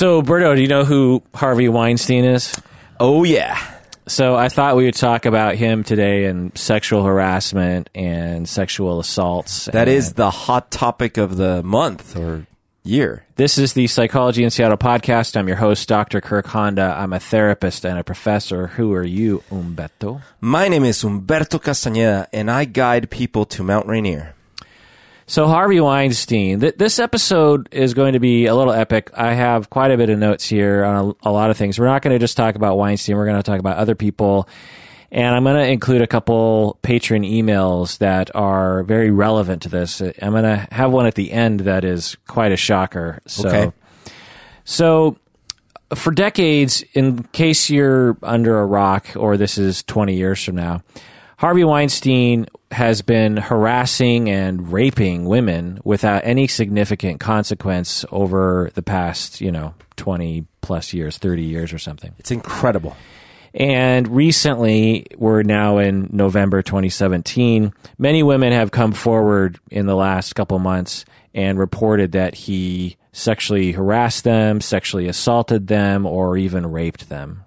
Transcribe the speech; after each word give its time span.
So, 0.00 0.22
Berto, 0.22 0.56
do 0.56 0.62
you 0.62 0.66
know 0.66 0.86
who 0.86 1.22
Harvey 1.34 1.68
Weinstein 1.68 2.24
is? 2.24 2.58
Oh 2.98 3.22
yeah. 3.22 3.60
So, 4.06 4.34
I 4.34 4.48
thought 4.48 4.74
we 4.74 4.86
would 4.86 4.94
talk 4.94 5.26
about 5.26 5.56
him 5.56 5.84
today 5.84 6.24
and 6.24 6.56
sexual 6.56 7.04
harassment 7.04 7.90
and 7.94 8.48
sexual 8.48 8.98
assaults. 8.98 9.66
That 9.66 9.88
is 9.88 10.14
the 10.14 10.30
hot 10.30 10.70
topic 10.70 11.18
of 11.18 11.36
the 11.36 11.62
month 11.62 12.16
or 12.16 12.46
year. 12.82 13.26
This 13.36 13.58
is 13.58 13.74
the 13.74 13.88
Psychology 13.88 14.42
in 14.42 14.48
Seattle 14.48 14.78
podcast. 14.78 15.36
I'm 15.36 15.48
your 15.48 15.58
host, 15.58 15.86
Dr. 15.86 16.22
Kirk 16.22 16.46
Honda. 16.46 16.96
I'm 16.98 17.12
a 17.12 17.20
therapist 17.20 17.84
and 17.84 17.98
a 17.98 18.02
professor. 18.02 18.68
Who 18.68 18.94
are 18.94 19.04
you, 19.04 19.42
Humberto? 19.50 20.22
My 20.40 20.68
name 20.68 20.84
is 20.84 21.02
Humberto 21.02 21.60
Castañeda, 21.60 22.26
and 22.32 22.50
I 22.50 22.64
guide 22.64 23.10
people 23.10 23.44
to 23.44 23.62
Mount 23.62 23.86
Rainier. 23.86 24.34
So, 25.30 25.46
Harvey 25.46 25.78
Weinstein, 25.78 26.58
th- 26.58 26.74
this 26.74 26.98
episode 26.98 27.68
is 27.70 27.94
going 27.94 28.14
to 28.14 28.18
be 28.18 28.46
a 28.46 28.54
little 28.56 28.72
epic. 28.72 29.12
I 29.14 29.32
have 29.34 29.70
quite 29.70 29.92
a 29.92 29.96
bit 29.96 30.10
of 30.10 30.18
notes 30.18 30.44
here 30.44 30.84
on 30.84 31.14
a, 31.22 31.28
a 31.28 31.30
lot 31.30 31.50
of 31.50 31.56
things. 31.56 31.78
We're 31.78 31.86
not 31.86 32.02
going 32.02 32.12
to 32.12 32.18
just 32.18 32.36
talk 32.36 32.56
about 32.56 32.76
Weinstein, 32.76 33.16
we're 33.16 33.26
going 33.26 33.36
to 33.36 33.44
talk 33.44 33.60
about 33.60 33.76
other 33.76 33.94
people. 33.94 34.48
And 35.12 35.32
I'm 35.32 35.44
going 35.44 35.54
to 35.54 35.70
include 35.70 36.02
a 36.02 36.08
couple 36.08 36.80
patron 36.82 37.22
emails 37.22 37.98
that 37.98 38.34
are 38.34 38.82
very 38.82 39.12
relevant 39.12 39.62
to 39.62 39.68
this. 39.68 40.00
I'm 40.00 40.32
going 40.32 40.42
to 40.42 40.66
have 40.72 40.90
one 40.90 41.06
at 41.06 41.14
the 41.14 41.30
end 41.30 41.60
that 41.60 41.84
is 41.84 42.16
quite 42.26 42.50
a 42.50 42.56
shocker. 42.56 43.20
So, 43.28 43.48
Okay. 43.48 43.72
so 44.64 45.16
for 45.94 46.10
decades, 46.10 46.82
in 46.92 47.22
case 47.30 47.70
you're 47.70 48.16
under 48.24 48.58
a 48.58 48.66
rock 48.66 49.06
or 49.14 49.36
this 49.36 49.58
is 49.58 49.84
20 49.84 50.12
years 50.16 50.42
from 50.42 50.56
now, 50.56 50.82
Harvey 51.40 51.64
Weinstein 51.64 52.44
has 52.70 53.00
been 53.00 53.38
harassing 53.38 54.28
and 54.28 54.70
raping 54.70 55.24
women 55.24 55.80
without 55.84 56.20
any 56.22 56.46
significant 56.46 57.18
consequence 57.18 58.04
over 58.12 58.70
the 58.74 58.82
past, 58.82 59.40
you 59.40 59.50
know, 59.50 59.72
20 59.96 60.44
plus 60.60 60.92
years, 60.92 61.16
30 61.16 61.42
years 61.42 61.72
or 61.72 61.78
something. 61.78 62.12
It's 62.18 62.30
incredible. 62.30 62.94
And 63.54 64.06
recently, 64.08 65.06
we're 65.16 65.42
now 65.42 65.78
in 65.78 66.10
November 66.12 66.60
2017. 66.60 67.72
Many 67.96 68.22
women 68.22 68.52
have 68.52 68.70
come 68.70 68.92
forward 68.92 69.58
in 69.70 69.86
the 69.86 69.96
last 69.96 70.34
couple 70.34 70.58
months 70.58 71.06
and 71.32 71.58
reported 71.58 72.12
that 72.12 72.34
he 72.34 72.98
sexually 73.12 73.72
harassed 73.72 74.24
them, 74.24 74.60
sexually 74.60 75.08
assaulted 75.08 75.68
them, 75.68 76.04
or 76.04 76.36
even 76.36 76.70
raped 76.70 77.08
them. 77.08 77.44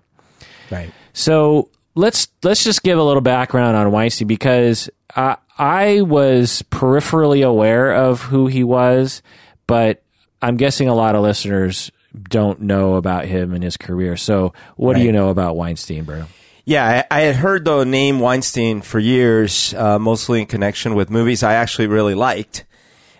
Right. 0.71 0.91
So 1.13 1.69
let's 1.95 2.27
let's 2.43 2.63
just 2.63 2.83
give 2.83 2.97
a 2.97 3.03
little 3.03 3.21
background 3.21 3.75
on 3.75 3.91
Weinstein 3.91 4.27
because 4.27 4.89
I, 5.15 5.37
I 5.57 6.01
was 6.01 6.63
peripherally 6.71 7.45
aware 7.45 7.93
of 7.93 8.21
who 8.21 8.47
he 8.47 8.63
was, 8.63 9.21
but 9.67 10.03
I'm 10.41 10.57
guessing 10.57 10.87
a 10.87 10.95
lot 10.95 11.15
of 11.15 11.21
listeners 11.21 11.91
don't 12.21 12.61
know 12.61 12.95
about 12.95 13.25
him 13.25 13.53
and 13.53 13.63
his 13.63 13.77
career. 13.77 14.17
So 14.17 14.53
what 14.75 14.95
do 14.95 15.01
you 15.01 15.11
know 15.11 15.29
about 15.29 15.55
Weinstein, 15.55 16.03
bro? 16.03 16.25
Yeah, 16.65 17.03
I, 17.11 17.19
I 17.19 17.21
had 17.21 17.35
heard 17.35 17.65
the 17.65 17.83
name 17.83 18.19
Weinstein 18.19 18.81
for 18.81 18.99
years, 18.99 19.73
uh, 19.73 19.99
mostly 19.99 20.41
in 20.41 20.47
connection 20.47 20.95
with 20.95 21.09
movies 21.09 21.43
I 21.43 21.55
actually 21.55 21.87
really 21.87 22.15
liked. 22.15 22.65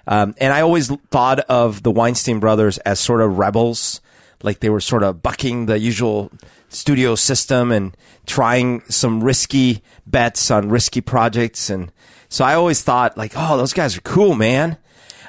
Um, 0.08 0.36
and 0.38 0.54
I 0.54 0.62
always 0.62 0.90
thought 1.12 1.40
of 1.42 1.84
the 1.84 1.92
Weinstein 1.92 2.40
brothers 2.40 2.78
as 2.80 3.00
sort 3.00 3.22
of 3.22 3.38
rebels, 3.38 4.00
like 4.44 4.60
they 4.60 4.70
were 4.70 4.82
sort 4.82 5.04
of 5.04 5.24
bucking 5.24 5.66
the 5.66 5.80
usual 5.80 6.32
studio 6.74 7.16
system 7.16 7.72
and 7.72 7.96
trying 8.26 8.82
some 8.90 9.24
risky 9.24 9.82
bets 10.06 10.52
on 10.52 10.70
risky 10.70 11.02
projects. 11.02 11.70
And 11.70 11.92
so 12.30 12.44
I 12.46 12.56
always 12.56 12.82
thought, 12.82 13.18
like, 13.18 13.34
oh, 13.36 13.58
those 13.58 13.74
guys 13.74 13.98
are 13.98 14.02
cool, 14.02 14.36
man. 14.36 14.78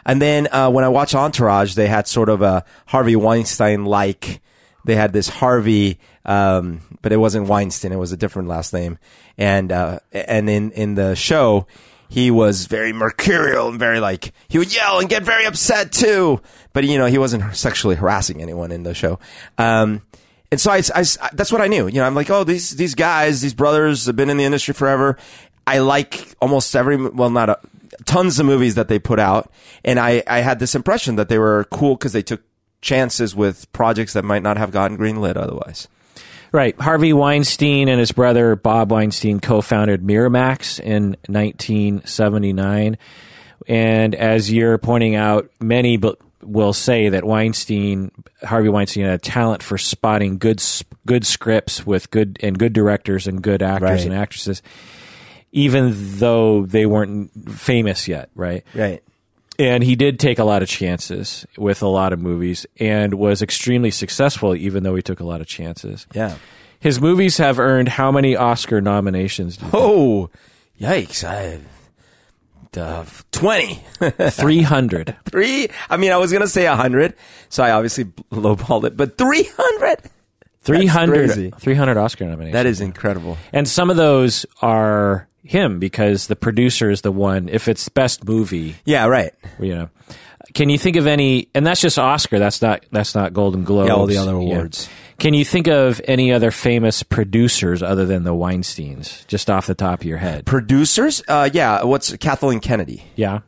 And 0.07 0.21
then 0.21 0.49
uh, 0.53 0.71
when 0.71 0.85
I 0.85 0.89
watch 0.89 1.15
Entourage, 1.15 1.75
they 1.75 1.87
had 1.87 2.07
sort 2.07 2.29
of 2.29 2.43
a 2.43 2.65
Harvey 2.87 3.17
Weinstein 3.17 3.85
like. 3.85 4.41
They 4.85 4.97
had 4.97 5.15
this 5.15 5.31
Harvey, 5.31 5.99
um, 6.27 6.83
but 7.01 7.11
it 7.11 7.17
wasn't 7.17 7.49
Weinstein. 7.49 7.93
It 7.93 7.99
was 7.99 8.13
a 8.13 8.19
different 8.19 8.49
last 8.49 8.75
name. 8.75 8.99
And 9.39 9.73
uh, 9.73 10.01
and 10.13 10.51
in 10.51 10.73
in 10.73 10.95
the 10.95 11.17
show, 11.17 11.67
he 12.11 12.31
was 12.31 12.67
very 12.67 12.93
mercurial 12.93 13.69
and 13.69 13.79
very 13.79 13.99
like 13.99 14.33
he 14.49 14.59
would 14.59 14.75
yell 14.75 15.01
and 15.01 15.09
get 15.09 15.23
very 15.23 15.47
upset 15.47 15.91
too. 15.91 16.41
But 16.75 16.85
you 16.85 16.99
know, 16.99 17.07
he 17.07 17.17
wasn't 17.17 17.57
sexually 17.57 17.97
harassing 17.97 18.43
anyone 18.43 18.73
in 18.73 18.83
the 18.83 18.93
show. 18.93 19.19
Um, 19.57 20.03
and 20.55 20.61
so 20.61 20.71
I, 20.71 20.83
I- 20.95 21.31
that's 21.33 21.51
what 21.51 21.61
I 21.61 21.67
knew. 21.67 21.87
You 21.89 21.95
know, 21.95 22.05
I'm 22.07 22.15
like, 22.15 22.31
oh, 22.31 22.45
these 22.45 22.71
these 22.77 22.95
guys, 22.95 23.41
these 23.41 23.55
brothers 23.55 24.07
have 24.07 24.15
been 24.17 24.31
in 24.31 24.37
the 24.37 24.45
industry 24.45 24.73
forever. 24.73 25.17
I 25.67 25.79
like 25.79 26.35
almost 26.41 26.75
every, 26.77 26.97
well, 26.97 27.31
not 27.31 27.49
a, 27.49 27.59
tons 28.05 28.39
of 28.39 28.47
movies 28.47 28.75
that 28.77 28.87
they 28.89 28.99
put 28.99 29.19
out, 29.19 29.51
and 29.85 29.99
I 29.99 30.23
I 30.27 30.39
had 30.41 30.59
this 30.61 30.75
impression 30.75 31.17
that 31.17 31.29
they 31.29 31.39
were 31.39 31.65
cool 31.71 31.97
because 31.97 32.13
they 32.13 32.23
took 32.23 32.43
chances 32.83 33.35
with 33.35 33.71
projects 33.73 34.13
that 34.13 34.25
might 34.25 34.43
not 34.43 34.57
have 34.59 34.71
gotten 34.71 34.97
greenlit 34.97 35.37
otherwise. 35.37 35.89
Right. 36.53 36.79
Harvey 36.81 37.13
Weinstein 37.13 37.89
and 37.89 37.99
his 37.99 38.13
brother 38.13 38.55
Bob 38.55 38.93
Weinstein 38.93 39.41
co-founded 39.41 40.03
Miramax 40.03 40.79
in 40.79 41.17
1979. 41.27 42.97
And 43.67 44.15
as 44.15 44.53
you're 44.53 44.79
pointing 44.79 45.15
out, 45.17 45.51
many 45.61 45.97
b- 45.97 46.15
will 46.45 46.73
say 46.73 47.09
that 47.09 47.25
Weinstein, 47.25 48.11
Harvey 48.43 48.69
Weinstein, 48.69 49.05
had 49.05 49.15
a 49.15 49.19
talent 49.19 49.63
for 49.63 49.79
spotting 49.79 50.39
good, 50.39 50.63
good 51.07 51.27
scripts 51.27 51.87
with 51.87 52.11
good 52.11 52.39
and 52.43 52.59
good 52.59 52.73
directors 52.73 53.27
and 53.27 53.43
good 53.43 53.63
actors 53.63 53.91
Right. 53.91 54.05
and 54.07 54.15
actresses, 54.15 54.63
even 55.53 55.93
though 56.19 56.67
they 56.67 56.87
weren't 56.87 57.31
famous 57.51 58.09
yet. 58.09 58.29
Right 58.35 58.65
Right. 58.75 59.03
and 59.59 59.85
he 59.85 59.95
did 59.97 60.19
take 60.19 60.39
a 60.39 60.45
lot 60.45 60.63
of 60.63 60.69
chances 60.69 61.47
with 61.57 61.83
a 61.83 61.87
lot 61.87 62.13
of 62.13 62.19
movies 62.21 62.67
and 62.81 63.15
was 63.15 63.41
extremely 63.43 63.91
successful 63.93 64.57
even 64.57 64.83
though 64.83 64.97
he 64.97 65.03
took 65.03 65.21
a 65.21 65.25
lot 65.25 65.41
of 65.41 65.47
chances 65.47 66.07
Yeah. 66.13 66.35
his 66.81 67.01
movies 67.01 67.37
have 67.39 67.61
earned 67.61 67.89
how 67.91 68.11
many 68.11 68.35
oscar 68.35 68.81
nominations 68.81 69.59
Oh, 69.73 70.29
yikes! 70.81 71.23
I 71.23 71.61
uh, 72.79 73.05
twenty. 73.33 73.75
think? 73.99 74.15
300 74.35 75.17
Three. 75.25 75.69
I 75.91 75.97
mean, 75.97 76.13
I 76.13 76.17
was 76.19 76.33
gonna 76.33 76.47
say 76.49 76.67
a 76.67 76.77
hundred, 76.77 77.15
so 77.49 77.63
I 77.63 77.71
obviously 77.73 78.05
lowballed 78.33 78.85
it, 78.85 78.97
but 78.97 79.17
three 79.19 79.45
hundred. 79.57 79.99
300 80.63 81.15
crazy. 81.31 81.53
300 81.59 81.99
oscar 81.99 82.25
nominations 82.25 82.55
That 82.55 82.65
is 82.65 82.81
incredible. 82.81 83.37
and 83.53 83.69
some 83.69 83.91
of 83.91 83.99
those 83.99 84.47
are 84.63 85.29
him 85.43 85.79
because 85.79 86.27
the 86.27 86.37
producer 86.37 86.89
is 86.91 87.03
the 87.03 87.13
one 87.13 87.51
if 87.51 87.69
it's 87.69 87.87
best 87.91 88.25
movie 88.25 88.75
Yeah. 88.87 89.05
Right. 89.05 89.35
you 89.61 89.75
know 89.75 89.91
can 90.55 90.71
you 90.71 90.79
think 90.79 90.97
of 90.97 91.07
any 91.07 91.49
and 91.55 91.67
that's 91.67 91.83
just 91.83 91.99
oscar 91.99 92.39
that's 92.39 92.63
not 92.63 92.87
that's 92.91 93.15
not 93.15 93.35
golden 93.35 93.65
Globe. 93.65 93.89
Yeah, 93.89 93.95
all 93.95 94.07
the 94.07 94.17
other 94.17 94.33
awards. 94.33 94.89
Can 95.19 95.35
you 95.35 95.45
think 95.45 95.69
of 95.69 96.01
any 96.07 96.33
other 96.33 96.51
famous 96.51 97.03
producers 97.03 97.83
other 97.83 98.05
than 98.07 98.25
the 98.25 98.33
weinsteins 98.35 99.27
just 99.27 99.49
off 99.51 99.67
the 99.67 99.75
top 99.75 100.01
of 100.01 100.07
your 100.07 100.19
head 100.19 100.45
Producers. 100.47 101.23
Uh, 101.29 101.49
yeah. 101.53 101.83
What's 101.85 102.17
Kathleen 102.17 102.61
Kennedy? 102.61 103.05
yeah 103.17 103.41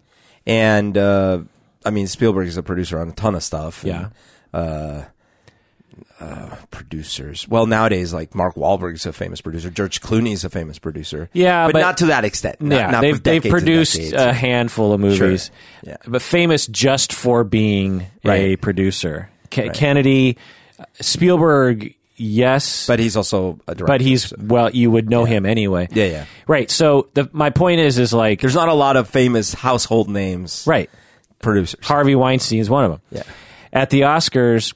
And 0.47 0.97
uh, 0.97 1.41
I 1.84 1.91
mean, 1.91 2.06
Spielberg 2.06 2.49
is 2.49 2.56
a 2.56 2.62
producer 2.62 2.99
on 3.00 3.09
a 3.09 3.12
ton 3.12 3.34
of 3.34 3.43
stuff. 3.43 3.82
and, 3.84 3.93
Yeah. 3.93 4.09
uh, 4.59 5.05
uh, 6.19 6.56
producers. 6.71 7.47
Well, 7.49 7.66
nowadays, 7.66 8.12
like 8.15 8.34
Mark 8.34 8.55
Wahlberg's 8.55 9.05
a 9.06 9.12
famous 9.12 9.41
producer. 9.43 9.71
George 9.71 10.00
Clooney's 10.00 10.44
a 10.44 10.50
famous 10.50 10.78
producer. 10.78 11.28
Yeah, 11.34 11.66
but, 11.66 11.75
but- 11.75 11.81
not 11.81 11.99
to 11.99 12.06
that 12.06 12.25
extent. 12.25 12.60
Not, 12.60 12.75
yeah 12.76 12.91
not 12.91 13.00
they've, 13.03 13.22
they've 13.22 13.43
produced 13.43 13.99
a 14.12 14.32
handful 14.32 14.93
of 14.93 15.00
movies 15.00 15.50
Yeah. 15.82 15.97
but 16.06 16.22
famous 16.22 16.66
just 16.66 17.12
for 17.12 17.44
being 17.44 18.06
a 18.25 18.28
Right. 18.28 18.60
producer 18.60 19.28
Ke- 19.50 19.72
kennedy 19.75 20.38
spielberg 21.00 21.94
yes 22.16 22.87
but 22.87 22.98
he's 22.98 23.16
also 23.16 23.59
a 23.69 23.75
director. 23.75 23.84
but 23.87 24.00
he's 24.00 24.28
so- 24.31 24.37
well 24.41 24.70
you 24.70 24.91
would 24.91 25.10
know 25.10 25.25
him 25.25 25.44
anyway 25.44 25.87
Yeah, 25.92 26.04
yeah. 26.06 26.25
right 26.47 26.70
so 26.70 27.09
the, 27.14 27.28
my 27.32 27.50
point 27.50 27.81
is 27.81 27.98
is 27.98 28.12
like 28.12 28.41
there's 28.41 28.54
not 28.54 28.69
a 28.69 28.75
lot 28.75 28.97
of 28.97 29.09
famous 29.09 29.53
household 29.53 30.09
names. 30.09 30.64
right 30.66 30.88
Producers. 31.41 31.78
harvey 31.82 32.14
weinstein 32.14 32.59
is 32.60 32.70
one 32.70 32.84
of 32.84 32.91
them 32.92 33.00
Yeah. 33.10 33.22
at 33.72 33.91
the 33.91 34.03
oscars 34.03 34.72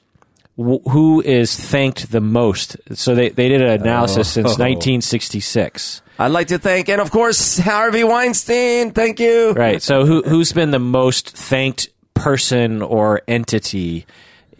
wh- 0.57 0.87
who 0.91 1.21
is 1.21 1.55
thanked 1.59 2.11
the 2.11 2.21
most 2.21 2.77
so 2.93 3.15
they, 3.15 3.29
they 3.29 3.49
did 3.49 3.61
an 3.61 3.81
analysis 3.81 4.27
since 4.29 4.45
Oh. 4.45 4.61
1966 4.61 6.01
I'd 6.19 6.27
like 6.27 6.49
to 6.49 6.59
thank, 6.59 6.87
and 6.87 7.01
of 7.01 7.09
course, 7.09 7.57
Harvey 7.57 8.03
Weinstein. 8.03 8.91
Thank 8.91 9.19
you. 9.19 9.53
right 9.53 9.81
so 9.81 10.05
who, 10.05 10.21
who's 10.21 10.51
been 10.53 10.69
the 10.69 10.77
most 10.77 11.35
thanked 11.35 11.89
person 12.13 12.83
or 12.83 13.23
entity 13.27 14.05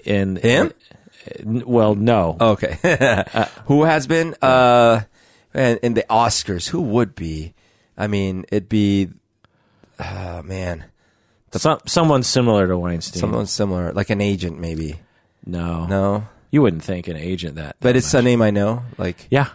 in 0.04 0.38
Him? 0.38 0.72
Well 1.44 1.96
no 1.96 2.38
Okay. 2.40 2.78
who 3.66 3.84
has 3.84 4.08
been? 4.08 4.36
Uh, 4.42 5.02
and 5.54 5.80
in 5.84 5.94
the 5.94 6.06
Oscars, 6.10 6.70
who 6.70 6.82
would 6.82 7.14
be? 7.16 7.54
I 7.98 8.08
mean, 8.08 8.46
it'd 8.52 8.70
be, 8.70 9.10
uh, 10.00 10.42
man, 10.46 10.86
Some, 11.54 11.80
someone 11.86 12.24
similar 12.24 12.68
to 12.68 12.78
Weinstein. 12.78 13.20
someone 13.20 13.46
similar, 13.46 13.92
like 13.94 14.10
an 14.10 14.22
agent, 14.22 14.60
maybe. 14.60 15.00
no, 15.46 15.86
No, 15.88 16.28
you 16.52 16.62
wouldn't 16.62 16.84
think 16.84 17.08
an 17.08 17.18
agent 17.18 17.56
that. 17.56 17.76
but 17.82 17.90
that 17.90 17.96
it's 17.98 18.14
much. 18.14 18.22
a 18.22 18.24
name 18.24 18.42
I 18.42 18.50
know. 18.52 18.84
Like, 18.98 19.28
yeah. 19.30 19.50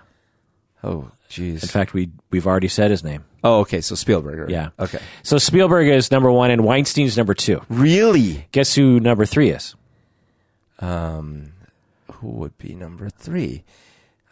oh, 0.85 1.11
jeez. 1.31 1.63
In 1.63 1.69
fact, 1.69 1.95
we 1.95 2.11
we've 2.31 2.47
already 2.47 2.69
said 2.69 2.91
his 2.91 3.03
name. 3.03 3.25
Oh, 3.43 3.61
okay. 3.61 3.81
So 3.81 3.95
Spielberg. 3.95 4.39
right? 4.41 4.51
Yeah. 4.51 4.69
Okay. 4.79 4.99
So 5.23 5.39
Spielberg 5.39 5.89
is 5.89 6.11
number 6.11 6.31
one, 6.31 6.51
and 6.51 6.63
Weinstein's 6.65 7.17
number 7.17 7.33
two. 7.35 7.63
Really? 7.69 8.47
Guess 8.53 8.75
who 8.75 9.01
number 9.01 9.25
three 9.25 9.51
is? 9.51 9.75
Um, 10.79 11.53
who 12.21 12.29
would 12.29 12.57
be 12.59 12.75
number 12.75 13.09
three? 13.11 13.65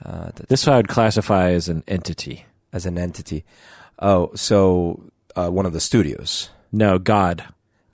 Uh, 0.05 0.31
th- 0.31 0.49
This 0.49 0.67
I 0.69 0.77
would 0.77 0.89
classify 0.89 1.51
as 1.51 1.69
an 1.69 1.83
entity. 1.89 2.47
as 2.73 2.87
an 2.87 2.99
entity. 2.99 3.45
Oh, 3.99 4.31
so 4.35 5.03
uh, 5.37 5.49
one 5.49 5.67
of 5.67 5.73
the 5.73 5.81
studios. 5.81 6.51
No, 6.73 6.99
God. 6.99 7.45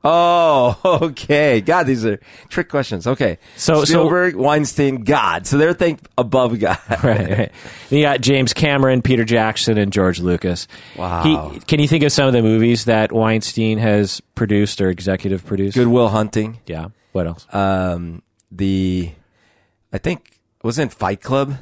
Oh, 0.02 0.78
okay. 1.02 1.60
God, 1.60 1.86
these 1.86 2.06
are 2.06 2.18
trick 2.48 2.70
questions. 2.70 3.06
Okay. 3.06 3.38
So- 3.56 3.80
so- 3.80 3.84
Spielberg, 3.84 4.34
Weinstein, 4.34 5.04
God. 5.04 5.46
So 5.46 5.58
they're 5.58 5.74
think 5.74 6.00
above 6.16 6.58
God. 6.58 6.78
Right, 7.04 7.38
right. 7.38 7.52
You 7.90 8.00
got 8.02 8.20
James 8.22 8.54
Cameron, 8.54 9.02
Peter 9.02 9.24
Jackson, 9.24 9.76
and 9.76 9.92
George 9.92 10.18
Lucas. 10.20 10.66
Wow. 10.96 11.50
He, 11.50 11.60
can 11.60 11.80
you 11.80 11.86
think 11.88 12.02
of 12.04 12.12
some 12.12 12.26
of 12.26 12.32
the 12.32 12.42
movies 12.42 12.86
that 12.86 13.12
Weinstein 13.12 13.76
has 13.78 14.20
produced 14.34 14.80
or 14.80 14.88
executive 14.88 15.44
produced? 15.44 15.76
Goodwill 15.76 16.08
Hunting. 16.08 16.60
Yeah. 16.66 16.88
What 17.12 17.26
else? 17.26 17.46
Um, 17.54 18.22
the, 18.50 19.12
I 19.92 19.98
think, 19.98 20.38
was 20.62 20.78
in 20.78 20.88
Fight 20.88 21.20
Club? 21.22 21.56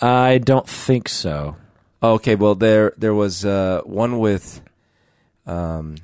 I 0.00 0.38
don't 0.38 0.68
think 0.68 1.08
so. 1.08 1.56
Oh, 2.02 2.14
okay. 2.14 2.34
Well, 2.34 2.54
there, 2.54 2.92
there 2.96 3.14
was 3.14 3.44
uh, 3.44 3.82
one 3.84 4.18
with, 4.18 4.60
um, 5.46 5.96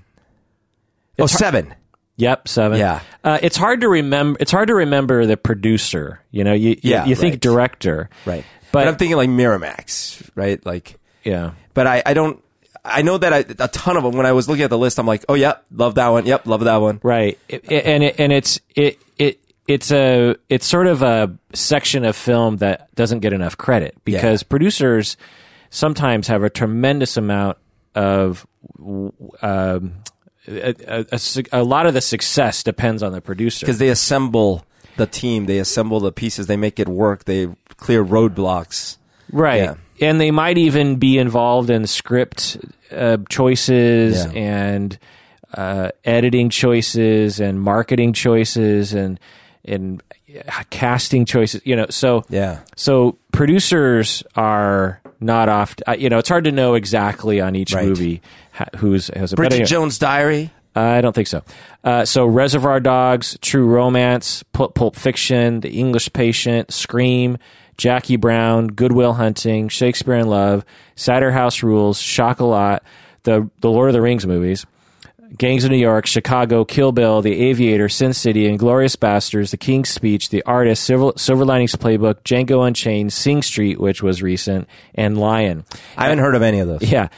oh, 1.18 1.26
Seven. 1.26 1.74
Yep, 2.18 2.48
seven. 2.48 2.78
Yeah. 2.78 3.00
uh, 3.24 3.38
it's 3.42 3.58
hard 3.58 3.82
to 3.82 3.88
remember. 3.90 4.38
It's 4.40 4.50
hard 4.50 4.68
to 4.68 4.74
remember 4.74 5.26
the 5.26 5.36
producer. 5.36 6.22
You 6.30 6.44
know, 6.44 6.54
you 6.54 6.70
you, 6.70 6.78
Yeah, 6.82 7.04
you 7.04 7.14
think 7.14 7.34
right. 7.34 7.40
director, 7.40 8.08
Right. 8.24 8.42
But, 8.72 8.80
But 8.84 8.88
I'm 8.88 8.96
thinking 8.96 9.18
like 9.18 9.28
Miramax, 9.28 10.30
right? 10.34 10.64
Like, 10.64 10.98
yeah, 11.24 11.50
but 11.74 11.86
I, 11.86 12.02
I 12.06 12.14
don't, 12.14 12.42
I 12.82 13.02
know 13.02 13.18
that 13.18 13.32
I, 13.34 13.38
a 13.62 13.68
ton 13.68 13.98
of 13.98 14.02
them, 14.02 14.12
when 14.16 14.24
I 14.24 14.32
was 14.32 14.48
looking 14.48 14.64
at 14.64 14.70
the 14.70 14.78
list, 14.78 14.98
I'm 14.98 15.06
like, 15.06 15.26
oh, 15.28 15.34
yep, 15.34 15.64
love 15.70 15.96
that 15.96 16.08
one. 16.08 16.24
Yep, 16.24 16.46
love 16.46 16.64
that 16.64 16.76
one. 16.78 17.00
right. 17.02 17.38
It- 17.50 17.70
and 17.70 18.02
it, 18.02 18.18
and 18.18 18.32
it's 18.32 18.60
it 18.74 18.98
it 19.18 19.38
it's 19.68 19.90
a 19.90 20.36
it's 20.48 20.66
sort 20.66 20.86
of 20.86 21.02
a 21.02 21.36
section 21.52 22.04
of 22.04 22.14
film 22.16 22.56
that 22.58 22.94
doesn't 22.94 23.20
get 23.20 23.32
enough 23.32 23.56
credit 23.56 23.96
because 24.04 24.42
producers 24.42 25.16
sometimes 25.70 26.28
have 26.28 26.42
a 26.42 26.50
tremendous 26.50 27.16
amount 27.16 27.58
of 27.94 28.46
um, 29.42 29.92
a, 30.48 30.74
a- 30.86 31.06
a 31.12 31.20
a 31.52 31.62
lot 31.64 31.86
of 31.86 31.94
the 31.94 32.00
success 32.00 32.62
depends 32.62 33.02
on 33.02 33.12
the 33.12 33.20
producer. 33.20 33.64
because 33.66 33.78
they 33.78 33.88
assemble 33.88 34.64
the 34.96 35.06
team, 35.06 35.46
they 35.46 35.58
assemble 35.58 36.00
the 36.00 36.12
pieces, 36.12 36.46
they 36.46 36.56
make 36.56 36.78
it 36.78 36.88
work, 36.88 37.24
they 37.24 37.48
clear 37.76 38.04
roadblocks. 38.04 38.96
right 39.32 39.62
Yeah. 39.62 39.74
and 40.00 40.20
they 40.20 40.30
might 40.30 40.56
even 40.58 40.96
be 40.96 41.18
involved 41.18 41.68
in 41.70 41.86
script 41.86 42.56
uh, 42.92 43.18
choices 43.28 44.24
Yeah. 44.24 44.30
and 44.40 44.98
uh, 45.54 45.90
editing 46.04 46.48
choices 46.50 47.40
and 47.40 47.60
marketing 47.60 48.12
choices 48.12 48.92
and 48.94 49.18
and 49.66 50.02
uh, 50.48 50.62
casting 50.70 51.24
choices 51.24 51.60
you 51.64 51.74
know 51.76 51.86
so 51.90 52.24
Yeah, 52.28 52.60
so 52.76 53.18
producers 53.32 54.22
are 54.34 55.00
not 55.20 55.48
off 55.48 55.74
uh, 55.86 55.96
you 55.98 56.08
know 56.08 56.18
it's 56.18 56.28
hard 56.28 56.44
to 56.44 56.52
know 56.52 56.74
exactly 56.74 57.40
on 57.40 57.54
each 57.56 57.72
Right. 57.74 57.86
movie 57.86 58.22
who's 58.76 59.08
has 59.08 59.32
a 59.32 59.36
Bridget 59.36 59.54
anyway, 59.56 59.66
Jones' 59.66 59.98
Diary. 59.98 60.50
I 60.74 61.00
don't 61.00 61.14
think 61.14 61.26
so. 61.26 61.42
Uh, 61.84 62.04
so 62.04 62.26
Reservoir 62.26 62.80
Dogs, 62.80 63.38
True 63.40 63.66
Romance, 63.66 64.42
Pulp, 64.52 64.74
Pulp 64.74 64.94
Fiction, 64.94 65.60
The 65.60 65.70
English 65.70 66.12
Patient, 66.12 66.70
Scream, 66.70 67.38
Jackie 67.78 68.16
Brown, 68.16 68.66
Goodwill 68.66 69.14
Hunting, 69.14 69.70
Shakespeare 69.70 70.16
in 70.16 70.26
Love, 70.28 70.66
Cider 70.94 71.32
House 71.32 71.62
Rules, 71.62 71.98
Chocolat, 72.02 72.82
the 73.22 73.48
the 73.62 73.70
Lord 73.70 73.88
of 73.88 73.94
the 73.94 74.02
Rings 74.02 74.26
movies, 74.26 74.66
Gangs 75.38 75.64
of 75.64 75.70
New 75.70 75.76
York, 75.76 76.06
Chicago, 76.06 76.64
Kill 76.64 76.92
Bill, 76.92 77.20
The 77.22 77.46
Aviator, 77.48 77.88
Sin 77.88 78.12
City, 78.12 78.44
Inglourious 78.48 78.96
Basterds, 78.96 79.50
The 79.50 79.56
King's 79.56 79.90
Speech, 79.90 80.30
The 80.30 80.42
Artist, 80.44 80.84
Silver, 80.84 81.12
Silver 81.18 81.44
Linings 81.44 81.74
Playbook, 81.76 82.22
Django 82.22 82.66
Unchained, 82.66 83.12
Sing 83.12 83.42
Street, 83.42 83.78
which 83.78 84.02
was 84.02 84.22
recent, 84.22 84.68
and 84.94 85.18
Lion. 85.18 85.64
I 85.96 86.04
haven't 86.04 86.20
heard 86.20 86.34
of 86.36 86.42
any 86.42 86.60
of 86.60 86.68
those. 86.68 86.82
Yeah. 86.82 87.08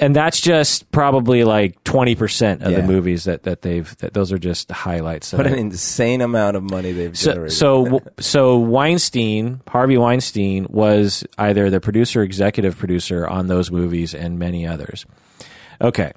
And 0.00 0.16
that's 0.16 0.40
just 0.40 0.90
probably 0.92 1.44
like 1.44 1.82
20% 1.84 2.62
of 2.62 2.70
Yeah. 2.72 2.80
the 2.80 2.86
movies 2.86 3.24
that, 3.24 3.42
that 3.42 3.60
they've, 3.60 3.94
that 3.98 4.14
those 4.14 4.32
are 4.32 4.38
just 4.38 4.70
highlights. 4.70 5.32
What 5.32 5.46
an 5.46 5.56
insane 5.58 6.22
amount 6.22 6.56
of 6.56 6.62
money 6.62 6.92
they've 6.92 7.18
So, 7.18 7.32
generated. 7.32 7.56
so, 7.58 8.00
so 8.18 8.56
Weinstein, 8.58 9.60
Harvey 9.68 9.98
Weinstein 9.98 10.66
was 10.70 11.24
either 11.36 11.68
the 11.68 11.80
producer, 11.80 12.22
executive 12.22 12.78
producer 12.78 13.26
on 13.28 13.48
those 13.48 13.70
movies 13.70 14.14
and 14.14 14.38
many 14.38 14.66
others. 14.66 15.04
Okay. 15.82 16.12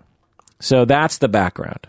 So 0.64 0.86
that's 0.86 1.18
the 1.18 1.28
background. 1.28 1.88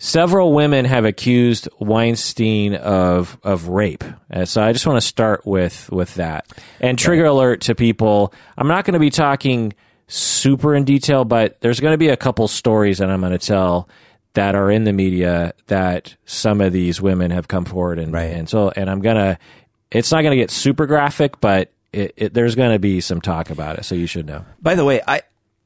Several 0.00 0.52
women 0.52 0.84
have 0.84 1.04
accused 1.04 1.68
Weinstein 1.80 2.74
of 2.74 3.36
of 3.42 3.66
rape, 3.68 4.04
Uh, 4.32 4.44
so 4.44 4.62
I 4.62 4.72
just 4.72 4.86
want 4.86 4.96
to 5.00 5.06
start 5.06 5.44
with 5.44 5.90
with 5.90 6.14
that. 6.14 6.46
And 6.80 6.96
trigger 6.96 7.24
alert 7.24 7.62
to 7.62 7.74
people: 7.74 8.32
I'm 8.56 8.68
not 8.68 8.84
going 8.84 8.92
to 8.94 9.00
be 9.00 9.10
talking 9.10 9.72
super 10.06 10.74
in 10.76 10.84
detail, 10.84 11.24
but 11.24 11.60
there's 11.60 11.80
going 11.80 11.94
to 11.94 11.98
be 11.98 12.08
a 12.08 12.16
couple 12.16 12.46
stories 12.46 12.98
that 12.98 13.10
I'm 13.10 13.20
going 13.20 13.32
to 13.32 13.38
tell 13.44 13.88
that 14.34 14.54
are 14.54 14.70
in 14.70 14.84
the 14.84 14.92
media 14.92 15.52
that 15.66 16.14
some 16.26 16.60
of 16.60 16.72
these 16.72 17.00
women 17.00 17.32
have 17.32 17.48
come 17.48 17.64
forward 17.64 17.98
and 17.98 18.12
Right. 18.12 18.32
and 18.34 18.48
so 18.48 18.70
and 18.70 18.88
I'm 18.88 19.00
gonna. 19.00 19.36
It's 19.90 20.12
not 20.12 20.20
going 20.22 20.30
to 20.32 20.36
get 20.36 20.50
super 20.52 20.86
graphic, 20.86 21.40
but 21.40 21.72
it, 21.92 22.12
it, 22.16 22.34
there's 22.34 22.54
going 22.54 22.72
to 22.72 22.78
be 22.78 23.00
some 23.00 23.20
talk 23.20 23.50
about 23.50 23.78
it, 23.78 23.84
so 23.84 23.94
you 23.96 24.06
should 24.06 24.26
know. 24.26 24.44
By 24.62 24.74
the 24.76 24.84
way, 24.84 25.00
I 25.08 25.22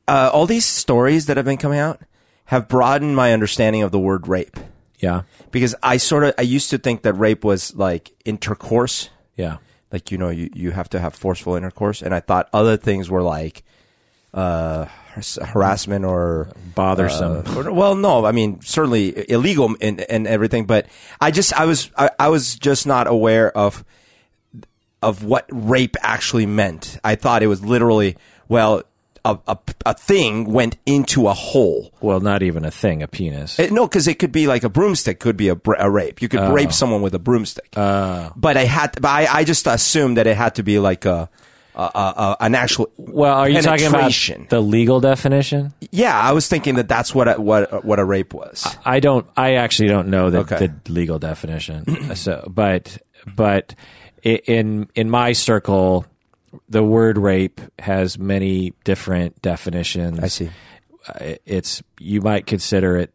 uh, 0.09 0.31
all 0.33 0.47
these 0.47 0.65
stories 0.67 1.27
that 1.27 1.37
have 1.37 1.47
been 1.47 1.57
coming 1.59 1.79
out 1.79 2.01
have 2.47 2.69
broadened 2.69 3.17
my 3.17 3.33
understanding 3.33 3.83
of 3.83 3.93
the 3.93 3.99
word 3.99 4.29
rape. 4.29 4.57
Yeah, 4.99 5.23
because 5.51 5.75
I 5.83 5.97
sort 5.97 6.25
of 6.25 6.35
I 6.39 6.43
used 6.43 6.71
to 6.71 6.79
think 6.79 7.03
that 7.03 7.15
rape 7.15 7.43
was 7.45 7.75
like 7.75 8.13
intercourse, 8.25 9.11
yeah, 9.37 9.57
like 9.91 10.11
you 10.13 10.19
know 10.19 10.31
you 10.31 10.49
you 10.55 10.71
have 10.71 10.89
to 10.91 11.01
have 11.01 11.15
forceful 11.15 11.57
intercourse, 11.57 12.03
and 12.03 12.15
I 12.15 12.21
thought 12.21 12.49
other 12.53 12.77
things 12.77 13.11
were 13.11 13.23
like 13.23 13.65
uh 14.33 14.87
harassment 15.43 16.05
or 16.05 16.49
bothersome. 16.75 17.43
uh, 17.47 17.55
or- 17.69 17.73
well, 17.73 17.95
no, 17.97 18.25
I 18.25 18.33
mean 18.33 18.61
certainly 18.63 19.29
illegal 19.31 19.75
and 19.81 20.01
and 20.03 20.27
everything, 20.27 20.67
but 20.67 20.87
I 21.21 21.31
just 21.33 21.53
I 21.59 21.65
was 21.67 21.91
I, 21.99 22.11
I 22.19 22.29
was 22.29 22.55
just 22.55 22.87
not 22.87 23.07
aware 23.09 23.51
of 23.57 23.85
of 25.03 25.25
what 25.25 25.47
rape 25.51 25.97
actually 26.01 26.47
meant. 26.47 26.99
I 27.03 27.17
thought 27.17 27.43
it 27.43 27.49
was 27.49 27.65
literally 27.65 28.17
well 28.49 28.83
a 29.25 29.39
a, 29.47 29.57
a 29.87 29.95
thing 29.95 30.45
went 30.53 30.77
into 30.87 31.29
a 31.29 31.33
hole. 31.33 31.93
well, 32.01 32.21
not 32.21 32.43
even 32.43 32.65
a 32.65 32.71
thing, 32.71 33.03
a 33.03 33.09
penis. 33.09 33.59
It- 33.59 33.73
no, 33.73 33.87
because 33.87 34.09
it 34.09 34.19
could 34.19 34.33
be 34.33 34.47
like 34.47 34.65
a 34.65 34.69
broomstick 34.69 35.21
could 35.21 35.37
be 35.37 35.49
a, 35.49 35.57
a 35.79 35.91
rape. 35.91 36.21
You 36.23 36.29
could 36.29 36.41
Oh. 36.41 36.53
rape 36.53 36.73
someone 36.73 37.03
with 37.03 37.15
a 37.15 37.19
broomstick. 37.19 37.69
Oh. 37.77 38.33
but 38.37 38.57
I 38.57 38.65
had, 38.65 38.93
but 39.01 39.09
I, 39.09 39.27
I 39.41 39.45
just 39.45 39.67
assumed 39.67 40.17
that 40.17 40.27
it 40.27 40.37
had 40.37 40.57
to 40.57 40.63
be 40.63 40.79
like 40.79 41.05
a, 41.05 41.29
a, 41.75 41.81
a, 41.83 41.87
a 42.17 42.37
an 42.41 42.55
actual. 42.55 42.91
Well, 42.97 43.33
are 43.39 43.49
you 43.49 43.63
talking 43.63 43.87
about 43.87 44.13
the 44.51 44.61
legal 44.61 45.01
definition? 45.01 45.73
Yeah, 45.91 46.19
I 46.19 46.33
was 46.33 46.47
thinking 46.49 46.75
that 46.75 46.89
that's 46.89 47.15
what 47.15 47.29
a, 47.29 47.41
what 47.41 47.85
what 47.85 47.99
a 47.99 48.05
rape 48.05 48.35
was. 48.35 48.67
I 48.85 49.01
don't. 49.01 49.27
I 49.37 49.55
actually 49.55 49.89
don't 49.89 50.09
know 50.09 50.31
the, 50.31 50.39
Okay. 50.41 50.67
the 50.85 50.93
legal 50.93 51.19
definition. 51.19 52.15
so, 52.17 52.45
but 52.53 52.99
but 53.37 53.75
in 54.23 54.89
in 54.95 55.09
my 55.11 55.33
circle, 55.33 56.05
the 56.69 56.83
word 56.83 57.19
rape 57.19 57.61
has 57.79 58.19
many 58.19 58.73
different 58.85 59.41
definitions. 59.43 60.19
I 60.21 60.29
see. 60.29 60.51
Uh, 61.09 61.35
It's 61.47 61.83
you 61.99 62.21
might 62.21 62.47
consider 62.47 62.97
it 62.99 63.13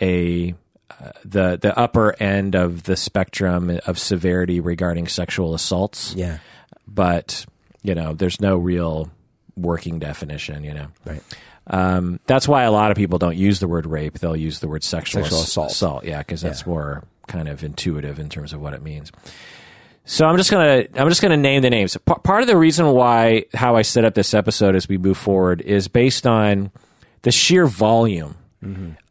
a 0.00 0.54
uh, 0.90 1.10
the 1.24 1.58
the 1.60 1.78
upper 1.78 2.14
end 2.22 2.54
of 2.54 2.82
the 2.82 2.96
spectrum 2.96 3.78
of 3.86 3.98
severity 3.98 4.60
regarding 4.60 5.06
sexual 5.08 5.54
assaults. 5.54 6.14
Yeah, 6.16 6.38
But 6.86 7.46
you 7.82 7.94
know, 7.94 8.12
there's 8.14 8.40
no 8.40 8.56
real 8.56 9.10
working 9.56 9.98
definition. 9.98 10.64
You 10.64 10.74
know. 10.74 10.86
right. 11.06 11.22
Um, 11.66 12.18
that's 12.26 12.48
why 12.48 12.64
a 12.64 12.72
lot 12.72 12.90
of 12.90 12.96
people 12.96 13.18
don't 13.18 13.36
use 13.36 13.60
the 13.60 13.68
word 13.68 13.86
rape. 13.86 14.18
They'll 14.18 14.34
use 14.36 14.58
the 14.58 14.66
word 14.66 14.82
sexual, 14.82 15.22
Sexual 15.22 15.38
ass- 15.40 15.48
assault. 15.48 15.70
Assault, 15.70 16.04
yeah, 16.04 16.18
because 16.18 16.40
that's 16.40 16.62
Yeah. 16.62 16.68
more 16.68 17.04
kind 17.28 17.48
of 17.48 17.62
intuitive 17.62 18.18
in 18.18 18.28
terms 18.28 18.52
of 18.52 18.60
what 18.60 18.74
it 18.74 18.82
means. 18.82 19.12
So 20.12 20.26
I'm 20.26 20.36
just 20.36 20.50
gonna 20.50 20.84
I'm 20.96 21.08
just 21.08 21.22
gonna 21.22 21.36
name 21.36 21.62
the 21.62 21.70
names. 21.70 21.96
P- 21.96 22.14
part 22.24 22.42
of 22.42 22.48
the 22.48 22.56
reason 22.56 22.86
why 22.88 23.44
how 23.54 23.76
I 23.76 23.82
set 23.82 24.04
up 24.04 24.14
this 24.14 24.34
episode 24.34 24.74
as 24.74 24.88
we 24.88 24.98
move 24.98 25.16
forward 25.16 25.60
is 25.60 25.86
based 25.86 26.26
on 26.26 26.72
the 27.22 27.30
sheer 27.30 27.66
volume 27.66 28.34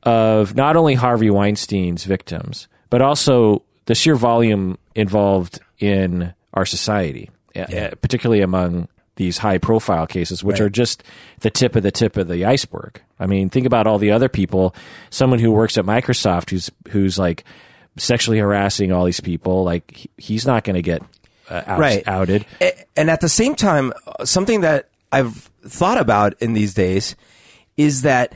of 0.04 0.56
not 0.56 0.76
only 0.76 0.96
Harvey 0.96 1.30
Weinstein's 1.30 2.04
victims, 2.04 2.68
but 2.90 3.02
also 3.02 3.64
the 3.86 3.96
sheer 3.96 4.16
volume 4.16 4.78
involved 4.94 5.60
in 5.80 6.34
our 6.54 6.66
society, 6.66 7.30
uh, 7.56 7.92
particularly 8.02 8.42
among 8.42 8.90
these 9.16 9.38
high 9.38 9.58
profile 9.58 10.06
cases, 10.06 10.44
which 10.44 10.60
Right. 10.60 10.66
are 10.66 10.70
just 10.70 11.04
the 11.40 11.50
tip 11.50 11.76
of 11.76 11.84
the 11.84 11.92
tip 11.92 12.18
of 12.18 12.28
the 12.28 12.46
iceberg. 12.46 13.02
I 13.20 13.26
mean, 13.26 13.50
think 13.50 13.66
about 13.66 13.88
all 13.88 13.98
the 14.00 14.12
other 14.12 14.30
people, 14.30 14.76
someone 15.10 15.40
who 15.40 15.52
works 15.52 15.78
at 15.78 15.86
Microsoft 15.86 16.50
who's, 16.52 16.70
who's 16.90 17.18
like 17.20 17.44
sexually 18.00 18.40
harassing 18.40 18.92
all 18.92 19.06
these 19.06 19.20
people. 19.22 19.64
Like 19.64 19.92
he- 19.96 20.10
he's 20.18 20.46
not 20.48 20.64
going 20.64 20.76
to 20.76 20.82
get 20.82 21.02
uh, 21.50 21.62
out, 21.66 21.80
Right. 21.80 22.04
outed. 22.08 22.46
And 22.96 23.10
at 23.10 23.22
the 23.22 23.30
same 23.30 23.56
time, 23.56 23.94
uh, 24.08 24.26
something 24.26 24.62
that 24.62 24.90
I've 25.12 25.50
thought 25.66 25.98
about 26.00 26.36
in 26.42 26.54
these 26.54 26.74
days 26.74 27.16
is 27.78 28.02
that 28.04 28.36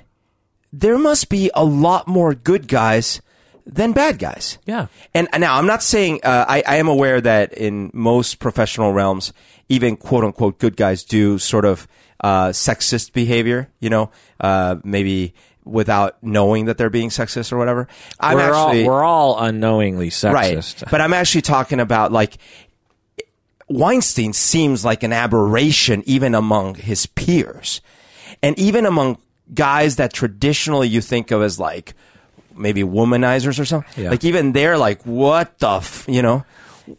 there 0.71 0.97
must 0.97 1.29
be 1.29 1.51
a 1.53 1.63
lot 1.63 2.07
more 2.07 2.33
good 2.33 2.67
guys 2.67 3.21
than 3.65 3.93
bad 3.93 4.19
guys. 4.19 4.57
Yeah. 4.65 4.87
And 5.13 5.27
and 5.31 5.41
now 5.41 5.57
I'm 5.57 5.67
not 5.67 5.83
saying 5.83 6.19
uh, 6.23 6.45
I, 6.47 6.63
I 6.67 6.75
am 6.77 6.87
aware 6.87 7.21
that 7.21 7.53
in 7.53 7.91
most 7.93 8.39
professional 8.39 8.91
realms, 8.91 9.31
even 9.69 9.95
quote 9.95 10.23
unquote 10.23 10.59
good 10.59 10.75
guys 10.75 11.03
do 11.03 11.37
sort 11.37 11.63
of 11.65 11.87
uh, 12.21 12.49
sexist 12.49 13.13
behavior. 13.13 13.69
You 13.79 13.89
know, 13.89 14.11
uh, 14.41 14.77
maybe 14.83 15.33
without 15.65 16.21
knowing 16.21 16.65
that 16.65 16.77
they're 16.77 16.89
being 16.89 17.09
sexist 17.09 17.51
or 17.51 17.57
whatever. 17.57 17.87
I'm 18.19 18.35
we're 18.35 18.41
actually 18.43 18.83
all 18.83 18.89
we're 18.89 19.03
all 19.03 19.39
unknowingly 19.39 20.09
sexist. 20.09 20.33
right, 20.33 20.91
but 20.91 21.01
I'm 21.01 21.13
actually 21.13 21.41
talking 21.41 21.79
about 21.79 22.11
like 22.11 22.37
Weinstein 23.69 24.33
seems 24.33 24.83
like 24.83 25.03
an 25.03 25.13
aberration 25.13 26.03
even 26.05 26.35
among 26.35 26.75
his 26.75 27.05
peers, 27.05 27.81
and 28.41 28.57
even 28.59 28.85
among 28.85 29.17
guys 29.53 29.97
that 29.97 30.13
traditionally 30.13 30.87
you 30.87 31.01
think 31.01 31.31
of 31.31 31.41
as 31.41 31.59
like 31.59 31.93
maybe 32.55 32.83
womanizers 32.83 33.59
or 33.59 33.65
something. 33.65 34.03
Yeah. 34.03 34.09
Like 34.11 34.23
even 34.23 34.51
they're 34.51 34.77
like, 34.77 35.03
what 35.03 35.57
the, 35.59 35.77
f-? 35.77 36.05
you 36.07 36.21
know? 36.21 36.45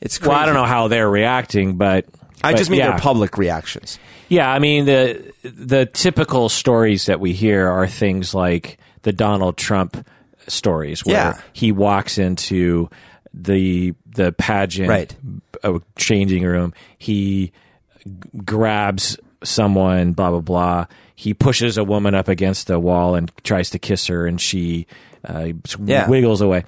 It's 0.00 0.18
crazy. 0.18 0.30
well, 0.30 0.38
I 0.38 0.47
don't 0.47 0.54
know 0.54 0.64
how 0.64 0.88
they're 0.88 1.09
reacting, 1.09 1.76
but 1.76 2.06
I 2.44 2.52
but 2.52 2.58
just 2.58 2.70
mean 2.70 2.78
yeah. 2.80 2.90
their 2.90 2.98
public 2.98 3.36
reactions. 3.38 3.98
Yeah, 4.28 4.50
I 4.50 4.58
mean 4.58 4.84
the 4.86 5.32
the 5.42 5.86
typical 5.86 6.48
stories 6.48 7.06
that 7.06 7.20
we 7.20 7.32
hear 7.32 7.68
are 7.68 7.86
things 7.86 8.34
like 8.34 8.78
the 9.02 9.12
Donald 9.12 9.56
Trump 9.56 10.06
stories, 10.46 11.04
where 11.04 11.14
Yeah. 11.16 11.40
he 11.52 11.72
walks 11.72 12.18
into 12.18 12.88
the 13.32 13.94
the 14.14 14.32
pageant 14.32 14.88
Right. 14.88 15.14
uh, 15.64 15.78
changing 15.96 16.44
room, 16.44 16.72
he 16.98 17.52
g- 18.04 18.12
grabs 18.44 19.18
someone, 19.42 20.12
blah 20.12 20.30
blah 20.30 20.40
blah. 20.40 20.86
He 21.16 21.32
pushes 21.34 21.76
a 21.78 21.84
woman 21.84 22.14
up 22.14 22.28
against 22.28 22.66
the 22.66 22.78
wall 22.78 23.14
and 23.14 23.30
tries 23.44 23.70
to 23.70 23.78
kiss 23.78 24.06
her, 24.08 24.26
and 24.26 24.40
she 24.40 24.86
uh, 25.28 25.48
Yeah. 25.84 26.08
wiggles 26.08 26.40
away. 26.40 26.64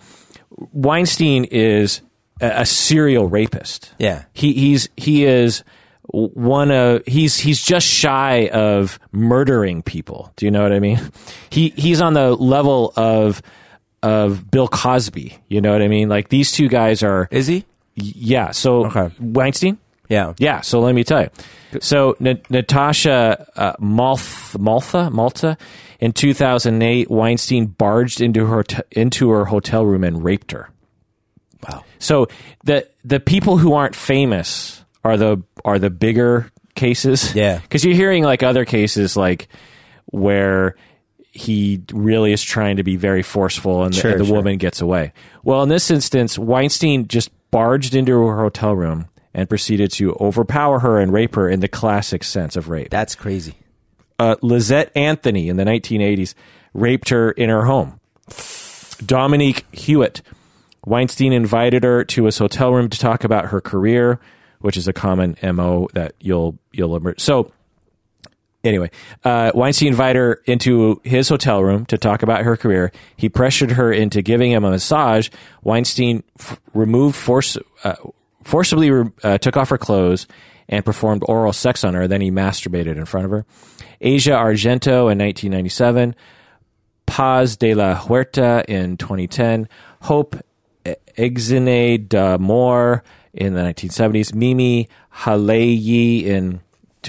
Weinstein 0.73 1.45
is 1.45 2.00
a, 2.40 2.61
a 2.62 2.66
serial 2.66 3.28
rapist. 3.28 3.93
Yeah. 3.99 4.25
he 4.33 4.52
he's 4.52 4.88
he 4.97 5.25
is 5.25 5.62
one 6.09 6.71
of 6.71 7.02
he's 7.07 7.38
he's 7.38 7.62
just 7.62 7.87
shy 7.87 8.49
of 8.49 8.99
murdering 9.12 9.83
people. 9.83 10.33
Do 10.37 10.47
you 10.47 10.50
know 10.52 10.62
what 10.62 10.73
I 10.73 10.81
mean? 10.81 11.00
He 11.50 11.71
he's 11.76 12.00
on 12.00 12.12
the 12.14 12.35
level 12.35 12.93
of 12.97 13.43
of 14.02 14.50
Bill 14.50 14.69
Cosby. 14.69 15.37
You 15.49 15.61
know 15.61 15.73
what 15.73 15.83
I 15.83 15.88
mean? 15.88 16.09
Like 16.09 16.28
these 16.28 16.52
two 16.52 16.69
guys 16.69 17.02
are 17.02 17.28
Is 17.31 17.47
he? 17.47 17.64
yeah. 17.95 18.50
So 18.52 18.87
Okay. 18.87 19.11
Weinstein. 19.19 19.78
Yeah. 20.09 20.35
Yeah, 20.38 20.61
so 20.61 20.78
let 20.78 20.95
me 20.95 21.02
tell 21.02 21.23
you. 21.23 21.31
So 21.81 22.14
N- 22.21 22.40
Natasha 22.49 23.45
uh, 23.57 23.73
Malth- 23.81 24.57
Maltha 24.57 25.11
Malta 25.11 25.57
in 25.99 26.12
2008, 26.12 27.11
Weinstein 27.11 27.66
barged 27.66 28.21
into 28.21 28.47
her 28.47 28.62
t- 28.62 28.83
into 28.93 29.31
her 29.31 29.47
hotel 29.47 29.85
room 29.85 30.05
and 30.05 30.23
raped 30.23 30.52
her. 30.52 30.71
So 31.99 32.29
the 32.65 32.88
the 33.05 33.21
people 33.21 33.59
who 33.59 33.75
aren't 33.75 33.95
famous 33.95 34.85
are 35.05 35.17
the 35.17 35.43
are 35.65 35.79
the 35.79 35.91
bigger 35.91 36.50
cases. 36.75 37.35
Yeah. 37.35 37.59
because 37.62 37.85
you're 37.85 37.95
hearing 37.95 38.23
like 38.25 38.43
other 38.43 38.65
cases 38.65 39.17
like 39.17 39.49
where 40.07 40.76
he 41.33 41.83
really 41.93 42.33
is 42.33 42.43
trying 42.43 42.76
to 42.76 42.83
be 42.83 42.97
very 42.97 43.23
forceful 43.23 43.85
and 43.85 43.93
the, 43.93 43.99
Sure, 44.00 44.11
and 44.12 44.21
the 44.21 44.25
sure. 44.25 44.37
woman 44.37 44.57
gets 44.57 44.81
away. 44.81 45.12
Well, 45.45 45.62
in 45.62 45.69
this 45.69 45.91
instance, 45.91 46.38
Weinstein 46.38 47.09
just 47.09 47.31
barged 47.50 47.95
into 47.95 48.12
her 48.26 48.37
hotel 48.38 48.75
room 48.75 49.09
and 49.35 49.49
proceeded 49.49 49.91
to 49.93 50.15
overpower 50.15 50.79
her 50.79 50.99
and 50.99 51.12
rape 51.12 51.35
her 51.35 51.49
in 51.49 51.61
the 51.61 51.69
classic 51.69 52.25
sense 52.25 52.57
of 52.57 52.69
rape. 52.71 52.88
That's 52.91 53.15
crazy. 53.15 53.55
Uh, 54.19 54.37
Lysette 54.37 54.91
Anthony 54.97 55.50
in 55.50 55.57
the 55.57 55.65
1980s 55.65 56.35
raped 56.73 57.11
her 57.11 57.33
in 57.33 57.50
her 57.50 57.67
home. 57.67 58.00
Dominique 59.05 59.67
Huett. 59.73 60.23
Weinstein 60.87 61.33
invited 61.33 61.83
her 61.85 62.05
to 62.05 62.25
his 62.25 62.38
hotel 62.38 62.73
room 62.73 62.88
to 62.88 62.99
talk 62.99 63.25
about 63.25 63.47
her 63.47 63.61
career, 63.61 64.21
which 64.61 64.76
is 64.76 64.88
a 64.88 64.93
common 64.93 65.37
MO 65.43 65.88
that 65.93 66.14
you'll 66.21 66.59
you'll 66.73 66.97
emerge. 66.97 67.21
So 67.21 67.50
anyway, 68.64 68.90
uh, 69.25 69.50
Weinstein 69.52 69.88
invited 69.88 70.19
her 70.19 70.35
into 70.47 71.00
his 71.05 71.28
hotel 71.28 71.62
room 71.62 71.87
to 71.87 71.99
talk 71.99 72.23
about 72.23 72.43
her 72.43 72.57
career. 72.57 72.93
He 73.16 73.28
pressured 73.28 73.73
her 73.73 73.93
into 73.93 74.23
giving 74.23 74.52
him 74.52 74.64
a 74.64 74.71
massage. 74.71 75.28
Weinstein 75.62 76.23
f- 76.38 76.61
removed 76.73 77.16
force, 77.16 77.59
uh, 77.83 77.97
forcibly 78.45 78.90
re- 78.93 79.11
uh, 79.25 79.38
took 79.38 79.57
off 79.57 79.71
her 79.71 79.78
clothes 79.78 80.28
and 80.69 80.85
performed 80.85 81.23
oral 81.26 81.52
sex 81.52 81.83
on 81.83 81.95
her. 81.95 82.07
Then 82.07 82.21
he 82.21 82.31
masturbated 82.31 82.97
in 82.97 83.05
front 83.07 83.25
of 83.25 83.33
her. 83.33 83.45
Asia 84.00 84.33
Argento 84.33 85.11
in 85.11 85.19
1997. 85.19 86.14
Paz 87.07 87.57
de 87.57 87.75
la 87.75 87.95
Huerta 87.95 88.64
in 88.69 88.97
2010. 88.97 89.69
Hope 90.02 90.37
Exiner 91.16 91.99
d'Amore 91.99 93.02
in 93.33 93.55
the 93.55 93.61
1970s. 93.61 94.35
Mimi 94.35 94.88
Haleyi 95.14 96.25
in, 96.25 96.61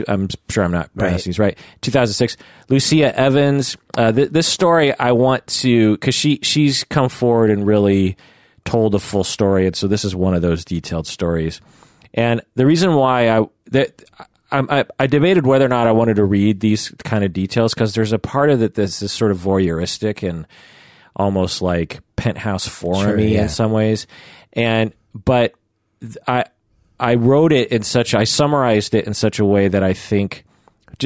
I'm 0.07 0.29
sure 0.49 0.63
I'm 0.63 0.71
not 0.71 0.93
pronouncing 0.95 1.31
these 1.31 1.39
right, 1.39 1.57
2006. 1.81 2.37
Lucia 2.69 3.17
Evans. 3.17 3.77
Uh, 3.97 4.11
th- 4.11 4.29
this 4.29 4.47
story 4.47 4.97
I 4.99 5.11
want 5.11 5.47
to, 5.47 5.93
because 5.93 6.15
she, 6.15 6.39
she's 6.43 6.83
come 6.83 7.09
forward 7.09 7.49
and 7.49 7.65
really 7.65 8.17
told 8.65 8.95
a 8.95 8.99
full 8.99 9.23
story. 9.23 9.65
And 9.65 9.75
so 9.75 9.87
this 9.87 10.03
is 10.05 10.15
one 10.15 10.33
of 10.33 10.41
those 10.41 10.65
detailed 10.65 11.07
stories. 11.07 11.61
And 12.13 12.41
the 12.55 12.65
reason 12.65 12.95
why 12.95 13.29
I, 13.29 13.45
that, 13.71 14.03
I, 14.51 14.79
I, 14.79 14.85
I 14.99 15.07
debated 15.07 15.45
whether 15.45 15.65
or 15.65 15.69
not 15.69 15.87
I 15.87 15.91
wanted 15.91 16.15
to 16.17 16.25
read 16.25 16.59
these 16.59 16.89
kind 17.03 17.23
of 17.23 17.33
details 17.33 17.73
because 17.73 17.95
there's 17.95 18.13
a 18.13 18.19
part 18.19 18.49
of 18.49 18.61
it 18.61 18.75
that's 18.75 19.01
is 19.01 19.11
sort 19.11 19.31
of 19.31 19.37
voyeuristic 19.37 20.27
and 20.27 20.45
almost 21.17 21.61
like 21.61 21.99
penthouse 22.15 22.65
forumy 22.67 23.01
Sure, 23.03 23.17
yeah. 23.19 23.41
in 23.43 23.49
some 23.49 23.71
ways. 23.73 24.07
And 24.53 24.93
but 25.13 25.53
I 26.27 26.45
I 26.99 27.15
wrote 27.15 27.51
it 27.51 27.71
in 27.71 27.83
such 27.83 28.13
I 28.15 28.23
summarized 28.23 28.93
it 28.95 29.05
in 29.05 29.13
such 29.13 29.39
a 29.39 29.45
way 29.45 29.67
that 29.67 29.83
I 29.83 29.93
think 29.93 30.45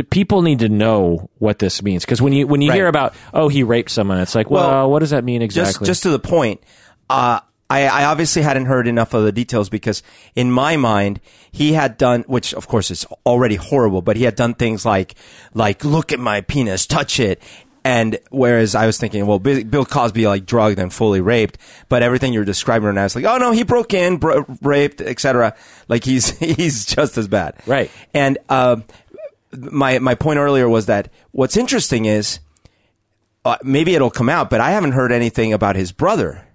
people 0.10 0.42
need 0.42 0.60
to 0.60 0.70
know 0.70 1.30
what 1.40 1.60
this 1.60 1.82
means 1.84 2.06
because 2.06 2.22
when 2.22 2.32
you 2.34 2.48
when 2.48 2.62
you 2.62 2.70
Right. 2.70 2.76
hear 2.76 2.88
about 2.88 3.14
oh 3.34 3.48
he 3.50 3.64
raped 3.64 3.90
someone 3.92 4.20
it's 4.20 4.36
like 4.36 4.50
well, 4.50 4.70
Well, 4.70 4.92
what 4.92 5.00
does 5.00 5.10
that 5.10 5.24
mean 5.24 5.42
Just 5.42 5.46
exactly? 5.72 5.86
just 5.88 6.04
to 6.04 6.10
the 6.12 6.20
point. 6.20 6.62
Uh, 7.10 7.40
I, 7.70 7.88
I 7.88 8.06
obviously 8.06 8.42
hadn't 8.42 8.66
heard 8.66 8.86
enough 8.86 9.14
of 9.14 9.24
the 9.24 9.32
details 9.32 9.70
because 9.70 10.04
in 10.36 10.52
my 10.52 10.76
mind 10.76 11.22
he 11.54 11.72
had 11.74 11.98
done, 11.98 12.24
which 12.28 12.54
of 12.54 12.68
course 12.68 12.92
is 12.92 13.06
already 13.26 13.56
horrible, 13.56 14.02
but 14.02 14.18
he 14.18 14.24
had 14.24 14.36
done 14.36 14.54
things 14.56 14.86
like 14.86 15.16
like 15.54 15.84
look 15.86 16.12
at 16.12 16.20
my 16.20 16.42
penis, 16.42 16.86
touch 16.86 17.18
it. 17.20 17.42
And 17.84 18.20
whereas 18.30 18.76
I 18.76 18.86
was 18.86 18.98
thinking, 19.00 19.26
well, 19.26 19.40
Bill 19.40 19.86
Cosby 19.86 20.28
like 20.28 20.46
drugged 20.46 20.78
and 20.78 20.94
fully 20.94 21.20
raped, 21.20 21.58
but 21.90 22.04
everything 22.04 22.32
you're 22.32 22.46
describing 22.46 22.86
right 22.86 22.94
now 22.96 23.06
is 23.06 23.16
like, 23.16 23.26
oh 23.26 23.38
no, 23.38 23.52
he 23.52 23.64
broke 23.64 23.94
in, 23.94 24.18
bro- 24.18 24.46
raped, 24.62 25.02
etc. 25.02 25.56
Like 25.88 26.04
he's 26.04 26.30
he's 26.40 26.86
just 26.86 27.18
as 27.18 27.28
bad, 27.28 27.56
Right. 27.66 27.90
And 28.14 28.38
um, 28.50 28.84
my 29.58 29.98
my 30.00 30.14
point 30.16 30.38
earlier 30.38 30.70
was 30.70 30.86
that 30.86 31.10
what's 31.32 31.58
interesting 31.58 32.06
is 32.06 32.40
uh, 33.46 33.58
maybe 33.64 33.96
it'll 33.96 34.12
come 34.12 34.30
out, 34.30 34.50
but 34.52 34.62
I 34.62 34.72
haven't 34.72 34.92
heard 34.92 35.12
anything 35.12 35.52
about 35.52 35.76
his 35.76 35.92
brother. 35.92 36.46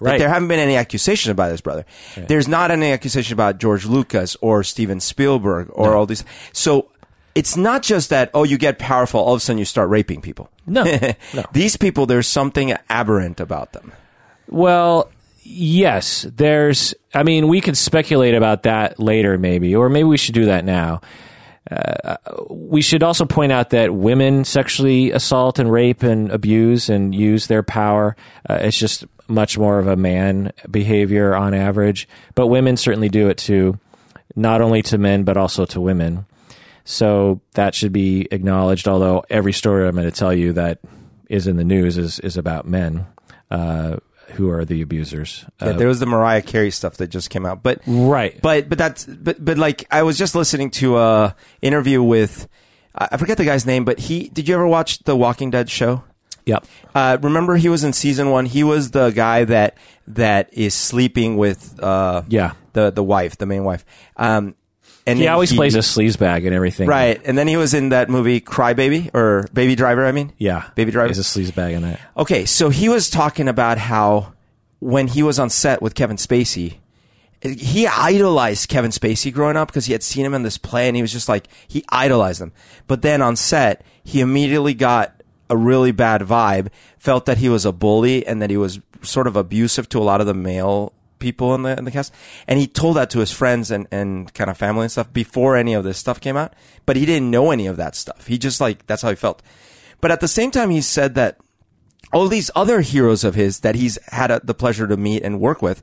Like 0.00 0.12
Right. 0.12 0.18
there 0.18 0.28
haven't 0.28 0.48
been 0.48 0.58
any 0.58 0.74
accusations 0.74 1.30
about 1.30 1.52
his 1.52 1.60
brother. 1.60 1.86
There's 2.16 2.48
not 2.48 2.72
any 2.72 2.90
accusation 2.90 3.34
about 3.34 3.58
George 3.58 3.86
Lucas 3.86 4.36
or 4.40 4.64
Steven 4.64 4.98
Spielberg 4.98 5.68
or 5.70 5.94
all 5.94 6.06
these. 6.06 6.24
So 6.52 6.88
it's 7.34 7.56
not 7.56 7.82
just 7.82 8.10
that 8.10 8.30
oh 8.34 8.44
you 8.44 8.58
get 8.58 8.78
powerful 8.78 9.20
all 9.20 9.34
of 9.34 9.38
a 9.38 9.40
sudden 9.40 9.58
you 9.58 9.64
start 9.64 9.88
raping 9.88 10.20
people. 10.20 10.50
No, 10.66 10.84
no. 11.34 11.44
These 11.52 11.76
people 11.76 12.06
there's 12.06 12.26
something 12.26 12.74
aberrant 12.88 13.40
about 13.40 13.72
them. 13.72 13.92
Well, 14.48 15.10
yes, 15.42 16.26
there's. 16.36 16.94
I 17.14 17.22
mean, 17.22 17.48
we 17.48 17.60
could 17.60 17.76
speculate 17.76 18.34
about 18.34 18.64
that 18.64 18.98
later, 18.98 19.38
maybe, 19.38 19.74
or 19.74 19.88
maybe 19.88 20.04
we 20.04 20.16
should 20.16 20.34
do 20.34 20.46
that 20.46 20.64
now. 20.64 21.00
Uh, 21.70 22.16
we 22.50 22.82
should 22.82 23.02
also 23.02 23.24
point 23.24 23.52
out 23.52 23.70
that 23.70 23.94
women 23.94 24.44
sexually 24.44 25.10
assault 25.12 25.58
and 25.58 25.70
rape 25.70 26.02
and 26.02 26.30
abuse 26.30 26.88
and 26.88 27.14
use 27.14 27.46
their 27.46 27.62
power. 27.62 28.16
Uh, 28.48 28.58
it's 28.62 28.76
just 28.76 29.04
much 29.28 29.56
more 29.56 29.78
of 29.78 29.86
a 29.86 29.96
man 29.96 30.52
behavior 30.70 31.34
on 31.34 31.54
average, 31.54 32.08
but 32.34 32.48
women 32.48 32.76
certainly 32.76 33.08
do 33.08 33.28
it 33.28 33.38
too, 33.38 33.78
not 34.34 34.60
only 34.60 34.82
to 34.82 34.98
men 34.98 35.22
but 35.22 35.36
also 35.36 35.64
to 35.64 35.80
women. 35.80 36.26
So 36.84 37.40
that 37.54 37.74
should 37.74 37.92
be 37.92 38.26
acknowledged. 38.30 38.88
Although 38.88 39.24
every 39.30 39.52
story 39.52 39.86
I'm 39.86 39.94
going 39.94 40.04
to 40.10 40.16
tell 40.16 40.32
you 40.34 40.52
that 40.54 40.80
is 41.28 41.46
in 41.46 41.56
the 41.56 41.64
news 41.64 41.96
is 41.98 42.18
is 42.20 42.36
about 42.36 42.66
men 42.66 43.06
uh, 43.50 43.96
who 44.34 44.50
are 44.50 44.64
the 44.64 44.82
abusers. 44.82 45.44
Yeah, 45.60 45.68
Uh, 45.68 45.72
there 45.74 45.88
was 45.88 46.00
the 46.00 46.06
Mariah 46.06 46.42
Carey 46.42 46.70
stuff 46.70 46.96
that 46.96 47.08
just 47.08 47.30
came 47.30 47.46
out, 47.46 47.62
but 47.62 47.80
right. 47.86 48.40
But 48.42 48.68
but 48.68 48.78
that's 48.78 49.04
but 49.06 49.42
but 49.44 49.58
like 49.58 49.84
I 49.90 50.02
was 50.02 50.18
just 50.18 50.34
listening 50.34 50.70
to 50.72 50.98
a 50.98 51.36
interview 51.60 52.02
with 52.02 52.48
I 52.94 53.16
forget 53.16 53.38
the 53.38 53.44
guy's 53.44 53.64
name, 53.64 53.84
but 53.84 53.98
he 53.98 54.28
did 54.28 54.48
you 54.48 54.54
ever 54.54 54.66
watch 54.66 54.98
the 55.04 55.16
Walking 55.16 55.50
Dead 55.50 55.70
show? 55.70 56.04
yep. 56.44 56.66
Uh, 56.92 57.16
remember 57.22 57.54
he 57.56 57.68
was 57.68 57.84
in 57.84 57.92
season 57.92 58.28
one. 58.30 58.46
He 58.46 58.64
was 58.64 58.90
the 58.90 59.10
guy 59.10 59.44
that 59.44 59.76
that 60.08 60.48
is 60.52 60.74
sleeping 60.74 61.36
with 61.36 61.78
uh, 61.82 62.22
Yeah. 62.28 62.52
the 62.72 62.90
the 62.90 63.02
wife, 63.02 63.38
the 63.38 63.46
main 63.46 63.62
wife. 63.64 63.84
Um, 64.16 64.56
and 65.06 65.18
He 65.18 65.26
always 65.28 65.52
plays 65.52 65.74
a 65.74 65.78
sleaze 65.80 66.18
bag 66.18 66.44
and 66.46 66.54
everything. 66.54 66.88
right, 66.88 67.20
and 67.24 67.36
then 67.36 67.48
he 67.48 67.56
was 67.56 67.74
in 67.74 67.88
that 67.90 68.08
movie 68.08 68.40
Cry 68.40 68.72
Baby 68.72 69.10
or 69.14 69.48
Baby 69.52 69.74
Driver. 69.74 70.06
I 70.06 70.12
mean, 70.12 70.32
Yeah. 70.38 70.64
Baby 70.74 70.90
Driver. 70.92 71.08
He's 71.08 71.18
a 71.18 71.22
sleaze 71.22 71.54
bag 71.54 71.74
in 71.74 71.82
that. 71.82 72.00
Okay, 72.16 72.44
so 72.44 72.68
he 72.70 72.88
was 72.88 73.10
talking 73.10 73.48
about 73.48 73.78
how 73.78 74.32
when 74.80 75.08
he 75.08 75.22
was 75.22 75.38
on 75.38 75.50
set 75.50 75.80
with 75.82 75.94
Kevin 75.94 76.16
Spacey, 76.16 76.74
he 77.42 77.86
idolized 77.88 78.68
Kevin 78.68 78.90
Spacey 78.92 79.32
growing 79.32 79.56
up 79.56 79.68
because 79.68 79.86
he 79.86 79.92
had 79.92 80.02
seen 80.02 80.24
him 80.24 80.34
in 80.34 80.42
this 80.44 80.58
play 80.58 80.86
and 80.86 80.94
he 80.94 81.02
was 81.02 81.12
just 81.12 81.28
like, 81.28 81.48
he 81.66 81.84
idolized 81.88 82.40
him. 82.40 82.52
But 82.86 83.02
then 83.02 83.20
on 83.20 83.34
set, 83.36 83.84
he 84.04 84.20
immediately 84.20 84.74
got 84.74 85.20
a 85.50 85.56
really 85.56 85.90
bad 85.90 86.20
vibe, 86.22 86.68
felt 86.98 87.26
that 87.26 87.38
he 87.38 87.48
was 87.48 87.66
a 87.66 87.72
bully 87.72 88.24
and 88.26 88.40
that 88.40 88.50
he 88.50 88.56
was 88.56 88.78
sort 89.02 89.26
of 89.26 89.34
abusive 89.34 89.88
to 89.88 89.98
a 89.98 90.04
lot 90.04 90.20
of 90.20 90.26
the 90.28 90.34
male 90.34 90.92
people 91.22 91.54
in 91.54 91.62
the 91.62 91.78
in 91.78 91.86
the 91.86 91.90
cast. 91.90 92.12
And 92.46 92.58
he 92.58 92.66
told 92.66 92.96
that 92.96 93.08
to 93.10 93.20
his 93.20 93.32
friends 93.32 93.70
and, 93.70 93.86
and 93.90 94.32
kind 94.34 94.50
of 94.50 94.58
family 94.58 94.82
and 94.82 94.92
stuff 94.92 95.10
before 95.10 95.56
any 95.56 95.72
of 95.72 95.84
this 95.84 95.96
stuff 95.96 96.20
came 96.20 96.36
out. 96.36 96.52
But 96.84 96.96
he 96.96 97.06
didn't 97.06 97.30
know 97.30 97.50
any 97.50 97.66
of 97.66 97.78
that 97.78 97.94
stuff. 97.96 98.26
He 98.26 98.36
just 98.36 98.60
like 98.60 98.86
that's 98.86 99.00
how 99.00 99.08
he 99.08 99.16
felt. 99.16 99.40
But 100.02 100.10
at 100.10 100.20
the 100.20 100.28
same 100.28 100.50
time, 100.50 100.68
he 100.70 100.80
said 100.82 101.14
that 101.14 101.38
all 102.12 102.28
these 102.28 102.50
other 102.54 102.82
heroes 102.82 103.24
of 103.24 103.34
his 103.34 103.60
that 103.60 103.76
he's 103.76 103.96
had 104.12 104.30
a, 104.30 104.40
the 104.44 104.52
pleasure 104.52 104.86
to 104.86 104.96
meet 104.98 105.22
and 105.22 105.40
work 105.40 105.62
with 105.62 105.82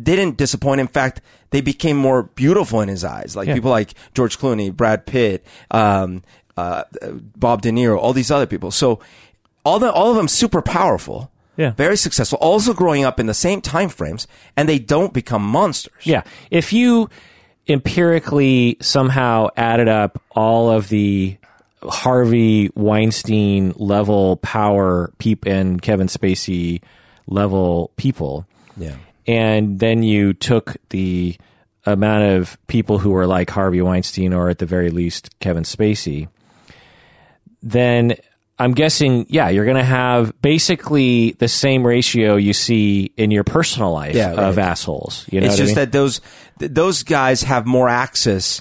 didn't 0.00 0.36
disappoint. 0.36 0.80
In 0.80 0.86
fact, 0.86 1.20
they 1.50 1.60
became 1.60 1.96
more 1.96 2.22
beautiful 2.22 2.80
in 2.80 2.88
his 2.88 3.02
eyes. 3.02 3.34
Like 3.34 3.48
Yeah. 3.48 3.54
people 3.54 3.70
like 3.72 3.94
George 4.14 4.38
Clooney, 4.38 4.72
Brad 4.72 5.04
Pitt, 5.06 5.44
um, 5.72 6.22
uh, 6.56 6.84
Bob 7.36 7.62
De 7.62 7.70
Niro, 7.70 7.98
all 7.98 8.12
these 8.12 8.30
other 8.30 8.46
people. 8.46 8.70
So 8.70 9.00
all 9.64 9.78
the 9.78 9.90
all 9.92 10.10
of 10.10 10.16
them 10.16 10.28
super 10.28 10.62
powerful, 10.62 11.30
Yeah. 11.60 11.72
very 11.72 11.96
successful, 11.96 12.38
also 12.40 12.72
growing 12.72 13.04
up 13.04 13.20
in 13.20 13.26
the 13.26 13.34
same 13.34 13.60
time 13.60 13.90
frames, 13.90 14.26
and 14.56 14.68
they 14.68 14.78
don't 14.78 15.12
become 15.12 15.42
monsters. 15.44 15.92
Yeah. 16.04 16.22
If 16.50 16.72
you 16.72 17.10
empirically 17.68 18.76
somehow 18.80 19.48
added 19.56 19.86
up 19.88 20.22
all 20.30 20.70
of 20.70 20.88
the 20.88 21.36
Harvey 21.82 22.70
Weinstein 22.74 23.72
level 23.76 24.36
power 24.36 25.12
peep 25.18 25.46
and 25.46 25.80
Kevin 25.80 26.06
Spacey 26.08 26.82
level 27.26 27.90
people, 27.96 28.46
Yeah. 28.76 28.96
and 29.26 29.78
then 29.78 30.02
you 30.02 30.32
took 30.32 30.76
the 30.90 31.36
amount 31.86 32.24
of 32.24 32.58
people 32.66 32.98
who 32.98 33.10
were 33.10 33.26
like 33.26 33.50
Harvey 33.50 33.82
Weinstein 33.82 34.32
or 34.34 34.48
at 34.50 34.58
the 34.58 34.66
very 34.66 34.90
least 34.90 35.38
Kevin 35.40 35.64
Spacey, 35.64 36.28
then 37.62 38.14
I'm 38.60 38.72
guessing, 38.74 39.26
yeah, 39.28 39.48
you're 39.48 39.64
going 39.64 39.76
to 39.78 39.82
have 39.84 40.40
basically 40.42 41.32
the 41.32 41.48
same 41.48 41.84
ratio 41.86 42.36
you 42.36 42.52
see 42.52 43.10
in 43.16 43.30
your 43.30 43.42
personal 43.44 43.90
life 43.92 44.14
Yeah, 44.14 44.32
of 44.32 44.56
right. 44.56 44.66
assholes. 44.66 45.26
You 45.30 45.40
know 45.40 45.46
it's 45.46 45.54
what 45.54 45.60
I 45.60 45.64
just 45.64 45.68
mean? 45.70 45.74
that 45.76 45.92
those 45.92 46.20
th- 46.58 46.70
those 46.72 47.02
guys 47.02 47.42
have 47.42 47.66
more 47.66 47.88
access 47.88 48.60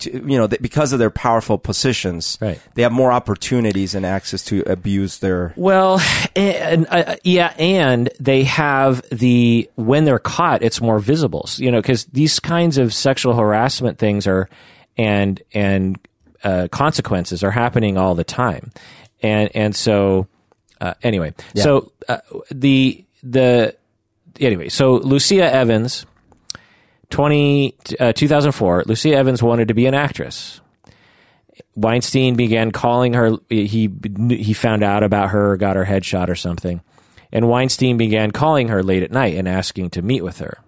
to 0.00 0.10
you 0.10 0.36
know 0.36 0.46
th- 0.46 0.60
because 0.60 0.92
of 0.92 0.98
their 0.98 1.08
powerful 1.10 1.56
positions. 1.56 2.36
Right. 2.40 2.60
They 2.74 2.82
have 2.82 2.92
more 2.92 3.12
opportunities 3.12 3.94
and 3.94 4.04
access 4.04 4.44
to 4.46 4.60
abuse 4.66 5.20
their. 5.20 5.54
Well, 5.56 6.02
and 6.36 6.86
uh, 6.90 7.16
yeah, 7.24 7.54
and 7.58 8.10
they 8.20 8.42
have 8.44 9.00
the 9.10 9.70
when 9.76 10.04
they're 10.04 10.18
caught, 10.18 10.62
it's 10.62 10.80
more 10.82 10.98
visible. 10.98 11.48
You 11.56 11.70
know, 11.70 11.80
because 11.80 12.04
these 12.06 12.40
kinds 12.40 12.76
of 12.78 12.92
sexual 12.92 13.34
harassment 13.34 13.98
things 13.98 14.26
are 14.26 14.50
and 14.98 15.40
and 15.54 15.98
uh, 16.44 16.68
consequences 16.70 17.42
are 17.42 17.50
happening 17.50 17.96
all 17.96 18.14
the 18.14 18.24
time, 18.24 18.72
and 19.22 19.50
and 19.54 19.74
so 19.74 20.28
uh, 20.80 20.94
anyway, 21.02 21.34
so 21.54 21.92
uh, 22.08 22.18
the 22.50 23.04
the 23.22 23.76
anyway, 24.40 24.68
so 24.68 24.94
Lucia 24.94 25.52
Evans. 25.52 26.06
20, 27.08 27.76
uh, 28.00 28.12
2004, 28.12 28.82
Lucia 28.84 29.14
Evans 29.14 29.40
wanted 29.40 29.68
to 29.68 29.74
be 29.74 29.86
an 29.86 29.94
actress. 29.94 30.60
Weinstein 31.76 32.34
began 32.34 32.70
calling 32.70 33.14
her. 33.14 33.36
He 33.48 33.90
he 34.28 34.52
found 34.54 34.82
out 34.82 35.02
about 35.02 35.30
her, 35.30 35.56
got 35.56 35.76
her 35.76 35.84
headshot 35.84 36.28
or 36.28 36.34
something, 36.34 36.80
and 37.32 37.48
Weinstein 37.48 37.96
began 37.96 38.30
calling 38.30 38.68
her 38.68 38.82
late 38.82 39.02
at 39.02 39.10
night 39.10 39.36
and 39.36 39.48
asking 39.48 39.90
to 39.90 40.02
meet 40.02 40.22
with 40.22 40.38
her. 40.38 40.58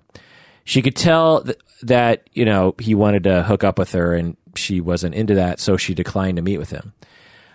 She 0.65 0.83
could 0.83 0.97
tell 0.97 1.43
th- 1.43 1.59
that 1.83 2.29
you 2.33 2.45
know 2.45 2.75
he 2.79 2.95
wanted 2.95 3.25
to 3.25 3.43
hook 3.43 3.65
up 3.65 3.79
with 3.79 3.93
her, 3.93 4.15
and 4.15 4.37
she 4.55 4.81
wasn't 4.81 5.15
into 5.15 5.35
that, 5.35 5.61
so 5.61 5.77
she 5.77 5.95
declined 5.95 6.37
to 6.37 6.43
meet 6.43 6.59
with 6.59 6.71
him. 6.71 6.93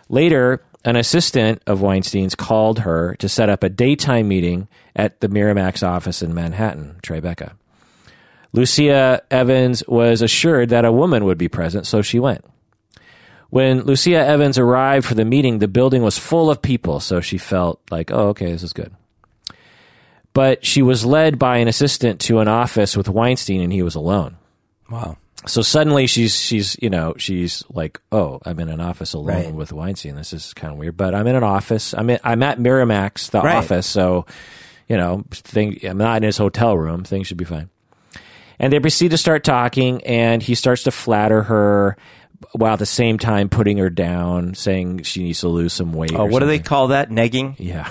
Later, 0.10 0.63
an 0.85 0.95
assistant 0.95 1.61
of 1.65 1.81
Weinstein's 1.81 2.35
called 2.35 2.79
her 2.79 3.15
to 3.19 3.29
set 3.29 3.49
up 3.49 3.63
a 3.63 3.69
daytime 3.69 4.27
meeting 4.27 4.67
at 4.95 5.21
the 5.21 5.29
Miramax 5.29 5.85
office 5.87 6.21
in 6.21 6.33
Manhattan, 6.33 6.99
Tribeca. 7.01 7.53
Lucia 8.51 9.21
Evans 9.31 9.83
was 9.87 10.21
assured 10.21 10.69
that 10.69 10.85
a 10.85 10.91
woman 10.91 11.25
would 11.25 11.37
be 11.37 11.47
present, 11.47 11.87
so 11.87 12.01
she 12.01 12.19
went. 12.19 12.45
When 13.49 13.81
Lucia 13.81 14.25
Evans 14.25 14.57
arrived 14.57 15.05
for 15.05 15.15
the 15.15 15.25
meeting, 15.25 15.59
the 15.59 15.67
building 15.67 16.01
was 16.01 16.17
full 16.17 16.49
of 16.49 16.61
people, 16.61 16.99
so 16.99 17.21
she 17.21 17.37
felt 17.37 17.79
like, 17.89 18.11
oh, 18.11 18.29
okay, 18.29 18.51
this 18.51 18.63
is 18.63 18.73
good. 18.73 18.93
But 20.33 20.65
she 20.65 20.81
was 20.81 21.05
led 21.05 21.37
by 21.37 21.57
an 21.57 21.67
assistant 21.67 22.19
to 22.21 22.39
an 22.39 22.47
office 22.47 22.97
with 22.97 23.07
Weinstein, 23.07 23.61
and 23.61 23.71
he 23.71 23.83
was 23.83 23.95
alone. 23.95 24.37
Wow. 24.89 25.17
So 25.45 25.62
suddenly 25.62 26.08
she's 26.08 26.39
she's 26.39 26.77
you 26.82 26.89
know 26.89 27.13
she's 27.17 27.63
like, 27.69 27.99
oh, 28.12 28.39
I'm 28.45 28.60
in 28.60 28.69
an 28.69 28.79
office 28.79 29.13
alone 29.13 29.27
Right. 29.27 29.53
with 29.53 29.73
Weinstein. 29.73 30.15
This 30.15 30.32
is 30.34 30.53
kind 30.53 30.71
of 30.73 30.79
weird, 30.79 30.95
but 30.97 31.13
I'm 31.13 31.27
in 31.27 31.36
an 31.36 31.43
office. 31.43 31.93
I'm 31.93 32.10
in, 32.10 32.19
I'm 32.23 32.41
at 32.43 32.60
Miramax, 32.60 33.29
the 33.32 33.41
Right. 33.41 33.56
office. 33.58 33.86
So 33.88 34.25
you 34.88 34.97
know, 34.97 35.23
thing, 35.32 35.79
I'm 35.84 35.97
not 35.97 36.17
in 36.17 36.23
his 36.23 36.38
hotel 36.38 36.77
room. 36.77 37.03
Things 37.03 37.27
should 37.27 37.38
be 37.38 37.45
fine. 37.45 37.69
And 38.60 38.71
they 38.71 38.79
proceed 38.79 39.12
to 39.12 39.17
start 39.17 39.43
talking, 39.43 40.03
and 40.06 40.43
he 40.43 40.56
starts 40.56 40.84
to 40.84 40.91
flatter 40.91 41.43
her 41.43 41.97
while 42.51 42.73
at 42.73 42.79
the 42.79 42.86
same 42.86 43.17
time 43.17 43.49
putting 43.49 43.77
her 43.77 43.89
down, 43.89 44.53
saying 44.53 45.03
she 45.03 45.23
needs 45.23 45.39
to 45.39 45.47
lose 45.47 45.73
some 45.73 45.93
weight. 45.93 46.12
Oh, 46.13 46.25
what 46.25 46.39
do 46.41 46.45
they 46.45 46.60
call 46.60 46.89
that? 46.89 47.10
Negging. 47.10 47.56
Yeah. 47.58 47.89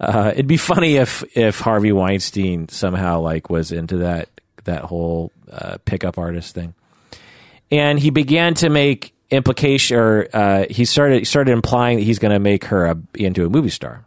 Uh, 0.00 0.30
it'd 0.34 0.48
be 0.48 0.56
funny 0.56 0.96
if 0.96 1.22
if 1.36 1.60
Harvey 1.60 1.92
Weinstein 1.92 2.68
somehow 2.68 3.20
like 3.20 3.48
was 3.48 3.70
into 3.70 3.98
that 3.98 4.28
that 4.64 4.82
whole 4.82 5.32
uh, 5.50 5.78
pickup 5.84 6.18
artist 6.18 6.54
thing, 6.54 6.74
and 7.70 7.98
he 7.98 8.10
began 8.10 8.54
to 8.54 8.68
make 8.70 9.14
implication 9.30 9.96
or 9.96 10.28
uh, 10.32 10.66
he 10.70 10.84
started 10.84 11.26
started 11.26 11.52
implying 11.52 11.98
that 11.98 12.04
he's 12.04 12.18
going 12.18 12.32
to 12.32 12.38
make 12.38 12.64
her 12.66 12.86
a, 12.86 12.96
into 13.14 13.46
a 13.46 13.48
movie 13.48 13.70
star. 13.70 14.04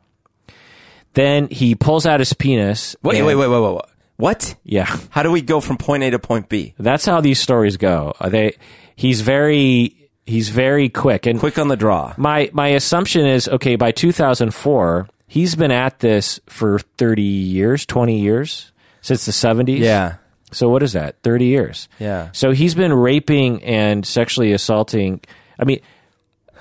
Then 1.14 1.48
he 1.48 1.76
pulls 1.76 2.06
out 2.06 2.20
his 2.20 2.34
penis. 2.34 2.96
Wait, 3.02 3.18
and- 3.18 3.26
wait, 3.26 3.36
wait, 3.36 3.48
wait, 3.48 3.60
wait, 3.60 3.74
wait. 3.74 3.82
What? 4.18 4.56
Yeah, 4.64 4.86
How 5.10 5.24
do 5.24 5.32
we 5.32 5.42
go 5.42 5.60
from 5.60 5.78
point 5.78 6.02
A 6.04 6.12
to 6.12 6.20
point 6.20 6.48
B? 6.48 6.74
that's 6.80 7.06
how 7.06 7.20
these 7.20 7.38
stories 7.40 7.76
go. 7.76 8.14
They 8.26 8.56
he's 8.96 9.20
very 9.20 10.10
he's 10.26 10.48
very 10.50 10.88
quick 10.88 11.26
and 11.26 11.38
Quick 11.38 11.60
on 11.60 11.68
the 11.68 11.76
draw. 11.76 12.14
my 12.18 12.50
my 12.54 12.70
assumption 12.70 13.26
is 13.26 13.50
okay 13.50 13.76
by 13.76 13.92
2004 13.92 15.08
he's 15.28 15.54
been 15.56 15.70
at 15.72 16.00
this 16.00 16.40
for 16.48 16.80
30 16.98 17.22
years 17.22 17.86
20 17.86 18.18
years 18.20 18.72
since 19.02 19.26
the 19.26 19.32
70s 19.34 19.80
Yeah. 19.80 20.16
So 20.56 20.70
what 20.70 20.82
is 20.84 20.94
that 20.94 21.16
30 21.24 21.46
years 21.46 21.88
Yeah. 22.00 22.30
so 22.32 22.52
he's 22.52 22.74
been 22.76 22.94
raping 22.94 23.64
and 23.64 24.06
sexually 24.06 24.52
assaulting 24.54 25.22
i 25.60 25.66
mean 25.66 25.80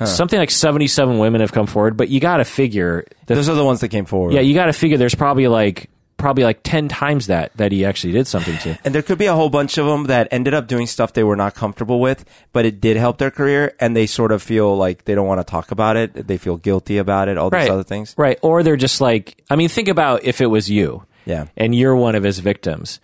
something 0.04 0.38
like 0.38 0.50
77 0.50 1.18
women 1.18 1.40
have 1.40 1.52
come 1.52 1.66
forward 1.66 1.96
but 1.96 2.08
you 2.08 2.20
got 2.20 2.38
to 2.38 2.44
figure 2.44 3.04
the, 3.26 3.34
Those 3.36 3.48
are 3.48 3.54
the 3.54 3.64
ones 3.64 3.80
that 3.80 3.88
came 3.88 4.04
forward. 4.06 4.32
yeah 4.34 4.40
you 4.40 4.54
got 4.54 4.66
to 4.66 4.72
figure 4.72 4.98
there's 4.98 5.14
probably 5.14 5.46
like 5.46 5.88
probably 6.16 6.42
like 6.44 6.60
10 6.62 6.88
times 6.88 7.26
that 7.28 7.54
that 7.56 7.70
he 7.70 7.84
actually 7.84 8.12
did 8.12 8.26
something 8.26 8.56
to 8.58 8.78
And 8.84 8.94
there 8.94 9.02
could 9.02 9.18
be 9.18 9.26
a 9.26 9.34
whole 9.34 9.50
bunch 9.50 9.78
of 9.78 9.86
them 9.86 10.04
that 10.04 10.26
ended 10.30 10.54
up 10.54 10.66
doing 10.66 10.86
stuff 10.86 11.12
they 11.12 11.22
were 11.24 11.36
not 11.36 11.54
comfortable 11.54 12.00
with, 12.00 12.24
but 12.52 12.64
it 12.64 12.80
did 12.80 12.96
help 12.96 13.18
their 13.18 13.30
career, 13.32 13.74
and 13.78 13.94
they 13.96 14.06
sort 14.06 14.32
of 14.32 14.40
feel 14.42 14.74
like 14.76 15.04
they 15.04 15.14
don't 15.14 15.26
want 15.26 15.40
to 15.40 15.44
talk 15.44 15.70
about 15.70 15.96
it. 15.96 16.26
They 16.26 16.38
feel 16.38 16.56
guilty 16.56 16.96
about 16.98 17.28
it. 17.28 17.36
All 17.36 17.50
these 17.50 17.58
right 17.58 17.70
other 17.70 17.82
things. 17.82 18.14
right 18.16 18.38
or 18.42 18.62
they're 18.62 18.76
just 18.76 19.00
like 19.00 19.42
i 19.50 19.56
mean 19.56 19.68
think 19.68 19.88
about 19.88 20.24
if 20.24 20.40
it 20.40 20.46
was 20.46 20.70
you 20.70 21.04
Yeah. 21.26 21.46
and 21.56 21.74
you're 21.74 21.96
one 21.96 22.14
of 22.14 22.22
his 22.22 22.38
victims. 22.38 23.00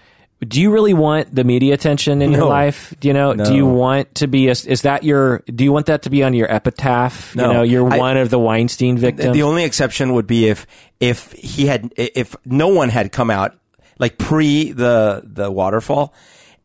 Do 0.47 0.61
you 0.61 0.71
really 0.73 0.95
want 0.95 1.35
the 1.35 1.45
media 1.45 1.75
attention 1.75 2.23
in 2.23 2.33
your 2.33 2.47
life? 2.47 2.95
Do 2.99 3.09
you 3.09 3.15
know? 3.15 3.35
Do 3.35 3.55
you 3.55 3.67
want 3.67 4.15
to 4.17 4.27
be? 4.27 4.49
A, 4.49 4.53
is 4.53 4.83
that 4.83 5.05
your? 5.05 5.43
Do 5.47 5.65
you 5.65 5.73
want 5.73 5.87
that 5.87 6.03
to 6.03 6.11
be 6.11 6.23
on 6.23 6.33
your 6.33 6.51
epitaph? 6.51 7.37
No. 7.37 7.47
You 7.49 7.53
know, 7.53 7.63
you're 7.63 7.93
I- 7.93 7.99
one 7.99 8.17
of 8.17 8.31
the 8.31 8.39
Weinstein 8.39 8.97
victims. 8.97 9.35
The 9.35 9.43
only 9.43 9.65
exception 9.65 10.15
would 10.15 10.27
be 10.27 10.49
if 10.49 10.67
if 10.99 11.33
he 11.33 11.67
had 11.67 11.93
if 11.97 12.35
no 12.47 12.69
one 12.69 12.89
had 12.89 13.13
come 13.13 13.31
out 13.31 13.55
like 13.99 14.17
pre 14.17 14.73
the 14.73 15.23
the 15.25 15.51
waterfall, 15.51 16.15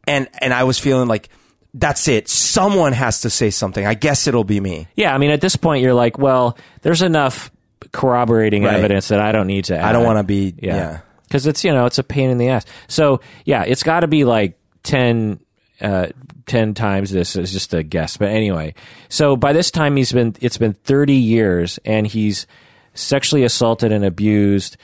and 0.07 0.29
and 0.39 0.53
I 0.53 0.63
was 0.63 0.79
feeling 0.79 1.09
like 1.09 1.27
that's 1.73 2.07
it. 2.07 2.29
Someone 2.29 2.93
has 2.93 3.21
to 3.21 3.29
say 3.29 3.49
something. 3.49 3.85
I 3.85 3.93
guess 3.95 4.27
it'll 4.27 4.45
be 4.45 4.61
me. 4.61 4.87
yeah, 4.95 5.13
I 5.13 5.17
mean, 5.17 5.31
at 5.31 5.41
this 5.41 5.57
point, 5.57 5.83
you're 5.83 5.93
like, 5.93 6.17
well, 6.17 6.57
there's 6.81 7.01
enough 7.01 7.51
corroborating 7.91 8.63
Right. 8.63 8.75
evidence 8.75 9.09
that 9.09 9.19
I 9.19 9.33
don't 9.33 9.47
need 9.47 9.65
to. 9.65 9.83
I 9.83 9.91
don't 9.91 10.05
want 10.05 10.17
to 10.19 10.23
be. 10.23 10.55
Yeah. 10.61 11.01
Because 11.27 11.47
it's 11.47 11.63
you 11.63 11.71
know 11.71 11.85
it's 11.85 11.97
a 11.97 12.03
pain 12.03 12.29
in 12.29 12.37
the 12.37 12.49
ass. 12.49 12.65
So 12.87 13.21
yeah, 13.45 13.63
it's 13.63 13.83
got 13.83 14.01
to 14.01 14.07
be 14.07 14.23
like 14.25 14.57
10, 14.83 15.39
uh, 15.81 16.07
10 16.45 16.73
times 16.73 17.11
this 17.11 17.35
is 17.35 17.51
just 17.51 17.73
a 17.73 17.83
guess. 17.83 18.17
But 18.17 18.29
anyway, 18.29 18.73
so 19.09 19.35
by 19.35 19.51
this 19.53 19.71
time 19.71 19.95
he's 19.95 20.11
been 20.11 20.35
it's 20.41 20.57
been 20.57 20.73
thirty 20.73 21.15
years 21.15 21.79
and 21.85 22.05
he's 22.07 22.47
sexually 22.93 23.43
assaulted 23.43 23.91
and 23.91 24.05
abused. 24.05 24.77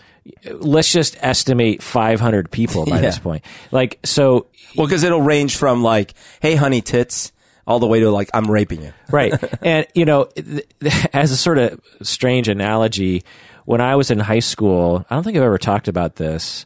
Let's 0.51 0.91
just 0.91 1.17
estimate 1.21 1.81
five 1.81 2.19
hundred 2.19 2.51
people 2.51 2.85
by 2.85 2.95
Yeah. 2.97 3.01
this 3.01 3.17
point. 3.19 3.43
Like 3.71 3.99
so, 4.03 4.47
Well, 4.75 4.85
because 4.85 5.03
it'll 5.03 5.21
range 5.21 5.55
from 5.57 5.81
like, 5.81 6.13
"Hey, 6.41 6.53
honey, 6.55 6.81
tits," 6.81 7.31
all 7.65 7.79
the 7.79 7.87
way 7.87 8.01
to 8.01 8.11
like, 8.11 8.29
"I'm 8.33 8.49
raping 8.49 8.83
you." 8.83 8.93
right? 9.09 9.33
and 9.63 9.87
you 9.95 10.05
know, 10.05 10.25
th- 10.25 10.67
th- 10.79 11.07
as 11.13 11.31
a 11.31 11.37
sort 11.37 11.57
of 11.57 11.79
strange 12.03 12.49
analogy, 12.49 13.23
when 13.65 13.81
I 13.81 13.95
was 13.95 14.11
in 14.11 14.19
high 14.19 14.39
school, 14.39 15.05
I 15.09 15.15
don't 15.15 15.23
think 15.23 15.37
I've 15.37 15.43
ever 15.43 15.57
talked 15.57 15.87
about 15.87 16.15
this. 16.15 16.65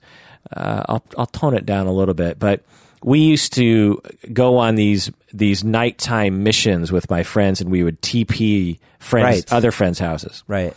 Uh, 0.55 0.83
I'll 0.87 1.03
I'll 1.17 1.25
tone 1.25 1.55
it 1.55 1.65
down 1.65 1.87
a 1.87 1.91
little 1.91 2.13
bit, 2.13 2.37
but 2.39 2.63
we 3.03 3.19
used 3.19 3.53
to 3.53 4.01
go 4.33 4.57
on 4.57 4.75
these 4.75 5.11
these 5.33 5.63
nighttime 5.63 6.43
missions 6.43 6.91
with 6.91 7.09
my 7.09 7.23
friends, 7.23 7.61
and 7.61 7.69
we 7.69 7.83
would 7.83 8.01
TP 8.01 8.79
friends, 8.99 9.25
Right. 9.37 9.53
other 9.53 9.71
friends' 9.71 9.99
houses. 9.99 10.43
Right. 10.47 10.73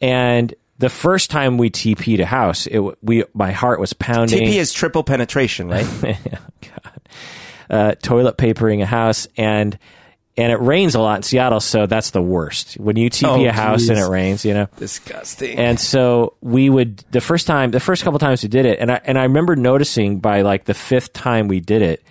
And 0.00 0.54
the 0.78 0.88
first 0.88 1.30
time 1.30 1.58
we 1.58 1.68
TP'd 1.70 2.20
a 2.20 2.26
house, 2.26 2.66
it 2.66 2.80
we 3.02 3.24
my 3.34 3.52
heart 3.52 3.80
was 3.80 3.92
pounding. 3.92 4.46
TP 4.48 4.54
is 4.54 4.72
triple 4.72 5.04
penetration, 5.04 5.68
right? 5.68 5.86
uh, 7.70 7.94
toilet 8.02 8.36
papering 8.36 8.82
a 8.82 8.86
house, 8.86 9.28
and 9.36 9.78
and 10.36 10.52
it 10.52 10.60
rains 10.60 10.94
a 10.94 11.00
lot 11.00 11.16
in 11.16 11.22
Seattle, 11.22 11.60
so 11.60 11.86
that's 11.86 12.10
the 12.10 12.22
worst. 12.22 12.74
When 12.74 12.96
you 12.96 13.10
TP 13.10 13.26
Oh, 13.28 13.44
a 13.46 13.52
house 13.52 13.88
and 13.88 13.98
it 13.98 14.06
rains, 14.08 14.44
you 14.44 14.54
know. 14.54 14.68
Disgusting. 14.78 15.58
And 15.58 15.78
so 15.78 16.34
we 16.40 16.70
would 16.70 16.98
the 17.10 17.20
first 17.20 17.46
time, 17.46 17.70
the 17.72 17.80
first 17.80 18.04
couple 18.04 18.18
times 18.18 18.42
we 18.42 18.48
did 18.48 18.64
it, 18.66 18.78
and 18.78 18.90
I 18.90 19.00
and 19.04 19.18
I 19.18 19.24
remember 19.24 19.56
noticing 19.56 20.20
by 20.20 20.42
like 20.42 20.64
the 20.64 20.74
fifth 20.74 21.12
time 21.12 21.48
we 21.48 21.60
did 21.60 21.82
it, 21.82 22.02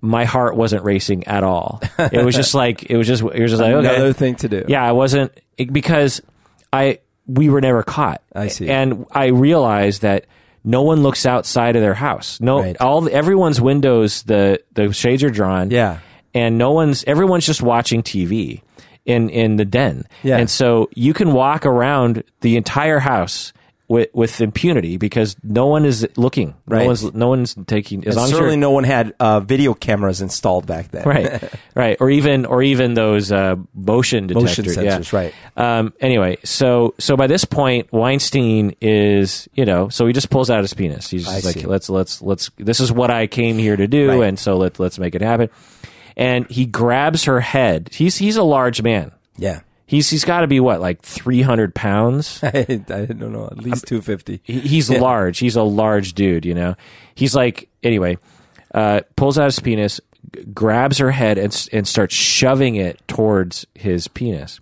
my 0.00 0.24
heart 0.24 0.56
wasn't 0.56 0.84
racing 0.84 1.26
at 1.26 1.42
all. 1.42 1.80
It 1.98 2.24
was 2.24 2.34
just 2.36 2.54
like 2.54 2.84
it 2.90 2.96
was 2.96 3.06
just 3.06 3.22
it 3.22 3.40
was 3.40 3.50
just 3.50 3.62
like 3.62 3.72
okay, 3.72 3.94
Another 3.94 4.12
thing 4.12 4.34
to 4.36 4.48
do. 4.48 4.64
yeah, 4.68 4.84
I 4.84 4.92
wasn't 4.92 5.32
it- 5.56 5.72
because 5.72 6.20
I 6.72 6.98
we 7.26 7.48
were 7.48 7.62
never 7.62 7.82
caught. 7.82 8.20
I 8.34 8.48
see. 8.48 8.68
and 8.68 9.06
I 9.10 9.26
realized 9.28 10.02
that 10.02 10.26
no 10.62 10.82
one 10.82 11.02
looks 11.02 11.24
outside 11.26 11.76
of 11.76 11.82
their 11.82 11.94
house. 11.94 12.38
No, 12.40 12.60
Right. 12.60 12.76
all 12.80 13.00
the, 13.02 13.12
everyone's 13.12 13.60
windows 13.60 14.22
the 14.24 14.60
the 14.74 14.92
shades 14.92 15.22
are 15.24 15.30
drawn. 15.30 15.70
Yeah. 15.70 15.98
And 16.34 16.58
no 16.58 16.72
one's 16.72 17.04
everyone's 17.04 17.46
just 17.46 17.62
watching 17.62 18.02
TV 18.02 18.62
in 19.06 19.30
in 19.30 19.56
the 19.56 19.64
den. 19.64 20.04
Yeah. 20.22 20.38
and 20.38 20.50
so 20.50 20.90
you 20.94 21.14
can 21.14 21.32
walk 21.32 21.64
around 21.66 22.24
the 22.40 22.56
entire 22.56 22.98
house. 22.98 23.52
With, 23.86 24.08
with 24.14 24.40
impunity 24.40 24.96
because 24.96 25.36
no 25.42 25.66
one 25.66 25.84
is 25.84 26.08
looking, 26.16 26.54
no 26.66 26.76
Right. 26.78 26.86
one's 26.86 27.12
no 27.12 27.28
one's 27.28 27.54
taking. 27.66 28.00
As 28.06 28.14
And 28.14 28.16
long 28.16 28.24
as 28.24 28.30
certainly 28.30 28.56
no 28.56 28.70
one 28.70 28.84
had 28.84 29.14
uh, 29.20 29.40
video 29.40 29.74
cameras 29.74 30.22
installed 30.22 30.66
back 30.66 30.90
then. 30.90 31.04
right, 31.06 31.52
right, 31.74 31.96
or 32.00 32.08
even 32.08 32.46
or 32.46 32.62
even 32.62 32.94
those 32.94 33.30
uh, 33.30 33.56
motion 33.74 34.26
Motion 34.32 34.64
detectors, 34.64 34.76
yeah. 34.82 34.98
sensors, 34.98 35.12
right. 35.12 35.34
Um, 35.58 35.92
anyway, 36.00 36.38
so 36.44 36.94
so 36.98 37.14
by 37.14 37.26
this 37.26 37.44
point, 37.44 37.92
Weinstein 37.92 38.74
is 38.80 39.50
you 39.52 39.66
know 39.66 39.90
so 39.90 40.06
he 40.06 40.14
just 40.14 40.30
pulls 40.30 40.48
out 40.48 40.62
his 40.62 40.72
penis. 40.72 41.10
He's 41.10 41.26
just 41.26 41.44
like 41.44 41.54
see. 41.56 41.66
let's 41.66 41.90
let's 41.90 42.22
let's 42.22 42.50
this 42.56 42.80
is 42.80 42.90
what 42.90 43.10
I 43.10 43.26
came 43.26 43.58
here 43.58 43.76
to 43.76 43.86
do, 43.86 44.08
Right. 44.20 44.28
and 44.28 44.38
so 44.38 44.56
let 44.56 44.80
let's 44.80 44.98
make 44.98 45.14
it 45.14 45.20
happen. 45.20 45.50
And 46.16 46.48
he 46.50 46.66
grabs 46.66 47.24
her 47.24 47.40
head. 47.40 47.90
He's 47.92 48.16
he's 48.18 48.36
a 48.36 48.42
large 48.44 48.82
man. 48.82 49.12
Yeah. 49.36 49.60
He's 49.86 50.08
he's 50.10 50.24
got 50.24 50.40
to 50.40 50.46
be 50.46 50.60
what 50.60 50.80
like 50.80 51.02
three 51.02 51.42
hundred 51.42 51.74
pounds. 51.74 52.40
I, 52.42 52.66
I 52.68 53.04
don't 53.06 53.32
know. 53.32 53.46
At 53.46 53.58
least 53.58 53.86
250. 53.86 54.40
He- 54.42 54.60
he's 54.60 54.88
large. 54.90 55.38
He's 55.38 55.56
a 55.56 55.62
large 55.62 56.14
dude, 56.14 56.44
you 56.46 56.54
know. 56.54 56.74
He's 57.14 57.34
like 57.34 57.68
anyway, 57.82 58.16
uh, 58.72 59.00
pulls 59.16 59.38
out 59.38 59.44
his 59.46 59.60
penis, 59.60 60.00
g- 60.34 60.44
grabs 60.54 60.98
her 60.98 61.10
head, 61.10 61.36
and 61.36 61.68
and 61.72 61.86
starts 61.86 62.14
shoving 62.14 62.76
it 62.76 63.06
towards 63.08 63.66
his 63.74 64.08
penis. 64.08 64.60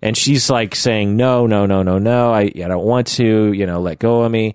And 0.00 0.16
she's 0.16 0.48
like 0.48 0.74
saying, 0.76 1.16
"No, 1.16 1.46
no, 1.46 1.66
no, 1.66 1.82
no, 1.82 1.98
no. 1.98 2.32
I, 2.32 2.42
I 2.42 2.50
don't 2.68 2.84
want 2.84 3.08
to. 3.08 3.52
You 3.52 3.66
know, 3.66 3.80
let 3.80 3.98
go 3.98 4.22
of 4.22 4.30
me." 4.32 4.54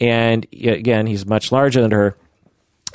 And 0.00 0.46
again, 0.52 1.06
he's 1.06 1.26
much 1.26 1.50
larger 1.52 1.82
than 1.82 1.90
her, 1.90 2.16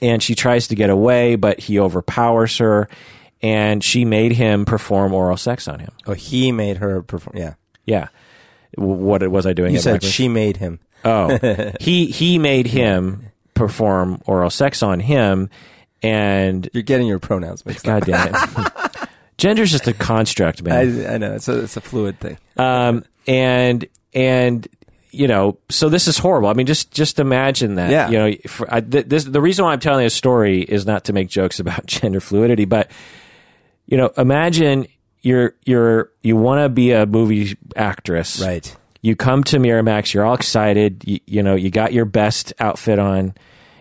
and 0.01 0.21
she 0.21 0.35
tries 0.35 0.67
to 0.69 0.75
get 0.75 0.89
away, 0.89 1.35
but 1.35 1.59
he 1.59 1.79
overpowers 1.79 2.57
her, 2.57 2.87
and 3.41 3.83
she 3.83 4.05
made 4.05 4.31
him 4.31 4.65
perform 4.65 5.13
oral 5.13 5.37
sex 5.37 5.67
on 5.67 5.79
him. 5.79 5.91
Oh, 6.05 6.13
he 6.13 6.51
made 6.51 6.77
her 6.77 7.01
perform. 7.01 7.37
Yeah. 7.37 7.53
Yeah. 7.85 8.07
What 8.75 9.27
was 9.29 9.45
I 9.45 9.53
doing? 9.53 9.73
You 9.73 9.79
said 9.79 10.03
she 10.03 10.27
made 10.27 10.57
him. 10.57 10.79
Oh, 11.03 11.37
he 11.79 12.05
he 12.07 12.37
made 12.37 12.67
him 12.67 13.31
perform 13.53 14.21
oral 14.25 14.49
sex 14.49 14.81
on 14.81 14.99
him, 14.99 15.49
and 16.01 16.69
You're 16.73 16.83
getting 16.83 17.07
your 17.07 17.19
pronouns 17.19 17.65
mixed 17.65 17.87
up. 17.87 18.05
God 18.05 18.31
damn 18.31 18.65
it, 18.65 19.09
gender's 19.37 19.71
just 19.71 19.87
a 19.87 19.93
construct, 19.93 20.63
man. 20.63 21.05
I, 21.05 21.15
I 21.15 21.17
know. 21.17 21.33
It's 21.33 21.47
a, 21.47 21.63
it's 21.63 21.75
a 21.75 21.81
fluid 21.81 22.19
thing. 22.19 22.37
Um, 22.55 23.03
and 23.27 23.85
and 24.13 24.67
you 25.11 25.27
know, 25.27 25.57
so 25.69 25.89
this 25.89 26.07
is 26.07 26.17
horrible. 26.17 26.49
I 26.49 26.53
mean, 26.53 26.65
just 26.65 26.91
just 26.91 27.19
imagine 27.19 27.75
that. 27.75 27.91
Yeah. 27.91 28.09
You 28.09 28.17
know, 28.17 28.37
for, 28.47 28.73
I, 28.73 28.81
th- 28.81 29.05
this 29.07 29.23
the 29.25 29.41
reason 29.41 29.65
why 29.65 29.73
I'm 29.73 29.79
telling 29.79 30.05
this 30.05 30.13
story 30.15 30.61
is 30.61 30.85
not 30.85 31.05
to 31.05 31.13
make 31.13 31.29
jokes 31.29 31.59
about 31.59 31.85
gender 31.87 32.19
fluidity, 32.19 32.65
but 32.65 32.89
you 33.85 33.97
know, 33.97 34.11
imagine 34.17 34.87
you're 35.21 35.55
you're 35.65 36.11
you 36.23 36.35
want 36.35 36.61
to 36.63 36.69
be 36.69 36.91
a 36.91 37.05
movie 37.05 37.57
actress, 37.75 38.41
Right. 38.41 38.75
you 39.01 39.15
come 39.15 39.43
to 39.45 39.57
Miramax, 39.57 40.13
you're 40.13 40.25
all 40.25 40.33
excited, 40.33 41.03
you, 41.05 41.19
you 41.27 41.43
know, 41.43 41.55
you 41.55 41.69
got 41.69 41.93
your 41.93 42.05
best 42.05 42.53
outfit 42.59 42.97
on, 42.99 43.35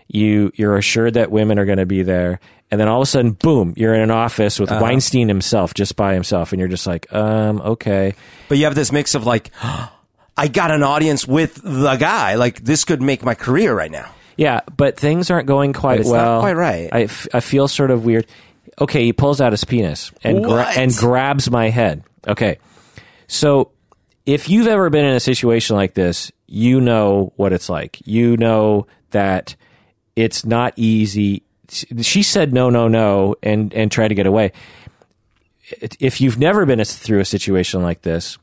you 0.07 0.51
you're 0.55 0.77
assured 0.77 1.13
that 1.15 1.31
women 1.31 1.57
are 1.57 1.65
going 1.65 1.77
to 1.79 1.85
be 1.85 2.03
there, 2.03 2.39
and 2.69 2.79
then 2.79 2.87
all 2.87 3.01
of 3.01 3.03
a 3.03 3.09
sudden, 3.09 3.31
boom, 3.31 3.73
you're 3.77 3.93
in 3.95 4.01
an 4.01 4.11
office 4.11 4.59
with 4.59 4.69
Weinstein 4.69 5.27
himself, 5.29 5.73
just 5.73 5.95
by 5.95 6.13
himself, 6.13 6.51
and 6.51 6.59
you're 6.59 6.67
just 6.69 6.85
like, 6.87 7.11
um, 7.13 7.59
okay, 7.61 8.13
But 8.49 8.57
you 8.57 8.65
have 8.65 8.75
this 8.75 8.91
mix 8.91 9.15
of 9.15 9.25
like, 9.25 9.49
I 10.37 10.47
got 10.47 10.71
an 10.71 10.83
audience 10.83 11.27
with 11.27 11.55
the 11.63 11.95
guy. 11.97 12.35
Like 12.35 12.63
this 12.63 12.83
could 12.85 13.01
make 13.01 13.23
my 13.23 13.35
career 13.35 13.75
right 13.75 13.91
now. 13.91 14.11
yeah, 14.37 14.61
but 14.75 14.97
things 14.97 15.29
aren't 15.29 15.47
going 15.47 15.73
quite 15.73 15.95
But 15.97 15.99
it's 16.01 16.09
not 16.09 16.15
well. 16.15 16.39
quite 16.39 16.55
right. 16.55 16.89
I, 16.91 17.01
f- 17.03 17.27
I 17.33 17.39
feel 17.41 17.67
sort 17.67 17.91
of 17.91 18.05
weird. 18.05 18.25
Okay, 18.79 19.03
he 19.03 19.13
pulls 19.13 19.41
out 19.41 19.51
his 19.51 19.63
penis 19.65 20.11
and 20.23 20.43
gra- 20.43 20.71
and 20.75 20.91
grabs 20.95 21.51
my 21.51 21.69
head. 21.69 22.03
Okay, 22.27 22.57
so 23.27 23.71
if 24.25 24.49
you've 24.49 24.67
ever 24.67 24.89
been 24.89 25.05
in 25.05 25.13
a 25.13 25.19
situation 25.19 25.75
like 25.75 25.93
this, 25.93 26.31
you 26.47 26.79
know 26.81 27.33
what 27.35 27.53
it's 27.53 27.69
like. 27.69 27.99
You 28.07 28.37
know 28.37 28.87
that 29.11 29.55
it's 30.15 30.45
not 30.45 30.73
easy. 30.77 31.43
She 32.01 32.23
said 32.23 32.53
no, 32.53 32.69
no, 32.69 32.87
no, 32.87 33.35
and 33.43 33.73
and 33.73 33.91
tried 33.91 34.07
to 34.09 34.15
get 34.15 34.25
away. 34.25 34.53
If 35.99 36.19
you've 36.19 36.37
never 36.37 36.65
been 36.65 36.83
through 36.83 37.19
a 37.19 37.25
situation 37.25 37.81
like 37.81 38.01
this, 38.01 38.37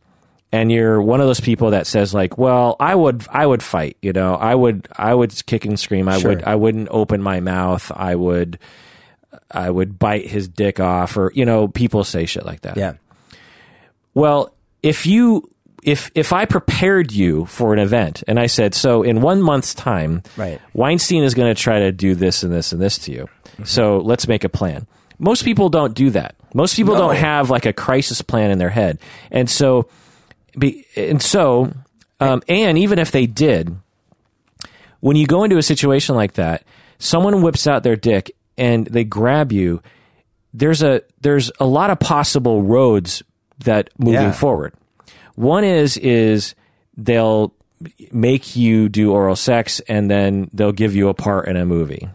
and 0.53 0.73
you're 0.73 1.01
one 1.03 1.21
of 1.21 1.27
those 1.27 1.41
people 1.41 1.71
that 1.73 1.87
says 1.87 2.15
like, 2.15 2.39
"Well, 2.39 2.77
I 2.81 2.95
would, 2.95 3.27
I 3.31 3.45
would 3.47 3.63
fight," 3.63 3.97
you 4.03 4.13
know, 4.13 4.35
I 4.35 4.55
would, 4.55 4.89
I 4.97 5.15
would 5.15 5.45
kick 5.47 5.65
and 5.65 5.79
scream. 5.79 6.09
I 6.09 6.19
Sure. 6.19 6.31
would, 6.31 6.45
I 6.45 6.55
wouldn't 6.55 6.89
open 6.91 7.23
my 7.23 7.41
mouth. 7.41 7.91
I 7.95 8.15
would, 8.15 8.59
I 9.51 9.69
would 9.71 9.99
bite 9.99 10.27
his 10.27 10.49
dick 10.49 10.81
off, 10.81 11.17
or 11.17 11.33
you 11.35 11.45
know, 11.45 11.69
people 11.69 12.03
say 12.05 12.25
shit 12.27 12.47
like 12.47 12.63
that. 12.63 12.77
Yeah. 12.77 12.95
Well, 14.15 14.55
if 14.83 15.07
you 15.07 15.49
if 15.83 16.11
if 16.15 16.33
I 16.33 16.45
prepared 16.45 17.13
you 17.13 17.47
for 17.47 17.73
an 17.73 17.79
event 17.79 18.23
and 18.27 18.39
I 18.39 18.47
said, 18.47 18.75
so 18.75 19.03
in 19.03 19.21
one 19.21 19.41
month's 19.43 19.75
time, 19.75 20.23
Right. 20.37 20.61
Weinstein 20.73 21.23
is 21.23 21.35
going 21.35 21.55
to 21.55 21.61
try 21.61 21.79
to 21.81 21.93
do 21.93 22.15
this 22.15 22.43
and 22.43 22.53
this 22.53 22.73
and 22.73 22.81
this 22.81 22.99
to 23.01 23.13
you. 23.13 23.29
Mm-hmm. 23.53 23.65
So 23.65 23.99
let's 23.99 24.27
make 24.27 24.45
a 24.45 24.49
plan. 24.49 24.87
Most 25.19 25.45
people 25.45 25.69
don't 25.69 25.95
do 25.95 26.11
that. 26.11 26.35
Most 26.55 26.75
people 26.77 26.95
No. 26.95 27.01
don't 27.01 27.17
have 27.17 27.51
like 27.51 27.67
a 27.67 27.73
crisis 27.73 28.23
plan 28.23 28.51
in 28.51 28.59
their 28.59 28.71
head, 28.71 28.99
and 29.31 29.49
so, 29.51 29.89
be, 30.57 30.87
and 30.97 31.21
so, 31.23 31.73
um, 32.21 32.43
and 32.49 32.79
even 32.79 32.99
if 32.99 33.11
they 33.11 33.27
did, 33.27 33.77
when 35.01 35.17
you 35.17 35.27
go 35.27 35.45
into 35.45 35.59
a 35.59 35.63
situation 35.63 36.15
like 36.15 36.35
that, 36.35 36.65
someone 36.99 37.43
whips 37.43 37.67
out 37.67 37.83
their 37.83 37.97
dick 37.97 38.31
and 38.57 38.87
they 38.87 39.05
grab 39.05 39.53
you. 39.53 39.83
There's 40.55 40.83
a 40.83 41.03
there's 41.21 41.53
a 41.61 41.67
lot 41.67 41.91
of 41.91 42.01
possible 42.01 42.63
roads 42.63 43.23
that 43.65 43.91
moving 43.99 44.15
Yeah. 44.23 44.33
forward. 44.33 44.73
One 45.37 45.63
is 45.65 45.97
is 45.97 46.55
they'll 46.97 47.53
make 48.11 48.57
you 48.57 48.89
do 48.89 49.13
oral 49.13 49.37
sex 49.37 49.79
and 49.89 50.11
then 50.11 50.51
they'll 50.53 50.73
give 50.73 50.97
you 50.97 51.09
a 51.09 51.15
part 51.15 51.47
in 51.49 51.57
a 51.57 51.65
movie. 51.65 52.09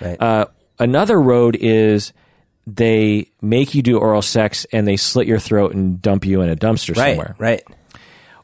Right. 0.00 0.20
Uh, 0.20 0.46
another 0.80 1.20
road 1.20 1.56
is 1.60 2.12
they 2.66 3.28
make 3.42 3.74
you 3.74 3.82
do 3.82 3.98
oral 3.98 4.22
sex 4.22 4.64
and 4.72 4.86
they 4.88 4.96
slit 4.96 5.26
your 5.26 5.38
throat 5.38 5.74
and 5.74 6.00
dump 6.00 6.24
you 6.24 6.40
in 6.40 6.48
a 6.48 6.56
dumpster 6.56 6.96
right. 6.96 7.10
somewhere 7.10 7.34
Right. 7.38 7.62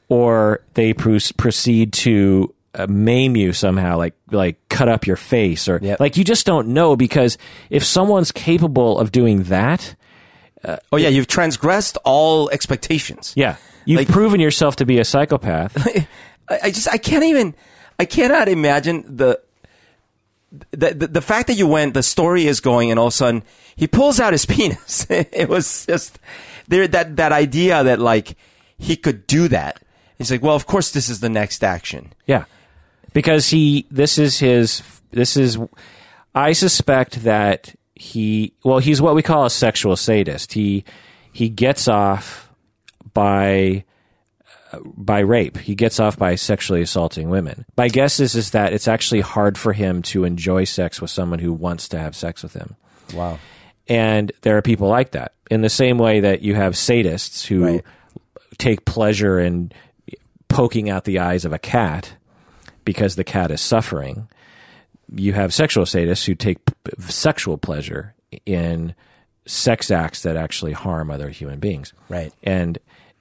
or 0.09 0.61
they 0.75 0.93
pr- 0.93 1.17
proceed 1.37 1.93
to 1.95 2.55
uh, 2.75 2.87
maim 2.89 3.35
you 3.37 3.53
somehow, 3.53 3.97
like 3.97 4.15
like 4.31 4.57
cut 4.69 4.89
up 4.89 5.07
your 5.07 5.17
face, 5.17 5.69
or 5.69 5.81
Yep. 5.83 5.99
like 6.01 6.17
you 6.17 6.23
just 6.25 6.47
don't 6.47 6.69
know 6.69 6.95
because 6.97 7.37
if 7.69 7.85
someone's 7.85 8.31
capable 8.31 8.99
of 8.99 9.11
doing 9.11 9.45
that, 9.45 9.95
Oh 10.93 10.97
yeah, 10.99 11.09
you've 11.09 11.27
transgressed 11.27 11.97
all 12.05 12.49
expectations. 12.51 13.33
yeah, 13.35 13.57
you've 13.87 14.01
Like- 14.01 14.09
proven 14.09 14.39
yourself 14.41 14.77
to 14.77 14.85
be 14.87 14.99
a 14.99 15.05
psychopath. 15.05 15.75
I 16.49 16.71
just 16.71 16.89
I 16.89 16.99
can't 16.99 17.25
even 17.25 17.55
I 17.99 18.05
cannot 18.05 18.49
imagine 18.49 19.05
the 19.17 19.41
the, 20.73 20.95
the 20.95 21.07
the 21.07 21.21
fact 21.21 21.47
that 21.47 21.55
you 21.55 21.67
went 21.67 21.95
the 21.95 22.03
story 22.03 22.47
is 22.47 22.61
going 22.61 22.91
and 22.91 22.99
all 22.99 23.07
of 23.07 23.13
a 23.13 23.17
sudden 23.17 23.43
he 23.77 23.87
pulls 23.87 24.19
out 24.19 24.33
his 24.33 24.47
penis. 24.55 25.07
it 25.11 25.49
was 25.49 25.87
just 25.87 26.19
there 26.69 26.89
that 26.89 27.17
that 27.17 27.33
idea 27.33 27.83
that 27.85 28.01
like 28.01 28.37
he 28.79 28.97
could 28.97 29.27
do 29.27 29.49
that. 29.49 29.83
He's 30.19 30.31
like, 30.31 30.43
well, 30.43 30.57
of 30.57 30.67
course 30.67 30.91
this 30.91 31.09
is 31.09 31.21
the 31.21 31.29
next 31.29 31.63
action. 31.65 32.13
yeah, 32.27 32.45
because 33.13 33.51
he 33.51 33.87
this 33.91 34.19
is 34.19 34.39
his 34.39 34.83
this 35.11 35.37
is 35.37 35.59
I 36.35 36.53
suspect 36.53 37.23
that 37.25 37.75
he 37.95 38.55
well 38.65 38.79
he's 38.79 39.01
what 39.01 39.15
we 39.15 39.23
call 39.23 39.45
a 39.45 39.51
sexual 39.51 39.97
sadist. 39.97 40.53
He 40.53 40.85
he 41.33 41.49
gets 41.49 41.87
off 41.87 42.51
by 43.15 43.85
by 44.85 45.21
rape. 45.21 45.57
He 45.59 45.75
gets 45.75 45.99
off 46.01 46.17
by 46.17 46.35
sexually 46.37 46.83
assaulting 46.83 47.29
women. 47.31 47.65
My 47.77 47.89
guess 47.89 48.21
is 48.21 48.35
is 48.35 48.51
that 48.51 48.73
it's 48.73 48.89
actually 48.89 49.21
hard 49.21 49.59
for 49.59 49.73
him 49.73 50.03
to 50.03 50.25
enjoy 50.25 50.65
sex 50.65 51.01
with 51.01 51.11
someone 51.11 51.39
who 51.39 51.53
wants 51.53 51.89
to 51.89 51.99
have 51.99 52.15
sex 52.15 52.43
with 52.43 52.53
him. 52.55 52.77
Wow. 53.15 53.39
And 53.89 54.31
there 54.43 54.57
are 54.57 54.63
people 54.63 54.89
like 54.89 55.13
that. 55.13 55.33
In 55.51 55.63
the 55.63 55.69
same 55.69 55.99
way 55.99 56.21
that 56.21 56.43
you 56.43 56.55
have 56.55 56.75
sadists 56.75 57.45
who 57.47 57.65
Right. 57.65 57.85
take 58.59 58.85
pleasure 58.85 59.41
in 59.41 59.73
poking 60.49 60.89
out 60.91 61.05
the 61.05 61.19
eyes 61.19 61.45
of 61.45 61.53
a 61.53 61.59
cat 61.59 62.13
because 62.85 63.17
the 63.17 63.25
cat 63.25 63.51
is 63.51 63.61
suffering. 63.61 64.29
You 65.13 65.33
have 65.33 65.53
sexual 65.53 65.85
sadists 65.85 66.25
who 66.27 66.35
take 66.37 66.65
p- 66.65 66.73
sexual 67.01 67.59
pleasure 67.59 68.15
in 68.47 68.95
sex 69.47 69.91
acts 69.91 70.23
that 70.23 70.37
actually 70.37 70.73
harm 70.73 71.11
other 71.11 71.29
human 71.31 71.59
beings. 71.59 71.93
Right. 72.09 72.33
And 72.45 72.79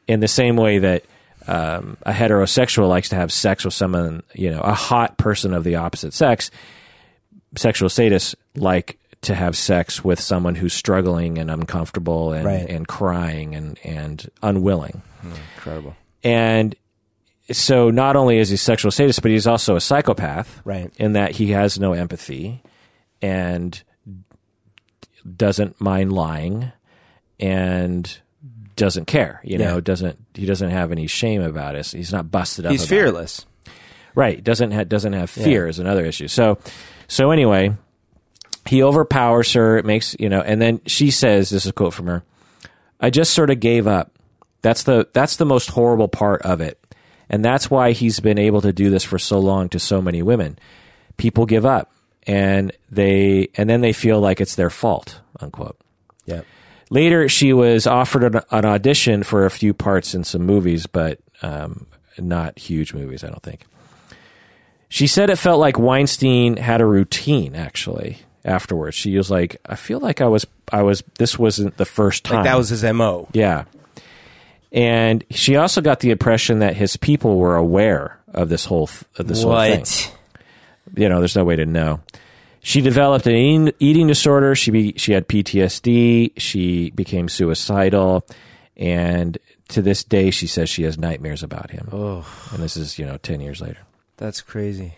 in 0.08 0.20
the 0.20 0.28
same 0.28 0.56
way 0.56 0.78
that 0.80 1.04
um, 1.50 1.98
a 2.04 2.12
heterosexual 2.12 2.88
likes 2.88 3.10
to 3.10 3.16
have 3.16 3.32
sex 3.32 3.66
with 3.66 3.74
someone, 3.74 4.24
you 4.34 4.52
know, 4.52 4.60
a 4.62 4.74
hot 4.74 5.18
person 5.18 5.54
of 5.54 5.64
the 5.64 5.76
opposite 5.76 6.14
sex, 6.14 6.52
sexual 7.56 7.90
sadists 7.90 8.36
like 8.56 9.00
to 9.22 9.36
have 9.36 9.58
sex 9.58 10.04
with 10.04 10.20
someone 10.20 10.56
who's 10.56 10.74
struggling 10.74 11.38
and 11.40 11.50
uncomfortable 11.52 12.32
and, 12.34 12.46
Right. 12.46 12.70
and 12.70 12.88
crying 12.88 13.56
and, 13.56 13.78
and 13.84 14.30
unwilling. 14.44 15.02
Incredible. 15.56 15.96
And 16.24 16.76
so 17.52 17.90
not 17.90 18.16
only 18.16 18.38
is 18.38 18.50
he 18.50 18.56
sexual 18.58 18.92
sadist, 18.92 19.22
but 19.22 19.32
he's 19.32 19.48
also 19.48 19.76
a 19.76 19.82
psychopath. 19.82 20.62
Right. 20.64 20.92
In 20.98 21.14
that 21.14 21.32
he 21.32 21.52
has 21.52 21.80
no 21.80 21.94
empathy 21.94 22.62
and 23.22 23.82
doesn't 25.36 25.82
mind 25.82 26.14
lying 26.14 26.72
and 27.40 28.20
doesn't 28.80 29.06
care. 29.06 29.42
You 29.44 29.58
know, 29.58 29.76
Yeah. 29.76 29.80
doesn't 29.82 30.18
he 30.34 30.46
doesn't 30.46 30.70
have 30.72 30.92
any 30.92 31.08
shame 31.08 31.42
about 31.42 31.76
it. 31.76 31.86
He's 31.88 32.12
not 32.12 32.32
busted 32.32 32.65
up. 32.65 32.72
He's 32.72 32.82
about 32.84 32.96
it. 32.96 33.00
fearless. 33.00 33.46
Right. 34.15 34.44
Doesn't 34.44 34.72
ha- 34.72 34.84
doesn't 34.86 35.13
have 35.13 35.30
fear 35.30 35.68
is 35.68 35.80
another 35.80 36.06
issue. 36.06 36.28
So 36.28 36.58
so 37.08 37.32
anyway, 37.32 37.76
he 38.65 38.84
overpowers 38.84 39.54
her. 39.54 39.78
It 39.78 39.86
makes 39.86 40.15
you 40.20 40.30
know, 40.30 40.42
and 40.42 40.62
then 40.62 40.82
she 40.86 41.12
says, 41.12 41.50
"This 41.50 41.65
is 41.65 41.70
a 41.70 41.74
quote 41.74 41.94
from 41.94 42.08
her. 42.08 42.24
I 43.00 43.10
just 43.10 43.34
sort 43.34 43.50
of 43.50 43.60
gave 43.60 43.88
up. 43.88 44.12
That's 44.62 44.84
the 44.84 45.08
that's 45.13 45.38
the 45.38 45.46
most 45.46 45.70
horrible 45.70 46.08
part 46.10 46.42
of 46.42 46.60
it, 46.62 46.78
and 47.30 47.44
that's 47.46 47.72
why 47.72 47.92
he's 47.94 48.20
been 48.20 48.38
able 48.38 48.62
to 48.62 48.74
do 48.74 48.89
this 48.89 49.04
for 49.04 49.18
so 49.18 49.39
long 49.39 49.70
to 49.70 49.80
so 49.80 50.02
many 50.02 50.22
women. 50.22 50.60
People 51.18 51.46
give 51.46 51.65
up, 51.65 51.92
and 52.28 52.72
they 52.92 53.48
and 53.56 53.70
then 53.70 53.82
they 53.82 53.94
feel 53.94 54.20
like 54.20 54.42
it's 54.42 54.56
their 54.56 54.70
fault." 54.70 55.22
Unquote. 55.39 55.78
Yeah. 56.26 56.42
Later, 56.89 57.30
she 57.30 57.54
was 57.54 57.86
offered 57.86 58.23
an, 58.23 58.41
an 58.52 58.65
audition 58.65 59.23
for 59.23 59.45
a 59.45 59.52
few 59.52 59.73
parts 59.73 60.15
in 60.15 60.23
some 60.23 60.43
movies, 60.45 60.88
but 60.88 61.19
um, 61.41 61.86
not 62.17 62.58
huge 62.58 62.93
movies, 62.93 63.23
I 63.23 63.28
don't 63.28 63.43
think. 63.43 63.65
She 64.88 65.06
said 65.06 65.30
it 65.30 65.38
felt 65.38 65.60
like 65.60 65.78
Weinstein 65.78 66.58
had 66.58 66.82
a 66.82 66.86
routine. 66.86 67.54
Actually, 67.56 68.17
afterwards, 68.43 68.95
she 68.95 69.15
was 69.15 69.30
like, 69.30 69.62
"I 69.65 69.75
feel 69.75 69.99
like 69.99 70.19
I 70.19 70.25
was, 70.28 70.47
I 70.71 70.82
was. 70.82 71.04
This 71.19 71.38
wasn't 71.38 71.78
the 71.78 71.86
first 71.86 72.23
time. 72.23 72.38
Like 72.38 72.45
that 72.45 72.58
was 72.58 72.69
his 72.69 72.84
mo. 72.84 73.28
yeah." 73.34 73.65
And 74.71 75.23
she 75.32 75.56
also 75.56 75.82
got 75.82 75.99
the 75.99 76.12
impression 76.12 76.60
that 76.60 76.75
his 76.75 76.97
people 76.97 77.38
were 77.38 77.56
aware 77.56 78.19
of 78.34 78.49
this 78.49 78.65
whole 78.65 78.88
th- 78.88 79.04
of 79.17 79.28
this 79.28 79.41
whole 79.43 79.54
thing 79.60 80.13
you 80.95 81.10
know, 81.10 81.19
there's 81.19 81.36
no 81.36 81.43
way 81.43 81.56
to 81.56 81.65
know. 81.65 82.02
She 82.62 82.82
developed 82.82 83.26
an 83.28 83.34
eating, 83.34 83.74
eating 83.80 84.08
disorder. 84.08 84.54
She 84.56 84.72
be, 84.72 84.93
she 84.98 85.13
had 85.13 85.28
PTSD. 85.28 86.34
She 86.38 86.91
became 86.91 87.30
suicidal, 87.30 88.26
and 88.76 89.38
to 89.69 89.82
this 89.82 90.04
day, 90.04 90.32
she 90.32 90.48
says 90.48 90.69
she 90.69 90.84
has 90.84 90.98
nightmares 90.98 91.43
about 91.43 91.72
him. 91.72 91.88
Oh, 91.91 92.26
And 92.54 92.62
this 92.62 92.76
is 92.76 93.00
you 93.00 93.06
know 93.06 93.17
ten 93.17 93.39
years 93.41 93.62
later. 93.62 93.80
that's 94.17 94.41
crazy. 94.41 94.95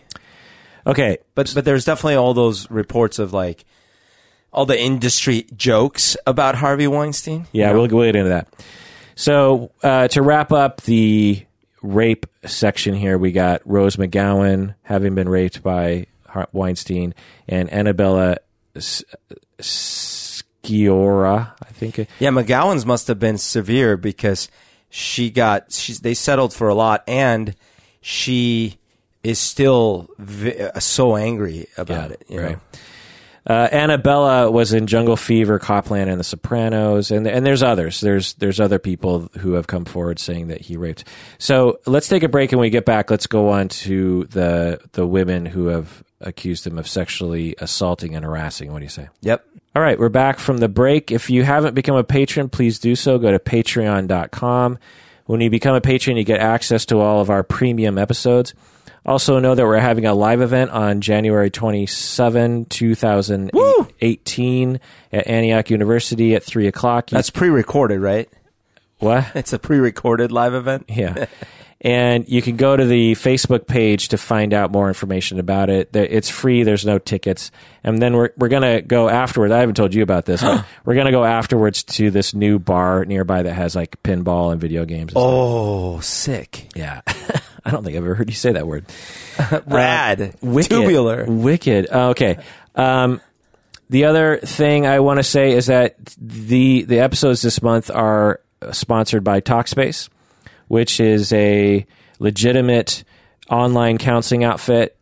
Okay, 0.86 1.18
But 1.36 1.52
but 1.54 1.64
there's 1.64 1.84
definitely 1.84 2.16
all 2.16 2.34
those 2.34 2.68
reports 2.70 3.18
of 3.20 3.32
like 3.32 3.64
all 4.52 4.66
the 4.66 4.78
industry 4.78 5.46
jokes 5.56 6.16
about 6.26 6.56
Harvey 6.56 6.86
Weinstein. 6.88 7.46
yeah, 7.52 7.70
we'll, 7.72 7.86
we'll 7.88 8.06
get 8.06 8.16
into 8.16 8.30
that. 8.30 8.48
So 9.14 9.70
uh, 9.82 10.08
to 10.08 10.22
wrap 10.22 10.50
up 10.52 10.80
the 10.82 11.44
rape 11.82 12.26
section 12.44 12.94
here, 12.94 13.16
we 13.16 13.30
got 13.30 13.60
Rose 13.64 13.96
McGowan 13.96 14.74
having 14.82 15.14
been 15.14 15.28
raped 15.28 15.62
by 15.62 16.06
Weinstein, 16.52 17.14
and 17.48 17.72
Annabella 17.72 18.36
Sciorra, 19.60 21.52
I 21.62 21.72
think. 21.72 21.98
it- 22.00 22.08
Yeah, 22.18 22.30
McGowan's 22.30 22.86
must 22.86 23.08
have 23.08 23.18
been 23.18 23.38
severe 23.38 23.96
because 23.96 24.48
she 24.88 25.30
got 25.30 25.72
she's 25.72 26.00
they 26.00 26.14
settled 26.14 26.52
for 26.52 26.68
a 26.68 26.74
lot 26.74 27.02
and 27.08 27.54
she 28.00 28.76
is 29.22 29.38
still 29.38 30.08
vi- 30.18 30.58
uh, 30.74 30.78
so 30.80 31.16
angry 31.16 31.66
about 31.78 32.10
Yeah, 32.10 32.14
it. 32.16 32.24
You 32.28 32.40
right. 32.40 32.50
know? 32.52 32.60
Uh, 33.44 33.68
Annabella 33.72 34.50
was 34.50 34.72
in 34.72 34.86
Jungle 34.86 35.16
Fever, 35.16 35.58
Cop 35.58 35.90
Land, 35.90 36.08
and 36.08 36.20
The 36.20 36.24
Sopranos, 36.24 37.10
and 37.10 37.26
and 37.26 37.44
there's 37.44 37.62
others. 37.62 38.00
There's 38.00 38.34
there's 38.34 38.60
other 38.60 38.78
people 38.78 39.30
who 39.38 39.54
have 39.54 39.66
come 39.66 39.84
forward 39.84 40.18
saying 40.18 40.48
that 40.48 40.60
he 40.60 40.76
raped. 40.76 41.04
So 41.38 41.80
let's 41.86 42.06
take 42.06 42.22
a 42.22 42.28
break, 42.28 42.52
and 42.52 42.60
when 42.60 42.66
we 42.66 42.70
get 42.70 42.84
back, 42.84 43.10
let's 43.10 43.26
go 43.26 43.48
on 43.48 43.68
to 43.68 44.24
the 44.24 44.80
the 44.92 45.06
women 45.06 45.44
who 45.46 45.66
have 45.66 46.04
accused 46.20 46.66
him 46.66 46.78
of 46.78 46.86
sexually 46.86 47.56
assaulting 47.58 48.14
and 48.14 48.24
harassing. 48.24 48.72
What 48.72 48.78
do 48.78 48.84
you 48.84 48.90
say? 48.90 49.08
Yep. 49.22 49.44
All 49.74 49.82
right, 49.82 49.98
we're 49.98 50.08
back 50.10 50.38
from 50.38 50.58
the 50.58 50.68
break. 50.68 51.10
If 51.10 51.30
you 51.30 51.42
haven't 51.44 51.74
become 51.74 51.96
a 51.96 52.04
patron, 52.04 52.48
please 52.48 52.78
do 52.78 52.94
so. 52.94 53.18
Go 53.18 53.30
to 53.30 53.38
patreon.com. 53.38 54.78
When 55.24 55.40
you 55.40 55.50
become 55.50 55.74
a 55.74 55.80
patron, 55.80 56.16
you 56.16 56.24
get 56.24 56.40
access 56.40 56.84
to 56.86 57.00
all 57.00 57.20
of 57.20 57.30
our 57.30 57.42
premium 57.42 57.96
episodes. 57.96 58.54
Also, 59.04 59.40
know 59.40 59.54
that 59.54 59.64
we're 59.64 59.78
having 59.78 60.06
a 60.06 60.14
live 60.14 60.40
event 60.40 60.70
on 60.70 61.00
January 61.00 61.50
27, 61.50 62.66
2018 62.66 64.80
at 65.12 65.26
Antioch 65.26 65.70
University 65.70 66.36
at 66.36 66.44
3 66.44 66.68
o'clock. 66.68 67.10
That's 67.10 67.30
pre-recorded, 67.30 68.00
right? 68.00 68.28
what? 69.02 69.26
It's 69.34 69.52
a 69.52 69.58
pre-recorded 69.58 70.32
live 70.32 70.54
event. 70.54 70.86
Yeah. 70.88 71.26
and 71.80 72.28
you 72.28 72.40
can 72.40 72.56
go 72.56 72.76
to 72.76 72.84
the 72.84 73.14
Facebook 73.14 73.66
page 73.66 74.08
to 74.08 74.18
find 74.18 74.54
out 74.54 74.70
more 74.70 74.86
information 74.86 75.40
about 75.40 75.68
it. 75.68 75.90
It's 75.94 76.30
free. 76.30 76.62
There's 76.62 76.86
no 76.86 76.98
tickets. 76.98 77.50
And 77.82 78.00
then 78.00 78.14
we're, 78.14 78.30
we're 78.36 78.48
going 78.48 78.62
to 78.62 78.82
go 78.82 79.08
afterwards. 79.08 79.52
I 79.52 79.58
haven't 79.58 79.74
told 79.74 79.92
you 79.92 80.04
about 80.04 80.24
this, 80.24 80.42
but 80.42 80.64
we're 80.84 80.94
going 80.94 81.06
to 81.06 81.12
go 81.12 81.24
afterwards 81.24 81.82
to 81.84 82.12
this 82.12 82.34
new 82.34 82.60
bar 82.60 83.04
nearby 83.04 83.42
that 83.42 83.52
has 83.52 83.74
like 83.74 84.00
pinball 84.04 84.52
and 84.52 84.60
video 84.60 84.84
games. 84.84 85.02
And 85.02 85.10
stuff. 85.10 85.24
Oh, 85.24 86.00
sick. 86.00 86.68
Yeah. 86.76 87.00
I 87.64 87.70
don't 87.70 87.84
think 87.84 87.96
I've 87.96 88.04
ever 88.04 88.14
heard 88.14 88.28
you 88.28 88.34
say 88.34 88.52
that 88.52 88.66
word. 88.66 88.86
Rad. 89.66 90.36
Wicked. 90.40 90.70
Tubular. 90.70 91.24
Wicked. 91.26 91.88
Oh, 91.90 92.10
okay. 92.10 92.38
Um, 92.74 93.20
the 93.88 94.06
other 94.06 94.38
thing 94.38 94.86
I 94.86 95.00
want 95.00 95.18
to 95.18 95.22
say 95.22 95.52
is 95.52 95.66
that 95.66 95.96
the 96.18 96.82
the 96.84 97.00
episodes 97.00 97.42
this 97.42 97.62
month 97.62 97.90
are 97.90 98.40
sponsored 98.72 99.22
by 99.22 99.40
Talkspace, 99.40 100.08
which 100.68 100.98
is 100.98 101.32
a 101.32 101.86
legitimate 102.18 103.04
online 103.50 103.98
counseling 103.98 104.44
outfit. 104.44 104.96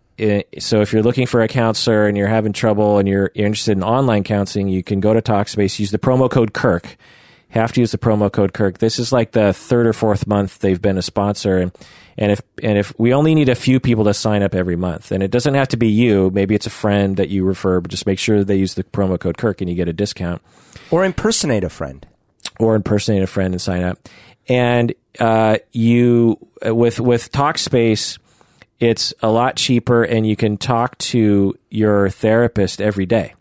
So 0.59 0.81
if 0.81 0.93
you're 0.93 1.03
looking 1.03 1.27
for 1.27 1.41
a 1.41 1.49
counselor 1.49 2.07
and 2.07 2.17
you're 2.17 2.29
having 2.29 2.53
trouble 2.53 2.99
and 2.99 3.09
you're, 3.09 3.31
you're 3.35 3.47
interested 3.47 3.73
in 3.73 3.83
online 3.83 4.25
counseling, 4.25 4.69
you 4.69 4.83
can 4.83 5.01
go 5.01 5.15
to 5.15 5.23
Talkspace. 5.23 5.79
Use 5.79 5.93
the 5.93 5.99
promo 5.99 6.31
code 6.31 6.53
Kirk. 6.53 6.97
Have 7.51 7.73
to 7.73 7.81
use 7.81 7.93
the 7.93 7.99
promo 7.99 8.31
code 8.31 8.53
Kirk. 8.53 8.79
This 8.79 8.99
is 8.99 9.13
like 9.13 9.33
the 9.33 9.53
third 9.53 9.87
or 9.87 9.93
fourth 9.93 10.27
month 10.27 10.59
they've 10.59 10.81
been 10.81 10.99
a 10.99 11.03
sponsor, 11.03 11.59
and, 11.59 11.73
and 12.19 12.33
if 12.33 12.41
and 12.63 12.79
if 12.79 12.93
we 12.99 13.13
only 13.15 13.35
need 13.35 13.49
a 13.49 13.55
few 13.55 13.81
people 13.81 14.05
to 14.05 14.15
sign 14.15 14.43
up 14.43 14.55
every 14.55 14.77
month, 14.77 15.13
and 15.13 15.23
it 15.23 15.31
doesn't 15.31 15.55
have 15.55 15.69
to 15.69 15.77
be 15.77 15.89
you. 15.89 16.31
Maybe 16.33 16.55
it's 16.55 16.67
a 16.67 16.71
friend 16.71 17.17
that 17.17 17.29
you 17.29 17.45
refer, 17.45 17.81
but 17.81 17.91
just 17.91 18.07
make 18.07 18.19
sure 18.19 18.45
they 18.45 18.57
use 18.57 18.75
the 18.75 18.85
promo 18.85 19.19
code 19.19 19.39
Kirk 19.39 19.61
and 19.61 19.71
you 19.71 19.77
get 19.77 19.89
a 19.89 19.93
discount 19.93 20.43
Or 20.91 21.05
impersonate 21.05 21.65
a 21.65 21.71
friend. 21.71 22.07
or 22.59 22.75
impersonate 22.75 23.23
a 23.23 23.27
friend 23.27 23.55
and 23.55 23.61
sign 23.61 23.83
up. 23.83 23.99
And 24.49 24.95
uh, 25.19 25.59
you 25.73 26.39
with 26.65 27.01
with 27.01 27.31
Talkspace, 27.33 28.19
it's 28.81 29.13
a 29.23 29.31
lot 29.31 29.57
cheaper, 29.57 30.03
and 30.03 30.27
you 30.27 30.37
can 30.37 30.57
talk 30.57 30.97
to 30.99 31.57
your 31.71 32.11
therapist 32.11 32.81
every 32.81 33.07
day. 33.07 33.35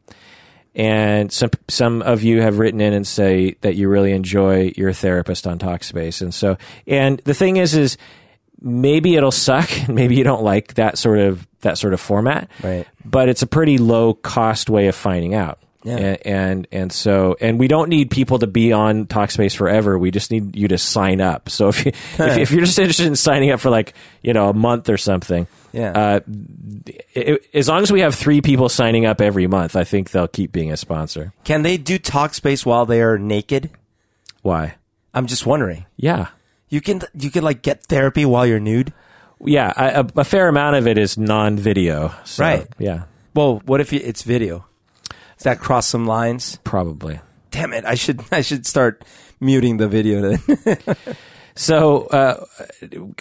And 0.75 1.31
some 1.31 1.49
some 1.67 2.01
of 2.03 2.21
you 2.23 2.41
have 2.41 2.59
written 2.59 2.79
in 2.79 2.93
and 2.93 3.05
say 3.05 3.55
that 3.61 3.75
you 3.75 3.89
really 3.89 4.11
enjoy 4.13 4.71
your 4.77 4.93
therapist 4.93 5.47
on 5.47 5.57
Talkspace, 5.59 6.21
and 6.21 6.33
so 6.33 6.57
and 6.85 7.19
the 7.25 7.33
thing 7.33 7.57
is 7.57 7.75
is 7.75 7.97
maybe 8.61 9.15
it'll 9.15 9.31
suck, 9.31 9.69
maybe 9.89 10.15
you 10.15 10.23
don't 10.23 10.43
like 10.43 10.75
that 10.75 10.97
sort 10.97 11.19
of 11.19 11.47
that 11.61 11.77
sort 11.77 11.93
of 11.93 11.99
format, 11.99 12.49
Right. 12.63 12.87
But 13.03 13.27
it's 13.29 13.41
a 13.41 13.47
pretty 13.47 13.77
low 13.77 14.13
cost 14.13 14.69
way 14.69 14.87
of 14.87 14.95
finding 14.95 15.33
out. 15.33 15.59
Yeah. 15.83 15.95
And, 15.95 16.17
and 16.27 16.67
and 16.73 16.91
so 16.91 17.37
and 17.39 17.57
we 17.57 17.69
don't 17.69 17.87
need 17.87 18.11
people 18.11 18.39
to 18.39 18.47
be 18.47 18.73
on 18.73 19.05
Talkspace 19.05 19.55
forever. 19.55 19.97
We 19.97 20.11
just 20.11 20.29
need 20.29 20.53
you 20.55 20.67
to 20.67 20.77
sign 20.77 21.21
up. 21.21 21.49
So 21.49 21.69
if 21.69 21.85
you 21.85 21.91
if, 22.19 22.37
if 22.37 22.51
you're 22.51 22.65
just 22.65 22.77
interested 22.77 23.07
in 23.07 23.15
signing 23.15 23.51
up 23.51 23.61
for 23.61 23.69
like 23.69 23.93
you 24.21 24.33
know 24.33 24.49
a 24.49 24.53
month 24.53 24.89
or 24.89 24.97
something, 24.97 25.47
Yeah. 25.71 25.91
uh, 25.91 26.19
it, 27.13 27.45
as 27.53 27.69
long 27.69 27.81
as 27.81 27.91
we 27.93 28.01
have 28.01 28.13
three 28.13 28.41
people 28.41 28.67
signing 28.67 29.05
up 29.05 29.21
every 29.21 29.47
month, 29.47 29.77
I 29.77 29.85
think 29.85 30.11
they'll 30.11 30.27
keep 30.27 30.51
being 30.51 30.69
a 30.71 30.77
sponsor. 30.77 31.31
Can 31.45 31.61
they 31.61 31.77
do 31.77 31.97
Talkspace 31.97 32.65
while 32.65 32.85
they 32.85 33.01
are 33.01 33.17
naked? 33.17 33.69
Why? 34.41 34.75
I'm 35.13 35.27
just 35.27 35.45
wondering. 35.45 35.85
Yeah, 35.95 36.27
You 36.69 36.81
can 36.81 37.01
you 37.17 37.31
can 37.31 37.43
like 37.43 37.61
get 37.61 37.83
therapy 37.83 38.25
while 38.25 38.45
you're 38.45 38.59
nude. 38.59 38.93
Yeah, 39.43 39.73
I, 39.75 39.89
a, 39.89 40.05
a 40.17 40.23
fair 40.23 40.47
amount 40.49 40.75
of 40.75 40.85
it 40.87 40.97
is 40.97 41.17
non-video. 41.17 42.13
So, 42.25 42.43
Right. 42.43 42.67
Yeah, 42.77 43.03
Well, 43.33 43.61
what 43.65 43.79
if 43.79 43.93
you, 43.93 44.01
it's 44.03 44.23
video? 44.23 44.65
Does 45.37 45.43
that 45.43 45.59
cross 45.59 45.87
some 45.87 46.05
lines? 46.05 46.59
probably. 46.63 47.21
Damn 47.51 47.73
it! 47.73 47.85
I 47.85 47.95
should 47.95 48.21
I 48.31 48.41
should 48.41 48.65
start 48.67 49.03
muting 49.39 49.77
the 49.77 49.87
video 49.87 50.35
then. 50.35 50.77
So, 51.55 52.05
uh, 52.05 52.45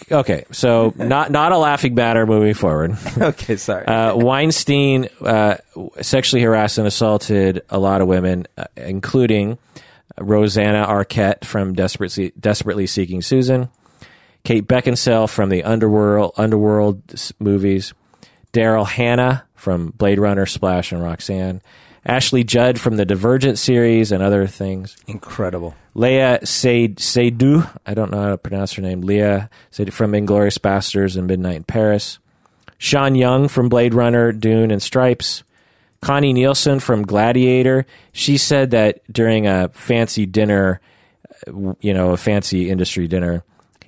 okay, 0.09 0.45
so 0.51 0.93
not 0.95 1.29
not 1.29 1.51
a 1.51 1.57
laughing 1.57 1.93
matter 1.93 2.25
moving 2.25 2.53
forward. 2.53 2.95
okay, 3.17 3.57
sorry. 3.57 3.85
Uh, 3.85 4.15
Weinstein 4.15 5.09
uh, 5.19 5.57
sexually 5.99 6.41
harassed 6.41 6.77
and 6.77 6.87
assaulted 6.87 7.63
a 7.69 7.77
lot 7.77 7.99
of 7.99 8.07
women, 8.07 8.47
uh, 8.57 8.63
including 8.77 9.57
Rosanna 10.19 10.85
Arquette 10.87 11.45
from 11.45 11.73
Desperately, 11.73 12.31
Desperately 12.39 12.87
Seeking 12.87 13.21
Susan, 13.21 13.69
Kate 14.43 14.67
Beckinsale 14.67 15.29
from 15.29 15.49
the 15.49 15.63
Underworld 15.63 16.33
Underworld 16.37 17.01
movies, 17.39 17.93
Daryl 18.53 18.87
Hannah 18.87 19.45
from 19.55 19.91
Blade 19.91 20.19
Runner, 20.19 20.45
Splash, 20.45 20.91
and 20.91 21.03
Roxanne, 21.03 21.61
Ashley 22.05 22.43
Judd 22.43 22.79
from 22.79 22.95
the 22.95 23.05
Divergent 23.05 23.59
series 23.59 24.11
and 24.11 24.23
other 24.23 24.47
things. 24.47 24.95
Incredible. 25.07 25.75
Léa 25.95 26.47
Sey- 26.47 26.89
Seydoux, 26.89 27.69
I 27.85 27.93
don't 27.93 28.09
know 28.11 28.21
how 28.21 28.29
to 28.29 28.37
pronounce 28.37 28.73
her 28.73 28.81
name. 28.81 29.03
Léa 29.03 29.49
Seydoux 29.71 29.91
from 29.91 30.13
Inglourious 30.13 30.57
Basterds 30.57 31.17
and 31.17 31.27
Midnight 31.27 31.57
in 31.57 31.63
Paris. 31.65 32.19
Sean 32.77 33.15
Young 33.15 33.49
from 33.49 33.67
Blade 33.67 33.93
Runner, 33.93 34.31
Dune, 34.31 34.71
and 34.71 34.81
Stripes. 34.81 35.43
Connie 36.01 36.33
Nielsen 36.33 36.79
from 36.79 37.03
Gladiator. 37.03 37.85
She 38.11 38.37
said 38.37 38.71
that 38.71 39.01
during 39.11 39.47
a 39.47 39.69
fancy 39.69 40.25
dinner, 40.25 40.79
uh, 41.47 41.73
you 41.81 41.93
know, 41.93 42.11
a 42.11 42.17
fancy 42.17 42.69
industry 42.69 43.07
dinner, 43.07 43.43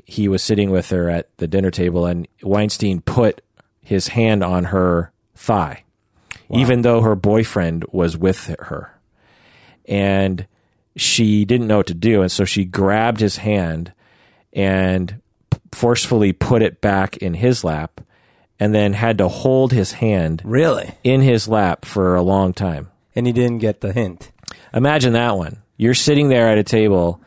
he 0.06 0.28
was 0.28 0.44
sitting 0.44 0.72
with 0.72 0.90
her 0.90 1.10
at 1.10 1.36
the 1.38 1.48
dinner 1.48 1.72
table 1.72 2.06
and 2.06 2.28
Weinstein 2.44 3.02
put 3.02 3.42
his 3.82 4.10
hand 4.10 4.44
on 4.44 4.66
her 4.66 5.12
thigh, 5.36 5.84
even 6.50 6.82
though 6.82 7.02
her 7.02 7.16
boyfriend 7.16 7.86
was 7.92 8.18
with 8.18 8.48
her. 8.60 9.00
And 9.86 10.46
she 10.96 11.46
didn't 11.46 11.68
know 11.68 11.78
what 11.78 11.88
to 11.88 11.94
do. 11.94 12.22
And 12.22 12.32
so 12.32 12.46
she 12.46 12.66
grabbed 12.66 13.20
his 13.20 13.38
hand 13.38 13.94
and 14.54 15.22
forcefully 15.72 16.34
put 16.34 16.62
it 16.62 16.82
back 16.82 17.18
in 17.18 17.36
his 17.36 17.64
lap 17.64 18.02
and 18.62 18.74
then 18.76 18.94
had 18.94 19.18
to 19.18 19.28
hold 19.28 19.74
his 19.74 19.94
hand 19.94 20.42
Really? 20.46 20.94
in 21.04 21.20
his 21.22 21.48
lap 21.50 21.84
for 21.84 22.16
a 22.16 22.22
long 22.22 22.54
time. 22.54 22.90
And 23.16 23.26
he 23.28 23.34
didn't 23.34 23.58
get 23.60 23.82
the 23.82 23.92
hint 23.92 24.32
Imagine 24.74 25.14
that 25.14 25.36
one. 25.36 25.58
You're 25.78 25.94
sitting 25.94 26.30
there 26.30 26.48
at 26.48 26.58
a 26.58 26.64
table 26.64 27.20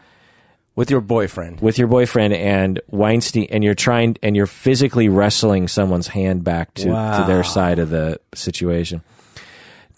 with 0.77 0.90
your 0.90 1.01
boyfriend. 1.01 1.61
with 1.61 1.79
your 1.79 1.88
boyfriend 1.88 2.33
and 2.35 2.81
Weinstein, 2.88 3.47
and 3.51 3.62
you're 3.62 3.75
trying 3.75 4.16
and 4.23 4.35
you're 4.37 4.47
physically 4.47 5.09
wrestling 5.09 5.68
someone's 5.68 6.09
hand 6.09 6.42
back 6.44 6.73
to, 6.75 6.85
to 6.85 6.90
Wow. 6.90 7.27
their 7.27 7.44
side 7.44 7.79
of 7.79 7.90
the 7.90 8.18
situation. 8.35 9.03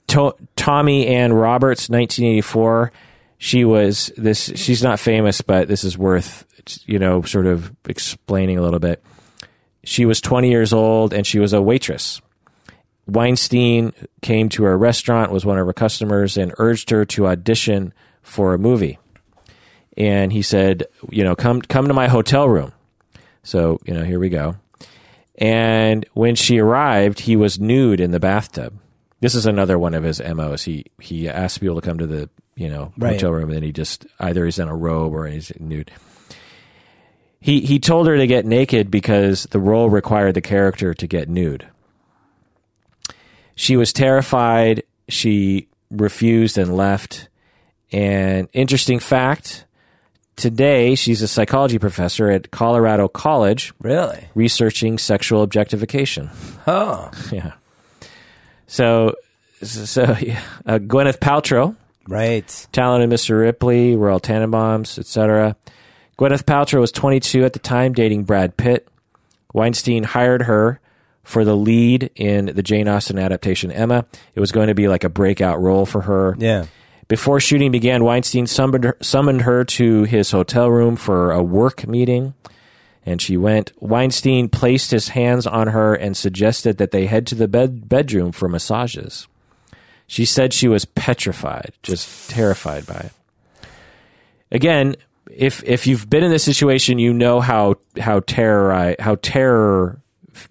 To- 0.09 0.35
Tomi-Ann 0.57 1.33
Roberts, 1.33 1.89
1984. 1.89 2.93
She 3.39 3.65
was 3.65 4.11
this. 4.17 4.53
She's 4.57 4.83
not 4.83 4.99
famous, 4.99 5.41
but 5.43 5.69
this 5.69 5.85
is 5.85 5.97
worth 5.99 6.45
you 6.87 6.99
know 6.99 7.23
sort 7.23 7.47
of 7.47 7.71
explaining 7.89 8.59
a 8.59 8.63
little 8.63 8.81
bit. 8.81 9.03
She 9.87 10.05
was 10.05 10.21
20 10.21 10.51
years 10.51 10.73
old 10.73 11.13
and 11.15 11.27
she 11.27 11.39
was 11.39 11.53
a 11.53 11.63
waitress. 11.63 12.21
Weinstein 13.07 13.93
came 14.21 14.49
to 14.51 14.65
her 14.65 14.77
restaurant, 14.77 15.31
was 15.31 15.47
one 15.47 15.59
of 15.59 15.67
her 15.67 15.73
customers, 15.73 16.37
and 16.37 16.53
urged 16.59 16.91
her 16.91 17.05
to 17.05 17.29
audition 17.29 17.95
for 18.23 18.53
a 18.53 18.59
movie. 18.59 18.99
And 19.97 20.33
he 20.33 20.43
said, 20.43 20.85
you 21.11 21.23
know, 21.23 21.37
come 21.37 21.63
come 21.63 21.87
to 21.87 21.95
my 21.95 22.09
hotel 22.09 22.49
room. 22.49 22.73
So, 23.45 23.79
you 23.87 23.95
know, 23.95 24.03
here 24.03 24.19
we 24.19 24.29
go. 24.29 24.57
And 25.39 26.05
when 26.15 26.35
she 26.35 26.59
arrived, 26.59 27.21
he 27.21 27.37
was 27.37 27.61
nude 27.61 28.01
in 28.01 28.11
the 28.11 28.19
bathtub. 28.21 28.75
This 29.21 29.35
is 29.35 29.47
another 29.47 29.79
one 29.79 29.95
of 29.95 30.03
his 30.03 30.21
MOs. 30.21 30.65
He 30.65 30.87
he 31.01 31.29
asked 31.29 31.61
people 31.61 31.77
to 31.77 31.87
come 31.87 31.99
to 31.99 32.07
the, 32.07 32.29
you 32.57 32.69
know, 32.69 32.93
Right. 32.99 33.13
hotel 33.15 33.31
room 33.33 33.45
and 33.45 33.55
then 33.55 33.63
he 33.63 33.71
just 33.73 34.05
either 34.19 34.45
he's 34.45 34.59
in 34.59 34.69
a 34.69 34.77
robe 34.77 35.15
or 35.15 35.27
he's 35.27 35.53
nude. 35.61 35.93
He 37.47 37.61
he 37.61 37.79
told 37.79 38.09
her 38.09 38.17
to 38.17 38.27
get 38.27 38.45
naked 38.45 38.91
because 38.91 39.45
the 39.53 39.61
role 39.61 39.89
required 39.89 40.35
the 40.35 40.41
character 40.41 40.93
to 40.95 41.07
get 41.07 41.29
nude. 41.29 41.65
She 43.55 43.77
was 43.77 43.93
terrified. 43.93 44.83
She 45.09 45.69
refused 45.91 46.59
and 46.59 46.77
left. 46.77 47.29
And 47.93 48.49
interesting 48.53 48.99
fact 48.99 49.65
today, 50.35 50.97
she's 50.97 51.23
a 51.23 51.29
psychology 51.29 51.79
professor 51.79 52.29
at 52.31 52.51
Colorado 52.51 53.07
College 53.07 53.73
Really? 53.81 54.27
researching 54.35 54.99
sexual 54.99 55.43
objectification. 55.43 56.31
Oh, 56.67 57.13
Yeah. 57.33 57.53
So, 58.67 59.15
so 59.63 60.17
yeah. 60.21 60.41
Uh, 60.67 60.79
Gwyneth 60.81 61.19
Paltrow, 61.21 61.77
right. 62.09 62.67
talented 62.73 63.09
Mr. 63.09 63.39
Ripley, 63.41 63.95
Royal 63.95 64.19
Tenenbaums, 64.19 64.99
etc. 64.99 65.55
Gwyneth 66.19 66.45
Paltrow 66.45 66.81
was 66.81 66.93
22 66.93 67.45
at 67.45 67.53
the 67.53 67.59
time, 67.59 67.93
dating 67.93 68.25
Brad 68.25 68.57
Pitt. 68.57 68.89
Weinstein 69.53 70.03
hired 70.03 70.43
her 70.43 70.81
for 71.23 71.45
the 71.45 71.57
lead 71.57 72.11
in 72.15 72.47
the 72.47 72.63
Jane 72.63 72.89
Austen 72.89 73.19
adaptation 73.19 73.71
Emma. 73.71 74.07
It 74.35 74.41
was 74.41 74.53
going 74.53 74.69
to 74.69 74.75
be 74.75 74.89
like 74.89 75.05
a 75.05 75.09
breakout 75.11 75.61
role 75.61 75.85
for 75.85 76.03
her. 76.03 76.35
Yeah. 76.39 76.67
Before 77.09 77.39
shooting 77.39 77.71
began, 77.71 78.03
Weinstein 78.03 78.47
summoned 78.47 78.85
her, 78.85 78.97
summoned 79.01 79.43
her 79.43 79.65
to 79.65 80.05
his 80.05 80.31
hotel 80.31 80.71
room 80.71 80.97
for 80.97 81.33
a 81.33 81.43
work 81.43 81.87
meeting, 81.87 82.35
and 83.05 83.21
she 83.21 83.37
went. 83.37 83.73
Weinstein 83.81 84.49
placed 84.49 84.91
his 84.91 85.09
hands 85.09 85.47
on 85.47 85.69
her 85.69 85.95
and 85.95 86.17
suggested 86.17 86.79
that 86.79 86.91
they 86.93 87.07
head 87.07 87.27
to 87.29 87.35
the 87.35 87.47
bed, 87.47 87.89
bedroom 87.89 88.33
for 88.33 88.49
massages. 88.49 89.29
She 90.07 90.25
said 90.25 90.53
she 90.53 90.69
was 90.69 90.85
petrified, 90.85 91.73
just 91.83 92.31
terrified 92.31 92.87
by 92.87 92.95
it. 92.95 93.13
Again, 94.51 94.97
if 95.37 95.63
if 95.65 95.87
you've 95.87 96.09
been 96.09 96.25
in 96.25 96.31
this 96.31 96.45
situation, 96.45 96.99
you 96.99 97.13
know 97.13 97.41
how 97.41 97.77
how 97.99 98.21
terror 98.21 98.95
how 98.99 99.17
terror 99.23 100.01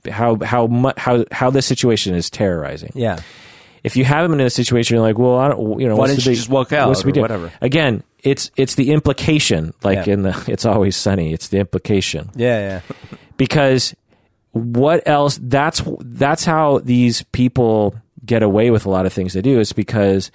how 0.10 0.38
how 0.44 0.68
mu- 0.68 0.92
how 0.98 1.26
how 1.32 1.50
this 1.50 1.66
situation 1.66 2.14
is 2.16 2.30
terrorizing 2.30 2.92
Yeah. 2.96 3.20
if 3.84 3.96
you 3.96 4.04
haven't 4.06 4.32
been 4.32 4.40
in 4.40 4.48
a 4.48 4.50
situation, 4.50 4.96
you're 4.96 5.06
like, 5.06 5.18
well, 5.20 5.38
I 5.38 5.48
don't, 5.50 5.80
you 5.80 5.88
know, 5.88 5.96
Why 5.96 6.08
didn't 6.08 6.26
you 6.26 6.32
big- 6.32 6.38
just 6.38 6.50
walk 6.50 6.74
out 6.74 6.88
what's 6.88 7.02
the 7.02 7.06
big 7.06 7.12
or 7.12 7.14
deal? 7.14 7.22
whatever? 7.24 7.52
Again, 7.62 8.04
it's 8.24 8.50
it's 8.58 8.76
the 8.76 8.92
implication, 8.92 9.74
like 9.84 10.08
Yeah. 10.08 10.14
in 10.14 10.22
the 10.24 10.44
"It's 10.48 10.66
Always 10.66 10.96
Sunny." 10.96 11.34
It's 11.34 11.50
the 11.50 11.58
implication 11.60 12.30
Yeah. 12.36 12.82
Yeah. 12.90 13.18
because 13.38 13.96
what 14.52 15.08
else? 15.08 15.38
That's 15.42 15.84
that's 16.00 16.46
how 16.46 16.80
these 16.80 17.22
people 17.32 17.96
get 18.26 18.42
away 18.42 18.72
with 18.72 18.86
a 18.88 18.90
lot 18.90 19.06
of 19.06 19.14
things 19.14 19.34
they 19.34 19.42
do 19.42 19.60
is 19.60 19.72
because 19.74 20.32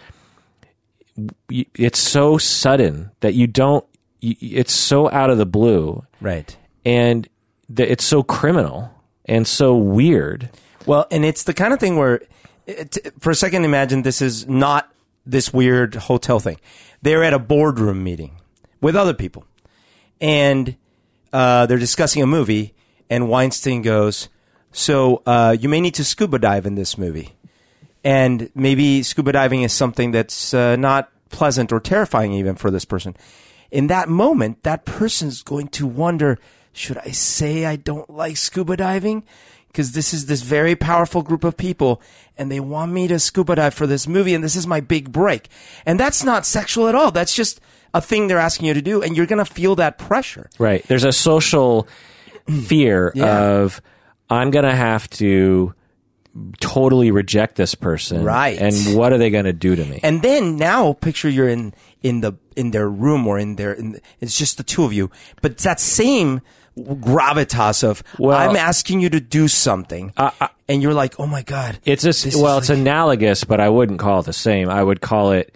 it's 1.51 1.99
so 1.99 2.39
sudden 2.39 3.11
that 3.21 3.35
you 3.35 3.47
don't. 3.47 3.85
It's 4.23 4.73
so 4.73 5.11
out 5.11 5.31
of 5.31 5.39
the 5.39 5.47
blue, 5.47 6.05
Right. 6.21 6.57
and 6.85 7.29
that 7.71 7.91
it's 7.91 8.05
so 8.05 8.23
criminal 8.23 8.91
and 9.25 9.47
so 9.47 9.75
weird. 9.77 10.51
Well, 10.87 11.07
and 11.11 11.25
it's 11.25 11.45
the 11.45 11.55
kind 11.55 11.73
of 11.73 11.81
thing 11.81 11.97
where, 11.97 12.23
it, 12.67 12.99
for 13.21 13.31
a 13.31 13.35
second, 13.35 13.65
imagine 13.65 14.03
this 14.03 14.21
is 14.23 14.47
not 14.49 14.91
this 15.27 15.53
weird 15.53 15.95
hotel 15.95 16.41
thing. 16.41 16.59
They're 17.03 17.23
at 17.25 17.33
a 17.33 17.39
boardroom 17.39 18.03
meeting 18.03 18.33
with 18.81 18.97
other 18.97 19.15
people, 19.15 19.45
and 20.21 20.77
uh, 21.33 21.67
they're 21.67 21.79
discussing 21.79 22.23
a 22.23 22.27
movie. 22.27 22.75
And 23.09 23.29
Weinstein 23.29 23.83
goes, 23.83 24.29
"So 24.73 25.23
uh, 25.27 25.57
you 25.59 25.69
may 25.69 25.81
need 25.81 25.95
to 25.95 26.05
scuba 26.05 26.39
dive 26.39 26.67
in 26.67 26.75
this 26.75 26.97
movie, 26.99 27.35
and 28.05 28.51
maybe 28.55 29.03
scuba 29.03 29.33
diving 29.33 29.63
is 29.63 29.73
something 29.73 30.11
that's 30.13 30.55
uh, 30.55 30.77
not 30.77 31.11
pleasant 31.29 31.73
or 31.73 31.81
terrifying 31.81 32.33
even 32.33 32.57
for 32.57 32.71
this 32.71 32.85
person." 32.85 33.17
In 33.71 33.87
that 33.89 34.09
moment, 34.09 34.63
that 34.65 34.85
person's 34.85 35.43
going 35.43 35.69
to 35.69 35.87
wonder, 35.87 36.39
should 36.73 36.99
I 36.99 37.11
say 37.11 37.65
I 37.67 37.77
don't 37.77 38.09
like 38.11 38.37
scuba 38.37 38.77
diving? 38.77 39.23
Because 39.69 39.93
this 39.93 40.13
is 40.13 40.27
this 40.27 40.43
very 40.43 40.75
powerful 40.75 41.23
group 41.23 41.45
of 41.45 41.57
people 41.57 42.03
and 42.37 42.51
they 42.51 42.59
want 42.59 42.91
me 42.91 43.07
to 43.07 43.21
scuba 43.21 43.55
dive 43.55 43.73
for 43.75 43.87
this 43.87 44.09
movie 44.09 44.35
and 44.35 44.43
this 44.43 44.57
is 44.57 44.67
my 44.67 44.81
big 44.81 45.13
break. 45.13 45.49
And 45.87 46.01
that's 46.01 46.25
not 46.25 46.45
sexual 46.45 46.89
at 46.89 46.97
all. 46.97 47.13
That's 47.13 47.35
just 47.37 47.61
a 47.95 48.01
thing 48.01 48.27
they're 48.27 48.39
asking 48.39 48.67
you 48.67 48.75
to 48.75 48.83
do 48.83 49.01
and 49.01 49.17
you're 49.17 49.27
going 49.27 49.45
to 49.45 49.45
feel 49.45 49.77
that 49.77 49.97
pressure. 49.99 50.51
Right. 50.59 50.85
There's 50.89 51.05
a 51.05 51.13
social 51.13 51.87
fear 52.67 53.13
Yeah. 53.15 53.43
of 53.61 53.81
I'm 54.29 54.51
going 54.51 54.65
to 54.65 54.75
have 54.75 55.09
to 55.11 55.73
totally 56.61 57.11
reject 57.11 57.57
this 57.57 57.75
person. 57.75 58.25
Right. 58.25 58.59
And 58.59 58.97
what 58.97 59.13
are 59.13 59.19
they 59.19 59.31
going 59.31 59.45
to 59.45 59.53
do 59.53 59.75
to 59.77 59.85
me? 59.85 60.01
And 60.03 60.23
then 60.23 60.57
now 60.57 60.93
picture 60.95 61.29
you're 61.29 61.49
in 61.49 61.75
in 62.03 62.21
the 62.21 62.33
in 62.57 62.71
their 62.73 62.89
room 62.89 63.27
or 63.27 63.39
in 63.39 63.57
their 63.57 63.73
in, 63.73 64.01
it's 64.21 64.37
just 64.39 64.57
the 64.57 64.63
two 64.63 64.85
of 64.85 64.93
you. 64.93 65.11
But 65.43 65.53
it's 65.53 65.65
that 65.65 65.81
same 65.81 66.41
gravitas 66.79 67.83
of 67.85 68.03
Well- 68.19 68.37
I'm 68.37 68.57
asking 68.57 69.01
you 69.01 69.11
to 69.11 69.21
do 69.21 69.49
something, 69.49 70.13
and 70.69 70.83
you're 70.83 70.95
like, 70.95 71.19
oh 71.19 71.27
my 71.27 71.43
god, 71.43 71.79
it's 71.85 72.05
a, 72.05 72.39
well, 72.41 72.59
it's 72.59 72.69
like- 72.69 72.79
analogous, 72.79 73.45
but 73.45 73.61
I 73.61 73.69
wouldn't 73.69 73.99
call 73.99 74.21
it 74.21 74.27
the 74.27 74.33
same. 74.33 74.69
I 74.69 74.83
would 74.83 75.01
call 75.01 75.33
it 75.33 75.55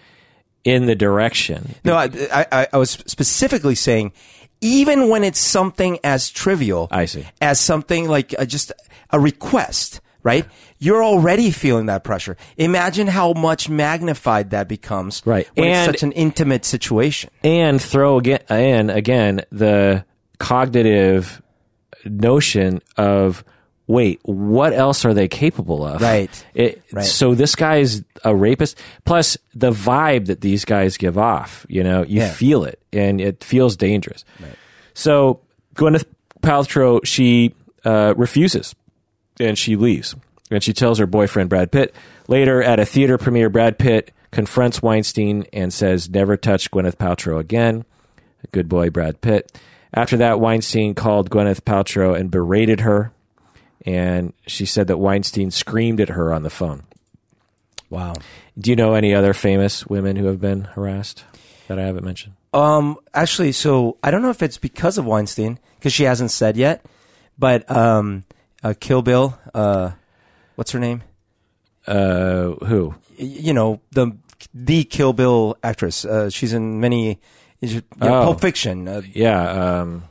in 0.64 0.86
the 0.86 0.95
direction. 0.95 1.74
No, 1.84 1.95
I, 1.95 2.09
I, 2.32 2.66
I 2.72 2.76
was 2.78 2.90
specifically 2.90 3.74
saying, 3.74 4.12
even 4.61 5.09
when 5.09 5.22
it's 5.24 5.38
something 5.40 5.99
as 6.03 6.30
trivial 6.30 6.88
I 6.90 7.05
see. 7.05 7.26
as 7.40 7.61
something 7.61 8.09
like 8.09 8.34
uh, 8.38 8.45
just 8.47 8.72
a 9.11 9.20
request, 9.20 10.01
right? 10.22 10.47
You're 10.85 11.03
already 11.05 11.51
feeling 11.51 11.87
that 11.87 12.05
pressure. 12.05 12.37
Imagine 12.59 13.07
how 13.07 13.32
much 13.32 13.68
magnified 13.68 14.51
that 14.51 14.68
becomes, 14.68 15.22
Right. 15.24 15.49
When 15.55 15.68
And- 15.68 15.91
it's 15.91 16.01
such 16.01 16.03
an 16.03 16.12
intimate 16.12 16.64
situation. 16.64 17.30
and 17.43 17.80
throw 17.80 18.18
again 18.18 18.41
in 18.51 18.91
again 18.91 19.41
the 19.51 20.05
cognitive 20.39 21.41
notion 22.05 22.80
of 22.97 23.45
wait 23.87 24.18
what 24.24 24.72
else 24.72 25.05
are 25.05 25.12
they 25.14 25.28
capable 25.28 25.87
of 25.87 26.01
Right. 26.01 26.45
It, 26.55 26.82
Right. 26.93 27.05
so 27.05 27.35
this 27.35 27.55
guy's 27.55 28.03
a 28.24 28.35
rapist 28.35 28.78
plus 29.05 29.37
the 29.55 29.70
vibe 29.72 30.26
that 30.26 30.41
these 30.41 30.64
guys 30.64 30.97
give 30.97 31.16
off 31.18 31.66
you 31.68 31.82
know 31.82 32.03
you 32.03 32.20
Yeah. 32.20 32.30
feel 32.30 32.64
it 32.64 32.78
and 32.93 33.20
it 33.20 33.43
feels 33.45 33.76
dangerous 33.76 34.24
so 34.95 35.41
gwyneth 35.74 36.05
paltrow 36.43 37.01
she 37.05 37.55
uh, 37.85 38.14
refuses 38.16 38.74
and 39.41 39.59
she 39.59 39.76
leaves 39.76 40.14
and 40.55 40.62
she 40.62 40.72
tells 40.72 40.98
her 40.98 41.07
boyfriend 41.07 41.50
brad 41.50 41.70
pitt 41.70 41.94
later 42.28 42.62
at 42.62 42.80
a 42.80 42.86
theater 42.86 43.18
premiere 43.18 43.50
brad 43.50 43.78
pitt 43.78 44.12
confronts 44.30 44.82
weinstein 44.82 45.44
and 45.52 45.72
says 45.72 46.09
never 46.11 46.36
touch 46.36 46.70
gwyneth 46.70 46.96
paltrow 46.96 47.38
again. 47.38 47.84
Good 48.52 48.68
boy 48.68 48.90
brad 48.90 49.20
pitt. 49.20 49.59
After 49.92 50.16
that 50.18 50.40
weinstein 50.40 50.94
called 50.94 51.30
gwyneth 51.30 51.61
paltrow 51.62 52.18
and 52.18 52.30
berated 52.30 52.80
her. 52.80 53.12
And 53.86 54.32
she 54.46 54.66
said 54.66 54.86
that 54.86 54.98
weinstein 54.98 55.50
screamed 55.50 56.00
at 56.00 56.11
her 56.11 56.32
on 56.32 56.42
the 56.42 56.50
phone. 56.50 56.84
Wow. 57.90 58.14
do 58.59 58.70
you 58.70 58.76
know 58.76 58.94
any 58.94 59.14
other 59.14 59.34
famous 59.34 59.86
women 59.86 60.16
who 60.16 60.26
have 60.26 60.40
been 60.40 60.64
harassed 60.64 61.22
that 61.68 61.78
i 61.78 61.82
haven't 61.82 62.05
mentioned? 62.05 62.34
Um, 62.55 62.98
actually, 63.12 63.50
so 63.50 63.98
I 64.02 64.12
don't 64.12 64.22
know 64.22 64.30
if 64.30 64.40
it's 64.40 64.59
because 64.59 64.96
of 64.96 65.05
Weinstein 65.05 65.59
because 65.76 65.92
she 65.92 66.05
hasn't 66.05 66.30
said 66.30 66.57
yet, 66.57 66.86
but 67.36 67.68
um, 67.68 68.22
uh, 68.62 68.74
Kill 68.78 69.02
Bill, 69.02 69.36
uh, 69.52 69.90
what's 70.57 70.72
her 70.72 70.78
name? 70.80 71.02
uh, 71.86 72.52
who 72.66 72.94
Y- 73.18 73.24
You 73.46 73.52
know 73.52 73.80
the 73.92 74.12
the 74.55 74.84
Kill 74.84 75.12
Bill 75.12 75.57
actress. 75.62 76.05
Uh, 76.05 76.30
she's 76.30 76.52
in 76.52 76.80
many. 76.80 77.18
It- 77.61 77.70
yeah, 77.70 77.80
Oh. 78.00 78.24
Pulp 78.24 78.40
Fiction. 78.40 78.88
Uh, 78.88 79.02
yeah 79.12 79.80
um, 79.80 80.05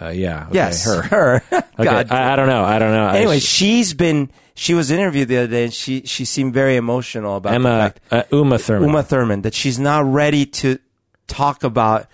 uh, 0.00 0.08
yeah 0.08 0.44
okay, 0.46 0.54
yes, 0.54 0.84
her 0.84 1.02
her. 1.02 1.42
okay. 1.52 1.84
God. 1.84 2.10
I, 2.10 2.32
I 2.32 2.36
don't 2.36 2.48
know 2.48 2.64
i 2.64 2.78
don't 2.78 2.92
know 2.92 3.06
I- 3.06 3.16
anyway, 3.18 3.38
she's 3.40 3.94
been. 3.94 4.30
She 4.56 4.72
was 4.74 4.90
interviewed 4.92 5.26
the 5.28 5.38
other 5.38 5.46
day, 5.48 5.64
and 5.64 5.74
she 5.74 6.02
she 6.06 6.24
seemed 6.24 6.54
very 6.54 6.76
emotional 6.76 7.36
about 7.36 7.50
the 7.50 7.54
emma 7.56 7.78
fact 7.78 8.00
uh, 8.12 8.22
uma 8.30 8.56
thurman 8.58 8.88
Uma 8.88 9.02
Thurman 9.02 9.42
that 9.42 9.52
she's 9.54 9.78
not 9.80 10.04
ready 10.04 10.46
to 10.62 10.78
talk 11.26 11.64
about 11.64 12.06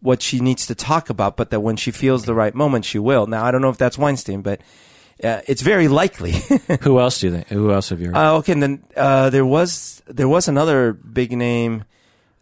what 0.00 0.20
she 0.22 0.40
needs 0.40 0.66
to 0.66 0.74
talk 0.74 1.08
about, 1.10 1.36
but 1.36 1.50
that 1.50 1.60
when 1.60 1.76
she 1.76 1.90
feels 1.90 2.24
the 2.24 2.34
right 2.34 2.54
moment, 2.54 2.84
she 2.86 2.98
will. 2.98 3.26
Now, 3.26 3.44
I 3.44 3.50
don't 3.50 3.60
know 3.62 3.68
if 3.70 3.76
that's 3.78 3.96
Weinstein, 3.98 4.40
but 4.42 4.60
uh, 5.24 5.40
it's 5.46 5.62
very 5.62 5.88
likely. 5.88 6.32
who 6.82 6.98
else 7.00 7.20
do 7.20 7.26
you 7.28 7.32
think 7.34 7.48
who 7.48 7.72
else 7.72 7.88
have 7.90 8.00
you 8.00 8.08
heard 8.08 8.16
uh, 8.16 8.36
okay, 8.38 8.52
and 8.52 8.62
then 8.62 8.84
uh, 8.96 9.30
there 9.30 9.46
was 9.46 10.02
there 10.06 10.28
was 10.28 10.48
another 10.48 10.92
big 10.92 11.32
name 11.32 11.84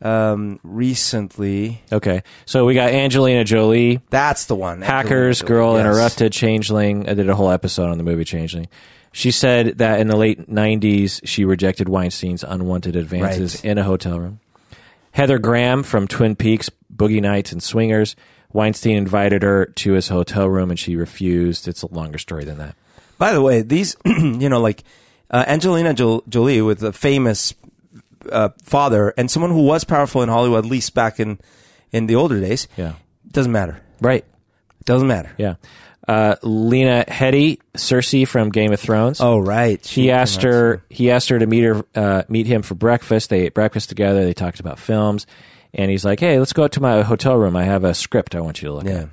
um, 0.00 0.60
recently. 0.62 1.82
okay 1.92 2.22
so 2.46 2.64
we 2.64 2.74
got 2.74 2.90
angelina 2.90 3.42
jolie 3.44 4.00
That's 4.10 4.44
the 4.46 4.54
one. 4.54 4.80
Hackers, 4.82 5.42
Girl 5.42 5.72
yes. 5.74 5.80
Interrupted, 5.80 6.32
Changeling. 6.32 7.08
I 7.08 7.14
did 7.14 7.28
a 7.28 7.34
whole 7.34 7.50
episode 7.50 7.88
on 7.90 7.98
the 7.98 8.04
movie 8.04 8.24
Changeling. 8.24 8.68
She 9.12 9.30
said 9.32 9.78
that 9.78 9.98
in 10.00 10.06
the 10.06 10.16
late 10.16 10.48
90s, 10.48 11.20
she 11.24 11.44
rejected 11.44 11.88
Weinstein's 11.88 12.44
unwanted 12.44 12.94
advances 12.94 13.56
Right. 13.56 13.64
in 13.64 13.78
a 13.78 13.82
hotel 13.82 14.20
room. 14.20 14.38
Heather 15.12 15.38
Graham 15.38 15.82
from 15.82 16.06
Twin 16.06 16.36
Peaks, 16.36 16.70
Boogie 16.94 17.20
Nights, 17.22 17.50
and 17.50 17.60
Swingers. 17.62 18.14
Weinstein 18.52 18.96
invited 18.96 19.42
her 19.42 19.66
to 19.66 19.92
his 19.92 20.08
hotel 20.08 20.48
room 20.48 20.70
and 20.70 20.78
she 20.78 20.96
refused. 20.96 21.68
It's 21.68 21.82
a 21.82 21.92
longer 21.92 22.18
story 22.18 22.44
than 22.44 22.58
that. 22.58 22.74
By 23.18 23.32
the 23.32 23.42
way, 23.42 23.62
these, 23.62 23.96
you 24.04 24.48
know, 24.48 24.60
like 24.60 24.84
uh, 25.30 25.44
Angelina 25.46 25.92
Jo- 25.92 26.22
Jolie 26.28 26.62
with 26.62 26.82
a 26.82 26.92
famous 26.92 27.54
uh, 28.30 28.50
father 28.62 29.12
and 29.16 29.30
someone 29.30 29.50
who 29.50 29.64
was 29.64 29.84
powerful 29.84 30.22
in 30.22 30.28
Hollywood, 30.28 30.64
at 30.64 30.70
least 30.70 30.94
back 30.94 31.20
in 31.20 31.38
in 31.92 32.06
the 32.06 32.14
older 32.16 32.40
days. 32.40 32.68
Yeah. 32.76 32.94
Doesn't 33.30 33.52
matter. 33.52 33.80
Right. 34.00 34.24
Doesn't 34.84 35.08
matter. 35.08 35.32
Yeah. 35.36 35.54
Uh, 36.06 36.36
Lena 36.42 37.04
Headey, 37.06 37.60
Cersei 37.74 38.26
from 38.26 38.48
Game 38.48 38.72
of 38.72 38.80
Thrones. 38.80 39.20
Oh, 39.20 39.38
right. 39.38 39.84
he 39.86 40.10
asked 40.10 40.42
her 40.42 40.82
he 40.88 41.10
asked 41.10 41.28
her 41.28 41.38
to 41.38 41.46
meet 41.46 41.64
her 41.64 41.84
uh, 41.94 42.22
meet 42.28 42.46
him 42.46 42.62
for 42.62 42.74
breakfast 42.74 43.28
they 43.28 43.42
ate 43.42 43.52
breakfast 43.52 43.90
together 43.90 44.24
they 44.24 44.32
talked 44.32 44.58
about 44.58 44.78
films 44.78 45.26
and 45.74 45.90
he's 45.90 46.04
like 46.04 46.20
hey 46.20 46.38
let's 46.38 46.52
go 46.52 46.64
out 46.64 46.72
to 46.72 46.80
my 46.80 47.02
hotel 47.02 47.36
room 47.36 47.56
i 47.56 47.64
have 47.64 47.84
a 47.84 47.94
script 47.94 48.34
i 48.34 48.40
want 48.40 48.60
you 48.62 48.68
to 48.68 48.74
look 48.74 48.84
Yeah. 48.84 49.02
at 49.02 49.08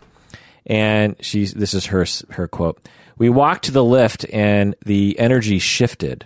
and 0.65 1.15
she's 1.19 1.53
this 1.53 1.73
is 1.73 1.87
her 1.87 2.05
her 2.31 2.47
quote 2.47 2.79
we 3.17 3.29
walked 3.29 3.65
to 3.65 3.71
the 3.71 3.83
lift 3.83 4.25
and 4.31 4.75
the 4.85 5.17
energy 5.19 5.59
shifted 5.59 6.25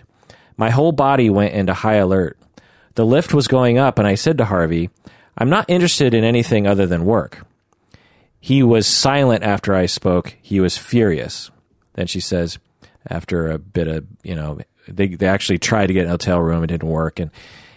my 0.56 0.70
whole 0.70 0.92
body 0.92 1.30
went 1.30 1.54
into 1.54 1.74
high 1.74 1.94
alert 1.96 2.38
the 2.94 3.06
lift 3.06 3.32
was 3.34 3.48
going 3.48 3.78
up 3.78 3.98
and 3.98 4.06
i 4.08 4.14
said 4.14 4.38
to 4.38 4.44
harvey 4.46 4.90
i'm 5.38 5.50
not 5.50 5.68
interested 5.68 6.14
in 6.14 6.24
anything 6.24 6.66
other 6.66 6.86
than 6.86 7.04
work 7.04 7.46
he 8.42 8.62
was 8.62 8.86
silent 8.86 9.42
after 9.44 9.74
I 9.74 9.84
spoke. 9.84 10.34
He 10.40 10.60
was 10.60 10.78
furious. 10.78 11.50
Then 11.92 12.06
she 12.06 12.20
says, 12.20 12.58
after 13.06 13.50
a 13.50 13.58
bit 13.58 13.86
of, 13.86 14.06
you 14.22 14.34
know, 14.34 14.60
they, 14.88 15.08
they 15.08 15.26
actually 15.28 15.58
tried 15.58 15.88
to 15.88 15.92
get 15.92 16.04
an 16.06 16.10
hotel 16.10 16.40
room. 16.40 16.64
It 16.64 16.68
didn't 16.68 16.88
work. 16.88 17.20
And, 17.20 17.30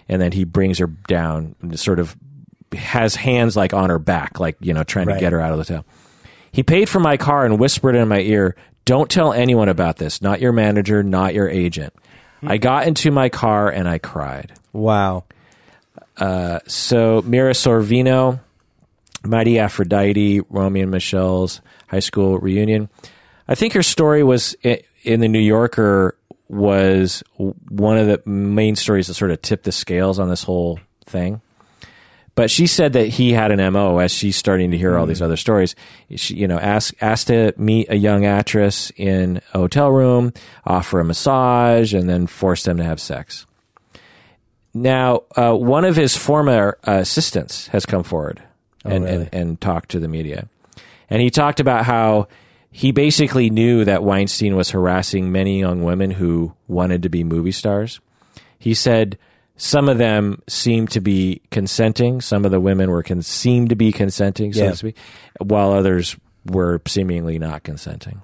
and 0.08 0.22
then 0.22 0.32
he 0.32 0.46
brings 0.46 0.78
her 0.78 0.88
down 0.88 1.58
sort 1.76 2.00
of 2.00 2.16
has 2.74 3.16
hands 3.16 3.56
like 3.56 3.74
on 3.74 3.90
her 3.90 4.00
back, 4.00 4.40
like, 4.40 4.58
you 4.60 4.74
know, 4.74 4.84
trying 4.84 5.08
Right. 5.08 5.16
to 5.16 5.20
get 5.20 5.32
her 5.34 5.42
out 5.42 5.52
of 5.52 5.58
the 5.58 5.74
hotel. 5.74 5.86
He 6.52 6.64
paid 6.64 6.88
for 6.90 7.00
my 7.00 7.18
car 7.18 7.46
and 7.46 7.60
whispered 7.60 7.96
in 7.96 8.08
my 8.08 8.20
ear, 8.20 8.56
don't 8.86 9.10
tell 9.10 9.34
anyone 9.34 9.70
about 9.70 9.98
this. 9.98 10.22
Not 10.22 10.40
your 10.42 10.52
manager, 10.52 11.02
not 11.04 11.34
your 11.34 11.50
agent. 11.50 11.94
I 12.46 12.58
got 12.58 12.88
into 12.88 13.10
my 13.10 13.30
car 13.30 13.70
and 13.70 13.88
I 13.88 13.98
cried. 13.98 14.52
Wow. 14.74 15.24
Uh, 16.18 16.60
so 16.68 17.24
Mira 17.26 17.54
Sorvino, 17.54 18.42
Mighty 19.26 19.58
Aphrodite, 19.60 20.42
Romeo 20.50 20.84
and 20.84 20.92
Michele's 20.92 21.62
high 21.88 22.02
school 22.02 22.38
reunion. 22.40 22.90
I 23.48 23.56
think 23.56 23.74
her 23.74 23.84
story 23.84 24.24
was 24.24 24.56
in 25.04 25.20
the 25.22 25.28
New 25.30 25.40
Yorker 25.40 26.16
was 26.50 27.24
one 27.38 27.98
of 27.98 28.08
the 28.08 28.22
main 28.30 28.76
stories 28.76 29.08
that 29.08 29.14
sort 29.16 29.32
of 29.32 29.42
tipped 29.42 29.64
the 29.64 29.72
scales 29.72 30.20
on 30.20 30.30
this 30.30 30.44
whole 30.44 30.80
thing. 31.06 31.42
But 32.36 32.50
she 32.50 32.66
said 32.66 32.94
that 32.94 33.08
he 33.08 33.34
had 33.34 33.52
an 33.52 33.74
MO 33.74 34.00
as 34.00 34.12
she's 34.12 34.36
starting 34.36 34.72
to 34.72 34.78
hear 34.78 34.98
all 34.98 35.06
these 35.06 35.22
other 35.22 35.38
stories. 35.38 35.76
She, 36.16 36.36
you 36.36 36.48
know, 36.48 36.58
asked 36.58 36.96
asked 37.00 37.28
to 37.28 37.54
meet 37.58 37.92
a 37.92 37.96
young 37.96 38.26
actress 38.26 38.92
in 38.96 39.42
a 39.54 39.60
hotel 39.60 39.92
room, 39.92 40.34
offer 40.66 41.00
a 41.00 41.06
massage, 41.06 41.94
and 41.94 42.10
then 42.10 42.26
force 42.26 42.64
them 42.64 42.78
to 42.78 42.84
have 42.84 43.00
sex. 43.00 43.46
Now, 44.74 45.24
uh, 45.36 45.54
one 45.54 45.86
of 45.86 45.96
his 45.96 46.18
former 46.18 46.80
uh, 46.88 46.94
assistants 46.94 47.68
has 47.68 47.86
come 47.86 48.02
forward 48.02 48.42
and, 48.84 49.04
really? 49.04 49.16
and, 49.16 49.30
and 49.34 49.62
talked 49.62 49.92
to 49.92 50.00
the 50.00 50.08
media. 50.08 50.48
And 51.12 51.22
he 51.22 51.30
talked 51.30 51.60
about 51.60 51.86
how 51.86 52.28
he 52.72 52.92
basically 52.92 53.52
knew 53.52 53.86
that 53.86 54.04
Weinstein 54.04 54.56
was 54.56 54.72
harassing 54.72 55.32
many 55.32 55.60
young 55.60 55.84
women 55.84 56.10
who 56.10 56.56
wanted 56.68 57.04
to 57.04 57.10
be 57.10 57.24
movie 57.24 57.52
stars. 57.52 58.00
He 58.58 58.74
said 58.74 59.20
some 59.56 59.88
of 59.90 59.98
them 59.98 60.42
seemed 60.48 60.92
to 60.92 61.00
be 61.02 61.42
consenting. 61.52 62.22
Some 62.22 62.46
of 62.46 62.52
the 62.52 62.60
women 62.60 62.90
were 62.90 63.04
con- 63.04 63.22
seemed 63.22 63.70
to 63.70 63.76
be 63.76 63.92
consenting, 63.92 64.54
so 64.54 64.64
Yeah. 64.64 64.72
to 64.72 64.78
speak, 64.78 64.98
while 65.40 65.72
others 65.72 66.16
were 66.46 66.82
seemingly 66.88 67.40
not 67.40 67.64
consenting. 67.64 68.22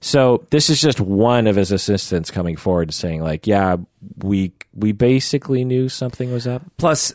So 0.00 0.44
this 0.50 0.68
is 0.68 0.80
just 0.80 1.00
one 1.00 1.46
of 1.46 1.56
his 1.56 1.72
assistants 1.72 2.30
coming 2.30 2.56
forward 2.56 2.92
saying, 2.92 3.22
like, 3.22 3.46
yeah, 3.46 3.76
we 4.22 4.52
we 4.74 4.92
basically 4.92 5.64
knew 5.64 5.88
something 5.88 6.32
was 6.32 6.46
up. 6.46 6.62
Plus, 6.76 7.14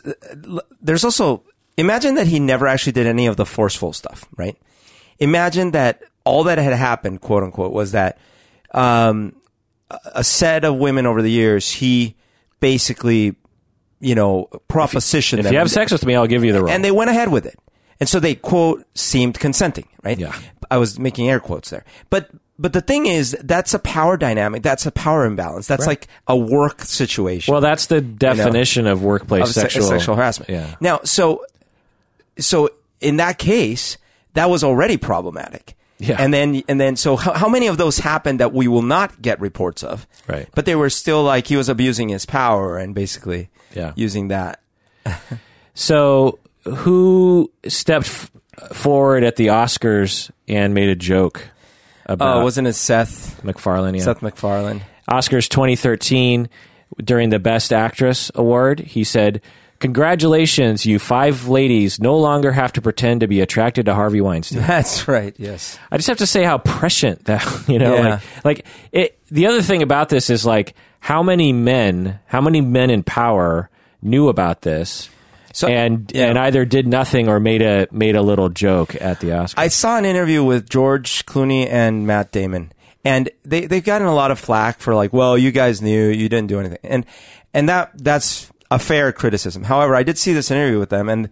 there's 0.80 1.04
also 1.04 1.42
imagine 1.76 2.14
that 2.14 2.26
he 2.26 2.40
never 2.40 2.66
actually 2.66 2.92
did 2.92 3.06
any 3.06 3.26
of 3.26 3.36
the 3.36 3.46
forceful 3.46 3.92
stuff, 3.92 4.24
right? 4.36 4.56
Imagine 5.18 5.72
that 5.72 6.02
all 6.24 6.42
that 6.44 6.58
had 6.58 6.72
happened, 6.72 7.20
quote 7.20 7.42
unquote, 7.44 7.72
was 7.72 7.92
that 7.92 8.18
um, 8.72 9.34
a 10.14 10.24
set 10.24 10.64
of 10.64 10.76
women 10.76 11.04
over 11.06 11.20
the 11.22 11.30
years 11.30 11.70
he 11.70 12.16
basically, 12.60 13.34
you 14.00 14.14
know, 14.14 14.48
proposition. 14.68 15.38
If 15.38 15.44
them, 15.44 15.52
you 15.52 15.58
have 15.58 15.70
sex 15.70 15.92
with 15.92 16.06
me, 16.06 16.14
I'll 16.14 16.26
give 16.26 16.44
you 16.44 16.52
the 16.52 16.60
role. 16.62 16.70
and 16.70 16.84
they 16.84 16.90
went 16.92 17.10
ahead 17.10 17.30
with 17.30 17.46
it, 17.46 17.58
and 17.98 18.08
so 18.08 18.20
they 18.20 18.34
quote 18.34 18.84
seemed 18.94 19.38
consenting, 19.38 19.88
right? 20.02 20.18
Yeah. 20.18 20.34
I 20.70 20.76
was 20.76 20.98
making 20.98 21.28
air 21.28 21.40
quotes 21.40 21.70
there, 21.70 21.84
but. 22.10 22.30
But 22.62 22.74
the 22.74 22.82
thing 22.82 23.06
is, 23.06 23.34
that's 23.42 23.72
a 23.72 23.78
power 23.78 24.18
dynamic. 24.18 24.62
That's 24.62 24.84
a 24.84 24.90
power 24.90 25.24
imbalance. 25.24 25.66
That's 25.66 25.86
like 25.86 26.08
a 26.26 26.36
work 26.36 26.82
situation 26.82 27.52
well, 27.52 27.62
that's 27.62 27.86
the 27.86 28.02
definition 28.02 28.86
of 28.86 29.02
workplace 29.02 29.48
of 29.48 29.54
se- 29.54 29.60
sexual 29.62 29.84
sexual 29.84 30.14
harassment. 30.14 30.50
Yeah. 30.50 30.76
Now, 30.78 31.00
so 31.02 31.46
so 32.38 32.68
in 33.00 33.16
that 33.16 33.38
case, 33.38 33.96
that 34.34 34.50
was 34.50 34.62
already 34.62 34.98
problematic. 34.98 35.74
Yeah. 36.00 36.16
And 36.18 36.32
then 36.32 36.62
and 36.68 36.80
then 36.80 36.96
so 36.96 37.16
how, 37.16 37.34
how 37.34 37.48
many 37.48 37.66
of 37.66 37.76
those 37.76 37.98
happened 37.98 38.40
that 38.40 38.52
we 38.54 38.66
will 38.68 38.82
not 38.82 39.20
get 39.20 39.38
reports 39.40 39.82
of? 39.84 40.06
Right. 40.26 40.48
But 40.54 40.64
they 40.64 40.74
were 40.74 40.90
still 40.90 41.22
like 41.22 41.46
he 41.46 41.56
was 41.56 41.68
abusing 41.68 42.08
his 42.08 42.24
power 42.26 42.78
and 42.78 42.94
basically 42.94 43.50
Yeah. 43.74 43.92
using 43.96 44.28
that. 44.28 44.60
So, 45.72 46.38
who 46.64 47.50
stepped 47.66 48.06
f- 48.06 48.30
forward 48.72 49.24
at 49.24 49.36
the 49.36 49.46
Oscars 49.46 50.30
and 50.48 50.74
made 50.74 50.88
a 50.90 50.96
joke 50.96 51.48
oh, 52.06 52.14
about 52.14 52.36
Oh, 52.38 52.42
wasn't 52.44 52.66
it 52.68 52.74
Seth 52.74 53.42
MacFarlane. 53.44 53.94
Yeah. 53.94 54.02
Seth 54.02 54.20
MacFarlane? 54.20 54.82
Oscars 55.08 55.48
2013 55.48 56.48
during 57.02 57.30
the 57.30 57.38
Best 57.38 57.72
Actress 57.72 58.30
award, 58.34 58.80
he 58.80 59.04
said, 59.04 59.40
"Congratulations, 59.80 60.86
you 60.86 60.98
five 60.98 61.48
ladies 61.48 62.00
no 62.00 62.16
longer 62.16 62.52
have 62.52 62.72
to 62.74 62.80
pretend 62.80 63.20
to 63.20 63.26
be 63.26 63.40
attracted 63.40 63.86
to 63.86 63.94
Harvey 63.94 64.20
Weinstein." 64.20 64.60
That's 64.62 65.08
right. 65.08 65.34
Yes. 65.38 65.78
I 65.90 65.96
just 65.96 66.08
have 66.08 66.18
to 66.18 66.26
say 66.26 66.44
how 66.44 66.58
prescient 66.58 67.24
that 67.26 67.44
you 67.68 67.78
know, 67.78 67.94
Yeah. 67.94 68.02
like, 68.08 68.20
like 68.44 68.66
it. 68.92 69.18
The 69.30 69.46
other 69.46 69.62
thing 69.62 69.82
about 69.82 70.08
this 70.08 70.30
is 70.30 70.46
like 70.46 70.74
how 71.00 71.22
many 71.22 71.52
men, 71.52 72.18
how 72.26 72.40
many 72.40 72.60
men 72.60 72.90
in 72.90 73.02
power 73.02 73.68
knew 74.02 74.28
about 74.28 74.62
this, 74.62 75.08
So- 75.52 75.68
and 75.68 76.10
yeah. 76.14 76.26
and 76.26 76.38
either 76.38 76.64
did 76.64 76.86
nothing 76.86 77.28
or 77.28 77.40
made 77.40 77.62
a 77.62 77.86
made 77.90 78.16
a 78.16 78.22
little 78.22 78.48
joke 78.48 78.94
at 79.00 79.20
the 79.20 79.28
Oscars. 79.28 79.54
I 79.56 79.68
saw 79.68 79.98
an 79.98 80.04
interview 80.04 80.44
with 80.44 80.68
George 80.68 81.26
Clooney 81.26 81.66
and 81.68 82.06
Matt 82.06 82.32
Damon, 82.32 82.72
and 83.04 83.28
they 83.44 83.66
they've 83.66 83.84
gotten 83.84 84.06
a 84.06 84.14
lot 84.14 84.30
of 84.30 84.38
flack 84.38 84.80
for 84.80 84.94
like, 84.94 85.12
well, 85.12 85.36
you 85.38 85.50
guys 85.52 85.80
knew, 85.82 86.08
you 86.08 86.28
didn't 86.28 86.48
do 86.48 86.60
anything, 86.60 86.78
and 86.84 87.04
and 87.54 87.68
that 87.68 87.92
that's 87.96 88.50
a 88.70 88.78
fair 88.78 89.12
criticism. 89.12 89.64
However, 89.64 89.94
I 89.94 90.02
did 90.02 90.18
see 90.18 90.32
this 90.32 90.50
interview 90.50 90.78
with 90.78 90.90
them, 90.90 91.08
and 91.08 91.28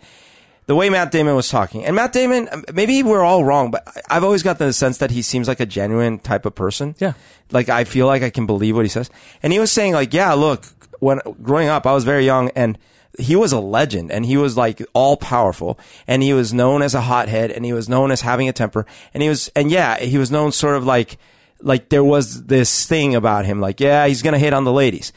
the 0.67 0.75
way 0.75 0.91
Matt 0.91 1.11
Damon 1.13 1.35
was 1.35 1.49
talking, 1.49 1.85
and 1.85 1.97
Matt 1.97 2.13
Damon, 2.13 2.49
um, 2.53 2.65
maybe 2.73 3.03
we're 3.03 3.23
all 3.23 3.45
wrong, 3.45 3.71
but 3.71 3.87
I've 4.11 4.25
always 4.25 4.43
got 4.43 4.59
the 4.59 4.73
sense 4.73 4.99
that 4.99 5.11
he 5.11 5.23
seems 5.23 5.49
like 5.49 5.61
a 5.61 5.67
genuine 5.67 6.19
type 6.19 6.45
of 6.45 6.55
person. 6.55 6.95
Yeah. 6.99 7.15
like 7.51 7.69
I 7.69 7.85
feel 7.85 8.07
like 8.07 8.23
I 8.23 8.31
can 8.31 8.47
believe 8.47 8.77
what 8.77 8.85
he 8.85 8.91
says, 8.91 9.11
and 9.43 9.53
he 9.53 9.59
was 9.59 9.73
saying 9.73 9.93
like, 9.93 10.13
yeah, 10.13 10.33
look, 10.35 10.67
when 11.01 11.21
growing 11.43 11.69
up, 11.69 11.87
I 11.87 11.93
was 11.93 12.05
very 12.05 12.25
young 12.25 12.51
and. 12.51 12.79
He 13.19 13.35
was 13.35 13.53
a 13.53 13.59
legend 13.59 14.13
and 14.13 14.25
he 14.25 14.37
was 14.37 14.57
like 14.57 14.81
all 14.93 15.17
powerful 15.17 15.77
and 16.07 16.23
he 16.23 16.33
was 16.35 16.55
known 16.55 16.83
as 16.83 16.95
a 16.95 17.01
hothead 17.01 17.51
and 17.51 17.65
he 17.65 17.73
was 17.73 17.89
known 17.89 18.13
as 18.13 18.21
having 18.21 18.49
a 18.49 18.53
temper 18.53 18.87
and 19.13 19.23
he 19.23 19.29
was, 19.29 19.49
and 19.57 19.73
yeah, 19.73 19.99
he 19.99 20.19
was 20.19 20.31
known 20.31 20.53
sort 20.53 20.77
of 20.77 20.85
like, 20.85 21.19
like 21.61 21.89
there 21.89 22.05
was 22.05 22.45
this 22.45 22.87
thing 22.87 23.17
about 23.17 23.45
him, 23.45 23.61
like, 23.61 23.81
yeah, 23.81 24.07
he's 24.07 24.23
going 24.23 24.35
to 24.35 24.39
hit 24.39 24.53
on 24.53 24.63
the 24.63 24.73
ladies. 24.73 25.13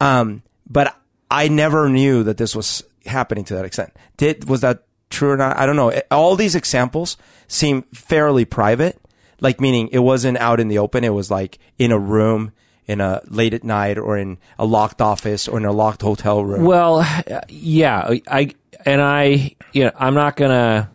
Um, 0.00 0.42
but 0.68 0.98
I 1.36 1.48
never 1.48 1.90
knew 1.90 2.22
that 2.22 2.38
this 2.38 2.56
was 2.56 2.82
happening 3.04 3.44
to 3.44 3.54
that 3.56 3.66
extent. 3.66 3.92
Did, 4.16 4.48
was 4.48 4.62
that 4.62 4.84
true 5.10 5.32
or 5.32 5.36
not? 5.36 5.58
I 5.58 5.66
don't 5.66 5.76
know. 5.76 5.92
All 6.10 6.34
these 6.34 6.54
examples 6.54 7.18
seem 7.46 7.82
fairly 7.92 8.46
private, 8.46 8.98
like 9.40 9.60
meaning 9.60 9.90
it 9.92 9.98
wasn't 9.98 10.38
out 10.38 10.60
in 10.60 10.68
the 10.68 10.78
open. 10.78 11.04
It 11.04 11.12
was 11.12 11.30
like 11.30 11.58
in 11.78 11.92
a 11.92 11.98
room 11.98 12.52
in 12.86 13.02
a 13.02 13.20
late 13.26 13.52
at 13.52 13.64
night 13.64 13.98
or 13.98 14.16
in 14.16 14.38
a 14.58 14.64
locked 14.64 15.02
office 15.02 15.46
or 15.46 15.58
in 15.58 15.66
a 15.66 15.72
locked 15.72 16.00
hotel 16.00 16.42
room. 16.42 16.64
Well, 16.64 17.06
yeah, 17.48 18.14
I 18.26 18.54
and 18.86 19.02
I, 19.02 19.56
you 19.74 19.84
know, 19.84 19.92
I'm 19.94 20.14
not 20.14 20.36
gonna, 20.36 20.90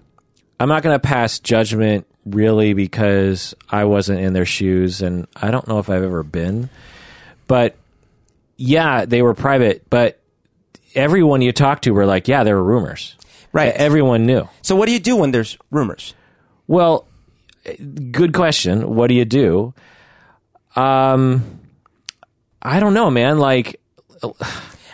I'm 0.60 0.70
not 0.70 0.82
gonna 0.82 0.98
pass 0.98 1.38
judgment 1.38 2.08
really 2.26 2.74
because 2.74 3.54
I 3.70 3.84
wasn't 3.84 4.22
in 4.22 4.34
their 4.34 4.46
shoes, 4.48 5.04
and 5.04 5.28
I 5.36 5.52
don't 5.52 5.68
know 5.68 5.78
if 5.78 5.88
I've 5.88 6.02
ever 6.04 6.24
been, 6.24 6.72
but 7.46 7.76
yeah, 8.58 9.06
they 9.06 9.22
were 9.22 9.36
private, 9.36 9.88
but 9.88 10.18
everyone 10.96 11.42
you 11.42 11.52
talked 11.52 11.84
to 11.86 11.92
were 11.92 12.06
like, 12.06 12.28
yeah, 12.28 12.44
there 12.44 12.56
were 12.56 12.64
rumors, 12.64 13.16
Right. 13.54 13.74
Everyone 13.74 14.26
knew. 14.26 14.48
so 14.62 14.76
what 14.76 14.86
do 14.86 14.94
you 14.94 15.00
do 15.00 15.18
when 15.18 15.32
there's 15.32 15.58
rumors? 15.72 16.14
Well, 16.68 17.06
good 18.12 18.34
question. 18.34 18.96
What 18.96 19.08
do 19.08 19.14
you 19.14 19.26
do? 19.26 19.74
Um, 20.76 21.60
I 22.62 22.80
don't 22.80 22.94
know, 22.94 23.10
man. 23.12 23.40
Like, 23.40 23.82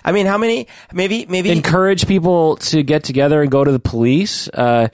I 0.03 0.11
mean, 0.11 0.25
how 0.25 0.37
many? 0.37 0.67
Maybe, 0.91 1.25
maybe. 1.27 1.51
encourage 1.51 2.07
people 2.07 2.55
to 2.57 2.81
get 2.81 3.03
together 3.03 3.41
and 3.41 3.51
go 3.51 3.63
to 3.63 3.71
the 3.71 3.79
police. 3.79 4.47
Uh, 4.47 4.87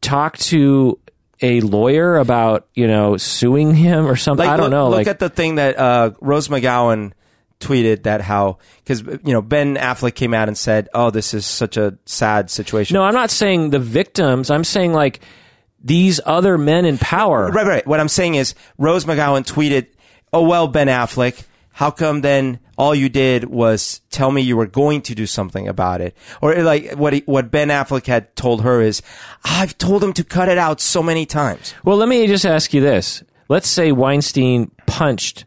talk 0.00 0.38
to 0.38 0.98
a 1.42 1.60
lawyer 1.60 2.16
about 2.16 2.66
you 2.74 2.86
know 2.86 3.16
suing 3.18 3.74
him 3.74 4.06
or 4.06 4.16
something. 4.16 4.48
I 4.48 4.56
don't 4.56 4.64
look, 4.64 4.70
know. 4.70 4.88
Look 4.88 4.96
like 4.96 5.06
at 5.06 5.18
the 5.18 5.28
thing 5.28 5.56
that 5.56 5.78
uh, 5.78 6.10
Rose 6.20 6.48
McGowan 6.48 7.12
tweeted 7.60 8.02
that 8.02 8.20
how 8.20 8.58
because 8.84 9.02
you 9.02 9.32
know 9.32 9.42
Ben 9.42 9.76
Affleck 9.76 10.14
came 10.14 10.34
out 10.34 10.48
and 10.48 10.56
said, 10.56 10.88
"Oh, 10.94 11.10
this 11.10 11.34
is 11.34 11.46
such 11.46 11.76
a 11.76 11.96
sad 12.04 12.50
situation." 12.50 12.94
no, 12.94 13.02
I'm 13.02 13.14
not 13.14 13.30
saying 13.30 13.70
the 13.70 13.78
victims. 13.78 14.50
I'm 14.50 14.64
saying 14.64 14.92
like 14.92 15.20
these 15.82 16.20
other 16.24 16.58
men 16.58 16.84
in 16.84 16.98
power. 16.98 17.50
right, 17.50 17.66
right. 17.66 17.86
What 17.86 18.00
I'm 18.00 18.08
saying 18.08 18.34
is 18.34 18.54
Rose 18.78 19.04
McGowan 19.04 19.46
tweeted, 19.46 19.86
"Oh 20.32 20.42
well, 20.42 20.68
Ben 20.68 20.88
Affleck, 20.88 21.44
how 21.72 21.90
come 21.90 22.20
then 22.20 22.60
all 22.76 22.94
you 22.94 23.08
did 23.08 23.44
was 23.44 24.02
tell 24.10 24.30
me 24.30 24.42
you 24.42 24.56
were 24.56 24.66
going 24.66 25.00
to 25.02 25.14
do 25.14 25.26
something 25.26 25.66
about 25.66 26.00
it?" 26.00 26.16
Or 26.42 26.54
like 26.56 26.92
what 26.92 27.14
he, 27.14 27.22
what 27.26 27.50
Ben 27.50 27.68
Affleck 27.68 28.06
had 28.06 28.36
told 28.36 28.62
her 28.62 28.82
is, 28.82 29.00
"I've 29.44 29.78
told 29.78 30.04
him 30.04 30.12
to 30.14 30.24
cut 30.24 30.48
it 30.48 30.58
out 30.58 30.80
so 30.80 31.02
many 31.02 31.24
times." 31.24 31.74
Well, 31.84 31.96
let 31.96 32.08
me 32.08 32.26
just 32.26 32.44
ask 32.44 32.74
you 32.74 32.80
this. 32.80 33.22
Let's 33.48 33.68
say 33.68 33.92
Weinstein 33.92 34.72
punched 34.86 35.44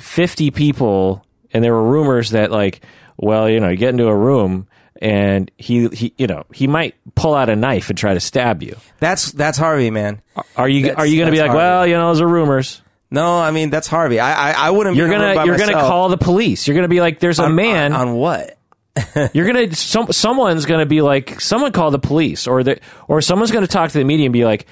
50 0.00 0.50
people 0.50 1.24
and 1.52 1.62
there 1.64 1.72
were 1.74 1.82
rumors 1.90 2.30
that 2.30 2.50
like, 2.50 2.80
well, 3.16 3.48
you 3.48 3.60
know, 3.60 3.68
you 3.68 3.76
get 3.76 3.90
into 3.90 4.06
a 4.06 4.16
room 4.16 4.66
and 5.00 5.50
he, 5.56 5.88
he 5.88 6.12
you 6.18 6.26
know, 6.26 6.44
he 6.52 6.66
might 6.66 6.94
pull 7.14 7.34
out 7.34 7.48
a 7.48 7.56
knife 7.56 7.88
and 7.88 7.98
try 7.98 8.14
to 8.14 8.20
stab 8.20 8.62
you. 8.62 8.76
That's 9.00 9.32
that's 9.32 9.56
Harvey, 9.58 9.90
man. 9.90 10.20
Are 10.56 10.68
you 10.68 10.82
That's- 10.82 10.98
are 10.98 11.06
you 11.06 11.16
going 11.18 11.26
to 11.26 11.32
be 11.32 11.38
like, 11.40 11.50
Harvey. 11.50 11.58
well, 11.58 11.86
you 11.86 11.94
know, 11.94 12.08
those 12.08 12.20
are 12.20 12.28
rumors. 12.28 12.82
No, 13.10 13.38
I 13.40 13.52
mean 13.52 13.70
that's 13.70 13.86
Harvey. 13.86 14.20
I 14.20 14.50
I, 14.52 14.66
I 14.66 14.70
wouldn't. 14.70 14.94
You're 14.96 15.08
be 15.08 15.14
in 15.14 15.20
a 15.20 15.24
room 15.28 15.34
gonna 15.36 15.46
you're 15.46 15.56
gonna 15.56 15.72
call 15.72 16.10
the 16.10 16.18
police. 16.18 16.66
You're 16.68 16.74
gonna 16.74 16.88
be 16.88 17.00
like, 17.00 17.20
there's 17.20 17.38
a 17.38 17.44
On- 17.44 17.54
man. 17.54 17.92
on, 17.94 18.08
on 18.08 18.14
what? 18.16 18.58
you're 19.32 19.46
gonna 19.46 19.74
some 19.74 20.12
someone's 20.12 20.66
gonna 20.66 20.84
be 20.84 21.00
like, 21.00 21.40
someone 21.40 21.72
call 21.72 21.90
the 21.90 21.98
police, 21.98 22.46
or 22.46 22.62
the 22.62 22.80
or 23.06 23.22
someone's 23.22 23.50
gonna 23.50 23.66
talk 23.66 23.90
to 23.92 23.98
the 23.98 24.04
media 24.04 24.26
and 24.26 24.32
be 24.34 24.44
like, 24.44 24.66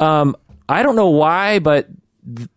um, 0.00 0.36
I 0.68 0.82
don't 0.82 0.96
know 0.96 1.10
why, 1.10 1.60
but. 1.60 1.88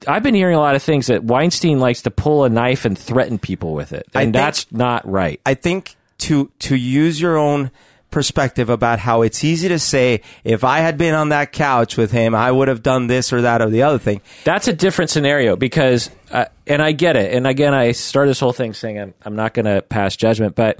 I've 0.08 0.24
been 0.24 0.36
hearing 0.36 0.56
a 0.56 0.60
lot 0.60 0.76
of 0.76 0.84
things 0.84 1.08
that 1.08 1.24
Weinstein 1.24 1.80
likes 1.80 2.02
to 2.04 2.12
pull 2.12 2.44
a 2.44 2.50
knife 2.50 2.86
and 2.86 2.98
threaten 2.98 3.40
people 3.40 3.74
with 3.74 3.94
it, 3.94 4.06
and 4.14 4.26
think- 4.26 4.34
that's 4.34 4.72
not 4.72 5.10
right. 5.10 5.40
I 5.46 5.54
think 5.54 5.96
to 6.20 6.52
to 6.60 6.76
use 6.76 7.20
your 7.22 7.38
own 7.38 7.72
perspective 8.12 8.70
about 8.70 9.00
how 9.00 9.22
it's 9.22 9.44
easy 9.44 9.70
to 9.70 9.80
say 9.80 10.22
if 10.44 10.66
I 10.66 10.80
had 10.80 10.98
been 10.98 11.16
on 11.16 11.30
that 11.30 11.54
couch 11.54 11.96
with 11.96 12.12
him, 12.12 12.36
I 12.36 12.52
would 12.52 12.68
have 12.68 12.84
done 12.84 13.08
this 13.08 13.32
or 13.32 13.42
that 13.44 13.62
or 13.62 13.70
the 13.70 13.84
other 13.84 13.98
thing. 13.98 14.22
That's 14.44 14.68
a 14.68 14.74
different 14.74 15.10
scenario 15.10 15.56
because, 15.56 16.10
uh, 16.30 16.46
and 16.68 16.82
I 16.82 16.92
get 16.92 17.16
it. 17.16 17.34
And 17.34 17.48
again, 17.48 17.74
I 17.74 17.94
start 17.94 18.28
this 18.28 18.42
whole 18.42 18.52
thing 18.52 18.74
saying 18.74 19.00
I'm, 19.00 19.14
I'm 19.24 19.36
not 19.38 19.54
going 19.54 19.66
to 19.66 19.82
pass 19.82 20.18
judgment, 20.18 20.56
but 20.56 20.80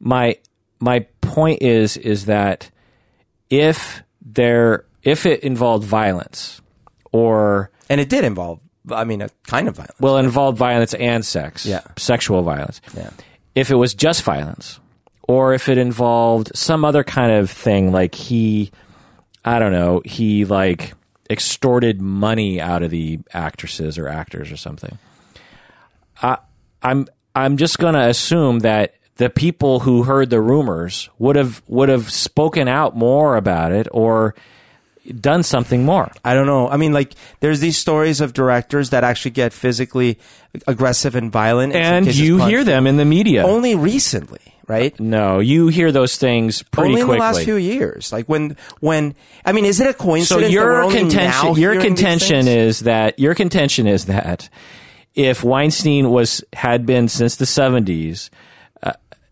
my 0.00 0.36
my 0.80 1.06
point 1.20 1.62
is 1.62 1.96
is 1.96 2.26
that 2.26 2.70
if 3.48 4.02
there 4.20 4.84
if 5.02 5.26
it 5.26 5.44
involved 5.44 5.84
violence 5.84 6.60
or 7.12 7.70
And 7.90 8.00
it 8.00 8.08
did 8.08 8.24
involve, 8.24 8.60
I 8.90 9.04
mean, 9.04 9.22
a 9.22 9.28
kind 9.46 9.68
of 9.68 9.76
violence. 9.76 9.98
well, 10.00 10.16
it 10.16 10.24
involved 10.24 10.58
violence 10.58 10.94
and 10.94 11.24
sex, 11.24 11.66
Yeah. 11.66 11.80
sexual 11.96 12.42
violence. 12.42 12.80
Yeah. 12.96 13.10
If 13.54 13.70
it 13.70 13.76
was 13.76 13.94
just 13.94 14.22
violence, 14.22 14.80
or 15.28 15.54
if 15.54 15.68
it 15.68 15.78
involved 15.78 16.50
some 16.54 16.84
other 16.84 17.04
kind 17.04 17.32
of 17.32 17.50
thing, 17.50 17.92
like 17.92 18.14
he, 18.14 18.70
I 19.44 19.58
don't 19.58 19.72
know, 19.72 20.02
he 20.04 20.44
like 20.44 20.94
extorted 21.30 22.00
money 22.02 22.60
out 22.60 22.82
of 22.82 22.90
the 22.90 23.20
actresses 23.32 23.96
or 23.98 24.08
actors 24.08 24.50
or 24.52 24.56
something. 24.56 24.98
I, 26.22 26.38
I'm 26.82 27.06
I'm 27.34 27.56
just 27.56 27.78
gonna 27.78 28.08
assume 28.08 28.60
that 28.60 28.94
the 29.16 29.30
people 29.30 29.80
who 29.80 30.02
heard 30.02 30.30
the 30.30 30.40
rumors 30.40 31.08
would 31.18 31.36
have 31.36 31.62
would 31.68 31.88
have 31.88 32.10
spoken 32.12 32.68
out 32.68 32.96
more 32.96 33.36
about 33.36 33.72
it 33.72 33.88
or 33.92 34.34
done 35.20 35.42
something 35.42 35.84
more. 35.84 36.10
I 36.24 36.34
don't 36.34 36.46
know. 36.46 36.68
I 36.68 36.76
mean, 36.76 36.92
like, 36.92 37.14
there's 37.40 37.60
these 37.60 37.76
stories 37.76 38.20
of 38.20 38.32
directors 38.32 38.90
that 38.90 39.04
actually 39.04 39.32
get 39.32 39.52
physically 39.52 40.18
aggressive 40.66 41.14
and 41.14 41.30
violent. 41.30 41.74
in 41.74 41.80
And 41.82 42.06
cases 42.06 42.20
you 42.20 42.44
hear 42.44 42.64
them 42.64 42.86
in 42.86 42.96
the 42.96 43.04
media. 43.04 43.44
only 43.44 43.74
recently, 43.74 44.40
right? 44.66 44.98
No, 45.00 45.40
you 45.40 45.68
hear 45.68 45.92
those 45.92 46.16
things 46.16 46.62
pretty 46.62 46.90
only 46.90 47.00
in 47.00 47.06
quickly. 47.06 47.18
the 47.26 47.32
last 47.34 47.44
few 47.44 47.56
years. 47.56 48.12
Like 48.12 48.28
when, 48.28 48.56
when, 48.80 49.14
I 49.44 49.52
mean, 49.52 49.64
is 49.64 49.80
it 49.80 49.86
a 49.88 49.92
so 49.92 49.98
coincidence? 49.98 50.46
that 50.46 50.52
your 50.52 50.64
we're 50.64 50.82
only 50.82 50.94
now 50.94 51.00
contention, 51.00 51.54
your 51.56 51.80
contention 51.80 52.48
is 52.48 52.80
that 52.80 53.18
your 53.18 53.34
contention 53.34 53.86
is 53.86 54.06
that 54.06 54.48
if 55.14 55.44
Weinstein 55.44 56.10
was 56.10 56.42
had 56.54 56.86
been 56.86 57.08
since 57.08 57.36
the 57.36 57.46
seventies 57.46 58.30
uh, 58.32 58.36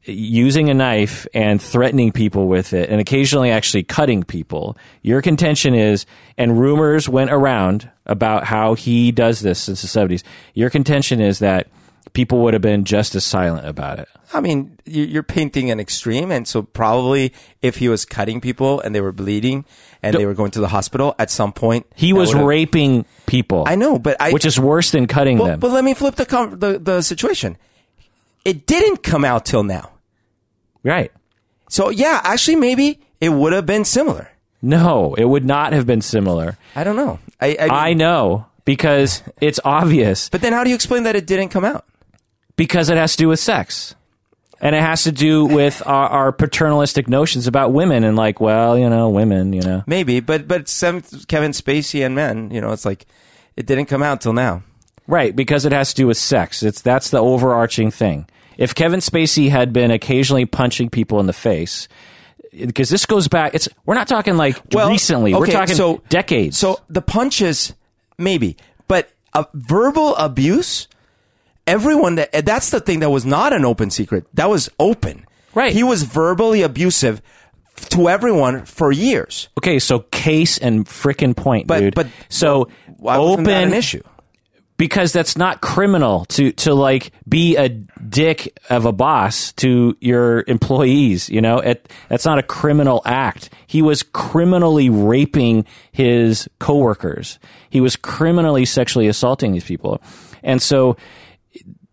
using 0.05 0.69
a 0.69 0.75
knife 0.75 1.27
and 1.35 1.61
threatening 1.63 2.13
people 2.13 2.49
with 2.49 2.73
it, 2.73 2.89
and 2.91 3.01
occasionally 3.01 3.51
actually 3.51 3.83
cutting 3.85 4.23
people, 4.23 4.77
your 5.03 5.23
contention 5.23 5.75
is, 5.75 6.07
and 6.37 6.59
rumors 6.59 7.09
went 7.09 7.31
around 7.31 7.89
about 8.07 8.45
how 8.45 8.75
he 8.75 9.13
does 9.13 9.41
this 9.41 9.61
since 9.61 9.83
the 9.83 9.89
seventies. 9.89 10.25
Your 10.55 10.71
contention 10.71 11.21
is 11.21 11.39
that 11.39 11.69
people 12.15 12.41
would 12.41 12.53
have 12.53 12.61
been 12.63 12.85
just 12.85 13.15
as 13.15 13.25
silent 13.25 13.67
about 13.67 13.99
it. 13.99 14.09
I 14.35 14.41
mean, 14.41 14.77
you- 14.85 15.05
you're 15.05 15.23
painting 15.23 15.71
an 15.71 15.79
extreme, 15.79 16.31
and 16.33 16.49
so 16.49 16.63
probably 16.63 17.33
if 17.63 17.77
he 17.77 17.89
was 17.89 18.05
cutting 18.05 18.41
people 18.41 18.81
and 18.81 18.95
they 18.95 19.01
were 19.01 19.13
bleeding 19.13 19.65
and 20.03 20.17
they 20.17 20.27
were 20.27 20.35
going 20.35 20.51
to 20.51 20.61
the 20.61 20.69
hospital 20.69 21.15
at 21.19 21.31
some 21.31 21.53
point, 21.53 21.87
He 21.95 22.13
was 22.13 22.35
raping 22.35 23.05
people. 23.27 23.65
I 23.67 23.77
know, 23.77 23.99
but 24.01 24.17
I 24.21 24.33
which 24.33 24.45
is 24.45 24.59
worse 24.59 24.91
than 24.91 25.07
cutting 25.07 25.39
But, 25.39 25.47
them. 25.47 25.61
but 25.61 25.71
let 25.71 25.85
me 25.85 25.95
flip 25.95 26.17
the, 26.17 26.25
the 26.59 26.79
the 26.83 27.03
situation. 27.03 27.57
It 28.45 28.67
didn't 28.67 29.05
come 29.05 29.25
out 29.25 29.45
till 29.47 29.63
now. 29.63 29.91
Right. 30.83 31.13
So 31.69 31.89
yeah, 31.89 32.21
actually, 32.25 32.57
maybe 32.57 33.01
it 33.21 33.31
would 33.31 33.53
have 33.53 33.67
been 33.67 33.85
similar. 33.85 34.29
No, 34.61 35.15
it 35.15 35.25
would 35.25 35.45
not 35.45 35.73
have 35.73 35.87
been 35.87 36.03
similar. 36.03 36.57
I 36.77 36.85
don't 36.85 36.97
know. 36.97 37.19
I, 37.41 37.57
I, 37.59 37.91
I 37.91 37.93
know 37.95 38.47
because 38.65 39.23
it's 39.41 39.59
obvious 39.65 40.29
but 40.29 40.41
then 40.41 40.53
how 40.53 40.63
do 40.63 40.71
you 40.71 40.77
explain 40.77 41.03
that 41.03 41.17
it 41.17 41.27
didn't 41.27 41.49
come 41.49 41.65
out? 41.65 41.85
because 42.57 42.91
it 42.91 42.97
has 42.97 43.13
to 43.13 43.19
do 43.19 43.29
with 43.29 43.41
sex. 43.41 43.95
And 44.61 44.77
it 44.77 44.83
has 44.83 45.03
to 45.03 45.11
do 45.11 45.45
with 45.45 45.83
our, 45.87 46.09
our 46.09 46.33
paternalistic 46.33 47.09
notions 47.09 47.49
about 47.49 47.73
women 47.73 48.05
and 48.05 48.17
like, 48.17 48.41
well, 48.41 48.79
you 48.79 48.89
know, 48.89 49.09
women, 49.09 49.53
you 49.53 49.63
know. 49.63 49.83
Maybe, 49.89 50.21
but 50.21 50.47
but 50.47 50.69
some 50.69 51.03
Kevin 51.27 51.51
Spacey 51.51 52.07
and 52.07 52.15
men, 52.15 52.53
you 52.53 52.61
know, 52.61 52.71
it's 52.71 52.85
like 52.85 53.07
it 53.57 53.67
didn't 53.67 53.87
come 53.87 54.05
out 54.05 54.21
till 54.21 54.33
now. 54.33 54.63
Right, 55.09 55.35
because 55.35 55.65
it 55.65 55.73
has 55.73 55.89
to 55.91 56.03
do 56.03 56.07
with 56.07 56.17
sex. 56.17 56.63
It's 56.63 56.81
that's 56.81 57.11
the 57.11 57.19
overarching 57.19 57.91
thing. 57.91 58.29
If 58.59 58.75
Kevin 58.75 59.01
Spacey 59.01 59.49
had 59.51 59.73
been 59.73 59.91
occasionally 59.91 60.47
punching 60.47 60.91
people 60.91 61.21
in 61.21 61.27
the 61.27 61.33
face, 61.33 61.89
because 62.67 62.89
this 62.91 63.07
goes 63.07 63.29
back, 63.29 63.55
it's 63.55 63.69
we're 63.87 63.95
not 63.95 64.09
talking 64.09 64.37
like 64.37 64.61
Well, 64.73 64.89
recently. 64.91 65.35
we're 65.35 65.47
talking 65.47 65.75
so- 65.75 66.03
decades. 66.09 66.59
So 66.59 66.81
the 66.89 67.03
punches, 67.03 67.75
maybe, 68.19 68.57
but 68.89 69.11
uh, 69.35 69.45
verbal 69.55 70.15
abuse. 70.17 70.89
Everyone 71.67 72.17
that 72.17 72.45
that's 72.45 72.71
the 72.71 72.81
thing 72.81 73.01
that 73.01 73.11
was 73.11 73.25
not 73.25 73.53
an 73.53 73.65
open 73.65 73.91
secret. 73.91 74.27
That 74.35 74.51
was 74.51 74.69
open. 74.81 75.25
Right. 75.55 75.73
He 75.73 75.85
was 75.85 76.03
verbally 76.03 76.63
abusive 76.63 77.23
to 77.91 78.09
everyone 78.09 78.65
for 78.65 78.91
years. 78.91 79.49
okay, 79.59 79.79
so 79.79 80.01
case 80.01 80.59
and 80.59 80.85
frickin' 80.87 81.37
point, 81.37 81.67
But 81.69 81.79
dude. 81.81 81.95
but 81.95 82.09
so 82.29 82.69
why 82.97 83.17
open 83.17 83.49
an 83.49 83.73
issue? 83.73 84.03
Because 84.83 85.13
that's 85.13 85.37
not 85.37 85.61
criminal 85.61 86.25
to 86.25 86.51
to 86.51 86.75
like 86.75 87.13
be 87.29 87.57
a 87.57 87.69
dick 87.69 88.59
of 88.69 88.85
a 88.85 88.91
boss 88.91 89.53
to 89.53 89.97
your 90.01 90.43
employees 90.49 91.31
you 91.31 91.41
know? 91.41 91.59
It, 91.61 91.89
that's 92.09 92.25
not 92.25 92.39
a 92.41 92.43
criminal 92.43 93.01
act. 93.05 93.49
He 93.69 93.81
was 93.81 94.03
criminally 94.03 94.91
raping 94.91 95.67
his 95.93 96.49
coworkers. 96.59 97.39
He 97.71 97.81
was 97.81 97.95
criminally 97.95 98.65
sexually 98.65 99.07
assaulting 99.07 99.53
these 99.53 99.63
people. 99.65 100.03
And 100.43 100.61
so 100.61 100.97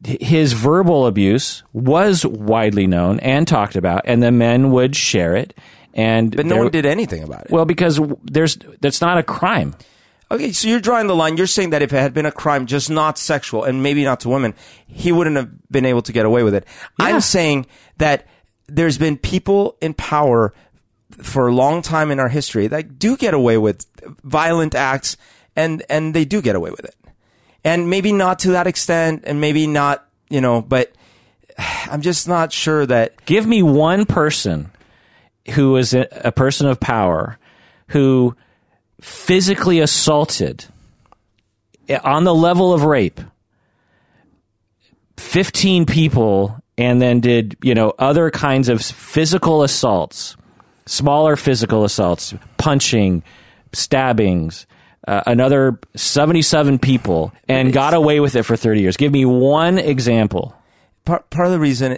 his 0.04 0.54
verbal 0.54 1.06
abuse 1.06 1.62
was 1.74 2.26
widely 2.26 2.88
known 2.88 3.20
and 3.20 3.48
talked 3.48 3.76
about 3.76 4.02
and 4.06 4.24
the 4.24 4.32
men 4.32 4.72
would 4.72 4.96
share 4.96 5.36
it 5.36 5.54
and 5.94 6.36
But 6.36 6.46
no 6.48 6.56
there- 6.56 6.64
one 6.64 6.72
did 6.72 6.86
anything 6.88 7.22
about 7.24 7.46
it. 7.46 7.52
well 7.52 7.66
because 7.66 8.00
there's 8.24 8.58
that's 8.82 9.00
not 9.02 9.18
a 9.20 9.24
crime 9.24 9.76
Okay, 10.32 10.52
so 10.52 10.68
you're 10.68 10.80
drawing 10.80 11.08
the 11.08 11.16
line. 11.16 11.38
You're 11.38 11.48
saying 11.48 11.72
that 11.72 11.82
if 11.82 11.92
it 11.92 11.98
had 11.98 12.14
been 12.14 12.28
a 12.28 12.32
crime, 12.32 12.68
just 12.68 12.90
not 12.90 13.18
sexual, 13.18 13.64
and 13.64 13.82
maybe 13.82 14.04
not 14.04 14.20
to 14.22 14.30
women, 14.30 14.54
he 14.86 15.12
wouldn't 15.12 15.36
have 15.36 15.50
been 15.72 15.86
able 15.86 16.04
to 16.04 16.12
get 16.12 16.26
away 16.26 16.44
with 16.44 16.54
it. 16.54 16.66
Yeah. 17.00 17.08
I'm 17.08 17.22
saying 17.22 17.66
that 17.98 18.28
there's 18.68 19.00
been 19.00 19.18
people 19.18 19.78
in 19.82 19.96
power 19.96 20.54
for 21.22 21.48
a 21.48 21.54
long 21.54 21.82
time 21.82 22.12
in 22.12 22.20
our 22.20 22.30
history 22.30 22.68
that 22.68 23.00
do 23.00 23.18
get 23.18 23.34
away 23.34 23.58
with 23.58 23.88
violent 24.24 24.76
acts, 24.76 25.18
and 25.56 25.84
and 25.90 26.14
they 26.14 26.26
do 26.26 26.42
get 26.42 26.56
away 26.56 26.70
with 26.70 26.86
it, 26.86 26.96
and 27.64 27.90
maybe 27.90 28.12
not 28.12 28.38
to 28.40 28.52
that 28.52 28.68
extent, 28.68 29.24
and 29.26 29.42
maybe 29.42 29.66
not, 29.66 30.08
you 30.30 30.42
know, 30.42 30.62
but 30.62 30.94
I'm 31.58 32.02
just 32.02 32.28
not 32.28 32.54
sure 32.54 32.86
that. 32.86 33.26
Give 33.26 33.48
me 33.48 33.64
one 33.64 34.06
person 34.06 34.72
who 35.52 35.76
is 35.78 35.96
a, 35.96 36.08
a 36.24 36.32
person 36.32 36.68
of 36.68 36.80
power 36.80 37.40
who 37.88 38.36
physically 39.02 39.80
assaulted 39.80 40.66
on 42.04 42.24
the 42.24 42.34
level 42.34 42.74
of 42.74 42.84
rape 42.84 43.20
15 45.18 45.86
people 45.86 46.62
and 46.78 47.02
then 47.02 47.20
did, 47.20 47.58
you 47.62 47.76
know, 47.76 47.94
other 48.00 48.32
kinds 48.32 48.70
of 48.70 48.82
physical 48.82 49.64
assaults, 49.64 50.38
smaller 50.86 51.36
physical 51.36 51.84
assaults, 51.84 52.34
punching, 52.58 53.22
stabbings, 53.74 54.66
uh, 55.08 55.22
another 55.26 55.80
77 55.96 56.80
people 56.80 57.34
and 57.48 57.74
got 57.74 57.94
away 57.94 58.20
with 58.20 58.36
it 58.36 58.44
for 58.44 58.56
30 58.56 58.82
years. 58.82 58.98
Give 58.98 59.12
me 59.12 59.26
one 59.26 59.78
example. 59.78 60.56
Part, 61.04 61.30
part 61.30 61.48
of 61.48 61.52
the 61.52 61.60
reason, 61.60 61.98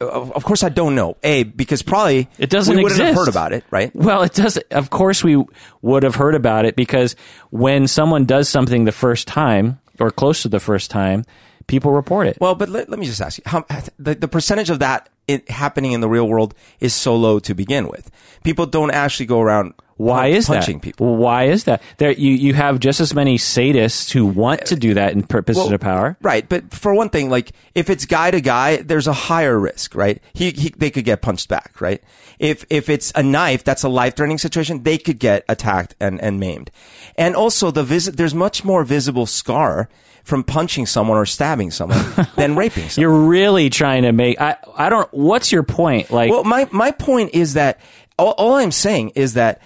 of, 0.00 0.32
of 0.32 0.44
course, 0.44 0.62
I 0.62 0.68
don't 0.68 0.94
know. 0.94 1.16
A 1.22 1.44
because 1.44 1.82
probably 1.82 2.28
It 2.38 2.50
doesn't 2.50 2.76
we 2.76 2.82
wouldn't 2.82 3.00
have 3.00 3.14
heard 3.14 3.28
about 3.28 3.52
it, 3.52 3.64
right? 3.70 3.94
Well, 3.94 4.22
it 4.22 4.34
does. 4.34 4.56
Of 4.70 4.90
course, 4.90 5.24
we 5.24 5.42
would 5.82 6.02
have 6.02 6.16
heard 6.16 6.34
about 6.34 6.64
it 6.64 6.76
because 6.76 7.16
when 7.50 7.86
someone 7.88 8.24
does 8.24 8.48
something 8.48 8.84
the 8.84 8.92
first 8.92 9.26
time 9.26 9.80
or 9.98 10.10
close 10.10 10.42
to 10.42 10.48
the 10.48 10.60
first 10.60 10.90
time, 10.90 11.24
people 11.66 11.92
report 11.92 12.26
it. 12.26 12.38
Well, 12.40 12.54
but 12.54 12.68
let, 12.68 12.88
let 12.88 12.98
me 12.98 13.06
just 13.06 13.20
ask 13.20 13.38
you: 13.38 13.44
how, 13.46 13.64
the 13.98 14.14
the 14.14 14.28
percentage 14.28 14.70
of 14.70 14.80
that 14.80 15.08
it, 15.26 15.48
happening 15.50 15.92
in 15.92 16.00
the 16.00 16.08
real 16.08 16.28
world 16.28 16.54
is 16.80 16.94
so 16.94 17.16
low 17.16 17.38
to 17.40 17.54
begin 17.54 17.88
with. 17.88 18.10
People 18.44 18.66
don't 18.66 18.90
actually 18.90 19.26
go 19.26 19.40
around. 19.40 19.74
Why 19.96 20.26
is 20.26 20.46
punching 20.46 20.78
that? 20.78 20.82
people? 20.82 21.16
Why 21.16 21.44
is 21.44 21.64
that? 21.64 21.82
There, 21.96 22.10
you 22.10 22.32
you 22.32 22.52
have 22.54 22.80
just 22.80 23.00
as 23.00 23.14
many 23.14 23.38
sadists 23.38 24.10
who 24.12 24.26
want 24.26 24.66
to 24.66 24.76
do 24.76 24.94
that 24.94 25.12
in 25.12 25.22
purposes 25.22 25.64
Well, 25.64 25.72
of 25.74 25.80
power. 25.80 26.16
Right, 26.20 26.46
but 26.46 26.72
for 26.74 26.94
one 26.94 27.08
thing, 27.08 27.30
like 27.30 27.52
if 27.74 27.88
it's 27.88 28.04
guy 28.04 28.30
to 28.30 28.40
guy, 28.42 28.76
there's 28.76 29.06
a 29.06 29.14
higher 29.14 29.58
risk, 29.58 29.94
right? 29.94 30.22
He, 30.34 30.50
he 30.50 30.68
they 30.76 30.90
could 30.90 31.04
get 31.06 31.22
punched 31.22 31.48
back, 31.48 31.80
right? 31.80 32.02
If 32.38 32.66
if 32.68 32.90
it's 32.90 33.10
a 33.14 33.22
knife, 33.22 33.64
that's 33.64 33.84
a 33.84 33.88
life 33.88 34.16
threatening 34.16 34.38
situation. 34.38 34.82
They 34.82 34.98
could 34.98 35.18
get 35.18 35.44
attacked 35.48 35.94
and, 35.98 36.20
and 36.20 36.38
maimed, 36.38 36.70
and 37.16 37.34
also 37.34 37.70
the 37.70 37.82
visit. 37.82 38.18
There's 38.18 38.34
much 38.34 38.64
more 38.64 38.84
visible 38.84 39.24
scar 39.24 39.88
from 40.24 40.42
punching 40.44 40.84
someone 40.86 41.16
or 41.16 41.24
stabbing 41.24 41.70
someone 41.70 42.04
than 42.36 42.56
raping 42.56 42.88
someone. 42.90 43.00
You're 43.10 43.26
really 43.28 43.70
trying 43.70 44.02
to 44.02 44.12
make. 44.12 44.38
I 44.40 44.56
I 44.76 44.90
don't. 44.90 45.08
What's 45.14 45.52
your 45.52 45.62
point? 45.62 46.10
Like, 46.10 46.30
Well, 46.30 46.44
my 46.44 46.68
my 46.70 46.90
point 46.90 47.30
is 47.32 47.54
that 47.54 47.80
all, 48.18 48.32
all 48.32 48.54
I'm 48.54 48.72
saying 48.72 49.12
is 49.14 49.34
that 49.34 49.62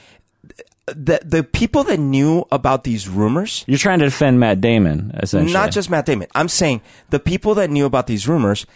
the 0.96 1.20
the 1.24 1.42
people 1.44 1.84
that 1.84 1.98
knew 1.98 2.44
about 2.52 2.84
these 2.84 3.08
rumors, 3.08 3.64
you're 3.66 3.78
trying 3.78 3.98
to 4.00 4.04
defend 4.06 4.40
Matt 4.40 4.60
Damon, 4.60 5.12
essentially. 5.22 5.52
not 5.52 5.70
just 5.70 5.90
Matt 5.90 6.06
Damon. 6.06 6.28
I'm 6.34 6.48
saying 6.48 6.80
the 7.10 7.18
people 7.20 7.54
that 7.56 7.70
knew 7.70 7.86
about 7.86 8.06
these 8.06 8.26
rumors. 8.28 8.66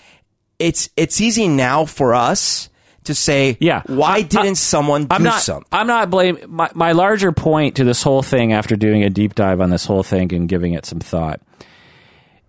It's 0.59 0.89
it's 0.97 1.21
easy 1.21 1.49
now 1.49 1.85
for 1.85 2.15
us 2.15 2.69
to 3.05 3.15
say, 3.15 3.57
Yeah. 3.61 3.83
why 3.87 4.15
I- 4.15 4.23
didn't 4.23 4.51
I- 4.51 4.53
someone 4.55 5.03
do 5.03 5.09
I'm 5.11 5.23
not. 5.23 5.43
something? 5.43 5.67
I'm 5.73 5.87
not 5.87 6.09
blaming. 6.11 6.45
My, 6.49 6.71
my 6.75 6.93
larger 6.93 7.33
point 7.33 7.77
to 7.77 7.85
this 7.85 8.03
whole 8.03 8.23
thing, 8.23 8.53
after 8.55 8.77
doing 8.77 9.03
a 9.05 9.11
deep 9.11 9.35
dive 9.35 9.61
on 9.61 9.69
this 9.69 9.85
whole 9.85 10.03
thing 10.03 10.33
and 10.33 10.49
giving 10.49 10.73
it 10.73 10.87
some 10.87 11.01
thought, 11.01 11.41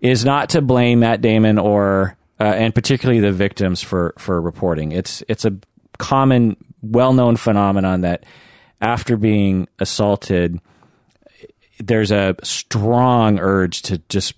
is 0.00 0.24
not 0.24 0.50
to 0.50 0.62
blame 0.62 1.00
Matt 1.00 1.20
Damon 1.20 1.58
or 1.58 2.16
uh, 2.40 2.44
and 2.44 2.74
particularly 2.74 3.20
the 3.20 3.32
victims 3.32 3.82
for 3.82 4.14
for 4.18 4.40
reporting. 4.40 4.92
It's 4.92 5.22
it's 5.28 5.44
a 5.44 5.52
common, 5.98 6.56
well 6.82 7.12
known 7.12 7.36
phenomenon 7.36 8.02
that 8.02 8.24
after 8.80 9.16
being 9.16 9.68
assaulted, 9.78 10.60
there's 11.78 12.10
a 12.10 12.34
strong 12.42 13.38
urge 13.38 13.82
to 13.82 13.98
just 14.08 14.34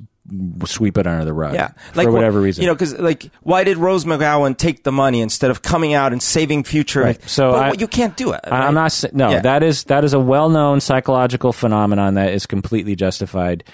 sweep 0.66 0.98
it 0.98 1.06
under 1.06 1.24
the 1.24 1.32
rug. 1.32 1.54
Yeah, 1.54 1.68
for 1.94 2.10
whatever 2.10 2.40
wh- 2.40 2.44
reason. 2.44 2.62
you 2.62 2.68
know, 2.68 2.74
because 2.74 2.98
like, 2.98 3.30
why 3.42 3.64
did 3.64 3.78
Rose 3.78 4.04
McGowan 4.04 4.56
take 4.56 4.84
the 4.84 4.92
money 4.92 5.20
instead 5.20 5.50
of 5.50 5.62
coming 5.62 5.94
out 5.94 6.12
and 6.12 6.22
saving 6.22 6.64
future? 6.64 7.00
Right. 7.02 7.28
So 7.28 7.52
But 7.52 7.62
I- 7.62 7.72
you 7.80 7.86
can't 7.88 8.16
do 8.16 8.32
it. 8.32 8.40
I- 8.44 8.50
right? 8.50 8.66
I'm 8.66 8.74
not. 8.74 9.04
No, 9.14 9.30
Yeah. 9.30 9.40
that 9.40 9.62
is 9.62 9.84
that 9.84 10.04
is 10.04 10.12
a 10.12 10.20
well-known 10.20 10.80
psychological 10.80 11.52
phenomenon 11.52 12.14
that 12.14 12.32
is 12.32 12.44
completely 12.44 12.94
justified. 12.94 13.64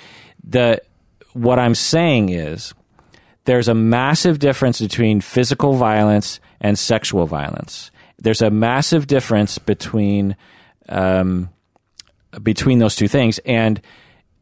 The 0.49 0.81
what 1.33 1.59
I'm 1.59 1.75
saying 1.75 2.29
is 2.29 2.73
there's 3.47 3.67
a 3.67 3.75
massive 3.75 4.39
difference 4.39 4.81
between 4.81 5.21
physical 5.21 5.75
violence 5.75 6.39
and 6.61 6.79
sexual 6.79 7.27
violence. 7.27 7.91
There's 8.21 8.41
a 8.43 8.51
massive 8.51 9.09
difference 9.09 9.59
between 9.59 10.37
um, 10.89 11.51
between 12.43 12.79
those 12.79 12.97
two 12.97 13.09
things, 13.09 13.39
and 13.45 13.81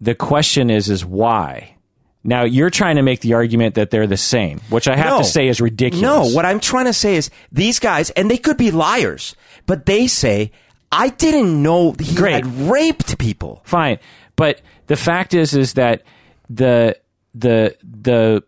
the 0.00 0.14
question 0.14 0.70
is 0.70 0.88
is 0.90 1.04
why. 1.04 1.76
Now 2.24 2.44
you're 2.44 2.70
trying 2.70 2.96
to 2.96 3.02
make 3.02 3.20
the 3.20 3.34
argument 3.34 3.74
that 3.74 3.90
they're 3.90 4.06
the 4.06 4.16
same, 4.16 4.60
which 4.70 4.86
I 4.86 4.96
have 4.96 5.12
No. 5.14 5.18
to 5.18 5.24
say 5.24 5.48
is 5.48 5.60
ridiculous. 5.60 6.02
No, 6.02 6.26
what 6.36 6.44
I'm 6.44 6.60
trying 6.60 6.86
to 6.86 6.92
say 6.92 7.16
is 7.16 7.30
these 7.50 7.80
guys, 7.80 8.10
and 8.10 8.30
they 8.30 8.38
could 8.38 8.56
be 8.56 8.70
liars, 8.70 9.34
but 9.66 9.86
they 9.86 10.06
say, 10.06 10.52
I 10.92 11.08
didn't 11.08 11.60
know 11.62 11.94
he 11.98 12.14
Great. 12.14 12.34
had 12.44 12.46
raped 12.68 13.18
people. 13.18 13.60
fine 13.64 13.98
but 14.36 14.60
the 14.86 14.96
fact 14.96 15.34
is 15.34 15.54
is 15.54 15.74
that 15.74 16.02
the 16.48 16.96
the 17.34 17.76
the 17.82 18.42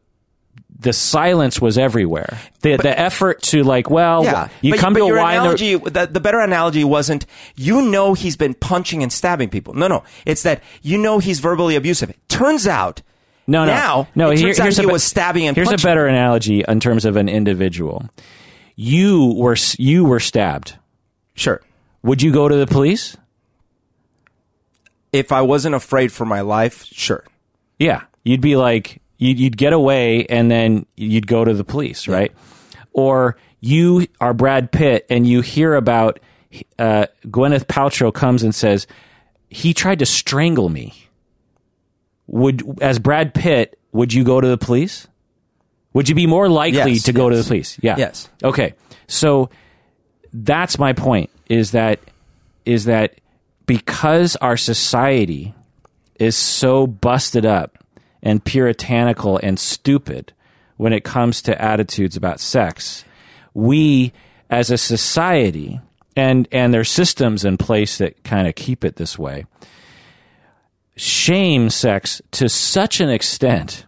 the 0.84 0.92
silence 0.92 1.60
was 1.60 1.76
everywhere 1.76 2.38
the 2.62 2.76
the 2.76 2.96
effort 2.98 3.42
to 3.42 3.62
like 3.64 3.90
well 3.90 4.22
Yeah. 4.24 4.48
you 4.62 4.70
but, 4.72 4.80
come 4.80 4.92
but 4.92 5.00
to 5.00 5.04
a 5.04 5.08
your 5.08 5.16
wine 5.18 5.40
analogy, 5.40 5.74
the, 5.76 6.06
the 6.10 6.20
better 6.20 6.38
analogy 6.38 6.84
wasn't, 6.84 7.26
you 7.56 7.82
know 7.82 8.14
he's 8.14 8.36
been 8.36 8.54
punching 8.54 9.02
and 9.02 9.12
stabbing 9.12 9.48
people. 9.50 9.74
No, 9.74 9.88
no. 9.88 10.04
It's 10.24 10.44
that 10.44 10.62
you 10.82 10.96
know 10.98 11.18
he's 11.18 11.40
verbally 11.40 11.74
abusive. 11.76 12.12
Turns 12.28 12.66
out, 12.68 13.02
no 13.46 13.64
no 13.64 13.72
now, 13.74 14.08
no 14.14 14.30
it 14.30 14.38
here- 14.38 14.54
here's 14.54 14.78
he 14.78 14.84
a, 14.84 14.88
was 14.88 15.02
stabbing 15.04 15.46
and 15.48 15.56
here's 15.56 15.68
punching. 15.68 15.84
a 15.84 15.90
better 15.90 16.06
analogy 16.06 16.64
in 16.66 16.78
terms 16.80 17.04
of 17.04 17.16
an 17.16 17.28
individual 17.28 18.08
you 18.76 19.34
were 19.36 19.56
you 19.78 20.04
were 20.04 20.20
stabbed 20.20 20.76
Sure. 21.34 21.60
would 22.02 22.22
you 22.22 22.32
go 22.32 22.48
to 22.48 22.56
the 22.56 22.66
police 22.66 23.16
If 25.12 25.30
I 25.32 25.42
wasn't 25.42 25.74
afraid 25.74 26.10
for 26.12 26.24
my 26.24 26.40
life, 26.40 26.84
sure. 26.84 27.24
Yeah, 27.78 28.02
you'd 28.24 28.40
be 28.40 28.56
like 28.56 29.00
you'd, 29.18 29.38
you'd 29.38 29.56
get 29.56 29.72
away 29.72 30.26
and 30.26 30.50
then 30.50 30.86
you'd 30.96 31.26
go 31.26 31.44
to 31.44 31.54
the 31.54 31.64
police, 31.64 32.08
right? 32.08 32.32
Or 32.92 33.36
you 33.60 34.06
are 34.20 34.34
Brad 34.34 34.72
Pitt 34.72 35.06
and 35.08 35.26
you 35.26 35.40
hear 35.40 35.74
about 35.74 36.20
uh, 36.78 37.06
Gwyneth 37.26 37.64
Paltrow 37.64 38.12
comes 38.12 38.42
and 38.42 38.54
says 38.54 38.86
he 39.48 39.74
tried 39.74 40.00
to 40.00 40.06
strangle 40.06 40.68
me, 40.68 40.94
would 42.26 42.82
as 42.82 42.98
Brad 42.98 43.34
Pitt, 43.34 43.78
would 43.92 44.12
you 44.12 44.24
go 44.24 44.40
to 44.40 44.48
the 44.48 44.58
police? 44.58 45.06
Would 45.92 46.08
you 46.08 46.14
be 46.14 46.26
more 46.26 46.48
likely 46.48 46.92
Yes, 46.92 47.04
to 47.04 47.12
go 47.12 47.30
to 47.30 47.36
the 47.36 47.44
police? 47.44 47.78
Yeah. 47.80 47.96
Yes. 47.96 48.28
Okay. 48.42 48.74
So 49.06 49.50
that's 50.32 50.78
my 50.78 50.92
point 50.92 51.30
is 51.48 51.70
that 51.72 52.00
is 52.64 52.86
that 52.86 53.20
because 53.66 54.36
our 54.36 54.56
society 54.56 55.54
is 56.18 56.36
so 56.36 56.86
busted 56.86 57.46
up 57.46 57.83
and 58.24 58.44
puritanical 58.44 59.38
and 59.40 59.60
stupid 59.60 60.32
when 60.76 60.92
it 60.92 61.04
comes 61.04 61.40
to 61.42 61.62
attitudes 61.62 62.16
about 62.16 62.40
sex, 62.40 63.04
we 63.52 64.12
as 64.50 64.70
a 64.70 64.78
society 64.78 65.80
and 66.16 66.48
and 66.50 66.74
there's 66.74 66.90
systems 66.90 67.44
in 67.44 67.56
place 67.56 67.98
that 67.98 68.24
kind 68.24 68.48
of 68.48 68.56
keep 68.56 68.84
it 68.84 68.96
this 68.96 69.18
way 69.18 69.46
shame 70.96 71.70
sex 71.70 72.22
to 72.30 72.48
such 72.48 73.00
an 73.00 73.10
extent 73.10 73.84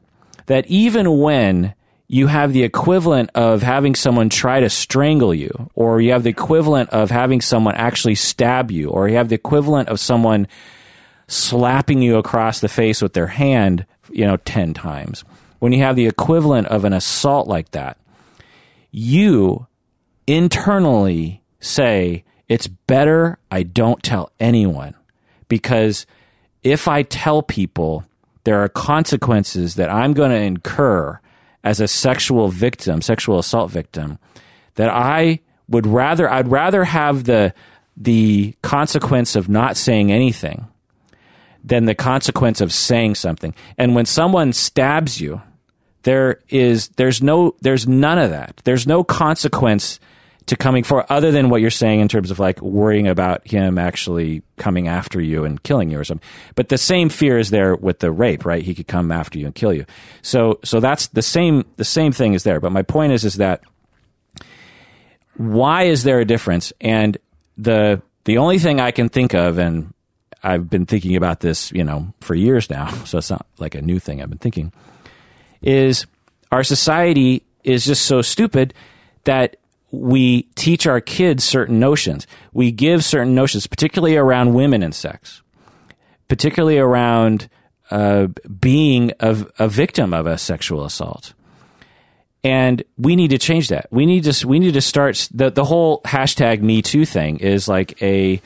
that 0.47 0.67
even 0.67 1.19
when 1.19 1.75
you 2.09 2.29
have 2.29 2.53
the 2.53 2.63
equivalent 2.63 3.31
of 3.35 3.63
having 3.63 3.95
someone 3.95 4.29
try 4.29 4.61
to 4.61 4.71
strangle 4.71 5.35
you, 5.35 5.71
or 5.75 6.01
you 6.01 6.13
have 6.13 6.23
the 6.23 6.31
equivalent 6.31 6.89
of 6.91 7.11
having 7.11 7.41
someone 7.41 7.75
actually 7.75 8.15
stab 8.15 8.71
you, 8.71 8.89
or 8.91 9.09
you 9.09 9.17
have 9.17 9.29
the 9.29 9.35
equivalent 9.35 9.89
of 9.89 9.99
someone 9.99 10.47
slapping 11.29 12.03
you 12.03 12.17
across 12.17 12.61
the 12.61 12.69
face 12.69 13.03
with 13.03 13.13
their 13.13 13.27
hand, 13.27 13.87
you 14.11 14.25
know, 14.25 14.37
10 14.39 14.75
times. 14.75 15.25
When 15.59 15.73
you 15.73 15.83
have 15.83 15.97
the 15.97 16.07
equivalent 16.07 16.69
of 16.69 16.85
an 16.85 16.93
assault 16.93 17.49
like 17.49 17.71
that, 17.73 17.99
you 18.91 19.67
internally 20.27 21.43
say, 21.61 22.25
it's 22.49 22.67
better 22.67 23.39
I 23.51 23.65
don't 23.65 24.03
tell 24.03 24.31
anyone 24.39 24.95
because 25.49 26.07
if 26.63 26.89
I 26.89 27.03
tell 27.03 27.43
people 27.43 28.05
there 28.45 28.63
are 28.63 28.69
consequences 28.69 29.75
that 29.75 29.91
I'm 29.91 30.13
going 30.13 30.31
to 30.31 30.37
incur 30.37 31.21
as 31.65 31.81
a 31.81 31.89
sexual 31.89 32.49
victim, 32.49 33.03
sexual 33.03 33.41
assault 33.41 33.71
victim, 33.73 34.19
that 34.77 34.89
I 34.89 35.41
would 35.69 35.87
rather 35.87 36.31
I'd 36.31 36.49
rather 36.49 36.85
have 36.85 37.25
the 37.25 37.53
the 37.97 38.55
consequence 38.63 39.35
of 39.35 39.49
not 39.49 39.77
saying 39.77 40.13
anything 40.13 40.69
than 41.67 41.85
the 41.85 41.95
consequence 41.95 42.61
of 42.61 42.73
saying 42.73 43.17
something. 43.17 43.55
And 43.77 43.95
when 43.95 44.07
someone 44.07 44.53
stabs 44.53 45.21
you, 45.21 45.43
there 46.05 46.41
is 46.49 46.89
there's 46.91 47.21
no 47.21 47.57
there's 47.61 47.87
none 47.87 48.19
of 48.19 48.31
that. 48.31 48.61
There's 48.65 48.87
no 48.87 49.03
consequence 49.03 49.99
to 50.47 50.57
coming 50.57 50.85
for 50.85 51.13
other 51.13 51.33
than 51.33 51.51
what 51.51 51.61
you're 51.61 51.71
saying 51.71 51.99
in 51.99 52.07
terms 52.07 52.31
of 52.31 52.39
like 52.39 52.63
worrying 52.63 53.09
about 53.09 53.45
him 53.45 53.79
actually 53.79 54.45
coming 54.57 54.87
after 54.87 55.21
you 55.21 55.45
and 55.45 55.61
killing 55.65 55.91
you 55.91 55.99
or 55.99 56.05
something. 56.05 56.27
But 56.55 56.69
the 56.69 56.79
same 56.79 57.09
fear 57.09 57.37
is 57.37 57.51
there 57.51 57.75
with 57.75 57.99
the 57.99 58.13
rape, 58.13 58.45
right? 58.45 58.63
He 58.63 58.73
could 58.73 58.87
come 58.87 59.11
after 59.11 59.41
you 59.41 59.47
and 59.47 59.55
kill 59.55 59.75
you. 59.75 59.85
So 60.23 60.61
so 60.63 60.79
that's 60.79 61.09
the 61.09 61.23
same 61.23 61.65
the 61.77 61.85
same 61.85 62.13
thing 62.13 62.35
is 62.35 62.45
there. 62.45 62.61
But 62.61 62.71
my 62.71 62.83
point 62.83 63.13
is 63.13 63.25
is 63.25 63.35
that 63.35 63.63
why 65.37 65.83
is 65.83 66.05
there 66.05 66.21
a 66.21 66.25
difference? 66.25 66.73
And 66.81 67.19
the 67.59 68.01
the 68.25 68.39
only 68.39 68.61
thing 68.61 68.81
I 68.81 68.93
can 68.93 69.09
think 69.09 69.35
of, 69.35 69.59
and 69.59 69.93
I've 70.47 70.71
been 70.71 70.87
thinking 70.87 71.17
about 71.17 71.41
this, 71.41 71.73
you 71.73 71.83
know, 71.83 72.13
for 72.21 72.35
years 72.35 72.71
now, 72.71 72.89
so 73.05 73.19
it's 73.19 73.31
not 73.31 73.47
like 73.59 73.75
a 73.75 73.83
new 73.83 73.99
thing 73.99 74.23
I've 74.23 74.31
been 74.31 74.39
thinking, 74.39 74.73
is 75.61 76.07
our 76.53 76.63
society 76.63 77.43
is 77.65 77.85
just 77.85 78.05
so 78.05 78.23
stupid 78.23 78.73
that 79.25 79.57
we 79.91 80.43
teach 80.55 80.87
our 80.87 81.01
kids 81.01 81.43
certain 81.43 81.81
notions. 81.81 82.27
We 82.53 82.71
give 82.71 83.05
certain 83.05 83.35
notions, 83.35 83.67
particularly 83.67 84.17
around 84.17 84.55
women 84.55 84.83
and 84.83 84.95
sex, 84.95 85.43
particularly 86.29 86.79
around 86.79 87.49
uh, 87.91 88.29
being 88.61 89.13
a, 89.21 89.47
a 89.59 89.69
victim 89.69 90.15
of 90.15 90.27
a 90.27 90.39
sexual 90.39 90.85
assault 90.85 91.35
and 92.47 92.85
we 92.97 93.17
need 93.17 93.31
to 93.31 93.39
change 93.39 93.71
that. 93.71 93.89
We 93.91 94.07
need 94.07 94.23
to 94.23 94.47
we 94.47 94.61
need 94.61 94.75
to 94.75 94.81
start 94.81 95.29
the 95.35 95.51
the 95.51 95.65
whole 95.65 96.01
hashtag 96.03 96.63
Me 96.63 96.81
Too 96.81 97.05
thing 97.05 97.39
is 97.39 97.67
like 97.67 98.01
a, 98.01 98.41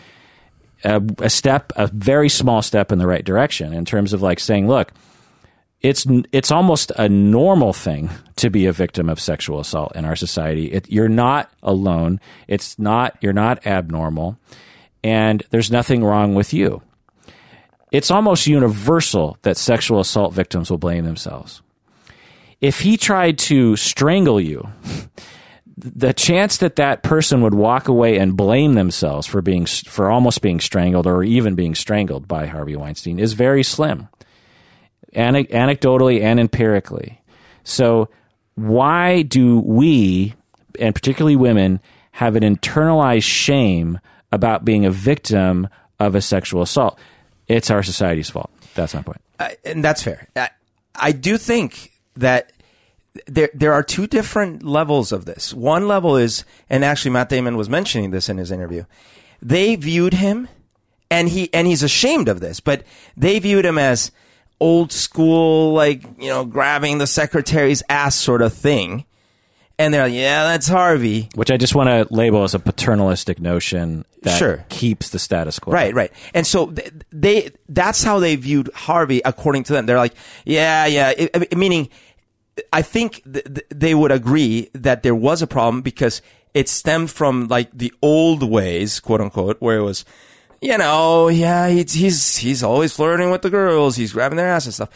a 0.84 1.02
a 1.18 1.30
step, 1.30 1.72
a 1.76 1.86
very 1.88 2.28
small 2.28 2.62
step 2.62 2.92
in 2.92 2.98
the 2.98 3.06
right 3.06 3.24
direction 3.24 3.72
in 3.72 3.84
terms 3.84 4.12
of 4.12 4.22
like 4.22 4.40
saying, 4.40 4.68
look, 4.68 4.92
it's 5.80 6.06
it's 6.32 6.50
almost 6.50 6.92
a 6.96 7.08
normal 7.08 7.72
thing 7.72 8.10
to 8.36 8.50
be 8.50 8.66
a 8.66 8.72
victim 8.72 9.08
of 9.08 9.20
sexual 9.20 9.60
assault 9.60 9.94
in 9.96 10.04
our 10.04 10.16
society. 10.16 10.72
It, 10.72 10.90
you're 10.90 11.08
not 11.08 11.50
alone. 11.62 12.20
It's 12.48 12.78
not 12.78 13.16
you're 13.20 13.32
not 13.32 13.66
abnormal, 13.66 14.38
and 15.02 15.42
there's 15.50 15.70
nothing 15.70 16.04
wrong 16.04 16.34
with 16.34 16.52
you. 16.52 16.82
It's 17.92 18.10
almost 18.10 18.46
universal 18.46 19.36
that 19.42 19.56
sexual 19.56 20.00
assault 20.00 20.32
victims 20.32 20.70
will 20.70 20.78
blame 20.78 21.04
themselves 21.04 21.62
if 22.60 22.80
he 22.80 22.96
tried 22.96 23.38
to 23.38 23.76
strangle 23.76 24.40
you, 24.40 24.68
the 25.82 26.12
chance 26.12 26.58
that 26.58 26.76
that 26.76 27.02
person 27.02 27.40
would 27.40 27.54
walk 27.54 27.88
away 27.88 28.18
and 28.18 28.36
blame 28.36 28.74
themselves 28.74 29.26
for 29.26 29.40
being 29.40 29.66
for 29.66 30.10
almost 30.10 30.42
being 30.42 30.60
strangled 30.60 31.06
or 31.06 31.24
even 31.24 31.54
being 31.54 31.74
strangled 31.74 32.28
by 32.28 32.46
Harvey 32.46 32.76
Weinstein 32.76 33.18
is 33.18 33.32
very 33.32 33.62
slim, 33.62 34.08
Ane- 35.14 35.46
anecdotally 35.46 36.20
and 36.20 36.38
empirically. 36.38 37.20
So, 37.64 38.08
why 38.54 39.22
do 39.22 39.60
we, 39.60 40.34
and 40.78 40.94
particularly 40.94 41.36
women, 41.36 41.80
have 42.12 42.36
an 42.36 42.42
internalized 42.42 43.24
shame 43.24 43.98
about 44.32 44.64
being 44.64 44.84
a 44.84 44.90
victim 44.90 45.68
of 45.98 46.14
a 46.14 46.20
sexual 46.20 46.62
assault? 46.62 46.98
It's 47.48 47.70
our 47.70 47.82
society's 47.82 48.30
fault. 48.30 48.50
That's 48.74 48.94
my 48.94 49.02
point. 49.02 49.20
And 49.64 49.82
that's 49.82 50.02
fair. 50.02 50.28
I, 50.36 50.50
I 50.94 51.12
do 51.12 51.38
think 51.38 51.92
that 52.16 52.52
there 53.26 53.50
there 53.54 53.72
are 53.72 53.82
two 53.82 54.06
different 54.06 54.62
levels 54.62 55.12
of 55.12 55.24
this. 55.24 55.52
One 55.52 55.88
level 55.88 56.16
is, 56.16 56.44
and 56.68 56.84
actually 56.84 57.10
Matt 57.12 57.28
Damon 57.28 57.56
was 57.56 57.68
mentioning 57.68 58.10
this 58.10 58.28
in 58.28 58.38
his 58.38 58.50
interview. 58.50 58.84
They 59.42 59.74
viewed 59.76 60.14
him, 60.14 60.48
and 61.10 61.28
he 61.28 61.52
and 61.52 61.66
he's 61.66 61.82
ashamed 61.82 62.28
of 62.28 62.40
this, 62.40 62.60
but 62.60 62.84
they 63.16 63.38
viewed 63.38 63.64
him 63.66 63.78
as 63.78 64.12
old 64.60 64.92
school, 64.92 65.72
like 65.72 66.02
you 66.18 66.28
know, 66.28 66.44
grabbing 66.44 66.98
the 66.98 67.06
secretary's 67.06 67.82
ass 67.88 68.14
sort 68.14 68.42
of 68.42 68.52
thing. 68.52 69.04
And 69.78 69.94
they're 69.94 70.02
like, 70.02 70.12
yeah, 70.12 70.44
that's 70.44 70.68
Harvey. 70.68 71.30
Which 71.36 71.50
I 71.50 71.56
just 71.56 71.74
want 71.74 71.88
to 71.88 72.14
label 72.14 72.42
as 72.44 72.54
a 72.54 72.58
paternalistic 72.58 73.40
notion 73.40 74.04
that 74.20 74.36
Sure. 74.38 74.62
keeps 74.68 75.08
the 75.08 75.18
status 75.18 75.58
quo. 75.58 75.72
Right, 75.72 75.94
right. 75.94 76.12
And 76.34 76.46
so 76.46 76.66
th- 76.70 76.92
they, 77.10 77.52
that's 77.66 78.04
how 78.04 78.18
they 78.18 78.36
viewed 78.36 78.70
Harvey 78.74 79.22
according 79.24 79.62
to 79.64 79.72
them. 79.72 79.86
They're 79.86 79.96
like, 79.96 80.12
yeah, 80.44 80.84
yeah, 80.84 81.14
it, 81.16 81.56
meaning 81.56 81.88
I 82.72 82.82
think 82.82 83.22
th- 83.24 83.44
th- 83.44 83.66
they 83.70 83.94
would 83.94 84.12
agree 84.12 84.70
that 84.74 85.02
there 85.02 85.14
was 85.14 85.42
a 85.42 85.46
problem 85.46 85.82
because 85.82 86.22
it 86.54 86.68
stemmed 86.68 87.10
from 87.10 87.48
like 87.48 87.70
the 87.72 87.92
old 88.02 88.42
ways, 88.42 89.00
quote 89.00 89.20
unquote, 89.20 89.60
where 89.60 89.78
it 89.78 89.82
was, 89.82 90.04
you 90.60 90.76
know, 90.76 91.28
yeah, 91.28 91.68
he's, 91.68 91.92
he's, 91.92 92.36
he's 92.36 92.62
always 92.62 92.92
flirting 92.94 93.30
with 93.30 93.42
the 93.42 93.50
girls. 93.50 93.96
He's 93.96 94.12
grabbing 94.12 94.36
their 94.36 94.48
ass 94.48 94.66
and 94.66 94.74
stuff. 94.74 94.90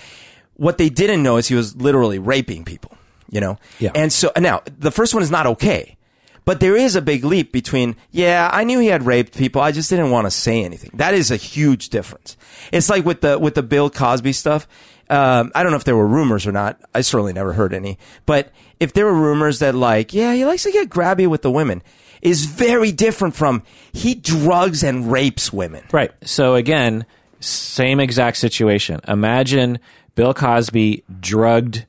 What 0.57 0.79
they 0.79 0.89
didn't 0.89 1.23
know 1.23 1.37
is 1.37 1.49
he 1.49 1.55
was 1.55 1.77
literally 1.77 2.19
raping 2.19 2.65
people, 2.65 2.97
you 3.31 3.41
know? 3.41 3.59
Yeah. 3.79 3.93
And 3.95 4.13
so 4.13 4.31
now 4.37 4.63
the 4.67 4.91
first 4.91 5.15
one 5.15 5.23
is 5.23 5.31
not 5.31 5.47
okay. 5.47 5.97
But 6.45 6.61
there 6.61 6.77
is 6.77 6.95
a 6.95 7.01
big 7.01 7.25
leap 7.25 7.53
between, 7.53 7.97
yeah, 8.11 8.51
I 8.53 8.65
knew 8.65 8.79
he 8.79 8.89
had 8.89 9.07
raped 9.07 9.37
people. 9.37 9.63
I 9.63 9.73
just 9.73 9.89
didn't 9.89 10.11
want 10.11 10.27
to 10.27 10.31
say 10.31 10.63
anything. 10.63 10.91
That 10.93 11.15
is 11.15 11.31
a 11.31 11.37
huge 11.37 11.89
difference. 11.89 12.37
It's 12.71 12.91
like 12.91 13.07
with 13.07 13.23
the, 13.23 13.39
with 13.39 13.55
the 13.55 13.63
Bill 13.63 13.89
Cosby 13.89 14.35
stuff. 14.35 14.69
Um, 15.15 15.53
I 15.55 15.63
don't 15.63 15.71
know 15.71 15.77
if 15.77 15.85
there 15.85 15.97
were 15.97 16.07
rumors 16.07 16.47
or 16.47 16.53
not. 16.53 16.81
I 16.95 17.03
certainly 17.03 17.33
never 17.33 17.53
heard 17.53 17.73
any. 17.73 17.99
But 18.27 18.51
if 18.81 18.93
there 18.93 19.05
were 19.07 19.15
rumors 19.15 19.61
that 19.61 19.75
like, 19.75 20.13
yeah, 20.13 20.35
he 20.35 20.45
likes 20.45 20.65
to 20.65 20.73
get 20.73 20.89
grabby 20.91 21.27
with 21.27 21.43
the 21.43 21.51
women 21.51 21.83
is 22.23 22.47
very 22.47 22.91
different 22.91 23.35
from 23.37 23.63
he 23.93 24.15
drugs 24.15 24.83
and 24.83 25.13
rapes 25.13 25.53
women. 25.53 25.85
Right. 25.93 26.11
So 26.23 26.55
again, 26.55 27.05
same 27.41 28.01
exact 28.01 28.39
situation. 28.39 29.01
Imagine 29.07 29.79
Bill 30.15 30.35
Cosby 30.35 31.05
drugged 31.21 31.87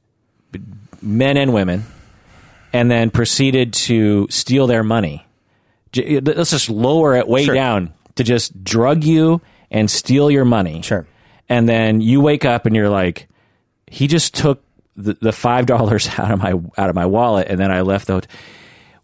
men 1.01 1.37
and 1.37 1.53
women 1.53 1.85
and 2.73 2.91
then 2.91 3.09
proceeded 3.09 3.73
to 3.73 4.27
steal 4.29 4.67
their 4.67 4.83
money. 4.83 5.25
Let's 5.95 6.51
just 6.51 6.69
lower 6.69 7.15
it 7.15 7.27
way 7.27 7.45
Sure. 7.45 7.55
down 7.55 7.93
to 8.15 8.23
just 8.23 8.63
drug 8.63 9.03
you 9.05 9.41
and 9.71 9.89
steal 9.89 10.29
your 10.29 10.45
money. 10.45 10.81
Sure. 10.81 11.07
And 11.47 11.69
then 11.69 12.01
you 12.01 12.21
wake 12.21 12.45
up 12.45 12.65
and 12.65 12.75
you're 12.75 12.89
like, 12.89 13.27
he 13.87 14.07
just 14.07 14.33
took 14.33 14.63
the, 14.95 15.13
the 15.21 15.31
five 15.31 15.65
dollars 15.65 16.07
out 16.17 16.31
of 16.31 16.39
my 16.39 16.53
out 16.77 16.89
of 16.89 16.95
my 16.95 17.05
wallet 17.05 17.47
and 17.49 17.59
then 17.59 17.71
I 17.71 17.81
left 17.81 18.07
the 18.07 18.13
hotel. 18.13 18.31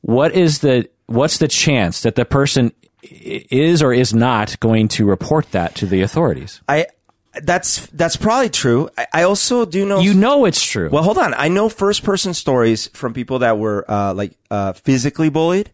What 0.01 0.33
is 0.33 0.59
the 0.59 0.89
what's 1.05 1.37
the 1.37 1.47
chance 1.47 2.01
that 2.01 2.15
the 2.15 2.25
person 2.25 2.71
is 3.03 3.81
or 3.81 3.93
is 3.93 4.13
not 4.13 4.59
going 4.59 4.87
to 4.89 5.05
report 5.05 5.51
that 5.51 5.75
to 5.75 5.85
the 5.85 6.01
authorities? 6.01 6.61
I, 6.67 6.87
that's, 7.41 7.85
that's 7.87 8.15
probably 8.15 8.49
true. 8.49 8.89
I, 8.97 9.07
I 9.13 9.23
also 9.23 9.65
do 9.65 9.85
know. 9.85 9.99
You 9.99 10.13
know 10.13 10.45
it's 10.45 10.63
true. 10.63 10.89
Well, 10.89 11.03
hold 11.03 11.17
on. 11.17 11.33
I 11.33 11.47
know 11.47 11.69
first 11.69 12.03
person 12.03 12.33
stories 12.33 12.87
from 12.93 13.13
people 13.13 13.39
that 13.39 13.57
were 13.57 13.89
uh, 13.89 14.13
like 14.13 14.33
uh, 14.49 14.73
physically 14.73 15.29
bullied, 15.29 15.71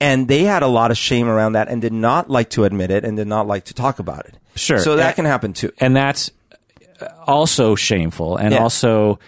And 0.00 0.28
they 0.28 0.42
had 0.42 0.62
a 0.62 0.66
lot 0.66 0.90
of 0.90 0.98
shame 0.98 1.28
around 1.28 1.52
that 1.52 1.68
and 1.68 1.80
did 1.80 1.92
not 1.92 2.30
like 2.30 2.50
to 2.50 2.64
admit 2.64 2.90
it 2.90 3.04
and 3.04 3.16
did 3.16 3.28
not 3.28 3.46
like 3.46 3.64
to 3.66 3.74
talk 3.74 3.98
about 3.98 4.26
it. 4.26 4.38
Sure. 4.56 4.78
So 4.78 4.96
that 4.96 5.10
Uh, 5.10 5.14
can 5.14 5.24
happen 5.24 5.52
too. 5.52 5.70
and 5.78 5.94
that's 5.96 6.30
uh, 7.00 7.06
also 7.26 7.74
shameful 7.74 8.36
and 8.36 8.52
Yeah. 8.52 8.58
also 8.62 9.18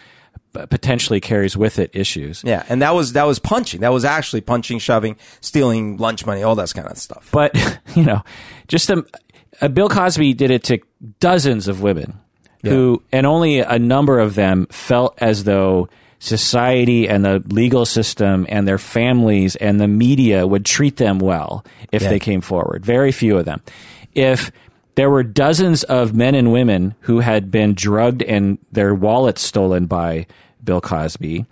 uh, 0.54 0.64
potentially 0.66 1.20
carries 1.20 1.56
with 1.56 1.78
it 1.78 1.90
issues. 1.92 2.42
Yeah, 2.44 2.62
and 2.68 2.80
that 2.80 2.94
was 2.94 3.12
that 3.12 3.26
was 3.26 3.38
punching. 3.38 3.80
That 3.80 3.92
was 3.92 4.04
actually 4.04 4.40
punching, 4.40 4.78
shoving, 4.78 5.16
stealing 5.40 5.98
lunch 5.98 6.24
money, 6.24 6.42
all 6.42 6.54
that 6.54 6.72
kind 6.74 6.88
of 6.88 6.96
stuff. 6.96 7.28
But 7.32 7.54
you 7.94 8.04
know, 8.04 8.22
just 8.68 8.88
a, 8.88 9.04
a 9.60 9.68
Bill 9.68 9.88
Cosby 9.88 10.32
did 10.34 10.50
it 10.50 10.62
to 10.64 10.78
dozens 11.20 11.68
of 11.68 11.82
women 11.82 12.18
who, 12.62 13.00
and 13.12 13.26
only 13.26 13.60
a 13.60 13.78
number 13.78 14.18
of 14.18 14.34
them 14.34 14.66
felt 14.70 15.14
as 15.18 15.44
though 15.44 15.88
society 16.18 17.08
and 17.08 17.24
the 17.24 17.40
legal 17.48 17.84
system 17.86 18.44
and 18.48 18.66
their 18.66 18.78
families 18.78 19.54
and 19.56 19.78
the 19.80 19.86
media 19.86 20.46
would 20.46 20.64
treat 20.64 20.96
them 20.96 21.18
well 21.20 21.64
if 21.92 22.02
Yeah. 22.02 22.08
they 22.10 22.18
came 22.18 22.40
forward. 22.40 22.84
Very 22.84 23.12
few 23.12 23.36
of 23.38 23.44
them. 23.44 23.60
If 24.14 24.50
there 24.96 25.10
were 25.10 25.22
dozens 25.22 25.84
of 25.84 26.14
men 26.14 26.34
and 26.34 26.52
women 26.52 26.94
who 27.00 27.20
had 27.20 27.50
been 27.50 27.74
drugged 27.74 28.22
and 28.22 28.58
their 28.72 28.94
wallets 28.94 29.42
stolen 29.42 29.86
by 29.86 30.26
Bill 30.64 30.80
Cosby, 30.80 31.46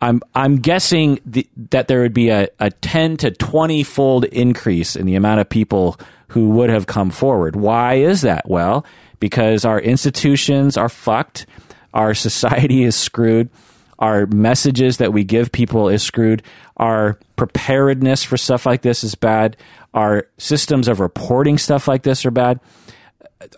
I'm 0.00 0.22
I'm 0.34 0.56
guessing 0.56 1.18
the, 1.24 1.48
that 1.70 1.88
there 1.88 2.00
would 2.00 2.14
be 2.14 2.28
a, 2.28 2.48
a 2.60 2.70
10 2.70 3.16
to 3.18 3.30
20 3.30 3.82
fold 3.82 4.24
increase 4.26 4.96
in 4.96 5.06
the 5.06 5.14
amount 5.14 5.40
of 5.40 5.48
people 5.48 5.98
who 6.28 6.50
would 6.50 6.68
have 6.68 6.86
come 6.86 7.10
forward. 7.10 7.56
Why 7.56 7.94
is 7.94 8.20
that? 8.20 8.48
Well, 8.48 8.84
because 9.18 9.64
our 9.64 9.80
institutions 9.80 10.76
are 10.76 10.90
fucked, 10.90 11.46
our 11.94 12.12
society 12.14 12.84
is 12.84 12.96
screwed, 12.96 13.48
our 13.98 14.26
messages 14.26 14.98
that 14.98 15.12
we 15.12 15.24
give 15.24 15.52
people 15.52 15.88
is 15.88 16.02
screwed, 16.02 16.42
our 16.76 17.18
preparedness 17.36 18.24
for 18.24 18.36
stuff 18.36 18.66
like 18.66 18.82
this 18.82 19.04
is 19.04 19.14
bad, 19.14 19.56
our 19.94 20.28
systems 20.36 20.88
of 20.88 21.00
reporting 21.00 21.56
stuff 21.56 21.88
like 21.88 22.02
this 22.02 22.26
are 22.26 22.30
bad 22.30 22.60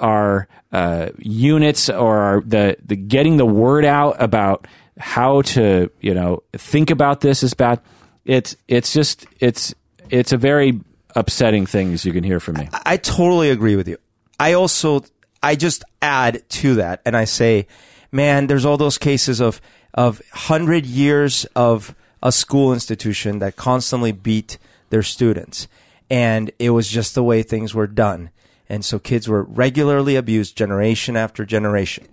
our 0.00 0.48
uh, 0.72 1.08
units 1.18 1.88
or 1.88 2.18
our, 2.18 2.40
the 2.40 2.76
the 2.84 2.96
getting 2.96 3.36
the 3.36 3.46
word 3.46 3.84
out 3.84 4.20
about 4.20 4.66
how 4.98 5.42
to 5.42 5.90
you 6.00 6.14
know 6.14 6.42
think 6.52 6.90
about 6.90 7.20
this 7.20 7.42
is 7.42 7.54
bad. 7.54 7.80
It's 8.24 8.56
it's 8.68 8.92
just 8.92 9.26
it's 9.40 9.74
it's 10.10 10.32
a 10.32 10.36
very 10.36 10.80
upsetting 11.14 11.66
thing 11.66 11.92
as 11.92 12.04
you 12.04 12.12
can 12.12 12.24
hear 12.24 12.40
from 12.40 12.56
me. 12.56 12.68
I 12.84 12.96
totally 12.96 13.50
agree 13.50 13.76
with 13.76 13.88
you. 13.88 13.98
I 14.38 14.52
also 14.54 15.04
I 15.42 15.56
just 15.56 15.84
add 16.02 16.48
to 16.48 16.74
that 16.76 17.02
and 17.06 17.16
I 17.16 17.24
say, 17.24 17.66
man, 18.12 18.46
there's 18.46 18.64
all 18.64 18.76
those 18.76 18.98
cases 18.98 19.40
of 19.40 19.60
of 19.94 20.20
100 20.32 20.84
years 20.84 21.46
of 21.56 21.94
a 22.22 22.32
school 22.32 22.72
institution 22.72 23.38
that 23.38 23.56
constantly 23.56 24.12
beat 24.12 24.58
their 24.90 25.02
students 25.02 25.68
and 26.10 26.50
it 26.58 26.70
was 26.70 26.88
just 26.88 27.14
the 27.14 27.22
way 27.22 27.42
things 27.42 27.74
were 27.74 27.86
done. 27.86 28.30
And 28.68 28.84
so 28.84 28.98
kids 28.98 29.28
were 29.28 29.42
regularly 29.44 30.16
abused 30.16 30.56
generation 30.56 31.16
after 31.16 31.44
generation 31.44 32.06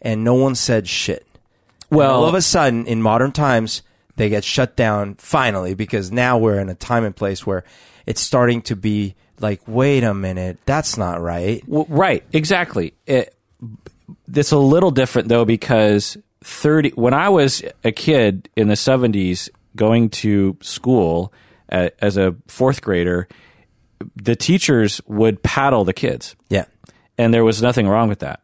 and 0.00 0.24
no 0.24 0.34
one 0.34 0.54
said 0.54 0.88
shit. 0.88 1.26
Well- 1.90 2.16
all 2.22 2.24
of 2.26 2.34
a 2.34 2.42
sudden 2.42 2.86
in 2.86 3.02
modern 3.02 3.32
times 3.32 3.82
they 4.16 4.28
get 4.28 4.44
shut 4.44 4.76
down 4.76 5.14
finally 5.16 5.74
because 5.74 6.10
now 6.10 6.38
we're 6.38 6.58
in 6.58 6.68
a 6.68 6.74
time 6.74 7.04
and 7.04 7.14
place 7.14 7.46
where 7.46 7.64
it's 8.06 8.20
starting 8.20 8.62
to 8.62 8.74
be 8.76 9.14
like 9.40 9.60
wait 9.66 10.02
a 10.02 10.12
minute 10.12 10.58
that's 10.66 10.96
not 10.96 11.20
right 11.20 11.62
Well, 11.66 11.86
right, 11.88 12.24
exactly. 12.32 12.94
It, 13.06 13.34
it's 14.32 14.52
a 14.52 14.58
little 14.58 14.90
different 14.90 15.28
though 15.28 15.44
because 15.44 16.16
thirty. 16.42 16.90
When 16.90 17.14
I 17.14 17.28
was 17.28 17.62
a 17.84 17.92
kid 17.92 18.48
in 18.56 18.68
the 18.68 18.76
seventies, 18.76 19.50
going 19.76 20.10
to 20.10 20.56
school 20.60 21.32
as 21.68 22.16
a 22.16 22.34
fourth 22.46 22.80
grader, 22.82 23.28
the 24.16 24.36
teachers 24.36 25.00
would 25.06 25.42
paddle 25.42 25.84
the 25.84 25.92
kids, 25.92 26.36
yeah 26.48 26.64
and 27.20 27.34
there 27.34 27.44
was 27.44 27.60
nothing 27.60 27.88
wrong 27.88 28.08
with 28.08 28.20
that. 28.20 28.40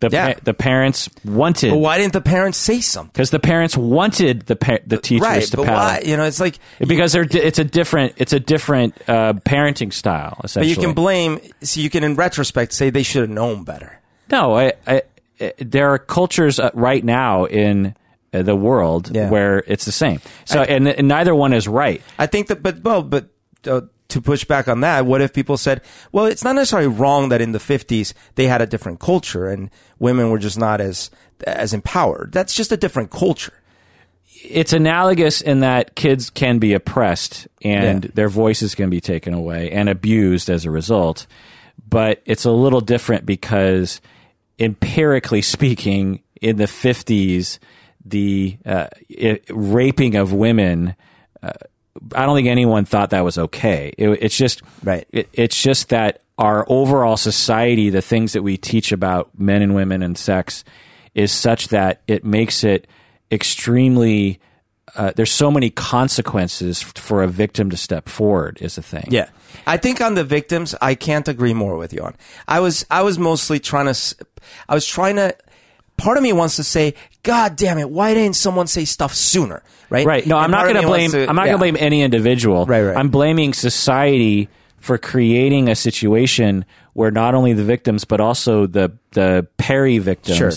The 0.00 0.10
Yeah. 0.12 0.34
pa- 0.34 0.40
the 0.42 0.52
parents 0.52 1.08
wanted 1.24 1.70
but 1.70 1.78
why 1.78 1.96
didn't 1.96 2.12
the 2.12 2.20
parents 2.20 2.58
say 2.58 2.80
something 2.82 3.10
because 3.14 3.30
the 3.30 3.38
parents 3.38 3.76
wanted 3.78 4.42
the 4.46 4.54
pa- 4.56 4.78
the 4.86 4.98
teachers 4.98 5.22
right 5.26 5.42
to 5.42 5.56
but 5.56 5.64
paddle 5.66 5.78
why 5.80 6.02
you 6.04 6.16
know 6.18 6.24
it's 6.24 6.38
like 6.40 6.58
because 6.86 7.12
they're 7.12 7.24
di- 7.24 7.38
it's 7.40 7.58
a 7.58 7.64
different 7.64 8.12
it's 8.18 8.34
a 8.34 8.40
different 8.40 8.94
uh, 9.08 9.32
parenting 9.46 9.90
style. 9.92 10.34
but 10.36 10.44
Essentially, 10.46 10.70
you 10.70 10.76
can 10.76 10.92
blame 10.92 11.40
so 11.62 11.80
you 11.80 11.88
can 11.88 12.04
in 12.04 12.14
retrospect 12.14 12.72
say 12.74 12.90
they 12.90 13.02
should 13.02 13.22
have 13.22 13.30
known 13.30 13.64
better 13.64 14.00
No, 14.30 14.54
I, 14.58 14.72
I, 14.86 15.02
there 15.60 15.88
are 15.92 15.98
cultures 15.98 16.58
uh, 16.58 16.70
right 16.74 17.02
now 17.04 17.44
in 17.46 17.94
the 18.42 18.56
world 18.56 19.10
Yeah. 19.14 19.30
where 19.30 19.62
it's 19.66 19.84
the 19.84 19.92
same. 19.92 20.20
So, 20.44 20.62
and, 20.62 20.88
and 20.88 21.08
neither 21.08 21.34
one 21.34 21.52
is 21.52 21.66
right. 21.68 22.02
i 22.18 22.26
think 22.26 22.46
that 22.48 22.62
but 22.62 22.82
well 22.82 23.02
but 23.02 23.28
uh, 23.66 23.82
to 24.08 24.20
push 24.20 24.44
back 24.44 24.68
on 24.68 24.80
that 24.80 25.04
what 25.06 25.20
if 25.20 25.32
people 25.32 25.56
said 25.56 25.80
well 26.12 26.26
it's 26.26 26.44
not 26.44 26.54
necessarily 26.54 26.88
wrong 26.88 27.28
that 27.30 27.40
in 27.40 27.52
the 27.52 27.58
50s 27.58 28.12
they 28.36 28.46
had 28.46 28.62
a 28.62 28.66
different 28.66 29.00
culture 29.00 29.48
and 29.48 29.68
women 29.98 30.30
were 30.30 30.38
just 30.38 30.58
not 30.58 30.80
as 30.80 31.10
as 31.46 31.72
empowered 31.74 32.30
that's 32.32 32.54
just 32.54 32.70
a 32.72 32.76
different 32.76 33.10
culture 33.10 33.52
It's 34.44 34.72
analogous 34.72 35.40
in 35.40 35.60
that 35.60 35.94
kids 35.96 36.30
can 36.30 36.58
be 36.58 36.72
oppressed 36.74 37.48
and 37.62 38.04
Yeah. 38.04 38.10
their 38.14 38.28
voices 38.28 38.74
can 38.76 38.90
be 38.90 39.00
taken 39.00 39.34
away 39.34 39.70
and 39.72 39.88
abused 39.88 40.48
as 40.50 40.64
a 40.66 40.70
result. 40.70 41.26
But 41.88 42.20
it's 42.26 42.44
a 42.44 42.50
little 42.52 42.80
different 42.82 43.24
because 43.26 44.00
empirically 44.58 45.42
speaking, 45.42 46.20
in 46.40 46.56
the 46.56 46.64
50s, 46.66 47.58
the 48.08 48.56
uh, 48.64 48.86
i 49.10 49.40
raping 49.50 50.14
of 50.14 50.32
women 50.32 50.94
uh, 51.42 51.52
I 52.14 52.26
don't 52.26 52.36
think 52.36 52.48
anyone 52.48 52.84
thought 52.84 53.10
that 53.10 53.24
was 53.24 53.38
okay. 53.38 53.92
It, 53.96 54.08
it's 54.22 54.36
just 54.36 54.62
Right. 54.82 55.06
It, 55.12 55.28
it's 55.32 55.60
just 55.60 55.88
that 55.88 56.20
our 56.38 56.66
overall 56.68 57.16
society, 57.16 57.88
the 57.90 58.02
things 58.02 58.34
that 58.34 58.42
we 58.42 58.56
teach 58.56 58.92
about 58.92 59.30
men 59.38 59.62
and 59.62 59.74
women 59.74 60.02
and 60.02 60.16
sex, 60.18 60.64
is 61.14 61.32
such 61.32 61.68
that 61.68 62.02
it 62.06 62.24
makes 62.24 62.64
it 62.64 62.86
extremely. 63.30 64.40
Uh, 64.94 65.12
there's 65.16 65.32
so 65.32 65.50
many 65.50 65.68
consequences 65.68 66.82
for 66.82 67.22
a 67.22 67.28
victim 67.28 67.70
to 67.70 67.76
step 67.76 68.08
forward. 68.08 68.58
Is 68.60 68.76
the 68.76 68.82
thing. 68.82 69.06
Yeah. 69.10 69.28
I 69.66 69.78
think 69.78 70.00
on 70.00 70.14
the 70.14 70.24
victims, 70.24 70.74
I 70.80 70.94
can't 70.94 71.26
agree 71.26 71.54
more 71.54 71.76
with 71.76 71.92
you 71.92 72.02
on. 72.02 72.14
I 72.46 72.60
was, 72.60 72.86
I 72.90 73.02
was 73.02 73.18
mostly 73.18 73.58
trying 73.58 73.92
to, 73.92 74.16
I 74.68 74.74
was 74.74 74.86
trying 74.86 75.16
to, 75.16 75.34
part 75.96 76.16
of 76.16 76.22
me 76.22 76.32
wants 76.32 76.56
to 76.56 76.64
say, 76.64 76.94
God 77.26 77.56
damn 77.56 77.78
it, 77.78 77.90
why 77.90 78.14
didn't 78.14 78.36
someone 78.36 78.66
say 78.66 78.84
stuff 78.84 79.14
sooner? 79.14 79.62
Right? 79.90 80.06
Right. 80.06 80.26
No, 80.26 80.36
And 80.36 80.44
I'm 80.44 80.50
not 80.50 80.62
going 80.64 80.80
to 80.80 80.86
blame. 80.86 81.14
I'm 81.28 81.36
not 81.36 81.42
yeah. 81.46 81.52
going 81.52 81.52
to 81.52 81.58
blame 81.58 81.76
any 81.78 82.02
individual. 82.02 82.64
Right, 82.66 82.82
right. 82.82 82.96
I'm 82.96 83.08
blaming 83.10 83.52
society 83.52 84.48
for 84.78 84.98
creating 84.98 85.68
a 85.68 85.74
situation 85.74 86.64
where 86.94 87.10
not 87.10 87.34
only 87.34 87.52
the 87.52 87.64
victims 87.64 88.04
but 88.04 88.20
also 88.20 88.66
the 88.66 88.92
the 89.12 89.46
peri 89.58 89.98
victims 89.98 90.38
Sure. 90.38 90.52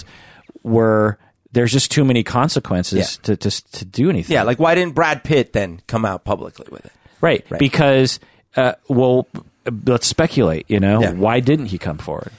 were 0.64 1.18
there's 1.52 1.72
just 1.72 1.90
too 1.92 2.06
many 2.06 2.24
consequences 2.24 3.18
Yeah. 3.20 3.36
to, 3.36 3.38
to 3.38 3.72
to 3.72 3.86
do 3.86 4.10
anything. 4.10 4.34
Yeah, 4.36 4.44
like 4.44 4.60
why 4.60 4.76
didn't 4.76 4.94
Brad 4.96 5.24
Pitt 5.24 5.54
then 5.54 5.82
come 5.88 6.06
out 6.06 6.24
publicly 6.24 6.68
with 6.72 6.86
it? 6.86 6.92
right. 7.22 7.44
Right. 7.50 7.60
Because 7.60 8.20
uh, 8.56 8.74
well, 8.88 9.28
let's 9.86 10.08
speculate. 10.08 10.66
You 10.70 10.80
know, 10.80 11.02
Yeah. 11.02 11.12
why 11.14 11.40
didn't 11.40 11.68
he 11.68 11.78
come 11.78 11.98
forward? 11.98 12.32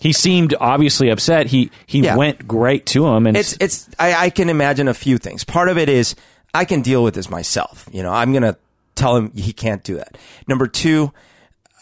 He 0.00 0.12
seemed 0.12 0.54
obviously 0.60 1.08
upset. 1.10 1.46
He 1.46 1.70
he 1.86 2.00
Yeah. 2.00 2.16
went 2.16 2.38
right 2.48 2.84
to 2.86 3.06
him 3.06 3.26
and 3.26 3.36
It's 3.36 3.56
it's 3.60 3.88
I, 3.98 4.26
I 4.26 4.30
can 4.30 4.48
imagine 4.48 4.88
a 4.88 4.94
few 4.94 5.18
things. 5.18 5.44
Part 5.44 5.68
of 5.68 5.78
it 5.78 5.88
is 5.88 6.14
I 6.54 6.64
can 6.64 6.82
deal 6.82 7.02
with 7.04 7.14
this 7.14 7.28
myself. 7.30 7.88
You 7.92 8.02
know, 8.02 8.12
I'm 8.12 8.32
gonna 8.32 8.56
tell 8.94 9.16
him 9.16 9.30
he 9.34 9.52
can't 9.52 9.82
do 9.84 9.96
that. 9.96 10.16
Number 10.48 10.66
two, 10.66 11.12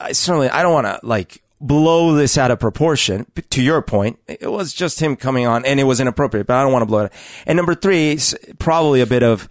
I 0.01 0.12
certainly 0.12 0.49
I 0.49 0.62
don't 0.62 0.72
want 0.72 0.87
to 0.87 0.99
like 1.07 1.43
blow 1.61 2.14
this 2.14 2.37
out 2.37 2.51
of 2.51 2.59
proportion. 2.59 3.26
To 3.51 3.62
your 3.62 3.80
point, 3.80 4.18
it 4.26 4.51
was 4.51 4.72
just 4.72 5.01
him 5.01 5.16
coming 5.16 5.47
on, 5.47 5.64
and 5.64 5.78
it 5.80 5.85
was 5.85 6.01
inappropriate. 6.01 6.47
But 6.47 6.57
I 6.57 6.62
don't 6.62 6.72
want 6.72 6.82
to 6.82 6.87
blow 6.87 7.05
it. 7.05 7.12
And 7.47 7.57
number 7.57 7.74
three, 7.74 8.18
probably 8.59 9.01
a 9.01 9.07
bit 9.07 9.22
of 9.22 9.49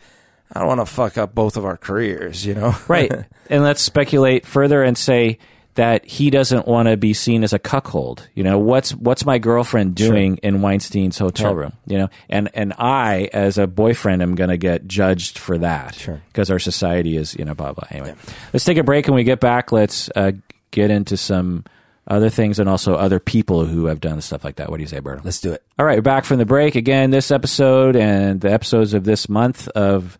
I 0.51 0.59
don't 0.59 0.67
want 0.67 0.81
to 0.81 0.85
fuck 0.85 1.17
up 1.17 1.33
both 1.33 1.57
of 1.57 1.65
our 1.65 1.77
careers. 1.77 2.45
You 2.45 2.53
know, 2.55 2.75
Right. 2.87 3.11
and 3.49 3.63
let's 3.63 3.81
speculate 3.81 4.45
further 4.45 4.83
and 4.83 4.97
say 4.97 5.39
that 5.75 6.05
he 6.05 6.29
doesn't 6.29 6.67
want 6.67 6.87
to 6.87 6.97
be 6.97 7.13
seen 7.13 7.43
as 7.43 7.53
a 7.53 7.59
cuckold. 7.59 8.27
You 8.35 8.43
know, 8.43 8.59
what's 8.59 8.93
what's 8.93 9.25
my 9.25 9.39
girlfriend 9.39 9.95
doing 9.95 10.37
in 10.37 10.61
Weinstein's 10.61 11.17
hotel 11.17 11.55
room? 11.55 11.73
You 11.87 11.97
know, 11.97 12.09
and 12.29 12.49
and 12.53 12.73
I 12.77 13.29
as 13.33 13.57
a 13.57 13.65
boyfriend 13.65 14.21
am 14.21 14.35
going 14.35 14.49
to 14.49 14.57
get 14.57 14.87
judged 14.87 15.39
for 15.39 15.57
that. 15.57 15.95
Sure. 15.95 16.21
Because 16.27 16.51
our 16.51 16.59
society 16.59 17.17
is, 17.17 17.35
you 17.35 17.45
know, 17.45 17.55
blah 17.55 17.73
blah. 17.73 17.87
Anyway, 17.89 18.15
let's 18.53 18.65
take 18.65 18.77
a 18.77 18.83
break. 18.83 19.07
When 19.07 19.15
we 19.15 19.23
get 19.23 19.39
back, 19.39 19.71
let's 19.71 20.09
uh, 20.15 20.33
get 20.71 20.91
into 20.91 21.17
some 21.17 21.65
other 22.07 22.29
things 22.29 22.59
and 22.59 22.69
also 22.69 22.95
other 22.95 23.19
people 23.19 23.65
who 23.65 23.85
have 23.85 24.01
done 24.01 24.21
stuff 24.21 24.43
like 24.43 24.57
that. 24.57 24.69
What 24.69 24.77
do 24.77 24.83
you 24.83 24.87
say, 24.87 24.99
Berto? 24.99 25.23
let's 25.23 25.39
do 25.39 25.53
it. 25.53 25.63
All 25.79 25.85
right, 25.85 25.97
we're 25.97 26.01
back 26.01 26.25
from 26.25 26.37
the 26.37 26.45
break 26.45 26.75
again. 26.75 27.11
This 27.11 27.31
episode 27.31 27.95
and 27.95 28.41
the 28.41 28.51
episodes 28.51 28.93
of 28.93 29.05
this 29.05 29.27
month 29.27 29.67
of 29.69 30.17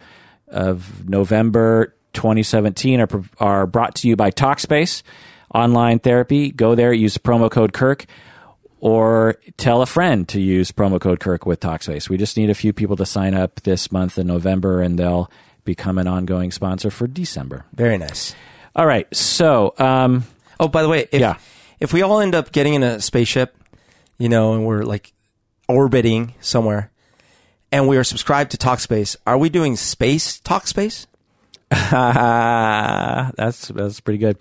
of 0.48 1.08
November 1.08 1.94
2017 2.14 3.02
are 3.02 3.08
are 3.40 3.68
brought 3.68 3.96
to 3.96 4.08
you 4.08 4.16
by 4.16 4.32
Talkspace 4.32 5.04
online 5.54 6.00
therapy. 6.00 6.52
Go 6.52 6.76
there, 6.76 6.94
use 6.94 7.18
promo 7.18 7.50
code 7.50 7.74
Kirk, 7.74 8.06
or 8.80 9.36
tell 9.58 9.82
a 9.82 9.86
friend 9.86 10.28
to 10.30 10.42
use 10.42 10.72
promo 10.72 11.00
code 11.00 11.20
Kirk 11.20 11.46
with 11.46 11.60
Talkspace. 11.60 12.10
We 12.10 12.18
just 12.18 12.36
need 12.38 12.50
a 12.50 12.56
few 12.56 12.74
people 12.74 12.96
to 12.98 13.06
sign 13.06 13.34
up 13.34 13.62
this 13.62 13.92
month 13.92 14.18
in 14.18 14.28
November, 14.28 14.82
and 14.82 14.98
they'll 15.00 15.30
become 15.66 15.98
an 15.98 16.08
ongoing 16.08 16.52
sponsor 16.52 16.90
for 16.92 17.08
December. 17.08 17.66
Very 17.74 17.98
nice. 17.98 18.36
All 18.76 18.86
right. 18.86 19.08
So, 19.16 19.74
um, 19.78 20.26
Oh, 20.60 20.68
by 20.68 20.82
the 20.84 20.90
way, 20.90 21.08
if, 21.12 21.20
Yeah. 21.22 21.36
if 21.80 21.94
we 21.94 22.02
all 22.02 22.20
end 22.20 22.36
up 22.36 22.52
getting 22.52 22.74
in 22.74 22.84
a 22.84 23.00
spaceship, 23.02 23.56
you 24.18 24.30
know, 24.30 24.54
and 24.54 24.66
we're 24.66 24.84
like 24.84 25.14
orbiting 25.68 26.34
somewhere, 26.42 26.92
and 27.72 27.88
we 27.88 27.98
are 27.98 28.04
subscribed 28.04 28.52
to 28.52 28.58
Talkspace, 28.58 29.16
are 29.26 29.38
we 29.38 29.50
doing 29.50 29.76
space 29.76 30.40
Talkspace? 30.42 31.08
that's 33.38 33.68
that's 33.70 34.00
pretty 34.00 34.18
good. 34.20 34.38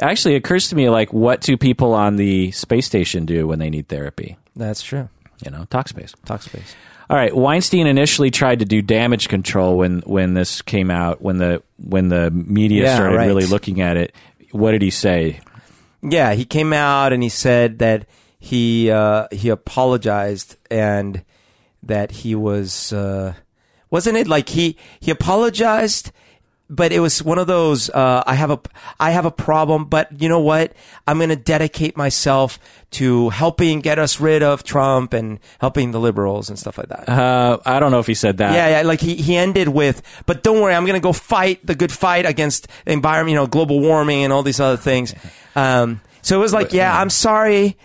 Actually, 0.00 0.34
it 0.34 0.38
occurs 0.38 0.68
to 0.68 0.76
me 0.76 0.88
like, 0.88 1.12
what 1.12 1.40
do 1.40 1.56
people 1.56 1.94
on 1.94 2.16
the 2.16 2.50
space 2.52 2.86
station 2.86 3.26
do 3.26 3.46
when 3.46 3.58
they 3.58 3.70
need 3.70 3.88
therapy? 3.88 4.36
That's 4.56 4.82
true. 4.82 5.08
You 5.44 5.50
know, 5.50 5.64
talk 5.70 5.88
space. 5.88 6.14
Talk 6.24 6.42
space. 6.42 6.74
All 7.10 7.16
right, 7.16 7.34
Weinstein 7.34 7.86
initially 7.86 8.30
tried 8.30 8.58
to 8.58 8.64
do 8.66 8.82
damage 8.82 9.28
control 9.28 9.78
when 9.78 10.00
when 10.00 10.34
this 10.34 10.60
came 10.60 10.90
out, 10.90 11.22
when 11.22 11.38
the 11.38 11.62
when 11.78 12.08
the 12.08 12.30
media 12.30 12.82
Yeah, 12.84 12.96
started 12.96 13.16
right. 13.16 13.26
really 13.26 13.46
looking 13.46 13.80
at 13.80 13.96
it. 13.96 14.14
What 14.52 14.72
did 14.72 14.82
he 14.82 14.90
say? 14.90 15.40
Yeah, 16.02 16.34
he 16.34 16.44
came 16.44 16.72
out 16.72 17.12
and 17.12 17.22
he 17.22 17.28
said 17.30 17.78
that 17.78 18.06
he 18.38 18.90
uh, 18.90 19.26
he 19.32 19.48
apologized 19.48 20.56
and 20.70 21.24
that 21.82 22.10
he 22.10 22.34
was 22.34 22.92
uh, 22.92 23.32
wasn't 23.90 24.18
it 24.18 24.26
like 24.28 24.50
he 24.50 24.76
he 25.00 25.10
apologized 25.10 26.12
but 26.70 26.92
it 26.92 27.00
was 27.00 27.22
one 27.22 27.38
of 27.38 27.46
those 27.46 27.90
uh, 27.90 28.22
I 28.26 28.34
have 28.34 28.50
a 28.50 28.60
I 29.00 29.10
have 29.10 29.24
a 29.24 29.30
problem 29.30 29.86
but 29.86 30.20
you 30.20 30.28
know 30.28 30.40
what 30.40 30.72
I'm 31.06 31.18
going 31.18 31.30
to 31.30 31.36
dedicate 31.36 31.96
myself 31.96 32.58
to 32.92 33.30
helping 33.30 33.80
get 33.80 33.98
us 33.98 34.20
rid 34.20 34.42
of 34.42 34.64
Trump 34.64 35.12
and 35.12 35.38
helping 35.60 35.92
the 35.92 36.00
liberals 36.00 36.48
and 36.48 36.58
stuff 36.58 36.78
like 36.78 36.88
that. 36.88 37.08
Uh, 37.08 37.58
I 37.64 37.80
don't 37.80 37.90
know 37.90 37.98
if 37.98 38.06
he 38.06 38.14
said 38.14 38.38
that. 38.38 38.54
Yeah, 38.54 38.78
yeah, 38.78 38.82
like 38.86 39.00
he, 39.00 39.14
he 39.16 39.36
ended 39.36 39.68
with, 39.68 40.02
but 40.26 40.42
don't 40.42 40.60
worry, 40.60 40.74
I'm 40.74 40.84
going 40.84 40.98
to 40.98 41.04
go 41.04 41.12
fight 41.12 41.64
the 41.66 41.74
good 41.74 41.92
fight 41.92 42.24
against 42.24 42.66
environment, 42.86 43.32
you 43.32 43.36
know, 43.36 43.46
global 43.46 43.80
warming 43.80 44.24
and 44.24 44.32
all 44.32 44.42
these 44.42 44.60
other 44.60 44.76
things. 44.76 45.14
Um, 45.56 46.00
so 46.22 46.36
it 46.36 46.40
was 46.40 46.52
like, 46.52 46.72
yeah, 46.72 47.00
I'm 47.00 47.10
sorry. 47.10 47.76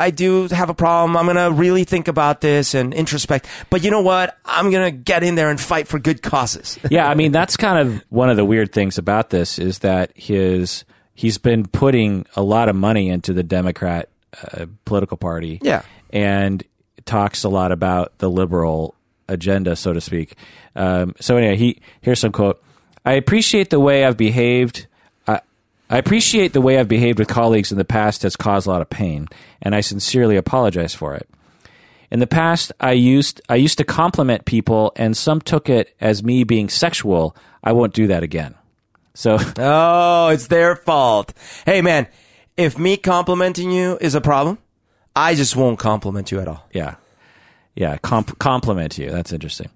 I 0.00 0.10
do 0.10 0.48
have 0.48 0.70
a 0.70 0.74
problem. 0.74 1.16
I'm 1.16 1.26
going 1.26 1.36
to 1.36 1.52
really 1.54 1.84
think 1.84 2.08
about 2.08 2.40
this 2.40 2.74
and 2.74 2.92
introspect. 2.94 3.44
But 3.68 3.84
you 3.84 3.90
know 3.90 4.00
what? 4.00 4.36
I'm 4.44 4.70
going 4.70 4.90
to 4.90 4.96
get 4.96 5.22
in 5.22 5.34
there 5.34 5.50
and 5.50 5.60
fight 5.60 5.86
for 5.86 5.98
good 5.98 6.22
causes. 6.22 6.78
yeah, 6.90 7.08
I 7.08 7.14
mean 7.14 7.32
that's 7.32 7.56
kind 7.56 7.78
of 7.78 8.02
one 8.08 8.30
of 8.30 8.36
the 8.36 8.44
weird 8.44 8.72
things 8.72 8.98
about 8.98 9.30
this 9.30 9.58
is 9.58 9.80
that 9.80 10.12
his 10.16 10.84
he's 11.14 11.38
been 11.38 11.66
putting 11.66 12.26
a 12.34 12.42
lot 12.42 12.68
of 12.68 12.76
money 12.76 13.10
into 13.10 13.32
the 13.32 13.42
Democrat 13.42 14.08
uh, 14.52 14.66
political 14.84 15.16
party. 15.16 15.60
Yeah. 15.62 15.82
and 16.10 16.64
talks 17.04 17.44
a 17.44 17.48
lot 17.48 17.72
about 17.72 18.16
the 18.18 18.30
liberal 18.30 18.94
agenda, 19.28 19.76
so 19.76 19.92
to 19.92 20.00
speak. 20.00 20.34
Um, 20.76 21.14
so 21.20 21.36
anyway, 21.36 21.56
he 21.56 21.80
here's 22.00 22.20
some 22.20 22.32
quote. 22.32 22.62
I 23.04 23.12
appreciate 23.12 23.70
the 23.70 23.80
way 23.80 24.04
I've 24.04 24.16
behaved. 24.16 24.86
I, 25.90 25.98
appreciate 25.98 26.52
the 26.52 26.60
way 26.60 26.78
I've 26.78 26.88
behaved 26.88 27.18
with 27.18 27.28
colleagues 27.28 27.72
in 27.72 27.78
the 27.78 27.84
past 27.84 28.22
has 28.22 28.36
caused 28.36 28.66
a 28.66 28.70
lot 28.70 28.80
of 28.82 28.88
pain, 28.88 29.28
and 29.60 29.74
I 29.74 29.80
sincerely 29.80 30.36
apologize 30.36 30.94
for 30.94 31.14
it. 31.14 31.28
In 32.10 32.18
the 32.20 32.26
past, 32.26 32.72
I 32.80 32.92
used 32.92 33.40
I 33.48 33.56
used 33.56 33.78
to 33.78 33.84
compliment 33.84 34.44
people, 34.44 34.92
and 34.96 35.16
some 35.16 35.40
took 35.40 35.68
it 35.68 35.94
as 36.00 36.22
me 36.22 36.44
being 36.44 36.68
sexual. 36.68 37.36
I 37.62 37.72
won't 37.72 37.92
do 37.94 38.06
that 38.08 38.22
again. 38.22 38.54
So 39.14 39.38
oh, 39.58 40.28
it's 40.28 40.48
their 40.48 40.76
fault. 40.76 41.32
Hey, 41.66 41.82
man, 41.82 42.08
if 42.56 42.78
me 42.78 42.96
complimenting 42.96 43.70
you 43.70 43.98
is 44.00 44.14
a 44.14 44.20
problem, 44.20 44.58
I 45.14 45.34
just 45.34 45.54
won't 45.56 45.78
compliment 45.78 46.30
you 46.32 46.40
at 46.40 46.48
all. 46.48 46.66
yeah, 46.72 46.96
yeah, 47.74 47.96
comp- 47.98 48.38
compliment 48.38 48.98
you. 48.98 49.10
That's 49.10 49.32
interesting. 49.32 49.68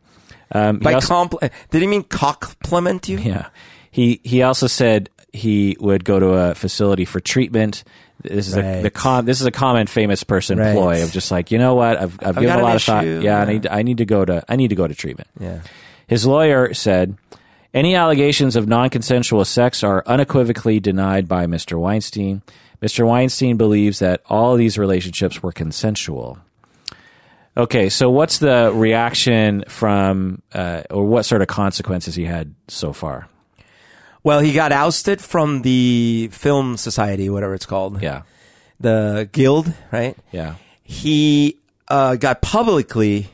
Um, 0.52 0.78
By 0.78 0.94
also- 0.94 1.14
compl- 1.14 1.50
did 1.70 1.82
he 1.82 1.88
mean 1.88 2.02
compliment 2.04 3.08
you? 3.08 3.18
Yeah. 3.18 3.48
He 3.90 4.20
he 4.24 4.42
also 4.42 4.66
said 4.66 5.08
he 5.34 5.76
would 5.80 6.04
go 6.04 6.18
to 6.20 6.28
a 6.32 6.54
facility 6.54 7.04
for 7.04 7.18
treatment. 7.20 7.82
This 8.22 8.46
is 8.48 8.56
a 8.56 8.82
the 8.82 8.90
com- 8.90 9.26
this 9.26 9.40
is 9.40 9.46
a 9.46 9.50
common 9.50 9.86
famous 9.88 10.22
person 10.24 10.58
Right. 10.58 10.72
ploy 10.72 11.02
of 11.02 11.10
just 11.12 11.30
like 11.30 11.50
you 11.50 11.58
know 11.58 11.74
what 11.74 11.98
I've 12.00 12.18
I've, 12.22 12.34
given 12.36 12.44
got 12.44 12.60
a 12.60 12.62
lot 12.62 12.76
of 12.76 12.82
thought. 12.82 13.04
issue, 13.04 13.20
Yeah, 13.22 13.40
I 13.40 13.44
need 13.44 13.66
I 13.66 13.82
need 13.82 13.98
to 13.98 14.04
go 14.06 14.24
to 14.24 14.42
I 14.48 14.56
need 14.56 14.68
to 14.68 14.76
go 14.76 14.86
to 14.86 14.94
treatment. 14.94 15.28
Yeah. 15.40 15.60
His 16.06 16.24
lawyer 16.24 16.72
said 16.72 17.16
any 17.74 17.96
allegations 17.96 18.54
of 18.54 18.68
non-consensual 18.68 19.44
sex 19.44 19.82
are 19.82 20.04
unequivocally 20.06 20.78
denied 20.78 21.26
by 21.26 21.46
Mr. 21.46 21.76
Weinstein. 21.78 22.42
Mr. 22.80 23.04
Weinstein 23.06 23.56
believes 23.56 23.98
that 23.98 24.20
all 24.28 24.54
these 24.56 24.78
relationships 24.78 25.42
were 25.42 25.50
consensual. 25.50 26.38
Okay, 27.56 27.88
so 27.88 28.10
what's 28.10 28.38
the 28.38 28.72
reaction 28.74 29.64
from, 29.68 30.42
uh, 30.52 30.82
or 30.90 31.04
what 31.06 31.24
sort 31.24 31.40
of 31.40 31.46
consequences 31.48 32.14
he 32.14 32.24
had 32.24 32.54
so 32.68 32.92
far? 32.92 33.28
Well, 34.24 34.40
he 34.40 34.52
got 34.52 34.72
ousted 34.72 35.20
from 35.20 35.62
the 35.62 36.28
film 36.32 36.76
society, 36.78 37.28
whatever 37.30 37.54
it's 37.54 37.66
called. 37.66 38.00
Yeah, 38.02 38.22
The 38.80 39.28
guild, 39.30 39.72
right? 39.92 40.16
yeah. 40.32 40.54
He 40.82 41.58
uh, 41.88 42.16
got 42.16 42.40
publicly 42.42 43.28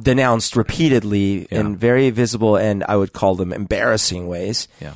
denounced 0.00 0.56
repeatedly 0.56 1.46
Yeah. 1.50 1.60
in 1.60 1.76
very 1.76 2.10
visible 2.10 2.56
and 2.56 2.82
I 2.88 2.96
would 2.96 3.12
call 3.12 3.34
them 3.34 3.52
embarrassing 3.52 4.26
ways. 4.26 4.68
Yeah. 4.80 4.94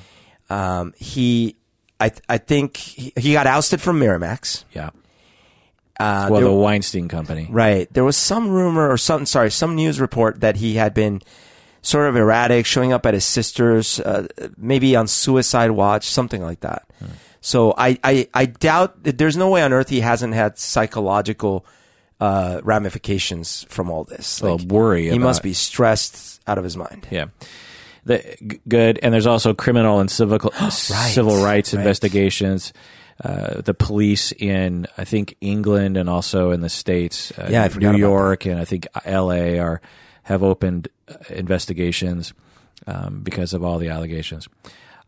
Um, 0.49 0.95
he, 0.97 1.57
I, 2.01 2.13
I 2.29 2.39
think 2.39 2.77
he, 2.77 3.13
he 3.17 3.33
got 3.33 3.47
ousted 3.47 3.81
from 3.81 3.99
Miramax. 4.01 4.65
Yeah. 4.73 4.91
Uh, 5.99 6.29
Well, 6.31 6.41
there- 6.41 6.49
the 6.49 6.55
Weinstein 6.55 7.09
Company. 7.09 7.49
Right. 7.51 7.93
There 7.93 8.05
was 8.05 8.17
some 8.17 8.49
rumor 8.49 8.89
or 8.91 8.97
something, 8.97 9.27
sorry, 9.27 9.51
some 9.51 9.75
news 9.75 10.01
report 10.01 10.41
that 10.41 10.57
he 10.57 10.75
had 10.77 10.95
been 10.95 11.23
sort 11.87 12.09
of 12.09 12.17
erratic, 12.17 12.67
showing 12.67 12.93
up 12.93 13.07
at 13.07 13.15
his 13.15 13.25
sister's, 13.25 14.01
uh, 14.01 14.27
maybe 14.57 14.97
on 14.97 15.07
suicide 15.07 15.71
watch, 15.71 16.05
something 16.05 16.43
like 16.43 16.61
that. 16.61 16.85
So 17.41 17.75
I, 17.79 17.97
I, 18.03 18.29
I 18.35 18.47
doubt 18.47 19.05
that 19.05 19.19
there's 19.19 19.37
no 19.37 19.51
way 19.51 19.63
on 19.63 19.73
earth 19.73 19.89
he 19.89 20.01
hasn't 20.01 20.35
had 20.35 20.59
psychological 20.59 21.65
uh, 22.19 22.61
ramifications 22.65 23.65
from 23.69 23.89
all 23.89 24.03
this. 24.03 24.43
Well, 24.43 24.59
worry 24.59 25.11
He 25.11 25.19
must 25.21 25.45
be 25.45 25.53
stressed 25.53 26.41
out 26.49 26.59
of 26.59 26.65
his 26.65 26.77
mind. 26.77 27.07
Yeah. 27.09 27.27
The, 28.05 28.37
g- 28.45 28.61
good. 28.67 28.99
And 29.01 29.15
there's 29.15 29.29
also 29.29 29.55
criminal 29.55 30.01
and 30.01 30.11
civil 30.11 30.41
civil 30.71 31.41
rights 31.41 31.73
right. 31.73 31.79
investigations. 31.81 32.73
Uh, 33.23 33.61
the 33.61 33.75
police 33.75 34.33
in 34.33 34.87
I 34.99 35.05
think 35.05 35.37
England 35.41 35.97
and 35.97 36.11
also 36.11 36.51
in 36.51 36.63
the 36.63 36.69
states, 36.69 37.33
uh, 37.39 37.47
Yeah, 37.49 37.69
New 37.69 37.97
York 37.97 38.45
and 38.45 38.59
I 38.59 38.65
think 38.65 38.89
L.A. 39.05 39.61
are 39.61 39.81
have 40.27 40.43
opened 40.43 40.89
uh, 41.09 41.15
investigations 41.31 42.35
um, 42.87 43.21
because 43.23 43.55
of 43.55 43.63
all 43.63 43.79
the 43.79 43.89
allegations. 43.89 44.49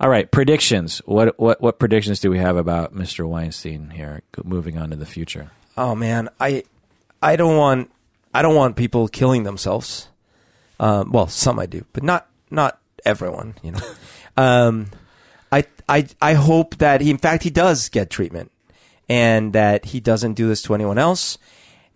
All 0.00 0.08
right, 0.08 0.30
predictions. 0.30 0.98
What 1.06 1.38
what 1.40 1.60
what 1.60 1.80
predictions 1.80 2.20
do 2.20 2.30
we 2.30 2.38
have 2.38 2.56
about 2.56 2.94
Mr. 2.94 3.28
Weinstein 3.28 3.90
here? 3.90 4.22
Moving 4.44 4.78
on 4.78 4.90
to 4.90 4.96
the 4.96 5.06
future. 5.06 5.50
Oh 5.76 5.96
man, 5.96 6.28
I 6.38 6.62
I 7.20 7.34
don't 7.34 7.56
want 7.56 7.90
I 8.32 8.42
don't 8.42 8.54
want 8.54 8.76
people 8.76 9.08
killing 9.08 9.42
themselves. 9.42 10.08
Um, 10.78 11.10
well, 11.10 11.26
some 11.26 11.58
I 11.58 11.66
do, 11.66 11.84
but 11.92 12.04
not 12.04 12.28
not 12.48 12.78
everyone. 13.04 13.56
You 13.64 13.72
know, 13.72 13.80
um, 14.36 14.86
I 15.50 15.64
I 15.88 16.06
I 16.22 16.34
hope 16.34 16.76
that 16.76 17.00
he, 17.00 17.10
in 17.10 17.18
fact, 17.18 17.42
he 17.42 17.50
does 17.50 17.88
get 17.88 18.08
treatment, 18.08 18.52
and 19.08 19.52
that 19.52 19.86
he 19.86 19.98
doesn't 19.98 20.34
do 20.34 20.46
this 20.46 20.62
to 20.62 20.74
anyone 20.76 20.98
else. 20.98 21.38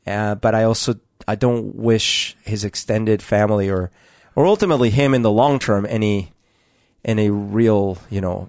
Uh, 0.05 0.35
but 0.35 0.57
I 0.57 0.65
also 0.65 0.99
I 1.27 1.35
don't 1.35 1.77
wish 1.77 2.37
his 2.45 2.65
extended 2.65 3.23
family 3.23 3.71
or 3.71 3.91
or 4.35 4.47
ultimately 4.47 4.91
him 4.91 5.15
in 5.15 5.23
the 5.23 5.31
long 5.31 5.59
term 5.59 5.87
any 5.89 6.33
any 7.05 7.31
real 7.31 7.99
you 8.11 8.21
know 8.21 8.49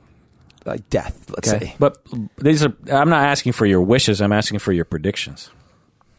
like 0.66 0.90
death. 0.90 1.30
Let's 1.30 1.50
say. 1.50 1.76
But 1.80 1.98
these 2.38 2.64
are. 2.64 2.76
I'm 2.92 3.10
not 3.10 3.26
asking 3.26 3.54
for 3.54 3.66
your 3.66 3.82
wishes. 3.82 4.22
I'm 4.22 4.32
asking 4.32 4.60
for 4.60 4.72
your 4.72 4.86
predictions. 4.86 5.50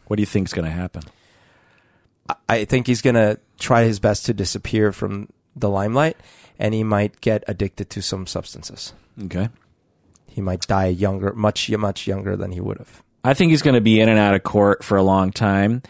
What 0.07 0.17
do 0.17 0.21
you 0.21 0.27
think 0.27 0.47
is 0.47 0.53
going 0.53 0.65
to 0.65 0.71
happen? 0.71 1.03
I 2.49 2.65
think 2.65 2.87
he's 2.87 3.01
going 3.01 3.15
to 3.15 3.39
try 3.59 3.83
his 3.83 3.99
best 3.99 4.25
to 4.27 4.33
disappear 4.33 4.91
from 4.91 5.29
the 5.55 5.69
limelight 5.69 6.17
and 6.57 6.73
he 6.73 6.83
might 6.83 7.21
get 7.21 7.43
addicted 7.47 7.89
to 7.91 8.01
some 8.01 8.27
substances. 8.27 8.93
Okay. 9.25 9.49
He 10.27 10.41
might 10.41 10.61
die 10.61 10.87
younger, 10.87 11.33
much, 11.33 11.69
much 11.71 12.07
younger 12.07 12.35
than 12.35 12.51
he 12.51 12.59
would 12.59 12.77
have. 12.77 13.03
I 13.23 13.33
think 13.33 13.51
he's 13.51 13.61
going 13.61 13.75
to 13.75 13.81
be 13.81 13.99
in 13.99 14.09
and 14.09 14.19
out 14.19 14.35
of 14.35 14.43
court 14.43 14.83
for 14.83 14.97
a 14.97 15.03
long 15.03 15.31
time. 15.31 15.81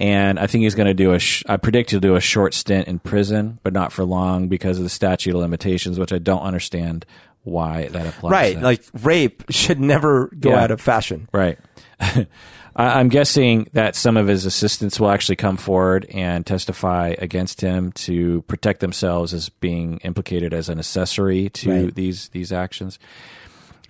And 0.00 0.38
I 0.40 0.46
think 0.46 0.62
he's 0.62 0.74
going 0.74 0.86
to 0.88 0.94
do 0.94 1.12
a, 1.12 1.18
sh- 1.18 1.44
I 1.46 1.58
predict 1.58 1.90
he'll 1.90 2.00
do 2.00 2.16
a 2.16 2.20
short 2.20 2.54
stint 2.54 2.88
in 2.88 2.98
prison, 3.00 3.58
but 3.62 3.72
not 3.74 3.92
for 3.92 4.02
long 4.04 4.48
because 4.48 4.78
of 4.78 4.82
the 4.84 4.88
statute 4.90 5.34
of 5.34 5.40
limitations, 5.42 5.98
which 5.98 6.10
I 6.12 6.18
don't 6.18 6.40
understand 6.42 7.04
why 7.42 7.88
that 7.88 8.06
applies. 8.06 8.30
Right. 8.32 8.54
to. 8.56 8.60
Like 8.62 8.82
rape 9.02 9.44
should 9.50 9.78
never 9.78 10.28
go 10.40 10.50
Yeah. 10.50 10.62
out 10.62 10.70
of 10.70 10.80
fashion. 10.80 11.28
Right. 11.32 11.58
I- 12.00 12.26
I'm 12.76 13.08
guessing 13.10 13.68
that 13.74 13.94
some 13.94 14.16
of 14.16 14.26
his 14.26 14.46
assistants 14.46 14.98
will 14.98 15.10
actually 15.10 15.36
come 15.36 15.56
forward 15.58 16.06
and 16.10 16.46
testify 16.46 17.14
against 17.18 17.60
him 17.60 17.92
to 17.92 18.40
protect 18.42 18.80
themselves 18.80 19.34
as 19.34 19.48
being 19.50 19.98
implicated 19.98 20.54
as 20.54 20.68
an 20.70 20.78
accessory 20.78 21.50
to 21.50 21.84
Right. 21.84 21.94
these 21.94 22.28
these 22.28 22.52
actions. 22.52 22.98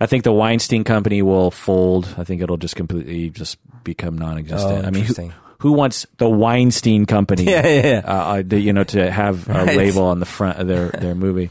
I 0.01 0.07
think 0.07 0.23
the 0.23 0.33
Weinstein 0.33 0.83
Company 0.83 1.21
will 1.21 1.51
fold. 1.51 2.15
I 2.17 2.23
think 2.23 2.41
it'll 2.41 2.57
just 2.57 2.75
completely 2.75 3.29
just 3.29 3.59
become 3.83 4.17
non-existent. 4.17 4.83
Oh, 4.83 4.87
I 4.87 4.89
mean, 4.91 5.03
who. 5.05 5.13
Who 5.61 5.71
wants 5.73 6.05
the 6.17 6.27
Weinstein 6.27 7.05
Company? 7.05 7.43
Yeah, 7.43 7.65
yeah, 7.67 7.87
yeah. 7.87 8.01
Uh, 8.05 8.11
uh, 8.11 8.43
the- 8.45 8.59
you 8.59 8.73
know, 8.73 8.83
to 8.85 9.11
have 9.11 9.47
a 9.47 9.53
Right. 9.53 9.77
label 9.77 10.03
on 10.05 10.19
the 10.19 10.25
front 10.25 10.57
of 10.59 10.67
their 10.67 10.89
their 10.89 11.15
movie. 11.15 11.49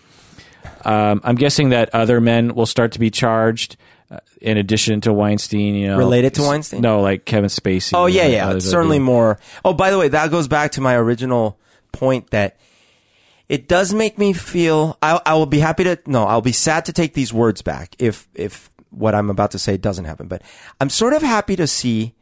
Um, 0.85 1.21
I'm 1.25 1.37
guessing 1.37 1.71
that 1.71 1.95
other 1.95 2.21
men 2.21 2.55
will 2.55 2.67
start 2.67 2.93
to 2.93 2.99
be 2.99 3.11
charged. 3.11 3.77
Uh, 4.11 4.19
in 4.41 4.57
addition 4.57 5.01
to 5.03 5.13
Weinstein, 5.13 5.77
you 5.77 5.87
know, 5.87 5.97
Related 5.99 6.35
to 6.35 6.43
Weinstein? 6.43 6.81
No, 6.81 7.01
like 7.01 7.25
Kevin 7.25 7.49
Spacey. 7.51 7.93
Oh 7.95 8.07
yeah, 8.07 8.27
yeah, 8.27 8.59
certainly 8.59 8.99
more. 8.99 9.39
Oh, 9.65 9.73
by 9.73 9.91
the 9.93 9.99
way, 9.99 10.09
that 10.09 10.31
goes 10.33 10.49
back 10.49 10.73
to 10.73 10.81
my 10.81 10.97
original 10.97 11.59
point 11.93 12.31
that 12.31 12.57
it 13.49 13.69
does 13.69 13.93
make 13.95 14.19
me 14.19 14.33
feel. 14.33 14.99
I, 15.01 15.21
I 15.25 15.35
will 15.35 15.47
be 15.47 15.61
happy 15.61 15.85
to. 15.85 15.97
No, 16.07 16.25
I'll 16.25 16.41
be 16.41 16.51
sad 16.53 16.87
to 16.87 16.93
take 16.93 17.15
these 17.15 17.33
words 17.33 17.63
back 17.63 17.95
if 18.01 18.27
if 18.35 18.71
what 18.91 19.15
I'm 19.15 19.31
about 19.31 19.53
to 19.53 19.59
say 19.61 19.77
doesn't 19.77 20.07
happen. 20.07 20.27
But 20.27 20.43
I'm 20.81 20.91
sort 20.91 21.13
of 21.13 21.23
happy 21.23 21.55
to 21.55 21.69
see 21.69 22.15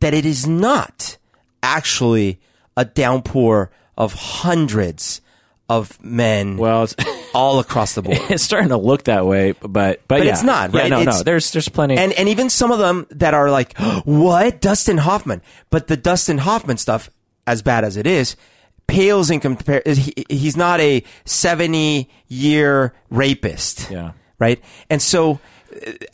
that 0.00 0.14
it 0.14 0.24
is 0.26 0.46
not 0.46 1.16
actually 1.62 2.38
a 2.76 2.84
downpour 2.84 3.70
of 3.96 4.12
hundreds 4.12 5.20
of 5.68 6.02
men 6.04 6.56
Well, 6.58 6.84
it's, 6.84 6.94
all 7.34 7.58
across 7.58 7.94
the 7.94 8.02
board. 8.02 8.18
it's 8.30 8.42
starting 8.42 8.68
to 8.68 8.76
look 8.76 9.04
that 9.04 9.26
way, 9.26 9.52
but 9.52 9.72
but, 9.72 10.00
But 10.06 10.24
yeah. 10.24 10.32
it's 10.32 10.42
not, 10.44 10.72
right? 10.72 10.88
no, 10.88 10.96
no. 10.96 11.02
It's- 11.02 11.22
There's 11.24 11.50
there's 11.52 11.68
plenty. 11.68 11.96
and 11.98 12.12
and 12.12 12.28
even 12.28 12.50
some 12.50 12.70
of 12.70 12.78
them 12.78 13.06
that 13.10 13.34
are 13.34 13.50
like, 13.50 13.76
what 14.04 14.60
Dustin 14.60 14.98
Hoffman? 14.98 15.42
But 15.70 15.88
the 15.88 15.96
Dustin 15.96 16.38
Hoffman 16.38 16.76
stuff, 16.76 17.10
as 17.46 17.62
bad 17.62 17.82
as 17.84 17.96
it 17.96 18.06
is, 18.06 18.36
pales 18.86 19.28
in 19.30 19.40
compare. 19.40 19.82
He, 19.84 20.12
he's 20.28 20.56
not 20.56 20.78
a 20.80 21.02
seventy 21.24 22.10
year 22.28 22.94
rapist, 23.10 23.90
Yeah. 23.90 24.12
right? 24.38 24.62
And 24.88 25.02
so, 25.02 25.40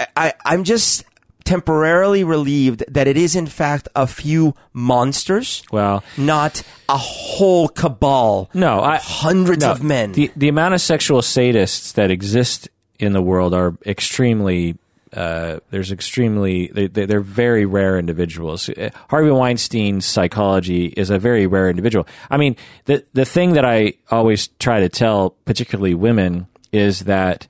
uh, 0.00 0.04
I 0.16 0.32
I'm 0.46 0.64
just 0.64 1.04
temporarily 1.44 2.24
relieved 2.24 2.84
that 2.88 3.06
it 3.06 3.16
is 3.16 3.34
in 3.36 3.46
fact 3.46 3.88
a 3.94 4.06
few 4.06 4.54
monsters, 4.72 5.62
well, 5.70 6.02
not 6.16 6.62
a 6.88 6.96
whole 6.96 7.68
cabal. 7.68 8.50
no, 8.54 8.80
I, 8.80 8.96
hundreds 8.96 9.64
no, 9.64 9.72
of 9.72 9.82
men. 9.82 10.12
The 10.12 10.30
the 10.36 10.48
amount 10.48 10.74
of 10.74 10.80
sexual 10.80 11.20
sadists 11.20 11.94
that 11.94 12.10
exist 12.10 12.68
in 12.98 13.12
the 13.12 13.22
world 13.22 13.54
are 13.54 13.76
extremely. 13.86 14.76
Uh, 15.12 15.60
there's 15.68 15.92
extremely 15.92 16.68
they, 16.68 16.86
they, 16.86 17.04
they're 17.04 17.20
very 17.20 17.66
rare 17.66 17.98
individuals. 17.98 18.70
Uh, 18.70 18.88
Harvey 19.10 19.30
Weinstein's 19.30 20.06
psychology 20.06 20.86
is 20.86 21.10
a 21.10 21.18
very 21.18 21.46
rare 21.46 21.68
individual. 21.68 22.06
I 22.30 22.38
mean, 22.38 22.56
the 22.86 23.04
the 23.12 23.26
thing 23.26 23.52
that 23.52 23.64
I 23.66 23.92
always 24.10 24.48
try 24.58 24.80
to 24.80 24.88
tell, 24.88 25.30
particularly 25.44 25.92
women, 25.92 26.46
is 26.72 27.00
that 27.00 27.46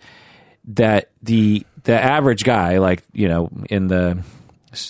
that 0.65 1.11
the 1.23 1.65
the 1.85 2.01
average 2.01 2.45
guy, 2.45 2.79
like 2.79 3.03
you 3.13 3.29
know, 3.29 3.51
in 3.71 3.89
the 3.89 4.23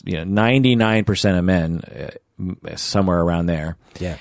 you 0.04 0.16
know 0.18 0.24
ninety 0.24 0.76
nine 0.76 1.04
percent 1.04 1.38
of 1.38 1.44
men, 1.44 1.80
uh, 1.80 2.76
somewhere 2.76 3.20
around 3.20 3.46
there, 3.46 3.76
yeah, 3.98 4.16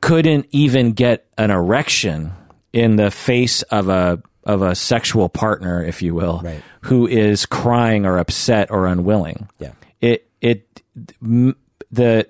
couldn't 0.00 0.46
even 0.50 0.92
get 0.92 1.26
an 1.38 1.50
erection 1.50 2.32
in 2.72 2.96
the 2.96 3.10
face 3.10 3.62
of 3.64 3.88
a 3.88 4.22
of 4.44 4.62
a 4.62 4.74
sexual 4.74 5.28
partner, 5.28 5.84
if 5.84 6.00
you 6.02 6.14
will, 6.14 6.40
Right. 6.42 6.62
who 6.82 7.06
is 7.06 7.44
crying 7.46 8.06
or 8.06 8.18
upset 8.18 8.70
or 8.70 8.86
unwilling. 8.86 9.48
Yeah. 9.58 9.72
It 10.00 10.28
it 10.40 10.82
m- 11.22 11.56
the 11.92 12.26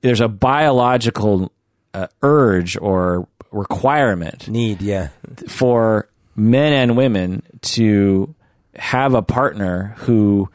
there's 0.00 0.20
a 0.20 0.28
biological 0.28 1.52
uh, 1.94 2.06
urge 2.22 2.76
or 2.80 3.28
requirement 3.50 4.48
need 4.48 4.80
yeah. 4.80 5.08
for 5.48 6.08
men 6.36 6.72
and 6.72 6.96
women 6.96 7.42
to 7.62 8.34
have 8.80 9.12
a 9.12 9.20
partner 9.20 9.94
who 9.98 10.48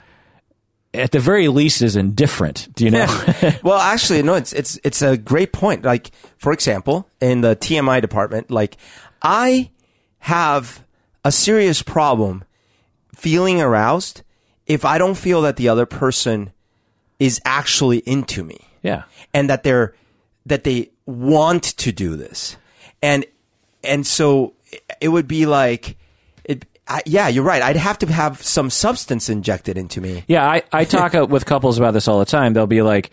at 0.96 1.12
the 1.12 1.20
very 1.20 1.48
least 1.48 1.82
is 1.84 1.96
indifferent. 1.96 2.74
Do 2.74 2.86
you 2.86 2.92
know? 2.92 3.06
Well, 3.64 3.80
actually, 3.80 4.24
no. 4.24 4.34
It's 4.34 4.52
it's 4.54 4.80
it's 4.84 5.02
a 5.02 5.18
great 5.18 5.54
point. 5.54 5.84
Like, 5.84 6.12
for 6.38 6.52
example, 6.52 7.08
in 7.22 7.42
the 7.42 7.56
TMI 7.56 8.02
department, 8.02 8.50
like 8.50 8.78
I 9.22 9.70
have 10.20 10.84
a 11.24 11.32
serious 11.32 11.82
problem 11.82 12.44
feeling 13.16 13.62
aroused 13.62 14.24
if 14.66 14.86
I 14.86 14.98
don't 14.98 15.16
feel 15.16 15.42
that 15.44 15.58
the 15.58 15.70
other 15.70 15.86
person 15.86 16.52
is 17.20 17.40
actually 17.46 18.00
into 18.00 18.44
me. 18.44 18.60
Yeah. 18.82 19.04
And 19.34 19.50
that 19.50 19.64
they're 19.64 19.94
that 20.46 20.64
they 20.64 20.90
want 21.06 21.64
to 21.64 21.92
do 21.92 22.16
this. 22.16 22.58
And 23.02 23.26
and 23.84 24.06
so 24.08 24.54
it 25.00 25.10
would 25.10 25.28
be 25.28 25.46
like 25.46 25.98
I, 26.88 27.02
yeah 27.06 27.28
you're 27.28 27.44
right 27.44 27.62
i'd 27.64 27.76
have 27.78 27.98
to 28.00 28.08
have 28.08 28.42
some 28.44 28.70
substance 28.70 29.30
injected 29.30 29.78
into 29.78 30.02
me 30.02 30.24
Yeah, 30.28 30.46
I, 30.50 30.64
I 30.72 30.86
talk 30.86 31.16
uh, 31.20 31.26
with 31.28 31.46
couples 31.46 31.78
about 31.78 31.92
this 31.96 32.08
all 32.08 32.20
the 32.20 32.26
time. 32.26 32.54
They'll 32.54 32.68
be 32.68 32.82
like, 32.82 33.12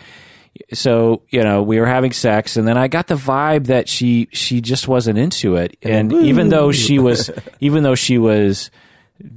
so 0.75 1.23
you 1.31 1.43
know, 1.43 1.63
we 1.63 1.81
were 1.81 1.87
having 1.87 2.13
sex, 2.13 2.57
and 2.59 2.69
then 2.69 2.77
I 2.77 2.89
got 2.89 3.07
the 3.07 3.15
vibe 3.15 3.67
that 3.69 3.89
she 3.89 4.29
she 4.33 4.61
just 4.61 4.87
wasn't 4.89 5.19
into 5.19 5.57
it, 5.57 5.77
and 5.83 6.13
even 6.13 6.51
though 6.51 6.73
she 6.73 6.99
was, 6.99 7.31
even 7.61 7.83
though 7.83 7.95
she 7.95 8.19
was 8.19 8.71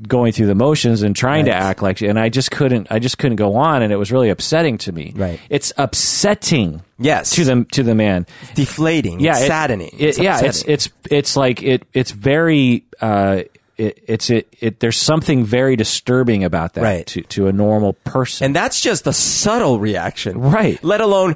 going 0.07 0.33
through 0.33 0.47
the 0.47 0.55
motions 0.55 1.03
and 1.03 1.15
trying 1.15 1.45
to 1.45 1.53
act 1.53 1.81
like, 1.81 2.01
and 2.01 2.19
I 2.19 2.27
just 2.29 2.49
couldn't, 2.51 2.87
I 2.91 2.99
just 2.99 3.17
couldn't 3.17 3.35
go 3.37 3.55
on, 3.55 3.81
and 3.83 3.93
it 3.93 3.97
was 3.97 4.11
really 4.11 4.29
upsetting 4.29 4.77
to 4.79 4.91
me. 4.91 5.13
Right. 5.15 5.39
It's 5.49 5.71
upsetting. 5.77 6.81
Yes. 6.99 7.31
To 7.35 7.43
the 7.45 7.65
to 7.71 7.83
the 7.83 7.95
man. 7.95 8.25
deflating 8.55 9.19
Yeah. 9.19 9.33
it's 9.33 9.41
it- 9.43 9.47
saddening 9.47 9.89
it- 9.93 10.01
It's 10.01 10.19
yeah. 10.19 10.41
It's 10.43 10.63
it's 10.63 10.89
it's 11.09 11.37
like 11.37 11.63
it. 11.63 11.85
It's 11.93 12.11
very. 12.11 12.85
Uh, 12.99 13.43
it, 13.77 14.03
it's 14.07 14.29
it, 14.29 14.47
it. 14.61 14.79
There's 14.79 14.97
something 14.97 15.43
very 15.43 15.75
disturbing 15.75 16.43
about 16.43 16.73
that 16.73 16.83
Right. 16.83 17.07
to 17.07 17.21
to 17.21 17.47
a 17.47 17.51
normal 17.51 17.93
person. 18.03 18.45
and 18.45 18.55
that's 18.55 18.79
just 18.81 19.05
a 19.07 19.13
subtle 19.13 19.79
reaction 19.79 20.39
Right. 20.39 20.81
let 20.83 21.01
alone 21.01 21.35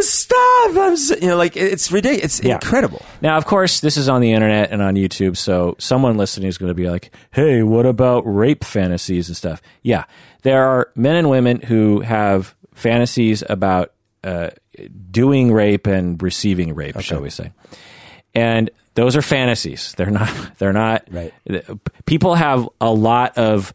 stop 0.00 0.70
i'm 0.76 0.92
s-" 0.94 1.10
you 1.20 1.28
know 1.28 1.36
like 1.36 1.56
it's 1.56 1.90
ridiculous 1.92 2.38
it's 2.38 2.44
Yeah. 2.46 2.54
incredible 2.54 3.02
Now, 3.20 3.36
of 3.36 3.44
course, 3.46 3.80
this 3.80 3.96
is 3.96 4.08
on 4.08 4.20
the 4.20 4.32
internet 4.32 4.70
and 4.70 4.80
on 4.82 4.94
YouTube, 4.94 5.36
so 5.36 5.74
someone 5.78 6.16
listening 6.16 6.48
is 6.48 6.56
going 6.58 6.70
to 6.70 6.74
be 6.74 6.88
like, 6.88 7.10
"Hey, 7.32 7.62
what 7.62 7.84
about 7.86 8.22
rape 8.24 8.64
fantasies 8.64 9.28
and 9.28 9.36
stuff?" 9.36 9.60
Yeah, 9.82 10.04
there 10.42 10.62
are 10.64 10.90
men 10.94 11.16
and 11.16 11.28
women 11.28 11.60
who 11.62 12.00
have 12.00 12.54
fantasies 12.74 13.42
about 13.48 13.92
uh, 14.24 14.50
doing 15.10 15.52
rape 15.52 15.86
and 15.86 16.20
receiving 16.22 16.74
rape, 16.74 17.00
shall 17.00 17.20
we 17.20 17.30
say? 17.30 17.50
And 18.34 18.70
those 18.98 19.14
are 19.14 19.22
fantasies. 19.22 19.94
They're 19.96 20.10
not. 20.10 20.32
They're 20.58 20.72
not. 20.72 21.04
Right. 21.08 21.32
People 22.04 22.34
have 22.34 22.68
a 22.80 22.92
lot 22.92 23.38
of 23.38 23.72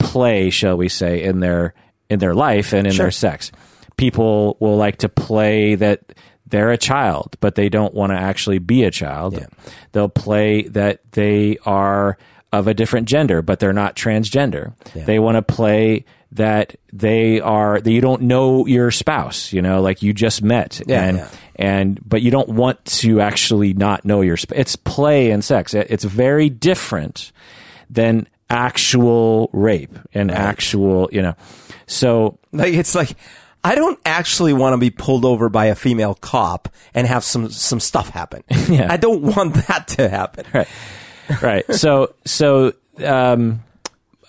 play, 0.00 0.50
shall 0.50 0.76
we 0.76 0.88
say, 0.88 1.22
in 1.22 1.38
their 1.38 1.74
in 2.10 2.18
their 2.18 2.34
life 2.34 2.72
and 2.72 2.84
in 2.86 2.92
Sure. 2.92 3.04
their 3.04 3.10
sex. 3.12 3.52
People 3.96 4.56
will 4.58 4.76
like 4.76 4.96
to 4.98 5.08
play 5.08 5.76
that 5.76 6.00
they're 6.46 6.72
a 6.72 6.76
child, 6.76 7.36
but 7.40 7.54
they 7.54 7.68
don't 7.68 7.94
want 7.94 8.10
to 8.10 8.16
actually 8.18 8.58
be 8.58 8.82
a 8.82 8.90
child. 8.90 9.34
Yeah. 9.34 9.46
They'll 9.92 10.08
play 10.08 10.62
that 10.62 11.00
they 11.12 11.56
are 11.64 12.18
of 12.52 12.66
a 12.66 12.74
different 12.74 13.06
gender, 13.08 13.42
but 13.42 13.60
they're 13.60 13.72
not 13.72 13.94
transgender. 13.94 14.74
Yeah. 14.94 15.04
They 15.04 15.18
want 15.20 15.36
to 15.36 15.42
play 15.42 16.04
that 16.34 16.76
they 16.92 17.40
are 17.40 17.80
that 17.80 17.90
you 17.90 18.00
don't 18.00 18.22
know 18.22 18.66
your 18.66 18.90
spouse, 18.90 19.52
you 19.52 19.62
know, 19.62 19.80
like 19.80 20.02
you 20.02 20.12
just 20.12 20.42
met 20.42 20.80
Yeah, 20.86 21.04
and 21.04 21.16
yeah. 21.18 21.28
and 21.56 22.00
but 22.08 22.22
you 22.22 22.30
don't 22.30 22.48
want 22.50 22.84
to 23.00 23.20
actually 23.20 23.72
not 23.74 24.04
know 24.04 24.20
your 24.20 24.36
sp- 24.36 24.54
it's 24.56 24.76
play 24.76 25.30
and 25.30 25.44
sex. 25.44 25.74
It- 25.74 25.86
It's 25.90 26.04
very 26.04 26.48
different 26.50 27.32
than 27.90 28.26
actual 28.50 29.48
rape 29.52 29.96
and 30.12 30.30
actual, 30.30 31.08
you 31.12 31.22
know. 31.22 31.34
So 31.86 32.38
like 32.52 32.74
it's 32.74 32.94
like 32.94 33.16
I 33.62 33.74
don't 33.76 33.98
actually 34.04 34.52
want 34.52 34.74
to 34.74 34.78
be 34.78 34.90
pulled 34.90 35.24
over 35.24 35.48
by 35.48 35.66
a 35.66 35.74
female 35.74 36.14
cop 36.14 36.68
and 36.94 37.06
have 37.06 37.24
some 37.24 37.48
some 37.50 37.80
stuff 37.80 38.08
happen. 38.10 38.42
Yeah. 38.68 38.88
I 38.92 38.96
don't 38.96 39.22
want 39.22 39.54
that 39.68 39.88
to 39.96 40.08
happen. 40.08 40.46
right 40.52 40.68
right 41.42 41.74
so 41.74 42.14
so 42.26 42.72
um 43.04 43.62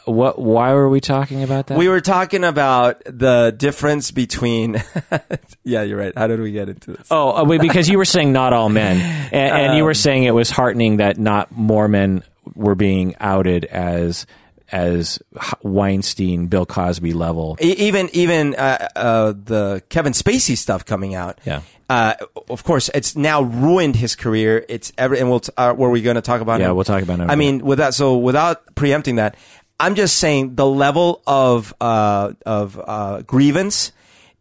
what 0.05 0.39
why 0.39 0.73
were 0.73 0.89
we 0.89 1.01
talking 1.01 1.43
about 1.43 1.67
that 1.67 1.77
We 1.77 1.89
were 1.89 2.01
talking 2.01 2.43
about 2.43 3.01
the 3.05 3.53
difference 3.55 4.11
between. 4.11 4.83
yeah, 5.63 5.83
you're 5.83 5.97
right. 5.97 6.13
How 6.17 6.27
did 6.27 6.39
we 6.39 6.51
get 6.51 6.69
into 6.69 6.93
this? 6.93 7.07
oh 7.11 7.37
uh, 7.37 7.43
wait, 7.43 7.61
because 7.61 7.89
you 7.89 7.97
were 7.97 8.05
saying 8.05 8.31
not 8.31 8.53
all 8.53 8.69
men 8.69 8.97
and, 9.31 9.55
and 9.55 9.77
you 9.77 9.83
were 9.83 9.93
saying 9.93 10.23
it 10.23 10.33
was 10.33 10.49
heartening 10.49 10.97
that 10.97 11.17
not 11.17 11.51
more 11.51 11.87
men 11.87 12.23
were 12.53 12.75
being 12.75 13.15
outed 13.19 13.65
as 13.65 14.25
as 14.71 15.19
Weinstein 15.61 16.47
Bill 16.47 16.65
Cosby 16.65 17.13
level 17.13 17.55
even 17.59 18.09
even 18.13 18.55
uh, 18.55 18.87
uh, 18.95 19.33
the 19.33 19.83
Kevin 19.89 20.13
Spacey 20.13 20.57
stuff 20.57 20.85
coming 20.85 21.15
out. 21.15 21.39
Yeah. 21.45 21.61
Uh, 21.87 22.15
of 22.49 22.63
course, 22.63 22.89
it's 22.95 23.15
now 23.15 23.43
ruined 23.43 23.95
his 23.95 24.15
career. 24.15 24.65
It's 24.67 24.91
every 24.97 25.19
and 25.19 25.29
we'll 25.29 25.41
t- 25.41 25.51
uh, 25.55 25.75
were 25.77 25.91
we 25.91 26.01
going 26.01 26.15
to 26.15 26.21
talk 26.21 26.41
about? 26.41 26.59
Yeah, 26.59 26.71
we'll 26.71 26.83
talk 26.83 27.03
about 27.03 27.19
him. 27.19 27.29
I 27.29 27.35
mean, 27.35 27.63
without 27.63 27.93
so 27.93 28.17
without 28.17 28.73
preempting 28.73 29.17
that, 29.17 29.35
I'm 29.79 29.95
just 29.95 30.17
saying 30.17 30.55
the 30.55 30.65
level 30.65 31.21
of 31.27 31.73
uh, 31.81 32.33
of 32.45 32.79
uh, 32.83 33.21
grievance 33.23 33.91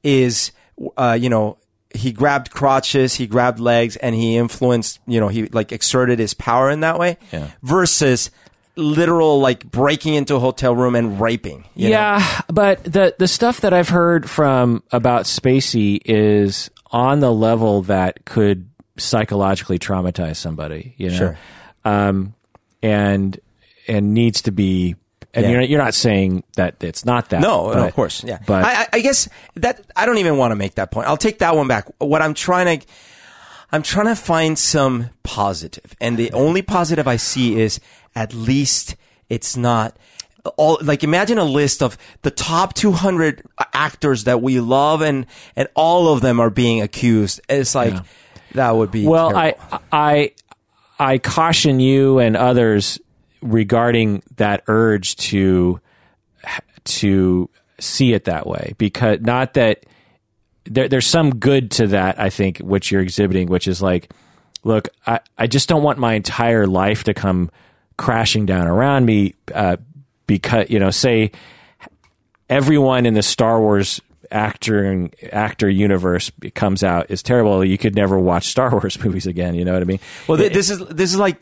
is, 0.03 0.53
uh, 0.97 1.17
you 1.21 1.29
know, 1.29 1.59
he 1.95 2.13
grabbed 2.13 2.51
crotches, 2.51 3.15
he 3.15 3.27
grabbed 3.27 3.59
legs, 3.61 3.97
and 3.97 4.15
he 4.15 4.37
influenced, 4.37 5.01
you 5.07 5.21
know, 5.21 5.29
he 5.29 5.47
like 5.47 5.73
exerted 5.73 6.19
his 6.19 6.35
power 6.35 6.71
in 6.71 6.81
that 6.81 6.99
way. 6.99 7.17
Yeah. 7.33 7.51
Versus 7.63 8.31
literal 8.77 9.39
like 9.41 9.65
breaking 9.71 10.15
into 10.15 10.35
a 10.35 10.41
hotel 10.41 10.75
room 10.75 10.95
and 10.97 11.21
raping. 11.21 11.65
you 11.77 11.89
know? 11.89 11.95
yeah, 11.95 12.41
but 12.49 12.83
the 12.85 13.15
the 13.19 13.29
stuff 13.29 13.61
that 13.61 13.73
I've 13.73 13.89
heard 13.89 14.29
from 14.29 14.83
about 14.93 15.25
Spacey 15.27 16.01
is 16.05 16.71
on 16.91 17.21
the 17.21 17.33
level 17.33 17.83
that 17.83 18.25
could 18.25 18.69
psychologically 18.97 19.79
traumatize 19.79 20.37
somebody. 20.37 20.95
You 20.97 21.11
know, 21.11 21.17
Sure. 21.17 21.39
um, 21.85 22.35
and 22.83 23.39
and 23.89 24.15
needs 24.15 24.43
to 24.43 24.53
be. 24.53 24.95
And 25.35 25.45
Yeah. 25.45 25.53
you're 25.53 25.61
you're 25.63 25.83
not 25.83 25.95
saying 25.95 26.45
that 26.57 26.83
it's 26.83 27.05
not 27.05 27.31
that. 27.31 27.41
No, 27.41 27.73
no, 27.73 27.87
of 27.87 27.95
course, 27.95 28.23
yeah. 28.25 28.39
But 28.47 28.65
I, 28.65 28.83
I- 28.83 28.89
I 28.95 29.01
guess 29.01 29.29
that 29.57 29.81
I 29.97 30.07
don't 30.07 30.19
even 30.19 30.37
want 30.37 30.53
to 30.53 30.57
make 30.57 30.77
that 30.77 30.91
point. 30.91 31.09
I'll 31.09 31.17
take 31.17 31.39
that 31.41 31.57
one 31.57 31.67
back. 31.69 31.89
What 31.99 32.23
I'm 32.23 32.35
trying 32.35 32.79
to, 32.81 32.87
I'm 33.73 33.83
trying 33.83 34.07
to 34.07 34.15
find 34.17 34.57
some 34.59 35.11
positive. 35.25 35.95
and 36.01 36.17
the 36.17 36.33
only 36.33 36.63
positive 36.63 37.09
I 37.09 37.17
see 37.17 37.61
is 37.61 37.81
at 38.15 38.33
least 38.33 38.95
it's 39.29 39.57
not 39.57 39.97
all. 40.57 40.79
Like 40.83 41.03
imagine 41.03 41.39
a 41.39 41.45
list 41.45 41.83
of 41.83 41.99
the 42.23 42.31
top 42.31 42.75
200 42.75 43.43
actors 43.73 44.25
that 44.25 44.41
we 44.43 44.61
love, 44.61 45.01
and 45.03 45.27
and 45.57 45.67
all 45.75 46.13
of 46.13 46.21
them 46.21 46.39
are 46.39 46.51
being 46.51 46.81
accused. 46.83 47.41
It's 47.49 47.75
like 47.75 47.95
that 48.55 48.77
would 48.77 48.93
be 48.93 49.05
Well, 49.07 49.31
terrible. 49.33 49.59
I 49.91 50.31
I 51.01 51.11
I 51.13 51.19
caution 51.19 51.81
you 51.81 52.21
and 52.21 52.37
others 52.37 53.01
regarding 53.45 54.23
that 54.37 54.65
urge 54.67 55.17
to 55.17 55.79
to 56.85 57.49
see 57.79 58.13
it 58.15 58.25
that 58.25 58.47
way 58.47 58.75
because 58.79 59.21
not 59.21 59.55
that 59.55 59.85
there, 60.65 60.89
there's 60.89 61.07
some 61.07 61.37
good 61.37 61.71
to 61.71 61.89
that 61.89 62.19
I 62.19 62.31
think 62.31 62.59
which 62.59 62.91
you're 62.91 63.03
exhibiting 63.03 63.49
which 63.49 63.69
is 63.69 63.83
like 63.83 64.13
look 64.65 64.89
I, 65.07 65.21
I 65.37 65.47
just 65.47 65.69
don't 65.69 65.83
want 65.83 65.99
my 65.99 66.15
entire 66.15 66.67
life 66.67 67.05
to 67.05 67.15
come 67.15 67.51
crashing 67.99 68.47
down 68.47 68.67
around 68.67 69.05
me 69.05 69.35
uh, 69.55 69.77
because 70.27 70.71
you 70.71 70.79
know 70.79 70.91
say 70.91 71.31
everyone 72.49 73.05
in 73.05 73.13
the 73.13 73.23
Star 73.23 73.61
Wars 73.61 74.01
actor 74.31 75.11
actor 75.33 75.69
universe 75.69 76.31
comes 76.55 76.83
out 76.83 77.11
is 77.11 77.23
terrible. 77.23 77.65
You 77.65 77.79
could 77.79 77.95
never 77.95 78.19
watch 78.19 78.47
Star 78.47 78.71
Wars 78.73 79.03
movies 79.03 79.27
again. 79.27 79.55
You 79.55 79.65
know 79.65 79.75
what 79.75 79.83
I 79.83 79.87
mean? 79.87 80.01
Well, 80.27 80.39
th- 80.39 80.53
this 80.53 80.71
is 80.71 80.81
this 80.87 81.13
is 81.13 81.19
like 81.19 81.41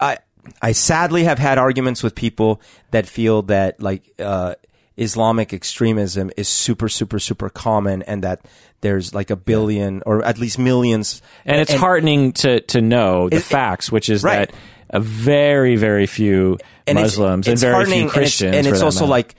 I 0.00 0.18
I 0.62 0.72
sadly 0.72 1.24
have 1.24 1.38
had 1.38 1.58
arguments 1.58 2.02
with 2.02 2.14
people 2.14 2.60
that 2.90 3.06
feel 3.06 3.42
that 3.42 3.80
like 3.80 4.02
uh, 4.18 4.54
Islamic 4.96 5.52
extremism 5.52 6.30
is 6.36 6.48
super 6.48 6.88
super 6.88 7.18
super 7.18 7.48
common 7.50 8.02
and 8.02 8.22
that 8.24 8.40
there's 8.80 9.14
like 9.14 9.30
a 9.30 9.36
billion 9.36 10.02
or 10.06 10.24
at 10.24 10.38
least 10.38 10.58
millions 10.58 11.22
and 11.44 11.60
it's 11.60 11.72
heartening 11.72 12.32
to 12.32 12.60
to 12.62 12.80
know 12.80 13.28
the 13.28 13.36
It- 13.36 13.42
facts, 13.42 13.90
which 13.90 14.08
is 14.08 14.22
Right. 14.22 14.48
that 14.48 14.56
a 14.90 15.00
very 15.00 15.76
very 15.76 16.06
few 16.06 16.58
and 16.86 16.98
it's- 16.98 17.12
Muslims 17.16 17.48
it's 17.48 17.62
and 17.62 17.72
very 17.72 17.86
few 17.86 18.08
Christians, 18.08 18.48
and 18.48 18.54
it's, 18.58 18.66
and 18.66 18.74
it's 18.76 18.82
also 18.82 19.00
matter. 19.04 19.10
like 19.10 19.34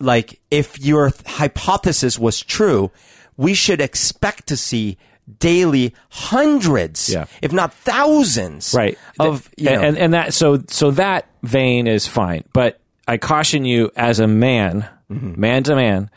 like 0.00 0.40
if 0.50 0.78
your 0.80 1.12
hypothesis 1.26 2.18
was 2.18 2.40
true, 2.42 2.90
we 3.36 3.54
should 3.54 3.80
expect 3.80 4.48
to 4.48 4.56
see 4.56 4.98
daily 5.38 5.92
hundreds, 6.08 7.08
Yeah. 7.08 7.26
if 7.42 7.52
not 7.52 7.72
thousands, 7.74 8.72
right 8.76 8.96
of 9.18 9.50
you 9.56 9.70
know, 9.70 9.80
and 9.82 9.98
and 9.98 10.14
that 10.14 10.34
so 10.34 10.62
so 10.68 10.90
that 10.92 11.26
vein 11.42 11.86
is 11.86 12.06
fine 12.06 12.44
but 12.52 12.80
i 13.08 13.16
caution 13.18 13.64
you 13.64 13.90
as 13.96 14.18
a 14.20 14.26
man 14.26 14.88
Mm-hmm. 15.10 15.40
man 15.40 15.62
to 15.64 15.76
man 15.76 16.10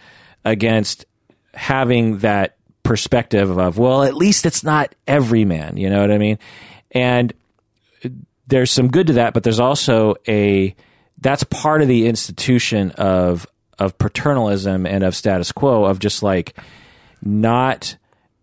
against 0.45 1.05
having 1.53 2.19
that 2.19 2.55
perspective 2.83 3.55
of 3.57 3.77
well 3.77 4.01
at 4.03 4.15
least 4.15 4.45
it's 4.47 4.63
not 4.63 4.93
every 5.05 5.45
man 5.45 5.77
you 5.77 5.89
know 5.91 6.01
what 6.01 6.11
i 6.11 6.17
mean 6.17 6.39
and 6.91 7.31
there's 8.47 8.71
some 8.71 8.87
good 8.89 9.07
to 9.07 9.13
that 9.13 9.33
but 9.35 9.43
there's 9.43 9.59
also 9.59 10.15
a 10.27 10.75
that's 11.19 11.43
part 11.43 11.81
of 11.83 11.87
the 11.87 12.07
institution 12.07 12.89
of 12.91 13.45
of 13.77 13.95
paternalism 13.99 14.87
and 14.87 15.03
of 15.03 15.15
status 15.15 15.51
quo 15.51 15.83
of 15.85 15.99
just 15.99 16.23
like 16.23 16.55
not 17.21 17.95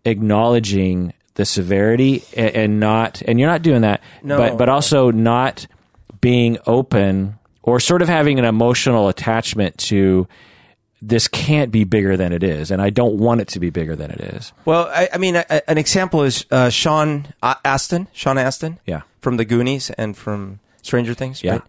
acknowledging 0.07 1.13
the 1.35 1.45
severity 1.45 2.23
and, 2.35 2.55
and 2.55 2.79
not 2.79 3.21
and 3.27 3.39
you're 3.39 3.49
not 3.49 3.61
doing 3.61 3.81
that 3.81 4.01
No. 4.23 4.37
but 4.37 4.57
but 4.57 4.69
also 4.69 5.11
not 5.11 5.67
being 6.21 6.57
open 6.65 7.37
or 7.63 7.79
sort 7.79 8.01
of 8.01 8.07
having 8.07 8.39
an 8.39 8.45
emotional 8.45 9.07
attachment 9.07 9.77
to 9.77 10.27
this 10.99 11.27
can't 11.27 11.71
be 11.71 11.83
bigger 11.83 12.17
than 12.17 12.33
it 12.33 12.41
is 12.41 12.71
and 12.71 12.81
I 12.81 12.89
don't 12.89 13.17
want 13.17 13.41
it 13.41 13.49
to 13.49 13.59
be 13.59 13.69
bigger 13.69 13.95
than 13.95 14.09
it 14.09 14.19
is 14.19 14.51
Well, 14.65 14.87
I, 14.91 15.09
I 15.13 15.17
mean, 15.19 15.35
a, 15.35 15.45
a- 15.49 15.69
an 15.69 15.77
example 15.77 16.23
is 16.23 16.43
uh, 16.49 16.69
Sean 16.71 17.27
Astin, 17.43 18.07
Sean 18.13 18.37
Astin, 18.39 18.79
Yeah. 18.87 19.01
from 19.21 19.37
The 19.37 19.45
Goonies 19.45 19.91
and 19.91 20.17
from 20.17 20.59
Stranger 20.81 21.13
Things. 21.13 21.43
Yeah. 21.43 21.51
right? 21.51 21.61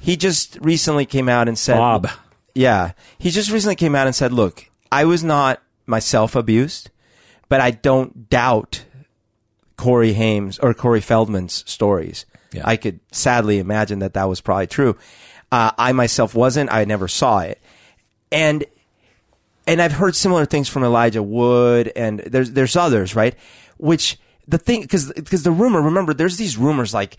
He 0.00 0.16
just 0.16 0.56
recently 0.60 1.04
came 1.06 1.28
out 1.28 1.48
and 1.48 1.58
said, 1.58 1.78
Bob. 1.78 2.08
Yeah, 2.54 2.92
he 3.18 3.30
just 3.30 3.50
recently 3.50 3.74
came 3.74 3.96
out 3.96 4.06
and 4.06 4.14
said, 4.14 4.32
"Look, 4.32 4.70
I 4.92 5.04
was 5.06 5.24
not 5.24 5.60
myself 5.86 6.36
abused, 6.36 6.90
but 7.48 7.60
I 7.60 7.70
don't 7.70 8.28
doubt 8.28 8.84
Corey 9.76 10.12
Haim's 10.12 10.58
or 10.58 10.74
Corey 10.74 11.00
Feldman's 11.00 11.64
stories. 11.70 12.26
Yeah. 12.52 12.62
I 12.64 12.76
could 12.76 13.00
sadly 13.10 13.58
imagine 13.58 13.98
that 13.98 14.14
that 14.14 14.28
was 14.28 14.40
probably 14.40 14.68
true. 14.68 14.96
Uh, 15.50 15.72
I 15.76 15.92
myself 15.92 16.34
wasn't. 16.34 16.72
I 16.72 16.84
never 16.84 17.08
saw 17.08 17.40
it, 17.40 17.60
and 18.30 18.64
and 19.66 19.80
I've 19.80 19.92
heard 19.92 20.14
similar 20.14 20.44
things 20.44 20.68
from 20.68 20.84
Elijah 20.84 21.22
Wood, 21.22 21.92
and 21.96 22.20
there's 22.20 22.52
there's 22.52 22.76
others, 22.76 23.14
right? 23.14 23.34
Which 23.78 24.18
the 24.46 24.58
thing 24.58 24.82
because 24.82 25.12
because 25.12 25.42
the 25.42 25.50
rumor, 25.50 25.80
remember, 25.80 26.14
there's 26.14 26.36
these 26.36 26.56
rumors 26.56 26.94
like 26.94 27.16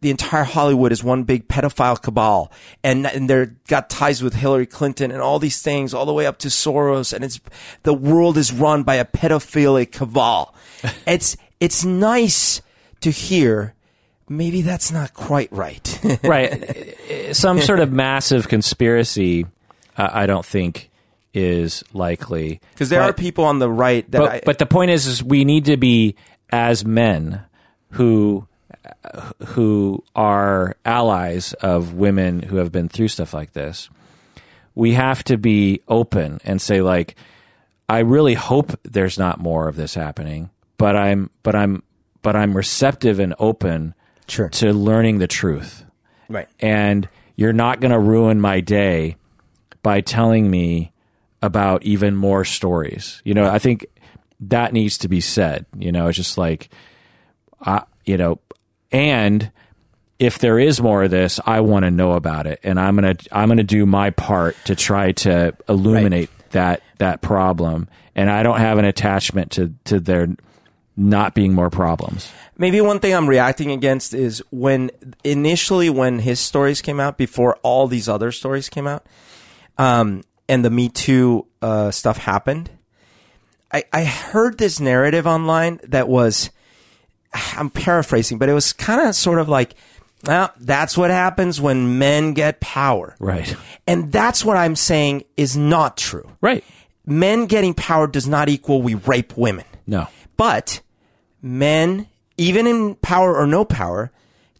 the 0.00 0.10
entire 0.10 0.44
Hollywood 0.44 0.92
is 0.92 1.02
one 1.02 1.24
big 1.24 1.48
pedophile 1.48 2.00
cabal, 2.00 2.52
and 2.84 3.06
and 3.06 3.28
they're 3.28 3.56
got 3.66 3.90
ties 3.90 4.22
with 4.22 4.34
Hillary 4.34 4.66
Clinton 4.66 5.10
and 5.10 5.20
all 5.20 5.38
these 5.38 5.60
things, 5.60 5.92
all 5.92 6.06
the 6.06 6.12
way 6.12 6.26
up 6.26 6.38
to 6.38 6.48
Soros, 6.48 7.12
and 7.12 7.24
it's 7.24 7.40
the 7.82 7.94
world 7.94 8.36
is 8.38 8.52
run 8.52 8.82
by 8.82 8.96
a 8.96 9.04
pedophilic 9.04 9.92
cabal. 9.92 10.54
it's 11.06 11.36
it's 11.60 11.84
nice 11.84 12.62
to 13.00 13.10
hear. 13.10 13.74
Maybe 14.30 14.60
that's 14.60 14.92
not 14.92 15.14
quite 15.14 15.50
right. 15.50 16.00
right 16.22 16.94
some 17.32 17.60
sort 17.60 17.80
of 17.80 17.90
massive 17.90 18.48
conspiracy 18.48 19.46
uh, 19.96 20.08
I 20.12 20.26
don't 20.26 20.44
think 20.44 20.90
is 21.34 21.84
likely 21.92 22.60
Because 22.72 22.88
there 22.88 23.00
But- 23.00 23.10
are 23.10 23.12
people 23.12 23.44
on 23.44 23.58
the 23.58 23.70
right 23.70 24.10
that 24.10 24.18
but, 24.18 24.30
I, 24.30 24.40
but 24.44 24.58
the 24.58 24.66
point 24.66 24.90
is, 24.90 25.06
is 25.06 25.22
we 25.22 25.44
need 25.44 25.66
to 25.66 25.76
be 25.76 26.14
as 26.50 26.84
men 26.84 27.42
who 27.92 28.47
who 29.48 30.02
are 30.14 30.76
allies 30.84 31.52
of 31.54 31.94
women 31.94 32.42
who 32.42 32.56
have 32.56 32.72
been 32.72 32.88
through 32.88 33.08
stuff 33.08 33.32
like 33.34 33.52
this. 33.52 33.88
We 34.74 34.92
have 34.94 35.24
to 35.24 35.36
be 35.36 35.80
open 35.88 36.40
and 36.44 36.60
say 36.62 36.82
like, 36.82 37.16
I 37.88 38.00
really 38.00 38.34
hope 38.34 38.78
there's 38.84 39.18
not 39.18 39.40
more 39.40 39.66
of 39.68 39.76
this 39.76 39.94
happening, 39.94 40.50
but 40.76 40.94
I'm 40.96 41.30
but 41.42 41.54
I'm 41.56 41.82
but 42.22 42.36
I'm 42.36 42.56
receptive 42.56 43.18
and 43.18 43.34
open 43.38 43.94
Sure. 44.28 44.50
to 44.50 44.72
learning 44.74 45.18
the 45.20 45.26
truth 45.26 45.84
right. 46.28 46.48
and 46.60 47.08
you're 47.34 47.54
not 47.54 47.80
going 47.80 47.92
to 47.92 47.98
ruin 47.98 48.38
my 48.42 48.60
day 48.60 49.16
by 49.82 50.02
telling 50.02 50.50
me 50.50 50.92
about 51.40 51.82
even 51.84 52.14
more 52.14 52.44
stories. 52.44 53.22
You 53.24 53.32
know, 53.32 53.48
I 53.48 53.58
think 53.58 53.86
that 54.40 54.74
needs 54.74 54.98
to 54.98 55.08
be 55.08 55.22
said. 55.22 55.64
You 55.78 55.92
know, 55.92 56.08
it's 56.08 56.16
just 56.16 56.36
like, 56.36 56.68
I, 57.62 57.84
you 58.04 58.18
know, 58.18 58.38
and 58.90 59.50
if 60.18 60.38
there 60.38 60.58
is 60.58 60.80
more 60.80 61.04
of 61.04 61.10
this, 61.10 61.38
I 61.46 61.60
want 61.60 61.84
to 61.84 61.90
know 61.90 62.12
about 62.12 62.46
it, 62.46 62.60
and 62.62 62.78
I'm 62.80 62.96
gonna 62.96 63.16
I'm 63.30 63.48
gonna 63.48 63.62
do 63.62 63.86
my 63.86 64.10
part 64.10 64.56
to 64.64 64.74
try 64.74 65.12
to 65.12 65.54
illuminate 65.68 66.30
that 66.50 66.82
that 66.98 67.20
problem. 67.20 67.88
And 68.14 68.28
I 68.28 68.42
don't 68.42 68.58
have 68.58 68.78
an 68.78 68.84
attachment 68.84 69.52
to 69.52 69.74
to 69.84 70.00
there 70.00 70.28
not 70.96 71.34
being 71.34 71.54
more 71.54 71.70
problems. 71.70 72.32
Maybe 72.56 72.80
one 72.80 72.98
thing 72.98 73.14
I'm 73.14 73.28
reacting 73.28 73.70
against 73.70 74.12
is 74.12 74.42
when 74.50 74.90
initially 75.22 75.88
when 75.88 76.18
his 76.18 76.40
stories 76.40 76.82
came 76.82 76.98
out 76.98 77.16
before 77.16 77.56
all 77.62 77.86
these 77.86 78.08
other 78.08 78.32
stories 78.32 78.68
came 78.68 78.88
out, 78.88 79.06
um, 79.78 80.24
and 80.48 80.64
the 80.64 80.70
Me 80.70 80.88
Too 80.88 81.46
uh, 81.62 81.92
stuff 81.92 82.16
happened. 82.18 82.70
I, 83.70 83.84
I 83.92 84.04
heard 84.04 84.58
this 84.58 84.80
narrative 84.80 85.26
online 85.26 85.78
that 85.84 86.08
was, 86.08 86.50
I'm 87.32 87.70
paraphrasing, 87.70 88.38
but 88.38 88.48
it 88.48 88.54
was 88.54 88.72
kind 88.72 89.06
of 89.06 89.14
sort 89.14 89.38
of 89.38 89.48
like, 89.48 89.74
well, 90.24 90.52
that's 90.58 90.96
what 90.96 91.10
happens 91.10 91.60
when 91.60 91.98
men 91.98 92.32
get 92.32 92.60
power. 92.60 93.14
Right. 93.18 93.54
And 93.86 94.10
that's 94.10 94.44
what 94.44 94.56
I'm 94.56 94.76
saying 94.76 95.24
is 95.36 95.56
not 95.56 95.96
true. 95.96 96.28
Right. 96.40 96.64
Men 97.06 97.46
getting 97.46 97.74
power 97.74 98.06
does 98.06 98.26
not 98.26 98.48
equal 98.48 98.82
we 98.82 98.94
rape 98.94 99.36
women. 99.36 99.64
No. 99.86 100.08
But 100.36 100.80
men, 101.40 102.08
even 102.36 102.66
in 102.66 102.96
power 102.96 103.36
or 103.36 103.46
no 103.46 103.64
power, 103.64 104.10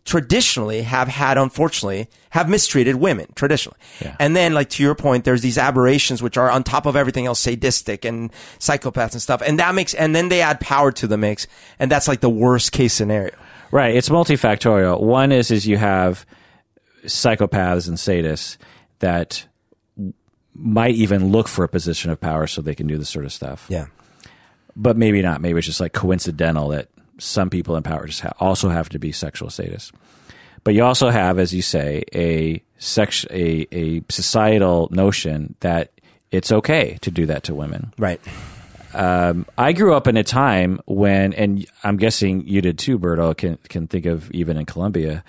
traditionally 0.08 0.82
have 0.82 1.06
had, 1.06 1.36
unfortunately, 1.36 2.08
have 2.30 2.48
mistreated 2.48 2.96
women 2.96 3.26
traditionally. 3.34 3.76
Yeah. 4.00 4.16
And 4.18 4.34
then, 4.34 4.54
like 4.54 4.70
to 4.70 4.82
your 4.82 4.94
point, 4.94 5.24
there's 5.24 5.42
these 5.42 5.58
aberrations 5.58 6.22
which 6.22 6.38
are 6.38 6.50
on 6.50 6.64
top 6.64 6.86
of 6.86 6.96
everything 6.96 7.26
else, 7.26 7.38
sadistic 7.38 8.06
and 8.06 8.32
psychopaths 8.58 9.12
and 9.12 9.20
stuff. 9.20 9.42
And 9.46 9.58
that 9.58 9.74
makes, 9.74 9.92
and 9.92 10.16
then 10.16 10.30
they 10.30 10.40
add 10.40 10.60
power 10.60 10.90
to 10.92 11.06
the 11.06 11.18
mix. 11.18 11.46
And 11.78 11.90
that's 11.90 12.08
like 12.08 12.20
the 12.20 12.30
worst 12.30 12.72
case 12.72 12.94
scenario. 12.94 13.34
Right. 13.70 13.94
It's 13.94 14.08
multifactorial. 14.08 15.00
One 15.02 15.30
is 15.30 15.50
is 15.50 15.66
you 15.66 15.76
have 15.76 16.24
psychopaths 17.04 17.86
and 17.86 17.98
sadists 17.98 18.56
that 19.00 19.46
might 20.54 20.94
even 20.94 21.30
look 21.30 21.48
for 21.48 21.64
a 21.64 21.68
position 21.68 22.10
of 22.10 22.18
power 22.18 22.46
so 22.46 22.62
they 22.62 22.74
can 22.74 22.86
do 22.86 22.96
this 22.96 23.10
sort 23.10 23.26
of 23.26 23.32
stuff. 23.32 23.66
Yeah. 23.68 23.86
but 24.78 24.96
maybe 24.96 25.20
not. 25.22 25.40
Maybe 25.40 25.58
it's 25.58 25.66
just 25.66 25.80
like 25.80 25.92
coincidental 25.92 26.68
that 26.68 26.88
some 27.18 27.50
people 27.50 27.76
in 27.76 27.82
power 27.82 28.06
just 28.06 28.20
ha- 28.20 28.32
also 28.40 28.68
have 28.68 28.88
to 28.90 28.98
be 28.98 29.12
sexual 29.12 29.48
sadists. 29.48 29.92
But 30.64 30.74
you 30.74 30.84
also 30.84 31.10
have, 31.10 31.38
as 31.38 31.54
you 31.54 31.62
say, 31.62 32.04
a 32.14 32.62
sex 32.78 33.24
a, 33.30 33.66
a 33.72 34.02
societal 34.08 34.88
notion 34.90 35.54
that 35.60 35.92
it's 36.30 36.52
okay 36.52 36.98
to 37.02 37.10
do 37.10 37.26
that 37.26 37.44
to 37.44 37.54
women. 37.54 37.92
Right. 37.98 38.20
Um, 38.94 39.46
I 39.56 39.72
grew 39.72 39.94
up 39.94 40.06
in 40.06 40.16
a 40.16 40.24
time 40.24 40.80
when, 40.86 41.32
and 41.34 41.66
I'm 41.84 41.98
guessing 41.98 42.46
you 42.46 42.60
did 42.60 42.78
too, 42.78 42.98
Berto, 42.98 43.36
can 43.36 43.58
can 43.68 43.86
think 43.86 44.06
of 44.06 44.30
even 44.32 44.56
in 44.56 44.66
Colombia, 44.66 45.24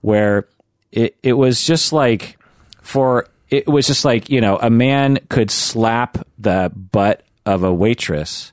where 0.00 0.46
it 0.92 1.16
it 1.22 1.34
was 1.34 1.64
just 1.64 1.92
like 1.92 2.38
for 2.80 3.26
it 3.48 3.66
was 3.66 3.86
just 3.86 4.04
like 4.04 4.30
you 4.30 4.40
know 4.40 4.58
a 4.60 4.70
man 4.70 5.18
could 5.28 5.50
slap 5.50 6.26
the 6.38 6.72
butt 6.74 7.22
of 7.44 7.64
a 7.64 7.72
waitress, 7.72 8.52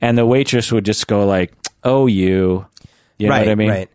and 0.00 0.16
the 0.16 0.26
waitress 0.26 0.72
would 0.72 0.84
just 0.84 1.06
go 1.06 1.26
like, 1.26 1.52
"Oh, 1.84 2.06
you," 2.06 2.66
you 3.18 3.26
know 3.28 3.34
right. 3.34 3.46
what 3.46 3.52
I 3.52 3.54
mean? 3.54 3.70
Right. 3.70 3.88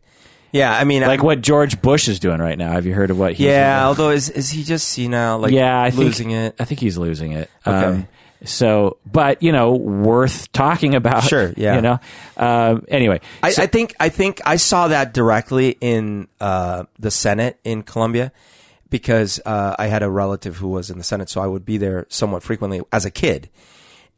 Yeah. 0.52 0.76
I 0.76 0.84
mean, 0.86 1.02
Like 1.04 1.20
I- 1.20 1.24
what 1.24 1.42
George 1.42 1.82
Bush 1.82 2.08
is 2.08 2.20
doing 2.20 2.40
right 2.40 2.58
now. 2.58 2.72
Have 2.72 2.86
you 2.86 2.94
heard 2.94 3.12
of 3.12 3.20
what? 3.20 3.34
He's 3.34 3.48
Yeah. 3.48 3.76
doing? 3.80 3.88
Although 3.88 4.10
is 4.12 4.30
is 4.30 4.50
he 4.50 4.64
just 4.64 4.88
senile? 4.90 5.40
Like 5.40 5.52
yeah, 5.52 5.82
I 5.82 5.90
think, 5.92 6.00
losing 6.04 6.32
it. 6.32 6.56
I 6.60 6.66
think 6.66 6.80
he's 6.80 6.98
losing 6.98 7.34
it. 7.34 7.50
Okay. 7.66 7.86
Um, 7.86 8.08
so, 8.44 8.98
but 9.12 9.42
you 9.42 9.52
know, 9.52 9.74
worth 9.74 10.52
talking 10.52 10.94
about. 10.96 11.24
Sure, 11.24 11.54
yeah. 11.58 11.76
You 11.76 11.82
know. 11.82 12.00
Um, 12.38 12.86
anyway, 12.88 13.20
I, 13.44 13.52
so- 13.52 13.64
I 13.64 13.68
think 13.68 13.96
I 14.00 14.10
think 14.10 14.42
I 14.46 14.56
saw 14.58 14.88
that 14.90 15.14
directly 15.14 15.76
in 15.82 16.28
uh, 16.40 16.84
the 17.00 17.12
Senate 17.12 17.60
in 17.64 17.84
Colombia 17.84 18.32
because 18.90 19.42
uh, 19.46 19.76
I 19.78 19.88
had 19.88 20.02
a 20.02 20.10
relative 20.10 20.56
who 20.58 20.70
was 20.70 20.90
in 20.90 20.98
the 20.98 21.04
Senate, 21.04 21.30
so 21.30 21.42
I 21.42 21.48
would 21.48 21.66
be 21.66 21.78
there 21.78 22.06
somewhat 22.10 22.42
frequently 22.42 22.82
as 22.94 23.04
a 23.06 23.12
kid. 23.12 23.50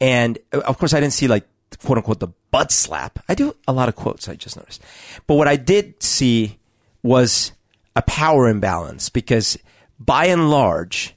And 0.01 0.37
of 0.53 0.77
course, 0.77 0.93
I 0.93 0.99
didn't 0.99 1.13
see 1.13 1.27
like 1.27 1.45
quote 1.83 1.97
unquote 1.97 2.19
the 2.19 2.29
butt 2.51 2.71
slap. 2.71 3.19
I 3.29 3.35
do 3.35 3.55
a 3.67 3.73
lot 3.73 3.89
of 3.89 3.95
quotes. 3.95 4.27
I 4.27 4.35
just 4.35 4.57
noticed, 4.57 4.81
but 5.27 5.35
what 5.35 5.47
I 5.47 5.55
did 5.55 6.01
see 6.01 6.57
was 7.03 7.53
a 7.95 8.01
power 8.01 8.47
imbalance 8.47 9.09
because 9.09 9.57
by 9.99 10.25
and 10.25 10.49
large, 10.49 11.15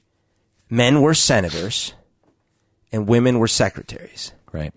men 0.69 1.01
were 1.01 1.13
senators 1.13 1.93
and 2.91 3.07
women 3.07 3.39
were 3.39 3.47
secretaries 3.47 4.33
right. 4.51 4.73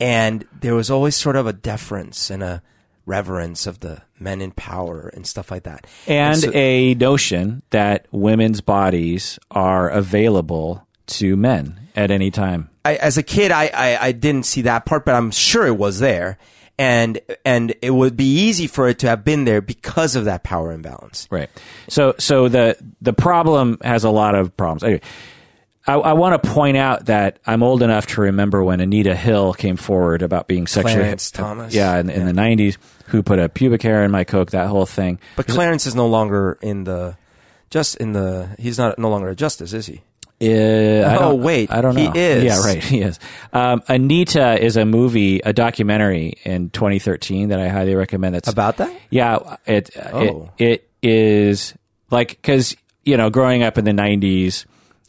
and 0.00 0.46
there 0.60 0.74
was 0.74 0.90
always 0.90 1.16
sort 1.16 1.36
of 1.36 1.46
a 1.46 1.52
deference 1.52 2.30
and 2.30 2.42
a 2.42 2.62
reverence 3.06 3.66
of 3.66 3.80
the 3.80 4.02
men 4.18 4.40
in 4.40 4.50
power 4.52 5.10
and 5.14 5.26
stuff 5.26 5.50
like 5.50 5.62
that. 5.62 5.86
And 6.06 6.38
so- 6.38 6.52
a 6.52 6.94
notion 6.94 7.62
that 7.70 8.06
women's 8.12 8.60
bodies 8.60 9.38
are 9.50 9.88
available 9.88 10.86
to 11.06 11.36
men 11.36 11.88
at 11.96 12.10
any 12.10 12.30
time. 12.30 12.68
I, 12.88 12.94
as 12.94 13.18
a 13.18 13.22
kid, 13.22 13.52
I, 13.52 13.66
I 13.66 14.06
I 14.06 14.12
didn't 14.12 14.46
see 14.46 14.62
that 14.62 14.86
part, 14.86 15.04
but 15.04 15.14
I'm 15.14 15.30
sure 15.30 15.66
it 15.66 15.76
was 15.76 15.98
there, 15.98 16.38
and 16.78 17.20
and 17.44 17.74
it 17.82 17.90
would 17.90 18.16
be 18.16 18.46
easy 18.46 18.66
for 18.66 18.88
it 18.88 19.00
to 19.00 19.08
have 19.08 19.24
been 19.24 19.44
there 19.44 19.60
because 19.60 20.16
of 20.16 20.24
that 20.24 20.42
power 20.42 20.72
imbalance. 20.72 21.28
Right. 21.30 21.50
So 21.88 22.14
so 22.18 22.48
the 22.48 22.76
the 23.02 23.12
problem 23.12 23.76
has 23.82 24.04
a 24.04 24.10
lot 24.10 24.34
of 24.34 24.56
problems. 24.56 24.84
Anyway, 24.84 25.02
I, 25.86 25.94
I 25.96 26.12
want 26.14 26.42
to 26.42 26.48
point 26.48 26.78
out 26.78 27.06
that 27.06 27.40
I'm 27.46 27.62
old 27.62 27.82
enough 27.82 28.06
to 28.06 28.22
remember 28.22 28.64
when 28.64 28.80
Anita 28.80 29.14
Hill 29.14 29.52
came 29.52 29.76
forward 29.76 30.22
about 30.22 30.48
being 30.48 30.66
sexually 30.66 30.94
Clarence 30.94 31.30
Thomas. 31.30 31.74
Yeah, 31.74 31.98
in, 31.98 32.08
in 32.08 32.24
the 32.24 32.32
'90s, 32.32 32.78
who 33.08 33.22
put 33.22 33.38
a 33.38 33.50
pubic 33.50 33.82
hair 33.82 34.02
in 34.02 34.10
my 34.10 34.24
coke, 34.24 34.52
that 34.52 34.68
whole 34.68 34.86
thing. 34.86 35.20
But 35.36 35.46
Clarence 35.46 35.84
is 35.84 35.94
no 35.94 36.06
longer 36.06 36.56
in 36.62 36.84
the 36.84 37.18
just 37.68 37.96
in 37.96 38.12
the 38.12 38.48
he's 38.58 38.78
not 38.78 38.98
no 38.98 39.10
longer 39.10 39.28
a 39.28 39.36
justice, 39.36 39.74
is 39.74 39.84
he? 39.84 40.00
Uh, 40.40 40.44
I 40.46 41.16
Oh, 41.24 41.34
wait, 41.34 41.70
I 41.72 41.80
don't 41.80 41.94
know. 41.96 42.10
he 42.12 42.18
is. 42.18 42.44
Yeah, 42.44 42.60
right. 42.60 42.82
He 42.92 43.00
is. 43.00 43.18
Um, 43.52 43.82
Anita 43.88 44.62
is 44.62 44.76
a 44.76 44.84
movie, 44.84 45.40
a 45.40 45.52
documentary 45.52 46.34
in 46.44 46.70
2013 46.70 47.48
that 47.48 47.58
I 47.58 47.68
highly 47.68 47.94
recommend. 47.96 48.34
That's 48.36 48.48
About 48.48 48.76
that? 48.76 48.92
Yeah, 49.10 49.56
it 49.66 49.90
Oh. 50.12 50.50
it 50.58 50.88
it 51.02 51.08
is 51.08 51.74
like 52.10 52.28
because 52.30 52.76
you 53.04 53.16
know 53.16 53.30
growing 53.30 53.62
up 53.64 53.78
in 53.78 53.84
the 53.84 53.90
'90s 53.92 54.64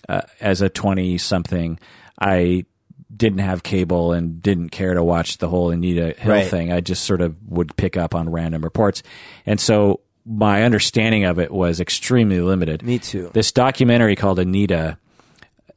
uh, 0.08 0.22
as 0.42 0.62
a 0.62 0.70
20 0.70 1.18
something, 1.20 1.80
I 2.20 2.66
didn't 3.16 3.40
have 3.40 3.62
cable 3.64 4.14
and 4.14 4.42
didn't 4.42 4.70
care 4.70 4.94
to 4.94 5.04
watch 5.04 5.38
the 5.40 5.48
whole 5.50 5.70
Anita 5.72 6.16
Hill 6.18 6.32
Right. 6.32 6.48
thing. 6.48 6.72
I 6.72 6.80
just 6.80 7.04
sort 7.04 7.22
of 7.22 7.36
would 7.50 7.76
pick 7.76 7.98
up 7.98 8.16
on 8.16 8.30
random 8.32 8.64
reports, 8.64 9.04
and 9.46 9.60
so 9.60 10.00
my 10.26 10.64
understanding 10.64 11.26
of 11.26 11.38
it 11.40 11.52
was 11.52 11.80
extremely 11.80 12.40
limited. 12.42 12.82
Me 12.84 12.98
too. 13.00 13.30
This 13.34 13.52
documentary 13.52 14.16
called 14.16 14.40
Anita 14.40 14.98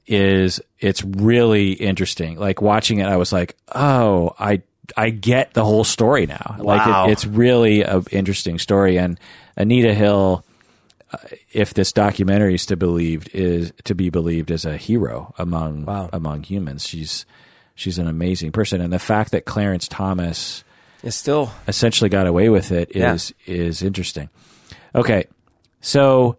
is 0.07 0.61
it's 0.81 1.05
really 1.05 1.73
interesting. 1.73 2.39
Like 2.39 2.61
watching 2.61 2.99
it, 2.99 3.07
I 3.07 3.17
was 3.17 3.33
like, 3.33 3.57
oh, 3.75 4.35
I 4.39 4.63
I 4.97 5.11
get 5.11 5.55
the 5.55 5.65
whole 5.65 5.85
story 5.85 6.27
now. 6.27 6.57
Wow. 6.59 6.65
Like 6.77 7.09
it, 7.09 7.13
it's 7.13 7.27
really 7.27 7.83
an 7.83 8.05
interesting 8.11 8.59
story. 8.59 8.99
And 8.99 9.19
Anita 9.57 9.95
Hill, 9.95 10.45
uh, 11.13 11.19
if 11.53 11.73
this 11.75 11.93
documentary 11.93 12.55
is 12.57 12.67
to 12.67 12.77
believed, 12.77 13.31
is 13.33 13.73
to 13.85 13.95
be 13.95 14.11
believed 14.11 14.51
as 14.51 14.65
a 14.65 14.77
hero 14.77 15.35
among 15.39 15.85
Wow. 15.85 16.11
among 16.13 16.43
humans. 16.43 16.87
She's 16.87 17.25
she's 17.75 17.99
an 17.99 18.07
amazing 18.09 18.53
person, 18.53 18.81
and 18.81 18.93
the 18.93 18.99
fact 18.99 19.31
that 19.33 19.45
Clarence 19.45 19.89
Thomas 19.89 20.65
is 21.03 21.15
still 21.15 21.51
essentially 21.69 22.11
got 22.11 22.27
away 22.27 22.49
with 22.49 22.71
it 22.73 22.91
is 22.91 22.97
Yeah. 22.97 23.13
is 23.15 23.35
is 23.47 23.83
interesting. 23.83 24.29
Okay, 24.95 25.25
so 25.81 26.37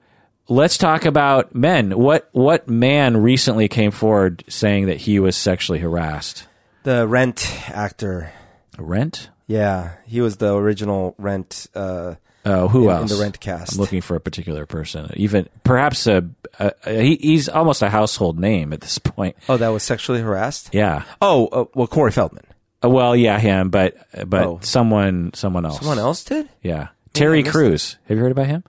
let's 0.54 0.78
talk 0.78 1.06
about 1.06 1.54
men. 1.56 1.92
What 1.98 2.30
what 2.32 2.68
man 2.70 3.18
recently 3.18 3.68
came 3.68 3.92
forward 3.92 4.44
saying 4.48 4.86
that 4.88 4.98
he 4.98 5.20
was 5.20 5.36
sexually 5.36 5.80
harassed? 5.80 6.48
the 6.84 7.08
Rent 7.08 7.50
actor. 7.70 8.32
Rent? 8.78 9.30
Yeah, 9.48 9.94
he 10.06 10.20
was 10.22 10.38
the 10.38 10.54
original 10.56 11.16
Rent. 11.18 11.68
Uh, 11.76 12.16
Oh, 12.46 12.68
who 12.68 12.90
In- 12.90 12.96
in 12.96 13.02
else? 13.04 13.10
the 13.16 13.22
Rent 13.24 13.40
cast. 13.40 13.74
I'm 13.76 13.80
looking 13.80 14.02
for 14.02 14.18
a 14.18 14.20
particular 14.20 14.66
person. 14.66 15.10
Even 15.16 15.48
perhaps 15.64 16.08
a, 16.08 16.26
a, 16.60 16.74
a 16.86 17.02
he, 17.02 17.16
he's 17.16 17.48
almost 17.48 17.82
a 17.82 17.90
household 17.90 18.38
name 18.38 18.74
at 18.74 18.82
this 18.82 18.98
point. 18.98 19.38
oh, 19.48 19.56
that 19.56 19.70
was 19.70 19.82
sexually 19.82 20.20
harassed. 20.20 20.70
Yeah. 20.74 21.04
Oh, 21.22 21.48
uh, 21.48 21.66
well, 21.74 21.88
Corey 21.88 22.12
Feldman. 22.12 22.44
Uh, 22.84 22.90
Well, 22.90 23.16
yeah, 23.16 23.40
him, 23.40 23.70
but 23.70 23.96
but 24.28 24.46
Oh. 24.46 24.60
someone 24.62 25.32
someone 25.34 25.66
else. 25.66 25.80
Someone 25.80 26.00
else 26.00 26.22
did. 26.26 26.50
Yeah. 26.62 26.90
Terry 27.14 27.44
Crews. 27.44 27.96
Have 28.10 28.18
you 28.18 28.22
heard 28.24 28.34
about 28.34 28.48
him? 28.48 28.66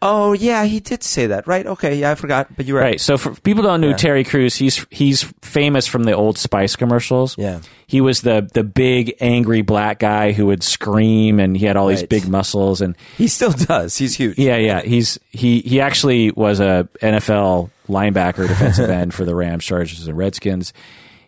Oh, 0.00 0.32
yeah, 0.32 0.64
he 0.64 0.78
did 0.78 1.02
say 1.02 1.26
that, 1.26 1.48
right? 1.48 1.66
Okay, 1.66 1.96
yeah, 1.96 2.12
I 2.12 2.14
forgot, 2.14 2.54
but 2.56 2.66
you're 2.66 2.78
right. 2.78 2.84
Right. 2.84 3.00
So 3.00 3.18
for 3.18 3.34
people 3.40 3.64
don't 3.64 3.80
know 3.80 3.88
Yeah. 3.88 3.96
Terry 3.96 4.22
Crews, 4.22 4.54
he's 4.54 4.86
he's 4.90 5.24
famous 5.42 5.88
from 5.88 6.04
the 6.04 6.12
old 6.12 6.38
Spice 6.38 6.76
commercials. 6.76 7.36
Yeah. 7.36 7.60
He 7.88 8.00
was 8.00 8.20
the 8.20 8.48
the 8.54 8.62
big 8.62 9.16
angry 9.20 9.62
black 9.62 9.98
guy 9.98 10.30
who 10.32 10.46
would 10.46 10.62
scream 10.62 11.40
and 11.40 11.56
he 11.56 11.66
had 11.66 11.76
all 11.76 11.88
these 11.88 12.04
big 12.04 12.28
muscles 12.28 12.80
and 12.80 12.96
He 13.16 13.26
still 13.26 13.50
does. 13.50 13.96
He's 13.98 14.14
huge. 14.14 14.38
yeah, 14.38 14.56
yeah. 14.56 14.82
He's 14.82 15.18
he 15.30 15.62
he 15.62 15.80
actually 15.80 16.30
was 16.30 16.60
a 16.60 16.88
NFL 17.02 17.70
linebacker, 17.88 18.46
defensive 18.46 18.90
end 19.00 19.14
for 19.14 19.24
the 19.24 19.34
Rams, 19.34 19.64
Chargers, 19.64 20.06
and 20.06 20.16
Redskins. 20.16 20.72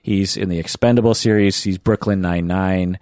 He's 0.02 0.36
in 0.36 0.48
the 0.48 0.58
Expendable 0.60 1.14
series. 1.14 1.60
He's 1.62 1.76
Brooklyn 1.78 2.20
Nine 2.20 2.46
Nine. 2.46 2.98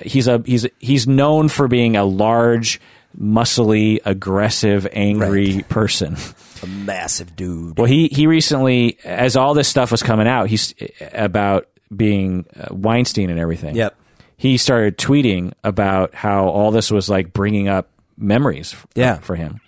He's 0.00 0.26
a 0.28 0.42
he's 0.46 0.66
he's 0.78 1.06
known 1.06 1.48
for 1.48 1.68
being 1.68 1.96
a 1.96 2.04
large, 2.04 2.80
muscly, 3.18 4.00
aggressive, 4.04 4.86
angry 4.92 5.64
person. 5.68 6.16
A 6.62 6.66
massive 6.66 7.34
dude. 7.36 7.78
Well, 7.78 7.86
he 7.86 8.08
he 8.08 8.26
recently, 8.26 8.98
as 9.04 9.36
all 9.36 9.54
this 9.54 9.68
stuff 9.68 9.90
was 9.90 10.02
coming 10.02 10.28
out, 10.28 10.48
he's 10.48 10.74
about 11.12 11.68
being 11.94 12.46
uh, 12.56 12.74
Weinstein 12.74 13.30
and 13.30 13.38
everything. 13.38 13.74
Yep. 13.74 13.96
He 14.36 14.56
started 14.56 14.98
tweeting 14.98 15.52
about 15.62 16.14
how 16.14 16.48
all 16.48 16.70
this 16.70 16.90
was 16.90 17.08
like 17.08 17.32
bringing 17.32 17.68
up 17.68 17.88
memories. 18.16 18.74
Yeah. 18.94 19.18
For 19.18 19.36
him, 19.36 19.60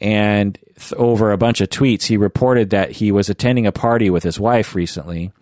and 0.00 0.58
th- 0.76 0.92
over 0.94 1.32
a 1.32 1.38
bunch 1.38 1.60
of 1.60 1.68
tweets, 1.68 2.04
he 2.04 2.16
reported 2.16 2.70
that 2.70 2.90
he 2.92 3.10
was 3.10 3.28
attending 3.28 3.66
a 3.66 3.72
party 3.72 4.10
with 4.10 4.22
his 4.22 4.38
wife 4.38 4.74
recently, 4.74 5.32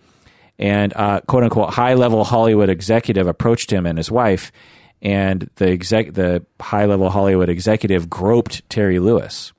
and 0.59 0.93
uh, 0.97 1.21
quote 1.27 1.43
unquote 1.45 1.71
high 1.75 1.95
level 1.95 2.25
Hollywood 2.25 2.69
executive 2.69 3.27
approached 3.27 3.73
him 3.73 3.87
and 3.87 3.99
his 3.99 4.11
wife, 4.11 4.53
and 5.03 5.49
the 5.57 5.71
exec 5.71 6.15
the 6.15 6.45
high 6.61 6.87
level 6.87 7.11
Hollywood 7.11 7.49
executive 7.49 8.09
groped 8.11 8.69
Terry 8.69 8.99
Lewis 8.99 9.53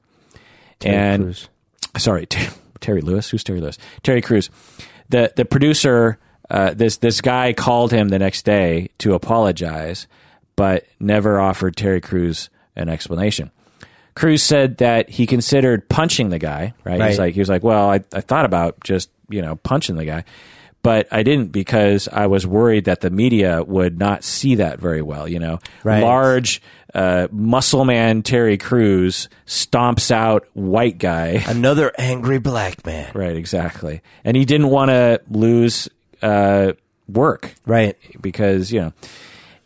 and 0.84 1.24
Crews. 1.24 1.50
sorry, 1.98 2.26
Ter- 2.28 2.54
Terry 2.80 3.02
Lewis. 3.02 3.30
Who's 3.30 3.44
Terry 3.44 3.62
Lewis? 3.62 3.78
Terry 4.04 4.22
Crews. 4.22 4.50
The 5.10 5.34
the 5.36 5.46
producer. 5.46 6.20
Uh, 6.50 6.74
this 6.74 6.96
this 6.98 7.20
guy 7.20 7.52
called 7.52 7.92
him 7.92 8.08
the 8.08 8.20
next 8.20 8.46
day 8.46 8.88
to 9.00 9.14
apologize, 9.14 10.08
but 10.56 10.86
never 10.98 11.42
offered 11.42 11.76
Terry 11.76 12.00
Crews 12.00 12.50
an 12.78 12.88
explanation. 12.88 13.52
Crews 14.16 14.42
said 14.42 14.78
that 14.78 15.10
he 15.10 15.28
considered 15.28 15.90
punching 15.90 16.30
the 16.30 16.40
guy. 16.40 16.74
Right? 16.86 17.02
He's 17.10 17.20
like 17.20 17.34
he 17.34 17.42
was 17.42 17.50
like, 17.50 17.64
well, 17.64 17.90
I, 17.90 18.00
I 18.14 18.22
thought 18.22 18.46
about 18.46 18.82
just 18.84 19.10
you 19.30 19.42
know 19.42 19.58
punching 19.58 19.98
the 19.98 20.06
guy, 20.06 20.24
but 20.84 21.08
I 21.12 21.24
didn't 21.24 21.52
because 21.52 22.08
I 22.08 22.28
was 22.28 22.46
worried 22.48 22.86
that 22.86 23.02
the 23.02 23.10
media 23.10 23.64
would 23.64 24.00
not 24.00 24.24
see 24.24 24.56
that 24.56 24.80
very 24.80 25.02
well. 25.02 25.28
You 25.28 25.40
know, 25.40 25.60
Right. 25.84 26.02
large 26.04 26.62
uh, 26.94 27.28
muscle 27.32 27.84
man 27.86 28.24
Terry 28.24 28.58
Crews 28.58 29.28
stomps 29.46 30.10
out 30.12 30.48
white 30.54 30.98
guy. 30.98 31.44
Another 31.48 31.92
angry 31.98 32.40
black 32.40 32.86
man. 32.86 33.12
Right, 33.14 33.36
exactly. 33.36 34.02
And 34.24 34.38
he 34.38 34.46
didn't 34.46 34.70
want 34.70 34.90
to 34.90 35.22
lose 35.30 35.90
uh, 36.22 36.74
work 37.10 37.54
Right. 37.66 37.96
because 38.22 38.72
you 38.72 38.82
know 38.82 38.94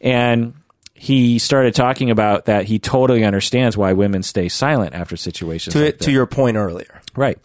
and 0.01 0.53
he 0.93 1.39
started 1.39 1.73
talking 1.73 2.11
about 2.11 2.45
that 2.45 2.65
he 2.65 2.77
totally 2.79 3.23
understands 3.23 3.75
why 3.77 3.93
women 3.93 4.21
stay 4.23 4.47
silent 4.49 4.93
after 4.93 5.15
situations 5.17 5.73
To 5.73 5.85
like 5.85 5.97
to 5.99 6.11
your 6.11 6.25
point 6.27 6.57
earlier. 6.57 7.01
right 7.15 7.37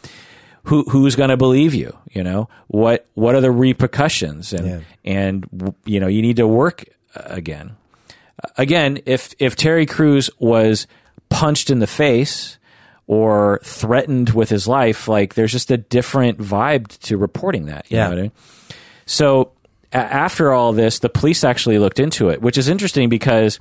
who 0.67 0.83
who's 0.85 1.17
going 1.17 1.31
to 1.31 1.37
believe 1.37 1.75
you 1.75 1.97
you 2.11 2.23
know 2.23 2.49
what 2.69 3.07
what 3.15 3.35
are 3.35 3.41
the 3.41 3.51
repercussions 3.51 4.53
and 4.53 4.67
Yeah. 4.67 4.81
and 5.05 5.75
you 5.85 6.01
know 6.01 6.07
you 6.09 6.23
need 6.23 6.37
to 6.37 6.47
work 6.47 6.85
uh, 7.15 7.23
again 7.27 7.77
again 8.57 8.99
if 9.07 9.35
if 9.39 9.57
Terry 9.57 9.87
Crews 9.87 10.31
was 10.39 10.87
punched 11.29 11.71
in 11.71 11.79
the 11.79 11.87
face 11.87 12.59
or 13.07 13.61
threatened 13.63 14.31
with 14.31 14.49
his 14.51 14.67
life 14.67 15.09
like 15.09 15.35
there's 15.35 15.53
just 15.53 15.71
a 15.71 15.77
different 15.77 16.39
vibe 16.39 16.89
to 17.01 17.17
reporting 17.17 17.67
that 17.67 17.91
you 17.91 17.97
Yeah. 17.99 18.09
I 18.11 18.15
mean? 18.15 18.33
So 19.07 19.53
a- 19.93 19.97
after 19.99 20.53
all 20.53 20.73
this, 20.73 20.99
the 20.99 21.09
police 21.09 21.45
actually 21.45 21.79
looked 21.79 22.01
into 22.01 22.29
it, 22.29 22.43
which 22.43 22.59
is 22.59 22.69
interesting 22.69 23.09
because 23.09 23.61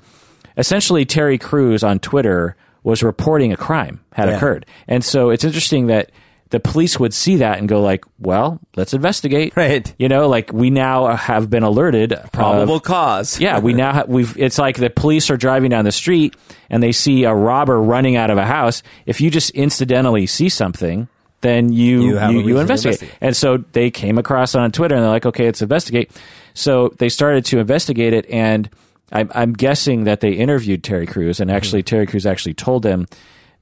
essentially 0.58 1.06
Terry 1.06 1.38
Crews 1.38 1.84
on 1.84 2.00
Twitter 2.00 2.56
was 2.84 3.04
reporting 3.04 3.52
a 3.54 3.58
crime 3.58 4.00
had 4.14 4.30
Yeah. 4.30 4.36
occurred, 4.38 4.66
and 4.88 5.04
so 5.04 5.30
it's 5.30 5.44
interesting 5.44 5.88
that 5.88 6.10
the 6.56 6.60
police 6.62 6.98
would 6.98 7.14
see 7.14 7.36
that 7.38 7.60
and 7.60 7.68
go 7.68 7.82
like, 7.82 8.06
"Well, 8.18 8.62
let's 8.78 8.94
investigate." 8.94 9.58
Right. 9.58 9.94
You 10.00 10.08
know, 10.08 10.30
like 10.30 10.54
we 10.54 10.70
now 10.70 11.14
have 11.16 11.50
been 11.50 11.64
alerted. 11.64 12.14
of- 12.14 12.32
Probable 12.32 12.80
cause. 12.80 13.40
yeah, 13.42 13.60
we 13.60 13.74
now 13.74 13.92
have, 13.94 14.08
we've. 14.08 14.38
It's 14.38 14.58
like 14.58 14.78
the 14.78 14.90
police 14.90 15.30
are 15.30 15.36
driving 15.38 15.70
down 15.70 15.84
the 15.84 15.92
street 15.92 16.36
and 16.70 16.82
they 16.82 16.94
see 16.94 17.26
a 17.26 17.34
robber 17.34 17.82
running 17.82 18.16
out 18.16 18.30
of 18.30 18.38
a 18.38 18.46
house. 18.46 18.84
If 19.06 19.20
you 19.20 19.30
just 19.30 19.50
incidentally 19.52 20.26
see 20.28 20.48
something, 20.48 21.10
then 21.42 21.74
you 21.74 22.02
You 22.02 22.20
you, 22.30 22.40
you, 22.40 22.58
investigate. 22.60 23.02
investigate. 23.02 23.18
And 23.20 23.36
so 23.36 23.58
they 23.74 23.92
came 23.92 24.18
across 24.18 24.56
on 24.56 24.72
Twitter 24.72 24.96
and 24.96 25.04
they're 25.04 25.12
like, 25.12 25.26
okay, 25.26 25.46
let's 25.46 25.62
investigate. 25.62 26.10
So 26.54 26.94
they 27.00 27.10
started 27.10 27.44
to 27.46 27.60
investigate 27.60 28.14
it, 28.14 28.26
and 28.30 28.70
I'm, 29.12 29.30
I'm 29.36 29.52
guessing 29.54 30.06
that 30.06 30.22
they 30.22 30.32
interviewed 30.32 30.84
Terry 30.86 31.06
Crews, 31.06 31.40
and 31.42 31.52
actually 31.52 31.84
Terry 31.84 32.08
Crews 32.08 32.26
actually 32.26 32.54
told 32.54 32.84
them. 32.84 33.08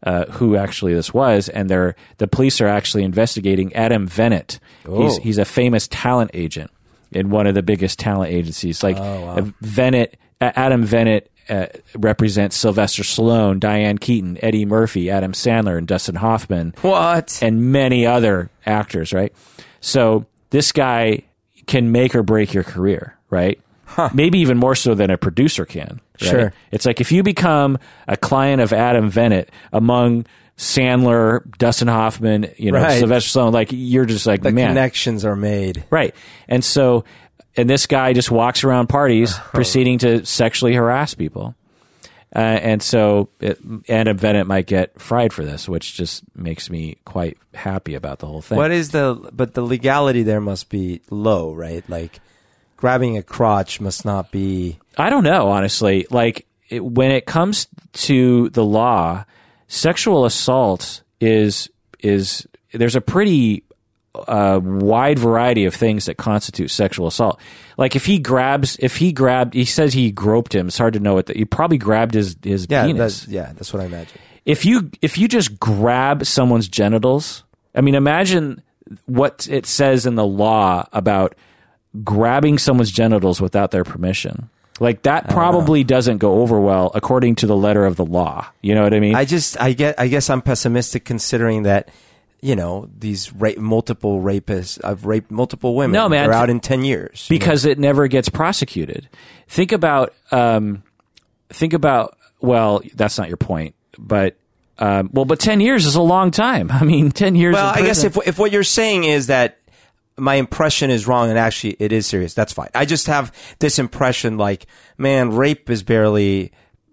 Uh, 0.05 0.25
who 0.31 0.57
actually 0.57 0.93
this 0.93 1.13
was, 1.13 1.47
and 1.47 1.69
they're 1.69 1.95
the 2.17 2.27
police 2.27 2.59
are 2.59 2.67
actually 2.67 3.03
investigating 3.03 3.73
Adam 3.73 4.05
Venit. 4.07 4.59
He's 4.83 5.17
Oh. 5.17 5.19
he's 5.21 5.37
a 5.37 5.45
famous 5.45 5.87
talent 5.87 6.31
agent 6.33 6.71
in 7.13 7.29
one 7.29 7.47
of 7.47 7.55
the 7.55 7.63
biggest 7.63 7.99
talent 7.99 8.33
agencies. 8.33 8.83
Like 8.83 8.97
uh, 8.97 9.43
Venit, 9.63 10.15
uh, 10.41 10.51
Adam 10.57 10.85
Venit 10.85 11.27
uh, 11.47 11.67
represents 11.95 12.57
Sylvester 12.57 13.03
Stallone, 13.03 13.61
Diane 13.61 13.97
Keaton, 13.97 14.37
Eddie 14.41 14.65
Murphy, 14.65 15.09
Adam 15.09 15.31
Sandler, 15.31 15.77
and 15.77 15.87
Dustin 15.87 16.15
Hoffman, 16.15 16.73
What? 16.81 17.39
and 17.41 17.71
many 17.71 18.05
other 18.05 18.49
actors. 18.65 19.13
Right. 19.13 19.33
So 19.79 20.25
this 20.49 20.73
guy 20.73 21.23
can 21.65 21.93
make 21.93 22.13
or 22.13 22.23
break 22.23 22.53
your 22.53 22.63
career. 22.65 23.15
Right. 23.29 23.57
Maybe 24.13 24.39
even 24.39 24.57
more 24.57 24.75
so 24.75 24.95
than 24.95 25.09
a 25.11 25.17
producer 25.17 25.65
can. 25.65 26.01
Right? 26.21 26.29
Sure. 26.29 26.53
It's 26.71 26.85
like 26.85 27.01
if 27.01 27.11
you 27.11 27.23
become 27.23 27.77
a 28.07 28.15
client 28.17 28.61
of 28.61 28.71
Adam 28.73 29.11
Venit 29.11 29.47
among 29.71 30.25
Sandler, 30.57 31.41
Dustin 31.57 31.87
Hoffman, 31.87 32.51
you 32.57 32.71
know, 32.71 32.79
Right. 32.81 32.99
Sylvester 32.99 33.39
Stallone, 33.39 33.53
like 33.53 33.69
you're 33.71 34.05
just 34.05 34.25
like, 34.27 34.41
the 34.43 34.51
man, 34.51 34.69
connections 34.69 35.25
are 35.25 35.35
made. 35.35 35.83
Right. 35.89 36.15
And 36.47 36.63
so, 36.63 37.03
and 37.57 37.69
this 37.69 37.85
guy 37.87 38.13
just 38.13 38.31
walks 38.31 38.63
around 38.63 38.87
parties 38.87 39.35
Oh. 39.37 39.49
proceeding 39.53 39.97
to 39.99 40.25
sexually 40.25 40.73
harass 40.75 41.13
people. 41.15 41.55
Uh, 42.35 42.39
and 42.39 42.81
so, 42.81 43.29
it, 43.39 43.59
Adam 43.87 44.17
Venit 44.17 44.47
might 44.47 44.65
get 44.65 44.99
fried 44.99 45.31
for 45.31 45.45
this, 45.45 45.69
which 45.69 45.93
just 45.95 46.23
makes 46.35 46.67
me 46.67 46.97
quite 47.05 47.37
happy 47.53 47.93
about 47.93 48.17
the 48.19 48.25
whole 48.25 48.41
thing. 48.41 48.57
What 48.57 48.71
is 48.71 48.89
the 48.89 49.29
but 49.33 49.53
the 49.53 49.61
legality 49.61 50.23
there 50.23 50.41
must 50.41 50.69
be 50.69 51.01
low, 51.11 51.53
right? 51.53 51.87
Like 51.87 52.19
grabbing 52.83 53.17
a 53.17 53.23
crotch 53.23 53.79
must 53.79 54.03
not 54.03 54.29
be 54.29 54.77
I 54.97 55.09
don't 55.09 55.23
know, 55.23 55.47
honestly. 55.47 56.05
Like, 56.11 56.45
it, 56.67 56.83
when 56.83 57.11
it 57.11 57.25
comes 57.25 57.67
to 57.93 58.49
the 58.49 58.65
law, 58.65 59.23
sexual 59.69 60.25
assault 60.25 61.01
is, 61.21 61.69
is, 61.99 62.45
there's 62.73 62.97
a 62.97 63.01
pretty 63.01 63.63
a 64.27 64.59
wide 64.59 65.17
variety 65.17 65.63
of 65.63 65.73
things 65.73 66.07
that 66.07 66.17
constitute 66.17 66.71
sexual 66.71 67.07
assault. 67.07 67.39
Like 67.77 67.95
if 67.95 68.05
he 68.05 68.19
grabs, 68.19 68.75
if 68.81 68.97
he 68.97 69.13
grabbed, 69.13 69.53
he 69.53 69.63
says 69.63 69.93
he 69.93 70.11
groped 70.11 70.53
him. 70.53 70.67
It's 70.67 70.77
hard 70.77 70.93
to 70.95 70.99
know 70.99 71.13
what 71.13 71.27
the, 71.27 71.33
he 71.33 71.45
probably 71.45 71.77
grabbed 71.77 72.13
his 72.13 72.35
his 72.43 72.67
yeah, 72.69 72.85
penis. 72.85 73.21
that's 73.21 73.27
yeah, 73.27 73.53
that's 73.53 73.73
what 73.73 73.81
I 73.81 73.85
imagine. 73.85 74.19
If 74.45 74.65
you 74.65 74.91
if 75.01 75.17
you 75.17 75.27
just 75.27 75.57
grab 75.59 76.27
someone's 76.27 76.67
genitals, 76.67 77.43
I 77.73 77.81
mean, 77.81 77.95
imagine 77.95 78.61
what 79.05 79.47
it 79.49 79.65
says 79.65 80.05
in 80.05 80.13
the 80.13 80.27
law 80.27 80.87
about 80.93 81.33
grabbing 82.03 82.57
someone's 82.57 82.91
genitals 82.91 83.41
without 83.41 83.71
their 83.71 83.83
permission. 83.83 84.49
Like 84.79 85.03
that 85.03 85.29
probably 85.29 85.83
doesn't 85.83 86.17
go 86.17 86.41
over 86.41 86.59
well 86.59 86.91
according 86.95 87.35
to 87.35 87.47
the 87.47 87.55
letter 87.55 87.85
of 87.85 87.95
the 87.95 88.05
law. 88.05 88.47
You 88.61 88.73
know 88.73 88.83
what 88.83 88.93
I 88.93 88.99
mean? 88.99 89.15
I 89.15 89.25
just 89.25 89.59
I 89.61 89.73
get 89.73 89.99
I 89.99 90.07
guess 90.07 90.29
I'm 90.29 90.41
pessimistic 90.41 91.05
considering 91.05 91.63
that 91.63 91.89
you 92.41 92.55
know 92.55 92.89
these 92.97 93.31
rape, 93.33 93.59
multiple 93.59 94.21
rapists 94.21 94.83
I've 94.83 95.05
raped 95.05 95.29
multiple 95.29 95.75
women. 95.75 95.93
No, 95.93 96.09
man. 96.09 96.27
They're 96.27 96.37
out 96.37 96.49
in 96.49 96.59
ten 96.59 96.83
years. 96.83 97.27
you 97.29 97.35
know? 97.35 97.39
because 97.39 97.65
it 97.65 97.77
never 97.77 98.07
gets 98.07 98.29
prosecuted. 98.29 99.07
Think 99.47 99.71
about 99.71 100.13
um, 100.31 100.83
think 101.49 101.73
about 101.73 102.17
well, 102.41 102.81
that's 102.95 103.17
not 103.17 103.29
your 103.29 103.37
point, 103.37 103.75
but 103.97 104.35
um, 104.79 105.09
well, 105.13 105.25
but 105.25 105.39
ten 105.39 105.61
years 105.61 105.85
is 105.85 105.95
a 105.95 106.01
long 106.01 106.31
time. 106.31 106.71
I 106.71 106.83
mean, 106.83 107.11
ten 107.11 107.35
years. 107.35 107.53
Well, 107.53 107.73
I 107.73 107.81
guess 107.81 108.03
if 108.03 108.17
if 108.27 108.39
what 108.39 108.51
you're 108.51 108.63
saying 108.63 109.03
is 109.03 109.27
that 109.27 109.59
my 110.17 110.35
impression 110.35 110.89
is 110.89 111.07
wrong 111.07 111.29
and 111.29 111.37
actually 111.37 111.75
it 111.79 111.91
is 111.91 112.05
serious, 112.05 112.33
that's 112.33 112.53
fine. 112.53 112.69
I 112.75 112.85
just 112.85 113.07
have 113.07 113.31
this 113.59 113.79
impression 113.79 114.37
like, 114.37 114.67
man, 114.97 115.31
rape 115.31 115.69
is 115.69 115.83
barely, 115.83 116.51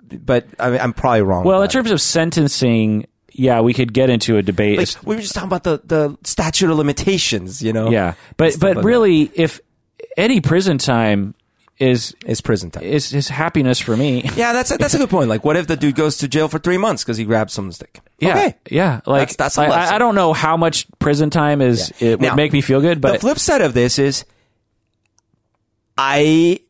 but 0.09 0.47
I 0.59 0.71
mean, 0.71 0.81
I'm 0.81 0.93
probably 0.93 1.23
wrong. 1.23 1.45
well, 1.45 1.59
in 1.59 1.65
about 1.65 1.71
it. 1.71 1.73
terms 1.73 1.91
of 1.91 2.01
sentencing, 2.01 3.07
yeah, 3.33 3.61
we 3.61 3.75
could 3.75 3.93
get 3.93 4.11
into 4.11 4.37
a 4.37 4.43
debate. 4.43 4.79
like, 4.79 5.07
we 5.07 5.17
were 5.17 5.23
just 5.23 5.35
talking 5.35 5.49
about 5.49 5.65
the 5.65 5.81
the 5.85 6.17
statute 6.25 6.71
of 6.71 6.77
limitations, 6.77 7.63
you 7.63 7.73
know? 7.73 7.91
yeah, 7.91 8.15
but 8.37 8.59
but 8.59 8.77
like 8.77 8.85
really, 8.85 9.31
if 9.35 9.61
any 10.17 10.41
prison 10.41 10.79
time 10.79 11.35
is 11.81 12.15
It's 12.27 12.41
prison 12.41 12.71
time. 12.71 12.83
is 12.85 13.11
his 13.11 13.29
happiness 13.29 13.81
for 13.81 13.97
me. 13.97 14.23
Yeah, 14.37 14.53
that's 14.53 14.71
a, 14.71 14.77
that's 14.77 14.95
a 14.95 14.99
good 14.99 15.11
point. 15.11 15.29
Like, 15.29 15.45
what 15.45 15.57
if 15.57 15.67
the 15.67 15.77
dude 15.77 15.95
goes 15.97 16.19
to 16.19 16.29
jail 16.29 16.47
for 16.49 16.59
three 16.59 16.77
months 16.79 17.03
because 17.03 17.17
he 17.17 17.25
grabbed 17.25 17.51
someone's 17.51 17.79
dick? 17.79 18.01
Yeah, 18.19 18.31
Okay. 18.37 18.55
yeah. 18.71 19.01
Like 19.07 19.31
That's- 19.31 19.37
that's 19.37 19.59
I- 19.59 19.65
I, 19.67 19.69
lesson. 19.71 19.95
I 19.95 19.99
don't 19.99 20.15
know 20.15 20.33
how 20.33 20.57
much 20.57 20.87
prison 20.99 21.31
time 21.31 21.61
is. 21.63 21.91
Yeah. 21.99 22.11
It 22.11 22.21
would 22.21 22.37
make 22.37 22.53
me 22.53 22.61
feel 22.61 22.81
good, 22.81 23.01
but 23.01 23.15
the 23.15 23.19
flip 23.19 23.39
side 23.39 23.63
of 23.63 23.73
this 23.75 23.99
is, 23.99 24.25
I, 25.99 26.61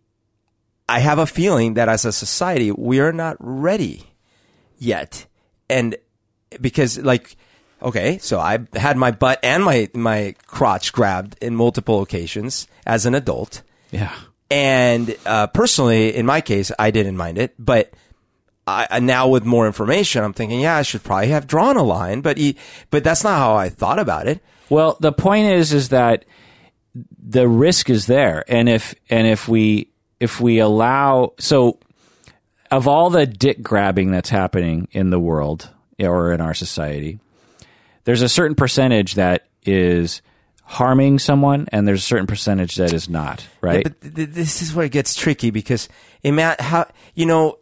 I 0.89 0.99
have 1.01 1.19
a 1.19 1.27
feeling 1.27 1.74
that 1.74 1.89
as 1.89 2.05
a 2.05 2.12
society 2.12 2.73
we 2.73 3.01
are 3.01 3.12
not 3.12 3.37
ready 3.39 4.05
yet, 4.78 5.27
and 5.69 5.97
because 6.61 6.99
like, 6.99 7.37
okay, 7.82 8.19
so 8.19 8.41
I 8.41 8.59
had 8.74 8.97
my 8.97 9.11
butt 9.12 9.39
and 9.43 9.65
my 9.65 9.89
my 9.95 10.35
crotch 10.47 10.93
grabbed 10.93 11.37
in 11.41 11.55
multiple 11.55 12.03
occasions 12.03 12.66
as 12.87 13.07
an 13.07 13.15
adult, 13.15 13.62
yeah. 13.93 14.15
And 14.51 15.17
uh, 15.27 15.47
personally, 15.49 16.15
in 16.15 16.27
my 16.27 16.41
case, 16.41 16.73
I 16.79 16.91
didn't 16.91 17.17
mind 17.17 17.39
it, 17.39 17.55
but. 17.59 17.93
I, 18.67 19.01
now 19.01 19.27
with 19.27 19.45
more 19.45 19.67
information, 19.67 20.23
I'm 20.23 20.35
thinking, 20.35 20.61
yeah, 20.61 20.77
I 20.77 20.83
should 20.83 21.03
probably 21.03 21.29
have 21.29 21.49
drawn 21.49 21.77
a 21.77 21.83
line, 21.83 22.21
but 22.21 22.39
he, 22.39 22.57
but 22.91 23.03
that's 23.03 23.25
not 23.25 23.37
how 23.37 23.57
I 23.57 23.69
thought 23.69 23.99
about 23.99 24.29
it. 24.29 24.41
Well, 24.69 24.97
the 25.01 25.11
point 25.11 25.47
is, 25.47 25.73
is 25.73 25.89
that 25.89 26.25
the 26.95 27.49
risk 27.49 27.91
is 27.91 28.07
there, 28.07 28.45
and 28.47 28.69
if 28.69 28.95
and 29.09 29.27
if 29.27 29.49
we 29.49 29.91
if 30.21 30.41
we 30.41 30.59
allow 30.59 31.35
so 31.39 31.79
of 32.71 32.87
all 32.87 33.11
the 33.11 33.27
dick 33.27 33.63
grabbing 33.63 34.11
that's 34.11 34.31
happening 34.31 34.89
in 34.93 35.11
the 35.11 35.19
world 35.19 35.71
or 35.99 36.33
in 36.33 36.41
our 36.41 36.55
society, 36.55 37.19
there's 38.05 38.23
a 38.23 38.29
certain 38.29 38.55
percentage 38.55 39.15
that 39.15 39.47
is 39.65 40.23
harming 40.71 41.19
someone, 41.19 41.67
and 41.73 41.87
there's 41.87 41.99
a 41.99 42.07
certain 42.07 42.29
percentage 42.29 42.77
that 42.77 42.93
is 42.93 43.09
not. 43.09 43.45
Right? 43.61 43.83
But 43.83 44.01
th- 44.01 44.15
th- 44.15 44.29
this 44.31 44.63
is 44.63 44.73
where 44.73 44.87
it 44.87 44.93
gets 44.93 45.17
tricky 45.17 45.51
because 45.51 45.89
ima- 46.23 46.55
how 46.61 46.87
you 47.15 47.27
know 47.27 47.59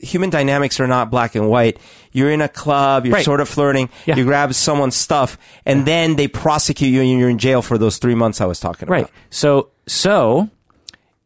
human 0.00 0.30
dynamics 0.30 0.80
are 0.80 0.86
not 0.86 1.10
black 1.10 1.34
and 1.34 1.46
white. 1.50 1.78
You're 2.10 2.30
in 2.30 2.40
a 2.40 2.48
club, 2.48 3.04
you're 3.04 3.16
Right. 3.16 3.24
sort 3.24 3.40
of 3.40 3.50
flirting, 3.50 3.90
Yeah. 4.06 4.16
you 4.16 4.24
grab 4.24 4.54
someone's 4.54 4.96
stuff, 4.96 5.36
and 5.66 5.84
then 5.84 6.16
they 6.16 6.26
prosecute 6.26 6.90
you 6.90 7.02
and 7.02 7.20
you're 7.20 7.28
in 7.28 7.36
jail 7.36 7.60
for 7.60 7.76
those 7.76 7.98
three 7.98 8.14
months 8.14 8.40
I 8.40 8.46
was 8.46 8.58
talking 8.60 8.88
Right. 8.88 9.00
about. 9.00 9.10
Right 9.10 9.20
so 9.28 9.68
so 9.86 10.48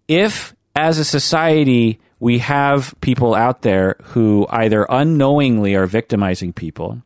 if 0.09 0.55
as 0.75 0.99
a 0.99 1.05
society 1.05 2.01
we 2.19 2.39
have 2.41 2.95
people 3.01 3.33
out 3.35 3.63
there 3.63 3.95
who 4.03 4.47
either 4.51 4.87
unknowingly 4.91 5.77
are 5.77 5.87
victimizing 5.87 6.53
people 6.53 7.03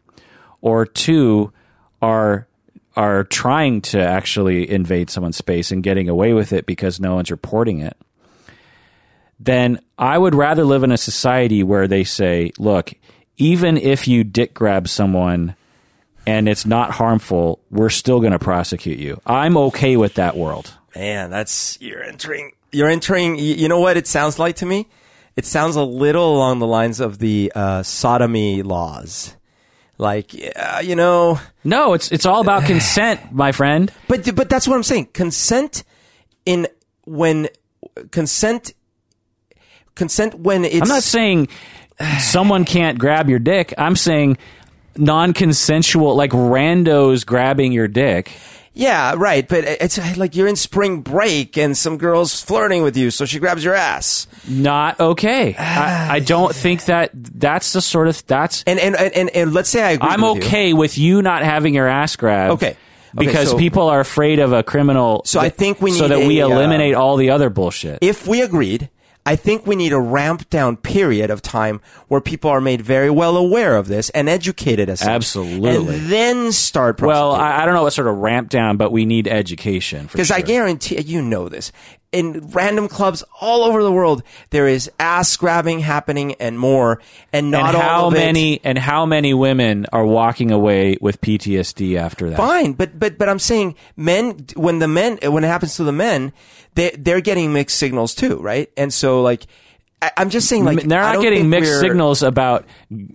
or 0.62 0.86
two 0.86 1.52
are 2.00 2.46
are 2.96 3.24
trying 3.24 3.80
to 3.80 4.00
actually 4.00 4.68
invade 4.70 5.10
someone's 5.10 5.36
space 5.36 5.70
and 5.70 5.82
getting 5.82 6.08
away 6.08 6.32
with 6.32 6.52
it 6.52 6.66
because 6.66 7.00
no 7.00 7.14
one's 7.14 7.30
reporting 7.30 7.80
it 7.80 7.96
then 9.40 9.80
I 9.98 10.18
would 10.18 10.34
rather 10.34 10.64
live 10.64 10.82
in 10.82 10.92
a 10.92 10.98
society 10.98 11.62
where 11.62 11.88
they 11.88 12.04
say, 12.04 12.52
look, 12.58 12.92
even 13.38 13.78
if 13.78 14.06
you 14.06 14.22
dick 14.22 14.52
grab 14.52 14.86
someone 14.86 15.56
and 16.26 16.46
it's 16.46 16.66
not 16.66 16.92
harmful, 16.92 17.60
we're 17.70 17.88
still 17.88 18.20
going 18.20 18.32
to 18.32 18.38
prosecute 18.38 18.98
you. 18.98 19.20
I'm 19.24 19.56
okay 19.56 19.96
with 19.96 20.14
that 20.14 20.36
world. 20.36 20.74
Man, 20.94 21.30
that's 21.30 21.80
you're 21.80 22.02
entering. 22.02 22.52
You're 22.70 22.88
entering. 22.88 23.38
You 23.38 23.68
know 23.68 23.80
what 23.80 23.96
it 23.96 24.06
sounds 24.06 24.38
like 24.38 24.56
to 24.56 24.66
me? 24.66 24.88
It 25.36 25.46
sounds 25.46 25.74
a 25.74 25.82
little 25.82 26.36
along 26.36 26.58
the 26.58 26.66
lines 26.66 27.00
of 27.00 27.18
the 27.18 27.50
uh, 27.54 27.82
sodomy 27.82 28.62
laws. 28.62 29.36
Like, 30.00 30.34
uh, 30.56 30.80
you 30.82 30.96
know, 30.96 31.38
No, 31.62 31.92
it's 31.92 32.10
it's 32.10 32.24
all 32.24 32.40
about 32.40 32.64
consent, 32.64 33.32
my 33.32 33.52
friend. 33.52 33.92
but 34.08 34.34
but 34.34 34.48
that's 34.48 34.66
what 34.66 34.74
I'm 34.74 34.82
saying. 34.82 35.08
Consent 35.12 35.84
in 36.46 36.66
when 37.04 37.48
consent 38.10 38.72
consent 39.94 40.34
when 40.34 40.64
it's 40.64 40.80
I'm 40.80 40.88
not 40.88 41.02
saying 41.02 41.48
someone 42.18 42.64
can't 42.64 42.98
grab 42.98 43.28
your 43.28 43.38
dick. 43.38 43.74
I'm 43.76 43.94
saying 43.94 44.38
non-consensual, 44.96 46.16
like 46.16 46.30
randos 46.30 47.26
grabbing 47.26 47.72
your 47.72 47.86
dick. 47.88 48.32
Yeah, 48.72 49.14
right. 49.16 49.46
But 49.46 49.64
it's 49.64 49.98
like 50.16 50.36
you're 50.36 50.46
in 50.46 50.56
spring 50.56 51.00
break 51.00 51.58
and 51.58 51.76
some 51.76 51.98
girl's 51.98 52.40
flirting 52.40 52.82
with 52.82 52.96
you, 52.96 53.10
so 53.10 53.24
she 53.24 53.38
grabs 53.40 53.64
your 53.64 53.74
ass. 53.74 54.26
Not 54.48 55.00
okay. 55.00 55.54
I, 55.56 56.16
I 56.16 56.20
don't 56.24 56.54
think 56.54 56.84
that 56.84 57.10
that's 57.12 57.72
the 57.72 57.80
sort 57.80 58.06
of 58.08 58.24
that's. 58.26 58.62
And 58.66 58.78
and 58.78 58.94
and, 58.96 59.12
and, 59.14 59.30
and 59.30 59.52
let's 59.52 59.68
say 59.68 59.82
I 59.82 59.90
agree 59.92 60.08
I'm 60.08 60.20
with 60.22 60.36
you. 60.36 60.42
okay 60.48 60.72
with 60.72 60.98
you 60.98 61.20
not 61.20 61.42
having 61.42 61.74
your 61.74 61.88
ass 61.88 62.16
grabbed. 62.16 62.54
Okay. 62.54 62.76
Okay, 63.12 63.26
Because 63.26 63.50
so- 63.50 63.58
people 63.58 63.88
are 63.88 63.98
afraid 63.98 64.38
of 64.38 64.52
a 64.52 64.62
criminal. 64.62 65.22
So 65.24 65.40
I 65.40 65.48
think 65.48 65.80
we 65.82 65.90
need 65.90 65.98
so 65.98 66.06
that 66.06 66.18
we 66.28 66.38
a, 66.38 66.46
uh, 66.46 66.50
eliminate 66.50 66.94
all 66.94 67.16
the 67.16 67.30
other 67.30 67.50
bullshit. 67.50 67.98
If 68.02 68.28
we 68.28 68.40
agreed, 68.40 68.88
I 69.26 69.36
think 69.36 69.66
we 69.66 69.76
need 69.76 69.92
a 69.92 70.00
ramp 70.00 70.48
down 70.48 70.76
period 70.76 71.30
of 71.30 71.42
time 71.42 71.80
where 72.08 72.20
people 72.20 72.50
are 72.50 72.60
made 72.60 72.80
very 72.80 73.10
well 73.10 73.36
aware 73.36 73.76
of 73.76 73.86
this 73.86 74.10
and 74.10 74.28
educated 74.28 74.88
as 74.88 75.00
such. 75.00 75.08
Absolutely. 75.08 75.96
And 75.96 76.06
then 76.06 76.52
start 76.52 77.00
well. 77.02 77.32
I, 77.32 77.62
I 77.62 77.64
don't 77.64 77.74
know 77.74 77.82
what 77.82 77.92
sort 77.92 78.08
of 78.08 78.16
ramp 78.16 78.48
down, 78.48 78.76
but 78.76 78.92
we 78.92 79.04
need 79.04 79.28
education 79.28 80.08
for 80.08 80.12
Because 80.12 80.30
I 80.30 80.40
guarantee 80.40 81.00
you 81.02 81.22
know 81.22 81.48
this. 81.48 81.70
In 82.12 82.48
random 82.52 82.88
clubs 82.88 83.22
all 83.40 83.62
over 83.62 83.84
the 83.84 83.92
world, 83.92 84.24
there 84.50 84.66
is 84.66 84.90
ass 84.98 85.36
grabbing 85.36 85.78
happening 85.78 86.34
and 86.40 86.58
more, 86.58 87.00
and 87.32 87.52
not 87.52 87.72
and 87.74 87.82
how 87.82 88.00
all 88.02 88.08
of 88.08 88.14
it- 88.14 88.18
many 88.18 88.60
and 88.64 88.76
how 88.76 89.06
many 89.06 89.32
women 89.32 89.86
are 89.92 90.04
walking 90.04 90.50
away 90.50 90.96
with 91.00 91.20
PTSD 91.20 91.96
after 91.96 92.28
that? 92.30 92.36
Fine, 92.36 92.72
but 92.72 92.98
but 92.98 93.16
but 93.16 93.28
I'm 93.28 93.38
saying 93.38 93.76
men 93.96 94.44
when 94.56 94.80
the 94.80 94.88
men 94.88 95.18
when 95.22 95.44
it 95.44 95.46
happens 95.46 95.76
to 95.76 95.84
the 95.84 95.92
men, 95.92 96.32
they 96.74 96.90
they're 96.98 97.20
getting 97.20 97.52
mixed 97.52 97.78
signals 97.78 98.12
too, 98.16 98.38
right? 98.42 98.68
And 98.76 98.92
so 98.92 99.22
like, 99.22 99.46
I, 100.02 100.10
I'm 100.16 100.30
just 100.30 100.48
saying 100.48 100.64
like 100.64 100.82
They're 100.82 101.00
not 101.00 101.20
getting 101.22 101.48
mixed 101.48 101.78
signals 101.78 102.24
about 102.24 102.64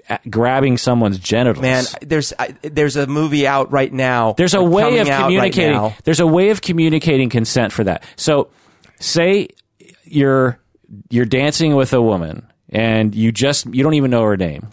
uh, 0.10 0.20
grabbing 0.30 0.78
someone's 0.78 1.20
genitals. 1.20 1.62
Man, 1.62 1.84
there's 2.02 2.32
I, 2.40 2.56
there's 2.62 2.96
a 2.96 3.08
movie 3.08 3.46
out 3.46 3.74
right 3.74 3.92
now. 3.92 4.36
there's 4.38 4.54
a 4.54 4.64
way 4.64 5.00
of 5.00 5.10
out 5.10 5.24
right 5.24 5.52
communicating. 5.52 5.94
there's 6.06 6.22
a 6.22 6.28
way 6.28 6.50
of 6.52 6.62
communicating 6.62 7.30
consent 7.30 7.74
for 7.74 7.84
that. 7.84 8.02
So, 8.16 8.48
say 9.06 9.48
you're 10.04 10.60
you're 11.10 11.26
dancing 11.26 11.76
with 11.76 11.94
a 11.94 12.02
woman 12.02 12.48
and 12.70 13.14
you 13.16 13.32
just 13.32 13.66
you 13.74 13.84
don't 13.84 13.94
even 13.94 14.12
know 14.12 14.24
her 14.24 14.38
name, 14.38 14.70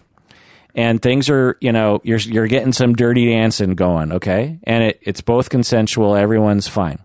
and 0.74 1.00
things 1.00 1.28
are 1.30 1.56
you 1.60 1.72
know 1.72 2.00
you're 2.02 2.18
you're 2.18 2.46
getting 2.48 2.72
some 2.72 2.94
dirty 2.94 3.26
dancing 3.26 3.74
going, 3.74 4.12
okay, 4.12 4.58
and 4.64 4.84
it, 4.84 4.98
it's 5.02 5.20
both 5.20 5.50
consensual. 5.50 6.16
Everyone's 6.16 6.68
fine. 6.68 6.98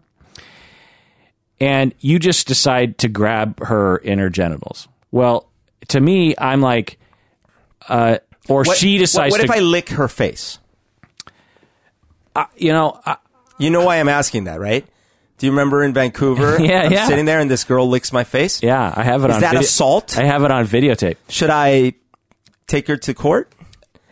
And 1.59 1.93
you 1.99 2.19
just 2.19 2.47
decide 2.47 2.99
to 2.99 3.07
grab 3.07 3.59
her 3.65 3.97
inner 3.99 4.29
genitals. 4.29 4.87
Well, 5.11 5.49
to 5.87 5.99
me, 5.99 6.35
I'm 6.37 6.61
like, 6.61 6.99
uh, 7.89 8.19
or 8.47 8.63
What- 8.63 8.77
she 8.77 8.99
decides 8.99 9.31
What, 9.31 9.41
what 9.41 9.47
to, 9.47 9.53
if 9.53 9.59
I 9.59 9.63
lick 9.63 9.89
her 9.89 10.07
face? 10.07 10.59
you 12.55 12.71
know, 12.71 12.99
I, 13.03 13.17
You 13.57 13.71
know 13.71 13.83
why 13.83 13.95
I'm 13.99 14.07
asking 14.09 14.43
that, 14.43 14.59
right? 14.59 14.85
Do 15.37 15.45
you 15.45 15.51
remember 15.51 15.83
in 15.83 15.93
Vancouver? 15.93 16.57
Yeah, 16.61 16.83
I'm 16.83 16.91
yeah. 16.91 17.07
Sitting 17.07 17.25
there 17.25 17.39
and 17.39 17.49
this 17.49 17.63
girl 17.63 17.87
licks 17.87 18.11
my 18.11 18.23
face. 18.23 18.61
Yeah, 18.63 18.93
I 18.95 19.03
have 19.03 19.23
it 19.23 19.29
Is 19.29 19.35
on 19.35 19.41
that 19.41 19.49
video- 19.51 19.61
assault? 19.61 20.17
I 20.17 20.25
have 20.25 20.43
it 20.43 20.51
on 20.51 20.65
videotape. 20.65 21.17
Should 21.29 21.49
I 21.51 21.93
take 22.67 22.87
her 22.87 22.97
to 22.97 23.13
court? 23.13 23.51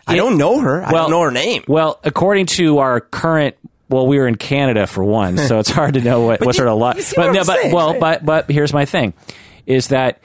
I 0.08 0.16
don't 0.16 0.38
know 0.38 0.60
her. 0.60 0.84
I 0.86 0.92
don't 0.92 1.10
know 1.10 1.22
her 1.22 1.32
name. 1.32 1.64
Well, 1.68 2.00
according 2.04 2.46
to 2.48 2.78
our 2.78 3.00
current 3.02 3.56
well, 3.90 4.08
we 4.08 4.18
were 4.18 4.28
in 4.28 4.36
Canada 4.36 4.88
for 4.88 5.04
one, 5.04 5.38
so 5.38 5.60
it's 5.60 5.70
hard 5.70 5.94
to 5.94 6.02
know 6.02 6.22
what, 6.22 6.40
what 6.46 6.48
you- 6.48 6.54
sort 6.54 6.68
of 6.70 6.78
law. 6.78 6.94
But 7.16 7.32
no, 7.34 7.44
but 7.44 7.72
well, 7.72 8.00
but 8.00 8.26
but 8.26 8.50
here's 8.50 8.74
my 8.74 8.86
thing: 8.86 9.14
is 9.66 9.88
that 9.90 10.20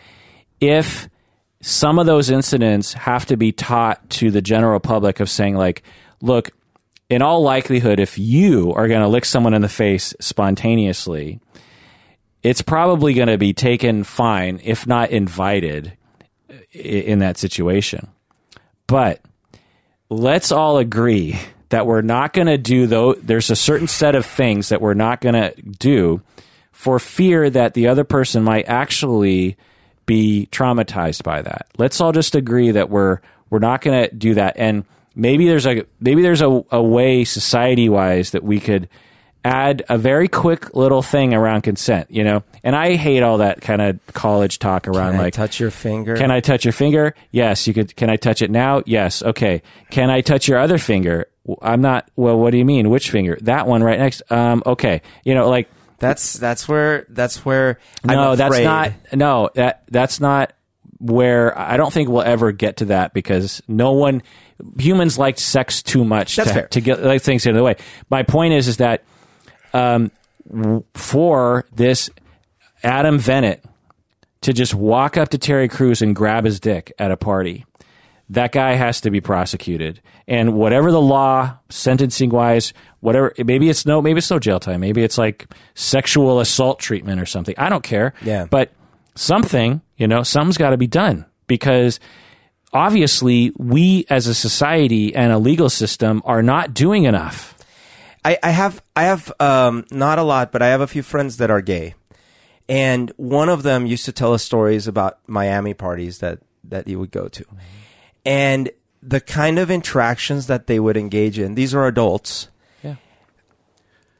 if 0.60 1.08
some 1.62 1.98
of 1.98 2.06
those 2.06 2.30
incidents 2.30 2.92
have 2.94 3.26
to 3.26 3.36
be 3.36 3.52
taught 3.52 4.08
to 4.10 4.30
the 4.30 4.40
general 4.42 4.80
public 4.80 5.20
of 5.20 5.28
saying 5.28 5.56
like, 5.56 5.82
look, 6.22 6.50
in 7.10 7.22
all 7.22 7.42
likelihood, 7.42 7.98
if 7.98 8.18
you 8.18 8.72
are 8.72 8.86
going 8.86 9.02
to 9.02 9.08
lick 9.08 9.24
someone 9.24 9.52
in 9.52 9.62
the 9.62 9.68
face 9.68 10.14
spontaneously, 10.20 11.40
it's 12.42 12.62
probably 12.62 13.12
going 13.14 13.28
to 13.28 13.36
be 13.36 13.52
taken 13.52 14.04
fine, 14.04 14.60
if 14.62 14.86
not 14.86 15.10
invited, 15.10 15.92
in 16.72 17.18
that 17.18 17.36
situation. 17.36 18.08
But 18.86 19.20
let's 20.08 20.52
all 20.52 20.78
agree 20.78 21.38
that 21.70 21.86
we're 21.86 22.00
not 22.00 22.32
going 22.32 22.48
to 22.48 22.58
do 22.58 22.86
though 22.86 23.14
there's 23.14 23.50
a 23.50 23.56
certain 23.56 23.86
set 23.86 24.14
of 24.16 24.26
things 24.26 24.68
that 24.68 24.80
we're 24.80 24.94
not 24.94 25.20
going 25.20 25.34
to 25.34 25.54
do 25.62 26.20
for 26.72 26.98
fear 26.98 27.48
that 27.48 27.74
the 27.74 27.86
other 27.86 28.02
person 28.02 28.42
might 28.42 28.68
actually 28.68 29.56
be 30.04 30.48
traumatized 30.50 31.22
by 31.22 31.40
that 31.40 31.68
let's 31.78 32.00
all 32.00 32.10
just 32.10 32.34
agree 32.34 32.72
that 32.72 32.90
we're 32.90 33.20
we're 33.50 33.60
not 33.60 33.82
going 33.82 34.02
to 34.02 34.12
do 34.12 34.34
that 34.34 34.56
and 34.56 34.84
maybe 35.14 35.46
there's 35.46 35.66
a 35.66 35.84
maybe 36.00 36.22
there's 36.22 36.42
a, 36.42 36.64
a 36.70 36.82
way 36.82 37.24
society 37.24 37.88
wise 37.88 38.30
that 38.30 38.42
we 38.44 38.60
could 38.60 38.88
add 39.42 39.82
a 39.88 39.96
very 39.96 40.28
quick 40.28 40.74
little 40.76 41.00
thing 41.00 41.32
around 41.32 41.62
consent 41.62 42.06
you 42.10 42.22
know 42.22 42.42
and 42.62 42.76
i 42.76 42.94
hate 42.96 43.22
all 43.22 43.38
that 43.38 43.62
kind 43.62 43.80
of 43.80 43.98
college 44.12 44.58
talk 44.58 44.86
around 44.86 45.12
Can 45.12 45.20
I 45.20 45.24
like 45.24 45.32
touch 45.32 45.58
your 45.58 45.70
finger? 45.70 46.14
can 46.16 46.30
I 46.30 46.40
touch 46.40 46.64
your 46.64 46.72
finger? 46.72 47.14
Yes, 47.30 47.66
you 47.66 47.72
could. 47.72 47.96
Can 47.96 48.10
I 48.10 48.16
touch 48.16 48.42
it 48.42 48.50
now? 48.50 48.82
Yes. 48.84 49.22
Okay. 49.22 49.62
Can 49.90 50.10
I 50.10 50.20
touch 50.20 50.46
your 50.46 50.58
other 50.58 50.76
finger? 50.76 51.26
I'm 51.62 51.80
not. 51.80 52.10
Well, 52.16 52.38
what 52.38 52.50
do 52.50 52.58
you 52.58 52.64
mean? 52.66 52.90
Which 52.90 53.10
finger? 53.10 53.38
That 53.42 53.66
one 53.66 53.82
right 53.82 53.98
next. 53.98 54.22
Um. 54.30 54.62
Okay. 54.66 55.00
You 55.24 55.34
know, 55.34 55.48
like 55.48 55.68
That's 55.98 56.34
that's 56.34 56.68
where 56.68 57.06
that's 57.08 57.42
where. 57.44 57.78
no, 58.04 58.32
I'm 58.32 58.36
that's 58.36 58.54
afraid. 58.54 58.64
not. 58.64 58.92
No, 59.14 59.50
that 59.54 59.84
that's 59.88 60.20
not 60.20 60.52
where. 61.00 61.58
I 61.58 61.76
don't 61.76 61.92
think 61.92 62.08
we'll 62.08 62.22
ever 62.22 62.52
get 62.52 62.78
to 62.78 62.86
that 62.86 63.12
because 63.12 63.62
no 63.66 63.92
one. 63.92 64.22
Humans 64.78 65.18
liked 65.18 65.38
sex 65.38 65.82
too 65.82 66.04
much 66.04 66.36
That's 66.36 66.50
to, 66.50 66.54
fair. 66.54 66.68
to 66.68 66.80
get 66.80 67.02
like 67.02 67.22
things 67.22 67.46
in 67.46 67.54
the 67.54 67.62
way. 67.62 67.76
My 68.10 68.22
point 68.22 68.52
is, 68.52 68.68
is 68.68 68.76
that 68.76 69.04
um, 69.72 70.10
for 70.94 71.66
this 71.74 72.10
Adam 72.82 73.18
Venit 73.18 73.62
to 74.42 74.52
just 74.52 74.74
walk 74.74 75.16
up 75.16 75.30
to 75.30 75.38
Terry 75.38 75.68
Crews 75.68 76.02
and 76.02 76.14
grab 76.14 76.44
his 76.44 76.60
dick 76.60 76.92
at 76.98 77.10
a 77.10 77.16
party, 77.16 77.64
that 78.30 78.52
guy 78.52 78.74
has 78.74 79.00
to 79.02 79.10
be 79.10 79.20
prosecuted. 79.20 80.00
And 80.26 80.54
whatever 80.54 80.92
the 80.92 81.00
law, 81.00 81.58
sentencing 81.68 82.30
wise, 82.30 82.72
whatever, 83.00 83.34
maybe 83.38 83.68
it's 83.68 83.84
no, 83.84 84.00
maybe 84.00 84.18
it's 84.18 84.30
no 84.30 84.38
jail 84.38 84.60
time. 84.60 84.80
Maybe 84.80 85.02
it's 85.02 85.18
like 85.18 85.46
sexual 85.74 86.40
assault 86.40 86.78
treatment 86.78 87.20
or 87.20 87.26
something. 87.26 87.54
I 87.58 87.68
don't 87.68 87.82
care. 87.82 88.14
Yeah. 88.22 88.46
But 88.48 88.72
something, 89.14 89.80
you 89.96 90.06
know, 90.06 90.22
something's 90.22 90.58
got 90.58 90.70
to 90.70 90.76
be 90.76 90.86
done 90.86 91.26
because 91.46 92.00
obviously 92.72 93.52
we 93.58 94.06
as 94.08 94.26
a 94.26 94.34
society 94.34 95.14
and 95.14 95.32
a 95.32 95.38
legal 95.38 95.68
system 95.68 96.22
are 96.24 96.42
not 96.42 96.72
doing 96.74 97.04
enough. 97.04 97.56
I, 98.24 98.38
I 98.42 98.50
have 98.50 98.82
I 98.94 99.04
have 99.04 99.32
um, 99.40 99.84
not 99.90 100.18
a 100.18 100.22
lot, 100.22 100.52
but 100.52 100.60
I 100.62 100.68
have 100.68 100.80
a 100.82 100.86
few 100.86 101.02
friends 101.02 101.38
that 101.38 101.50
are 101.50 101.62
gay, 101.62 101.94
and 102.68 103.10
one 103.16 103.48
of 103.48 103.62
them 103.62 103.86
used 103.86 104.04
to 104.04 104.12
tell 104.12 104.34
us 104.34 104.42
stories 104.42 104.86
about 104.86 105.18
Miami 105.26 105.72
parties 105.72 106.18
that 106.18 106.40
that 106.64 106.86
he 106.86 106.96
would 106.96 107.10
go 107.12 107.28
to, 107.28 107.44
and 108.26 108.70
the 109.02 109.22
kind 109.22 109.58
of 109.58 109.70
interactions 109.70 110.48
that 110.48 110.66
they 110.66 110.78
would 110.78 110.98
engage 110.98 111.38
in. 111.38 111.54
These 111.54 111.74
are 111.74 111.86
adults. 111.86 112.48
Yeah. 112.82 112.96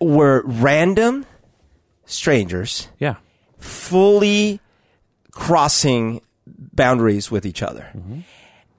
Were 0.01 0.43
random 0.47 1.27
strangers 2.07 2.89
Yeah. 2.99 3.17
fully 3.59 4.61
crossing 5.31 6.21
boundaries 6.47 7.31
with 7.31 7.47
each 7.47 7.63
other, 7.63 7.89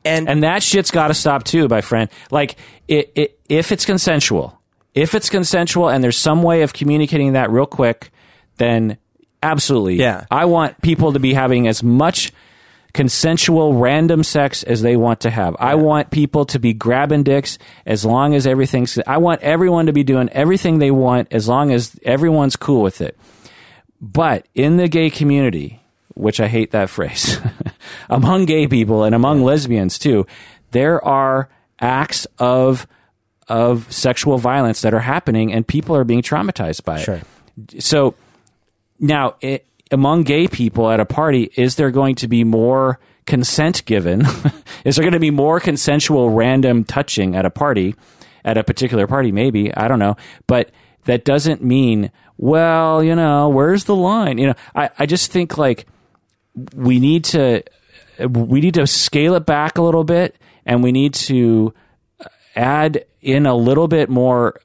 and 0.03 0.27
And 0.29 0.43
that 0.43 0.63
shit's 0.63 0.91
got 0.91 1.09
to 1.09 1.13
stop 1.13 1.43
too, 1.43 1.67
my 1.67 1.81
friend. 1.81 2.09
Like, 2.31 2.57
it, 2.87 3.11
it, 3.15 3.39
if 3.49 3.71
it's 3.71 3.85
consensual, 3.85 4.59
if 4.93 5.15
it's 5.15 5.29
consensual 5.29 5.89
and 5.89 6.03
there's 6.03 6.17
some 6.17 6.43
way 6.43 6.63
of 6.63 6.73
communicating 6.73 7.33
that 7.33 7.51
real 7.51 7.65
quick, 7.65 8.11
then 8.57 8.97
absolutely. 9.43 9.95
Yeah. 9.95 10.25
I 10.29 10.45
want 10.45 10.81
people 10.81 11.13
to 11.13 11.19
be 11.19 11.33
having 11.33 11.67
as 11.67 11.83
much 11.83 12.31
consensual 12.93 13.75
random 13.75 14.23
sex 14.23 14.63
as 14.63 14.81
they 14.81 14.97
want 14.97 15.21
to 15.21 15.29
have. 15.29 15.55
I 15.59 15.75
want 15.75 16.11
people 16.11 16.45
to 16.47 16.59
be 16.59 16.73
grabbing 16.73 17.23
dicks 17.23 17.57
as 17.85 18.03
long 18.05 18.35
as 18.35 18.45
everything's 18.45 18.99
I 19.07 19.17
want 19.17 19.41
everyone 19.41 19.85
to 19.85 19.93
be 19.93 20.03
doing 20.03 20.29
everything 20.29 20.79
they 20.79 20.91
want 20.91 21.29
as 21.31 21.47
long 21.47 21.71
as 21.71 21.97
everyone's 22.03 22.55
cool 22.57 22.81
with 22.81 23.01
it. 23.01 23.17
But 24.01 24.47
in 24.55 24.77
the 24.77 24.87
gay 24.87 25.09
community, 25.09 25.80
which 26.13 26.39
I 26.39 26.47
hate 26.47 26.71
that 26.71 26.89
phrase, 26.89 27.39
among 28.09 28.45
gay 28.45 28.67
people 28.67 29.03
and 29.03 29.15
among 29.15 29.43
lesbians 29.43 29.97
too, 29.97 30.25
there 30.71 31.03
are 31.03 31.49
acts 31.79 32.27
of 32.39 32.87
of 33.47 33.91
sexual 33.91 34.37
violence 34.37 34.81
that 34.81 34.93
are 34.93 34.99
happening 34.99 35.51
and 35.51 35.67
people 35.67 35.95
are 35.95 36.05
being 36.05 36.21
traumatized 36.21 36.85
by 36.85 36.99
it. 36.99 37.03
Sure. 37.03 37.21
So 37.79 38.15
now 38.99 39.35
it, 39.41 39.65
among 39.91 40.23
gay 40.23 40.47
people 40.47 40.89
at 40.89 41.01
a 41.01 41.05
party, 41.05 41.51
is 41.55 41.75
there 41.75 41.91
going 41.91 42.15
to 42.15 42.29
be 42.29 42.45
more 42.45 42.99
consent 43.25 43.83
given? 43.85 44.21
is 44.85 44.95
there 44.95 45.03
going 45.03 45.13
to 45.13 45.19
be 45.19 45.31
more 45.31 45.59
consensual 45.59 46.29
random 46.29 46.85
touching 46.85 47.35
at 47.35 47.45
a 47.45 47.49
party, 47.49 47.95
at 48.45 48.57
a 48.57 48.63
particular 48.63 49.05
party? 49.05 49.33
Maybe 49.33 49.75
I 49.75 49.89
don't 49.89 49.99
know, 49.99 50.15
but 50.47 50.71
that 51.05 51.25
doesn't 51.25 51.61
mean 51.61 52.11
well, 52.37 53.03
you 53.03 53.15
know, 53.15 53.49
where's 53.49 53.83
the 53.83 53.95
line? 53.95 54.39
You 54.39 54.47
know, 54.47 54.55
I, 54.73 54.89
I 54.97 55.05
just 55.05 55.31
think 55.31 55.59
like 55.59 55.85
we 56.75 56.99
need 56.99 57.23
to 57.25 57.63
we 58.27 58.61
need 58.61 58.73
to 58.75 58.85
scale 58.85 59.35
it 59.35 59.45
back 59.45 59.77
a 59.77 59.81
little 59.81 60.03
bit 60.03 60.35
and 60.65 60.83
we 60.83 60.91
need 60.91 61.13
to 61.13 61.73
add 62.55 63.05
in 63.21 63.45
a 63.45 63.55
little 63.55 63.87
bit 63.87 64.09
more 64.09 64.59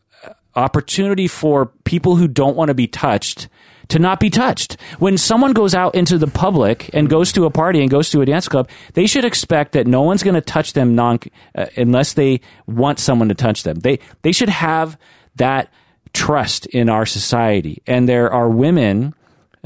opportunity 0.55 1.29
for 1.29 1.67
people 1.85 2.17
who 2.17 2.27
don't 2.27 2.57
want 2.57 2.69
to 2.69 2.75
be 2.75 2.87
touched 2.87 3.49
to 3.89 3.99
not 3.99 4.19
be 4.19 4.31
touched. 4.31 4.81
When 4.99 5.17
someone 5.17 5.53
goes 5.53 5.75
out 5.75 5.95
into 5.95 6.19
the 6.19 6.27
public 6.27 6.91
and 6.93 7.09
goes 7.09 7.33
to 7.33 7.45
a 7.45 7.51
party 7.51 7.81
and 7.81 7.91
goes 7.91 8.11
to 8.11 8.21
a 8.21 8.27
dance 8.27 8.49
club, 8.49 8.69
they 8.95 9.07
should 9.07 9.25
expect 9.25 9.73
that 9.73 9.87
no 9.87 10.03
one's 10.03 10.23
going 10.23 10.35
to 10.35 10.41
touch 10.41 10.73
them 10.73 10.95
non 10.95 11.21
uh, 11.55 11.67
unless 11.77 12.15
they 12.15 12.41
want 12.67 12.99
someone 12.99 13.29
to 13.29 13.35
touch 13.35 13.63
them. 13.63 13.79
They 13.81 14.01
they 14.23 14.33
should 14.33 14.49
have 14.49 14.99
that 15.37 15.73
trust 16.13 16.67
in 16.67 16.89
our 16.89 17.07
society. 17.07 17.83
And 17.87 18.09
there 18.09 18.33
are 18.33 18.49
women 18.49 19.15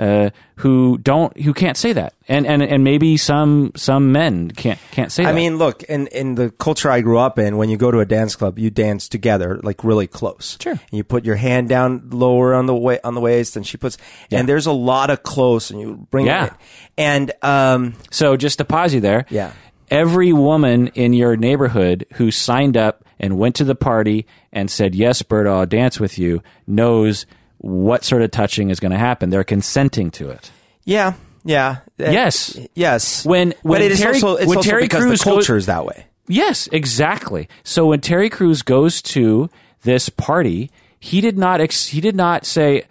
uh, 0.01 0.31
who 0.56 0.98
don't 0.98 1.36
who 1.40 1.52
can't 1.52 1.77
say 1.77 1.93
that, 1.93 2.14
and 2.27 2.47
and 2.47 2.62
and 2.62 2.82
maybe 2.82 3.16
some 3.18 3.70
some 3.77 4.10
men 4.12 4.51
can't 4.51 4.78
can't 4.90 5.12
say. 5.12 5.22
That. 5.22 5.28
I 5.28 5.32
that. 5.32 5.36
mean, 5.36 5.59
look, 5.59 5.82
in 5.85 6.06
in 6.09 6.35
the 6.36 6.51
culture 6.51 6.90
I 6.90 7.02
grew 7.02 7.18
up 7.18 7.39
in, 7.39 7.56
when 7.59 7.68
you 7.68 7.77
go 7.77 7.90
to 7.90 8.01
a 8.01 8.06
dance 8.06 8.35
club, 8.35 8.59
you 8.59 8.70
dance 8.70 9.09
together, 9.09 9.60
like 9.62 9.85
really 9.85 10.06
close. 10.06 10.56
Sure. 10.60 10.72
And 10.72 10.81
you 10.93 11.05
put 11.05 11.24
your 11.27 11.36
hand 11.36 11.68
down 11.68 12.09
lower 12.10 12.55
on 12.55 12.64
the 12.66 12.74
way 12.74 12.98
on 13.05 13.14
the 13.14 13.20
waist, 13.20 13.56
and 13.56 13.66
she 13.66 13.77
puts, 13.77 13.98
and 14.32 14.48
there's 14.48 14.66
a 14.66 14.72
lot 14.72 15.10
of 15.10 15.22
close, 15.22 15.70
and 15.70 15.78
you 15.81 16.06
bring 16.10 16.27
Yeah. 16.27 16.47
it 16.47 16.52
in. 16.52 16.56
And 17.05 17.32
um, 17.43 17.94
So 18.10 18.36
just 18.36 18.59
to 18.59 18.64
pause 18.64 18.94
you 18.94 19.01
there. 19.01 19.27
Yeah. 19.28 19.52
Every 19.90 20.32
woman 20.32 20.86
in 20.89 21.12
your 21.12 21.36
neighborhood 21.36 22.06
who 22.14 22.31
signed 22.31 22.77
up 22.77 23.05
and 23.18 23.36
went 23.36 23.56
to 23.56 23.64
the 23.64 23.74
party 23.74 24.24
and 24.52 24.70
said, 24.70 24.94
Yes, 24.94 25.20
Bert, 25.22 25.47
I'll 25.48 25.66
dance 25.66 25.98
with 26.01 26.16
you, 26.18 26.43
knows 26.66 27.27
what 27.62 28.05
sort 28.05 28.23
of 28.23 28.31
touching 28.31 28.70
is 28.70 28.81
going 28.81 28.93
to 28.93 28.99
happen. 28.99 29.31
They're 29.31 29.45
consenting 29.45 30.11
to 30.12 30.31
it. 30.31 30.51
yeah, 30.85 31.12
yeah, 31.45 31.77
Uh, 32.01 32.11
Yes. 32.11 32.59
yes. 32.74 33.24
When- 33.24 33.55
when 33.62 33.81
it 33.82 33.93
is 33.93 34.01
Terry- 34.01 34.15
also 34.15 34.37
it's 34.37 34.47
when 34.47 34.62
Terry 34.62 34.82
because 34.82 35.03
Crews 35.05 35.20
the 35.20 35.31
goes- 35.31 35.51
is 35.51 35.66
that 35.66 35.85
way. 35.85 36.07
Yes, 36.27 36.69
exactly. 36.73 37.49
So 37.65 37.87
when 37.87 38.01
Terry 38.01 38.31
Crews 38.31 38.62
goes 38.62 39.03
to 39.03 39.51
this 39.82 40.09
party, 40.09 40.70
he 40.99 41.20
did 41.20 41.37
not 41.39 41.61
ex- 41.61 41.87
he 41.89 42.01
did 42.01 42.15
not 42.16 42.45
say 42.47 42.85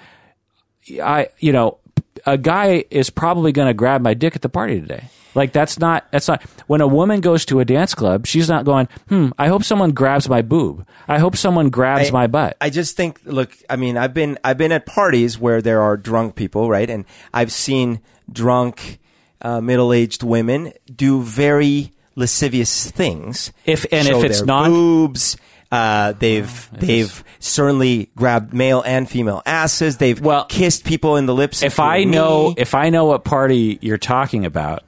I 1.03 1.27
you 1.39 1.51
know 1.53 1.77
a 2.25 2.37
guy 2.37 2.85
is 2.89 3.09
probably 3.09 3.51
going 3.51 3.67
to 3.67 3.73
grab 3.73 4.01
my 4.01 4.13
dick 4.13 4.35
at 4.35 4.41
the 4.41 4.49
party 4.49 4.79
today. 4.79 5.05
Like 5.35 5.53
that's 5.53 5.77
not 5.77 6.07
that's 6.11 6.27
not 6.27 6.41
when 6.65 6.81
a 6.81 6.87
woman 6.87 7.21
goes 7.21 7.45
to 7.45 7.59
a 7.59 7.65
dance 7.65 7.93
club, 7.93 8.25
she's 8.25 8.49
not 8.49 8.65
going, 8.65 8.87
"Hmm, 9.09 9.29
I 9.37 9.47
hope 9.47 9.63
someone 9.63 9.91
grabs 9.91 10.27
my 10.27 10.41
boob. 10.41 10.85
I 11.07 11.19
hope 11.19 11.35
someone 11.37 11.69
grabs 11.69 12.09
I- 12.09 12.11
my 12.11 12.27
butt." 12.27 12.57
I 12.59 12.71
just 12.71 12.97
think, 12.97 13.21
look, 13.25 13.51
I 13.69 13.75
mean, 13.75 13.95
I've 13.95 14.13
been 14.13 14.39
I've 14.43 14.57
been 14.57 14.71
at 14.71 14.87
parties 14.87 15.37
where 15.39 15.61
there 15.61 15.81
are 15.81 15.97
drunk 15.97 16.35
people, 16.35 16.67
right? 16.67 16.89
And 16.89 17.05
I've 17.31 17.51
seen 17.51 17.99
drunk 18.31 18.97
uh, 19.41 19.61
middle 19.61 19.93
aged 19.93 20.23
women 20.23 20.73
do 20.93 21.21
very 21.21 21.93
lascivious 22.15 22.89
things. 22.91 23.53
If- 23.65 23.85
and 23.91 24.07
if 24.07 24.23
it's 24.23 24.41
not- 24.41 24.67
boobs. 24.69 25.37
Uh, 25.71 26.13
they've 26.13 26.69
they've 26.73 27.23
certainly 27.39 28.09
grabbed 28.15 28.53
male 28.53 28.81
and 28.85 29.07
female 29.09 29.41
asses. 29.45 29.97
They've 29.97 30.19
Well, 30.19 30.45
kissed 30.45 30.83
people 30.83 31.15
in 31.17 31.25
the 31.27 31.35
lips. 31.35 31.61
if 31.61 31.79
I 31.79 32.03
know 32.05 32.49
me. 32.49 32.55
if 32.57 32.73
I 32.73 32.89
know 32.89 33.05
what 33.05 33.23
party 33.23 33.77
you're 33.81 33.99
talking 33.99 34.45
about, 34.45 34.83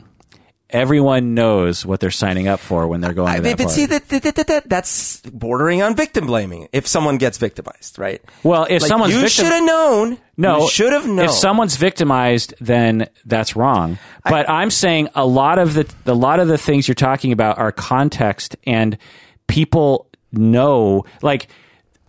everyone 0.72 1.34
knows 1.36 1.86
what 1.86 2.00
they're 2.00 2.10
signing 2.10 2.48
up 2.48 2.60
for 2.60 2.88
when 2.88 3.02
they're 3.02 3.14
going 3.14 3.36
to 3.36 3.42
that 3.42 3.58
but 3.58 3.64
party. 3.66 3.74
see 3.82 3.86
that, 3.88 4.08
that, 4.10 4.24
that, 4.24 4.36
that, 4.36 4.48
that 4.48 4.70
that's 4.70 5.22
bordering 5.22 5.82
on 5.84 5.96
victim 5.96 6.26
blaming. 6.26 6.68
If 6.72 6.88
someone 6.88 7.18
gets 7.18 7.38
victimized, 7.38 8.00
right? 8.00 8.22
Well, 8.42 8.66
if 8.70 8.82
Like, 8.82 8.90
someone's 8.90 9.14
you 9.14 9.20
victim- 9.22 9.46
should 9.46 9.54
have 9.54 9.64
known. 9.66 10.18
No, 10.38 10.68
should 10.68 10.94
have 10.94 11.06
known. 11.08 11.26
If 11.26 11.32
someone's 11.32 11.76
victimized, 11.76 12.56
then 12.60 13.08
that's 13.26 13.56
wrong. 13.56 14.00
But 14.24 14.50
I, 14.50 14.64
am 14.64 14.72
saying 14.72 15.10
a 15.14 15.26
lot 15.28 15.60
of 15.60 15.76
the 15.76 15.94
a 16.08 16.16
lot 16.16 16.40
of 16.40 16.48
the 16.48 16.58
things 16.58 16.88
you're 16.88 16.96
talking 16.96 17.32
about 17.32 17.60
are 17.60 17.72
context, 17.72 18.56
and 18.66 18.98
people 19.48 20.08
know, 20.32 21.06
like 21.22 21.48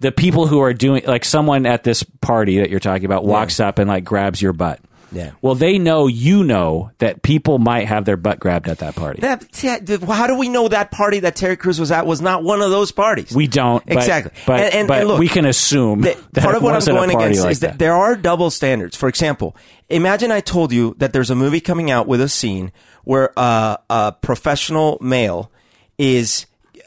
the 0.00 0.12
people 0.12 0.46
who 0.46 0.60
are 0.60 0.72
doing, 0.72 1.04
like 1.06 1.24
someone 1.24 1.66
at 1.66 1.84
this 1.84 2.02
party 2.02 2.58
that 2.58 2.70
you're 2.70 2.80
talking 2.80 3.04
about 3.04 3.24
walks 3.24 3.60
up 3.60 3.78
and 3.78 3.88
like 3.88 4.04
grabs 4.04 4.40
your 4.42 4.52
butt. 4.52 4.80
Yeah. 5.12 5.32
Well, 5.42 5.54
they 5.54 5.78
know 5.78 6.06
you 6.06 6.42
know 6.42 6.90
that 6.98 7.22
people 7.22 7.58
might 7.58 7.86
have 7.86 8.04
their 8.06 8.16
butt 8.16 8.40
grabbed 8.40 8.68
at 8.68 8.78
that 8.78 8.94
party. 8.94 9.20
That, 9.20 9.62
yeah, 9.62 9.78
how 10.06 10.26
do 10.26 10.36
we 10.38 10.48
know 10.48 10.68
that 10.68 10.90
party 10.90 11.20
that 11.20 11.36
Terry 11.36 11.56
Crews 11.56 11.78
was 11.78 11.92
at 11.92 12.06
was 12.06 12.22
not 12.22 12.42
one 12.42 12.62
of 12.62 12.70
those 12.70 12.92
parties? 12.92 13.30
we 13.34 13.46
don't 13.46 13.84
but- 13.84 13.98
exactly. 13.98 14.32
but 14.46 14.60
and, 14.60 14.74
and, 14.74 14.88
but 14.88 15.00
and 15.00 15.08
look, 15.08 15.20
we 15.20 15.28
can 15.28 15.44
assume 15.44 16.00
the- 16.00 16.16
that 16.32 16.42
part 16.42 16.56
of 16.56 16.62
what 16.62 16.74
I'm 16.74 16.94
going 16.94 17.10
against 17.10 17.42
like 17.42 17.52
is 17.52 17.60
that, 17.60 17.72
that. 17.72 17.78
there 17.78 17.94
are 17.94 18.16
double 18.16 18.50
standards. 18.50 18.96
For 18.96 19.08
example, 19.08 19.54
imagine 19.90 20.32
I 20.32 20.40
told 20.40 20.72
you 20.72 20.94
that 20.98 21.12
there's 21.12 21.30
a 21.30 21.36
movie 21.36 21.60
coming 21.60 21.90
out 21.90 22.06
with 22.06 22.20
a 22.22 22.28
scene 22.28 22.72
where 23.04 23.38
uh, 23.38 23.76
a 23.90 24.12
professional 24.22 24.96
male 25.00 25.52
is 25.98 26.46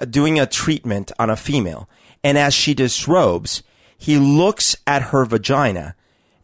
doing 0.10 0.40
a 0.40 0.46
treatment 0.46 1.12
on 1.20 1.30
a 1.30 1.36
female, 1.36 1.90
and 2.24 2.38
as 2.38 2.54
she 2.54 2.74
disrobes, 2.74 3.64
he 3.98 4.18
looks 4.18 4.76
at 4.86 5.04
her 5.04 5.26
vagina 5.26 5.96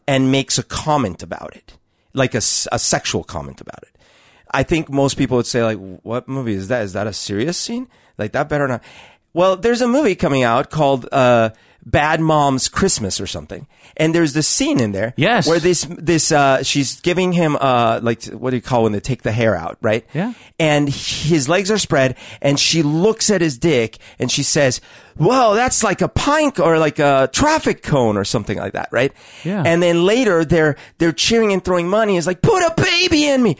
and 0.06 0.32
makes 0.32 0.58
a 0.58 0.62
comment 0.62 1.22
about 1.22 1.54
it, 1.54 1.76
like 2.12 2.34
a, 2.34 2.38
a 2.38 2.78
sexual 2.78 3.24
comment 3.24 3.60
about 3.60 3.82
it. 3.82 3.96
I 4.50 4.62
think 4.62 4.90
most 4.90 5.16
people 5.16 5.36
would 5.36 5.46
say 5.46 5.62
like, 5.62 5.78
"What 6.02 6.28
movie 6.28 6.54
is 6.54 6.68
that? 6.68 6.82
Is 6.82 6.92
that 6.92 7.06
a 7.06 7.12
serious 7.12 7.56
scene? 7.56 7.88
Like 8.18 8.32
that 8.32 8.48
better 8.48 8.68
not." 8.68 8.82
Well, 9.34 9.56
there's 9.56 9.80
a 9.80 9.88
movie 9.88 10.14
coming 10.14 10.42
out 10.42 10.70
called 10.70 11.08
uh, 11.10 11.50
"Bad 11.84 12.20
Mom's 12.20 12.68
Christmas" 12.68 13.20
or 13.20 13.26
something, 13.26 13.66
and 13.96 14.14
there's 14.14 14.32
this 14.32 14.46
scene 14.48 14.80
in 14.80 14.92
there, 14.92 15.14
Yes. 15.16 15.46
where 15.48 15.58
this 15.58 15.86
this 15.88 16.30
uh, 16.32 16.62
she's 16.62 17.00
giving 17.00 17.32
him 17.32 17.56
uh, 17.60 18.00
like 18.02 18.24
what 18.26 18.50
do 18.50 18.56
you 18.56 18.62
call 18.62 18.84
when 18.84 18.92
they 18.92 19.00
take 19.00 19.22
the 19.22 19.32
hair 19.32 19.54
out, 19.56 19.78
right? 19.82 20.04
Yeah. 20.14 20.32
And 20.58 20.88
his 20.88 21.48
legs 21.48 21.70
are 21.70 21.78
spread, 21.78 22.16
and 22.40 22.58
she 22.58 22.82
looks 22.82 23.30
at 23.30 23.40
his 23.40 23.58
dick, 23.58 23.98
and 24.18 24.30
she 24.30 24.42
says, 24.42 24.80
"Whoa, 25.16 25.54
that's 25.54 25.82
like 25.82 26.00
a 26.02 26.08
pine 26.08 26.52
or 26.58 26.78
like 26.78 26.98
a 26.98 27.28
traffic 27.32 27.82
cone 27.82 28.16
or 28.16 28.24
something 28.24 28.58
like 28.58 28.72
that, 28.74 28.88
right?" 28.92 29.12
Yeah. 29.44 29.62
And 29.66 29.82
then 29.82 30.04
later 30.06 30.44
they're 30.44 30.76
they're 30.98 31.12
cheering 31.12 31.52
and 31.52 31.64
throwing 31.64 31.88
money. 31.88 32.16
It's 32.16 32.26
like, 32.26 32.42
"Put 32.42 32.62
a 32.62 32.74
baby 32.76 33.26
in 33.26 33.42
me." 33.42 33.56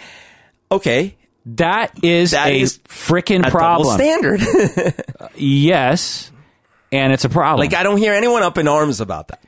Okay, 0.70 1.16
that 1.44 2.02
is 2.04 2.30
That 2.30 2.48
a 2.48 2.62
freaking 2.62 3.42
problem. 3.50 3.94
standard. 3.98 4.40
yes, 5.36 6.30
and 6.92 7.12
it's 7.12 7.24
a 7.24 7.28
problem. 7.28 7.66
like 7.66 7.74
I 7.74 7.82
don't 7.82 7.96
hear 7.98 8.12
anyone 8.12 8.42
up 8.42 8.58
in 8.58 8.68
arms 8.68 9.00
about 9.00 9.28
that. 9.28 9.42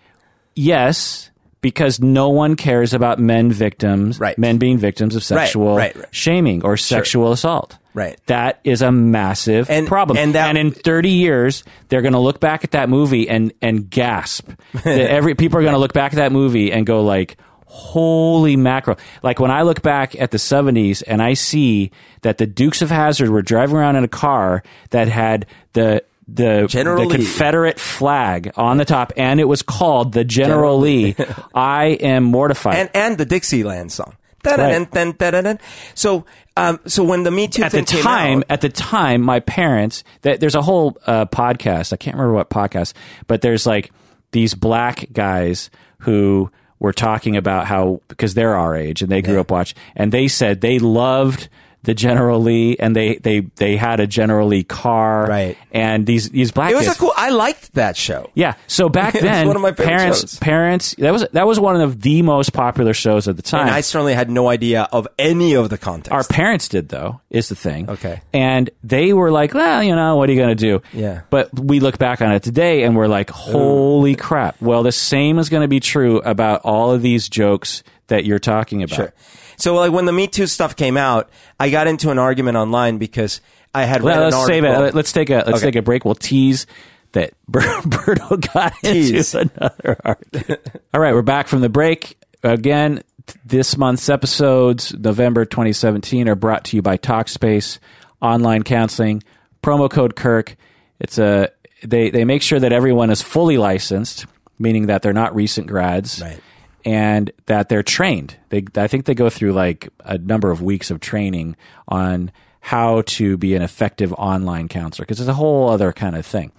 Yes, 0.54 1.30
because 1.60 2.00
no 2.00 2.28
one 2.28 2.56
cares 2.56 2.92
about 2.94 3.18
men 3.18 3.50
victims, 3.50 4.20
Right. 4.20 4.36
men 4.38 4.58
being 4.58 4.78
victims 4.78 5.16
of 5.16 5.24
sexual 5.24 5.76
right, 5.76 5.96
right. 5.96 6.06
shaming 6.10 6.62
or 6.64 6.76
sexual 6.76 7.32
assault. 7.32 7.78
Right. 7.94 8.18
That 8.26 8.60
is 8.64 8.82
a 8.82 8.90
massive 8.92 9.70
And- 9.70 9.86
problem. 9.86 10.18
and 10.18 10.34
that- 10.34 10.48
and, 10.48 10.58
in 10.58 10.72
30 10.72 11.10
years, 11.10 11.64
they're 11.88 12.02
going 12.02 12.12
to 12.12 12.18
look 12.18 12.38
back 12.40 12.64
at 12.64 12.72
that 12.72 12.88
movie 12.88 13.28
and, 13.28 13.52
and 13.62 13.88
gasp. 13.88 14.50
That 14.84 15.10
Every 15.10 15.34
people 15.34 15.58
are 15.58 15.62
going 15.62 15.74
to 15.74 15.78
look 15.78 15.92
back 15.92 16.12
at 16.12 16.16
that 16.16 16.32
movie 16.32 16.70
and 16.72 16.84
go 16.86 17.02
like, 17.02 17.36
holy 17.66 18.56
mackerel. 18.56 18.98
Like 19.22 19.40
when 19.40 19.50
I 19.50 19.62
look 19.62 19.80
back 19.82 20.14
at 20.20 20.30
the 20.32 20.38
70s 20.38 21.02
and 21.06 21.22
I 21.22 21.34
see 21.34 21.90
that 22.22 22.38
the 22.38 22.46
Dukes 22.46 22.82
of 22.82 22.90
Hazzard 22.90 23.30
were 23.30 23.42
driving 23.42 23.76
around 23.76 23.96
in 23.96 24.04
a 24.04 24.08
car 24.08 24.62
that 24.90 25.08
had 25.08 25.46
the 25.72 26.02
the, 26.26 26.66
General 26.68 27.08
the. 27.08 27.16
Confederate 27.16 27.78
flag 27.78 28.52
on 28.56 28.78
the 28.78 28.84
top, 28.84 29.12
and 29.16 29.40
it 29.40 29.44
was 29.44 29.62
called 29.62 30.12
the 30.12 30.24
General, 30.24 30.78
General 30.78 30.78
Lee. 30.80 31.16
I 31.54 31.86
am 31.86 32.24
mortified. 32.24 32.76
and 32.76 32.90
and 32.94 33.18
the 33.18 33.24
Dixieland 33.24 33.92
song. 33.92 34.16
Da-da-dun. 34.44 35.58
So, 35.94 36.26
um, 36.56 36.78
so 36.86 37.02
when 37.02 37.22
the 37.22 37.30
Me 37.30 37.48
Too 37.48 37.62
at 37.62 37.72
the 37.72 37.82
time, 37.82 38.40
out, 38.40 38.44
at 38.50 38.60
the 38.60 38.68
time, 38.68 39.22
my 39.22 39.40
parents. 39.40 40.04
That 40.22 40.40
there's 40.40 40.54
a 40.54 40.62
whole 40.62 40.98
uh, 41.06 41.26
podcast. 41.26 41.92
I 41.92 41.96
can't 41.96 42.16
remember 42.16 42.34
what 42.34 42.50
podcast, 42.50 42.92
but 43.26 43.40
there's 43.40 43.66
like 43.66 43.90
these 44.32 44.54
black 44.54 45.06
guys 45.12 45.70
who 45.98 46.50
were 46.78 46.92
talking 46.92 47.36
about 47.36 47.66
how 47.66 48.02
because 48.08 48.34
they're 48.34 48.54
our 48.54 48.76
age 48.76 49.00
and 49.00 49.10
they 49.10 49.22
grew 49.22 49.40
up 49.40 49.50
watch, 49.50 49.74
and 49.96 50.12
they 50.12 50.28
said 50.28 50.60
they 50.60 50.78
loved 50.78 51.48
the 51.84 51.94
General 51.94 52.40
Lee, 52.40 52.76
and 52.78 52.96
they 52.96 53.16
they 53.16 53.40
they 53.56 53.76
had 53.76 54.00
a 54.00 54.06
General 54.06 54.48
Lee 54.48 54.64
car, 54.64 55.26
Right. 55.26 55.56
And 55.70 56.06
these 56.06 56.30
these 56.30 56.50
black 56.50 56.72
it 56.72 56.74
was 56.74 56.86
guys, 56.86 56.96
a 56.96 56.98
cool. 56.98 57.12
I 57.16 57.30
liked 57.30 57.74
that 57.74 57.96
show. 57.96 58.30
Yeah. 58.34 58.54
So 58.66 58.88
back 59.00 59.12
then, 59.14 59.46
one 59.46 59.56
of 59.56 59.62
my 59.62 59.72
parents, 59.72 60.20
shows. 60.20 60.38
parents, 60.38 60.94
that 60.98 61.12
was 61.12 61.26
that 61.32 61.46
was 61.46 61.60
one 61.60 61.80
of 61.80 62.00
the 62.00 62.22
most 62.22 62.52
popular 62.52 62.94
shows 62.94 63.28
at 63.28 63.36
the 63.36 63.42
time. 63.42 63.66
And 63.66 63.70
I 63.70 63.82
certainly 63.82 64.14
had 64.14 64.30
no 64.30 64.48
idea 64.48 64.88
of 64.92 65.06
any 65.18 65.54
of 65.54 65.68
the 65.70 65.78
context. 65.78 66.12
Our 66.12 66.24
parents 66.24 66.68
did 66.68 66.88
though, 66.88 67.20
is 67.30 67.48
the 67.48 67.56
thing. 67.56 67.90
Okay. 67.90 68.22
And 68.32 68.70
they 68.82 69.12
were 69.12 69.30
like, 69.30 69.54
well, 69.54 69.82
you 69.82 69.94
know, 69.94 70.16
what 70.16 70.28
are 70.28 70.32
you 70.32 70.38
going 70.38 70.56
to 70.56 70.80
do? 70.80 70.82
Yeah. 70.92 71.22
But 71.30 71.58
we 71.58 71.80
look 71.80 71.98
back 71.98 72.22
on 72.22 72.32
it 72.32 72.42
today 72.42 72.84
and 72.84 72.96
we're 72.96 73.08
like, 73.08 73.30
holy 73.30 74.14
crap. 74.14 74.60
Well, 74.60 74.82
the 74.82 74.92
same 74.92 75.38
is 75.38 75.48
going 75.48 75.62
to 75.62 75.68
be 75.68 75.80
true 75.80 76.18
about 76.20 76.62
all 76.64 76.92
of 76.92 77.02
these 77.02 77.28
jokes 77.28 77.82
that 78.08 78.24
you're 78.24 78.38
talking 78.38 78.82
about. 78.82 78.96
Sure. 78.96 79.12
So 79.56 79.74
like 79.74 79.92
when 79.92 80.04
the 80.04 80.12
Me 80.12 80.26
Too 80.26 80.46
stuff 80.46 80.76
came 80.76 80.96
out, 80.96 81.30
I 81.60 81.70
got 81.70 81.86
into 81.86 82.10
an 82.10 82.18
argument 82.18 82.56
online 82.56 82.98
because 82.98 83.40
I 83.74 83.84
had 83.84 84.02
read 84.02 84.16
Well, 84.16 84.24
an 84.28 84.30
let's 84.32 84.46
save 84.46 84.64
article. 84.64 84.84
it. 84.86 84.94
Let's 84.94 85.12
take 85.12 85.30
a 85.30 85.34
let's 85.46 85.48
Okay. 85.58 85.66
take 85.66 85.76
a 85.76 85.82
break. 85.82 86.04
We'll 86.04 86.14
tease 86.14 86.66
that 87.12 87.32
Ber- 87.48 87.60
Berto 87.60 88.52
got 88.52 88.72
into 88.84 89.38
another 89.40 89.96
argument. 90.04 90.60
All 90.92 91.00
right, 91.00 91.14
we're 91.14 91.22
back 91.22 91.48
from 91.48 91.60
the 91.60 91.68
break 91.68 92.16
again. 92.42 93.02
This 93.44 93.76
month's 93.78 94.08
episodes, 94.10 94.92
November 94.92 95.44
2017, 95.46 96.28
are 96.28 96.34
brought 96.34 96.64
to 96.66 96.76
you 96.76 96.82
by 96.82 96.98
Talkspace 96.98 97.78
Online 98.20 98.62
Counseling. 98.62 99.22
Promo 99.62 99.90
code 99.90 100.14
Kirk. 100.14 100.56
It's 101.00 101.16
a 101.18 101.48
they 101.82 102.10
they 102.10 102.24
make 102.24 102.42
sure 102.42 102.60
that 102.60 102.72
everyone 102.72 103.10
is 103.10 103.22
fully 103.22 103.56
licensed, 103.56 104.26
meaning 104.58 104.86
that 104.88 105.00
they're 105.02 105.12
not 105.14 105.34
recent 105.34 105.66
grads, 105.68 106.20
Right. 106.20 106.38
And 106.84 107.30
that 107.46 107.68
they're 107.68 107.82
trained. 107.82 108.36
They 108.50 108.64
I 108.76 108.86
think 108.86 109.06
they 109.06 109.14
go 109.14 109.30
through 109.30 109.52
like 109.52 109.88
a 110.04 110.18
number 110.18 110.50
of 110.50 110.62
weeks 110.62 110.90
of 110.90 111.00
training 111.00 111.56
on 111.88 112.30
how 112.60 113.02
to 113.02 113.36
be 113.36 113.54
an 113.54 113.62
effective 113.62 114.12
online 114.14 114.68
counselor 114.68 115.04
because 115.04 115.20
it's 115.20 115.28
a 115.28 115.34
whole 115.34 115.68
other 115.68 115.92
kind 115.92 116.16
of 116.16 116.24
thing. 116.24 116.52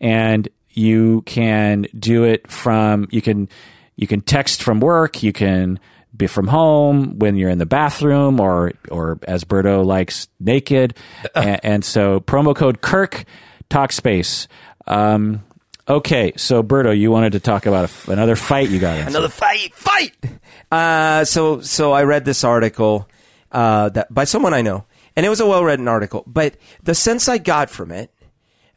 And 0.00 0.48
you 0.70 1.22
can 1.22 1.86
do 1.98 2.24
it 2.24 2.50
from 2.50 3.08
you 3.10 3.22
can 3.22 3.48
you 3.96 4.06
can 4.06 4.20
text 4.20 4.62
from 4.62 4.80
work, 4.80 5.22
you 5.22 5.32
can 5.32 5.78
be 6.16 6.26
from 6.26 6.48
home 6.48 7.18
when 7.18 7.36
you're 7.36 7.50
in 7.50 7.58
the 7.58 7.66
bathroom 7.66 8.40
or 8.40 8.72
or 8.90 9.18
as 9.26 9.44
Berto 9.44 9.84
likes 9.84 10.28
naked. 10.38 10.96
and, 11.34 11.60
and 11.62 11.84
so 11.84 12.20
promo 12.20 12.54
code 12.54 12.80
Kirk 12.80 13.24
Talkspace. 13.68 14.46
Um, 14.86 15.44
okay, 15.90 16.32
so 16.36 16.62
Berto, 16.62 16.96
you 16.96 17.10
wanted 17.10 17.32
to 17.32 17.40
talk 17.40 17.66
about 17.66 17.82
a 17.82 17.84
f 17.84 18.08
another 18.08 18.36
fight 18.36 18.70
you 18.70 18.78
got 18.78 18.96
into. 18.96 19.08
Another 19.10 19.28
fight, 19.28 19.74
fight. 19.74 20.14
Uh, 20.72 21.24
so 21.24 21.60
so 21.60 21.90
I 21.90 22.04
read 22.04 22.24
this 22.24 22.44
article 22.44 23.08
uh, 23.50 23.88
that 23.88 24.14
by 24.14 24.22
someone 24.22 24.54
I 24.54 24.62
know, 24.62 24.84
and 25.16 25.26
it 25.26 25.28
was 25.28 25.40
a 25.40 25.46
well 25.46 25.64
written 25.64 25.88
article. 25.88 26.22
But 26.28 26.54
the 26.80 26.94
sense 26.94 27.28
I 27.28 27.38
got 27.38 27.70
from 27.70 27.90
it, 27.90 28.14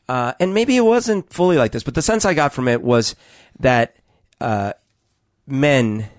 uh, 0.09 0.33
and 0.39 0.55
maybe 0.55 0.75
it 0.75 0.81
wasn't 0.81 1.31
fully 1.31 1.55
like 1.55 1.71
this, 1.71 1.83
but 1.83 1.93
the 1.93 2.01
sense 2.01 2.25
I 2.25 2.33
got 2.33 2.51
from 2.51 2.67
it 2.67 2.81
was 2.81 3.15
that 3.59 3.95
uh, 4.41 4.73
men, 5.45 6.09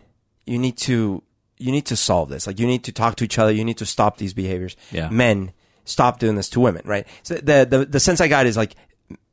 you 0.47 0.59
need 0.59 0.77
to 0.79 1.25
you 1.59 1.73
need 1.73 1.87
to 1.87 1.97
solve 1.97 2.29
this. 2.29 2.47
Like 2.47 2.59
you 2.61 2.67
need 2.67 2.85
to 2.85 2.93
talk 2.93 3.17
to 3.17 3.25
each 3.25 3.39
other. 3.39 3.51
You 3.51 3.65
need 3.65 3.79
to 3.79 3.87
stop 3.87 4.19
these 4.19 4.35
behaviors. 4.35 4.77
Yeah. 4.93 5.09
Men, 5.09 5.53
stop 5.85 6.19
doing 6.19 6.37
this 6.37 6.49
to 6.51 6.61
women. 6.61 6.83
Right. 6.85 7.07
So 7.23 7.35
the 7.35 7.67
the 7.69 7.85
the 7.85 8.01
sense 8.01 8.21
I 8.21 8.29
got 8.29 8.47
is 8.47 8.57
like 8.57 8.77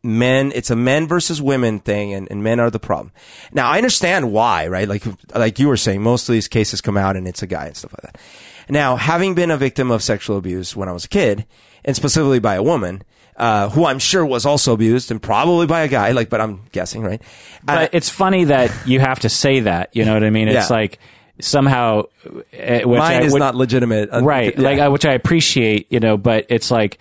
men 0.03 0.52
it's 0.56 0.72
a 0.72 0.76
men 0.76 1.07
versus 1.07 1.40
women 1.41 1.80
thing 1.80 2.11
and, 2.14 2.28
and 2.32 2.44
men 2.44 2.60
are 2.60 2.72
the 2.72 2.80
problem 2.80 3.11
now 3.53 3.69
i 3.69 3.78
understand 3.78 4.32
why 4.32 4.65
right 4.68 4.88
like 4.88 5.03
like 5.36 5.60
you 5.60 5.68
were 5.68 5.78
saying 5.78 6.02
most 6.02 6.28
of 6.28 6.34
these 6.34 6.48
cases 6.48 6.82
come 6.82 6.98
out 6.98 7.15
and 7.15 7.28
it's 7.28 7.44
a 7.44 7.48
guy 7.48 7.68
and 7.68 7.78
stuff 7.78 7.94
like 7.94 8.11
that 8.14 8.22
now 8.68 8.95
having 8.95 9.36
been 9.36 9.52
a 9.52 9.57
victim 9.57 9.91
of 9.91 10.02
sexual 10.02 10.38
abuse 10.38 10.76
when 10.76 10.90
i 10.90 10.91
was 10.91 11.06
a 11.06 11.07
kid 11.07 11.45
and 11.86 11.95
specifically 11.95 12.40
by 12.40 12.56
a 12.56 12.64
woman 12.64 13.03
uh, 13.38 13.69
who 13.69 13.86
i'm 13.86 13.99
sure 13.99 14.26
was 14.26 14.44
also 14.45 14.73
abused 14.73 15.11
and 15.11 15.22
probably 15.22 15.68
by 15.68 15.82
a 15.82 15.88
guy 15.88 16.11
like 16.11 16.30
but 16.32 16.41
i'm 16.41 16.61
guessing 16.72 17.03
right 17.03 17.22
Uh, 17.68 17.76
But 17.76 17.94
it's 17.94 18.10
funny 18.10 18.45
that 18.45 18.72
you 18.88 18.99
have 18.99 19.19
to 19.19 19.30
say 19.30 19.60
that. 19.61 19.95
You 19.95 20.03
know 20.03 20.14
what 20.15 20.23
I 20.23 20.32
mean? 20.32 20.48
It's 20.48 20.69
Yeah. 20.72 20.76
like 20.76 20.98
somehow, 21.40 22.03
uh, 22.26 22.32
which 22.52 22.86
mine 22.86 23.22
I, 23.22 23.22
is 23.22 23.34
which- 23.34 23.40
not 23.40 23.53
legitimate 23.56 24.10
Uh, 24.11 24.22
right. 24.22 24.53
yeah. 24.56 24.61
Like 24.61 24.80
I, 24.80 24.88
which 24.90 25.06
I 25.06 25.14
appreciate. 25.14 25.86
You 25.91 25.99
know, 25.99 26.18
but 26.18 26.45
it's 26.49 26.72
like 26.72 26.98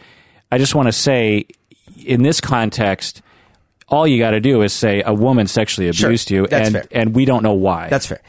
I 0.52 0.58
just 0.58 0.74
want 0.74 0.88
to 0.88 0.92
say, 0.92 1.46
in 2.04 2.22
this 2.22 2.40
context, 2.40 3.22
all 3.88 4.06
you 4.06 4.18
got 4.18 4.30
to 4.32 4.40
do 4.40 4.62
is 4.62 4.72
say 4.72 5.02
a 5.04 5.12
woman 5.14 5.46
sexually 5.46 5.90
Sure. 5.92 6.08
abused 6.08 6.30
you, 6.30 6.46
and 6.46 6.74
fair. 6.74 6.84
and 6.92 7.14
we 7.14 7.24
don't 7.24 7.42
know 7.42 7.54
why. 7.54 7.88
That's 7.88 8.06
fair. 8.06 8.20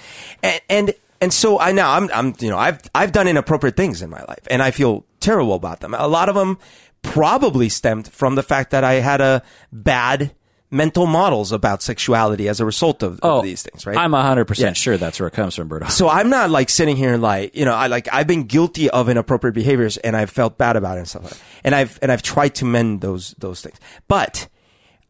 And 0.43 0.61
and 0.69 0.93
and 1.19 1.33
so 1.33 1.59
I 1.59 1.71
now 1.71 1.93
I'm 1.95 2.09
I'm 2.13 2.33
you 2.39 2.49
know 2.49 2.57
I've 2.57 2.79
I've 2.95 3.11
done 3.11 3.27
inappropriate 3.27 3.75
things 3.77 4.01
in 4.01 4.09
my 4.09 4.23
life 4.23 4.47
and 4.49 4.61
I 4.63 4.71
feel 4.71 5.05
terrible 5.19 5.53
about 5.53 5.79
them. 5.81 5.93
A 5.93 6.07
lot 6.07 6.29
of 6.29 6.35
them 6.35 6.57
probably 7.03 7.69
stemmed 7.69 8.07
from 8.07 8.35
the 8.35 8.43
fact 8.43 8.71
that 8.71 8.83
I 8.83 8.93
had 8.95 9.21
a 9.21 9.43
bad 9.71 10.31
mental 10.73 11.05
models 11.05 11.51
about 11.51 11.83
sexuality 11.83 12.47
as 12.47 12.59
a 12.61 12.65
result 12.65 13.03
of, 13.03 13.19
of 13.19 13.43
these 13.43 13.61
things, 13.61 13.85
right? 13.85 13.97
Oh, 13.97 13.99
I'm 13.99 14.13
hundred 14.13 14.41
Yeah. 14.43 14.45
percent 14.45 14.77
sure 14.77 14.97
that's 14.97 15.19
where 15.19 15.27
it 15.27 15.33
comes 15.33 15.53
from, 15.55 15.67
Berto. 15.69 15.91
so 15.91 16.07
I'm 16.07 16.29
not 16.29 16.49
like 16.49 16.69
sitting 16.69 16.95
here 16.95 17.13
and 17.13 17.21
like, 17.21 17.55
you 17.55 17.65
know, 17.65 17.73
I 17.73 17.87
like 17.87 18.07
I've 18.11 18.27
been 18.27 18.43
guilty 18.45 18.89
of 18.89 19.09
inappropriate 19.09 19.53
behaviors 19.53 19.97
and 19.97 20.15
I've 20.15 20.29
felt 20.29 20.57
bad 20.57 20.77
about 20.77 20.95
it 20.95 21.01
and 21.01 21.07
stuff 21.09 21.23
like 21.23 21.33
that. 21.33 21.41
And 21.65 21.75
I've 21.75 21.99
and 22.01 22.11
I've 22.11 22.21
tried 22.21 22.55
to 22.55 22.65
mend 22.65 23.01
those 23.01 23.35
those 23.37 23.61
things. 23.61 23.77
But 24.07 24.47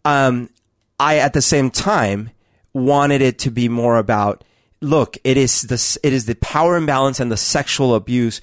um 0.04 0.50
I 1.00 1.18
at 1.18 1.34
the 1.34 1.42
same 1.42 1.70
time 1.70 2.32
wanted 2.74 3.22
it 3.22 3.38
to 3.40 3.52
be 3.52 3.70
more 3.70 3.98
about 3.98 4.44
look, 4.82 5.18
it 5.24 5.38
is 5.38 5.62
this 5.62 5.98
it 6.02 6.12
is 6.12 6.26
the 6.26 6.36
power 6.36 6.76
imbalance 6.76 7.20
and 7.20 7.32
the 7.32 7.38
sexual 7.38 7.94
abuse 7.94 8.42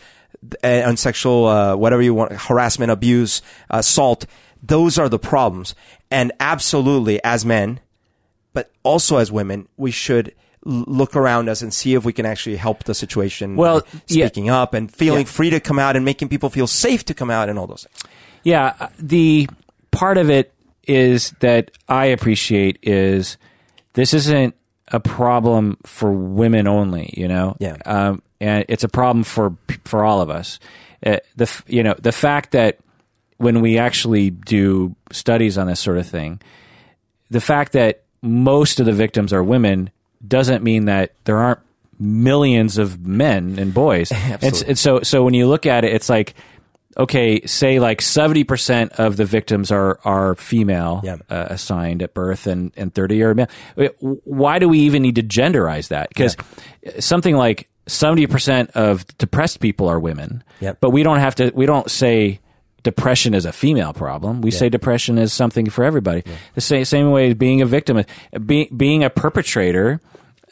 and, 0.62 0.90
and 0.90 0.99
sexual 0.99 1.47
uh, 1.47 1.74
whatever 1.74 2.01
you 2.01 2.15
want 2.15 2.31
harassment, 2.32 2.93
abuse, 2.93 3.43
assault. 3.70 4.24
Those 4.62 4.99
are 4.99 5.09
the 5.09 5.19
problems. 5.19 5.74
And 6.10 6.32
absolutely 6.40 7.22
as 7.22 7.44
men, 7.44 7.80
but 8.52 8.70
also 8.82 9.18
as 9.18 9.30
women, 9.30 9.68
we 9.76 9.90
should 9.90 10.35
look 10.64 11.14
around 11.16 11.48
us 11.48 11.62
and 11.62 11.72
see 11.72 11.94
if 11.94 12.05
we 12.05 12.12
can 12.12 12.26
actually 12.26 12.56
help 12.56 12.85
the 12.85 12.94
situation. 12.94 13.56
Well, 13.56 13.80
by 13.80 13.86
yeah. 14.09 14.26
speaking 14.26 14.51
up 14.51 14.74
and 14.74 14.93
feeling 14.93 15.20
Yeah. 15.26 15.32
free 15.32 15.51
to 15.51 15.60
come 15.60 15.78
out 15.78 15.97
and 15.97 16.05
making 16.05 16.28
people 16.28 16.51
feel 16.51 16.66
safe 16.66 17.05
to 17.06 17.14
come 17.14 17.30
out 17.30 17.48
and 17.48 17.59
all 17.59 17.66
those 17.66 17.85
things. 17.85 18.12
Yeah, 18.43 18.74
uh, 18.80 18.89
the 18.98 19.48
part 19.90 20.18
of 20.18 20.30
it 20.30 20.52
is 20.86 21.35
that 21.40 21.70
I 21.89 22.06
appreciate 22.06 22.78
is 22.82 23.36
this 23.94 24.14
isn't 24.14 24.55
a 24.89 25.01
problem 25.01 25.76
for 25.85 26.10
women 26.10 26.66
only, 26.66 27.12
you 27.16 27.28
know. 27.28 27.56
Yeah. 27.60 27.76
Um, 27.85 28.22
and 28.40 28.64
it's 28.68 28.85
a 28.85 28.89
problem 28.89 29.24
for 29.24 29.55
for 29.85 30.05
all 30.05 30.20
of 30.20 30.30
us. 30.30 30.59
Uh, 31.05 31.18
the 31.36 31.62
you 31.66 31.82
know 31.82 31.94
the 31.98 32.12
fact 32.12 32.52
that 32.52 32.78
when 33.39 33.60
we 33.60 33.78
actually 33.78 34.31
do 34.31 34.94
studies 35.12 35.56
on 35.59 35.66
this 35.66 35.81
sort 35.81 35.98
of 35.98 36.06
thing, 36.06 36.40
the 37.31 37.40
fact 37.40 37.73
that 37.73 38.02
most 38.23 38.78
of 38.81 38.86
the 38.86 38.93
victims 38.93 39.32
are 39.32 39.43
women 39.43 39.90
doesn't 40.27 40.62
mean 40.62 40.85
that 40.86 41.12
there 41.24 41.39
aren't 41.39 41.60
millions 42.01 42.78
of 42.78 43.06
men 43.06 43.59
and 43.59 43.73
boys. 43.74 44.10
and, 44.12 44.44
s- 44.44 44.62
and 44.62 44.78
so, 44.78 45.01
so 45.02 45.23
when 45.24 45.35
you 45.35 45.47
look 45.47 45.66
at 45.66 45.85
it, 45.85 45.93
it's 45.93 46.09
like, 46.09 46.35
okay, 46.97 47.40
say 47.47 47.78
like 47.78 48.01
seventy 48.01 48.43
percent 48.44 48.93
of 48.98 49.16
the 49.16 49.24
victims 49.24 49.70
are 49.70 50.01
are 50.05 50.35
female 50.35 51.01
Yeah. 51.05 51.16
uh, 51.31 51.47
assigned 51.51 52.02
at 52.02 52.15
birth, 52.15 52.47
and 52.48 52.73
and 52.77 52.93
thirty 52.93 53.23
are 53.23 53.35
male. 53.35 53.48
Why 54.24 54.59
do 54.59 54.69
we 54.69 54.81
even 54.81 55.02
need 55.02 55.15
to 55.16 55.23
genderize 55.23 55.89
that? 55.89 56.09
Because 56.09 56.36
something 56.98 57.36
like 57.36 57.69
seventy 57.86 58.27
percent 58.27 58.70
of 58.73 59.06
depressed 59.19 59.60
people 59.60 59.86
are 59.89 60.01
women, 60.01 60.43
Yep. 60.60 60.78
but 60.81 60.90
we 60.90 61.05
don't 61.05 61.19
have 61.20 61.36
to. 61.36 61.52
We 61.55 61.66
don't 61.66 61.89
say 61.89 62.40
depression 62.82 63.34
is 63.34 63.44
a 63.44 63.52
female 63.52 63.92
problem. 63.92 64.40
We 64.40 64.50
say 64.50 64.68
depression 64.68 65.18
is 65.18 65.32
something 65.32 65.68
for 65.70 65.84
everybody. 65.84 66.22
The 66.55 66.60
same 66.60 66.84
same 66.84 67.10
way 67.10 67.28
as 67.28 67.34
being 67.34 67.62
a 67.62 67.66
victim, 67.66 68.05
being 68.44 68.68
being 68.76 69.05
a 69.05 69.10
perpetrator. 69.10 70.00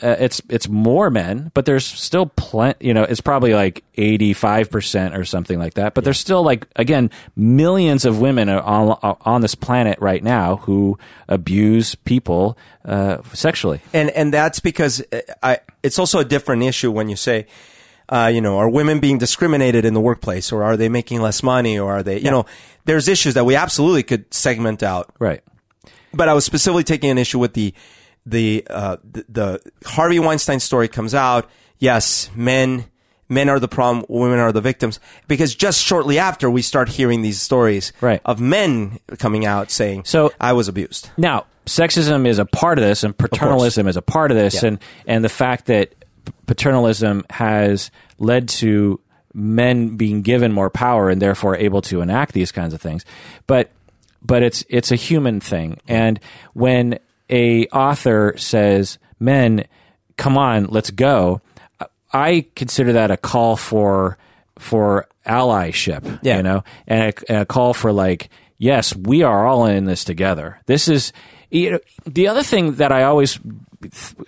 Uh, 0.02 0.14
it's 0.18 0.42
it's 0.50 0.68
more 0.68 1.08
men, 1.08 1.50
but 1.54 1.64
there's 1.64 1.86
still 1.86 2.26
plenty. 2.26 2.86
You 2.88 2.92
know, 2.92 3.04
it's 3.04 3.22
probably 3.22 3.54
like 3.54 3.82
eighty 3.96 4.34
five 4.34 4.70
percent 4.70 5.16
or 5.16 5.24
something 5.24 5.58
like 5.58 5.74
that. 5.74 5.94
But 5.94 6.04
there's 6.04 6.20
still 6.20 6.42
like 6.42 6.66
again 6.76 7.10
millions 7.34 8.04
of 8.04 8.20
women 8.20 8.50
are 8.50 8.60
on 8.60 9.16
on 9.22 9.40
this 9.40 9.54
planet 9.54 9.98
right 9.98 10.22
now 10.22 10.56
who 10.56 10.98
abuse 11.28 11.94
people 11.94 12.58
uh, 12.84 13.22
sexually. 13.32 13.80
and 13.94 14.10
and 14.10 14.34
that's 14.34 14.60
because 14.60 15.02
uh, 15.12 15.20
I 15.42 15.60
it's 15.82 15.98
also 15.98 16.18
a 16.18 16.26
different 16.26 16.62
issue 16.64 16.90
when 16.90 17.08
you 17.08 17.16
say 17.16 17.46
uh, 18.08 18.30
you 18.32 18.40
know 18.40 18.58
are 18.58 18.68
women 18.68 19.00
being 19.00 19.18
discriminated 19.18 19.84
in 19.84 19.94
the 19.94 20.00
workplace 20.00 20.52
or 20.52 20.62
are 20.62 20.76
they 20.76 20.88
making 20.88 21.20
less 21.20 21.42
money 21.42 21.78
or 21.78 21.92
are 21.92 22.02
they 22.02 22.18
you 22.20 22.30
know 22.30 22.44
there's 22.84 23.08
issues 23.08 23.34
that 23.34 23.44
we 23.44 23.54
absolutely 23.56 24.02
could 24.02 24.32
segment 24.32 24.82
out 24.82 25.10
Right. 25.18 25.42
but 26.12 26.28
I 26.28 26.34
was 26.34 26.44
specifically 26.44 26.84
taking 26.84 27.10
an 27.10 27.18
issue 27.18 27.38
with 27.38 27.54
the 27.54 27.74
the 28.24 28.66
uh, 28.70 28.96
the, 29.02 29.24
the 29.28 29.60
Harvey 29.86 30.18
Weinstein 30.18 30.60
story 30.60 30.88
comes 30.88 31.14
out 31.14 31.48
yes 31.78 32.30
men 32.34 32.84
men 33.28 33.48
are 33.48 33.58
the 33.58 33.68
problem 33.68 34.04
women 34.08 34.38
are 34.38 34.52
the 34.52 34.60
victims 34.60 35.00
because 35.26 35.54
just 35.54 35.82
shortly 35.82 36.18
after 36.18 36.48
we 36.48 36.62
start 36.62 36.88
hearing 36.88 37.22
these 37.22 37.40
stories 37.40 37.92
Right. 38.00 38.20
of 38.24 38.38
men 38.40 38.98
coming 39.18 39.44
out 39.44 39.70
saying 39.70 40.04
So- 40.04 40.32
I 40.40 40.52
was 40.52 40.68
abused 40.68 41.10
Now, 41.16 41.46
sexism 41.66 42.24
is 42.26 42.38
a 42.38 42.44
part 42.46 42.78
of 42.78 42.84
this, 42.84 43.02
and 43.02 43.16
paternalism 43.18 43.88
is 43.88 43.96
a 43.96 44.02
part 44.02 44.30
of 44.30 44.36
this, 44.36 44.62
Yeah. 44.62 44.68
and 44.68 44.78
and 45.08 45.24
the 45.24 45.28
fact 45.28 45.66
that 45.66 45.92
paternalism 46.46 47.24
has 47.30 47.90
led 48.18 48.48
to 48.48 49.00
men 49.34 49.96
being 49.96 50.22
given 50.22 50.52
more 50.52 50.70
power 50.70 51.10
and 51.10 51.20
therefore 51.20 51.56
able 51.56 51.82
to 51.82 52.00
enact 52.00 52.32
these 52.32 52.52
kinds 52.52 52.72
of 52.74 52.80
things, 52.80 53.04
but 53.46 53.70
but 54.22 54.42
it's 54.42 54.64
it's 54.68 54.90
a 54.90 54.96
human 54.96 55.40
thing, 55.40 55.78
and 55.86 56.18
when 56.54 56.98
a 57.30 57.66
author 57.66 58.34
says, 58.36 58.98
"Men, 59.20 59.64
come 60.16 60.36
on, 60.38 60.66
let's 60.66 60.90
go," 60.90 61.40
I 62.12 62.46
consider 62.56 62.94
that 62.94 63.10
a 63.10 63.16
call 63.16 63.56
for 63.56 64.16
for 64.58 65.06
allyship, 65.26 66.18
Yeah. 66.22 66.38
you 66.38 66.42
know, 66.42 66.64
and 66.86 67.12
a, 67.12 67.30
and 67.32 67.38
a 67.42 67.46
call 67.46 67.74
for 67.74 67.92
like, 67.92 68.30
yes, 68.58 68.96
we 68.96 69.22
are 69.22 69.46
all 69.46 69.66
in 69.66 69.84
this 69.84 70.02
together. 70.02 70.58
This 70.66 70.88
is 70.88 71.12
the 71.50 72.28
other 72.28 72.42
thing 72.42 72.74
that 72.76 72.92
I 72.92 73.04
always, 73.04 73.38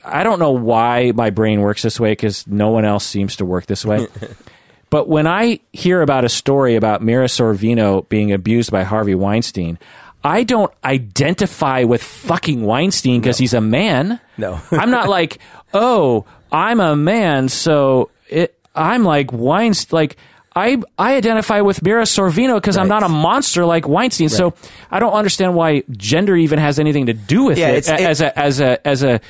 I 0.04 0.22
don't 0.22 0.38
know 0.38 0.52
why 0.52 1.12
my 1.14 1.30
brain 1.30 1.60
works 1.60 1.82
this 1.82 1.98
way 1.98 2.12
because 2.12 2.46
no 2.46 2.70
one 2.70 2.84
else 2.84 3.04
seems 3.04 3.36
to 3.36 3.44
work 3.44 3.66
this 3.66 3.84
way. 3.84 4.06
but 4.90 5.08
when 5.08 5.26
I 5.26 5.60
hear 5.72 6.02
about 6.02 6.24
a 6.24 6.28
story 6.28 6.76
about 6.76 7.02
Mira 7.02 7.26
Sorvino 7.26 8.08
being 8.08 8.32
abused 8.32 8.70
by 8.70 8.84
Harvey 8.84 9.14
Weinstein, 9.14 9.78
I 10.24 10.44
don't 10.44 10.72
identify 10.84 11.84
with 11.84 12.02
fucking 12.02 12.62
Weinstein 12.62 13.20
because 13.20 13.38
he's 13.38 13.54
a 13.54 13.60
man. 13.60 14.20
No. 14.36 14.60
I'm 14.70 14.90
not 14.90 15.08
like, 15.08 15.38
oh, 15.72 16.24
I'm 16.50 16.80
a 16.80 16.96
man, 16.96 17.48
so 17.48 18.10
it, 18.28 18.58
I'm 18.74 19.04
like 19.04 19.32
Weinstein. 19.32 19.96
Like 19.96 20.16
I, 20.58 20.76
I 20.98 21.16
identify 21.16 21.60
with 21.62 21.82
Mira 21.82 22.02
Sorvino 22.04 22.56
because 22.56 22.76
I'm 22.76 22.88
not 22.88 23.02
a 23.02 23.08
monster 23.08 23.64
like 23.64 23.86
Weinstein. 23.88 24.28
So 24.28 24.54
I 24.90 24.98
don't 24.98 25.12
understand 25.14 25.54
why 25.54 25.84
gender 25.90 26.36
even 26.36 26.58
has 26.58 26.78
anything 26.78 27.06
to 27.06 27.14
do 27.14 27.44
with 27.44 27.58
Yeah, 27.58 27.68
it, 27.68 27.88
it's- 27.88 28.00
it- 28.00 28.06
as 28.06 28.20
a 28.20 28.38
as 28.38 28.60
a 28.60 28.86
as 28.86 29.02
a 29.02 29.20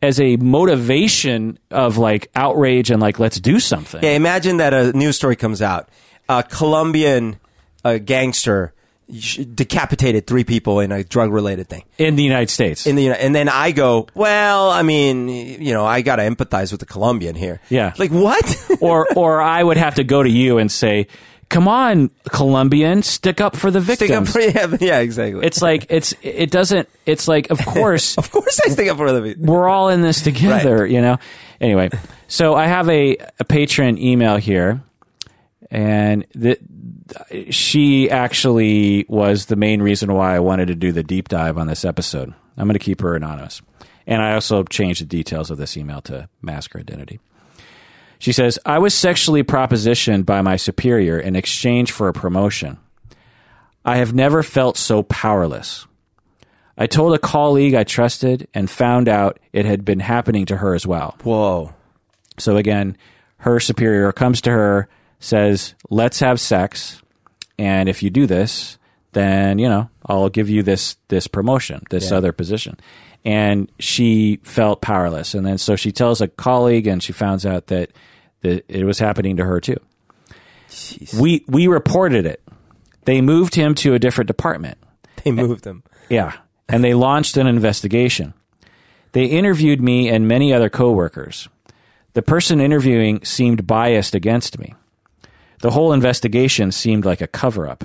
as 0.00 0.20
a 0.20 0.36
motivation 0.36 1.58
of 1.70 1.98
like 1.98 2.30
outrage 2.36 2.90
and 2.90 3.00
like 3.02 3.18
let's 3.18 3.40
do 3.40 3.58
something. 3.60 4.02
Yeah, 4.02 4.10
imagine 4.10 4.58
that 4.58 4.72
a 4.74 4.92
news 4.92 5.16
story 5.16 5.36
comes 5.36 5.60
out. 5.62 5.88
A 6.28 6.42
Colombian 6.42 7.38
uh, 7.84 7.98
gangster 7.98 8.72
decapitated 9.08 10.26
three 10.26 10.44
people 10.44 10.80
in 10.80 10.92
a 10.92 11.02
drug 11.02 11.32
related 11.32 11.68
thing. 11.68 11.84
in 11.96 12.16
the 12.16 12.22
United 12.22 12.50
States. 12.50 12.86
In 12.86 12.96
the 12.96 13.08
and 13.10 13.34
then 13.34 13.48
I 13.48 13.72
go, 13.72 14.06
well, 14.14 14.70
I 14.70 14.82
mean, 14.82 15.28
you 15.28 15.72
know, 15.72 15.86
I 15.86 16.02
got 16.02 16.16
to 16.16 16.22
empathize 16.22 16.70
with 16.70 16.80
the 16.80 16.86
Colombian 16.86 17.34
here. 17.34 17.60
Yeah. 17.70 17.94
like 17.98 18.10
what? 18.10 18.44
or 18.80 19.06
or 19.16 19.40
I 19.40 19.62
would 19.62 19.76
have 19.76 19.94
to 19.96 20.04
go 20.04 20.22
to 20.22 20.28
you 20.30 20.58
and 20.58 20.70
say, 20.70 21.06
"Come 21.48 21.68
on, 21.68 22.10
Colombian, 22.30 23.02
stick 23.02 23.40
up 23.40 23.56
for 23.56 23.70
the 23.70 23.80
Stick 23.80 24.10
up 24.10 24.24
victims." 24.26 24.32
for 24.32 24.40
yeah, 24.40 24.76
yeah, 24.80 24.98
exactly. 25.00 25.46
it's 25.46 25.62
like 25.62 25.86
it's 25.88 26.14
it 26.22 26.50
doesn't. 26.50 26.88
It's 27.06 27.26
like 27.26 27.50
of 27.50 27.58
course 27.64 28.18
of 28.18 28.30
course 28.30 28.60
I 28.66 28.70
stick 28.70 28.88
up 28.88 28.98
for 28.98 29.10
the. 29.10 29.22
Victims. 29.22 29.46
We're 29.48 29.68
all 29.68 29.88
in 29.88 30.02
this 30.02 30.20
together, 30.22 30.86
you 30.86 31.00
know. 31.00 31.16
Anyway, 31.60 31.88
so 32.28 32.54
I 32.54 32.66
have 32.66 32.88
a, 32.88 33.16
a 33.40 33.44
patron 33.44 33.98
email 33.98 34.36
here, 34.36 34.80
and 35.70 36.24
the, 36.34 36.58
she 37.50 38.10
actually 38.10 39.06
was 39.08 39.46
the 39.46 39.56
main 39.56 39.82
reason 39.82 40.12
why 40.12 40.36
I 40.36 40.40
wanted 40.40 40.68
to 40.68 40.74
do 40.74 40.92
the 40.92 41.02
deep 41.02 41.28
dive 41.28 41.58
on 41.58 41.66
this 41.66 41.84
episode. 41.84 42.34
I'm 42.56 42.66
going 42.66 42.74
to 42.74 42.78
keep 42.78 43.00
her 43.00 43.14
anonymous, 43.14 43.62
and 44.06 44.22
I 44.22 44.34
also 44.34 44.64
changed 44.64 45.00
the 45.00 45.06
details 45.06 45.50
of 45.50 45.58
this 45.58 45.76
email 45.76 46.00
to 46.02 46.28
mask 46.42 46.72
her 46.72 46.80
identity. 46.80 47.20
She 48.18 48.32
says, 48.32 48.58
"I 48.66 48.78
was 48.78 48.94
sexually 48.94 49.44
propositioned 49.44 50.26
by 50.26 50.42
my 50.42 50.56
superior 50.56 51.18
in 51.18 51.36
exchange 51.36 51.92
for 51.92 52.08
a 52.08 52.12
promotion. 52.12 52.78
I 53.84 53.98
have 53.98 54.12
never 54.12 54.42
felt 54.42 54.76
so 54.76 55.02
powerless." 55.04 55.86
I 56.76 56.86
told 56.86 57.12
a 57.12 57.18
colleague 57.18 57.74
I 57.74 57.82
trusted 57.82 58.46
and 58.54 58.70
found 58.70 59.08
out 59.08 59.40
it 59.52 59.66
had 59.66 59.84
been 59.84 60.00
happening 60.00 60.46
to 60.46 60.58
her 60.58 60.74
as 60.74 60.86
well. 60.86 61.16
Whoa. 61.24 61.74
So 62.38 62.56
again, 62.56 62.96
her 63.38 63.58
superior 63.58 64.12
comes 64.12 64.40
to 64.42 64.50
her, 64.50 64.88
says, 65.20 65.74
"Let's 65.90 66.20
have 66.20 66.40
sex, 66.40 67.02
and 67.58 67.88
if 67.88 68.02
you 68.02 68.10
do 68.10 68.26
this, 68.26 68.78
then 69.12 69.58
you 69.58 69.68
know 69.68 69.90
I'll 70.06 70.28
give 70.28 70.48
you 70.48 70.62
this 70.62 70.96
this 71.08 71.26
promotion, 71.26 71.82
this 71.90 72.12
other 72.12 72.32
position." 72.32 72.78
And 73.24 73.70
she 73.78 74.38
felt 74.42 74.80
powerless, 74.80 75.34
and 75.34 75.44
then 75.44 75.58
so 75.58 75.76
she 75.76 75.92
tells 75.92 76.20
a 76.20 76.28
colleague, 76.28 76.86
and 76.86 77.02
she 77.02 77.12
finds 77.12 77.44
out 77.44 77.66
that 77.66 77.90
that 78.42 78.64
it 78.68 78.84
was 78.84 78.98
happening 78.98 79.36
to 79.36 79.44
her 79.44 79.60
too. 79.60 79.78
We 81.18 81.44
we 81.46 81.66
reported 81.66 82.26
it. 82.26 82.42
They 83.04 83.20
moved 83.20 83.54
him 83.54 83.74
to 83.76 83.94
a 83.94 83.98
different 83.98 84.28
department. 84.28 84.78
They 85.24 85.32
moved 85.32 85.66
him. 85.66 85.82
Yeah. 86.08 86.34
And 86.68 86.84
they 86.84 86.94
launched 86.94 87.36
an 87.36 87.48
investigation. 87.48 88.34
They 89.12 89.24
interviewed 89.24 89.80
me 89.80 90.08
and 90.08 90.28
many 90.28 90.54
other 90.54 90.70
coworkers. 90.70 91.48
The 92.12 92.22
person 92.22 92.60
interviewing 92.60 93.24
seemed 93.24 93.66
biased 93.66 94.14
against 94.14 94.60
me. 94.60 94.74
The 95.60 95.70
whole 95.70 95.92
investigation 95.92 96.72
seemed 96.72 97.04
like 97.04 97.20
a 97.20 97.26
cover 97.26 97.68
up. 97.68 97.84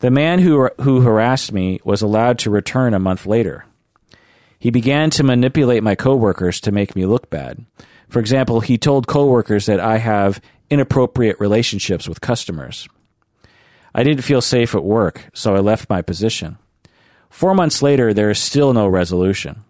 The 0.00 0.10
man 0.10 0.40
who, 0.40 0.68
who 0.80 1.00
harassed 1.00 1.52
me 1.52 1.80
was 1.84 2.02
allowed 2.02 2.38
to 2.40 2.50
return 2.50 2.92
a 2.92 2.98
month 2.98 3.24
later. 3.26 3.64
He 4.58 4.70
began 4.70 5.10
to 5.10 5.22
manipulate 5.22 5.82
my 5.82 5.94
coworkers 5.94 6.60
to 6.60 6.72
make 6.72 6.94
me 6.94 7.06
look 7.06 7.30
bad. 7.30 7.64
For 8.08 8.20
example, 8.20 8.60
he 8.60 8.78
told 8.78 9.06
coworkers 9.06 9.66
that 9.66 9.80
I 9.80 9.98
have 9.98 10.40
inappropriate 10.70 11.40
relationships 11.40 12.08
with 12.08 12.20
customers. 12.20 12.88
I 13.94 14.02
didn't 14.02 14.24
feel 14.24 14.42
safe 14.42 14.74
at 14.74 14.84
work, 14.84 15.30
so 15.32 15.56
I 15.56 15.60
left 15.60 15.88
my 15.88 16.02
position. 16.02 16.58
Four 17.30 17.54
months 17.54 17.82
later, 17.82 18.12
there 18.12 18.30
is 18.30 18.38
still 18.38 18.72
no 18.72 18.86
resolution. 18.88 19.64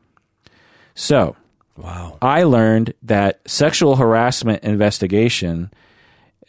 So, 0.95 1.37
Wow. 1.77 2.16
I 2.23 2.45
learned 2.45 2.95
that 3.03 3.41
sexual 3.47 3.97
harassment 3.97 4.62
investigation, 4.65 5.70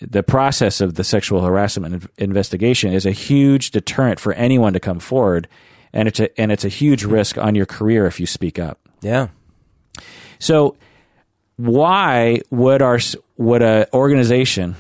the 0.02 0.24
process 0.24 0.82
of 0.82 0.96
the 0.96 1.04
sexual 1.04 1.42
harassment 1.42 2.10
investigation, 2.18 2.94
is 2.94 3.06
a 3.06 3.12
huge 3.12 3.72
deterrent 3.72 4.20
for 4.20 4.34
anyone 4.34 4.74
to 4.74 4.80
come 4.80 5.00
forward, 5.00 5.48
and 5.94 6.08
it's 6.08 6.20
a, 6.20 6.40
and 6.40 6.52
it's 6.52 6.66
a 6.66 6.70
huge 6.70 7.04
mm-hmm. 7.04 7.14
risk 7.14 7.38
on 7.38 7.56
your 7.56 7.66
career 7.66 8.06
if 8.06 8.20
you 8.20 8.26
speak 8.26 8.60
up. 8.60 8.80
Yeah. 9.02 9.30
So, 10.40 10.76
why 11.56 12.42
would 12.52 12.82
our 12.82 13.00
would 13.38 13.62
a 13.62 13.88
organization 13.94 14.76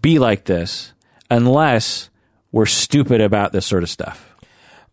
be 0.00 0.18
like 0.18 0.44
this 0.44 0.92
unless 1.30 2.10
we're 2.52 2.66
stupid 2.66 3.20
about 3.20 3.52
this 3.52 3.66
sort 3.66 3.82
of 3.82 3.90
stuff? 3.90 4.36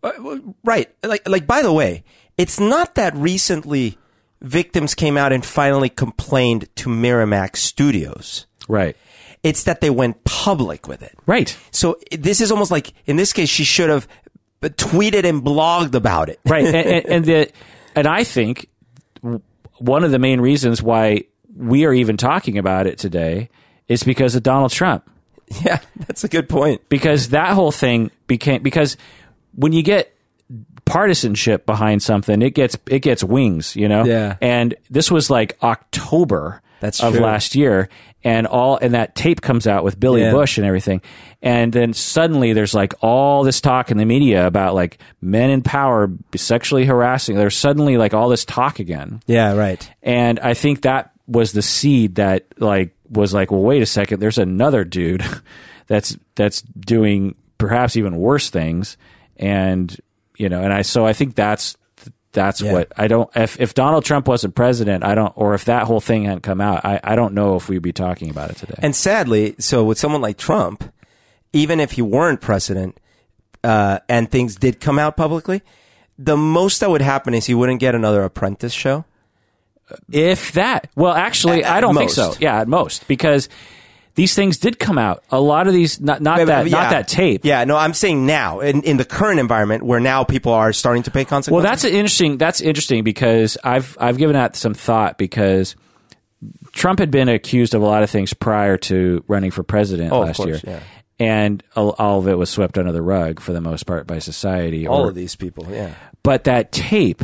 Uh, 0.02 0.38
right. 0.64 0.90
Like 1.04 1.28
like 1.28 1.46
by 1.46 1.62
the 1.62 1.72
way, 1.72 2.02
it's 2.36 2.58
not 2.58 2.96
that 2.96 3.14
recently 3.14 3.98
victims 4.42 4.94
came 4.94 5.16
out 5.16 5.32
and 5.32 5.44
finally 5.44 5.88
complained 5.88 6.68
to 6.76 6.88
Miramax 6.88 7.56
Studios. 7.56 8.46
Right. 8.68 8.96
It's 9.46 9.62
that 9.64 9.80
they 9.80 9.90
went 9.90 10.24
public 10.24 10.88
with 10.88 11.02
it. 11.02 11.16
Right. 11.26 11.56
So 11.70 11.96
this 12.10 12.40
is 12.40 12.50
almost 12.50 12.70
like 12.70 12.92
in 13.06 13.16
this 13.16 13.32
case 13.32 13.48
she 13.48 13.62
should 13.64 13.88
have 13.90 14.08
tweeted 14.62 15.24
and 15.24 15.42
blogged 15.42 15.94
about 15.94 16.28
it. 16.28 16.40
right 16.44 16.64
and, 16.64 16.74
and, 16.76 17.06
and 17.06 17.24
the 17.24 17.50
and 17.94 18.06
i 18.08 18.24
think 18.24 18.68
one 19.78 20.02
of 20.02 20.10
the 20.10 20.18
main 20.18 20.40
reasons 20.40 20.82
why 20.82 21.22
we 21.56 21.84
are 21.84 21.92
even 21.92 22.16
talking 22.16 22.58
about 22.58 22.86
it 22.88 22.98
today 22.98 23.48
is 23.86 24.02
because 24.02 24.34
of 24.34 24.42
donald 24.42 24.72
trump 24.72 25.08
Yeah, 25.64 25.78
that's 26.08 26.24
a 26.24 26.28
good 26.28 26.48
point. 26.48 26.80
because 26.88 27.28
that 27.28 27.54
whole 27.54 27.70
thing 27.70 28.10
became 28.26 28.60
because 28.64 28.96
when 29.54 29.72
you 29.72 29.82
get 29.84 30.12
partisanship 30.84 31.66
behind 31.66 32.02
something 32.02 32.42
it 32.42 32.50
gets 32.54 32.76
it 32.88 33.00
gets 33.00 33.22
wings 33.22 33.76
you 33.76 33.88
know 33.88 34.04
Yeah. 34.04 34.36
and 34.40 34.74
this 34.90 35.10
was 35.10 35.30
like 35.30 35.56
october 35.62 36.60
That's 36.80 37.00
of 37.02 37.12
true. 37.14 37.22
last 37.22 37.54
year 37.54 37.88
and 38.26 38.46
all 38.46 38.76
and 38.82 38.94
that 38.94 39.14
tape 39.14 39.40
comes 39.40 39.66
out 39.66 39.84
with 39.84 39.98
billy 40.00 40.20
Yeah. 40.22 40.32
bush 40.32 40.58
and 40.58 40.66
everything 40.66 41.00
and 41.42 41.72
then 41.72 41.92
suddenly 41.92 42.52
there's 42.52 42.74
like 42.74 42.92
all 43.00 43.44
this 43.44 43.60
talk 43.60 43.90
in 43.90 43.98
the 43.98 44.04
media 44.04 44.46
about 44.46 44.74
like 44.74 44.98
men 45.20 45.50
in 45.50 45.62
power 45.62 46.10
sexually 46.34 46.84
harassing 46.86 47.36
there's 47.36 47.56
suddenly 47.56 47.96
like 47.96 48.14
all 48.14 48.28
this 48.28 48.44
talk 48.44 48.78
again 48.80 49.20
Yeah, 49.26 49.54
right. 49.54 49.88
and 50.02 50.40
I 50.40 50.54
think 50.54 50.82
that 50.82 51.12
was 51.28 51.52
the 51.52 51.62
seed 51.62 52.16
that 52.16 52.46
like 52.58 52.94
was 53.10 53.32
like, 53.32 53.50
well, 53.52 53.62
wait 53.62 53.82
a 53.82 53.86
second, 53.86 54.18
there's 54.20 54.38
another 54.38 54.82
dude 54.84 55.24
that's 55.86 56.16
that's 56.34 56.62
doing 56.62 57.34
perhaps 57.58 57.96
even 57.96 58.16
worse 58.16 58.50
things, 58.50 58.96
and 59.36 59.96
you 60.36 60.48
know, 60.48 60.62
and 60.62 60.72
I 60.72 60.82
so 60.82 61.06
I 61.06 61.12
think 61.12 61.34
that's 61.36 61.76
that's 62.36 62.60
Yeah. 62.60 62.72
what 62.72 62.92
I 62.96 63.08
don't. 63.08 63.28
If 63.34 63.60
if 63.60 63.74
Donald 63.74 64.04
Trump 64.04 64.28
wasn't 64.28 64.54
president, 64.54 65.02
I 65.02 65.16
don't, 65.16 65.32
or 65.34 65.54
if 65.54 65.64
that 65.64 65.82
whole 65.88 66.00
thing 66.00 66.22
hadn't 66.24 66.42
come 66.42 66.60
out, 66.60 66.84
I 66.84 67.00
I 67.02 67.16
don't 67.16 67.34
know 67.34 67.56
if 67.56 67.68
we'd 67.68 67.82
be 67.82 67.92
talking 67.92 68.30
about 68.30 68.50
it 68.50 68.58
today. 68.58 68.76
And 68.78 68.94
sadly, 68.94 69.56
so 69.58 69.82
with 69.82 69.98
someone 69.98 70.20
like 70.20 70.36
Trump, 70.38 70.84
even 71.52 71.80
if 71.80 71.92
he 71.92 72.02
weren't 72.02 72.40
president 72.40 73.00
uh, 73.64 73.98
and 74.08 74.30
things 74.30 74.54
did 74.54 74.78
come 74.78 74.98
out 75.00 75.16
publicly, 75.16 75.62
the 76.16 76.36
most 76.36 76.78
that 76.80 76.90
would 76.90 77.02
happen 77.02 77.34
is 77.34 77.46
he 77.46 77.54
wouldn't 77.54 77.80
get 77.80 77.94
another 77.96 78.22
Apprentice 78.22 78.72
show. 78.72 79.04
If 80.10 80.52
that, 80.52 80.88
well, 80.96 81.12
actually, 81.14 81.62
At- 81.64 81.76
I 81.76 81.80
don't 81.80 81.96
at 81.96 81.98
think 82.00 82.10
so. 82.10 82.34
Yeah, 82.40 82.60
at 82.60 82.68
most, 82.68 83.06
because 83.08 83.48
these 84.16 84.34
things 84.34 84.56
did 84.58 84.78
come 84.80 84.98
out. 84.98 85.22
A 85.30 85.40
lot 85.40 85.66
of 85.68 85.72
these, 85.72 86.00
not 86.00 86.20
not 86.20 86.38
Yeah, 86.40 86.44
that, 86.46 86.62
but- 86.64 86.72
not 86.72 86.90
that 86.90 87.06
tape. 87.06 87.44
Yeah, 87.44 87.62
no, 87.64 87.76
I'm 87.76 87.94
saying 87.94 88.26
now 88.26 88.60
in, 88.60 88.82
in 88.82 88.96
the 88.96 89.04
current 89.04 89.38
environment 89.38 89.84
where 89.84 90.00
now 90.00 90.24
people 90.24 90.52
are 90.52 90.72
starting 90.72 91.04
to 91.04 91.10
pay 91.10 91.24
consequences. 91.24 91.52
Well, 91.52 91.62
that's 91.62 91.84
interesting. 91.84 92.36
That's 92.38 92.60
interesting 92.60 93.04
because 93.04 93.56
I've 93.62 93.96
I've 94.00 94.18
given 94.18 94.34
that 94.34 94.56
some 94.56 94.74
thought 94.74 95.16
because 95.18 95.76
Trump 96.72 96.98
had 96.98 97.10
been 97.10 97.28
accused 97.28 97.74
of 97.74 97.82
a 97.82 97.86
lot 97.86 98.02
of 98.02 98.10
things 98.10 98.34
prior 98.34 98.76
to 98.78 99.24
running 99.28 99.50
for 99.50 99.62
president 99.62 100.12
Oh, 100.12 100.22
of 100.22 100.26
last 100.28 100.36
course, 100.36 100.48
year, 100.48 100.60
yeah. 100.64 100.80
and 101.18 101.62
all, 101.74 101.90
all 101.98 102.18
of 102.18 102.28
it 102.28 102.36
was 102.36 102.50
swept 102.50 102.76
under 102.78 102.92
the 102.92 103.02
rug 103.02 103.40
for 103.40 103.52
the 103.52 103.60
most 103.60 103.84
part 103.84 104.06
by 104.06 104.18
society. 104.18 104.86
all 104.86 105.04
or- 105.04 105.08
of 105.08 105.14
these 105.14 105.36
people. 105.36 105.66
Yeah, 105.70 105.94
but 106.22 106.44
that 106.44 106.72
tape 106.72 107.22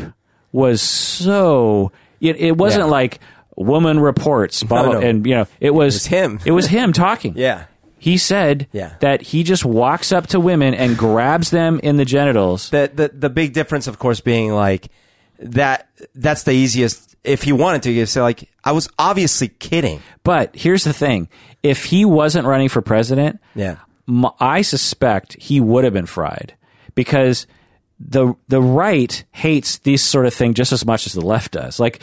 was 0.53 0.81
so 0.83 1.91
it, 2.21 2.37
it 2.37 2.57
wasn't 2.57 2.85
Yeah. 2.85 2.91
like 2.91 3.21
woman 3.57 4.01
reports 4.01 4.63
blah, 4.69 4.83
No, 4.83 4.93
no. 4.93 5.01
and 5.01 5.27
you 5.27 5.35
know 5.35 5.47
it 5.61 5.71
was, 5.75 5.95
was 5.95 6.07
him. 6.07 6.41
it 6.45 6.53
was 6.53 6.67
him 6.67 6.93
talking 6.93 7.35
yeah, 7.37 7.65
he 7.99 8.17
said 8.19 8.67
Yeah. 8.73 8.95
that 9.01 9.23
he 9.23 9.43
just 9.43 9.65
walks 9.65 10.11
up 10.13 10.27
to 10.29 10.41
women 10.41 10.75
and 10.75 10.97
grabs 10.97 11.51
them 11.51 11.79
in 11.83 11.97
the 11.97 12.05
genitals. 12.05 12.71
The, 12.71 12.91
the 12.93 13.09
the 13.15 13.31
big 13.31 13.53
difference, 13.53 13.87
of 13.87 13.99
course, 13.99 14.21
being 14.21 14.53
like 14.53 14.89
that. 15.39 15.89
That's 16.15 16.43
the 16.45 16.53
easiest. 16.53 17.15
If 17.25 17.43
he 17.45 17.53
wanted 17.53 17.83
to, 17.85 17.91
you 17.93 18.05
say 18.07 18.21
like, 18.21 18.49
I 18.65 18.73
was 18.73 18.89
obviously 18.99 19.49
kidding. 19.49 20.03
But 20.25 20.57
here's 20.57 20.83
the 20.85 20.93
thing: 20.93 21.29
if 21.63 21.85
he 21.85 22.05
wasn't 22.05 22.47
running 22.47 22.69
for 22.69 22.83
president, 22.83 23.39
Yeah. 23.55 23.77
I 24.41 24.63
suspect 24.63 25.35
he 25.41 25.61
would 25.61 25.85
have 25.85 25.93
been 25.93 26.07
fried 26.07 26.55
because 26.97 27.47
the 28.09 28.35
the 28.49 28.61
right 28.61 29.25
hates 29.33 29.79
this 29.79 30.03
sort 30.03 30.27
of 30.27 30.35
thing 30.35 30.55
just 30.55 30.73
as 30.73 30.85
much 30.85 31.07
as 31.07 31.13
the 31.13 31.21
left 31.21 31.53
does. 31.53 31.79
Like 31.79 32.03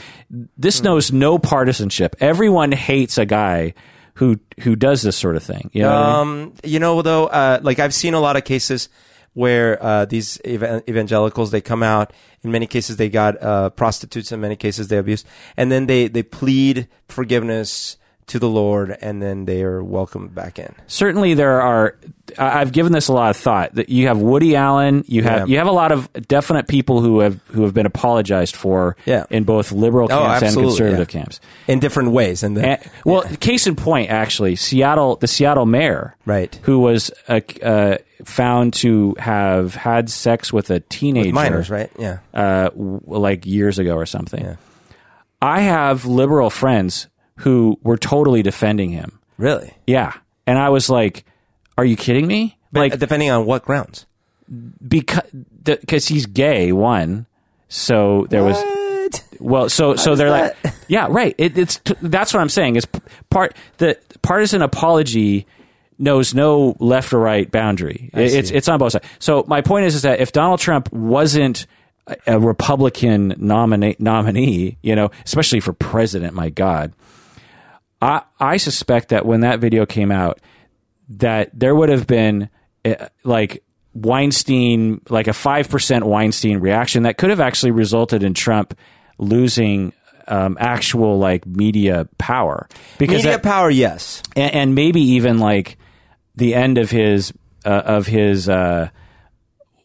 this 0.57 0.81
knows 0.81 1.11
no 1.11 1.37
partisanship. 1.37 2.15
Everyone 2.19 2.71
hates 2.71 3.17
a 3.17 3.25
guy 3.25 3.73
who 4.15 4.39
who 4.61 4.75
does 4.75 5.01
this 5.01 5.15
sort 5.15 5.35
of 5.35 5.43
thing. 5.43 5.69
You 5.73 5.83
know 5.83 5.89
what 5.89 5.97
I 5.97 6.23
mean? 6.23 6.43
Um, 6.43 6.53
you 6.63 6.79
know, 6.79 7.01
though, 7.01 7.27
uh, 7.27 7.59
like 7.61 7.79
I've 7.79 7.93
seen 7.93 8.13
a 8.13 8.19
lot 8.19 8.35
of 8.35 8.43
cases 8.43 8.89
where 9.33 9.81
uh, 9.81 10.05
these 10.05 10.39
evan- 10.43 10.83
evangelicals 10.89 11.51
they 11.51 11.61
come 11.61 11.83
out. 11.83 12.13
In 12.41 12.51
many 12.51 12.67
cases, 12.67 12.97
they 12.97 13.09
got 13.09 13.41
uh, 13.41 13.69
prostitutes. 13.69 14.31
In 14.31 14.41
many 14.41 14.55
cases, 14.55 14.87
they 14.87 14.97
abused, 14.97 15.25
and 15.57 15.71
then 15.71 15.87
they 15.87 16.07
they 16.07 16.23
plead 16.23 16.87
forgiveness 17.07 17.97
to 18.29 18.39
the 18.39 18.49
Lord, 18.49 18.97
and 19.01 19.21
then 19.21 19.45
they 19.45 19.61
are 19.63 19.83
welcomed 19.83 20.33
back 20.33 20.57
in. 20.59 20.73
Certainly, 20.87 21.35
there 21.35 21.61
are. 21.61 21.95
I've 22.37 22.71
given 22.71 22.91
this 22.93 23.07
a 23.07 23.13
lot 23.13 23.31
of 23.31 23.37
thought. 23.37 23.73
That 23.75 23.89
you 23.89 24.07
have 24.07 24.19
Woody 24.19 24.55
Allen, 24.55 25.03
you 25.07 25.23
have 25.23 25.39
Yeah. 25.49 25.51
you 25.51 25.57
have 25.57 25.67
a 25.67 25.71
lot 25.71 25.91
of 25.91 26.07
definite 26.27 26.67
people 26.67 27.01
who 27.01 27.19
have 27.19 27.39
who 27.47 27.63
have 27.63 27.73
been 27.73 27.85
apologized 27.87 28.55
for 28.55 28.95
Yeah. 29.05 29.25
in 29.31 29.43
both 29.45 29.71
liberal 29.71 30.07
Oh, 30.11 30.17
camps 30.19 30.55
and 30.55 30.55
conservative 30.65 31.11
yeah. 31.13 31.19
camps. 31.21 31.39
in 31.67 31.79
different 31.79 32.11
ways. 32.11 32.43
And 32.43 32.55
then, 32.55 32.65
And, 32.65 32.79
well, 33.03 33.23
case 33.39 33.65
in 33.67 33.75
point, 33.75 34.09
actually, 34.11 34.55
Seattle, 34.55 35.15
the 35.15 35.27
Seattle 35.27 35.65
mayor, 35.65 36.15
Right. 36.25 36.57
who 36.63 36.79
was 36.79 37.09
uh, 37.27 37.39
uh, 37.63 37.97
found 38.23 38.73
to 38.73 39.15
have 39.17 39.73
had 39.73 40.09
sex 40.09 40.53
with 40.53 40.69
a 40.69 40.81
teenager, 40.81 41.33
minors, 41.33 41.69
right? 41.71 41.89
Yeah. 41.97 42.17
uh, 42.33 42.69
like 42.75 43.45
years 43.47 43.79
ago 43.79 43.95
or 43.95 44.05
something. 44.05 44.55
I 45.41 45.61
have 45.61 46.05
liberal 46.05 46.49
friends 46.49 47.07
who 47.39 47.77
were 47.83 47.97
totally 47.97 48.41
defending 48.41 48.89
him. 48.91 49.19
Really? 49.37 49.73
Yeah, 49.87 50.13
and 50.47 50.57
I 50.57 50.69
was 50.69 50.89
like, 50.89 51.25
"Are 51.77 51.85
you 51.85 51.95
kidding 51.95 52.27
me?" 52.27 52.57
Like, 52.71 52.91
like 52.93 52.99
depending 52.99 53.31
on 53.31 53.45
what 53.45 53.63
grounds. 53.65 54.05
because 54.87 55.23
because 55.63 56.07
he's 56.07 56.25
gay, 56.25 56.71
one. 56.71 57.25
So 57.67 58.25
there 58.29 58.43
was 58.43 58.57
Well, 59.39 59.69
so 59.69 59.95
so 59.95 60.15
they're 60.15 60.29
that- 60.31 60.55
like, 60.63 60.73
yeah, 60.87 61.07
right. 61.09 61.35
It, 61.37 61.57
it's 61.57 61.77
t- 61.77 61.95
that's 62.01 62.33
what 62.33 62.39
I'm 62.41 62.49
saying. 62.49 62.75
Is 62.75 62.87
part 63.29 63.55
the 63.77 63.97
partisan 64.21 64.61
apology 64.61 65.45
knows 65.97 66.33
no 66.33 66.75
left 66.79 67.13
or 67.13 67.19
right 67.19 67.49
boundary. 67.49 68.09
It- 68.13 68.33
it's 68.33 68.51
it's 68.51 68.67
on 68.67 68.79
both 68.79 68.93
sides. 68.93 69.05
So 69.19 69.43
my 69.47 69.61
point 69.61 69.85
is 69.85 69.95
is 69.95 70.01
that 70.03 70.19
if 70.19 70.31
Donald 70.31 70.59
Trump 70.59 70.91
wasn't 70.91 71.65
a, 72.25 72.39
Republican 72.39 73.35
nominee 73.37 73.95
nominee, 73.99 74.77
you 74.81 74.95
know, 74.95 75.11
especially 75.25 75.59
for 75.59 75.73
president, 75.73 76.33
my 76.33 76.49
God, 76.49 76.91
I 78.01 78.21
I 78.39 78.57
suspect 78.57 79.09
that 79.09 79.25
when 79.25 79.41
that 79.41 79.59
video 79.59 79.85
came 79.85 80.11
out, 80.11 80.39
that 81.09 81.57
there 81.57 81.75
would 81.75 81.89
have 81.89 82.07
been 82.07 82.49
uh, 82.85 83.07
like 83.23 83.63
Weinstein, 83.93 85.01
like 85.09 85.27
a 85.27 85.33
five 85.33 85.69
percent 85.69 86.05
Weinstein 86.05 86.59
reaction 86.59 87.03
that 87.03 87.17
could 87.17 87.29
have 87.29 87.39
actually 87.39 87.71
resulted 87.71 88.23
in 88.23 88.33
Trump 88.33 88.77
losing 89.17 89.93
um, 90.27 90.57
actual 90.59 91.17
like 91.17 91.45
media 91.45 92.07
power 92.17 92.67
because 92.97 93.17
Media 93.17 93.31
that- 93.31 93.43
power, 93.43 93.69
yes. 93.69 94.21
and, 94.35 94.53
and 94.53 94.75
maybe 94.75 95.01
even 95.01 95.39
like 95.39 95.77
the 96.35 96.53
end 96.55 96.77
of 96.77 96.91
his 96.91 97.33
uh, 97.65 97.69
of 97.69 98.07
his 98.07 98.47
uh, 98.47 98.89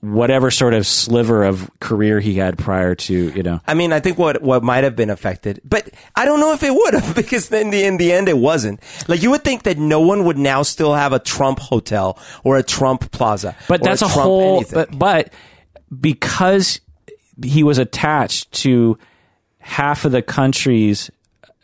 whatever 0.05 0.51
sort 0.51 0.75
of 0.75 0.87
sliver 0.87 1.45
of 1.45 1.71
career 1.81 2.21
he 2.21 2.35
had 2.35 2.59
prior 2.59 2.95
to 2.95 3.31
you 3.31 3.43
know 3.43 3.61
I 3.67 3.75
mean, 3.75 3.93
I 3.93 4.01
think 4.01 4.19
what 4.19 4.43
what 4.43 4.63
might 4.63 4.85
have 4.85 4.95
been 4.95 5.11
affected, 5.11 5.61
but 5.65 5.89
I 6.15 6.25
don't 6.25 6.41
know 6.41 6.53
if 6.53 6.63
it 6.63 6.75
would 6.75 6.95
have 6.95 7.15
because 7.17 7.51
in 7.51 7.71
the 7.71 7.85
in 7.85 7.97
the 7.97 8.13
end 8.13 8.29
it 8.29 8.39
wasn't. 8.39 8.81
Like 9.09 9.23
you 9.23 9.31
would 9.31 9.45
think 9.45 9.63
that 9.65 9.79
no 9.79 10.01
one 10.01 10.25
would 10.25 10.39
now 10.39 10.63
still 10.63 10.95
have 10.95 11.13
a 11.13 11.19
Trump 11.19 11.59
hotel 11.59 12.19
or 12.43 12.59
a 12.59 12.63
Trump 12.63 13.11
plaza, 13.11 13.57
But 13.69 13.83
that's 13.83 14.03
a, 14.03 14.07
Trump 14.07 14.23
whole. 14.23 14.65
But, 14.71 14.97
but 14.97 15.33
because 16.01 16.81
he 17.43 17.63
was 17.63 17.79
attached 17.79 18.53
to 18.53 18.99
half 19.59 20.05
of 20.05 20.13
the 20.13 20.23
country's 20.23 21.11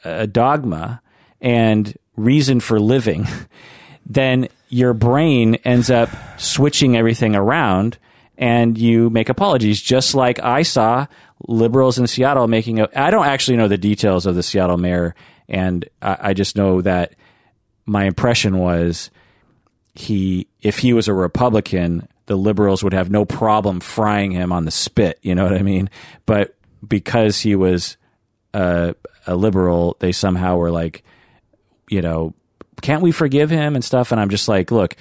uh, 0.04 0.26
dogma 0.26 1.02
and 1.40 1.96
reason 2.16 2.60
for 2.60 2.80
living, 2.80 3.26
then 4.06 4.48
your 4.68 4.94
brain 4.94 5.56
ends 5.64 5.90
up 5.90 6.08
switching 6.38 6.96
everything 6.96 7.34
around 7.34 7.98
and 8.40 8.78
you 8.78 9.10
make 9.10 9.28
apologies. 9.28 9.80
Just 9.80 10.14
like 10.14 10.42
I 10.42 10.62
saw 10.62 11.06
liberals 11.46 11.98
in 11.98 12.06
Seattle 12.06 12.48
making 12.48 12.80
a. 12.80 12.88
I 12.96 13.10
don't 13.10 13.26
actually 13.26 13.58
know 13.58 13.68
the 13.68 13.78
details 13.78 14.26
of 14.26 14.34
the 14.34 14.42
Seattle 14.42 14.78
mayor, 14.78 15.14
and 15.48 15.88
I, 16.00 16.16
I 16.20 16.34
just 16.34 16.56
know 16.56 16.80
that 16.80 17.14
my 17.84 18.04
impression 18.04 18.58
was 18.58 19.10
he 19.94 20.48
if 20.62 20.78
he 20.78 20.94
was 20.94 21.06
a 21.06 21.14
Republican, 21.14 22.08
the 22.26 22.36
liberals 22.36 22.82
would 22.82 22.94
have 22.94 23.10
no 23.10 23.26
problem 23.26 23.78
frying 23.78 24.30
him 24.30 24.52
on 24.52 24.64
the 24.64 24.70
spit. 24.70 25.18
You 25.22 25.34
know 25.34 25.44
what 25.44 25.54
I 25.54 25.62
mean? 25.62 25.90
But 26.24 26.56
because 26.86 27.38
he 27.38 27.54
was 27.54 27.98
a, 28.54 28.94
a 29.26 29.36
liberal, 29.36 29.96
they 30.00 30.12
somehow 30.12 30.56
were 30.56 30.70
like, 30.70 31.02
you 31.90 32.00
know, 32.00 32.34
can't 32.80 33.02
we 33.02 33.12
forgive 33.12 33.50
him 33.50 33.74
and 33.74 33.84
stuff? 33.84 34.12
And 34.12 34.20
I'm 34.20 34.30
just 34.30 34.48
like, 34.48 34.70
look, 34.70 34.96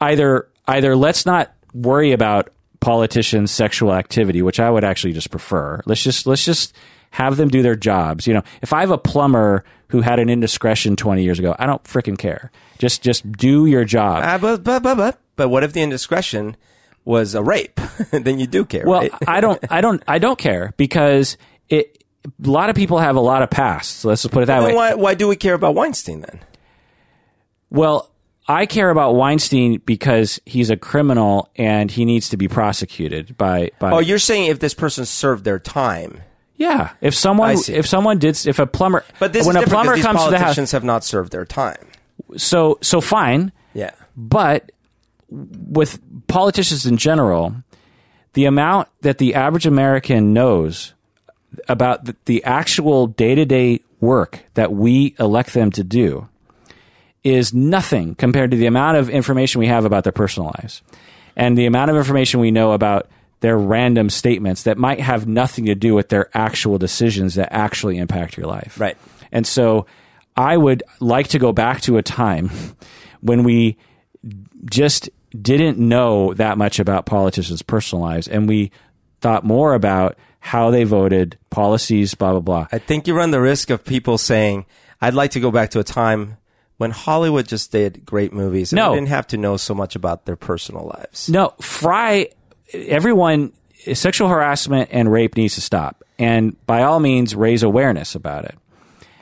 either 0.00 0.48
either 0.68 0.94
let's 0.94 1.26
not 1.26 1.52
worry 1.74 2.12
about 2.12 2.50
politicians' 2.80 3.50
sexual 3.50 3.92
activity, 3.92 4.40
which 4.40 4.60
I 4.60 4.70
would 4.70 4.84
actually 4.84 5.12
just 5.12 5.30
prefer. 5.30 5.82
Let's 5.84 6.02
just 6.02 6.26
let's 6.26 6.44
just 6.44 6.74
have 7.10 7.36
them 7.36 7.48
do 7.48 7.62
their 7.62 7.76
jobs. 7.76 8.26
You 8.26 8.34
know, 8.34 8.42
if 8.62 8.72
I 8.72 8.80
have 8.80 8.90
a 8.90 8.98
plumber 8.98 9.64
who 9.88 10.00
had 10.00 10.18
an 10.18 10.28
indiscretion 10.28 10.96
20 10.96 11.22
years 11.22 11.38
ago, 11.38 11.54
I 11.58 11.66
don't 11.66 11.82
freaking 11.84 12.18
care. 12.18 12.50
Just 12.78 13.02
just 13.02 13.30
do 13.32 13.66
your 13.66 13.84
job. 13.84 14.22
Ah, 14.24 14.38
but, 14.38 14.64
but 14.64 14.82
but 14.82 14.96
but 14.96 15.18
but 15.36 15.48
what 15.48 15.62
if 15.64 15.72
the 15.72 15.82
indiscretion 15.82 16.56
was 17.04 17.34
a 17.34 17.42
rape? 17.42 17.78
then 18.10 18.38
you 18.38 18.46
do 18.46 18.64
care, 18.64 18.84
Well, 18.86 19.02
right? 19.02 19.12
I 19.26 19.40
don't, 19.40 19.62
I 19.70 19.80
don't, 19.80 20.02
I 20.08 20.18
don't 20.18 20.38
care 20.38 20.72
because 20.76 21.36
it. 21.68 22.00
A 22.42 22.48
lot 22.48 22.70
of 22.70 22.76
people 22.76 22.98
have 22.98 23.16
a 23.16 23.20
lot 23.20 23.42
of 23.42 23.50
pasts. 23.50 23.96
So 24.00 24.08
Let's 24.08 24.22
just 24.22 24.32
put 24.32 24.42
it 24.42 24.46
that 24.46 24.62
way. 24.62 24.74
why 24.74 24.94
why 24.94 25.12
do 25.14 25.28
we 25.28 25.36
care 25.36 25.52
about 25.52 25.74
Weinstein 25.74 26.20
then? 26.20 26.40
Well, 27.68 28.10
I 28.46 28.66
care 28.66 28.90
about 28.90 29.14
Weinstein 29.14 29.80
because 29.86 30.40
he's 30.44 30.70
a 30.70 30.76
criminal 30.76 31.48
and 31.56 31.90
he 31.90 32.04
needs 32.04 32.28
to 32.30 32.36
be 32.36 32.48
prosecuted 32.48 33.36
by. 33.38 33.70
by 33.78 33.92
Oh, 33.92 33.98
you're 34.00 34.18
saying 34.18 34.46
if 34.50 34.58
this 34.58 34.74
person 34.74 35.06
served 35.06 35.44
their 35.44 35.58
time, 35.58 36.20
yeah, 36.56 36.92
if 37.00 37.14
someone, 37.14 37.56
if 37.68 37.86
someone 37.86 38.18
did, 38.18 38.46
if 38.46 38.58
a 38.58 38.66
plumber, 38.66 39.04
but 39.18 39.32
this 39.32 39.46
when 39.46 39.56
is 39.56 39.62
a 39.62 39.66
plumber 39.66 39.96
comes 39.96 40.22
to 40.24 40.30
the 40.30 40.38
house, 40.38 40.42
politicians 40.42 40.72
have 40.72 40.84
not 40.84 41.04
served 41.04 41.32
their 41.32 41.44
time. 41.44 41.86
so 42.36 42.78
so 42.80 43.00
fine. 43.00 43.50
Yeah, 43.72 43.90
But 44.16 44.70
with 45.30 45.98
politicians 46.28 46.86
in 46.86 46.96
general, 46.96 47.56
the 48.34 48.44
amount 48.44 48.88
that 49.00 49.18
the 49.18 49.34
average 49.34 49.66
American 49.66 50.32
knows 50.32 50.94
about 51.68 52.04
the, 52.04 52.16
the 52.26 52.44
actual 52.44 53.06
day 53.08 53.34
to 53.34 53.44
day 53.44 53.80
work 54.00 54.44
that 54.54 54.72
we 54.72 55.14
elect 55.18 55.54
them 55.54 55.70
to 55.72 55.82
do 55.82 56.28
is 57.24 57.54
nothing 57.54 58.14
compared 58.14 58.50
to 58.50 58.56
the 58.56 58.66
amount 58.66 58.98
of 58.98 59.08
information 59.08 59.58
we 59.58 59.66
have 59.66 59.84
about 59.84 60.04
their 60.04 60.12
personal 60.12 60.52
lives 60.58 60.82
and 61.34 61.58
the 61.58 61.66
amount 61.66 61.90
of 61.90 61.96
information 61.96 62.38
we 62.38 62.50
know 62.50 62.72
about 62.72 63.08
their 63.40 63.58
random 63.58 64.08
statements 64.08 64.62
that 64.62 64.78
might 64.78 65.00
have 65.00 65.26
nothing 65.26 65.66
to 65.66 65.74
do 65.74 65.94
with 65.94 66.08
their 66.08 66.28
actual 66.34 66.78
decisions 66.78 67.34
that 67.34 67.48
actually 67.50 67.98
impact 67.98 68.36
your 68.36 68.46
life. 68.46 68.78
Right. 68.78 68.96
And 69.32 69.46
so 69.46 69.86
I 70.36 70.56
would 70.56 70.82
like 71.00 71.28
to 71.28 71.38
go 71.38 71.52
back 71.52 71.80
to 71.82 71.98
a 71.98 72.02
time 72.02 72.50
when 73.20 73.42
we 73.42 73.76
just 74.64 75.10
didn't 75.40 75.78
know 75.78 76.32
that 76.34 76.56
much 76.56 76.78
about 76.78 77.06
politicians' 77.06 77.62
personal 77.62 78.04
lives 78.04 78.28
and 78.28 78.48
we 78.48 78.70
thought 79.20 79.44
more 79.44 79.74
about 79.74 80.16
how 80.40 80.70
they 80.70 80.84
voted, 80.84 81.38
policies, 81.50 82.14
blah, 82.14 82.32
blah, 82.32 82.40
blah. 82.40 82.68
I 82.70 82.78
think 82.78 83.06
you 83.06 83.14
run 83.14 83.30
the 83.30 83.40
risk 83.40 83.70
of 83.70 83.82
people 83.84 84.18
saying, 84.18 84.66
"I'd 85.00 85.14
like 85.14 85.30
to 85.32 85.40
go 85.40 85.50
back 85.50 85.70
to 85.70 85.80
a 85.80 85.84
time." 85.84 86.36
When 86.76 86.90
Hollywood 86.90 87.46
just 87.46 87.70
did 87.70 88.04
great 88.04 88.32
movies, 88.32 88.72
and 88.72 88.76
No. 88.78 88.90
we 88.92 88.96
didn't 88.96 89.08
have 89.10 89.26
to 89.28 89.36
know 89.36 89.56
so 89.56 89.74
much 89.74 89.94
about 89.94 90.24
their 90.26 90.36
personal 90.36 90.86
lives. 90.86 91.28
No, 91.28 91.52
Fry, 91.60 92.28
everyone, 92.72 93.52
sexual 93.92 94.28
harassment 94.28 94.88
and 94.92 95.10
rape 95.10 95.36
needs 95.36 95.54
to 95.54 95.60
stop. 95.60 96.02
And 96.18 96.56
by 96.66 96.82
all 96.82 96.98
means, 97.00 97.34
raise 97.36 97.62
awareness 97.62 98.14
about 98.14 98.44
it. 98.44 98.56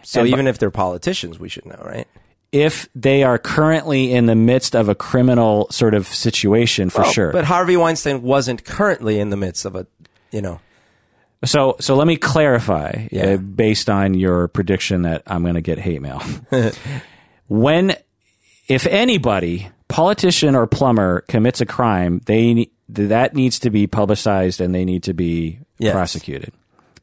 So 0.03 0.21
And- 0.21 0.29
even 0.31 0.47
if 0.47 0.59
they're 0.59 0.71
politicians, 0.71 1.39
we 1.39 1.49
should 1.49 1.67
know, 1.67 1.81
right? 1.85 2.07
If 2.53 2.89
they 2.95 3.23
are 3.23 3.39
currently 3.39 4.13
in 4.13 4.27
the 4.27 4.35
midst 4.35 4.75
of 4.75 4.89
a 4.89 4.95
criminal 4.95 5.69
sort 5.71 5.95
of 5.95 6.07
situation, 6.07 6.91
for 6.91 7.03
Well, 7.03 7.11
sure. 7.13 7.33
But 7.33 7.45
Harvey 7.47 7.77
Weinstein 7.79 8.23
wasn't 8.23 8.65
currently 8.65 9.19
in 9.19 9.31
the 9.31 9.37
midst 9.39 9.65
of 9.65 9.75
a, 9.77 9.87
you 10.31 10.41
know, 10.43 10.61
So, 11.45 11.75
so 11.81 11.97
let 11.97 12.07
me 12.07 12.17
clarify 12.17 13.09
Yeah. 13.11 13.31
uh, 13.33 13.37
based 13.39 13.91
on 13.91 14.15
your 14.15 14.47
prediction 14.49 15.03
that 15.03 15.23
I'm 15.27 15.43
going 15.43 15.57
to 15.57 15.61
get 15.61 15.79
hate 15.79 16.01
mail. 16.01 16.23
when 17.53 17.95
if 18.67 18.87
anybody, 18.87 19.69
politician 19.89 20.55
or 20.55 20.67
plumber, 20.67 21.21
commits 21.29 21.61
a 21.61 21.67
crime, 21.67 22.23
they 22.25 22.71
that 22.89 23.35
needs 23.35 23.59
to 23.59 23.71
be 23.71 23.87
publicized 23.87 24.61
and 24.61 24.75
they 24.75 24.85
need 24.85 25.03
to 25.03 25.13
be 25.15 25.59
Yes. 25.79 25.93
prosecuted. 25.93 26.53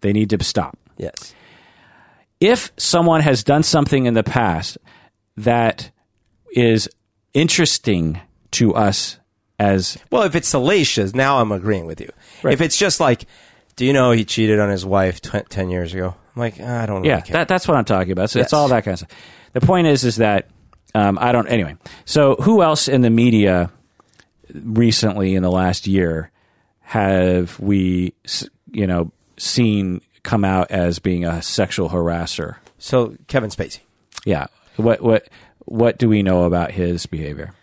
They 0.01 0.13
need 0.13 0.29
to 0.31 0.43
stop. 0.43 0.77
Yes. 0.97 1.33
If 2.39 2.71
someone 2.77 3.21
has 3.21 3.43
done 3.43 3.63
something 3.63 4.05
in 4.05 4.13
the 4.13 4.23
past 4.23 4.77
that 5.37 5.91
is 6.55 6.89
interesting 7.33 8.19
to 8.51 8.73
us 8.73 9.17
as 9.59 9.97
Well, 10.09 10.23
if 10.23 10.35
it's 10.35 10.47
salacious, 10.47 11.13
now 11.13 11.39
I'm 11.41 11.51
agreeing 11.51 11.85
with 11.85 11.99
you. 11.99 12.09
If 12.43 12.61
it's 12.61 12.77
just 12.77 12.99
like, 12.99 13.25
do 13.75 13.85
you 13.85 13.91
know 13.93 14.11
he 14.11 14.23
cheated 14.25 14.59
on 14.59 14.69
his 14.69 14.85
wife 14.85 15.19
tw- 15.21 15.47
10 15.49 15.69
years 15.69 15.93
ago? 15.93 16.15
I'm 16.35 16.39
like, 16.39 16.59
I 16.61 16.85
don't 16.85 17.01
really 17.01 17.09
yeah, 17.09 17.19
that, 17.31 17.47
that's 17.49 17.67
what 17.67 17.75
I'm 17.77 17.85
talking 17.85 18.11
about. 18.13 18.29
So 18.29 18.39
it's 18.39 18.53
all 18.53 18.69
that 18.69 18.85
kind 18.85 18.93
of 18.93 18.99
stuff. 18.99 19.11
The 19.53 19.61
point 19.61 19.87
is, 19.87 20.03
is 20.03 20.17
that 20.17 20.47
um, 20.95 21.17
I 21.19 21.31
don't. 21.31 21.47
Anyway, 21.47 21.75
so 22.05 22.35
who 22.35 22.61
else 22.61 22.87
in 22.87 23.01
the 23.01 23.09
media 23.09 23.71
recently 24.53 25.35
in 25.35 25.43
the 25.43 25.51
last 25.51 25.87
year 25.87 26.31
have 26.81 27.59
we, 27.59 28.13
you 28.71 28.87
know, 28.87 29.11
seen 29.37 30.01
come 30.23 30.43
out 30.43 30.71
as 30.71 30.99
being 30.99 31.25
a 31.25 31.41
sexual 31.41 31.89
harasser? 31.89 32.57
so 32.79 33.15
Kevin 33.27 33.49
Spacey. 33.49 33.81
Yeah. 34.25 34.47
What 34.77 35.01
what 35.01 35.27
what 35.65 35.99
do 35.99 36.09
we 36.09 36.23
know 36.23 36.45
about 36.45 36.71
his 36.71 37.05
behavior? 37.05 37.53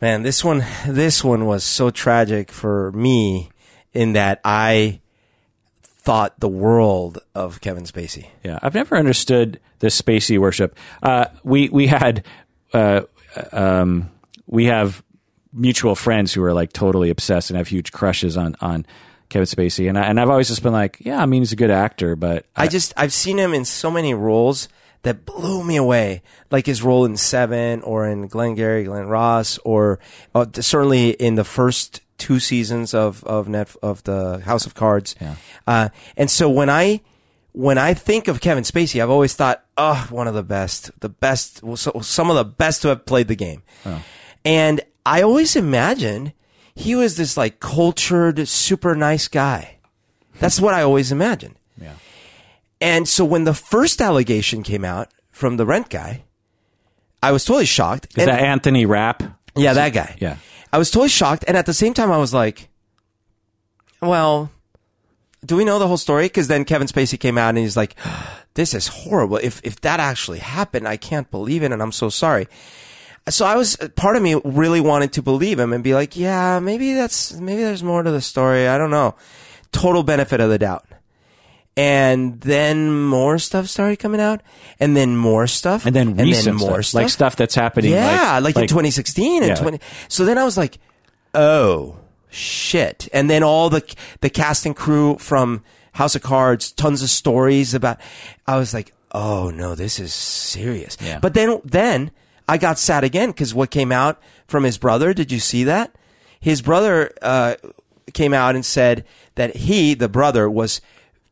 Man, 0.00 0.24
this 0.24 0.42
one, 0.42 0.64
this 0.86 1.22
one 1.22 1.46
was 1.46 1.62
so 1.62 1.90
tragic 1.90 2.50
for 2.50 2.90
me 2.90 3.50
in 3.92 4.14
that 4.14 4.40
I 4.44 5.00
thought 6.02 6.38
the 6.40 6.48
world 6.48 7.18
of 7.34 7.60
Kevin 7.60 7.84
Spacey. 7.84 8.28
Yeah, 8.42 8.58
I've 8.62 8.74
never 8.74 8.96
understood 8.96 9.60
this 9.78 10.00
Spacey 10.00 10.38
worship. 10.38 10.76
Uh, 11.02 11.26
we 11.44 11.68
we 11.68 11.86
had 11.86 12.24
uh, 12.72 13.02
um, 13.52 14.10
we 14.46 14.66
have 14.66 15.02
mutual 15.52 15.94
friends 15.94 16.32
who 16.32 16.42
are 16.42 16.52
like 16.52 16.72
totally 16.72 17.10
obsessed 17.10 17.50
and 17.50 17.56
have 17.56 17.68
huge 17.68 17.92
crushes 17.92 18.36
on 18.36 18.56
on 18.60 18.86
Kevin 19.28 19.46
Spacey, 19.46 19.88
and 19.88 19.98
I, 19.98 20.02
and 20.02 20.20
I've 20.20 20.28
always 20.28 20.48
just 20.48 20.62
been 20.62 20.72
like, 20.72 20.98
yeah, 21.00 21.22
I 21.22 21.26
mean, 21.26 21.42
he's 21.42 21.52
a 21.52 21.56
good 21.56 21.70
actor, 21.70 22.16
but 22.16 22.46
I 22.54 22.68
just 22.68 22.92
I've 22.96 23.12
seen 23.12 23.38
him 23.38 23.54
in 23.54 23.64
so 23.64 23.90
many 23.90 24.12
roles 24.12 24.68
that 25.02 25.24
blew 25.24 25.64
me 25.64 25.76
away, 25.76 26.22
like 26.50 26.66
his 26.66 26.82
role 26.82 27.04
in 27.04 27.16
Seven 27.16 27.80
or 27.82 28.06
in 28.06 28.28
Glengarry 28.28 28.84
Glen 28.84 29.06
Ross, 29.06 29.58
or 29.64 30.00
uh, 30.34 30.46
certainly 30.60 31.10
in 31.10 31.34
the 31.36 31.44
first 31.44 32.01
two 32.22 32.38
seasons 32.40 32.94
of 32.94 33.22
of 33.24 33.48
Net 33.48 33.74
of 33.82 34.02
the 34.04 34.40
House 34.44 34.66
of 34.66 34.74
Cards. 34.74 35.14
Yeah. 35.20 35.34
Uh, 35.66 35.88
and 36.16 36.30
so 36.30 36.48
when 36.48 36.70
I 36.70 37.00
when 37.52 37.76
I 37.78 37.94
think 37.94 38.28
of 38.28 38.40
Kevin 38.40 38.64
Spacey, 38.64 39.02
I've 39.02 39.10
always 39.10 39.34
thought, 39.34 39.62
oh, 39.76 40.06
one 40.10 40.26
of 40.28 40.34
the 40.34 40.42
best, 40.42 40.90
the 41.00 41.08
best, 41.10 41.62
well, 41.62 41.76
so, 41.76 42.00
some 42.00 42.30
of 42.30 42.36
the 42.36 42.44
best 42.44 42.80
to 42.82 42.88
have 42.88 43.04
played 43.04 43.28
the 43.28 43.36
game. 43.36 43.62
And 44.44 44.80
I 45.04 45.20
always 45.22 45.54
imagined 45.56 46.32
he 46.74 46.94
was 46.94 47.16
this 47.16 47.36
like 47.36 47.60
cultured, 47.60 48.48
super 48.48 48.94
nice 48.94 49.28
guy. 49.28 49.76
That's 50.40 50.60
what 50.60 50.72
I 50.74 50.80
always 50.82 51.12
imagined. 51.12 51.56
yeah, 51.78 51.92
And 52.80 53.06
so 53.06 53.22
when 53.24 53.44
the 53.44 53.52
first 53.54 54.00
allegation 54.00 54.62
came 54.62 54.84
out 54.84 55.08
from 55.30 55.56
the 55.58 55.66
rent 55.66 55.90
guy, 55.90 56.24
I 57.22 57.32
was 57.32 57.44
totally 57.44 57.66
shocked. 57.66 58.06
is 58.16 58.22
And- 58.24 58.28
that 58.28 58.40
Anthony 58.40 58.86
Rapp? 58.86 59.22
yeah, 59.54 59.74
that 59.74 59.92
guy. 59.92 60.16
Yeah, 60.18 60.36
I 60.72 60.78
was 60.78 60.90
totally 60.90 61.08
shocked. 61.08 61.44
And 61.46 61.56
at 61.56 61.66
the 61.66 61.74
same 61.74 61.94
time, 61.94 62.10
I 62.10 62.18
was 62.18 62.32
like, 62.32 62.68
well, 64.00 64.50
do 65.44 65.56
we 65.56 65.64
know 65.64 65.78
the 65.78 65.88
whole 65.88 65.96
story? 65.96 66.26
Because 66.26 66.48
then 66.48 66.64
Kevin 66.64 66.88
Spacey 66.88 67.18
came 67.18 67.36
out 67.36 67.50
and 67.50 67.58
he's 67.58 67.76
like, 67.76 67.94
this 68.54 68.74
is 68.74 68.88
horrible. 68.88 69.36
If, 69.36 69.60
if 69.64 69.80
that 69.82 70.00
actually 70.00 70.38
happened, 70.38 70.88
I 70.88 70.96
can't 70.96 71.30
believe 71.30 71.62
it. 71.62 71.72
And 71.72 71.82
I'm 71.82 71.92
so 71.92 72.08
sorry. 72.08 72.48
So 73.28 73.46
I 73.46 73.54
was, 73.54 73.76
part 73.94 74.16
of 74.16 74.22
me 74.22 74.40
really 74.44 74.80
wanted 74.80 75.12
to 75.12 75.22
believe 75.22 75.58
him 75.58 75.72
and 75.72 75.84
be 75.84 75.94
like, 75.94 76.16
yeah, 76.16 76.58
maybe 76.58 76.94
that's, 76.94 77.32
maybe 77.34 77.62
there's 77.62 77.82
more 77.82 78.02
to 78.02 78.10
the 78.10 78.20
story. 78.20 78.66
I 78.66 78.78
don't 78.78 78.90
know. 78.90 79.14
Total 79.70 80.02
benefit 80.02 80.40
of 80.40 80.50
the 80.50 80.58
doubt. 80.58 80.84
And 81.76 82.40
then 82.42 82.92
more 83.06 83.38
stuff 83.38 83.66
started 83.66 83.98
coming 83.98 84.20
out 84.20 84.42
and 84.78 84.94
then 84.94 85.16
more 85.16 85.46
stuff 85.46 85.86
and 85.86 85.96
then 85.96 86.16
recent 86.16 86.58
more 86.58 86.82
stuff, 86.82 87.00
like 87.02 87.08
stuff 87.08 87.34
that's 87.36 87.54
happening. 87.54 87.92
yeah, 87.92 88.40
like, 88.42 88.56
like, 88.56 88.64
in 88.64 88.68
2016 88.68 89.42
and 89.42 89.50
Yeah. 89.50 89.54
20. 89.54 89.80
So 90.08 90.26
then 90.26 90.36
I 90.36 90.44
was 90.44 90.58
like, 90.58 90.76
oh 91.34 91.96
shit! 92.28 93.08
And 93.12 93.30
then 93.30 93.42
all 93.42 93.70
the 93.70 93.82
the 94.20 94.28
cast 94.30 94.66
and 94.66 94.76
crew 94.76 95.16
from 95.18 95.62
House 95.92 96.14
of 96.14 96.22
Cards, 96.22 96.72
tons 96.72 97.02
of 97.02 97.08
stories 97.08 97.72
about. 97.72 97.98
I 98.46 98.58
was 98.58 98.74
like, 98.74 98.92
oh 99.12 99.50
no, 99.50 99.74
this 99.74 99.98
is 99.98 100.12
serious. 100.12 100.98
Yeah. 101.00 101.20
But 101.20 101.32
then 101.32 101.60
then 101.64 102.10
I 102.48 102.58
got 102.58 102.78
sad 102.78 103.02
again 103.02 103.30
because 103.30 103.54
what 103.54 103.70
came 103.70 103.92
out 103.92 104.20
from 104.46 104.64
his 104.64 104.76
brother? 104.76 105.14
Did 105.14 105.32
you 105.32 105.38
see 105.40 105.64
that? 105.64 105.94
His 106.38 106.60
brother 106.60 107.12
uh, 107.22 107.54
came 108.12 108.34
out 108.34 108.56
and 108.56 108.66
said 108.66 109.04
that 109.36 109.56
he, 109.56 109.94
the 109.94 110.08
brother, 110.08 110.50
was 110.50 110.80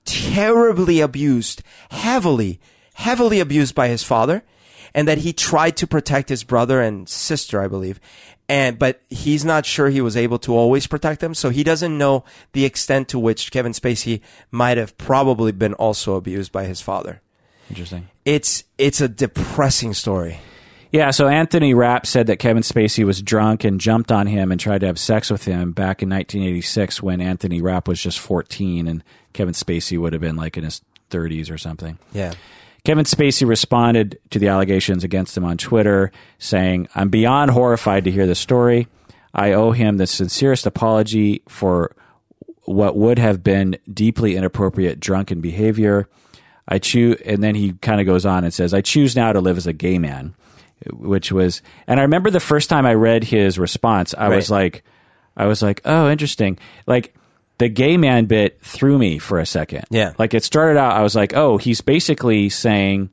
terribly 0.05 1.01
abused, 1.01 1.63
heavily, 1.91 2.61
heavily 2.95 3.41
abused 3.41 3.75
by 3.75 3.89
his 3.89 4.03
father, 4.03 4.43
and 4.95 5.07
that 5.07 5.19
he 5.19 5.33
tried 5.33 5.77
to 5.79 5.87
protect 5.87 6.29
his 6.29 6.45
brother 6.45 6.81
and 6.81 7.09
sister, 7.09 7.61
I 7.61 7.69
believe. 7.69 8.01
And, 8.49 8.79
but 8.79 9.03
he's 9.09 9.45
not 9.45 9.65
sure 9.65 9.89
he 9.91 10.01
was 10.01 10.17
able 10.17 10.41
to 10.41 10.57
always 10.57 10.89
protect 10.89 11.21
them. 11.21 11.35
So 11.35 11.51
he 11.51 11.63
doesn't 11.63 11.97
know 11.97 12.25
the 12.53 12.65
extent 12.65 13.09
to 13.11 13.19
which 13.19 13.53
Kevin 13.53 13.73
Spacey 13.73 14.21
might 14.51 14.77
have 14.77 14.99
probably 14.99 15.53
been 15.53 15.75
also 15.75 16.17
abused 16.17 16.51
by 16.51 16.65
his 16.65 16.81
father. 16.81 17.23
Interesting. 17.69 18.09
It's, 18.25 18.65
it's 18.77 19.01
a 19.01 19.09
depressing 19.09 19.95
story. 19.95 20.41
Yeah, 20.93 21.13
so 21.13 21.29
Anthony 21.29 21.73
Rapp 21.73 22.05
said 22.05 22.27
that 22.27 22.39
Kevin 22.39 22.65
Spacey 22.65 23.05
was 23.05 23.23
drunk 23.23 23.63
and 23.63 23.81
jumped 23.81 24.11
on 24.11 24.27
him 24.27 24.51
and 24.51 24.61
tried 24.61 24.81
to 24.81 24.87
have 24.89 24.99
sex 24.99 25.31
with 25.31 25.45
him 25.45 25.71
back 25.71 26.03
in 26.03 26.11
1986 26.11 27.01
when 27.01 27.21
Anthony 27.21 27.63
Rapp 27.63 27.87
was 27.87 28.03
just 28.03 28.19
14 28.19 28.89
and 28.89 29.05
Kevin 29.33 29.55
Spacey 29.55 29.99
would 29.99 30.13
have 30.13 30.21
been 30.21 30.37
like 30.37 30.57
in 30.57 30.65
his 30.65 30.81
30s 31.11 31.51
or 31.51 31.59
something. 31.59 31.99
Yeah. 32.13 32.35
Kevin 32.85 33.05
Spacey 33.05 33.47
responded 33.47 34.19
to 34.31 34.39
the 34.39 34.49
allegations 34.49 35.05
against 35.05 35.37
him 35.37 35.45
on 35.45 35.59
Twitter, 35.59 36.11
saying, 36.39 36.89
I'm 36.95 37.11
beyond 37.11 37.51
horrified 37.51 38.05
to 38.05 38.11
hear 38.11 38.27
the 38.27 38.35
story. 38.35 38.89
I 39.35 39.53
owe 39.53 39.73
him 39.73 39.99
the 39.99 40.07
sincerest 40.07 40.67
apology 40.67 41.43
for 41.49 41.95
what 42.65 42.97
would 42.97 43.19
have 43.19 43.45
been 43.45 43.77
deeply 43.93 44.35
inappropriate 44.35 44.99
drunken 44.99 45.41
behavior. 45.41 46.09
I 46.67 46.79
choose, 46.79 47.21
and 47.25 47.43
then 47.43 47.55
he 47.55 47.73
kind 47.75 48.01
of 48.01 48.07
goes 48.07 48.25
on 48.25 48.45
and 48.45 48.55
says, 48.55 48.73
I 48.73 48.81
choose 48.81 49.15
now 49.15 49.33
to 49.33 49.41
live 49.41 49.57
as 49.57 49.67
a 49.67 49.73
gay 49.73 49.99
man, 49.99 50.35
which 50.93 51.33
was, 51.33 51.63
and 51.87 52.01
I 52.01 52.05
remember 52.05 52.31
the 52.31 52.41
first 52.41 52.69
time 52.71 52.87
I 52.87 52.95
read 52.95 53.25
his 53.25 53.59
response, 53.59 54.15
I 54.17 54.29
was 54.29 54.51
like, 54.51 54.83
I 55.37 55.47
was 55.47 55.63
like, 55.63 55.81
oh, 55.85 56.11
interesting. 56.11 56.59
Like, 56.87 57.15
the 57.61 57.69
gay 57.69 57.99
man 57.99 58.25
bit 58.25 58.59
threw 58.63 58.97
me 58.97 59.19
for 59.19 59.39
a 59.39 59.45
second. 59.45 59.85
Yeah. 59.91 60.15
Like 60.19 60.33
it 60.33 60.45
started 60.45 60.79
out, 60.79 60.93
I 60.93 61.03
was 61.03 61.15
like, 61.15 61.37
oh, 61.37 61.59
he's 61.59 61.83
basically 61.83 62.49
saying, 62.49 63.11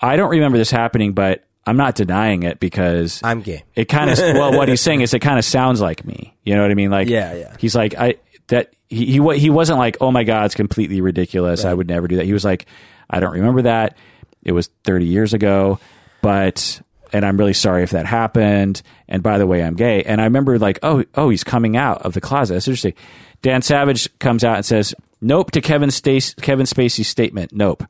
I 0.00 0.16
don't 0.16 0.30
remember 0.30 0.58
this 0.58 0.70
happening, 0.70 1.14
but 1.14 1.44
I'm 1.66 1.78
not 1.78 1.94
denying 1.94 2.42
it 2.42 2.60
because 2.60 3.18
I'm 3.24 3.40
gay. 3.40 3.64
it 3.74 3.86
kind 3.86 4.10
of, 4.10 4.18
well, 4.18 4.52
what 4.52 4.68
he's 4.68 4.82
saying 4.82 5.00
is 5.00 5.14
it 5.14 5.20
kind 5.20 5.38
of 5.38 5.44
sounds 5.46 5.80
like 5.80 6.04
me. 6.04 6.36
You 6.44 6.54
know 6.54 6.60
what 6.60 6.70
I 6.70 6.74
mean? 6.74 6.90
Like, 6.90 7.08
Yeah, 7.08 7.32
yeah. 7.32 7.56
He's 7.58 7.74
like, 7.74 7.94
I, 7.94 8.16
that, 8.48 8.74
he, 8.90 9.06
he, 9.06 9.38
he 9.38 9.48
wasn't 9.48 9.78
like, 9.78 9.96
oh 10.02 10.10
my 10.12 10.24
God, 10.24 10.44
it's 10.44 10.54
completely 10.54 11.00
ridiculous. 11.00 11.64
I 11.64 11.72
would 11.72 11.88
never 11.88 12.08
do 12.08 12.16
that. 12.16 12.26
He 12.26 12.34
was 12.34 12.44
like, 12.44 12.66
I 13.08 13.20
don't 13.20 13.32
remember 13.32 13.62
that. 13.62 13.96
It 14.42 14.52
was 14.52 14.68
30 14.84 15.06
years 15.06 15.32
ago, 15.32 15.80
but, 16.22 16.80
and 17.12 17.24
I'm 17.24 17.36
really 17.36 17.52
sorry 17.52 17.82
if 17.82 17.90
that 17.90 18.06
happened. 18.06 18.82
And 19.08 19.22
by 19.22 19.38
the 19.38 19.46
way, 19.46 19.62
I'm 19.62 19.74
gay. 19.74 20.02
And 20.02 20.20
I 20.20 20.24
remember 20.24 20.58
like, 20.58 20.78
oh, 20.82 21.04
oh, 21.14 21.30
he's 21.30 21.44
coming 21.44 21.76
out 21.76 22.02
of 22.02 22.14
the 22.14 22.20
closet. 22.20 22.54
That's 22.54 22.68
interesting. 22.68 22.94
Dan 23.42 23.62
Savage 23.62 24.08
comes 24.18 24.44
out 24.44 24.56
and 24.56 24.64
says, 24.64 24.94
nope 25.20 25.50
to 25.52 25.60
Kevin, 25.60 25.90
Stace, 25.90 26.34
Kevin 26.34 26.66
Spacey's 26.66 27.08
statement. 27.08 27.52
Nope. 27.52 27.84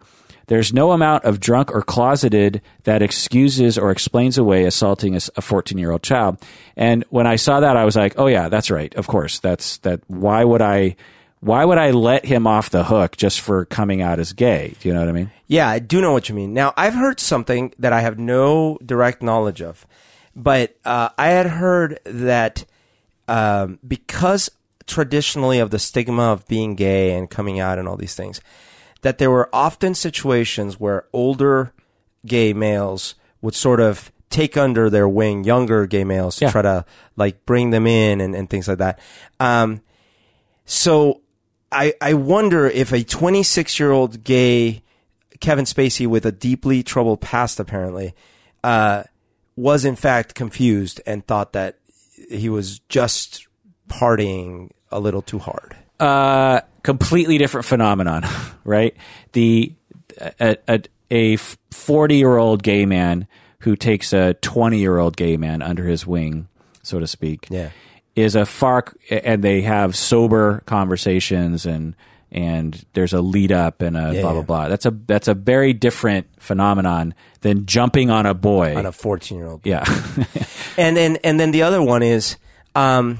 There's 0.46 0.72
no 0.72 0.90
amount 0.90 1.24
of 1.24 1.38
drunk 1.38 1.72
or 1.72 1.80
closeted 1.80 2.60
that 2.82 3.02
excuses 3.02 3.78
or 3.78 3.92
explains 3.92 4.36
away 4.36 4.64
assaulting 4.64 5.14
a 5.14 5.20
14 5.20 5.78
year 5.78 5.92
old 5.92 6.02
child. 6.02 6.38
And 6.76 7.04
when 7.10 7.24
I 7.28 7.36
saw 7.36 7.60
that, 7.60 7.76
I 7.76 7.84
was 7.84 7.94
like, 7.94 8.14
oh 8.18 8.26
yeah, 8.26 8.48
that's 8.48 8.68
right. 8.68 8.92
Of 8.96 9.06
course. 9.06 9.38
That's 9.38 9.78
that. 9.78 10.00
Why 10.08 10.42
would 10.42 10.60
I, 10.60 10.96
why 11.38 11.64
would 11.64 11.78
I 11.78 11.92
let 11.92 12.24
him 12.24 12.48
off 12.48 12.70
the 12.70 12.82
hook 12.82 13.16
just 13.16 13.40
for 13.40 13.64
coming 13.64 14.02
out 14.02 14.18
as 14.18 14.32
gay? 14.32 14.74
Do 14.80 14.88
you 14.88 14.94
know 14.94 15.00
what 15.00 15.08
I 15.08 15.12
mean? 15.12 15.30
Yeah, 15.50 15.68
I 15.68 15.80
do 15.80 16.00
know 16.00 16.12
what 16.12 16.28
you 16.28 16.34
mean. 16.36 16.54
Now, 16.54 16.72
I've 16.76 16.94
heard 16.94 17.18
something 17.18 17.74
that 17.76 17.92
I 17.92 18.02
have 18.02 18.20
no 18.20 18.78
direct 18.86 19.20
knowledge 19.20 19.60
of, 19.60 19.84
but 20.36 20.76
uh, 20.84 21.08
I 21.18 21.30
had 21.30 21.46
heard 21.46 21.98
that 22.04 22.64
um, 23.26 23.80
because 23.86 24.48
traditionally 24.86 25.58
of 25.58 25.70
the 25.70 25.80
stigma 25.80 26.22
of 26.30 26.46
being 26.46 26.76
gay 26.76 27.14
and 27.16 27.28
coming 27.28 27.58
out 27.58 27.80
and 27.80 27.88
all 27.88 27.96
these 27.96 28.14
things, 28.14 28.40
that 29.02 29.18
there 29.18 29.28
were 29.30 29.48
often 29.52 29.92
situations 29.94 30.78
where 30.78 31.06
older 31.12 31.72
gay 32.24 32.52
males 32.52 33.16
would 33.42 33.56
sort 33.56 33.80
of 33.80 34.12
take 34.28 34.56
under 34.56 34.88
their 34.88 35.08
wing 35.08 35.42
younger 35.42 35.84
gay 35.84 36.04
males 36.04 36.36
to 36.36 36.44
Yeah. 36.44 36.50
try 36.52 36.62
to 36.62 36.84
like 37.16 37.44
bring 37.44 37.70
them 37.70 37.88
in 37.88 38.20
and, 38.20 38.36
and 38.36 38.48
things 38.48 38.68
like 38.68 38.78
that. 38.78 39.00
Um, 39.40 39.80
so 40.64 41.22
I, 41.72 41.94
I 42.00 42.14
wonder 42.14 42.68
if 42.68 42.92
a 42.92 43.02
26 43.02 43.80
year 43.80 43.90
old 43.90 44.22
gay 44.22 44.82
Kevin 45.40 45.64
Spacey 45.64 46.06
with 46.06 46.24
a 46.26 46.32
deeply 46.32 46.82
troubled 46.82 47.20
past, 47.20 47.58
apparently, 47.60 48.14
uh, 48.62 49.04
was 49.56 49.84
in 49.84 49.96
fact 49.96 50.34
confused 50.34 51.00
and 51.06 51.26
thought 51.26 51.52
that 51.54 51.78
he 52.30 52.48
was 52.48 52.78
just 52.88 53.46
partying 53.88 54.70
a 54.92 55.00
little 55.00 55.22
too 55.22 55.38
hard. 55.38 55.76
uh, 55.98 56.60
completely 56.82 57.36
different 57.38 57.66
phenomenon, 57.66 58.24
right? 58.64 58.96
The 59.32 59.72
a 60.40 60.56
a- 60.68 60.82
a 61.10 61.36
forty 61.70 62.16
year 62.16 62.36
old 62.36 62.62
gay 62.62 62.86
man 62.86 63.26
who 63.60 63.76
takes 63.76 64.12
a 64.12 64.34
twenty 64.34 64.78
year 64.78 64.98
old 64.98 65.16
gay 65.16 65.36
man 65.36 65.60
under 65.62 65.84
his 65.86 66.06
wing, 66.06 66.48
so 66.82 66.98
to 67.00 67.06
speak, 67.06 67.46
Yeah. 67.50 67.70
is 68.16 68.34
a 68.36 68.46
far 68.46 68.84
and 69.10 69.42
they 69.44 69.60
have 69.62 69.94
sober 69.96 70.62
conversations 70.66 71.66
and 71.66 71.94
and 72.32 72.84
there's 72.92 73.12
a 73.12 73.20
lead 73.20 73.52
up 73.52 73.82
and 73.82 73.96
a 73.96 74.12
Yeah, 74.14 74.22
blah 74.22 74.32
blah 74.32 74.42
blah. 74.42 74.68
That's 74.68 74.86
a 74.86 74.90
that's 75.06 75.28
a 75.28 75.34
very 75.34 75.72
different 75.72 76.26
phenomenon 76.38 77.14
than 77.40 77.66
jumping 77.66 78.10
on 78.10 78.26
a 78.26 78.34
boy. 78.34 78.76
On 78.76 78.86
a 78.86 78.92
14 78.92 79.38
year 79.38 79.46
old. 79.46 79.60
yeah, 79.64 79.84
And 80.76 80.96
then, 80.96 81.16
and 81.24 81.40
then 81.40 81.50
the 81.52 81.62
other 81.62 81.82
one 81.82 82.02
is, 82.02 82.36
um, 82.74 83.18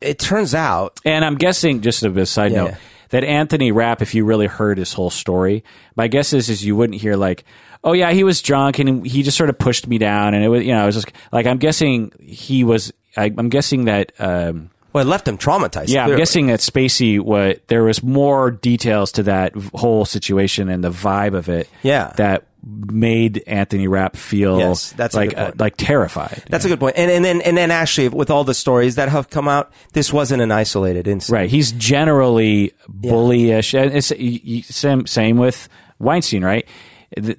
it 0.00 0.18
turns 0.18 0.54
out, 0.54 1.00
And 1.04 1.24
I'm 1.24 1.34
guessing, 1.36 1.80
just 1.80 2.02
a 2.02 2.26
side 2.26 2.52
Yeah, 2.52 2.64
note, 2.64 2.74
that 3.10 3.24
Anthony 3.24 3.72
Rapp, 3.72 4.00
if 4.02 4.14
you 4.14 4.24
really 4.24 4.46
heard 4.46 4.78
his 4.78 4.92
whole 4.92 5.10
story, 5.10 5.64
my 5.96 6.08
guess 6.08 6.32
is 6.32 6.48
is 6.48 6.64
you 6.64 6.76
wouldn't 6.76 7.00
hear 7.00 7.16
like, 7.16 7.44
oh 7.84 7.92
yeah, 7.92 8.12
he 8.12 8.24
was 8.24 8.40
drunk 8.42 8.78
and 8.78 9.06
he 9.06 9.22
just 9.22 9.36
sort 9.36 9.50
of 9.50 9.58
pushed 9.58 9.86
me 9.86 9.98
down, 9.98 10.34
and 10.34 10.44
it 10.44 10.48
was 10.48 10.64
you 10.64 10.72
know, 10.72 10.82
I 10.82 10.86
was 10.86 10.94
just 10.94 11.10
like, 11.32 11.46
I'm 11.46 11.58
guessing 11.58 12.12
he 12.20 12.64
was. 12.64 12.92
I, 13.16 13.24
I'm 13.36 13.48
guessing 13.48 13.86
that. 13.86 14.12
Um, 14.18 14.70
well, 14.98 15.06
it 15.06 15.10
left 15.10 15.26
him 15.28 15.38
traumatized. 15.38 15.88
yeah, 15.88 16.04
I'm 16.06 16.16
guessing 16.16 16.46
that 16.48 16.60
Spacey. 16.60 17.20
What 17.20 17.66
there 17.68 17.84
was 17.84 18.02
more 18.02 18.50
details 18.50 19.12
to 19.12 19.22
that 19.24 19.54
whole 19.74 20.04
situation 20.04 20.68
and 20.68 20.82
the 20.82 20.90
vibe 20.90 21.34
of 21.34 21.48
it. 21.48 21.68
Yeah. 21.82 22.12
that 22.16 22.44
made 22.66 23.44
Anthony 23.46 23.86
Rapp 23.86 24.16
feel 24.16 24.58
Yes, 24.58 24.90
that's 24.92 25.14
like 25.14 25.36
uh, 25.38 25.44
point. 25.46 25.60
like 25.60 25.76
terrified. 25.76 26.42
That's 26.50 26.64
a 26.64 26.68
good 26.68 26.80
point. 26.80 26.96
And, 26.98 27.10
and 27.10 27.24
then, 27.24 27.40
and 27.42 27.56
then 27.56 27.70
actually, 27.70 28.08
with 28.08 28.30
all 28.30 28.42
the 28.44 28.52
stories 28.54 28.96
that 28.96 29.08
have 29.08 29.30
come 29.30 29.46
out, 29.48 29.70
this 29.92 30.12
wasn't 30.12 30.42
an 30.42 30.50
isolated 30.50 31.06
incident. 31.06 31.34
Right. 31.40 31.48
He's 31.50 31.70
generally 31.72 32.72
bullyish. 32.90 33.80
And 33.80 33.94
it's 33.96 34.10
y- 34.10 34.40
y- 34.46 34.60
same, 34.62 35.06
same 35.06 35.36
with 35.36 35.68
Weinstein, 36.00 36.44
right? 36.44 36.66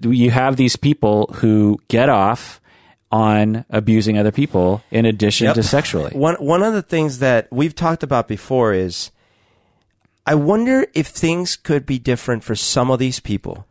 You 0.02 0.32
have 0.32 0.56
these 0.56 0.76
people 0.78 1.30
who 1.36 1.80
get 1.90 2.10
off 2.10 2.59
on 3.12 3.66
abusing 3.70 4.18
other 4.18 4.32
people 4.32 4.84
in 4.92 5.06
addition 5.06 5.46
Yep. 5.46 5.56
to 5.56 5.64
sexually. 5.64 6.12
One 6.16 6.36
one 6.36 6.62
of 6.64 6.74
the 6.74 6.82
things 6.84 7.20
that 7.20 7.48
we've 7.52 7.74
talked 7.76 8.04
about 8.04 8.28
before 8.28 8.74
is 8.74 9.12
I 10.26 10.36
wonder 10.36 10.86
if 10.94 11.08
things 11.08 11.56
could 11.56 11.86
be 11.86 11.98
different 11.98 12.44
for 12.44 12.54
some 12.56 12.92
of 12.92 13.00
these 13.00 13.20
people 13.20 13.66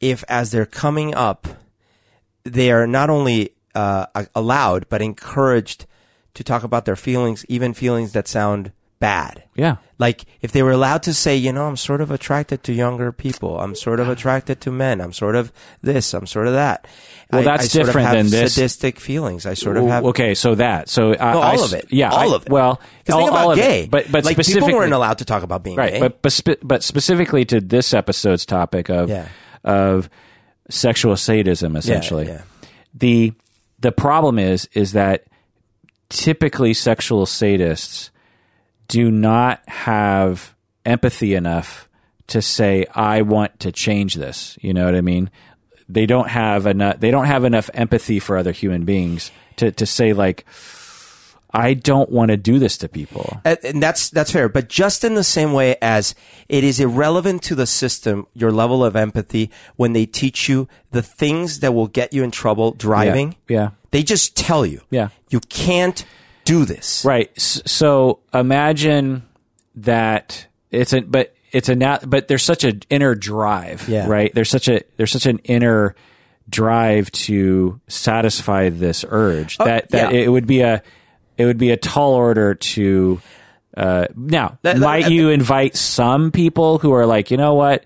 if 0.00 0.22
as 0.28 0.50
they're 0.50 0.66
coming 0.66 1.14
up 1.14 1.48
they 2.44 2.70
are 2.70 2.86
not 2.86 3.08
only 3.08 3.50
uh, 3.74 4.04
allowed 4.34 4.86
but 4.90 5.00
encouraged 5.00 5.86
to 6.34 6.44
talk 6.44 6.62
about 6.62 6.84
their 6.84 6.96
feelings 6.96 7.46
even 7.48 7.72
feelings 7.72 8.12
that 8.12 8.28
sound 8.28 8.70
bad 9.04 9.42
Yeah. 9.54 9.76
like 9.98 10.24
if 10.40 10.52
they 10.52 10.62
were 10.62 10.70
allowed 10.72 11.02
to 11.04 11.12
say 11.14 11.36
you 11.36 11.52
know 11.52 11.66
i'm 11.66 11.76
sort 11.76 12.00
of 12.00 12.10
attracted 12.10 12.62
to 12.64 12.72
younger 12.72 13.12
people 13.12 13.58
i'm 13.60 13.74
sort 13.74 14.00
of 14.00 14.08
attracted 14.08 14.60
to 14.62 14.70
men 14.70 15.00
i'm 15.00 15.12
sort 15.12 15.36
of 15.36 15.52
this 15.82 16.14
i'm 16.14 16.26
sort 16.26 16.46
of 16.46 16.54
that 16.54 16.86
Well, 17.30 17.42
I- 17.42 17.44
that's 17.44 17.64
I 17.64 17.66
sort 17.68 17.80
of 17.82 17.86
different 17.88 18.06
have 18.08 18.16
than 18.16 18.30
this. 18.30 18.54
sadistic 18.54 18.98
feelings 19.00 19.44
i 19.46 19.54
sort 19.54 19.76
of 19.76 19.86
have 19.86 20.04
okay, 20.12 20.34
so 20.34 20.54
that. 20.56 20.88
So 20.88 21.12
I, 21.14 21.32
no, 21.32 21.40
all 21.42 21.60
s- 21.64 21.72
of 21.72 21.78
it. 21.78 21.86
Yeah. 21.90 22.10
all 22.10 22.32
I- 22.32 22.36
of 22.36 22.42
it. 22.46 22.52
Well, 22.52 22.80
because 23.04 23.14
all, 23.14 23.20
think 23.26 23.30
about 23.30 23.56
gay, 23.56 23.82
it. 23.84 23.90
But, 23.90 24.10
but 24.12 24.24
like 24.24 24.36
specifically. 24.36 24.68
people 24.68 24.78
weren't 24.80 24.92
allowed 24.94 25.18
to 25.18 25.24
talk 25.24 25.42
about 25.42 25.62
being 25.64 25.76
right 25.76 25.92
gay. 25.94 26.00
but 26.00 26.22
but, 26.22 26.32
spe- 26.32 26.62
but 26.62 26.82
specifically 26.82 27.44
to 27.46 27.60
this 27.60 27.92
episode's 27.94 28.44
topic 28.46 28.88
of 28.90 29.08
Yeah. 29.10 29.28
of 29.64 30.08
sexual 30.70 31.16
sadism 31.16 31.76
essentially 31.76 32.26
yeah. 32.26 32.42
the 32.94 33.32
the 33.80 33.92
problem 33.92 34.38
is 34.38 34.68
is 34.72 34.92
that 34.92 35.24
typically 36.08 36.72
sexual 36.74 37.26
sadists 37.26 38.10
do 38.88 39.10
not 39.10 39.66
have 39.68 40.54
empathy 40.84 41.34
enough 41.34 41.88
to 42.28 42.40
say 42.40 42.86
I 42.94 43.22
want 43.22 43.60
to 43.60 43.72
change 43.72 44.14
this 44.14 44.58
you 44.60 44.72
know 44.72 44.84
what 44.84 44.94
i 44.94 45.00
mean 45.00 45.30
they 45.88 46.06
don't 46.06 46.28
have 46.28 46.66
enough 46.66 47.00
they 47.00 47.10
don't 47.10 47.26
have 47.26 47.44
enough 47.44 47.68
empathy 47.74 48.18
for 48.18 48.36
other 48.36 48.52
human 48.52 48.84
beings 48.84 49.30
to 49.56 49.70
to 49.72 49.86
say 49.86 50.12
like 50.12 50.44
I 51.56 51.74
don't 51.74 52.10
want 52.10 52.32
to 52.32 52.36
do 52.36 52.58
this 52.58 52.76
to 52.78 52.88
people. 52.88 53.40
And- 53.44 53.80
that's 53.80 54.10
that's 54.10 54.32
fair. 54.32 54.48
But 54.48 54.68
just 54.68 55.04
in 55.04 55.14
the 55.14 55.22
same 55.22 55.52
way 55.52 55.76
as 55.80 56.16
it 56.48 56.64
is 56.64 56.80
irrelevant 56.80 57.44
to 57.44 57.54
the 57.54 57.66
system, 57.66 58.26
your 58.34 58.50
level 58.50 58.84
of 58.84 58.96
empathy 58.96 59.52
when 59.76 59.92
they 59.92 60.04
teach 60.04 60.48
you 60.48 60.68
the 60.90 61.00
things 61.00 61.60
that 61.60 61.72
will 61.72 61.86
get 61.86 62.12
you 62.12 62.24
in 62.24 62.32
trouble 62.32 62.72
driving. 62.72 63.36
Yeah. 63.48 63.70
They 63.92 64.02
just 64.02 64.36
tell 64.36 64.66
you. 64.66 64.80
Yeah. 64.90 65.10
You 65.30 65.38
can't 65.38 66.04
do 66.44 66.64
this. 66.64 67.04
Right. 67.04 67.30
So 67.38 68.20
imagine 68.32 69.22
that 69.76 70.46
it's 70.70 70.92
a 70.92 71.00
but 71.00 71.34
it's 71.52 71.68
a 71.68 71.76
but 72.06 72.28
there's 72.28 72.42
such 72.42 72.64
an 72.64 72.82
inner 72.90 73.14
drive. 73.14 73.88
Yeah. 73.88 74.06
Right. 74.08 74.34
There's 74.34 74.50
such 74.50 74.68
a 74.68 74.82
there's 74.96 75.12
such 75.12 75.26
an 75.26 75.38
inner 75.38 75.94
drive 76.48 77.10
to 77.12 77.80
satisfy 77.88 78.68
this 78.68 79.04
urge 79.08 79.56
that 79.58 79.90
that 79.90 80.12
yeah. 80.12 80.20
it 80.20 80.28
would 80.28 80.46
be 80.46 80.60
a 80.60 80.82
it 81.38 81.46
would 81.46 81.58
be 81.58 81.70
a 81.70 81.76
tall 81.76 82.12
order 82.12 82.54
to 82.54 83.20
uh, 83.76 84.06
now 84.14 84.58
That- 84.62 84.74
that- 84.74 84.78
might 84.78 85.10
you 85.10 85.30
invite 85.30 85.74
some 85.76 86.30
people 86.30 86.78
who 86.78 86.92
are 86.92 87.06
like 87.06 87.30
you 87.30 87.36
know 87.36 87.54
what 87.54 87.84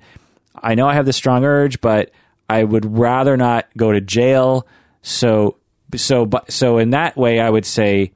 I 0.60 0.74
know 0.74 0.88
I 0.88 0.94
have 0.94 1.06
this 1.06 1.16
strong 1.16 1.44
urge 1.44 1.80
but 1.80 2.10
I 2.50 2.64
would 2.64 2.98
rather 2.98 3.36
not 3.36 3.68
go 3.76 3.92
to 3.92 4.00
jail 4.00 4.66
so 5.02 5.56
so 5.94 6.26
but 6.26 6.50
so 6.50 6.78
in 6.78 6.90
that 6.90 7.16
way 7.16 7.38
I 7.38 7.48
would 7.48 7.64
say 7.64 8.12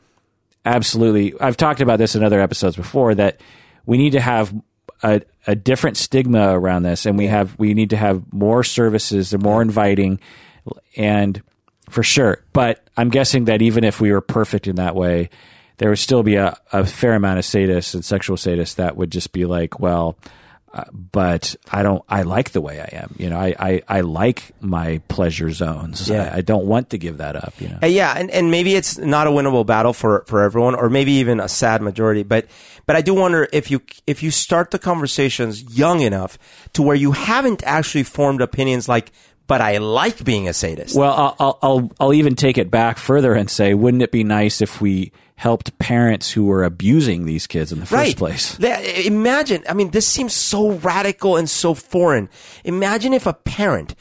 absolutely. 0.64 1.38
I've 1.40 1.56
talked 1.56 1.80
about 1.80 1.98
this 1.98 2.14
in 2.14 2.22
other 2.22 2.40
episodes 2.40 2.76
before 2.76 3.14
that 3.14 3.40
we 3.86 3.98
need 3.98 4.12
to 4.12 4.20
have 4.20 4.54
a, 5.02 5.22
a 5.46 5.54
different 5.54 5.96
stigma 5.96 6.56
around 6.58 6.84
this 6.84 7.06
and 7.06 7.18
we 7.18 7.26
have 7.26 7.58
we 7.58 7.74
need 7.74 7.90
to 7.90 7.96
have 7.96 8.32
more 8.32 8.62
services 8.62 9.30
they're 9.30 9.40
more 9.40 9.62
inviting 9.62 10.20
and 10.96 11.42
for 11.90 12.02
sure. 12.02 12.44
But 12.52 12.86
i'm 12.96 13.08
guessing 13.08 13.46
that 13.46 13.62
even 13.62 13.84
if 13.84 14.00
we 14.00 14.12
were 14.12 14.20
perfect 14.20 14.66
in 14.66 14.76
that 14.76 14.94
way 14.94 15.30
there 15.78 15.88
would 15.88 15.98
still 15.98 16.22
be 16.22 16.36
a, 16.36 16.56
a 16.72 16.86
fair 16.86 17.14
amount 17.14 17.38
of 17.38 17.44
sadists 17.44 17.94
and 17.94 18.04
sexual 18.04 18.36
sadists 18.36 18.76
that 18.76 18.96
would 18.96 19.10
just 19.10 19.32
be 19.32 19.44
like 19.44 19.80
well 19.80 20.16
uh, 20.72 20.84
but 20.92 21.54
I 21.70 21.82
don't. 21.82 22.02
I 22.08 22.22
like 22.22 22.52
the 22.52 22.62
way 22.62 22.80
I 22.80 22.88
am. 23.02 23.14
You 23.18 23.28
know, 23.28 23.38
I 23.38 23.54
I, 23.58 23.82
I 23.88 24.00
like 24.00 24.52
my 24.60 25.02
pleasure 25.08 25.50
zones. 25.50 26.08
Yeah. 26.08 26.30
I, 26.32 26.38
I 26.38 26.40
don't 26.40 26.64
want 26.64 26.90
to 26.90 26.98
give 26.98 27.18
that 27.18 27.36
up. 27.36 27.52
You 27.60 27.68
know. 27.68 27.78
Uh, 27.82 27.86
yeah, 27.86 28.14
and, 28.16 28.30
and 28.30 28.50
maybe 28.50 28.74
it's 28.74 28.96
not 28.96 29.26
a 29.26 29.30
winnable 29.30 29.66
battle 29.66 29.92
for, 29.92 30.24
for 30.26 30.42
everyone, 30.42 30.74
or 30.74 30.88
maybe 30.88 31.12
even 31.12 31.40
a 31.40 31.48
sad 31.48 31.82
majority. 31.82 32.22
But 32.22 32.46
but 32.86 32.96
I 32.96 33.02
do 33.02 33.12
wonder 33.12 33.48
if 33.52 33.70
you 33.70 33.82
if 34.06 34.22
you 34.22 34.30
start 34.30 34.70
the 34.70 34.78
conversations 34.78 35.62
young 35.76 36.00
enough 36.00 36.38
to 36.72 36.82
where 36.82 36.96
you 36.96 37.12
haven't 37.12 37.62
actually 37.64 38.04
formed 38.04 38.40
opinions 38.40 38.88
like, 38.88 39.12
but 39.46 39.60
I 39.60 39.76
like 39.76 40.24
being 40.24 40.48
a 40.48 40.54
sadist. 40.54 40.96
Well, 40.96 41.12
I'll, 41.12 41.36
I'll, 41.38 41.58
I'll, 41.62 41.92
I'll 42.00 42.14
even 42.14 42.34
take 42.34 42.56
it 42.56 42.70
back 42.70 42.96
further 42.96 43.34
and 43.34 43.50
say, 43.50 43.74
wouldn't 43.74 44.02
it 44.02 44.10
be 44.10 44.24
nice 44.24 44.62
if 44.62 44.80
we 44.80 45.12
helped 45.42 45.76
parents 45.80 46.30
who 46.30 46.44
were 46.44 46.62
abusing 46.62 47.26
these 47.26 47.48
kids 47.48 47.72
in 47.72 47.80
the 47.80 47.86
first 47.86 48.16
place? 48.16 48.54
That- 48.58 48.84
imagine, 49.04 49.64
I 49.68 49.74
mean, 49.74 49.90
this 49.90 50.06
seems 50.06 50.32
so 50.32 50.70
radical 50.70 51.36
and 51.36 51.50
so 51.50 51.74
foreign. 51.74 52.28
Imagine 52.62 53.12
if 53.12 53.26
a 53.26 53.32
parent 53.32 53.96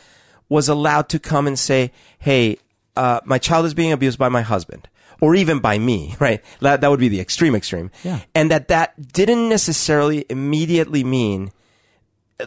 was 0.50 0.70
allowed 0.70 1.10
to 1.10 1.18
come 1.18 1.48
and 1.48 1.58
say, 1.58 1.92
"Hey, 2.20 2.58
uh, 2.96 3.22
my 3.26 3.40
child 3.40 3.66
is 3.66 3.74
being 3.74 3.92
abused 3.92 4.20
by 4.20 4.30
my 4.30 4.44
husband." 4.44 4.88
Or 5.20 5.36
even 5.36 5.60
by 5.60 5.78
me, 5.78 6.16
right? 6.20 6.44
That, 6.62 6.82
that 6.82 6.90
would 6.90 7.00
be 7.00 7.08
the 7.08 7.20
extreme 7.20 7.54
extreme. 7.56 7.92
Yeah. 8.04 8.20
And 8.34 8.50
that 8.50 8.70
that 8.70 9.12
didn't 9.14 9.50
necessarily 9.50 10.26
immediately 10.30 11.04
mean 11.04 11.52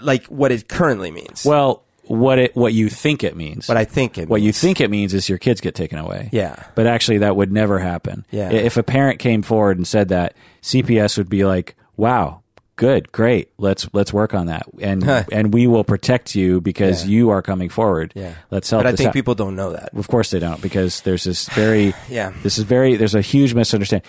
like 0.03 0.27
what 0.27 0.51
it 0.51 0.69
currently 0.69 1.11
means. 1.11 1.45
Well, 1.45 1.84
what 2.07 2.39
it 2.39 2.55
what 2.57 2.73
you 2.73 2.89
think 2.89 3.25
it 3.25 3.37
means. 3.37 3.69
what 3.69 3.77
I 3.77 3.85
think 3.85 4.19
it 4.19 4.29
what 4.29 4.43
you 4.43 4.53
think 4.53 4.81
it 4.81 4.91
means 4.91 5.15
is 5.15 5.29
your 5.29 5.39
kids 5.39 5.61
get 5.61 5.75
taken 5.75 5.99
away. 5.99 6.29
Yeah. 6.33 6.57
But 6.75 6.87
actually, 6.87 7.19
that 7.19 7.37
would 7.37 7.53
never 7.53 7.79
happen. 7.79 8.27
Yeah. 8.31 8.51
If 8.51 8.77
a 8.77 8.83
parent 8.83 9.19
came 9.19 9.43
forward 9.43 9.77
and 9.77 9.87
said 9.87 10.09
that, 10.09 10.35
CPS 10.63 11.17
would 11.19 11.29
be 11.29 11.45
like, 11.45 11.77
"Wow, 11.97 12.43
good, 12.77 13.11
great. 13.13 13.51
Let's 13.59 13.89
let's 13.93 14.13
work 14.13 14.35
on 14.35 14.47
that, 14.47 14.67
and 14.81 15.03
and 15.33 15.53
we 15.55 15.67
will 15.67 15.85
protect 15.85 16.35
you 16.35 16.61
because 16.61 17.05
Yeah. 17.05 17.11
you 17.11 17.31
are 17.31 17.43
coming 17.43 17.69
forward. 17.69 18.13
Yeah. 18.15 18.35
Let's 18.51 18.69
help. 18.71 18.83
But 18.85 18.93
I 18.95 18.97
think 18.97 19.09
out." 19.09 19.15
people 19.15 19.35
don't 19.35 19.57
know 19.57 19.73
that. 19.73 19.95
Of 19.95 20.09
course 20.09 20.31
they 20.31 20.39
don't, 20.41 20.61
because 20.61 21.01
there's 21.03 21.25
this 21.25 21.49
very 21.51 21.95
Yeah. 22.09 22.33
This 22.43 22.59
is 22.59 22.65
very 22.65 22.97
there's 22.97 23.15
a 23.15 23.21
huge 23.23 23.55
misunderstanding. 23.55 24.09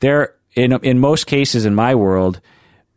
There 0.00 0.34
in 0.54 0.72
in 0.84 0.98
most 0.98 1.26
cases 1.26 1.64
in 1.64 1.74
my 1.74 1.94
world, 1.94 2.40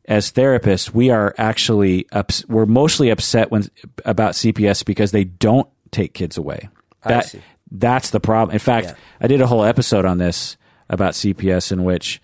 as 0.07 0.31
therapists, 0.31 0.91
we 0.93 1.09
are 1.09 1.35
actually 1.37 2.07
ups, 2.11 2.45
we're 2.47 2.65
mostly 2.65 3.09
upset 3.09 3.51
when 3.51 3.65
about 4.05 4.33
CPS 4.33 4.85
because 4.85 5.11
they 5.11 5.25
don't 5.25 5.67
take 5.91 6.13
kids 6.13 6.37
away. 6.37 6.69
That 7.03 7.33
that's 7.71 8.09
the 8.11 8.19
problem. 8.19 8.53
In 8.53 8.59
fact, 8.59 8.87
Yeah. 8.87 8.93
I 9.21 9.27
did 9.27 9.41
a 9.41 9.47
whole 9.47 9.63
episode 9.63 10.05
on 10.05 10.17
this 10.17 10.55
about 10.89 11.13
CPS 11.13 11.71
in 11.71 11.83
which 11.83 12.21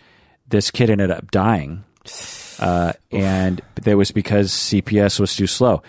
this 0.47 0.72
kid 0.72 0.89
ended 0.89 1.11
up 1.11 1.31
dying, 1.31 1.84
uh, 2.60 2.93
and 3.11 3.61
that 3.81 3.97
was 3.97 4.11
because 4.11 4.51
CPS 4.51 5.19
was 5.19 5.35
too 5.35 5.47
slow. 5.47 5.81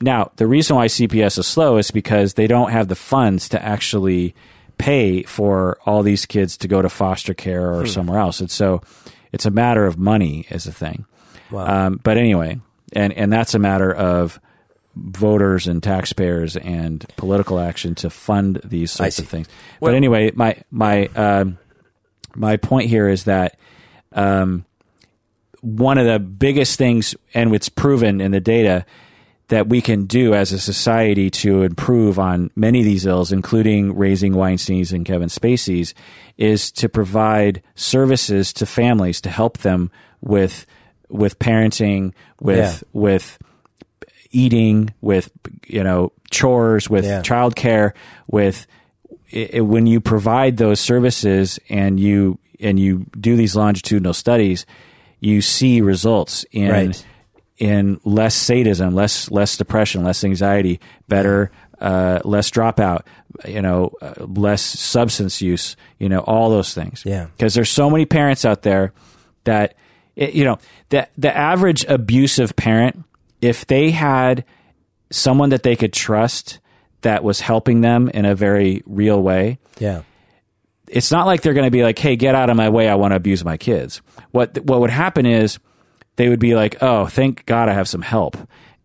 Now, 0.00 0.30
the 0.36 0.46
reason 0.46 0.76
why 0.76 0.86
CPS 0.86 1.38
is 1.38 1.46
slow 1.46 1.76
is 1.78 1.90
because 1.90 2.34
they 2.34 2.46
don't 2.46 2.70
have 2.70 2.88
the 2.88 2.94
funds 2.94 3.48
to 3.50 3.64
actually 3.64 4.34
pay 4.78 5.22
for 5.22 5.78
all 5.86 6.02
these 6.02 6.26
kids 6.26 6.56
to 6.58 6.68
go 6.68 6.82
to 6.82 6.88
foster 6.88 7.32
care 7.34 7.72
Hmm. 7.72 7.80
or 7.80 7.86
somewhere 7.86 8.18
else. 8.18 8.40
And 8.40 8.50
so 8.50 8.82
it's 9.32 9.46
a 9.46 9.50
matter 9.50 9.86
of 9.86 9.98
money 9.98 10.46
as 10.50 10.66
a 10.66 10.72
thing. 10.72 11.06
Um, 11.86 12.00
but 12.02 12.16
anyway, 12.16 12.60
and, 12.92 13.12
and 13.12 13.32
that's 13.32 13.54
a 13.54 13.58
matter 13.58 13.92
of 13.92 14.40
voters 14.94 15.66
and 15.66 15.82
taxpayers 15.82 16.56
and 16.56 17.04
political 17.16 17.58
action 17.58 17.94
to 17.96 18.10
fund 18.10 18.60
these 18.64 18.90
sorts 18.90 19.18
of 19.18 19.28
things. 19.28 19.48
Well- 19.80 19.92
but 19.92 19.96
anyway, 19.96 20.32
my, 20.34 20.56
my, 20.70 21.06
um, 21.08 21.58
my 22.34 22.56
point 22.56 22.88
here 22.88 23.08
is 23.08 23.24
that, 23.24 23.58
um, 24.12 24.64
one 25.60 25.98
of 25.98 26.06
the 26.06 26.18
biggest 26.18 26.78
things, 26.78 27.14
and 27.34 27.54
it's 27.54 27.68
proven 27.68 28.20
in 28.20 28.30
the 28.30 28.40
data, 28.40 28.84
that 29.48 29.68
we 29.68 29.80
can 29.80 30.06
do 30.06 30.34
as 30.34 30.52
a 30.52 30.58
society 30.58 31.30
to 31.30 31.62
improve 31.62 32.18
on 32.18 32.50
many 32.56 32.80
of 32.80 32.84
these 32.84 33.06
ills, 33.06 33.32
including 33.32 33.96
raising 33.96 34.34
Weinstein's 34.34 34.92
and 34.92 35.04
Kevin 35.04 35.28
Spacey's, 35.28 35.94
is 36.36 36.72
to 36.72 36.88
provide 36.88 37.62
services 37.74 38.52
to 38.54 38.66
families 38.66 39.20
to 39.20 39.30
help 39.30 39.58
them 39.58 39.90
with 40.20 40.66
with 41.08 41.38
parenting, 41.38 42.12
with 42.40 42.58
Yeah. 42.58 42.74
with 42.92 43.38
eating, 44.30 44.92
with 45.00 45.30
you 45.66 45.82
know 45.82 46.12
chores, 46.30 46.88
with 46.90 47.04
Yeah. 47.04 47.22
childcare, 47.22 47.92
with 48.28 48.66
i 49.34 49.50
i- 49.54 49.60
when 49.60 49.86
you 49.86 50.00
provide 50.00 50.56
those 50.56 50.80
services 50.80 51.58
and 51.68 51.98
you 51.98 52.38
and 52.60 52.78
you 52.80 53.06
do 53.20 53.36
these 53.36 53.54
longitudinal 53.56 54.14
studies, 54.14 54.64
you 55.20 55.40
see 55.40 55.80
results 55.80 56.44
in 56.52 56.70
Right. 56.70 57.04
in 57.58 57.98
less 58.04 58.34
sadism, 58.34 58.94
less 58.94 59.30
less 59.30 59.56
depression, 59.56 60.04
less 60.04 60.24
anxiety, 60.24 60.80
better, 61.08 61.50
uh, 61.80 62.20
less 62.24 62.50
dropout, 62.50 63.00
you 63.46 63.62
know, 63.62 63.90
uh, 64.02 64.12
less 64.26 64.62
substance 64.62 65.40
use, 65.42 65.76
you 65.98 66.08
know, 66.08 66.20
all 66.20 66.50
those 66.50 66.74
things. 66.74 67.02
Yeah. 67.04 67.26
because 67.36 67.54
there's 67.54 67.70
so 67.70 67.88
many 67.90 68.04
parents 68.06 68.44
out 68.44 68.62
there 68.62 68.92
that 69.44 69.74
it, 70.16 70.34
you 70.34 70.44
know 70.44 70.58
the 70.88 71.06
the 71.16 71.34
average 71.36 71.84
abusive 71.84 72.56
parent, 72.56 73.04
if 73.40 73.66
they 73.66 73.90
had 73.90 74.44
someone 75.10 75.50
that 75.50 75.62
they 75.62 75.76
could 75.76 75.92
trust 75.92 76.58
that 77.02 77.22
was 77.22 77.40
helping 77.40 77.82
them 77.82 78.08
in 78.08 78.24
a 78.24 78.34
very 78.34 78.82
real 78.86 79.22
way, 79.22 79.58
Yeah. 79.78 80.02
it's 80.88 81.12
not 81.12 81.26
like 81.26 81.42
they're 81.42 81.54
going 81.54 81.66
to 81.66 81.70
be 81.70 81.82
like, 81.84 81.98
"Hey, 81.98 82.16
get 82.16 82.34
out 82.34 82.50
of 82.50 82.56
my 82.56 82.68
way! 82.68 82.88
I 82.88 82.94
want 82.96 83.12
to 83.12 83.16
abuse 83.16 83.44
my 83.44 83.56
kids." 83.56 84.00
What 84.32 84.58
what 84.64 84.80
would 84.80 84.90
happen 84.90 85.26
is 85.26 85.58
they 86.16 86.28
would 86.28 86.40
be 86.40 86.54
like, 86.56 86.82
"Oh, 86.82 87.06
thank 87.06 87.44
God 87.46 87.68
I 87.68 87.74
have 87.74 87.86
some 87.88 88.02
help," 88.02 88.36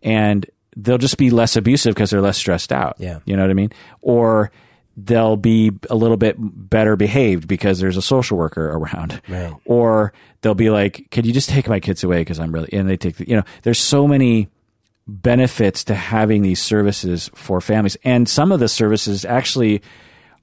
and 0.02 0.46
they'll 0.76 0.98
just 0.98 1.16
be 1.18 1.30
less 1.30 1.56
abusive 1.56 1.94
because 1.94 2.10
they're 2.10 2.20
less 2.22 2.38
stressed 2.38 2.72
out. 2.72 2.96
Yeah. 2.98 3.18
you 3.24 3.36
know 3.36 3.42
what 3.42 3.50
I 3.50 3.54
mean? 3.54 3.72
Or 4.00 4.50
they'll 4.96 5.36
be 5.36 5.72
a 5.90 5.94
little 5.94 6.16
bit 6.16 6.36
better 6.38 6.96
behaved 6.96 7.48
because 7.48 7.80
there's 7.80 7.96
a 7.96 8.02
social 8.02 8.36
worker 8.36 8.70
around. 8.70 9.20
Right. 9.28 9.52
Or 9.64 10.12
they'll 10.40 10.54
be 10.54 10.70
like, 10.70 11.08
"Could 11.10 11.26
you 11.26 11.32
just 11.32 11.48
take 11.48 11.68
my 11.68 11.80
kids 11.80 12.04
away 12.04 12.20
because 12.20 12.38
I'm 12.38 12.52
really?" 12.52 12.68
And 12.72 12.88
they 12.88 12.96
take, 12.96 13.16
the, 13.16 13.28
you 13.28 13.36
know, 13.36 13.44
there's 13.62 13.78
so 13.78 14.06
many 14.06 14.48
benefits 15.06 15.84
to 15.84 15.94
having 15.94 16.42
these 16.42 16.60
services 16.60 17.30
for 17.34 17.60
families. 17.60 17.96
And 18.04 18.28
some 18.28 18.52
of 18.52 18.60
the 18.60 18.68
services 18.68 19.24
actually 19.24 19.82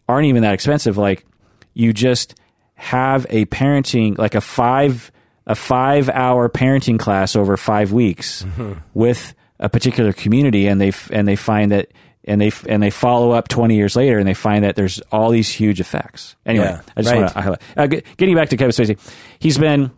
aren't 0.08 0.28
even 0.28 0.44
that 0.44 0.54
expensive. 0.54 0.98
Like 0.98 1.26
you 1.74 1.94
just 1.94 2.36
have 2.76 3.26
a 3.30 3.46
parenting, 3.46 4.18
like 4.18 4.36
a 4.36 4.42
five, 4.42 5.12
a 5.48 5.56
five 5.56 6.10
hour 6.10 6.50
parenting 6.50 7.00
class 7.00 7.36
over 7.36 7.56
five 7.58 7.92
weeks 7.92 8.44
mm-hmm. 8.44 8.74
with 8.94 9.34
a 9.60 9.70
particular 9.70 10.14
community. 10.14 10.68
And 10.68 10.80
they, 10.80 10.90
f- 10.90 11.10
and 11.12 11.28
they 11.28 11.36
find 11.36 11.72
that, 11.72 11.92
and 12.30 12.40
they, 12.40 12.52
and 12.70 12.82
they 12.82 12.90
follow 12.92 13.32
up 13.32 13.50
20 13.50 13.76
years 13.76 13.96
later 13.98 14.18
and 14.20 14.28
they 14.28 14.34
find 14.34 14.64
that 14.64 14.78
there's 14.78 15.02
all 15.12 15.30
these 15.32 15.50
huge 15.50 15.82
effects. 15.82 16.36
Anyway, 16.46 16.66
Yeah, 16.66 16.82
I 16.96 17.02
just 17.02 17.12
right. 17.14 17.22
want 17.22 17.34
to 17.34 17.42
highlight, 17.42 17.62
uh, 17.76 17.88
getting 18.16 18.36
back 18.36 18.50
to 18.50 18.58
Kevin 18.58 18.72
Spacey, 18.72 18.98
he's 19.40 19.58
been, 19.58 19.92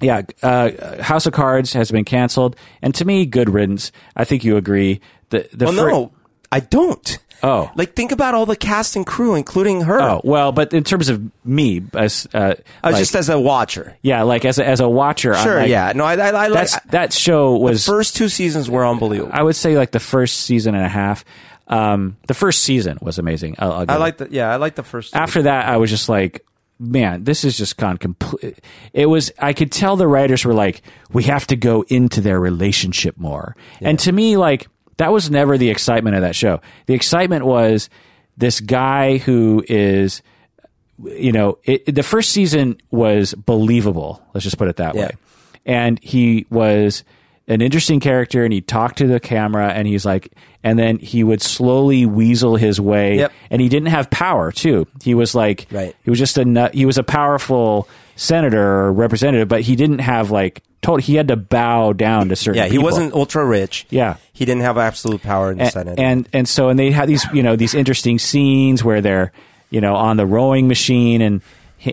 yeah, 0.00 0.22
uh, 0.42 1.02
House 1.02 1.26
of 1.26 1.32
Cards 1.32 1.72
has 1.74 1.90
been 1.90 2.04
canceled, 2.04 2.56
and 2.82 2.94
to 2.96 3.04
me, 3.04 3.26
good 3.26 3.48
riddance. 3.50 3.90
I 4.16 4.24
think 4.24 4.44
you 4.44 4.56
agree. 4.56 5.00
The 5.30 5.48
the 5.52 5.66
Well, 5.66 5.74
fir- 5.74 5.90
no, 5.90 6.12
I 6.50 6.60
don't. 6.60 7.18
Oh. 7.44 7.70
like 7.74 7.94
think 7.94 8.12
about 8.12 8.34
all 8.34 8.46
the 8.46 8.54
cast 8.54 8.94
and 8.94 9.04
crew, 9.04 9.34
including 9.34 9.80
her. 9.82 10.00
oh 10.00 10.20
well, 10.22 10.52
but 10.52 10.72
in 10.72 10.84
terms 10.84 11.08
of 11.08 11.20
me, 11.44 11.82
as 11.94 12.26
uh, 12.32 12.54
I 12.84 12.90
like- 12.90 12.98
just 13.00 13.16
as 13.16 13.28
a 13.28 13.38
watcher. 13.38 13.96
yeah, 14.02 14.22
like 14.22 14.44
as 14.44 14.58
a, 14.60 14.66
as 14.66 14.78
a 14.80 14.88
watcher, 14.88 15.34
I'm 15.34 15.44
Sure, 15.44 15.58
like, 15.58 15.68
yeah. 15.68 15.92
No, 15.94 16.04
I, 16.04 16.14
I, 16.14 16.28
I 16.44 16.46
like 16.48 16.68
that 16.90 17.12
show 17.12 17.56
was. 17.56 17.84
first 17.84 18.14
two 18.16 18.28
seasons 18.28 18.70
were 18.70 18.86
unbelievable. 18.86 19.32
I 19.34 19.42
would 19.42 19.56
say 19.56 19.76
like 19.76 19.90
the 19.90 19.98
first 20.00 20.38
season 20.42 20.74
and 20.76 20.84
a 20.84 20.88
half. 20.88 21.24
Um, 21.68 22.16
the 22.26 22.34
first 22.34 22.62
season 22.62 22.98
was 23.00 23.18
amazing. 23.18 23.56
I'll, 23.58 23.72
I'll 23.72 23.90
I 23.90 23.96
like 23.96 24.18
the 24.18 24.28
yeah, 24.30 24.50
I 24.52 24.56
like 24.56 24.74
the 24.74 24.82
first. 24.82 25.14
after 25.16 25.42
that, 25.42 25.68
I 25.68 25.76
was 25.78 25.90
just 25.90 26.08
like, 26.08 26.44
man, 26.78 27.24
this 27.24 27.44
is 27.44 27.56
just 27.56 27.76
gone 27.76 27.96
complete. 27.96 28.58
It 28.92 29.06
was, 29.06 29.30
I 29.38 29.52
could 29.52 29.70
tell 29.70 29.96
the 29.96 30.08
writers 30.08 30.44
were 30.44 30.54
like, 30.54 30.82
we 31.12 31.22
have 31.24 31.46
to 31.48 31.56
go 31.56 31.82
into 31.88 32.20
their 32.20 32.40
relationship 32.40 33.16
more. 33.16 33.54
And 33.80 33.98
to 34.00 34.10
me, 34.12 34.36
like, 34.36 34.68
that 34.96 35.12
was 35.12 35.30
never 35.30 35.56
the 35.56 35.70
excitement 35.70 36.16
of 36.16 36.22
that 36.22 36.34
show. 36.34 36.60
The 36.86 36.94
excitement 36.94 37.44
was 37.46 37.88
this 38.36 38.60
guy 38.60 39.18
who 39.18 39.64
is, 39.68 40.22
you 41.04 41.30
know, 41.32 41.58
it, 41.64 41.84
it- 41.86 41.94
the 41.94 42.02
first 42.02 42.30
season 42.32 42.78
was 42.90 43.32
believable. 43.34 44.20
Let's 44.34 44.44
just 44.44 44.58
put 44.58 44.68
it 44.68 44.76
that 44.76 44.94
Yeah. 44.96 45.02
way. 45.06 45.10
And 45.64 46.00
he 46.02 46.46
was 46.50 47.04
an 47.48 47.60
interesting 47.60 47.98
character 48.00 48.44
and 48.44 48.52
he 48.52 48.60
talked 48.60 48.98
to 48.98 49.06
the 49.06 49.18
camera 49.20 49.68
and 49.68 49.86
he's 49.88 50.04
like, 50.06 50.32
and 50.62 50.78
then 50.78 50.98
he 50.98 51.24
would 51.24 51.42
slowly 51.42 52.06
weasel 52.06 52.56
his 52.56 52.80
way 52.80 53.16
Yep. 53.18 53.32
and 53.50 53.60
he 53.60 53.68
didn't 53.68 53.88
have 53.88 54.08
power 54.10 54.52
too. 54.52 54.86
He 55.02 55.14
was 55.14 55.34
like, 55.34 55.66
Right. 55.70 55.94
he 56.04 56.10
was 56.10 56.18
just 56.18 56.38
a 56.38 56.70
he 56.72 56.86
was 56.86 56.98
a 56.98 57.02
powerful 57.02 57.88
senator 58.16 58.62
or 58.84 58.92
representative, 58.92 59.48
but 59.48 59.62
he 59.62 59.74
didn't 59.76 59.98
have 60.00 60.30
like 60.30 60.62
total. 60.82 60.98
He 60.98 61.14
had 61.16 61.28
to 61.28 61.36
bow 61.36 61.92
down 61.92 62.28
to 62.28 62.36
certain. 62.36 62.58
yeah, 62.58 62.64
he 62.66 62.72
people. 62.72 62.84
wasn't 62.84 63.12
ultra 63.14 63.44
rich. 63.44 63.86
Yeah. 63.90 64.16
he 64.32 64.44
didn't 64.44 64.62
have 64.62 64.78
absolute 64.78 65.22
power 65.22 65.50
in 65.50 65.58
the 65.58 65.64
And, 65.64 65.72
Senate. 65.72 65.98
and 65.98 66.28
and 66.32 66.48
so 66.48 66.68
and 66.68 66.78
they 66.78 66.90
had 66.92 67.08
these 67.08 67.24
you 67.32 67.42
know 67.42 67.56
these 67.56 67.74
interesting 67.74 68.18
scenes 68.18 68.84
where 68.84 69.00
they're 69.00 69.32
you 69.70 69.80
know 69.80 69.96
on 69.96 70.16
the 70.16 70.26
rowing 70.26 70.68
machine 70.68 71.20
and 71.22 71.42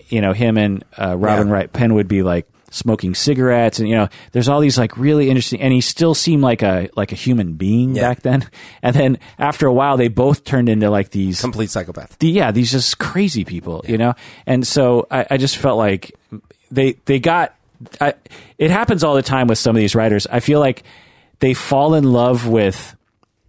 you 0.10 0.22
know 0.22 0.34
him 0.34 0.58
and 0.58 0.84
uh, 0.98 1.16
Robin 1.18 1.48
Yeah. 1.48 1.54
Wright 1.54 1.74
Penn 1.74 1.96
would 1.96 2.08
be 2.08 2.22
like 2.22 2.46
smoking 2.72 3.16
cigarettes 3.16 3.80
and 3.80 3.90
you 3.90 3.96
know 3.96 4.08
there's 4.32 4.48
all 4.48 4.60
these 4.60 4.78
like 4.78 4.96
really 4.98 5.30
interesting 5.30 5.60
and 5.62 5.74
he 5.74 5.82
still 5.82 6.14
seemed 6.14 6.44
like 6.44 6.62
a 6.62 6.88
like 6.96 7.12
a 7.12 7.16
human 7.16 7.54
being 7.54 7.96
Yeah. 7.96 8.02
back 8.04 8.22
then 8.22 8.48
and 8.84 8.96
then 8.96 9.18
after 9.40 9.66
a 9.68 9.74
while 9.74 9.98
they 9.98 10.08
both 10.08 10.44
turned 10.44 10.70
into 10.70 10.90
like 10.90 11.10
these 11.10 11.42
complete 11.42 11.70
psychopath. 11.72 12.18
the, 12.20 12.30
yeah, 12.30 12.52
these 12.52 12.72
just 12.72 13.00
crazy 13.00 13.44
people, 13.44 13.84
you 13.88 13.98
know? 13.98 14.14
And 14.46 14.66
so 14.68 15.08
I, 15.10 15.26
I 15.32 15.38
just 15.38 15.58
felt 15.58 15.78
like 15.78 16.16
they, 16.72 16.94
they 17.06 17.20
got, 17.20 17.56
I, 18.00 18.14
it 18.58 18.70
happens 18.70 19.04
all 19.04 19.16
the 19.16 19.22
time 19.24 19.48
with 19.48 19.58
some 19.58 19.76
of 19.76 19.80
these 19.80 19.96
writers. 19.96 20.28
I 20.32 20.40
feel 20.40 20.60
like 20.60 20.84
they 21.40 21.54
fall 21.56 21.96
in 21.96 22.04
love 22.04 22.46
with 22.48 22.96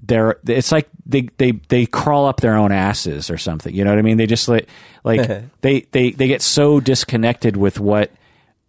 their, 0.03 0.39
it's 0.47 0.73
like 0.73 0.89
they, 1.05 1.29
they, 1.37 1.53
they 1.69 1.85
crawl 1.85 2.27
up 2.27 2.41
their 2.41 2.55
own 2.57 2.73
asses 2.73 3.31
or 3.31 3.37
something. 3.37 3.75
You 3.75 3.85
know 3.85 3.91
what 3.91 3.99
I 3.99 4.03
mean? 4.03 4.17
They 4.17 4.27
just 4.27 4.49
like, 4.49 4.67
like 5.05 5.29
they, 5.61 5.81
they, 5.93 6.13
they 6.13 6.27
get 6.29 6.41
so 6.43 6.81
disconnected 6.81 7.57
with 7.57 7.79
what 7.81 8.11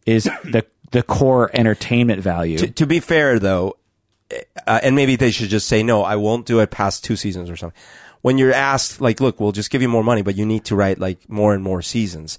is 0.06 0.26
the, 0.44 0.65
the 0.91 1.03
core 1.03 1.49
entertainment 1.53 2.22
value. 2.22 2.57
To, 2.57 2.68
to 2.68 2.86
be 2.86 2.99
fair, 2.99 3.40
though, 3.40 3.78
uh, 4.68 4.80
and 4.84 4.95
maybe 4.95 5.15
they 5.15 5.32
should 5.32 5.49
just 5.49 5.68
say 5.68 5.84
no. 5.84 6.03
I 6.03 6.15
won't 6.15 6.45
do 6.45 6.60
it 6.60 6.72
past 6.72 7.03
two 7.03 7.15
seasons 7.15 7.49
or 7.49 7.56
something. 7.56 7.80
When 8.22 8.38
you're 8.38 8.53
asked, 8.53 9.02
like, 9.02 9.19
look, 9.19 9.40
we'll 9.40 9.52
just 9.52 9.72
give 9.72 9.82
you 9.82 9.90
more 9.90 10.03
money, 10.03 10.22
but 10.22 10.36
you 10.36 10.45
need 10.45 10.65
to 10.65 10.76
write 10.76 10.99
like 10.99 11.28
more 11.28 11.53
and 11.53 11.64
more 11.64 11.82
seasons, 11.82 12.38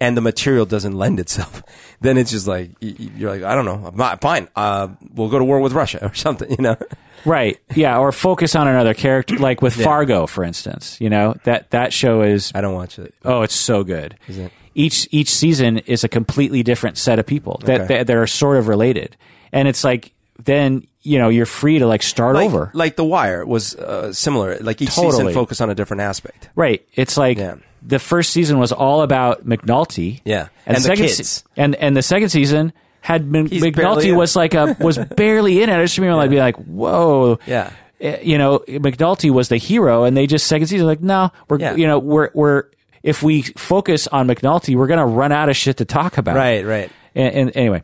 and 0.00 0.16
the 0.16 0.20
material 0.20 0.64
doesn't 0.64 0.92
lend 0.94 1.20
itself, 1.20 1.62
then 2.00 2.16
it's 2.16 2.30
just 2.30 2.46
like 2.46 2.70
you're 2.80 3.30
like, 3.30 3.42
I 3.42 3.54
don't 3.54 3.64
know, 3.64 3.88
I'm 3.88 3.96
not, 3.96 4.20
fine. 4.20 4.48
Uh, 4.56 4.88
we'll 5.12 5.28
go 5.28 5.38
to 5.38 5.44
war 5.44 5.60
with 5.60 5.72
Russia 5.72 5.98
or 6.10 6.14
something, 6.14 6.50
you 6.50 6.56
know? 6.62 6.76
Right. 7.24 7.58
Yeah. 7.74 7.98
Or 7.98 8.12
focus 8.12 8.54
on 8.54 8.68
another 8.68 8.94
character, 8.94 9.36
like 9.36 9.60
with 9.60 9.74
Fargo, 9.74 10.26
for 10.26 10.44
instance. 10.44 11.00
You 11.00 11.10
know 11.10 11.34
that 11.44 11.70
that 11.72 11.92
show 11.92 12.22
is 12.22 12.52
I 12.54 12.60
don't 12.60 12.74
watch 12.74 12.98
it. 12.98 13.12
oh, 13.24 13.42
it's 13.42 13.54
so 13.54 13.84
good. 13.84 14.16
Is 14.28 14.38
it? 14.38 14.52
Each 14.78 15.08
each 15.10 15.30
season 15.30 15.78
is 15.78 16.04
a 16.04 16.08
completely 16.08 16.62
different 16.62 16.96
set 16.98 17.18
of 17.18 17.26
people 17.26 17.60
that 17.64 17.80
Okay. 17.82 17.98
that, 17.98 18.06
that 18.06 18.16
are 18.16 18.26
sort 18.28 18.58
of 18.58 18.68
related, 18.68 19.16
and 19.52 19.66
it's 19.66 19.82
like 19.82 20.12
then 20.44 20.86
you 21.02 21.18
know 21.18 21.28
you're 21.30 21.46
free 21.46 21.78
to 21.80 21.86
like 21.86 22.02
start 22.02 22.36
Like, 22.36 22.46
over. 22.46 22.70
like 22.74 22.94
The 22.94 23.04
Wire 23.04 23.44
was 23.44 23.74
uh, 23.74 24.12
similar. 24.12 24.56
Like 24.60 24.80
each 24.80 24.94
Totally. 24.94 25.12
season 25.12 25.32
focused 25.34 25.60
on 25.60 25.68
a 25.70 25.74
different 25.74 26.02
aspect. 26.02 26.48
Right. 26.54 26.86
It's 26.94 27.16
like 27.16 27.38
Yeah. 27.38 27.56
the 27.82 27.98
first 27.98 28.30
season 28.30 28.58
was 28.60 28.70
all 28.70 29.02
about 29.02 29.44
McNulty. 29.44 30.20
Yeah. 30.24 30.48
And 30.64 30.76
the 30.76 30.80
second 30.80 31.06
kids. 31.06 31.28
se- 31.28 31.42
and 31.56 31.74
and 31.76 31.96
the 31.96 32.02
second 32.02 32.28
season 32.28 32.72
had 33.00 33.30
barely 33.32 33.58
McNulty 33.60 34.14
was 34.16 34.36
like 34.36 34.54
a 34.54 34.76
was 34.78 34.96
barely 35.16 35.60
in 35.62 35.70
it. 35.70 35.76
I 35.76 35.82
just 35.82 35.98
remember 35.98 36.16
like 36.18 36.30
being 36.30 36.42
like, 36.42 36.56
whoa. 36.56 37.38
Yeah. 37.46 37.70
Eh, 38.00 38.18
You 38.22 38.38
know, 38.38 38.60
McNulty 38.68 39.30
was 39.30 39.48
the 39.48 39.56
hero, 39.56 40.04
and 40.04 40.16
they 40.16 40.28
just 40.28 40.46
second 40.46 40.68
season 40.68 40.86
like, 40.86 41.00
no, 41.02 41.32
we're 41.48 41.58
Yeah. 41.58 41.74
you 41.74 41.86
know 41.88 41.98
we're 41.98 42.30
we're 42.34 42.64
if 43.02 43.22
we 43.22 43.42
focus 43.42 44.06
on 44.06 44.28
McNulty, 44.28 44.76
we're 44.76 44.86
gonna 44.86 45.06
run 45.06 45.32
out 45.32 45.48
of 45.48 45.56
shit 45.56 45.78
to 45.78 45.84
talk 45.84 46.18
about. 46.18 46.36
Right, 46.36 46.64
right. 46.64 46.90
And, 47.14 47.34
and 47.34 47.56
anyway, 47.56 47.82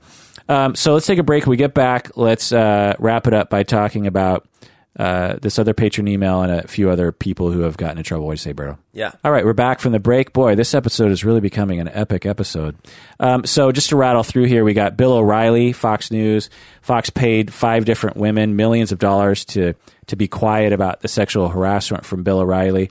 um, 0.49 0.75
so 0.75 0.95
let's 0.95 1.07
take 1.07 1.19
a 1.19 1.23
break. 1.23 1.45
When 1.45 1.51
we 1.51 1.57
get 1.57 1.75
back, 1.75 2.17
let's 2.17 2.53
uh, 2.53 2.95
wrap 2.99 3.27
it 3.27 3.35
up 3.35 3.51
by 3.51 3.63
talking 3.63 4.07
about 4.07 4.47
uh, 4.99 5.37
this 5.43 5.59
other 5.59 5.75
patron 5.75 6.07
email 6.07 6.43
and 6.43 6.53
a 6.53 6.69
few 6.69 6.89
other 6.89 7.11
people 7.11 7.51
who 7.51 7.61
have 7.61 7.77
gotten 7.77 7.99
in 7.99 8.05
trouble. 8.05 8.27
What 8.27 8.33
do 8.33 8.35
you 8.35 8.39
say, 8.39 8.55
Berto? 8.55 8.79
Yeah. 8.93 9.11
All 9.25 9.33
right, 9.33 9.45
we're 9.45 9.53
back 9.53 9.81
from 9.81 9.93
the 9.93 9.99
break. 9.99 10.33
Boy, 10.33 10.55
this 10.55 10.73
episode 10.73 11.11
is 11.11 11.25
really 11.25 11.41
becoming 11.41 11.81
an 11.81 11.89
epic 11.89 12.27
episode. 12.27 12.77
Um, 13.19 13.45
so, 13.45 13.73
just 13.73 13.89
to 13.89 13.97
rattle 13.97 14.23
through 14.23 14.45
here, 14.45 14.63
we 14.63 14.73
got 14.73 14.97
Bill 14.97 15.15
O'Reilly, 15.15 15.73
Fox 15.73 16.13
News. 16.13 16.49
Fox 16.81 17.11
paid 17.11 17.53
five 17.53 17.85
different 17.87 18.17
women 18.17 18.55
millions 18.55 18.93
of 18.93 18.99
dollars 19.01 19.45
to 19.47 19.75
to 20.07 20.17
be 20.17 20.29
quiet 20.29 20.73
about 20.73 21.01
the 21.01 21.09
sexual 21.09 21.49
harassment 21.49 22.05
from 22.05 22.23
Bill 22.23 22.39
O'Reilly, 22.39 22.91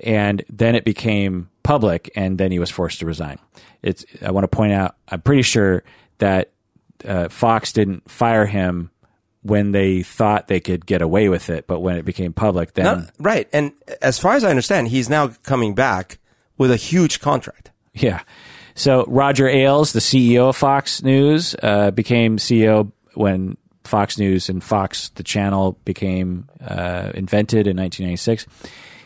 and 0.00 0.44
then 0.48 0.74
it 0.74 0.84
became 0.84 1.50
public, 1.62 2.10
and 2.14 2.38
then 2.38 2.50
he 2.52 2.58
was 2.58 2.70
forced 2.70 3.00
to 3.00 3.06
resign. 3.06 3.38
It's. 3.82 4.04
I 4.22 4.30
want 4.30 4.44
to 4.44 4.48
point 4.48 4.72
out. 4.72 4.96
I'm 5.08 5.20
pretty 5.20 5.42
sure 5.42 5.82
that 6.18 6.50
uh, 7.04 7.28
Fox 7.28 7.72
didn't 7.72 8.10
fire 8.10 8.46
him 8.46 8.90
when 9.42 9.72
they 9.72 10.02
thought 10.02 10.48
they 10.48 10.60
could 10.60 10.84
get 10.84 11.00
away 11.02 11.28
with 11.28 11.48
it, 11.48 11.66
but 11.66 11.80
when 11.80 11.96
it 11.96 12.04
became 12.04 12.32
public, 12.32 12.74
then 12.74 13.08
right. 13.18 13.48
And 13.52 13.72
as 14.02 14.18
far 14.18 14.34
as 14.34 14.44
I 14.44 14.50
understand, 14.50 14.88
he's 14.88 15.08
now 15.08 15.28
coming 15.42 15.74
back 15.74 16.18
with 16.58 16.70
a 16.70 16.76
huge 16.76 17.20
contract. 17.20 17.70
Yeah. 17.94 18.22
So 18.74 19.04
Roger 19.08 19.48
Ailes, 19.48 19.92
the 19.92 20.00
CEO 20.00 20.50
of 20.50 20.56
Fox 20.56 21.02
News, 21.02 21.56
uh, 21.62 21.90
became 21.90 22.36
CEO 22.36 22.92
when 23.14 23.56
Fox 23.84 24.18
News 24.18 24.48
and 24.48 24.62
Fox, 24.62 25.08
the 25.10 25.22
channel, 25.22 25.78
became 25.84 26.48
uh, 26.60 27.10
invented 27.14 27.66
in 27.66 27.76
1996. 27.76 28.46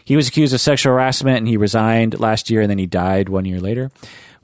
He 0.05 0.17
was 0.17 0.29
accused 0.29 0.55
of 0.55 0.61
sexual 0.61 0.93
harassment 0.93 1.39
and 1.39 1.49
he 1.49 1.57
resigned 1.57 2.21
last 2.21 2.51
year 2.51 2.61
and 2.61 2.71
then 2.71 2.79
he 2.79 2.87
died 2.87 3.29
one 3.29 3.45
year 3.45 3.61
later. 3.61 3.91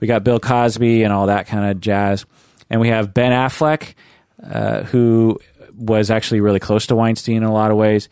We 0.00 0.06
got 0.06 0.24
Bill 0.24 0.40
Cosby 0.40 1.02
and 1.02 1.12
all 1.12 1.26
that 1.26 1.46
kind 1.46 1.70
of 1.70 1.80
jazz. 1.80 2.24
And 2.70 2.80
we 2.80 2.88
have 2.88 3.12
Ben 3.12 3.32
Affleck, 3.32 3.94
uh, 4.42 4.84
who 4.84 5.38
was 5.74 6.10
actually 6.10 6.40
really 6.40 6.60
close 6.60 6.86
to 6.86 6.96
Weinstein 6.96 7.38
in 7.38 7.42
a 7.42 7.52
lot 7.52 7.70
of 7.70 7.76
ways 7.76 8.08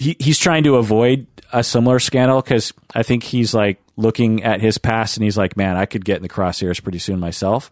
he, 0.00 0.16
he's 0.18 0.38
trying 0.38 0.64
to 0.64 0.76
avoid 0.76 1.26
a 1.52 1.62
similar 1.62 1.98
scandal 1.98 2.40
because 2.40 2.72
I 2.94 3.02
think 3.02 3.22
he's 3.22 3.52
like 3.52 3.78
looking 3.96 4.42
at 4.42 4.60
his 4.60 4.78
past 4.78 5.18
and 5.18 5.24
he's 5.24 5.36
like, 5.36 5.56
man, 5.58 5.76
I 5.76 5.84
could 5.84 6.04
get 6.04 6.16
in 6.16 6.22
the 6.22 6.28
crosshairs 6.28 6.82
pretty 6.82 6.98
soon 6.98 7.20
myself. 7.20 7.70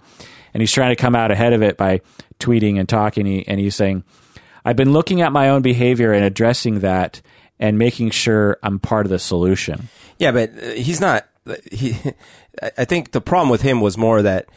And 0.53 0.61
he's 0.61 0.73
trying 0.73 0.91
to 0.95 1.01
come 1.01 1.17
out 1.17 1.31
ahead 1.31 1.55
of 1.55 1.63
it 1.63 1.79
by 1.79 2.03
tweeting 2.39 2.79
and 2.79 2.87
talking. 2.87 3.25
He, 3.25 3.49
and 3.49 3.59
he's 3.59 3.75
saying, 3.75 4.05
I've 4.63 4.77
been 4.77 4.93
looking 4.93 5.23
at 5.23 5.33
my 5.33 5.49
own 5.49 5.63
behavior 5.63 6.13
and 6.13 6.23
addressing 6.23 6.81
that 6.81 7.23
and 7.59 7.79
making 7.79 8.11
sure 8.11 8.59
I'm 8.63 8.79
part 8.79 9.07
of 9.07 9.11
the 9.11 9.19
solution. 9.19 9.89
Yeah, 10.19 10.33
but 10.33 10.51
uh, 10.51 10.71
he's 10.71 11.01
not. 11.01 11.27
He, 11.71 11.97
I 12.63 12.71
I 12.79 12.85
think 12.85 13.13
the 13.13 13.21
problem 13.21 13.51
with 13.51 13.63
him 13.63 13.81
was 13.81 13.97
more 13.97 14.21
that, 14.23 14.49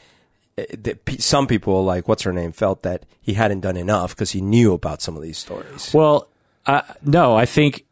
uh, 0.57 0.63
that 0.79 1.21
some 1.21 1.47
people, 1.47 1.83
like 1.83 2.07
what's 2.07 2.23
her 2.23 2.33
name, 2.33 2.51
felt 2.51 2.81
that 2.83 3.05
he 3.21 3.33
hadn't 3.33 3.61
done 3.61 3.77
enough 3.77 4.15
because 4.15 4.31
he 4.31 4.41
knew 4.41 4.73
about 4.73 5.01
some 5.01 5.15
of 5.15 5.21
these 5.21 5.37
stories. 5.37 5.93
Well, 5.93 6.27
uh, 6.65 6.81
no, 7.03 7.35
I 7.35 7.45
think 7.45 7.85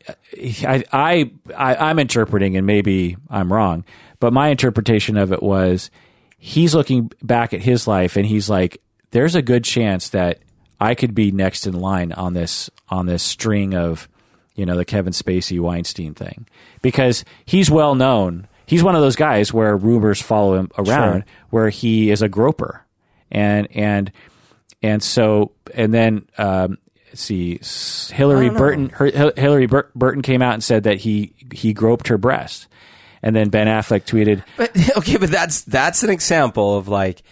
I, 0.63 0.83
I, 0.91 1.31
I, 1.55 1.75
I'm 1.75 1.99
interpreting, 1.99 2.57
and 2.57 2.65
maybe 2.67 3.17
I'm 3.29 3.51
wrong, 3.51 3.83
but 4.19 4.33
my 4.33 4.49
interpretation 4.49 5.17
of 5.17 5.31
it 5.31 5.41
was 5.41 5.89
he's 6.37 6.73
looking 6.73 7.11
back 7.21 7.53
at 7.53 7.61
his 7.61 7.87
life 7.87 8.15
and 8.15 8.25
he's 8.25 8.49
like, 8.49 8.81
there's 9.11 9.35
a 9.35 9.41
good 9.41 9.63
chance 9.63 10.09
that 10.09 10.39
I 10.79 10.95
could 10.95 11.13
be 11.13 11.31
next 11.31 11.67
in 11.67 11.73
line 11.73 12.13
on 12.13 12.33
this 12.33 12.69
on 12.89 13.05
this 13.05 13.23
string 13.23 13.75
of, 13.75 14.07
you 14.59 14.65
know, 14.65 14.75
the 14.75 14.83
Kevin 14.83 15.13
Spacey 15.13 15.57
Weinstein 15.59 16.13
thing 16.13 16.45
because 16.81 17.23
he's 17.45 17.71
well 17.71 17.95
known. 17.95 18.45
He's 18.65 18.83
one 18.83 18.93
of 18.93 19.01
those 19.01 19.15
guys 19.15 19.53
where 19.53 19.77
rumors 19.77 20.21
follow 20.21 20.55
him 20.55 20.69
around, 20.77 21.21
Sure. 21.21 21.25
where 21.49 21.69
he 21.69 22.11
is 22.11 22.21
a 22.21 22.27
groper, 22.27 22.85
and 23.31 23.67
and 23.73 24.11
and 24.83 25.01
so 25.01 25.53
and 25.73 25.93
then 25.93 26.27
um, 26.37 26.77
let's 27.07 27.21
see 27.21 27.57
Hilarie 27.61 28.55
Burton 28.55 28.89
her, 28.89 29.09
Hilarie 29.11 29.69
Bur- 29.69 29.89
Burton 29.95 30.21
came 30.21 30.41
out 30.41 30.53
and 30.55 30.63
said 30.63 30.83
that 30.83 30.97
he 30.97 31.33
he 31.53 31.73
groped 31.73 32.09
her 32.09 32.17
breast, 32.17 32.67
and 33.23 33.35
then 33.35 33.49
Ben 33.49 33.67
Affleck 33.67 34.03
tweeted, 34.05 34.43
But 34.57 34.71
okay, 34.97 35.17
but 35.17 35.31
that's 35.31 35.61
that's 35.61 36.03
an 36.03 36.09
example 36.09 36.77
of 36.77 36.87
like 36.87 37.23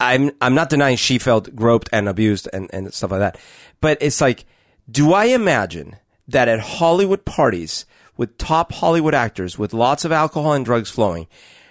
I'm 0.00 0.32
I'm 0.40 0.54
not 0.54 0.68
denying 0.70 0.96
she 0.96 1.18
felt 1.18 1.54
groped 1.54 1.90
and 1.92 2.08
abused 2.08 2.48
and, 2.52 2.68
and 2.72 2.92
stuff 2.92 3.10
like 3.12 3.20
that. 3.20 3.38
But 3.80 3.98
it's 4.00 4.20
like, 4.20 4.46
do 4.90 5.12
I 5.12 5.26
imagine 5.26 5.94
that 6.32 6.48
at 6.48 6.60
Hollywood 6.60 7.24
parties 7.24 7.86
with 8.16 8.36
top 8.38 8.72
Hollywood 8.72 9.14
actors 9.14 9.58
with 9.58 9.72
lots 9.72 10.04
of 10.04 10.12
alcohol 10.12 10.52
and 10.52 10.64
drugs 10.64 10.90
flowing, 10.90 11.26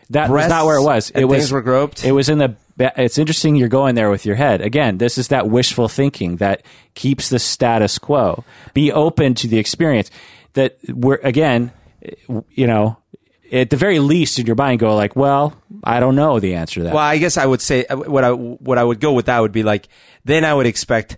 That 0.09 0.29
was 0.29 0.47
not 0.47 0.65
where 0.65 0.77
it 0.77 0.83
was. 0.83 1.11
It 1.11 1.25
was 1.25 1.39
things 1.39 1.51
were 1.51 1.61
groped? 1.61 2.03
It 2.03 2.11
was 2.11 2.29
in 2.29 2.37
the. 2.37 2.55
It's 2.79 3.19
interesting 3.19 3.55
you're 3.55 3.67
going 3.69 3.93
there 3.93 4.09
with 4.09 4.25
your 4.25 4.35
head. 4.35 4.61
Again, 4.61 4.97
this 4.97 5.17
is 5.19 5.27
that 5.27 5.47
wishful 5.47 5.87
thinking 5.87 6.37
that 6.37 6.63
keeps 6.95 7.29
the 7.29 7.37
status 7.37 7.99
quo. 7.99 8.43
Be 8.73 8.91
open 8.91 9.35
to 9.35 9.47
the 9.47 9.59
experience. 9.59 10.09
That 10.53 10.77
we're 10.87 11.19
again, 11.21 11.71
you 12.49 12.65
know, 12.65 12.97
at 13.51 13.69
the 13.69 13.77
very 13.77 13.99
least 13.99 14.39
in 14.39 14.45
your 14.45 14.55
mind, 14.55 14.79
go 14.79 14.95
like, 14.95 15.15
well, 15.15 15.53
I 15.83 15.99
don't 15.99 16.15
know 16.15 16.39
the 16.39 16.55
answer 16.55 16.79
to 16.79 16.83
that. 16.85 16.93
Well, 16.93 17.03
I 17.03 17.17
guess 17.17 17.37
I 17.37 17.45
would 17.45 17.61
say 17.61 17.85
uh, 17.85 17.97
what 17.97 18.23
I 18.23 18.31
what 18.31 18.77
I 18.77 18.83
would 18.83 18.99
go 18.99 19.13
with 19.13 19.27
that 19.27 19.39
would 19.39 19.51
be 19.51 19.63
like 19.63 19.87
then 20.25 20.43
I 20.43 20.53
would 20.53 20.65
expect 20.65 21.17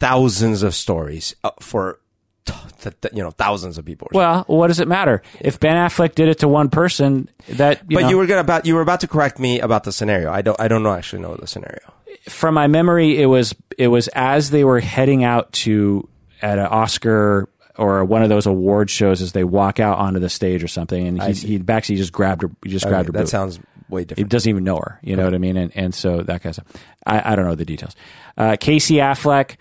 thousands 0.00 0.62
of 0.62 0.74
stories 0.74 1.34
uh, 1.44 1.50
for 1.60 2.00
th- 2.44 3.00
th- 3.00 3.14
you 3.14 3.22
know 3.22 3.30
thousands 3.30 3.78
of 3.78 3.84
people. 3.84 4.08
Well, 4.12 4.44
what 4.46 4.68
does 4.68 4.80
it 4.80 4.88
matter 4.88 5.22
if 5.40 5.60
Ben 5.60 5.76
Affleck 5.76 6.14
did 6.14 6.28
it 6.28 6.40
to 6.40 6.48
one 6.48 6.70
person? 6.70 7.28
That 7.50 7.82
you 7.88 7.96
but 7.96 8.02
know, 8.02 8.08
you 8.10 8.18
were 8.18 8.26
gonna 8.26 8.40
about 8.40 8.66
you 8.66 8.74
were 8.74 8.80
about 8.80 9.00
to 9.00 9.08
correct 9.08 9.38
me 9.38 9.60
about 9.60 9.84
the 9.84 9.92
scenario. 9.92 10.30
I 10.30 10.42
don't 10.42 10.58
I 10.60 10.68
don't 10.68 10.82
know 10.82 10.92
actually 10.92 11.22
know 11.22 11.36
the 11.36 11.46
scenario. 11.46 11.80
from 12.28 12.54
my 12.54 12.66
memory, 12.66 13.20
it 13.20 13.26
was 13.26 13.54
it 13.78 13.88
was 13.88 14.08
as 14.08 14.50
they 14.50 14.64
were 14.64 14.80
heading 14.80 15.24
out 15.24 15.52
to 15.52 16.08
at 16.42 16.58
an 16.58 16.66
Oscar 16.66 17.48
or 17.76 18.04
one 18.04 18.22
of 18.22 18.28
those 18.28 18.46
award 18.46 18.88
shows 18.88 19.20
as 19.20 19.32
they 19.32 19.44
walk 19.44 19.80
out 19.80 19.98
onto 19.98 20.20
the 20.20 20.28
stage 20.28 20.62
or 20.62 20.68
something, 20.68 21.08
and 21.08 21.22
he, 21.22 21.32
he 21.32 21.58
backstage 21.58 21.98
just 21.98 22.12
grabbed 22.12 22.42
her, 22.42 22.50
he 22.62 22.70
just 22.70 22.86
grabbed 22.86 23.06
her. 23.06 23.12
that 23.12 23.20
boob. 23.20 23.28
sounds 23.28 23.58
way 23.88 24.04
different. 24.04 24.18
He 24.18 24.24
doesn't 24.28 24.48
even 24.48 24.64
know 24.64 24.76
her. 24.76 25.00
You 25.02 25.16
know 25.16 25.24
what 25.24 25.34
I 25.34 25.38
mean? 25.38 25.56
And 25.56 25.72
and 25.74 25.94
so 25.94 26.18
that 26.22 26.42
kind 26.42 26.56
of 26.56 26.66
stuff. 26.66 26.82
I, 27.06 27.32
I 27.32 27.36
don't 27.36 27.46
know 27.46 27.54
the 27.54 27.64
details. 27.64 27.96
Uh, 28.36 28.56
Casey 28.58 28.96
Affleck 28.96 29.56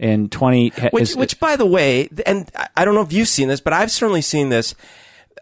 in 0.00 0.28
twenty. 0.30 0.70
Which, 0.90 1.02
is- 1.10 1.16
which, 1.16 1.38
by 1.38 1.54
the 1.54 1.66
way, 1.66 2.08
and 2.26 2.50
I- 2.76 2.84
don't 2.84 2.94
know 2.96 3.02
if 3.02 3.12
you've 3.12 3.28
seen 3.28 3.46
this, 3.46 3.60
but 3.60 3.72
I've 3.72 3.90
certainly 3.92 4.22
seen 4.22 4.48
this. 4.48 4.74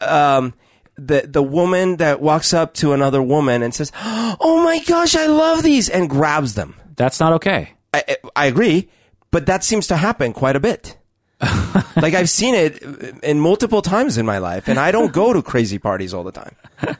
Um, 0.02 0.52
the 0.96 1.22
the 1.26 1.42
woman 1.42 1.96
that 1.96 2.20
walks 2.20 2.52
up 2.52 2.74
to 2.74 2.92
another 2.92 3.22
woman 3.22 3.62
and 3.62 3.72
says, 3.74 3.92
"Oh 4.04 4.60
my 4.64 4.80
gosh, 4.80 5.14
I 5.16 5.26
love 5.26 5.62
these," 5.62 5.88
and 5.88 6.10
grabs 6.10 6.54
them. 6.54 6.74
that's 6.96 7.20
not 7.20 7.32
okay. 7.34 7.70
I, 7.94 8.02
I- 8.08 8.16
I 8.36 8.46
agree, 8.46 8.90
but 9.30 9.46
that 9.46 9.62
seems 9.64 9.86
to 9.86 9.96
happen 9.96 10.32
quite 10.32 10.56
a 10.56 10.60
bit. 10.60 10.96
like 11.96 12.14
I've 12.14 12.28
seen 12.28 12.54
it 12.56 12.82
in 13.22 13.38
multiple 13.38 13.80
times 13.80 14.18
in 14.18 14.26
my 14.26 14.38
life, 14.38 14.66
and 14.66 14.76
I 14.78 14.90
don't 14.90 15.12
go 15.12 15.32
to 15.32 15.40
crazy 15.40 15.78
parties 15.78 16.12
all 16.12 16.24
the 16.24 16.32
time. 16.32 16.56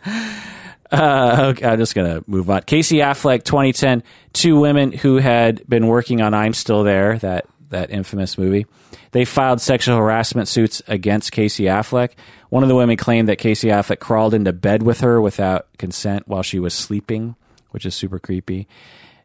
Uh, 0.91 1.53
okay, 1.53 1.67
I'm 1.67 1.79
just 1.79 1.95
gonna 1.95 2.23
move 2.27 2.49
on. 2.49 2.63
Casey 2.63 2.97
Affleck, 2.97 3.45
2010. 3.45 4.03
Two 4.33 4.59
women 4.59 4.93
who 4.93 5.17
had 5.17 5.67
been 5.69 5.87
working 5.87 6.23
on 6.23 6.35
"I'm 6.35 6.55
Still 6.55 6.83
There," 6.83 7.19
that 7.19 7.47
that 7.71 7.91
infamous 7.91 8.39
movie. 8.39 8.67
They 9.13 9.25
filed 9.25 9.61
sexual 9.61 9.97
harassment 9.97 10.49
suits 10.49 10.83
against 10.87 11.33
Casey 11.33 11.65
Affleck. 11.65 12.13
One 12.51 12.63
of 12.63 12.69
the 12.69 12.75
women 12.75 12.97
claimed 12.97 13.29
that 13.29 13.37
Casey 13.37 13.69
Affleck 13.69 13.99
crawled 13.99 14.35
into 14.35 14.53
bed 14.53 14.83
with 14.83 15.01
her 15.01 15.21
without 15.21 15.67
consent 15.79 16.27
while 16.29 16.43
she 16.43 16.59
was 16.59 16.75
sleeping, 16.75 17.37
which 17.71 17.87
is 17.87 17.95
super 17.95 18.19
creepy. 18.19 18.67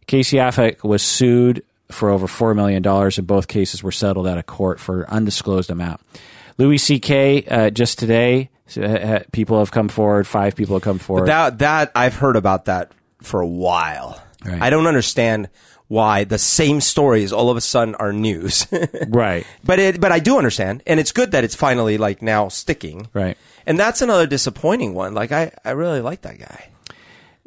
Casey 0.08 0.38
Affleck 0.38 0.84
was 0.84 1.02
sued 1.02 1.64
for 1.90 2.10
over 2.10 2.28
$4 2.28 2.56
million, 2.56 2.86
and 2.86 3.28
both 3.28 3.48
cases 3.48 3.84
were 3.84 3.92
settled 3.92 4.28
out 4.28 4.38
of 4.38 4.46
court 4.46 4.80
for 4.80 5.04
an 5.04 5.10
undisclosed 5.10 5.70
amount. 5.70 6.02
Louis 6.58 6.78
C.K., 6.78 7.44
uh, 7.46 7.70
just 7.70 8.00
today, 8.00 8.50
people 9.32 9.60
have 9.60 9.72
come 9.72 9.90
forward, 9.90 10.28
five 10.28 10.56
people 10.56 10.76
have 10.76 10.84
come 10.84 11.00
forward. 11.00 11.28
That 11.28 11.60
that 11.60 11.92
I've 11.96 12.16
heard 12.16 12.36
about 12.36 12.66
that 12.66 12.92
for 13.22 13.42
a 13.42 13.48
while. 13.48 14.22
Right. 14.46 14.62
I 14.62 14.70
don't 14.70 14.88
understand 14.88 15.50
why 15.88 16.24
the 16.24 16.38
same 16.38 16.82
stories 16.82 17.32
all 17.32 17.50
of 17.50 17.58
a 17.58 17.62
sudden 17.62 17.96
are 17.96 18.12
news. 18.12 18.68
right, 19.08 19.46
but 19.64 19.80
it, 19.80 20.02
but 20.02 20.12
I 20.12 20.20
do 20.20 20.38
understand, 20.38 20.84
and 20.88 21.00
it's 21.00 21.12
good 21.12 21.32
that 21.32 21.44
it's 21.44 21.56
finally 21.56 21.98
like 21.98 22.22
now 22.22 22.48
sticking. 22.48 23.08
right. 23.14 23.38
And 23.66 23.80
that's 23.80 24.02
another 24.02 24.28
disappointing 24.28 24.94
one. 24.94 25.14
Like 25.14 25.32
I, 25.32 25.52
I 25.64 25.72
really 25.72 26.02
like 26.02 26.24
that 26.24 26.38
guy. 26.38 26.70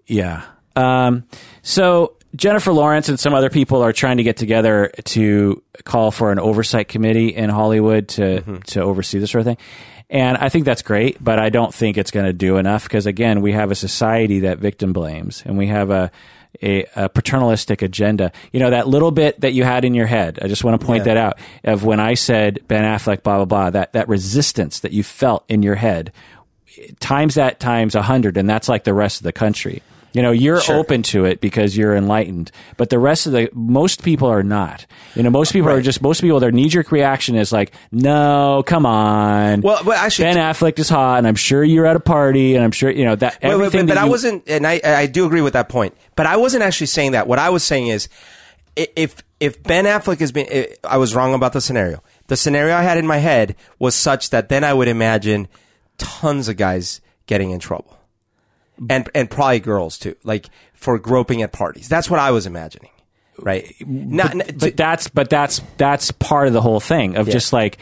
Yeah. 0.07 0.45
Um, 0.75 1.25
so 1.63 2.17
Jennifer 2.35 2.73
Lawrence 2.73 3.09
and 3.09 3.19
some 3.19 3.35
other 3.35 3.51
people 3.51 3.83
are 3.83 3.93
trying 3.93 4.19
to 4.19 4.23
get 4.23 4.37
together 4.37 4.93
to 5.05 5.63
call 5.85 6.11
for 6.11 6.33
an 6.33 6.39
oversight 6.39 6.89
committee 6.89 7.35
in 7.35 7.51
Hollywood 7.51 8.09
to 8.09 8.61
to 8.69 8.81
oversee 8.81 9.19
this 9.19 9.31
sort 9.31 9.41
of 9.41 9.47
thing. 9.47 9.59
And 10.09 10.37
I 10.37 10.49
think 10.49 10.65
that's 10.65 10.83
great, 10.83 11.23
but 11.23 11.39
I 11.41 11.49
don't 11.51 11.75
think 11.75 11.99
it's 11.99 12.13
going 12.13 12.27
to 12.27 12.33
do 12.33 12.59
enough 12.59 12.85
because 12.85 13.07
again, 13.07 13.41
we 13.43 13.53
have 13.53 13.71
a 13.71 13.75
society 13.75 14.41
that 14.41 14.59
victim 14.59 14.93
blames, 14.93 15.43
and 15.45 15.59
we 15.59 15.67
have 15.67 15.91
a, 15.91 16.13
a 16.63 16.85
a 16.95 17.09
paternalistic 17.09 17.83
agenda. 17.83 18.31
You 18.53 18.61
know 18.61 18.71
that 18.71 18.87
little 18.87 19.11
bit 19.11 19.41
that 19.41 19.53
you 19.53 19.65
had 19.65 19.85
in 19.85 19.95
your 19.95 20.07
head. 20.07 20.39
I 20.41 20.47
just 20.47 20.63
want 20.63 20.81
to 20.81 20.87
point 20.87 21.01
Yeah. 21.07 21.15
that 21.15 21.17
out 21.17 21.39
of 21.65 21.85
when 21.85 21.99
I 21.99 22.15
said 22.15 22.61
Ben 22.69 22.85
Affleck, 22.85 23.25
blah 23.25 23.37
blah 23.37 23.45
blah. 23.47 23.71
That 23.71 23.93
that 23.95 24.09
resistance 24.09 24.79
that 24.81 24.93
you 24.93 25.03
felt 25.03 25.45
in 25.49 25.63
your 25.65 25.75
head 25.75 26.13
times 27.01 27.35
that 27.35 27.59
times 27.59 27.95
a 27.95 28.03
hundred, 28.03 28.37
and 28.37 28.49
that's 28.49 28.69
like 28.69 28.85
the 28.85 28.95
rest 28.95 29.21
of 29.21 29.25
the 29.25 29.33
country. 29.33 29.83
You 30.17 30.23
know, 30.23 30.31
you're 30.31 30.61
Sure. 30.63 30.77
open 30.77 31.03
to 31.13 31.27
it 31.27 31.43
because 31.43 31.77
you're 31.77 31.95
enlightened, 31.95 32.51
but 32.79 32.89
the 32.89 32.99
rest 32.99 33.27
of 33.27 33.33
the 33.33 33.51
most 33.53 34.03
people 34.03 34.29
are 34.29 34.43
not. 34.43 34.87
You 35.15 35.23
know, 35.23 35.29
most 35.31 35.53
people 35.53 35.69
are 35.69 35.83
just 35.83 36.01
most 36.01 36.23
people. 36.23 36.41
Their 36.41 36.53
knee 36.53 36.71
jerk 36.71 36.91
reaction 36.91 37.37
is 37.37 37.53
like, 37.53 37.73
"No, 37.93 38.63
come 38.67 38.87
on." 38.87 39.61
Well, 39.61 39.81
well, 39.85 39.99
actually, 39.99 40.25
Ben 40.33 40.39
Affleck 40.39 40.79
is 40.79 40.89
hot, 40.89 41.19
and 41.19 41.27
I'm 41.29 41.35
sure 41.35 41.63
you're 41.63 41.85
at 41.85 41.97
a 41.97 42.01
party, 42.01 42.55
and 42.55 42.65
I'm 42.65 42.71
sure 42.73 42.91
you 42.91 43.05
know 43.05 43.15
that 43.17 43.35
Wait, 43.43 43.49
wait, 43.49 43.53
everything. 43.53 43.81
but, 43.83 43.89
but 43.89 43.95
that 43.97 44.01
I 44.01 44.05
you- 44.07 44.11
wasn't, 44.11 44.43
and 44.49 44.67
I, 44.67 44.81
I 44.83 45.05
do 45.07 45.27
agree 45.27 45.43
with 45.43 45.53
that 45.53 45.69
point. 45.69 45.95
But 46.15 46.25
I 46.25 46.37
wasn't 46.39 46.63
actually 46.63 46.87
saying 46.87 47.13
that. 47.13 47.27
What 47.29 47.39
I 47.39 47.51
was 47.51 47.63
saying 47.63 47.89
is, 47.89 48.09
if 48.75 49.17
if 49.39 49.63
Ben 49.63 49.85
Affleck 49.85 50.21
has 50.21 50.33
been, 50.33 50.47
i- 50.51 50.69
I 50.83 50.97
was 50.97 51.15
wrong 51.15 51.35
about 51.35 51.53
the 51.53 51.61
scenario. 51.61 52.03
The 52.29 52.37
scenario 52.39 52.75
I 52.75 52.83
had 52.85 52.97
in 52.97 53.07
my 53.07 53.19
head 53.19 53.55
was 53.79 53.95
such 53.95 54.31
that 54.31 54.49
then 54.49 54.65
I 54.65 54.73
would 54.73 54.89
imagine 54.89 55.47
tons 55.99 56.49
of 56.49 56.57
guys 56.57 57.01
getting 57.27 57.51
in 57.51 57.59
trouble, 57.59 57.96
and 58.91 59.09
and 59.15 59.31
probably 59.31 59.61
girls 59.61 59.99
too, 59.99 60.17
like 60.25 60.47
for 60.75 60.99
groping 60.99 61.43
at 61.43 61.53
parties. 61.53 61.89
That's 61.89 62.11
what 62.11 62.21
I 62.21 62.31
was 62.31 62.47
imagining, 62.47 62.91
right? 63.39 63.75
Not, 63.87 64.37
but 64.59 64.77
that's 64.77 65.09
but 65.09 65.31
that's 65.31 65.61
that's 65.79 66.11
part 66.13 66.47
of 66.49 66.53
the 66.53 66.61
whole 66.63 66.81
thing 66.81 67.17
of 67.17 67.27
Yeah. 67.29 67.33
just 67.33 67.53
like 67.53 67.79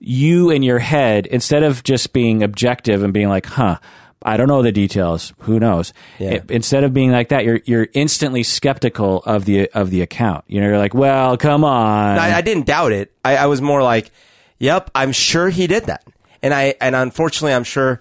you 0.00 0.50
in 0.50 0.62
your 0.62 0.78
head 0.78 1.26
instead 1.26 1.62
of 1.62 1.82
just 1.82 2.12
being 2.12 2.42
objective 2.42 3.02
and 3.02 3.12
being 3.12 3.28
like 3.28 3.46
huh 3.46 3.76
i 4.22 4.36
don't 4.36 4.46
know 4.46 4.62
the 4.62 4.70
details 4.70 5.32
who 5.40 5.58
knows 5.58 5.92
Yeah. 6.20 6.34
It- 6.34 6.50
instead 6.52 6.84
of 6.84 6.94
being 6.94 7.10
like 7.10 7.30
that 7.30 7.44
you're 7.44 7.60
you're 7.64 7.88
instantly 7.94 8.44
skeptical 8.44 9.24
of 9.26 9.44
the 9.44 9.68
of 9.74 9.90
the 9.90 10.02
account 10.02 10.44
you 10.46 10.60
know 10.60 10.68
you're 10.68 10.78
like 10.78 10.94
well 10.94 11.36
come 11.36 11.64
on 11.64 12.16
I, 12.16 12.36
I 12.36 12.40
didn't 12.42 12.66
doubt 12.66 12.92
it. 12.92 13.12
I, 13.24 13.38
I 13.38 13.46
was 13.46 13.60
more 13.60 13.82
like, 13.82 14.12
"Yep, 14.60 14.92
I'm 14.94 15.10
sure 15.10 15.48
he 15.48 15.66
did 15.66 15.86
that," 15.86 16.04
and 16.44 16.54
I 16.54 16.74
and 16.80 16.94
unfortunately, 16.94 17.54
I'm 17.54 17.64
sure 17.64 18.00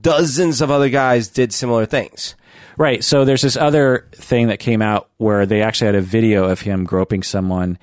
dozens 0.00 0.60
of 0.60 0.70
other 0.70 0.88
guys 0.88 1.28
did 1.28 1.52
similar 1.52 1.86
things. 1.86 2.34
Right. 2.76 3.02
So 3.02 3.24
there's 3.24 3.42
this 3.42 3.56
other 3.56 4.06
thing 4.12 4.48
that 4.48 4.58
came 4.58 4.82
out 4.82 5.08
where 5.16 5.46
they 5.46 5.62
actually 5.62 5.86
had 5.86 5.94
a 5.94 6.00
video 6.02 6.44
of 6.44 6.60
him 6.60 6.84
groping 6.84 7.22
someone, 7.22 7.78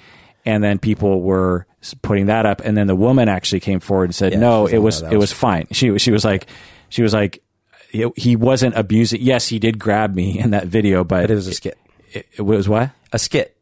and 0.46 0.64
then 0.64 0.78
people 0.78 1.22
were 1.22 1.66
putting 2.02 2.28
that 2.28 2.46
up, 2.46 2.62
and 2.64 2.78
then 2.78 2.88
the 2.88 2.96
woman 2.96 3.28
actually 3.28 3.60
came 3.60 3.80
forward 3.80 4.06
and 4.06 4.16
said, 4.16 4.34
Yeah, 4.34 4.40
"No, 4.40 4.68
it 4.68 4.74
like, 4.74 4.82
was 4.84 5.02
it 5.02 5.10
was 5.12 5.18
was 5.18 5.34
fine." 5.34 5.68
She 5.72 5.90
was- 5.92 6.02
she 6.02 6.12
was 6.12 6.24
like, 6.24 6.48
she 6.90 7.02
was 7.02 7.14
like, 7.14 7.42
he, 7.90 8.08
he 8.16 8.36
wasn't 8.36 8.76
abusing. 8.76 9.22
Yes, 9.22 9.48
he 9.48 9.60
did 9.60 9.80
grab 9.80 10.14
me 10.16 10.40
in 10.40 10.52
that 10.52 10.68
video, 10.68 11.04
but, 11.04 11.24
But 11.24 11.32
it 11.32 11.36
was 11.36 11.48
a 11.48 11.54
skit. 11.54 11.78
It, 12.12 12.28
it 12.38 12.42
was 12.42 12.68
what? 12.70 12.92
A 13.12 13.20
skit. 13.20 13.56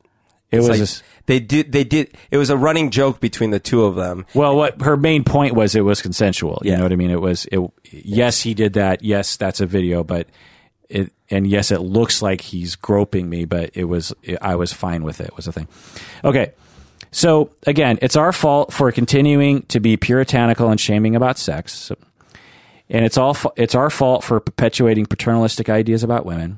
It 0.52 0.58
It's 0.60 0.68
was. 0.68 0.80
like, 0.80 0.90
a 0.90 1.04
they 1.28 1.40
did. 1.40 1.72
They 1.72 1.84
did. 1.84 2.16
It 2.30 2.38
was 2.38 2.50
a 2.50 2.58
running 2.58 2.90
joke 2.92 3.20
between 3.20 3.52
the 3.52 3.60
two 3.60 3.86
of 3.86 3.96
them. 3.96 4.26
well, 4.34 4.56
what 4.56 4.82
her 4.82 4.98
main 4.98 5.24
point 5.24 5.56
was, 5.56 5.76
it 5.76 5.82
was 5.82 6.02
consensual. 6.02 6.62
You 6.64 6.72
Yeah. 6.72 6.78
know 6.78 6.84
what 6.84 6.92
I 6.92 6.96
mean? 6.98 7.12
It 7.12 7.22
was. 7.22 7.46
It. 7.52 7.60
Yes, 7.90 8.42
he 8.42 8.54
did 8.54 8.74
that. 8.74 9.04
Yes, 9.04 9.38
that's 9.38 9.62
a 9.62 9.66
video, 9.66 10.04
but 10.04 10.28
it. 10.90 11.14
And 11.30 11.48
yes, 11.48 11.72
it 11.72 11.80
looks 11.80 12.22
like 12.22 12.42
he's 12.42 12.76
groping 12.76 13.30
me, 13.30 13.46
but 13.46 13.70
it 13.74 13.86
was. 13.86 14.14
I 14.42 14.56
was 14.56 14.74
fine 14.74 15.04
with 15.04 15.22
it. 15.22 15.34
Was 15.36 15.46
the 15.46 15.52
thing. 15.54 15.68
Okay. 16.26 16.52
So 17.12 17.52
again, 17.68 17.98
it's 18.02 18.16
our 18.16 18.32
fault 18.34 18.72
for 18.74 18.92
continuing 18.92 19.64
to 19.64 19.80
be 19.80 19.98
puritanical 19.98 20.70
and 20.70 20.80
shaming 20.80 21.16
about 21.16 21.38
sex, 21.38 21.92
and 22.90 23.06
it's 23.06 23.18
all. 23.18 23.38
It's 23.56 23.76
our 23.76 23.90
fault 23.90 24.24
for 24.24 24.40
perpetuating 24.40 25.06
paternalistic 25.06 25.70
ideas 25.70 26.04
about 26.04 26.26
women. 26.26 26.58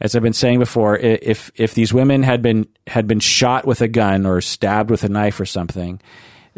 As 0.00 0.16
I've 0.16 0.22
been 0.22 0.32
saying 0.32 0.58
before, 0.58 0.96
if 0.96 1.50
if 1.56 1.74
these 1.74 1.92
women 1.92 2.22
had 2.22 2.42
been 2.42 2.66
had 2.86 3.06
been 3.06 3.20
shot 3.20 3.66
with 3.66 3.80
a 3.82 3.88
gun 3.88 4.24
or 4.24 4.40
stabbed 4.40 4.90
with 4.90 5.04
a 5.04 5.08
knife 5.08 5.38
or 5.38 5.46
something, 5.46 6.00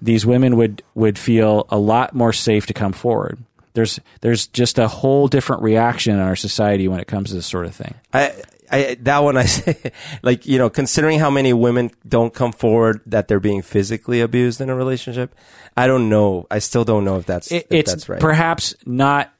these 0.01 0.25
women 0.25 0.57
would 0.57 0.83
would 0.95 1.19
feel 1.19 1.67
a 1.69 1.79
lot 1.79 2.15
more 2.15 2.33
safe 2.33 2.67
to 2.67 2.75
come 2.75 2.93
forward. 2.93 3.39
There's 3.75 3.99
there's 4.21 4.47
just 4.47 4.79
a 4.79 4.89
whole 4.89 5.29
different 5.29 5.63
reaction 5.63 6.15
in 6.15 6.21
our 6.21 6.37
society 6.37 6.89
when 6.89 7.01
it 7.01 7.07
comes 7.07 7.31
to 7.31 7.35
this 7.35 7.47
sort 7.47 7.67
of 7.67 7.75
thing. 7.75 7.95
I, 8.13 8.33
I 8.71 8.97
that 9.01 9.19
one 9.21 9.37
I 9.37 9.45
say, 9.47 9.93
like 10.23 10.47
you 10.47 10.59
know, 10.59 10.71
considering 10.71 11.19
how 11.19 11.31
many 11.31 11.53
women 11.53 11.91
don't 12.07 12.33
come 12.33 12.53
forward 12.53 13.01
that 13.07 13.29
they're 13.29 13.41
being 13.41 13.63
physically 13.63 14.21
abused 14.21 14.61
in 14.61 14.71
a 14.71 14.75
relationship, 14.75 15.35
I 15.77 15.87
don't 15.87 16.09
know. 16.09 16.47
I 16.51 16.59
still 16.59 16.85
don't 16.85 17.05
know 17.05 17.17
if 17.17 17.27
that's 17.27 17.51
It, 17.51 17.67
if 17.71 17.81
it's 17.81 17.93
that's 17.93 18.09
right. 18.09 18.21
perhaps 18.21 18.75
not 18.87 19.33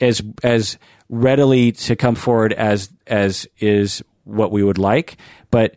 as 0.00 0.22
as 0.42 0.78
readily 1.08 1.72
to 1.72 1.96
come 1.96 2.14
forward 2.14 2.52
as 2.52 2.90
as 3.06 3.46
is 3.58 4.02
what 4.24 4.52
we 4.52 4.62
would 4.62 4.78
like, 4.78 5.16
but 5.50 5.76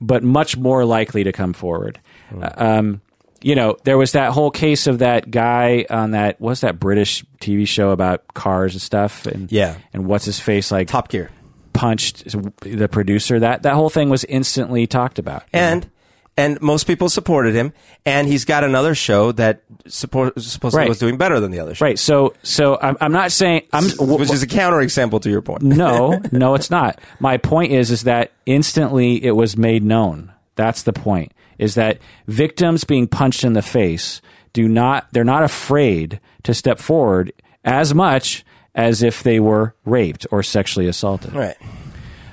but 0.00 0.22
much 0.24 0.56
more 0.56 0.84
likely 0.84 1.24
to 1.24 1.32
come 1.32 1.52
forward. 1.52 2.00
Uh, 2.40 2.50
Um, 2.56 3.00
you 3.44 3.54
know, 3.56 3.76
there 3.84 3.98
was 3.98 4.12
that 4.12 4.30
whole 4.32 4.50
case 4.50 4.86
of 4.86 4.98
that 5.00 5.30
guy 5.30 5.84
on 5.90 6.12
that 6.12 6.40
what's 6.40 6.60
that 6.62 6.78
British 6.80 7.24
TV 7.40 7.66
show 7.66 7.90
about 7.90 8.22
cars 8.34 8.74
and 8.74 8.82
stuff, 8.82 9.26
and 9.26 9.50
Yeah. 9.50 9.76
and 9.92 10.06
what's 10.06 10.24
his 10.24 10.38
face 10.40 10.70
like 10.72 10.88
Top 10.88 11.08
Gear. 11.08 11.30
punched 11.72 12.24
the 12.60 12.88
producer. 12.88 13.40
That 13.40 13.62
that 13.62 13.74
whole 13.74 13.90
thing 13.90 14.10
was 14.10 14.24
instantly 14.24 14.86
talked 14.86 15.18
about. 15.18 15.44
and 15.52 15.88
and 16.36 16.60
most 16.62 16.86
people 16.86 17.08
supported 17.08 17.54
him. 17.54 17.72
And 18.06 18.26
he's 18.26 18.44
got 18.44 18.64
another 18.64 18.94
show 18.94 19.32
that 19.32 19.62
support, 19.86 20.40
supposedly 20.40 20.78
Right. 20.82 20.88
was 20.88 20.98
doing 20.98 21.16
better 21.16 21.38
than 21.40 21.50
the 21.50 21.60
other 21.60 21.74
show, 21.74 21.84
right. 21.84 21.98
So 21.98 22.34
so 22.42 22.78
I'm, 22.80 22.96
I'm 23.00 23.12
not 23.12 23.32
saying 23.32 23.62
I'm 23.72 23.84
which 23.98 24.30
is 24.30 24.42
a 24.42 24.46
counterexample 24.46 25.20
to 25.22 25.30
your 25.30 25.42
point. 25.42 25.62
no, 25.62 26.20
no, 26.32 26.54
it's 26.54 26.70
not. 26.70 27.00
My 27.20 27.36
point 27.36 27.72
is, 27.72 27.90
is 27.90 28.04
that 28.04 28.32
instantly 28.46 29.22
it 29.24 29.32
was 29.32 29.56
made 29.56 29.82
known. 29.84 30.32
That's 30.56 30.82
the 30.82 30.92
point. 30.92 31.32
Is 31.58 31.74
that 31.76 31.98
victims 32.26 32.84
being 32.84 33.06
punched 33.06 33.44
in 33.44 33.52
the 33.52 33.62
face 33.62 34.20
do 34.52 34.68
not? 34.68 35.06
They're 35.12 35.24
not 35.24 35.42
afraid 35.44 36.18
to 36.42 36.54
step 36.54 36.78
forward 36.78 37.32
as 37.64 37.94
much 37.94 38.44
as 38.74 39.02
if 39.02 39.22
they 39.22 39.38
were 39.38 39.74
raped 39.84 40.26
or 40.32 40.42
sexually 40.42 40.88
assaulted. 40.88 41.32
Right. 41.34 41.56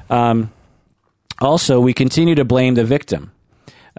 Um, 0.09 0.51
Also, 1.41 1.79
we 1.79 1.93
continue 1.93 2.35
to 2.35 2.43
blame 2.45 2.73
the 2.75 2.83
victim. 2.83 3.31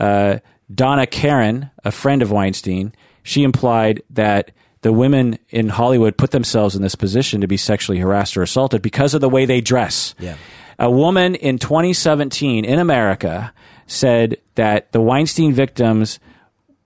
Uh, 0.01 0.39
Donna 0.75 1.07
Karan, 1.07 1.71
a 1.85 1.93
friend 1.93 2.23
of 2.23 2.31
Weinstein, 2.33 2.93
she 3.23 3.43
implied 3.43 4.03
that 4.11 4.51
the 4.83 4.93
women 4.93 5.39
in 5.51 5.69
Hollywood 5.69 6.17
put 6.17 6.31
themselves 6.31 6.75
in 6.75 6.81
this 6.83 6.95
position 6.95 7.41
to 7.43 7.47
be 7.47 7.57
sexually 7.59 7.99
harassed 7.99 8.37
or 8.37 8.43
assaulted 8.43 8.81
because 8.81 9.13
of 9.15 9.21
the 9.21 9.29
way 9.29 9.45
they 9.45 9.61
dress. 9.61 10.15
Yeah. 10.19 10.37
A 10.79 10.91
woman 10.91 11.35
in 11.35 11.59
2017 11.59 12.65
in 12.65 12.79
America 12.79 13.53
said 13.87 14.39
that 14.55 14.91
the 14.93 15.01
Weinstein 15.01 15.53
victims 15.53 16.19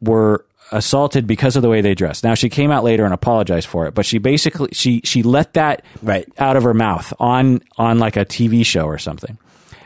were 0.00 0.44
assaulted 0.72 1.26
because 1.26 1.54
of 1.54 1.62
the 1.62 1.68
way 1.68 1.80
they 1.80 1.94
dressed. 1.94 2.24
Now 2.24 2.34
she 2.34 2.48
came 2.48 2.70
out 2.72 2.82
later 2.82 3.04
and 3.04 3.14
apologized 3.14 3.68
for 3.68 3.86
it, 3.86 3.94
but 3.94 4.04
she 4.04 4.18
basically 4.18 4.70
she 4.72 5.00
she 5.04 5.22
let 5.22 5.52
that 5.54 5.84
Right. 6.02 6.26
out 6.38 6.56
of 6.56 6.62
her 6.64 6.74
mouth 6.74 7.12
on 7.20 7.60
on 7.76 7.98
like 7.98 8.16
a 8.16 8.24
TV 8.24 8.64
show 8.66 8.86
or 8.86 8.98
something. 8.98 9.38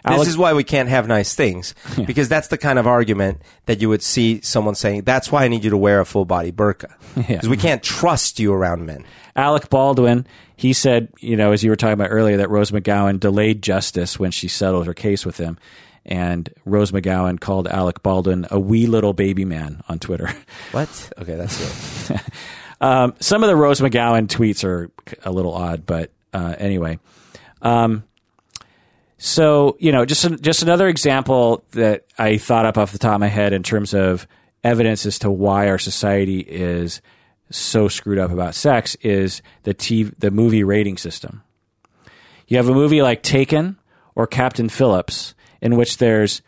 This 0.06 0.28
is 0.28 0.38
why 0.38 0.52
we 0.52 0.64
can't 0.64 0.88
have 0.88 1.06
nice 1.06 1.34
things 1.34 1.74
because 2.06 2.28
that's 2.28 2.48
the 2.48 2.58
kind 2.58 2.78
of 2.78 2.86
argument 2.86 3.42
that 3.66 3.80
you 3.80 3.88
would 3.88 4.02
see 4.02 4.40
someone 4.40 4.74
saying. 4.74 5.02
That's 5.02 5.30
why 5.30 5.44
I 5.44 5.48
need 5.48 5.64
you 5.64 5.70
to 5.70 5.76
wear 5.76 6.00
a 6.00 6.04
full 6.04 6.24
body 6.24 6.52
burqa 6.52 6.92
because 7.16 7.48
we 7.48 7.56
can't 7.56 7.82
trust 7.82 8.38
you 8.38 8.52
around 8.52 8.86
men. 8.86 9.04
Alec 9.36 9.70
Baldwin, 9.70 10.26
he 10.56 10.72
said, 10.72 11.08
you 11.20 11.36
know, 11.36 11.52
as 11.52 11.62
you 11.62 11.70
were 11.70 11.76
talking 11.76 11.92
about 11.94 12.10
earlier, 12.10 12.38
that 12.38 12.50
Rose 12.50 12.70
McGowan 12.70 13.20
delayed 13.20 13.62
justice 13.62 14.18
when 14.18 14.30
she 14.30 14.48
settled 14.48 14.86
her 14.86 14.94
case 14.94 15.24
with 15.24 15.36
him. 15.36 15.58
And 16.04 16.48
Rose 16.64 16.90
McGowan 16.90 17.38
called 17.38 17.68
Alec 17.68 18.02
Baldwin 18.02 18.46
a 18.50 18.58
wee 18.58 18.86
little 18.86 19.12
baby 19.12 19.44
man 19.44 19.82
on 19.88 19.98
Twitter. 19.98 20.30
What? 20.72 21.12
Okay, 21.18 21.34
that's 21.34 22.10
it. 22.10 22.20
Um, 22.80 23.14
some 23.20 23.42
of 23.42 23.48
the 23.48 23.56
Rose 23.56 23.80
McGowan 23.80 24.28
tweets 24.28 24.64
are 24.64 24.90
a 25.24 25.32
little 25.32 25.52
odd, 25.52 25.84
but 25.86 26.12
uh, 26.32 26.54
anyway. 26.58 26.98
Um, 27.62 28.04
so 29.18 29.76
you 29.80 29.92
know, 29.92 30.04
just 30.04 30.40
just 30.40 30.62
another 30.62 30.88
example 30.88 31.64
that 31.72 32.04
I 32.18 32.38
thought 32.38 32.66
up 32.66 32.78
off 32.78 32.92
the 32.92 32.98
top 32.98 33.14
of 33.14 33.20
my 33.20 33.26
head 33.28 33.52
in 33.52 33.62
terms 33.62 33.92
of 33.94 34.26
evidence 34.64 35.04
as 35.06 35.18
to 35.20 35.30
why 35.30 35.68
our 35.68 35.78
society 35.78 36.40
is 36.40 37.00
so 37.50 37.88
screwed 37.88 38.18
up 38.18 38.30
about 38.30 38.54
sex 38.54 38.94
is 38.96 39.42
the 39.62 39.74
TV, 39.74 40.12
the 40.18 40.30
movie 40.30 40.62
rating 40.64 40.96
system. 40.96 41.42
You 42.46 42.56
have 42.58 42.68
a 42.68 42.74
movie 42.74 43.02
like 43.02 43.22
Taken 43.22 43.76
or 44.14 44.26
Captain 44.26 44.68
Phillips, 44.68 45.34
in 45.60 45.76
which 45.76 45.98
there's 45.98 46.42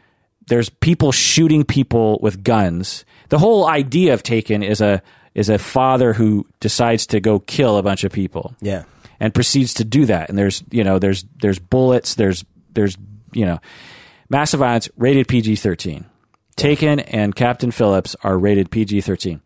there's 0.48 0.68
people 0.70 1.12
shooting 1.12 1.64
people 1.64 2.18
with 2.22 2.42
guns. 2.42 3.04
The 3.30 3.38
whole 3.38 3.66
idea 3.66 4.14
of 4.14 4.22
Taken 4.22 4.62
is 4.62 4.80
a 4.80 5.02
is 5.34 5.48
a 5.48 5.58
father 5.58 6.12
who 6.12 6.46
decides 6.60 7.06
to 7.08 7.20
go 7.20 7.38
kill 7.40 7.76
a 7.78 7.82
bunch 7.82 8.02
of 8.04 8.10
people 8.12 8.54
Yeah. 8.60 8.82
and 9.20 9.32
proceeds 9.32 9.74
to 9.74 9.84
do 9.84 10.06
that. 10.06 10.28
And 10.28 10.36
there's 10.36 10.62
you 10.70 10.84
know 10.84 10.98
there's 10.98 11.24
there's 11.40 11.58
bullets, 11.58 12.14
there's 12.16 12.44
there's 12.72 12.96
you 13.32 13.46
know 13.46 13.60
massive 14.28 14.60
violence, 14.60 14.88
rated 14.96 15.28
PG 15.28 15.56
thirteen. 15.56 16.06
Taken 16.56 17.00
and 17.00 17.34
Captain 17.34 17.70
Phillips 17.70 18.16
are 18.22 18.38
rated 18.38 18.70
PG 18.70 19.00
thirteen. 19.02 19.40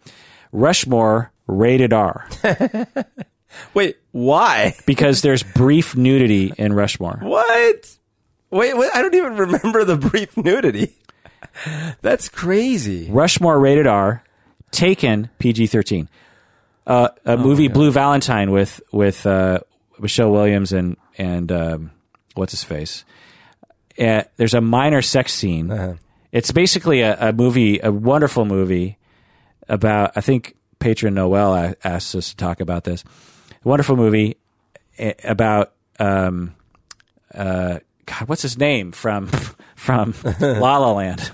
Rushmore 0.52 1.32
rated 1.46 1.92
R 1.92 2.28
Wait, 3.74 3.96
why? 4.12 4.74
because 4.86 5.22
there's 5.22 5.42
brief 5.42 5.96
nudity 5.96 6.52
in 6.56 6.72
Rushmore. 6.72 7.18
What? 7.22 7.96
Wait, 8.50 8.76
what? 8.76 8.94
I 8.94 9.02
don't 9.02 9.14
even 9.14 9.36
remember 9.36 9.84
the 9.84 9.96
brief 9.96 10.36
nudity. 10.36 10.94
That's 12.02 12.28
crazy. 12.28 13.10
Rushmore 13.10 13.58
rated 13.60 13.86
R, 13.86 14.22
Taken 14.70 15.30
PG 15.38 15.68
thirteen. 15.68 16.08
Uh, 16.86 17.08
a 17.24 17.36
movie 17.36 17.68
Blue 17.68 17.90
Valentine 17.92 18.50
with 18.50 18.80
with 18.92 19.24
uh, 19.24 19.60
Michelle 19.98 20.32
Williams 20.32 20.72
and 20.72 20.96
and 21.16 21.50
um, 21.52 21.90
what's 22.34 22.52
his 22.52 22.64
face. 22.64 23.04
Uh, 23.98 24.24
there's 24.36 24.54
a 24.54 24.60
minor 24.60 25.02
sex 25.02 25.32
scene. 25.32 25.70
Uh-huh. 25.70 25.94
It's 26.32 26.50
basically 26.50 27.02
a, 27.02 27.28
a 27.28 27.32
movie, 27.32 27.80
a 27.82 27.92
wonderful 27.92 28.44
movie 28.44 28.98
about. 29.68 30.12
I 30.16 30.20
think 30.20 30.56
patron 30.78 31.14
Noel 31.14 31.74
asked 31.84 32.14
us 32.14 32.30
to 32.30 32.36
talk 32.36 32.60
about 32.60 32.84
this. 32.84 33.04
A 33.64 33.68
wonderful 33.68 33.96
movie 33.96 34.36
eh, 34.98 35.14
about 35.22 35.72
um, 35.98 36.54
uh, 37.32 37.78
God, 38.06 38.28
what's 38.28 38.42
his 38.42 38.58
name 38.58 38.92
from 38.92 39.28
from 39.76 40.14
La 40.40 40.78
La 40.78 40.92
Land? 40.92 41.30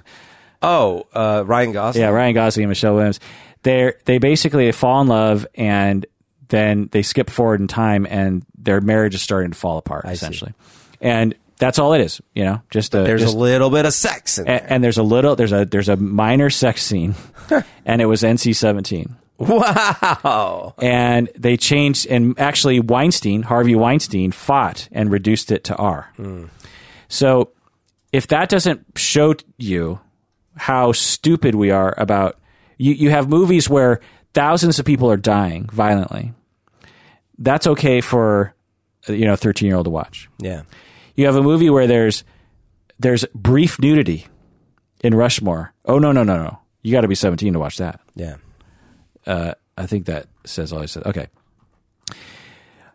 Oh, 0.62 1.06
uh, 1.14 1.44
Ryan 1.46 1.72
Gosling. 1.72 2.02
Yeah, 2.02 2.10
Ryan 2.10 2.34
Gosling 2.34 2.64
and 2.64 2.70
Michelle 2.70 2.94
Williams. 2.94 3.20
They 3.62 3.92
they 4.04 4.18
basically 4.18 4.70
fall 4.72 5.00
in 5.02 5.08
love 5.08 5.46
and 5.54 6.06
then 6.48 6.88
they 6.92 7.02
skip 7.02 7.30
forward 7.30 7.60
in 7.60 7.68
time 7.68 8.06
and 8.08 8.44
their 8.58 8.80
marriage 8.80 9.14
is 9.14 9.22
starting 9.22 9.52
to 9.52 9.58
fall 9.58 9.78
apart 9.78 10.06
see. 10.06 10.12
essentially. 10.12 10.54
And 11.00 11.34
that's 11.60 11.78
all 11.78 11.92
it 11.92 12.00
is, 12.00 12.20
you 12.34 12.42
know. 12.42 12.60
Just 12.70 12.94
a 12.94 13.02
There's 13.04 13.20
just, 13.20 13.36
a 13.36 13.38
little 13.38 13.70
bit 13.70 13.86
of 13.86 13.92
sex 13.94 14.38
a- 14.38 14.42
there. 14.44 14.66
and 14.68 14.82
there's 14.82 14.98
a 14.98 15.02
little 15.04 15.36
there's 15.36 15.52
a 15.52 15.64
there's 15.64 15.88
a 15.88 15.96
minor 15.96 16.50
sex 16.50 16.82
scene 16.82 17.14
and 17.86 18.02
it 18.02 18.06
was 18.06 18.22
NC-17. 18.22 19.10
wow. 19.38 20.74
And 20.78 21.30
they 21.36 21.56
changed 21.56 22.06
and 22.08 22.38
actually 22.38 22.80
Weinstein, 22.80 23.42
Harvey 23.42 23.74
Weinstein 23.74 24.32
fought 24.32 24.88
and 24.92 25.10
reduced 25.10 25.50
it 25.52 25.64
to 25.64 25.76
R. 25.76 26.10
Hmm. 26.16 26.46
So 27.08 27.50
if 28.12 28.26
that 28.28 28.48
doesn't 28.48 28.84
show 28.96 29.34
you 29.56 30.00
how 30.56 30.92
stupid 30.92 31.54
we 31.54 31.70
are 31.70 31.94
about 31.96 32.38
you, 32.76 32.92
you 32.92 33.10
have 33.10 33.28
movies 33.28 33.68
where 33.68 34.00
thousands 34.34 34.78
of 34.78 34.84
people 34.84 35.10
are 35.10 35.16
dying 35.16 35.68
violently. 35.72 36.32
That's 37.38 37.66
okay 37.66 38.00
for 38.00 38.54
you 39.08 39.24
know, 39.24 39.36
13 39.36 39.66
year 39.66 39.76
old 39.76 39.86
to 39.86 39.90
watch. 39.90 40.28
Yeah. 40.38 40.62
You 41.20 41.26
have 41.26 41.36
a 41.36 41.42
movie 41.42 41.68
where 41.68 41.86
there's 41.86 42.24
there's 42.98 43.26
brief 43.34 43.78
nudity 43.78 44.26
in 45.04 45.14
Rushmore. 45.14 45.74
Oh 45.84 45.98
no 45.98 46.12
no 46.12 46.22
no 46.22 46.42
no! 46.42 46.60
You 46.80 46.92
got 46.92 47.02
to 47.02 47.08
be 47.08 47.14
17 47.14 47.52
to 47.52 47.58
watch 47.58 47.76
that. 47.76 48.00
Yeah. 48.14 48.36
Uh, 49.26 49.52
I 49.76 49.84
think 49.84 50.06
that 50.06 50.28
says 50.46 50.72
all 50.72 50.80
I 50.80 50.86
said. 50.86 51.04
Okay. 51.04 51.28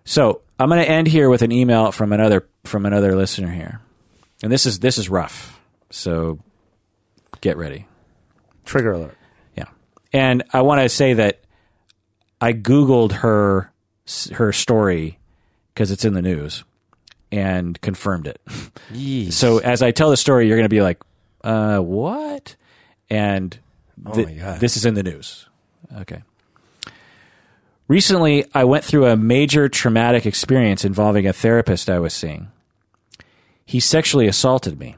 So 0.05 0.41
I'm 0.57 0.69
going 0.69 0.83
to 0.83 0.89
end 0.89 1.05
here 1.05 1.29
with 1.29 1.43
an 1.43 1.51
email 1.51 1.91
from 1.91 2.11
another 2.13 2.47
from 2.63 2.87
another 2.87 3.15
listener 3.15 3.51
here, 3.51 3.79
and 4.41 4.51
this 4.51 4.65
is 4.65 4.79
this 4.79 4.97
is 4.97 5.07
rough. 5.07 5.61
So 5.91 6.39
get 7.41 7.57
ready. 7.57 7.85
Trigger 8.65 8.93
alert. 8.93 9.17
Yeah, 9.55 9.65
and 10.11 10.41
I 10.51 10.63
want 10.63 10.81
to 10.81 10.89
say 10.89 11.13
that 11.13 11.41
I 12.41 12.53
googled 12.53 13.11
her 13.11 13.71
her 14.33 14.51
story 14.51 15.19
because 15.75 15.91
it's 15.91 16.05
in 16.05 16.15
the 16.15 16.23
news 16.23 16.63
and 17.35 17.79
confirmed 17.81 18.27
it. 18.27 18.39
Yeesh. 18.93 19.33
So 19.33 19.59
as 19.59 19.81
I 19.81 19.91
tell 19.91 20.09
the 20.09 20.17
story, 20.17 20.47
you're 20.47 20.57
going 20.57 20.65
to 20.65 20.69
be 20.69 20.81
like, 20.81 21.01
uh, 21.43 21.79
what? 21.79 22.55
And 23.09 23.57
th- 24.13 24.27
Oh 24.43 24.57
this 24.57 24.77
is 24.77 24.85
in 24.85 24.93
the 24.95 25.03
news. 25.03 25.47
Okay. 25.97 26.23
Recently, 27.87 28.45
I 28.53 28.63
went 28.63 28.83
through 28.83 29.05
a 29.05 29.15
major 29.15 29.69
traumatic 29.69 30.25
experience 30.25 30.83
involving 30.83 31.27
a 31.27 31.33
therapist 31.33 31.89
I 31.89 31.99
was 31.99 32.13
seeing. 32.13 32.47
He 33.63 33.79
sexually 33.79 34.27
assaulted 34.27 34.79
me. 34.79 34.95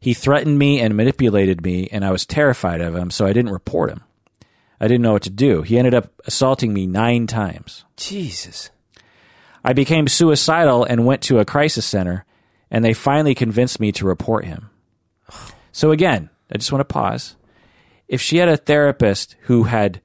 He 0.00 0.14
threatened 0.14 0.58
me 0.58 0.80
and 0.80 0.94
manipulated 0.96 1.64
me, 1.64 1.88
and 1.90 2.04
I 2.04 2.12
was 2.12 2.24
terrified 2.24 2.80
of 2.80 2.94
him, 2.94 3.10
so 3.10 3.26
I 3.26 3.32
didn't 3.32 3.50
report 3.52 3.90
him. 3.90 4.02
I 4.80 4.86
didn't 4.86 5.02
know 5.02 5.14
what 5.14 5.22
to 5.22 5.30
do. 5.30 5.62
He 5.62 5.76
ended 5.76 5.94
up 5.94 6.12
assaulting 6.24 6.72
me 6.72 6.86
nine 6.86 7.26
times. 7.26 7.84
Jesus. 7.96 8.70
I 9.68 9.74
became 9.74 10.08
suicidal 10.08 10.84
and 10.84 11.04
went 11.04 11.20
to 11.24 11.40
a 11.40 11.44
crisis 11.44 11.84
center, 11.84 12.24
and 12.70 12.82
they 12.82 12.94
finally 12.94 13.34
convinced 13.34 13.80
me 13.80 13.92
to 13.92 14.06
report 14.06 14.46
him. 14.46 14.70
So, 15.72 15.90
again, 15.90 16.30
I 16.50 16.56
just 16.56 16.72
want 16.72 16.80
to 16.80 16.90
pause. 16.90 17.36
If 18.08 18.22
she 18.22 18.38
had 18.38 18.48
a 18.48 18.56
therapist 18.56 19.36
who 19.42 19.64
had 19.64 20.00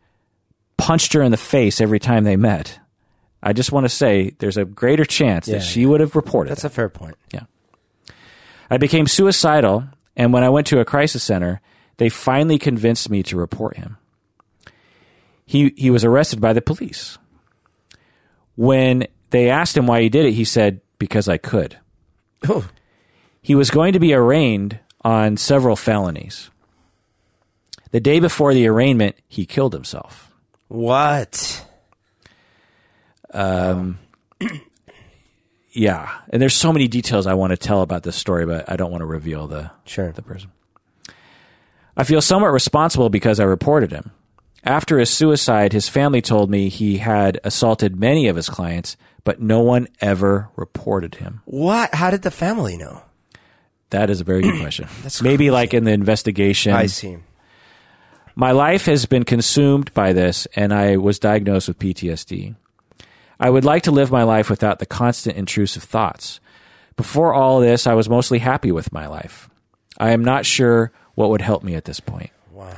punched 0.75 1.13
her 1.13 1.21
in 1.21 1.31
the 1.31 1.37
face 1.37 1.79
every 1.79 1.99
time 1.99 2.25
they 2.25 2.35
met, 2.35 2.77
I 3.41 3.53
just 3.53 3.71
want 3.71 3.85
to 3.85 3.89
say 3.89 4.35
there's 4.39 4.57
a 4.57 4.65
greater 4.65 5.05
chance 5.05 5.47
Yeah, 5.47 5.59
that 5.59 5.63
she 5.63 5.85
would 5.85 6.01
have 6.01 6.17
reported. 6.17 6.51
That's 6.51 6.65
it. 6.65 6.67
a 6.67 6.69
fair 6.69 6.89
point. 6.89 7.15
Yeah. 7.33 7.43
I 8.69 8.75
became 8.75 9.07
suicidal, 9.07 9.85
and 10.17 10.33
when 10.33 10.43
I 10.43 10.49
went 10.49 10.67
to 10.67 10.81
a 10.81 10.85
crisis 10.85 11.23
center, 11.23 11.61
they 11.97 12.09
finally 12.09 12.59
convinced 12.59 13.09
me 13.09 13.23
to 13.23 13.37
report 13.37 13.77
him. 13.77 13.95
He 15.45 15.73
he 15.77 15.89
was 15.89 16.03
arrested 16.03 16.41
by 16.41 16.51
the 16.51 16.61
police. 16.61 17.17
When 18.55 19.07
they 19.33 19.49
asked 19.49 19.75
him 19.75 19.85
why 19.87 20.01
he 20.01 20.07
did 20.07 20.25
it, 20.25 20.31
he 20.31 20.45
said, 20.45 20.79
"Because 20.97 21.27
I 21.27 21.37
could." 21.37 21.77
Oh. 22.47 22.69
He 23.41 23.55
was 23.55 23.69
going 23.69 23.91
to 23.93 23.99
be 23.99 24.13
arraigned 24.13 24.79
on 25.01 25.35
several 25.35 25.75
felonies. 25.75 26.49
The 27.91 27.99
day 27.99 28.19
before 28.21 28.53
the 28.53 28.67
arraignment, 28.67 29.17
he 29.27 29.45
killed 29.45 29.73
himself. 29.73 30.31
What? 30.69 31.65
Um, 33.33 33.99
Yeah, 35.75 36.09
and 36.29 36.39
there's 36.41 36.55
so 36.55 36.71
many 36.71 36.87
details 36.87 37.25
I 37.25 37.33
want 37.33 37.49
to 37.51 37.57
tell 37.57 37.81
about 37.81 38.03
this 38.03 38.15
story, 38.15 38.45
but 38.45 38.71
I 38.71 38.75
don't 38.75 38.91
want 38.91 39.01
to 39.01 39.07
reveal 39.07 39.47
the 39.47 39.71
Sure. 39.85 40.11
the 40.11 40.21
person. 40.21 40.51
I 41.97 42.03
feel 42.03 42.21
somewhat 42.21 42.51
responsible 42.51 43.09
because 43.09 43.39
I 43.39 43.43
reported 43.43 43.91
him. 43.91 44.11
After 44.63 44.99
his 44.99 45.09
suicide, 45.09 45.73
his 45.73 45.89
family 45.89 46.21
told 46.21 46.49
me 46.49 46.69
he 46.69 46.97
had 46.99 47.39
assaulted 47.43 47.99
many 47.99 48.27
of 48.27 48.35
his 48.35 48.49
clients, 48.49 48.95
but 49.23 49.41
no 49.41 49.61
one 49.61 49.87
ever 50.01 50.49
reported 50.55 51.15
him. 51.15 51.41
What? 51.45 51.93
How 51.95 52.11
did 52.11 52.23
the 52.23 52.31
family 52.31 52.77
know? 52.77 53.03
That 53.89 54.09
is 54.09 54.21
a 54.21 54.23
very 54.23 54.41
good 54.41 54.59
question. 54.61 54.87
That's 55.01 55.21
Maybe 55.21 55.51
like 55.51 55.73
in 55.73 55.83
the 55.83 55.91
investigation. 55.91 56.73
I 56.73 56.87
see. 56.87 57.17
My 58.35 58.51
life 58.51 58.85
has 58.87 59.05
been 59.05 59.25
consumed 59.25 59.93
by 59.93 60.11
this, 60.13 60.47
and 60.55 60.73
I 60.73 60.97
was 60.97 61.19
diagnosed 61.19 61.67
with 61.67 61.77
PTSD. 61.77 62.55
I 63.39 63.49
would 63.49 63.63
like 63.65 63.83
to 63.83 63.91
live 63.91 64.11
my 64.11 64.23
life 64.23 64.49
without 64.49 64.79
the 64.79 64.85
constant 64.85 65.37
intrusive 65.37 65.83
thoughts. 65.83 66.39
Before 66.95 67.33
all 67.33 67.59
this, 67.59 67.85
I 67.85 67.93
was 67.93 68.09
mostly 68.09 68.39
happy 68.39 68.71
with 68.71 68.91
my 68.91 69.05
life. 69.07 69.49
I 69.99 70.11
am 70.11 70.23
not 70.23 70.45
sure 70.45 70.91
what 71.15 71.29
would 71.29 71.41
help 71.41 71.63
me 71.63 71.75
at 71.75 71.85
this 71.85 71.99
point. 71.99 72.31
Wow. 72.51 72.75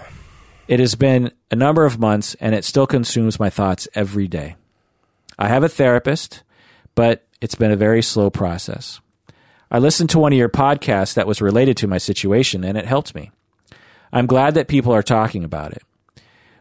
It 0.68 0.80
has 0.80 0.96
been 0.96 1.32
a 1.52 1.56
number 1.56 1.86
of 1.86 2.00
months, 2.00 2.36
and 2.42 2.54
it 2.54 2.66
still 2.66 2.88
consumes 2.88 3.40
my 3.40 3.50
thoughts 3.50 3.88
every 3.94 4.28
day. 4.28 4.56
I 5.38 5.48
have 5.48 5.64
a 5.64 5.70
therapist, 5.70 6.44
but 6.96 7.28
it's 7.42 7.56
been 7.56 7.72
a 7.72 7.76
very 7.76 8.02
slow 8.02 8.30
process. 8.30 9.00
I 9.70 9.80
listened 9.80 10.10
to 10.12 10.20
one 10.20 10.32
of 10.32 10.40
your 10.40 10.50
podcasts 10.50 11.16
that 11.16 11.28
was 11.28 11.42
related 11.42 11.78
to 11.78 11.88
my 11.88 11.98
situation, 11.98 12.64
and 12.64 12.78
it 12.78 12.86
helped 12.86 13.16
me. 13.16 13.32
I'm 14.14 14.28
glad 14.28 14.54
that 14.54 14.68
people 14.68 14.94
are 14.94 15.04
talking 15.04 15.44
about 15.44 15.74
it. 15.74 15.84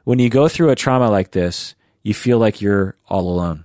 When 0.04 0.18
you 0.18 0.28
go 0.28 0.48
through 0.48 0.70
a 0.70 0.76
trauma 0.76 1.10
like 1.10 1.30
this, 1.30 1.74
you 2.02 2.14
feel 2.14 2.38
like 2.38 2.60
you're 2.60 2.96
all 3.08 3.28
alone. 3.28 3.64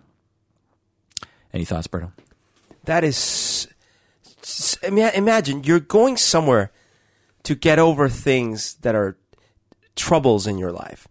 Any 1.53 1.65
thoughts, 1.65 1.87
Berto? 1.87 2.11
That 2.85 3.03
is. 3.03 3.67
I 4.83 4.89
mean, 4.89 5.09
imagine 5.13 5.63
you're 5.63 5.79
going 5.79 6.17
somewhere 6.17 6.71
to 7.43 7.55
get 7.55 7.79
over 7.79 8.07
things 8.09 8.75
that 8.81 8.95
are 8.95 9.17
troubles 9.95 10.47
in 10.47 10.57
your 10.57 10.71
life. 10.71 11.07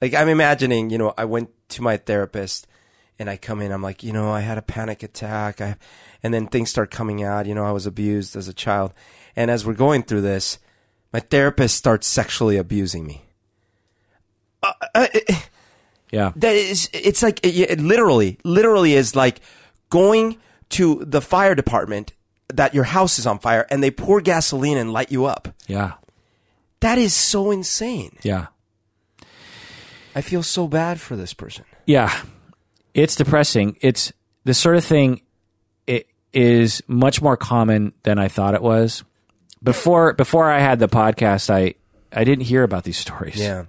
Like 0.00 0.14
I'm 0.14 0.28
imagining, 0.28 0.90
you 0.90 0.98
know, 0.98 1.14
I 1.16 1.24
went 1.24 1.50
to 1.70 1.82
my 1.82 1.96
therapist 1.96 2.66
and 3.18 3.28
I 3.30 3.36
come 3.36 3.60
in, 3.62 3.72
I'm 3.72 3.82
like, 3.82 4.02
you 4.02 4.12
know, 4.12 4.30
I 4.30 4.40
had 4.40 4.58
a 4.58 4.62
panic 4.62 5.02
attack. 5.02 5.60
I, 5.60 5.76
and 6.22 6.32
then 6.34 6.46
things 6.46 6.70
start 6.70 6.90
coming 6.90 7.22
out. 7.22 7.46
You 7.46 7.54
know, 7.54 7.64
I 7.64 7.70
was 7.72 7.86
abused 7.86 8.36
as 8.36 8.48
a 8.48 8.52
child. 8.54 8.92
And 9.34 9.50
as 9.50 9.64
we're 9.64 9.74
going 9.74 10.02
through 10.02 10.20
this, 10.22 10.58
my 11.12 11.20
therapist 11.20 11.76
starts 11.76 12.06
sexually 12.06 12.56
abusing 12.56 13.06
me. 13.06 13.22
Uh, 14.62 14.72
uh, 14.94 15.06
it- 15.14 15.48
Yeah. 16.12 16.32
that 16.36 16.54
is 16.54 16.88
it's 16.92 17.22
like 17.22 17.44
it, 17.44 17.56
it 17.70 17.80
literally 17.80 18.38
literally 18.44 18.94
is 18.94 19.16
like 19.16 19.40
going 19.90 20.38
to 20.70 21.02
the 21.04 21.20
fire 21.20 21.54
department 21.54 22.12
that 22.54 22.74
your 22.74 22.84
house 22.84 23.18
is 23.18 23.26
on 23.26 23.38
fire 23.40 23.66
and 23.70 23.82
they 23.82 23.90
pour 23.90 24.20
gasoline 24.20 24.78
and 24.78 24.92
light 24.92 25.10
you 25.10 25.24
up 25.26 25.48
Yeah. 25.66 25.94
that 26.80 26.96
is 26.98 27.12
so 27.12 27.50
insane 27.50 28.16
Yeah. 28.22 28.46
i 30.14 30.20
feel 30.20 30.42
so 30.44 30.68
bad 30.68 31.00
for 31.00 31.16
this 31.16 31.34
person 31.34 31.64
Yeah, 31.86 32.12
it's 32.96 33.14
depressing. 33.14 33.76
It's 33.82 34.12
the 34.44 34.54
sort 34.54 34.76
of 34.76 34.84
thing. 34.84 35.20
It 35.86 36.08
is 36.32 36.82
much 36.86 37.20
more 37.20 37.36
common 37.36 37.92
than 38.02 38.18
I 38.18 38.28
thought 38.28 38.54
it 38.54 38.62
was. 38.62 39.04
Before 39.62 40.14
before 40.14 40.50
I 40.50 40.60
had 40.60 40.78
the 40.78 40.88
podcast, 40.88 41.50
I 41.50 41.74
I 42.10 42.24
didn't 42.24 42.44
hear 42.44 42.62
about 42.62 42.84
these 42.84 42.96
stories. 42.96 43.36
Yeah, 43.36 43.66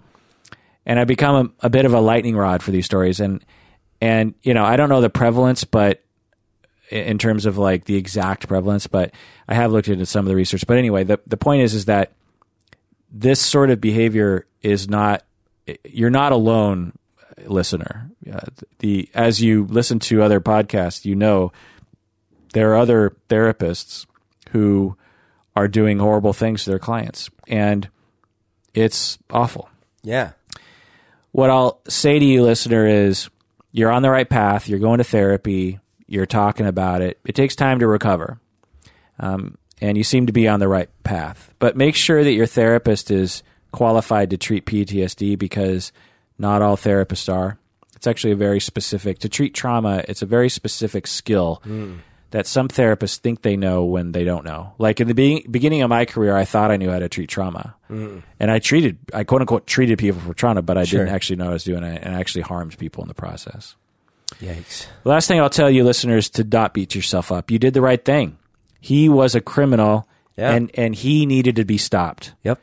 and 0.86 1.00
I 1.00 1.04
become 1.04 1.54
a, 1.62 1.68
a 1.68 1.70
bit 1.70 1.86
of 1.86 1.94
a 1.94 2.00
lightning 2.00 2.38
rod 2.38 2.64
for 2.64 2.72
these 2.72 2.86
stories. 2.86 3.20
And 3.20 3.44
and 4.00 4.34
you 4.44 4.54
know, 4.54 4.64
I 4.64 4.78
don't 4.78 4.90
know 4.90 5.02
the 5.02 5.10
prevalence, 5.10 5.66
but 5.66 6.02
in 6.90 7.04
in 7.04 7.18
terms 7.18 7.46
of 7.46 7.58
like 7.58 7.84
the 7.84 7.96
exact 7.96 8.48
prevalence, 8.48 8.88
but 8.88 9.14
I 9.48 9.56
have 9.56 9.74
looked 9.74 9.90
into 9.90 10.06
some 10.06 10.26
of 10.26 10.30
the 10.30 10.36
research. 10.36 10.66
But 10.66 10.78
anyway, 10.78 11.04
the 11.04 11.20
the 11.28 11.38
point 11.38 11.64
is 11.64 11.74
is 11.74 11.86
that 11.86 12.14
this 13.12 13.42
sort 13.42 13.72
of 13.72 13.82
behavior 13.82 14.46
is 14.62 14.88
not 14.88 15.24
you're 15.84 16.10
not 16.10 16.32
alone 16.32 16.94
listener 17.46 18.10
uh, 18.32 18.40
the 18.80 19.10
as 19.14 19.42
you 19.42 19.66
listen 19.66 20.00
to 20.00 20.22
other 20.24 20.40
podcasts 20.40 21.06
you 21.06 21.16
know 21.16 21.52
there 22.54 22.72
are 22.72 22.78
other 22.78 23.16
therapists 23.30 24.06
who 24.50 24.98
are 25.56 25.68
doing 25.68 26.00
horrible 26.00 26.34
things 26.34 26.64
to 26.64 26.70
their 26.70 26.80
clients, 26.80 27.30
and 27.48 27.90
it's 28.74 29.18
awful. 29.30 29.70
Yeah. 30.04 30.32
What 31.32 31.50
I'll 31.50 31.82
say 31.88 32.20
to 32.20 32.26
you, 32.26 32.44
listener, 32.44 32.86
is 32.86 33.30
you're 33.72 33.92
on 33.92 34.02
the 34.02 34.10
right 34.10 34.30
path. 34.30 34.70
You're 34.70 34.80
going 34.80 35.00
to 35.00 35.04
therapy. 35.04 35.80
You're 36.08 36.26
talking 36.26 36.66
about 36.66 37.02
it. 37.02 37.20
It 37.26 37.36
takes 37.36 37.56
time 37.56 37.80
to 37.80 37.88
recover. 37.88 38.40
Um, 39.20 39.58
and 39.82 39.98
you 39.98 40.04
seem 40.04 40.28
to 40.28 40.34
be 40.34 40.48
on 40.48 40.60
the 40.60 40.68
right 40.68 40.90
path. 41.04 41.54
But 41.60 41.76
make 41.76 41.96
sure 41.96 42.24
that 42.24 42.34
your 42.34 42.46
therapist 42.46 43.12
is 43.12 43.44
qualified 43.72 44.30
to 44.30 44.38
treat 44.38 44.66
PTSD 44.66 45.38
because 45.38 45.92
not 46.40 46.62
all 46.62 46.78
therapists 46.78 47.32
are. 47.34 47.58
It's 47.96 48.08
actually 48.08 48.34
a 48.34 48.36
very 48.38 48.60
specific, 48.60 49.20
to 49.20 49.30
treat 49.30 49.54
trauma, 49.56 50.04
it's 50.08 50.22
a 50.22 50.26
very 50.28 50.50
specific 50.50 51.08
skill 51.08 51.62
that 52.32 52.46
some 52.46 52.68
therapists 52.68 53.18
think 53.18 53.42
they 53.42 53.56
know 53.56 53.86
when 53.86 54.12
they 54.12 54.24
don't 54.24 54.44
know. 54.46 54.74
Like 54.78 55.00
in 55.00 55.08
the 55.08 55.14
be- 55.16 55.46
beginning 55.50 55.82
of 55.82 55.90
my 55.90 56.06
career, 56.06 56.36
I 56.36 56.46
thought 56.46 56.70
I 56.72 56.78
knew 56.78 56.92
how 56.92 57.00
to 57.00 57.10
treat 57.10 57.30
trauma. 57.30 57.76
And 57.90 58.52
I 58.52 58.60
treated, 58.60 58.98
I 59.14 59.24
quote 59.24 59.42
unquote 59.42 59.66
treated 59.66 59.98
people 59.98 60.20
for 60.22 60.34
trauma, 60.34 60.62
but 60.62 60.78
I 60.78 60.84
Sure. 60.84 61.00
didn't 61.06 61.16
actually 61.16 61.38
know 61.38 61.46
what 61.46 61.52
I 61.52 61.54
was 61.54 61.64
doing 61.64 61.84
it 61.84 62.04
and 62.04 62.16
I 62.16 62.20
actually 62.20 62.42
harmed 62.44 62.78
people 62.78 63.02
in 63.04 63.08
the 63.08 63.14
process. 63.16 63.76
Yikes. 64.42 64.86
The 65.04 65.10
last 65.10 65.28
thing 65.28 65.40
I'll 65.40 65.50
tell 65.50 65.72
you, 65.72 65.84
listeners, 65.86 66.30
to 66.32 66.44
not 66.44 66.74
beat 66.74 66.94
yourself 66.94 67.32
up. 67.32 67.50
You 67.50 67.58
did 67.60 67.74
the 67.74 67.82
right 67.82 68.04
thing. 68.04 68.38
He 68.82 69.08
was 69.10 69.34
a 69.36 69.42
criminal, 69.42 70.06
Yeah. 70.36 70.52
and 70.52 70.70
and 70.76 70.94
he 70.94 71.26
needed 71.26 71.56
to 71.56 71.66
be 71.66 71.78
stopped. 71.78 72.34
Yep. 72.44 72.60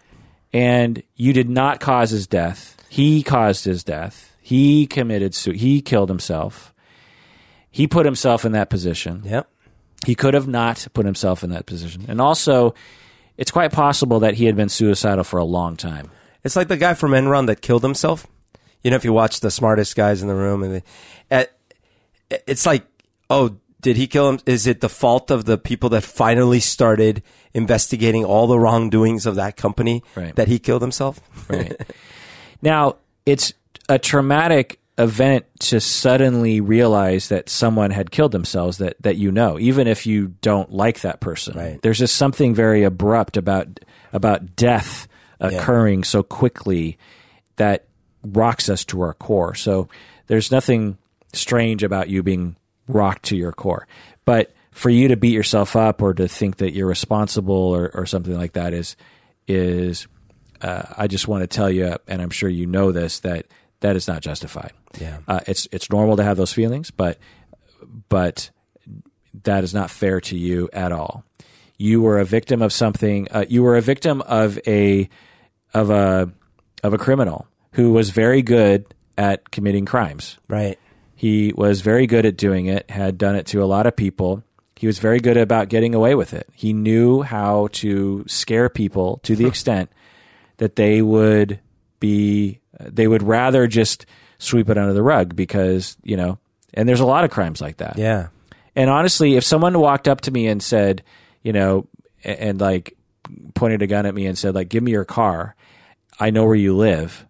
And 0.52 1.02
you 1.16 1.32
did 1.32 1.48
not 1.48 1.80
cause 1.80 2.10
his 2.10 2.26
death. 2.26 2.76
He 2.94 3.24
caused 3.24 3.64
his 3.64 3.82
death. 3.82 4.36
He 4.40 4.86
committed 4.86 5.34
su- 5.34 5.50
He 5.52 5.80
killed 5.80 6.08
himself. 6.08 6.72
He 7.70 7.88
put 7.88 8.06
himself 8.06 8.44
in 8.44 8.52
that 8.52 8.70
position. 8.70 9.22
Yep. 9.24 9.48
He 10.06 10.14
could 10.14 10.34
have 10.34 10.46
not 10.46 10.86
put 10.94 11.04
himself 11.04 11.42
in 11.42 11.50
that 11.50 11.66
position. 11.66 12.04
And 12.06 12.20
also, 12.20 12.72
it's 13.36 13.50
quite 13.50 13.72
possible 13.72 14.20
that 14.20 14.34
he 14.34 14.44
had 14.44 14.54
been 14.54 14.68
suicidal 14.68 15.24
for 15.24 15.38
a 15.40 15.44
long 15.44 15.76
time. 15.76 16.08
It's 16.44 16.54
like 16.54 16.68
the 16.68 16.76
guy 16.76 16.94
from 16.94 17.10
Enron 17.10 17.46
that 17.48 17.62
killed 17.62 17.82
himself. 17.82 18.28
You 18.82 18.90
know, 18.90 18.96
if 18.96 19.04
you 19.04 19.12
watch 19.12 19.40
the 19.40 19.50
smartest 19.50 19.96
guys 19.96 20.22
in 20.22 20.28
the 20.28 20.34
room, 20.36 20.62
and 20.62 20.82
they, 21.30 21.46
it's 22.46 22.64
like, 22.66 22.84
oh, 23.28 23.56
did 23.80 23.96
he 23.96 24.06
kill 24.06 24.28
him? 24.28 24.38
Is 24.46 24.66
it 24.68 24.80
the 24.80 24.88
fault 24.88 25.30
of 25.32 25.46
the 25.46 25.58
people 25.58 25.88
that 25.90 26.04
finally 26.04 26.60
started 26.60 27.22
investigating 27.54 28.24
all 28.24 28.46
the 28.46 28.58
wrongdoings 28.58 29.26
of 29.26 29.34
that 29.34 29.56
company 29.56 30.02
Right. 30.14 30.34
that 30.36 30.46
he 30.48 30.58
killed 30.58 30.82
himself? 30.82 31.18
Right. 31.48 31.80
now, 32.64 32.96
it's 33.26 33.52
a 33.90 33.98
traumatic 33.98 34.80
event 34.96 35.44
to 35.58 35.80
suddenly 35.80 36.60
realize 36.60 37.28
that 37.28 37.48
someone 37.50 37.90
had 37.90 38.10
killed 38.10 38.32
themselves 38.32 38.78
that, 38.78 38.96
that 39.02 39.16
you 39.16 39.30
know, 39.30 39.58
even 39.58 39.86
if 39.86 40.06
you 40.06 40.28
don't 40.40 40.72
like 40.72 41.00
that 41.00 41.20
person. 41.20 41.58
Right. 41.58 41.82
There's 41.82 41.98
just 41.98 42.16
something 42.16 42.54
very 42.54 42.84
abrupt 42.84 43.36
about 43.36 43.80
about 44.12 44.56
death 44.56 45.08
occurring 45.40 46.04
so 46.04 46.22
quickly 46.22 46.96
that 47.56 47.84
rocks 48.22 48.70
us 48.70 48.84
to 48.86 49.02
our 49.02 49.12
core. 49.12 49.54
So 49.54 49.88
there's 50.28 50.50
nothing 50.50 50.96
strange 51.34 51.82
about 51.82 52.08
you 52.08 52.22
being 52.22 52.56
rocked 52.88 53.24
to 53.24 53.36
your 53.36 53.52
core. 53.52 53.86
But 54.24 54.54
for 54.70 54.88
you 54.88 55.08
to 55.08 55.16
beat 55.16 55.34
yourself 55.34 55.76
up 55.76 56.00
or 56.00 56.14
to 56.14 56.28
think 56.28 56.56
that 56.58 56.72
you're 56.72 56.86
responsible 56.86 57.54
or, 57.54 57.90
or 57.92 58.06
something 58.06 58.36
like 58.36 58.54
that 58.54 58.72
is 58.72 58.96
is 59.46 60.06
uh, 60.64 60.94
I 60.96 61.08
just 61.08 61.28
want 61.28 61.42
to 61.42 61.46
tell 61.46 61.70
you, 61.70 61.96
and 62.08 62.22
I'm 62.22 62.30
sure 62.30 62.48
you 62.48 62.64
know 62.64 62.90
this, 62.90 63.20
that 63.20 63.46
that 63.80 63.96
is 63.96 64.08
not 64.08 64.22
justified. 64.22 64.72
Yeah. 64.98 65.18
Uh, 65.28 65.40
it's 65.46 65.68
it's 65.72 65.90
normal 65.90 66.16
to 66.16 66.24
have 66.24 66.38
those 66.38 66.54
feelings, 66.54 66.90
but 66.90 67.18
but 68.08 68.50
that 69.42 69.62
is 69.62 69.74
not 69.74 69.90
fair 69.90 70.22
to 70.22 70.38
you 70.38 70.70
at 70.72 70.90
all. 70.90 71.22
You 71.76 72.00
were 72.00 72.18
a 72.18 72.24
victim 72.24 72.62
of 72.62 72.72
something. 72.72 73.28
Uh, 73.30 73.44
you 73.46 73.62
were 73.62 73.76
a 73.76 73.82
victim 73.82 74.22
of 74.22 74.58
a 74.66 75.10
of 75.74 75.90
a 75.90 76.32
of 76.82 76.94
a 76.94 76.98
criminal 76.98 77.46
who 77.72 77.92
was 77.92 78.08
very 78.08 78.40
good 78.40 78.86
at 79.18 79.50
committing 79.50 79.84
crimes. 79.84 80.38
Right. 80.48 80.78
He 81.14 81.52
was 81.54 81.82
very 81.82 82.06
good 82.06 82.24
at 82.24 82.38
doing 82.38 82.66
it, 82.66 82.90
had 82.90 83.18
done 83.18 83.36
it 83.36 83.46
to 83.48 83.62
a 83.62 83.66
lot 83.66 83.86
of 83.86 83.96
people. 83.96 84.42
He 84.76 84.86
was 84.86 84.98
very 84.98 85.20
good 85.20 85.36
about 85.36 85.68
getting 85.68 85.94
away 85.94 86.14
with 86.14 86.32
it. 86.32 86.48
He 86.54 86.72
knew 86.72 87.20
how 87.20 87.68
to 87.72 88.24
scare 88.26 88.70
people 88.70 89.20
to 89.24 89.36
the 89.36 89.46
extent 89.52 89.90
that 90.58 90.76
they 90.76 91.02
would 91.02 91.60
be 92.00 92.60
they 92.80 93.06
would 93.06 93.22
rather 93.22 93.66
just 93.66 94.06
sweep 94.38 94.68
it 94.68 94.78
under 94.78 94.92
the 94.92 95.02
rug 95.02 95.34
because, 95.34 95.96
you 96.02 96.16
know, 96.16 96.38
and 96.72 96.88
there's 96.88 97.00
a 97.00 97.06
lot 97.06 97.24
of 97.24 97.30
crimes 97.30 97.60
like 97.60 97.78
that. 97.78 97.96
Yeah. 97.96 98.28
And 98.76 98.90
honestly, 98.90 99.36
if 99.36 99.44
someone 99.44 99.78
walked 99.78 100.08
up 100.08 100.22
to 100.22 100.30
me 100.30 100.48
and 100.48 100.62
said, 100.62 101.02
you 101.42 101.52
know, 101.52 101.86
and, 102.24 102.38
and 102.38 102.60
like 102.60 102.96
pointed 103.54 103.82
a 103.82 103.86
gun 103.86 104.06
at 104.06 104.14
me 104.14 104.26
and 104.26 104.36
said, 104.36 104.54
like, 104.54 104.68
give 104.68 104.82
me 104.82 104.90
your 104.90 105.04
car, 105.04 105.54
I 106.18 106.30
know 106.30 106.44
where 106.44 106.54
you 106.54 106.76
live. 106.76 107.26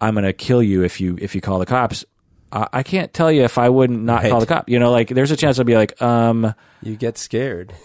I'm 0.00 0.14
gonna 0.14 0.32
kill 0.32 0.62
you 0.62 0.82
if 0.82 1.00
you 1.00 1.16
if 1.20 1.34
you 1.34 1.40
call 1.40 1.58
the 1.58 1.66
cops. 1.66 2.04
I, 2.52 2.68
I 2.72 2.82
can't 2.82 3.12
tell 3.12 3.30
you 3.32 3.42
if 3.44 3.58
I 3.58 3.68
wouldn't 3.68 4.02
not 4.02 4.22
Right. 4.22 4.30
call 4.30 4.40
the 4.40 4.46
cop. 4.46 4.68
You 4.68 4.78
know, 4.78 4.90
like 4.90 5.08
there's 5.08 5.30
a 5.30 5.36
chance 5.36 5.58
I'll 5.58 5.64
be 5.64 5.76
like, 5.76 6.00
um, 6.02 6.44
uh, 6.44 6.52
You 6.82 6.96
get 6.96 7.18
scared. 7.18 7.72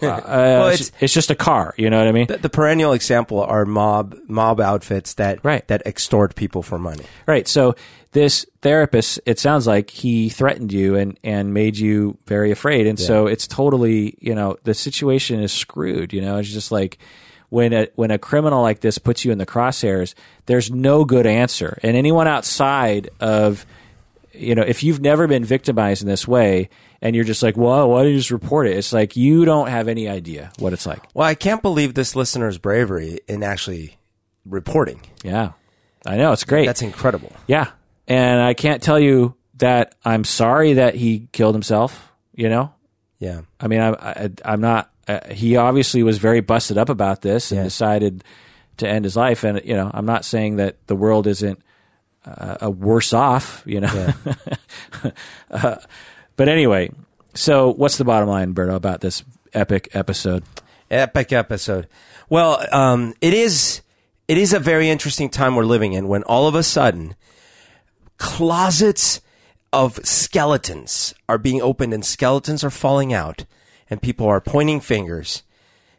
it's- 0.80 0.92
it's 1.00 1.12
just 1.14 1.30
a 1.30 1.34
car. 1.34 1.74
You 1.76 1.90
know 1.90 1.98
what 1.98 2.06
I 2.08 2.12
mean? 2.12 2.26
the, 2.26 2.36
the 2.38 2.50
perennial 2.50 2.92
example 2.92 3.40
are 3.40 3.64
mob 3.64 4.14
mob 4.28 4.60
outfits 4.60 5.14
that 5.14 5.44
Right. 5.44 5.66
that 5.68 5.82
extort 5.86 6.34
people 6.34 6.62
for 6.62 6.78
money. 6.78 7.04
Right. 7.26 7.46
So 7.48 7.74
this 8.12 8.44
therapist, 8.60 9.20
it 9.26 9.38
sounds 9.38 9.66
like 9.66 9.90
he 9.90 10.28
threatened 10.28 10.72
you 10.72 10.96
and, 10.96 11.18
and 11.22 11.54
made 11.54 11.76
you 11.76 12.18
very 12.26 12.50
afraid. 12.50 12.86
And 12.88 12.98
so 12.98 13.26
it's 13.28 13.46
totally, 13.46 14.16
you 14.20 14.34
know, 14.34 14.56
the 14.64 14.74
situation 14.74 15.40
is 15.40 15.52
screwed. 15.52 16.12
You 16.12 16.20
know, 16.20 16.38
it's 16.38 16.50
just 16.52 16.72
like 16.72 16.98
when 17.50 17.72
a, 17.72 17.88
when 17.94 18.10
a 18.10 18.18
criminal 18.18 18.62
like 18.62 18.80
this 18.80 18.98
puts 18.98 19.24
you 19.24 19.30
in 19.30 19.38
the 19.38 19.46
crosshairs, 19.46 20.14
there's 20.46 20.72
no 20.72 21.04
good 21.04 21.24
answer. 21.26 21.78
And 21.84 21.96
anyone 21.96 22.26
outside 22.26 23.10
of, 23.20 23.64
you 24.32 24.54
know, 24.54 24.62
if 24.62 24.82
you've 24.82 25.00
never 25.00 25.26
been 25.26 25.44
victimized 25.44 26.02
in 26.02 26.08
this 26.08 26.26
way 26.28 26.68
and 27.02 27.14
you're 27.16 27.24
just 27.24 27.42
like, 27.42 27.56
well, 27.56 27.90
why 27.90 28.02
don't 28.02 28.12
you 28.12 28.18
just 28.18 28.30
report 28.30 28.66
it? 28.66 28.76
It's 28.76 28.92
like 28.92 29.16
you 29.16 29.44
don't 29.44 29.68
have 29.68 29.88
any 29.88 30.08
idea 30.08 30.52
what 30.58 30.72
it's 30.72 30.86
like. 30.86 31.02
Well, 31.14 31.26
I 31.26 31.34
can't 31.34 31.62
believe 31.62 31.94
this 31.94 32.14
listener's 32.14 32.58
bravery 32.58 33.20
in 33.28 33.42
actually 33.42 33.98
reporting. 34.44 35.00
Yeah. 35.24 35.52
I 36.06 36.16
know. 36.16 36.32
It's 36.32 36.44
great. 36.44 36.66
That's 36.66 36.82
incredible. 36.82 37.32
Yeah. 37.46 37.70
And 38.08 38.40
I 38.40 38.54
can't 38.54 38.82
tell 38.82 38.98
you 38.98 39.34
that 39.58 39.94
I'm 40.04 40.24
sorry 40.24 40.74
that 40.74 40.94
he 40.94 41.28
killed 41.32 41.54
himself, 41.54 42.10
you 42.34 42.48
know? 42.48 42.72
Yeah. 43.18 43.42
I 43.60 43.68
mean, 43.68 43.80
I, 43.80 43.90
I, 43.90 44.30
I'm 44.44 44.60
not, 44.60 44.90
uh, 45.06 45.20
he 45.30 45.56
obviously 45.56 46.02
was 46.02 46.18
very 46.18 46.40
busted 46.40 46.78
up 46.78 46.88
about 46.88 47.20
this 47.22 47.50
and 47.50 47.58
Yeah. 47.58 47.64
decided 47.64 48.24
to 48.78 48.88
end 48.88 49.04
his 49.04 49.16
life. 49.16 49.44
And, 49.44 49.60
you 49.64 49.74
know, 49.74 49.90
I'm 49.92 50.06
not 50.06 50.24
saying 50.24 50.56
that 50.56 50.86
the 50.86 50.96
world 50.96 51.26
isn't 51.26 51.60
uh, 52.38 52.58
a 52.62 52.70
worse 52.70 53.12
off, 53.12 53.62
you 53.66 53.80
know? 53.80 54.12
uh, 55.50 55.76
but 56.36 56.48
anyway, 56.48 56.90
so 57.34 57.72
what's 57.72 57.98
the 57.98 58.04
bottom 58.04 58.28
line, 58.28 58.54
Berto, 58.54 58.74
about 58.74 59.00
this 59.00 59.24
epic 59.52 59.88
episode? 59.92 60.44
Epic 60.90 61.32
episode. 61.32 61.86
Well, 62.28 62.64
um, 62.72 63.14
it 63.20 63.34
is. 63.34 63.82
It 64.28 64.38
is 64.38 64.52
a 64.52 64.60
very 64.60 64.88
interesting 64.88 65.28
time 65.28 65.56
we're 65.56 65.64
living 65.64 65.92
in 65.92 66.06
when 66.06 66.22
all 66.22 66.46
of 66.46 66.54
a 66.54 66.62
sudden 66.62 67.16
closets 68.16 69.20
of 69.72 69.98
skeletons 70.04 71.14
are 71.28 71.38
being 71.38 71.60
opened 71.60 71.92
and 71.92 72.04
skeletons 72.04 72.62
are 72.62 72.70
falling 72.70 73.12
out 73.12 73.44
and 73.88 74.00
people 74.00 74.26
are 74.28 74.40
pointing 74.40 74.80
fingers 74.80 75.42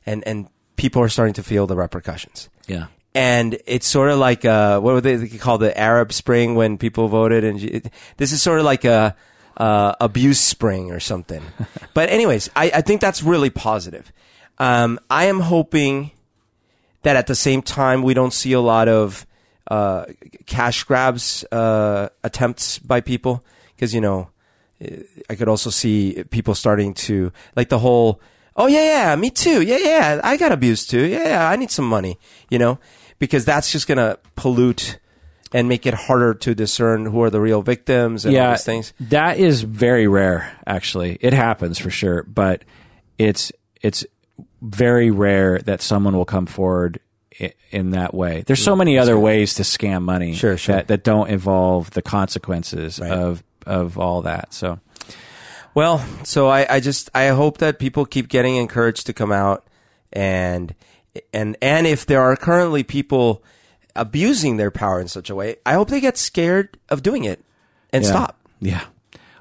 and, 0.06 0.26
and 0.26 0.48
people 0.77 1.01
are 1.01 1.10
starting 1.10 1.34
to 1.34 1.43
feel 1.43 1.68
the 1.68 1.76
repercussions. 1.76 2.50
Yeah. 2.68 2.88
And 3.14 3.58
it's 3.66 3.88
sort 3.88 4.10
of 4.10 4.20
like 4.20 4.46
uh, 4.46 4.80
what 4.80 4.94
would 4.94 5.04
they 5.04 5.28
call 5.38 5.58
the 5.58 5.78
Arab 5.78 6.14
Spring 6.14 6.56
when 6.56 6.78
people 6.78 7.08
voted, 7.08 7.44
and 7.44 7.62
it, 7.62 7.92
this 8.18 8.32
is 8.32 8.42
sort 8.42 8.60
of 8.60 8.66
like 8.66 8.86
a 8.86 9.16
uh, 9.58 9.94
abuse 10.00 10.40
spring 10.40 10.92
or 10.92 11.00
something. 11.00 11.42
but 11.94 12.10
anyways, 12.10 12.50
I, 12.56 12.72
I 12.76 12.82
think 12.82 13.02
that's 13.02 13.22
really 13.22 13.50
positive. 13.50 14.12
Um, 14.58 15.00
I 15.10 15.26
am 15.26 15.40
hoping 15.40 16.12
that 17.04 17.16
at 17.16 17.28
the 17.28 17.36
same 17.36 17.62
time 17.62 18.04
we 18.04 18.14
don't 18.14 18.34
see 18.34 18.54
a 18.54 18.62
lot 18.62 18.88
of 18.88 19.26
uh, 19.70 20.06
cash 20.46 20.84
grabs 20.84 21.44
uh, 21.52 22.10
attempts 22.24 22.80
by 22.80 23.02
people 23.02 23.44
because 23.76 23.94
you 23.94 24.02
know 24.02 24.30
I 25.30 25.36
could 25.36 25.48
also 25.48 25.70
see 25.70 26.24
people 26.30 26.56
starting 26.56 26.94
to 27.06 27.32
like 27.56 27.70
the 27.70 27.80
whole, 27.80 28.20
oh 28.56 28.68
yeah, 28.68 28.84
yeah, 28.84 29.16
me 29.16 29.30
too. 29.30 29.62
Yeah, 29.62 29.78
yeah, 29.78 30.22
I 30.24 30.38
got 30.38 30.52
abused 30.52 30.90
too. 30.90 31.06
Yeah, 31.06 31.24
yeah, 31.24 31.50
I 31.50 31.56
need 31.56 31.72
some 31.72 31.88
money, 31.88 32.18
you 32.50 32.58
know, 32.58 32.80
because 33.22 33.45
that's 33.45 33.72
just 33.72 33.88
going 33.88 34.00
to 34.00 34.17
pollute 34.35 34.98
and 35.53 35.69
make 35.69 35.85
it 35.85 35.93
harder 35.93 36.33
to 36.33 36.56
discern 36.56 37.06
who 37.06 37.22
are 37.22 37.30
the 37.30 37.40
real 37.40 37.61
victims 37.61 38.25
and 38.25 38.35
all 38.35 38.50
these 38.51 38.64
things. 38.64 38.93
That 39.00 39.38
is 39.38 39.61
very 39.61 40.08
rare, 40.08 40.51
actually. 40.66 41.19
It 41.22 41.32
happens 41.32 41.77
for 41.77 41.91
sure, 41.91 42.24
but 42.24 42.64
it's 43.19 43.51
it's 43.83 44.03
very 44.59 45.11
rare 45.11 45.59
that 45.59 45.83
someone 45.83 46.17
will 46.17 46.25
come 46.25 46.48
forward 46.48 47.00
in 47.69 47.91
that 47.91 48.14
way. 48.16 48.43
There's 48.48 48.64
so 48.64 48.74
mm, 48.74 48.80
many 48.80 48.98
other 48.98 49.19
ways 49.19 49.53
to 49.56 49.64
scam 49.64 50.01
money 50.01 50.33
Sure, 50.33 50.58
sure. 50.58 50.75
that 50.77 50.88
that 50.88 51.03
don't 51.03 51.30
involve 51.30 51.91
the 51.91 52.01
consequences 52.01 53.00
Right. 53.00 53.11
of 53.11 53.43
of 53.67 54.00
all 54.00 54.24
that. 54.24 54.51
So 54.53 54.80
Well, 55.75 56.03
so 56.24 56.48
I, 56.48 56.66
I 56.75 56.80
just 56.80 57.11
I 57.14 57.27
hope 57.27 57.59
that 57.59 57.77
people 57.77 58.06
keep 58.06 58.30
getting 58.30 58.56
encouraged 58.56 59.06
to 59.06 59.14
come 59.14 59.32
out 59.32 59.64
and 60.11 60.74
and 61.34 61.58
and 61.62 61.86
if 61.88 62.06
there 62.06 62.22
are 62.22 62.36
currently 62.36 62.84
people 62.84 63.44
abusing 63.96 64.58
their 64.58 64.72
power 64.72 65.00
in 65.02 65.08
such 65.08 65.30
a 65.30 65.36
way, 65.36 65.58
I 65.66 65.74
hope 65.74 65.90
they 65.90 66.00
get 66.02 66.18
scared 66.18 66.78
of 66.90 67.04
doing 67.04 67.24
it 67.26 67.44
and 67.92 68.04
Yeah. 68.04 68.10
stop. 68.10 68.38
Yeah. 68.60 68.84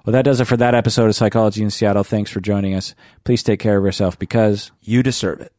Well, 0.05 0.13
that 0.13 0.25
does 0.25 0.41
it 0.41 0.47
for 0.47 0.57
that 0.57 0.75
episode 0.75 1.07
of 1.09 1.15
Psychology 1.15 1.63
in 1.63 1.71
Seattle. 1.71 2.03
Thanks 2.05 2.31
for 2.31 2.41
joining 2.41 2.75
us. 2.75 2.95
Please 3.25 3.43
take 3.43 3.61
care 3.61 3.77
of 3.79 3.85
yourself 3.85 4.19
because 4.19 4.71
You 4.83 5.03
deserve 5.03 5.41
it. 5.43 5.53